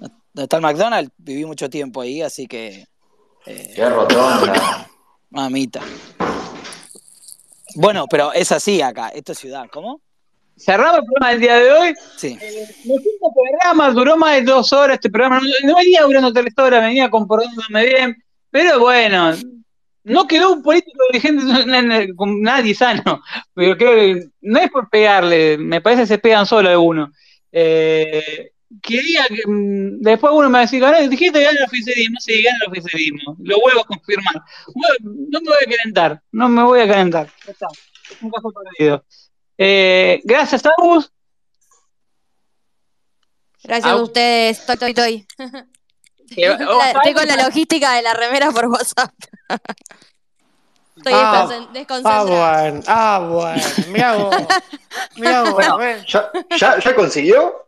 donde 0.00 0.44
está 0.44 0.56
el 0.56 0.62
McDonald's, 0.62 1.12
viví 1.18 1.44
mucho 1.44 1.68
tiempo 1.68 2.00
ahí, 2.00 2.22
así 2.22 2.46
que, 2.46 2.86
eh, 3.44 3.72
Qué 3.76 3.86
rotonda. 3.90 4.88
mamita. 5.28 5.82
Bueno, 7.74 8.06
pero 8.08 8.32
es 8.32 8.50
así 8.50 8.80
acá, 8.80 9.10
esto 9.10 9.32
es 9.32 9.38
ciudad, 9.40 9.66
¿cómo? 9.70 10.00
Cerramos 10.58 10.98
el 10.98 11.04
programa 11.04 11.30
del 11.30 11.40
día 11.40 11.56
de 11.56 11.72
hoy. 11.72 11.94
Sí. 12.16 12.38
Los 12.84 13.02
cinco 13.02 13.32
programas 13.34 13.94
duró 13.94 14.16
más 14.16 14.36
de 14.36 14.42
dos 14.42 14.72
horas 14.72 14.94
este 14.94 15.10
programa. 15.10 15.40
No, 15.40 15.68
no 15.68 15.76
venía 15.76 16.02
durando 16.02 16.32
tres 16.32 16.52
horas, 16.56 16.82
venía 16.82 17.08
comportándome 17.08 17.86
bien. 17.86 18.16
Pero 18.50 18.80
bueno, 18.80 19.34
no 20.04 20.26
quedó 20.26 20.52
un 20.52 20.62
político 20.62 20.98
dirigente 21.12 21.44
no, 21.44 21.64
no, 21.64 21.82
no, 21.82 22.16
con 22.16 22.40
nadie 22.42 22.74
sano. 22.74 23.22
Pero 23.54 23.76
creo 23.76 23.94
que 23.94 24.28
no 24.40 24.58
es 24.58 24.70
por 24.70 24.88
pegarle, 24.88 25.58
me 25.58 25.80
parece 25.80 26.02
que 26.02 26.06
se 26.08 26.18
pegan 26.18 26.46
solo 26.46 26.68
algunos. 26.68 27.10
Eh, 27.52 28.52
quería 28.82 29.24
que 29.28 29.42
mm, 29.46 30.00
después 30.00 30.32
uno 30.34 30.48
me 30.48 30.54
va 30.54 30.58
a 30.58 30.62
decir, 30.62 30.80
"Gané, 30.80 31.08
dijiste 31.08 31.40
gana 31.40 31.58
el 31.58 31.64
oficialismo, 31.64 32.16
sí, 32.20 32.42
gana 32.42 32.58
el 32.64 32.70
oficialismo. 32.70 33.36
Lo 33.40 33.60
vuelvo 33.60 33.80
a 33.80 33.84
confirmar. 33.84 34.42
Bueno, 34.74 35.16
no 35.30 35.40
me 35.40 35.46
voy 35.46 35.64
a 35.66 35.76
calentar, 35.76 36.22
no 36.32 36.48
me 36.48 36.62
voy 36.62 36.80
a 36.80 36.88
calentar. 36.88 37.28
Ya 37.46 37.52
está, 37.52 37.66
es 38.10 38.22
un 38.22 38.30
caso 38.30 38.50
perdido. 38.50 39.04
Eh, 39.58 40.20
gracias, 40.24 40.62
Agus. 40.78 41.10
Gracias 43.64 43.92
a 43.92 43.96
ustedes. 43.96 44.58
Estoy, 44.60 44.74
estoy, 44.90 44.90
estoy. 44.90 45.26
La- 46.36 46.90
estoy 46.92 47.14
con 47.14 47.26
la 47.26 47.36
logística 47.36 47.92
de 47.94 48.02
la 48.02 48.14
remera 48.14 48.50
por 48.50 48.66
WhatsApp. 48.66 49.12
Estoy 50.96 51.12
Ah, 51.14 51.46
desconcen- 51.72 52.02
Ah, 52.04 52.24
bueno, 52.24 52.82
ah, 52.88 53.28
bueno. 53.30 53.62
Mirá 53.88 54.14
vos. 54.16 54.36
Mirá 55.16 55.42
vos, 55.42 55.68
Bueno. 55.76 56.02
¿Ya, 56.08 56.30
ya, 56.58 56.78
ya 56.80 56.94
consiguió? 56.96 57.66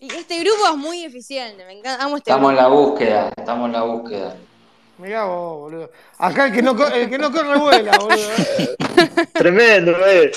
Y 0.00 0.12
este 0.12 0.40
grupo 0.40 0.66
es 0.70 0.76
muy 0.76 1.04
eficiente. 1.04 1.64
Me 1.66 1.74
encanta. 1.74 2.04
Amo 2.04 2.16
este 2.16 2.30
Estamos 2.32 2.50
en 2.50 2.56
la 2.56 2.66
búsqueda, 2.66 3.32
estamos 3.36 3.66
en 3.66 3.72
la 3.72 3.82
búsqueda. 3.82 4.36
Mirá 4.98 5.24
vos, 5.24 5.58
boludo. 5.60 5.90
Acá 6.18 6.46
el 6.46 6.52
que 6.52 6.62
no, 6.62 6.86
el 6.88 7.08
que 7.08 7.16
no 7.18 7.30
corre 7.30 7.58
vuela, 7.58 7.96
boludo. 7.96 8.28
Tremendo, 9.32 9.92
eh. 10.06 10.32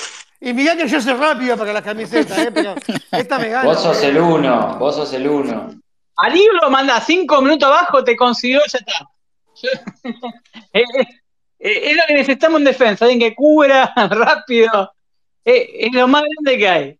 Y 0.46 0.54
mirá 0.54 0.76
que 0.76 0.88
yo 0.88 1.00
soy 1.02 1.14
rápido 1.14 1.56
para 1.58 1.72
las 1.72 1.82
camisetas, 1.84 2.38
¿eh? 2.38 2.52
Pero 2.54 2.76
esta 3.12 3.40
me 3.40 3.48
gana. 3.50 3.64
Vos 3.70 3.82
sos 3.82 4.04
el 4.04 4.18
uno, 4.18 4.76
vos 4.78 4.96
sos 4.96 5.14
el 5.14 5.28
uno. 5.28 5.74
Al 6.18 6.34
libro 6.34 6.70
manda 6.70 7.00
cinco 7.00 7.42
minutos 7.42 7.68
abajo, 7.70 8.04
te 8.04 8.16
consiguió, 8.16 8.60
ya 8.72 8.80
está. 8.80 9.08
Yo- 9.62 9.70
Eh, 10.74 10.82
eh, 10.82 11.06
eh, 11.60 11.92
es 11.92 11.96
lo 11.96 12.04
que 12.08 12.14
necesitamos 12.16 12.60
en 12.60 12.66
defensa, 12.66 13.06
alguien 13.06 13.22
que 13.22 13.34
cubra 13.36 13.94
rápido. 14.10 14.92
Eh, 15.46 15.70
es 15.88 15.94
lo 15.94 16.08
más 16.10 16.24
grande 16.24 16.58
que 16.58 16.68
hay. 16.68 17.00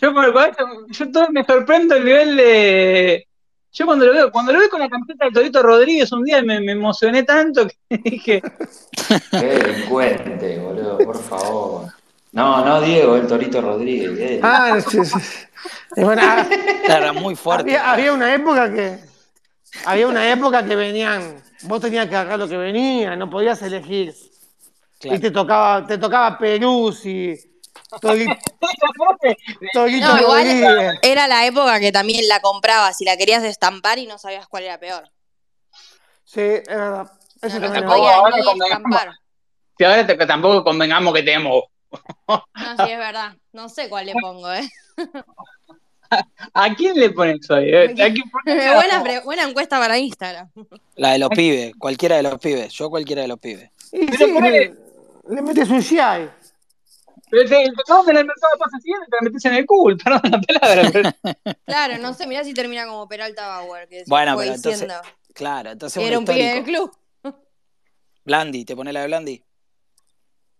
Yo, 0.00 0.14
por- 0.14 0.32
con 0.32 0.44
esto, 0.44 0.64
yo 0.88 1.12
todo 1.12 1.26
me 1.30 1.44
sorprendo 1.44 1.94
el 1.96 2.04
nivel 2.04 2.36
de. 2.36 3.28
Yo 3.72 3.84
cuando 3.86 4.06
lo 4.06 4.12
veo, 4.14 4.30
cuando 4.32 4.52
lo 4.52 4.58
veo 4.60 4.70
con 4.70 4.80
la 4.80 4.88
camiseta 4.88 5.26
de 5.26 5.32
Torito 5.32 5.62
Rodríguez 5.62 6.10
un 6.12 6.22
día 6.24 6.40
me, 6.42 6.60
me 6.60 6.72
emocioné 6.72 7.24
tanto 7.24 7.66
que 7.66 7.76
dije, 7.98 8.40
Qué 9.32 9.38
delincuente, 9.46 10.58
boludo, 10.60 10.96
por 10.98 11.18
favor. 11.22 11.88
No, 12.34 12.64
no 12.64 12.80
Diego, 12.80 13.16
el 13.16 13.26
Torito 13.28 13.60
Rodríguez. 13.60 14.18
eh. 14.18 14.40
Ah, 14.42 14.78
sí, 14.80 15.04
sí. 15.04 15.18
Bueno, 15.96 16.20
Era 16.84 17.12
muy 17.12 17.36
fuerte. 17.36 17.76
había, 17.76 17.92
había 17.92 18.12
una 18.12 18.34
época 18.34 18.72
que. 18.72 18.98
Había 19.86 20.06
una 20.08 20.30
época 20.30 20.64
que 20.64 20.74
venían. 20.76 21.42
Vos 21.62 21.80
tenías 21.80 22.08
que 22.08 22.16
agarrar 22.16 22.38
lo 22.38 22.48
que 22.48 22.56
venía, 22.56 23.14
no 23.16 23.30
podías 23.30 23.62
elegir. 23.62 24.14
Claro. 24.98 25.16
Y 25.16 25.20
te 25.20 25.30
tocaba, 25.30 25.86
te 25.86 25.96
tocaba 25.98 26.36
Peruzzi, 26.38 27.34
Torito, 28.00 28.32
Torito 29.72 30.08
No, 30.08 30.20
igual 30.20 30.44
Rodríguez. 30.44 30.98
era 31.02 31.26
la 31.28 31.46
época 31.46 31.78
que 31.80 31.92
también 31.92 32.26
la 32.28 32.40
comprabas 32.40 33.00
y 33.00 33.04
la 33.04 33.16
querías 33.16 33.42
estampar 33.44 33.98
y 33.98 34.06
no 34.06 34.18
sabías 34.18 34.46
cuál 34.48 34.64
era 34.64 34.78
peor. 34.78 35.08
Sí, 36.24 36.40
es 36.40 36.64
verdad. 36.66 37.10
Eso 37.42 37.56
No, 37.56 37.62
también 37.62 37.72
verdad. 37.84 37.88
podía 37.96 38.14
ahora 38.16 38.36
convengamos. 38.44 38.70
estampar. 38.90 39.14
si 39.78 39.84
ahora 39.84 40.06
te- 40.06 40.26
tampoco 40.26 40.64
convengamos 40.64 41.14
que 41.14 41.22
tenemos. 41.22 41.64
No, 42.28 42.84
sí, 42.86 42.92
es 42.92 42.98
verdad. 42.98 43.36
No 43.52 43.68
sé 43.68 43.88
cuál 43.88 44.06
le 44.06 44.12
pongo, 44.20 44.52
¿eh? 44.52 44.68
¿A 46.54 46.72
quién 46.74 46.94
le 46.98 47.10
pones 47.10 47.50
hoy? 47.50 47.68
Eh, 47.74 47.84
¿A 48.02 48.12
quién 48.12 48.30
pones? 48.30 48.74
buena, 48.74 49.02
pre- 49.02 49.20
buena 49.20 49.42
encuesta 49.48 49.78
para 49.80 49.98
Instagram. 49.98 50.48
La 50.96 51.12
de 51.12 51.18
los 51.18 51.28
pibes, 51.30 51.74
cualquiera 51.78 52.16
de 52.16 52.22
los 52.22 52.38
pibes. 52.38 52.72
Yo 52.72 52.88
cualquiera 52.90 53.22
de 53.22 53.28
los 53.28 53.38
pibes. 53.40 53.70
Y 53.92 54.06
Pero 54.06 54.18
sí, 54.26 54.32
ponele- 54.32 54.74
le, 55.28 55.34
le 55.34 55.42
metes 55.42 55.68
un 55.70 55.80
Giai. 55.82 56.30
Pero 57.30 57.42
te, 57.48 57.48
te 57.48 57.60
en 57.62 58.16
el 58.16 58.26
mercado 58.26 58.52
de 58.52 58.58
pases 58.58 58.82
siguiente 58.82 59.06
y 59.08 59.10
te 59.10 59.16
la 59.16 59.22
metes 59.22 59.44
en 59.46 59.54
el 59.54 59.66
culo, 59.66 59.96
perdón 59.96 60.20
la 60.30 60.40
palabra. 60.40 60.90
pero- 60.92 61.56
Claro, 61.64 61.98
no 61.98 62.14
sé, 62.14 62.26
mirá 62.28 62.44
si 62.44 62.54
termina 62.54 62.86
como 62.86 63.08
Peralta 63.08 63.48
Bauer, 63.48 63.88
que 63.88 64.04
Bueno, 64.06 64.34
fue 64.34 64.44
pero 64.44 64.54
entonces- 64.54 64.80
diciendo 64.82 65.08
Claro, 65.32 65.70
entonces 65.72 65.98
que 65.98 66.04
un 66.04 66.10
era 66.10 66.18
un 66.20 66.24
pibe 66.26 66.54
del 66.54 66.62
club. 66.64 66.96
Blandi, 68.24 68.64
¿te 68.64 68.76
pones 68.76 68.94
la 68.94 69.00
de 69.00 69.06
Blandi? 69.08 69.42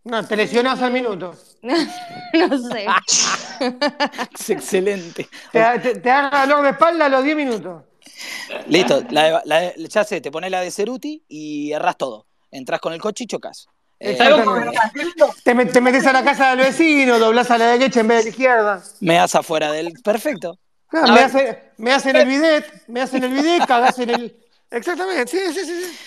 No, 0.05 0.25
te 0.27 0.37
lesionás 0.37 0.81
al 0.83 0.93
minuto. 0.93 1.35
no 1.63 2.59
sé. 2.71 2.87
Es 4.39 4.51
excelente. 4.51 5.29
Te, 5.53 5.79
te, 5.81 5.95
te 6.01 6.11
agarra 6.11 6.47
dolor 6.47 6.65
de 6.65 6.71
espalda 6.71 7.07
a 7.07 7.09
los 7.09 7.25
10 7.25 7.37
minutos. 7.37 7.85
Listo, 8.67 9.03
la 9.11 9.23
de- 9.25 9.41
la 9.45 9.61
de- 9.61 9.75
ya 9.89 10.05
sé, 10.05 10.21
te 10.21 10.31
pones 10.31 10.51
la 10.51 10.61
de 10.61 10.71
Ceruti 10.71 11.25
y 11.29 11.73
erras 11.73 11.97
todo. 11.97 12.27
Entrás 12.51 12.81
con 12.81 12.93
el 12.93 13.01
coche 13.01 13.25
y 13.25 13.27
chocas. 13.27 13.67
Eh. 14.01 14.19
Te, 15.45 15.55
met- 15.55 15.73
te 15.73 15.81
metes 15.81 16.07
a 16.07 16.13
la 16.13 16.23
casa 16.25 16.51
del 16.51 16.59
vecino, 16.67 17.19
doblás 17.19 17.51
a 17.51 17.57
la 17.59 17.69
derecha 17.69 18.01
en 18.01 18.09
vez 18.09 18.19
de 18.19 18.25
la 18.25 18.31
izquierda. 18.31 18.83
me 19.01 19.15
das 19.15 19.35
afuera 19.35 19.71
del. 19.73 19.93
Perfecto. 20.03 20.59
Me, 20.93 21.01
ver. 21.13 21.25
hace- 21.25 21.63
me 21.79 21.93
hacen 21.93 22.17
el 22.17 22.27
bidet, 22.27 22.67
me 22.89 23.01
hacen 23.01 23.25
el 23.25 23.33
bidet, 23.33 23.67
cagás 23.67 23.99
en 24.01 24.11
el. 24.11 24.37
Exactamente, 24.71 25.27
sí, 25.29 25.39
sí, 25.55 25.65
sí. 25.65 25.85
sí. 25.85 25.99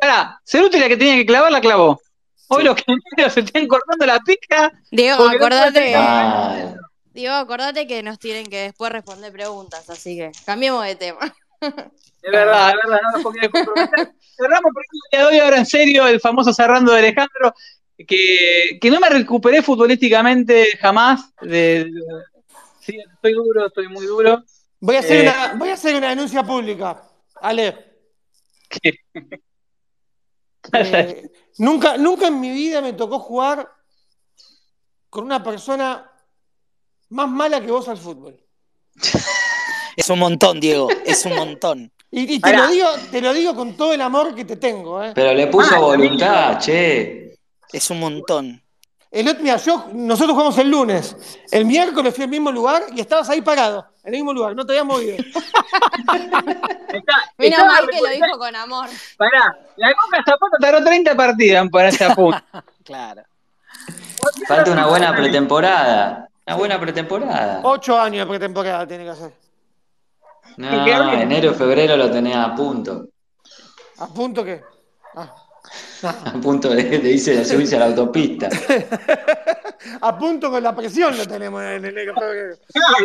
Pará, 0.00 0.40
Ceruti 0.44 0.78
la 0.78 0.88
que 0.88 0.96
tenía 0.96 1.16
que 1.16 1.26
clavar, 1.26 1.50
la 1.52 1.60
clavó. 1.60 2.00
Hoy 2.48 2.64
los 2.64 2.76
que 2.76 3.30
se 3.30 3.40
están 3.40 3.66
cortando 3.66 4.06
la 4.06 4.20
pica. 4.20 4.72
Diego, 4.90 5.24
no 5.24 5.30
acordate, 5.30 5.94
Mal. 5.96 6.76
Diego, 7.12 7.34
acordate 7.34 7.86
que 7.86 8.02
nos 8.02 8.18
tienen 8.18 8.46
que 8.46 8.60
después 8.62 8.90
responder 8.92 9.32
preguntas, 9.32 9.88
así 9.90 10.16
que 10.16 10.32
cambiemos 10.46 10.84
de 10.84 10.96
tema. 10.96 11.34
Es 11.60 12.32
verdad, 12.32 12.70
es 12.70 12.76
verdad, 12.76 13.00
no 13.02 13.10
nos 13.12 13.22
podía 13.22 13.48
comprometer. 13.50 14.12
Cerramos 14.36 14.72
por 14.72 14.82
el 14.82 15.00
día 15.10 15.20
de 15.20 15.26
hoy, 15.26 15.38
ahora 15.40 15.58
en 15.58 15.66
serio, 15.66 16.06
el 16.06 16.20
famoso 16.20 16.52
cerrando 16.52 16.92
de 16.92 16.98
Alejandro, 17.00 17.54
que, 18.06 18.78
que 18.80 18.90
no 18.90 19.00
me 19.00 19.08
recuperé 19.08 19.62
futbolísticamente 19.62 20.76
jamás. 20.80 21.32
De, 21.40 21.84
de- 21.86 21.90
sí, 22.80 22.96
estoy 23.14 23.32
duro, 23.32 23.66
estoy 23.66 23.88
muy 23.88 24.06
duro. 24.06 24.44
Voy 24.80 24.94
a 24.96 25.00
hacer, 25.00 25.18
Eh. 25.18 25.28
una, 25.28 25.54
voy 25.54 25.68
a 25.70 25.74
hacer 25.74 25.96
una 25.96 26.10
denuncia 26.10 26.44
pública. 26.44 27.02
Ale, 27.40 27.76
Que- 28.68 29.00
eh, 30.72 31.30
nunca, 31.58 31.96
nunca 31.96 32.28
en 32.28 32.40
mi 32.40 32.50
vida 32.50 32.80
me 32.80 32.92
tocó 32.92 33.18
jugar 33.18 33.68
con 35.10 35.24
una 35.24 35.42
persona 35.42 36.10
más 37.10 37.28
mala 37.28 37.60
que 37.60 37.70
vos 37.70 37.88
al 37.88 37.98
fútbol. 37.98 38.38
Es 39.96 40.08
un 40.10 40.20
montón, 40.20 40.60
Diego, 40.60 40.88
es 41.04 41.26
un 41.26 41.34
montón. 41.34 41.92
Y, 42.12 42.34
y 42.36 42.40
te, 42.40 42.56
lo 42.56 42.68
digo, 42.68 42.86
te 43.10 43.20
lo 43.20 43.34
digo 43.34 43.56
con 43.56 43.76
todo 43.76 43.92
el 43.92 44.00
amor 44.00 44.32
que 44.32 44.44
te 44.44 44.54
tengo. 44.54 45.02
¿eh? 45.02 45.10
Pero 45.12 45.34
le 45.34 45.48
puso 45.48 45.74
Ah, 45.74 45.80
voluntad, 45.80 46.58
che. 46.60 47.36
Es 47.72 47.90
un 47.90 47.98
montón. 47.98 48.62
El 49.10 49.26
otro, 49.26 49.42
mira, 49.42 49.56
yo, 49.56 49.86
nosotros 49.92 50.32
jugamos 50.32 50.58
el 50.58 50.70
lunes. 50.70 51.16
El 51.50 51.64
miércoles 51.64 52.14
fui 52.14 52.24
al 52.24 52.30
mismo 52.30 52.52
lugar 52.52 52.82
y 52.94 53.00
estabas 53.00 53.28
ahí 53.30 53.40
parado, 53.40 53.86
en 54.04 54.14
el 54.14 54.20
mismo 54.20 54.34
lugar, 54.34 54.54
no 54.54 54.66
te 54.66 54.72
habías 54.72 54.84
movido. 54.84 55.16
Estaba 57.38 57.68
mal 57.72 57.88
que 57.88 58.00
lo 58.00 58.08
dijo 58.08 58.38
con 58.38 58.54
amor. 58.54 58.88
Pará, 59.16 59.58
la 59.76 59.94
Coca 59.94 60.22
Zapata 60.24 60.56
tardó 60.60 60.84
30 60.84 61.16
partidas 61.16 61.62
en 61.62 61.70
ponerse 61.70 62.04
a 62.04 62.14
punto. 62.14 62.38
Claro. 62.84 63.22
Falta 64.46 64.72
una 64.72 64.86
buena 64.86 65.14
pretemporada. 65.14 66.26
Una 66.46 66.56
buena 66.56 66.80
pretemporada. 66.80 67.60
Ocho 67.62 68.00
años 68.00 68.26
de 68.26 68.30
pretemporada 68.30 68.86
tiene 68.86 69.04
que 69.04 69.10
hacer. 69.10 69.32
No, 70.56 71.12
enero, 71.12 71.52
febrero 71.52 71.98
lo 71.98 72.10
tenés 72.10 72.34
a 72.34 72.54
punto. 72.54 73.08
A 73.98 74.06
punto 74.06 74.42
que. 74.42 74.62
Ah. 75.14 75.34
A 76.02 76.32
punto 76.40 76.70
de, 76.70 76.82
de 76.98 77.10
irse 77.10 77.36
de 77.36 77.44
subirse 77.44 77.76
a 77.76 77.80
la 77.80 77.86
autopista. 77.86 78.48
A 80.00 80.18
punto 80.18 80.50
con 80.50 80.62
la 80.62 80.74
presión 80.74 81.16
lo 81.16 81.26
tenemos 81.26 81.62
en 81.62 81.82
febrero. 81.82 82.56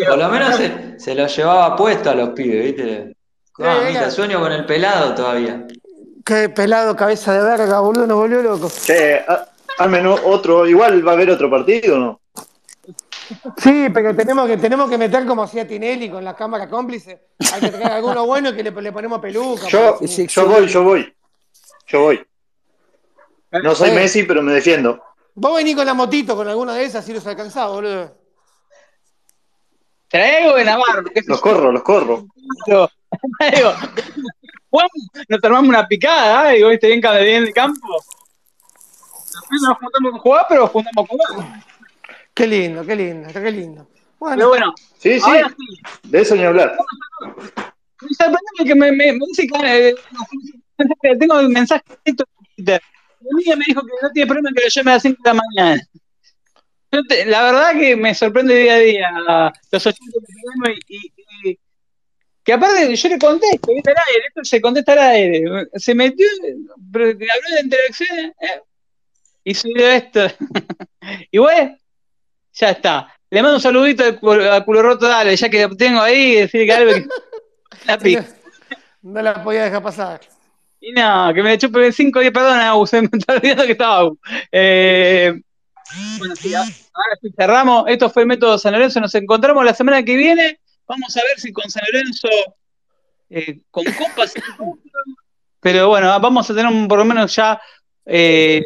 Por 0.07 0.17
lo 0.17 0.29
menos 0.29 0.55
se, 0.57 0.99
se 0.99 1.15
lo 1.15 1.27
llevaba 1.27 1.75
puesto 1.75 2.09
a 2.09 2.15
los 2.15 2.29
pibes, 2.29 2.63
¿viste? 2.75 3.15
Ah, 3.59 3.77
Sí, 3.81 3.87
mira, 3.89 4.09
sueño 4.09 4.39
con 4.39 4.51
el 4.51 4.65
pelado 4.65 5.13
todavía. 5.13 5.65
Qué 6.25 6.49
pelado, 6.49 6.95
cabeza 6.95 7.33
de 7.33 7.43
verga, 7.43 7.79
boludo, 7.79 8.07
nos 8.07 8.17
volvió 8.17 8.41
loco. 8.41 8.71
Che, 8.85 9.23
al 9.77 9.89
menos 9.89 10.19
otro, 10.23 10.65
igual 10.67 11.05
va 11.07 11.11
a 11.11 11.13
haber 11.15 11.29
otro 11.29 11.49
partido, 11.49 11.97
¿no? 11.99 12.19
Sí, 13.57 13.87
pero 13.93 14.15
tenemos 14.15 14.47
que, 14.47 14.57
tenemos 14.57 14.89
que 14.89 14.97
meter 14.97 15.25
como 15.25 15.43
hacía 15.43 15.67
Tinelli 15.67 16.09
con 16.09 16.23
la 16.23 16.35
cámara 16.35 16.67
cómplice. 16.67 17.21
Hay 17.53 17.61
que 17.61 17.69
traer 17.69 17.91
alguno 17.93 18.25
bueno 18.25 18.49
y 18.49 18.55
que 18.55 18.63
le, 18.63 18.71
le 18.71 18.91
ponemos 18.91 19.19
peluca. 19.19 19.67
Yo, 19.67 19.97
sí, 19.99 20.07
si- 20.07 20.27
yo 20.27 20.47
voy, 20.47 20.67
yo 20.67 20.83
voy. 20.83 21.13
Yo 21.87 22.01
voy. 22.01 22.25
No 23.61 23.75
soy 23.75 23.89
Eh. 23.89 23.95
Messi, 23.95 24.23
pero 24.23 24.41
me 24.41 24.53
defiendo. 24.53 25.03
Vos 25.35 25.55
venís 25.55 25.75
con 25.75 25.85
la 25.85 25.93
motito, 25.93 26.35
con 26.35 26.47
alguna 26.47 26.73
de 26.75 26.85
esas, 26.85 27.05
si 27.05 27.13
los 27.13 27.25
alcanzás, 27.25 27.67
boludo. 27.69 28.17
Traigo 30.07 30.55
de 30.55 30.63
Navarro, 30.65 31.03
Los 31.27 31.41
corro, 31.41 31.71
los 31.71 31.83
corro. 31.83 32.25
yo. 32.67 32.87
Digo, 33.55 33.73
nos 35.29 35.43
armamos 35.43 35.69
una 35.69 35.87
picada, 35.87 36.51
¿eh? 36.51 36.57
digo, 36.57 36.69
viste, 36.69 36.87
bien 36.87 37.01
cada 37.01 37.19
bien 37.19 37.37
en 37.37 37.47
el 37.47 37.53
campo. 37.53 38.03
Después 39.31 39.61
no 39.61 39.69
nos 39.69 39.77
juntamos 39.79 40.11
con 40.11 40.19
jugar, 40.21 40.45
pero 40.49 40.67
juntamos 40.67 41.07
con 41.07 41.17
jugar. 41.17 41.63
Qué 42.33 42.47
lindo, 42.47 42.85
qué 42.85 42.95
lindo, 42.95 43.29
qué 43.31 43.51
lindo. 43.51 43.87
Bueno, 44.19 44.35
Pero 44.37 44.49
bueno, 44.49 44.73
Sí, 44.97 45.19
sí, 45.19 45.31
de 46.03 46.21
eso 46.21 46.35
ni 46.35 46.43
hablar. 46.43 46.77
Me 48.01 48.09
sorprende 48.15 48.39
que 48.65 48.75
me, 48.75 48.91
me, 48.91 49.13
me 49.13 49.25
dice 49.27 49.47
que 49.47 49.89
eh, 49.89 49.95
tengo 51.19 51.39
un 51.39 51.51
mensaje 51.51 51.83
en 52.05 52.15
Twitter. 52.55 52.81
Mi 53.23 53.29
amiga 53.31 53.55
me 53.55 53.63
dijo 53.67 53.81
que 53.81 53.91
no 54.01 54.11
tiene 54.11 54.27
problema 54.27 54.49
que 54.55 54.63
lo 54.63 54.69
llame 54.69 54.91
a 54.91 54.93
las 54.95 55.01
5 55.03 55.17
de 55.23 55.29
la 55.33 55.41
mañana. 55.55 55.81
Te- 57.07 57.25
la 57.25 57.43
verdad 57.43 57.71
que 57.79 57.95
me 57.95 58.13
sorprende 58.13 58.55
día 58.55 58.75
a 58.75 58.79
día 58.79 59.09
los 59.71 59.85
80 59.87 59.99
que 60.13 60.33
tenemos 60.33 60.79
y, 60.87 60.95
y- 60.97 61.49
y- 61.51 61.59
que 62.43 62.53
aparte 62.53 62.93
yo 62.95 63.09
le 63.09 63.17
contesto, 63.17 63.73
¿viste? 63.73 63.89
al 63.91 63.97
aire, 63.97 64.25
esto 64.27 64.43
se 64.43 64.61
contesta 64.61 64.91
al 64.91 64.99
aire. 64.99 65.43
Se 65.75 65.95
metió, 65.95 66.27
pero 66.91 67.05
habló 67.05 67.55
de 67.55 67.61
interacciones 67.63 68.31
eh, 68.41 68.61
y 69.45 69.53
subió 69.55 69.87
esto. 69.89 70.27
y 71.31 71.37
bueno, 71.37 71.77
ya 72.53 72.69
está. 72.71 73.15
Le 73.29 73.41
mando 73.41 73.55
un 73.55 73.61
saludito 73.61 74.03
al 74.03 74.19
culo, 74.19 74.81
roto, 74.83 75.07
dale, 75.07 75.35
ya 75.35 75.49
que 75.49 75.67
lo 75.67 75.75
tengo 75.77 76.01
ahí, 76.01 76.35
decirle 76.35 76.65
que 76.67 76.73
algo 76.73 76.93
que 76.93 77.05
la 77.87 77.97
pica. 77.97 78.25
no 79.01 79.21
la 79.21 79.41
podía 79.41 79.63
dejar 79.63 79.81
pasar. 79.81 80.19
Y 80.85 80.91
no, 80.91 81.31
que 81.33 81.41
me 81.41 81.57
chupe 81.57 81.91
5 81.93 82.19
10, 82.19 82.33
perdón, 82.33 82.59
Agus, 82.59 82.91
me 82.93 83.07
está 83.13 83.33
olvidando 83.35 83.65
que 83.65 83.71
estaba 83.71 83.97
Agus. 83.99 84.17
Eh, 84.51 85.33
bueno, 86.19 86.35
sí, 86.35 86.53
ahora 86.53 86.67
sí 87.21 87.29
cerramos. 87.37 87.85
Esto 87.87 88.09
fue 88.09 88.23
el 88.23 88.27
método 88.27 88.57
San 88.57 88.73
Lorenzo. 88.73 88.99
Nos 88.99 89.15
encontramos 89.15 89.63
la 89.63 89.73
semana 89.73 90.03
que 90.03 90.17
viene. 90.17 90.59
Vamos 90.85 91.15
a 91.15 91.21
ver 91.21 91.39
si 91.39 91.53
con 91.53 91.69
San 91.69 91.83
Lorenzo, 91.89 92.27
eh, 93.29 93.59
con 93.71 93.85
copas, 93.85 94.33
pero 95.61 95.87
bueno, 95.87 96.07
vamos 96.19 96.49
a 96.49 96.53
tener 96.53 96.69
un- 96.69 96.87
por 96.89 96.97
lo 96.99 97.05
menos 97.05 97.33
ya, 97.33 97.61
eh, 98.05 98.61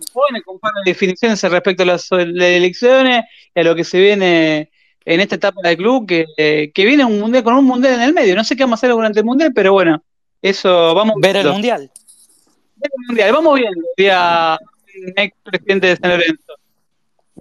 supone, 0.00 0.40
definiciones 0.84 1.40
respecto 1.44 1.84
a 1.84 1.86
las, 1.86 2.08
las 2.10 2.48
elecciones 2.48 3.22
y 3.54 3.60
a 3.60 3.62
lo 3.62 3.76
que 3.76 3.84
se 3.84 4.00
viene 4.00 4.70
en 5.04 5.20
esta 5.20 5.36
etapa 5.36 5.60
del 5.62 5.76
club, 5.76 6.06
que, 6.08 6.26
eh, 6.36 6.72
que 6.74 6.84
viene 6.84 7.04
un 7.04 7.20
mundial 7.20 7.44
con 7.44 7.54
un 7.54 7.64
mundial 7.64 7.94
en 7.94 8.02
el 8.02 8.12
medio. 8.12 8.34
No 8.34 8.42
sé 8.42 8.56
qué 8.56 8.64
vamos 8.64 8.78
a 8.78 8.80
hacer 8.80 8.90
durante 8.90 9.20
el 9.20 9.24
mundial, 9.24 9.52
pero 9.54 9.72
bueno, 9.72 10.02
eso 10.50 10.94
vamos 10.94 11.16
Ver 11.20 11.36
el 11.36 11.48
mundial. 11.48 11.90
Ver 12.76 12.90
el 12.92 13.06
mundial. 13.06 13.32
Vamos 13.32 13.58
viendo, 13.58 13.80
día 13.96 14.58
ex 15.16 15.36
presidente 15.42 15.86
de 15.88 15.96
San 15.96 16.10
Lorenzo. 16.10 16.52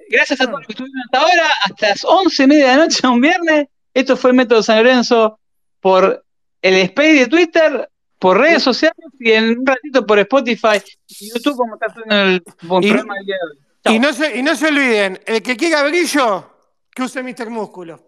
Gracias 0.10 0.42
a 0.42 0.46
todos 0.46 0.60
los 0.60 0.68
que 0.68 0.74
estuvieron 0.74 1.02
hasta 1.06 1.20
ahora, 1.20 1.50
hasta 1.66 1.90
las 1.90 2.06
once 2.06 2.44
y 2.44 2.48
media 2.48 2.72
de 2.72 2.78
la 2.78 2.84
noche 2.86 3.08
un 3.08 3.22
viernes. 3.22 3.68
Esto 3.94 4.16
fue 4.18 4.32
el 4.32 4.38
método 4.38 4.64
San 4.64 4.78
Lorenzo 4.78 5.40
por 5.80 6.24
el 6.62 6.74
Space 6.76 7.14
de 7.14 7.28
Twitter, 7.28 7.90
por 8.20 8.38
redes 8.40 8.64
sociales 8.64 8.98
y 9.20 9.32
en 9.32 9.60
un 9.60 9.66
ratito 9.66 10.06
por 10.06 10.18
Spotify 10.20 10.82
y 11.08 11.30
YouTube, 11.34 11.58
como 11.58 11.74
está 11.76 11.88
haciendo 11.88 12.16
el, 12.16 12.30
el 12.30 12.84
Y- 12.86 12.90
programa 12.90 13.16
del 13.16 13.26
día 13.26 13.36
de 13.36 13.52
hoy. 13.92 13.96
Y 13.96 14.00
no, 14.00 14.14
se, 14.14 14.38
y 14.38 14.42
no 14.44 14.56
se 14.56 14.68
olviden, 14.68 15.20
el 15.26 15.44
que 15.44 15.58
quiera 15.58 15.84
brillo, 15.84 16.50
que 16.96 17.04
use 17.04 17.22
Mr. 17.22 17.50
Músculo. 17.50 18.00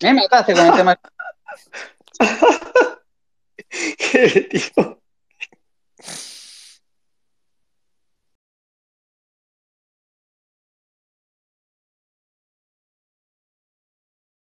Me 0.00 0.14
mataste 0.14 0.54
con 0.54 0.66
el 0.66 0.74
tema. 0.74 0.98
Qué 3.98 4.48
tipo. 4.50 5.01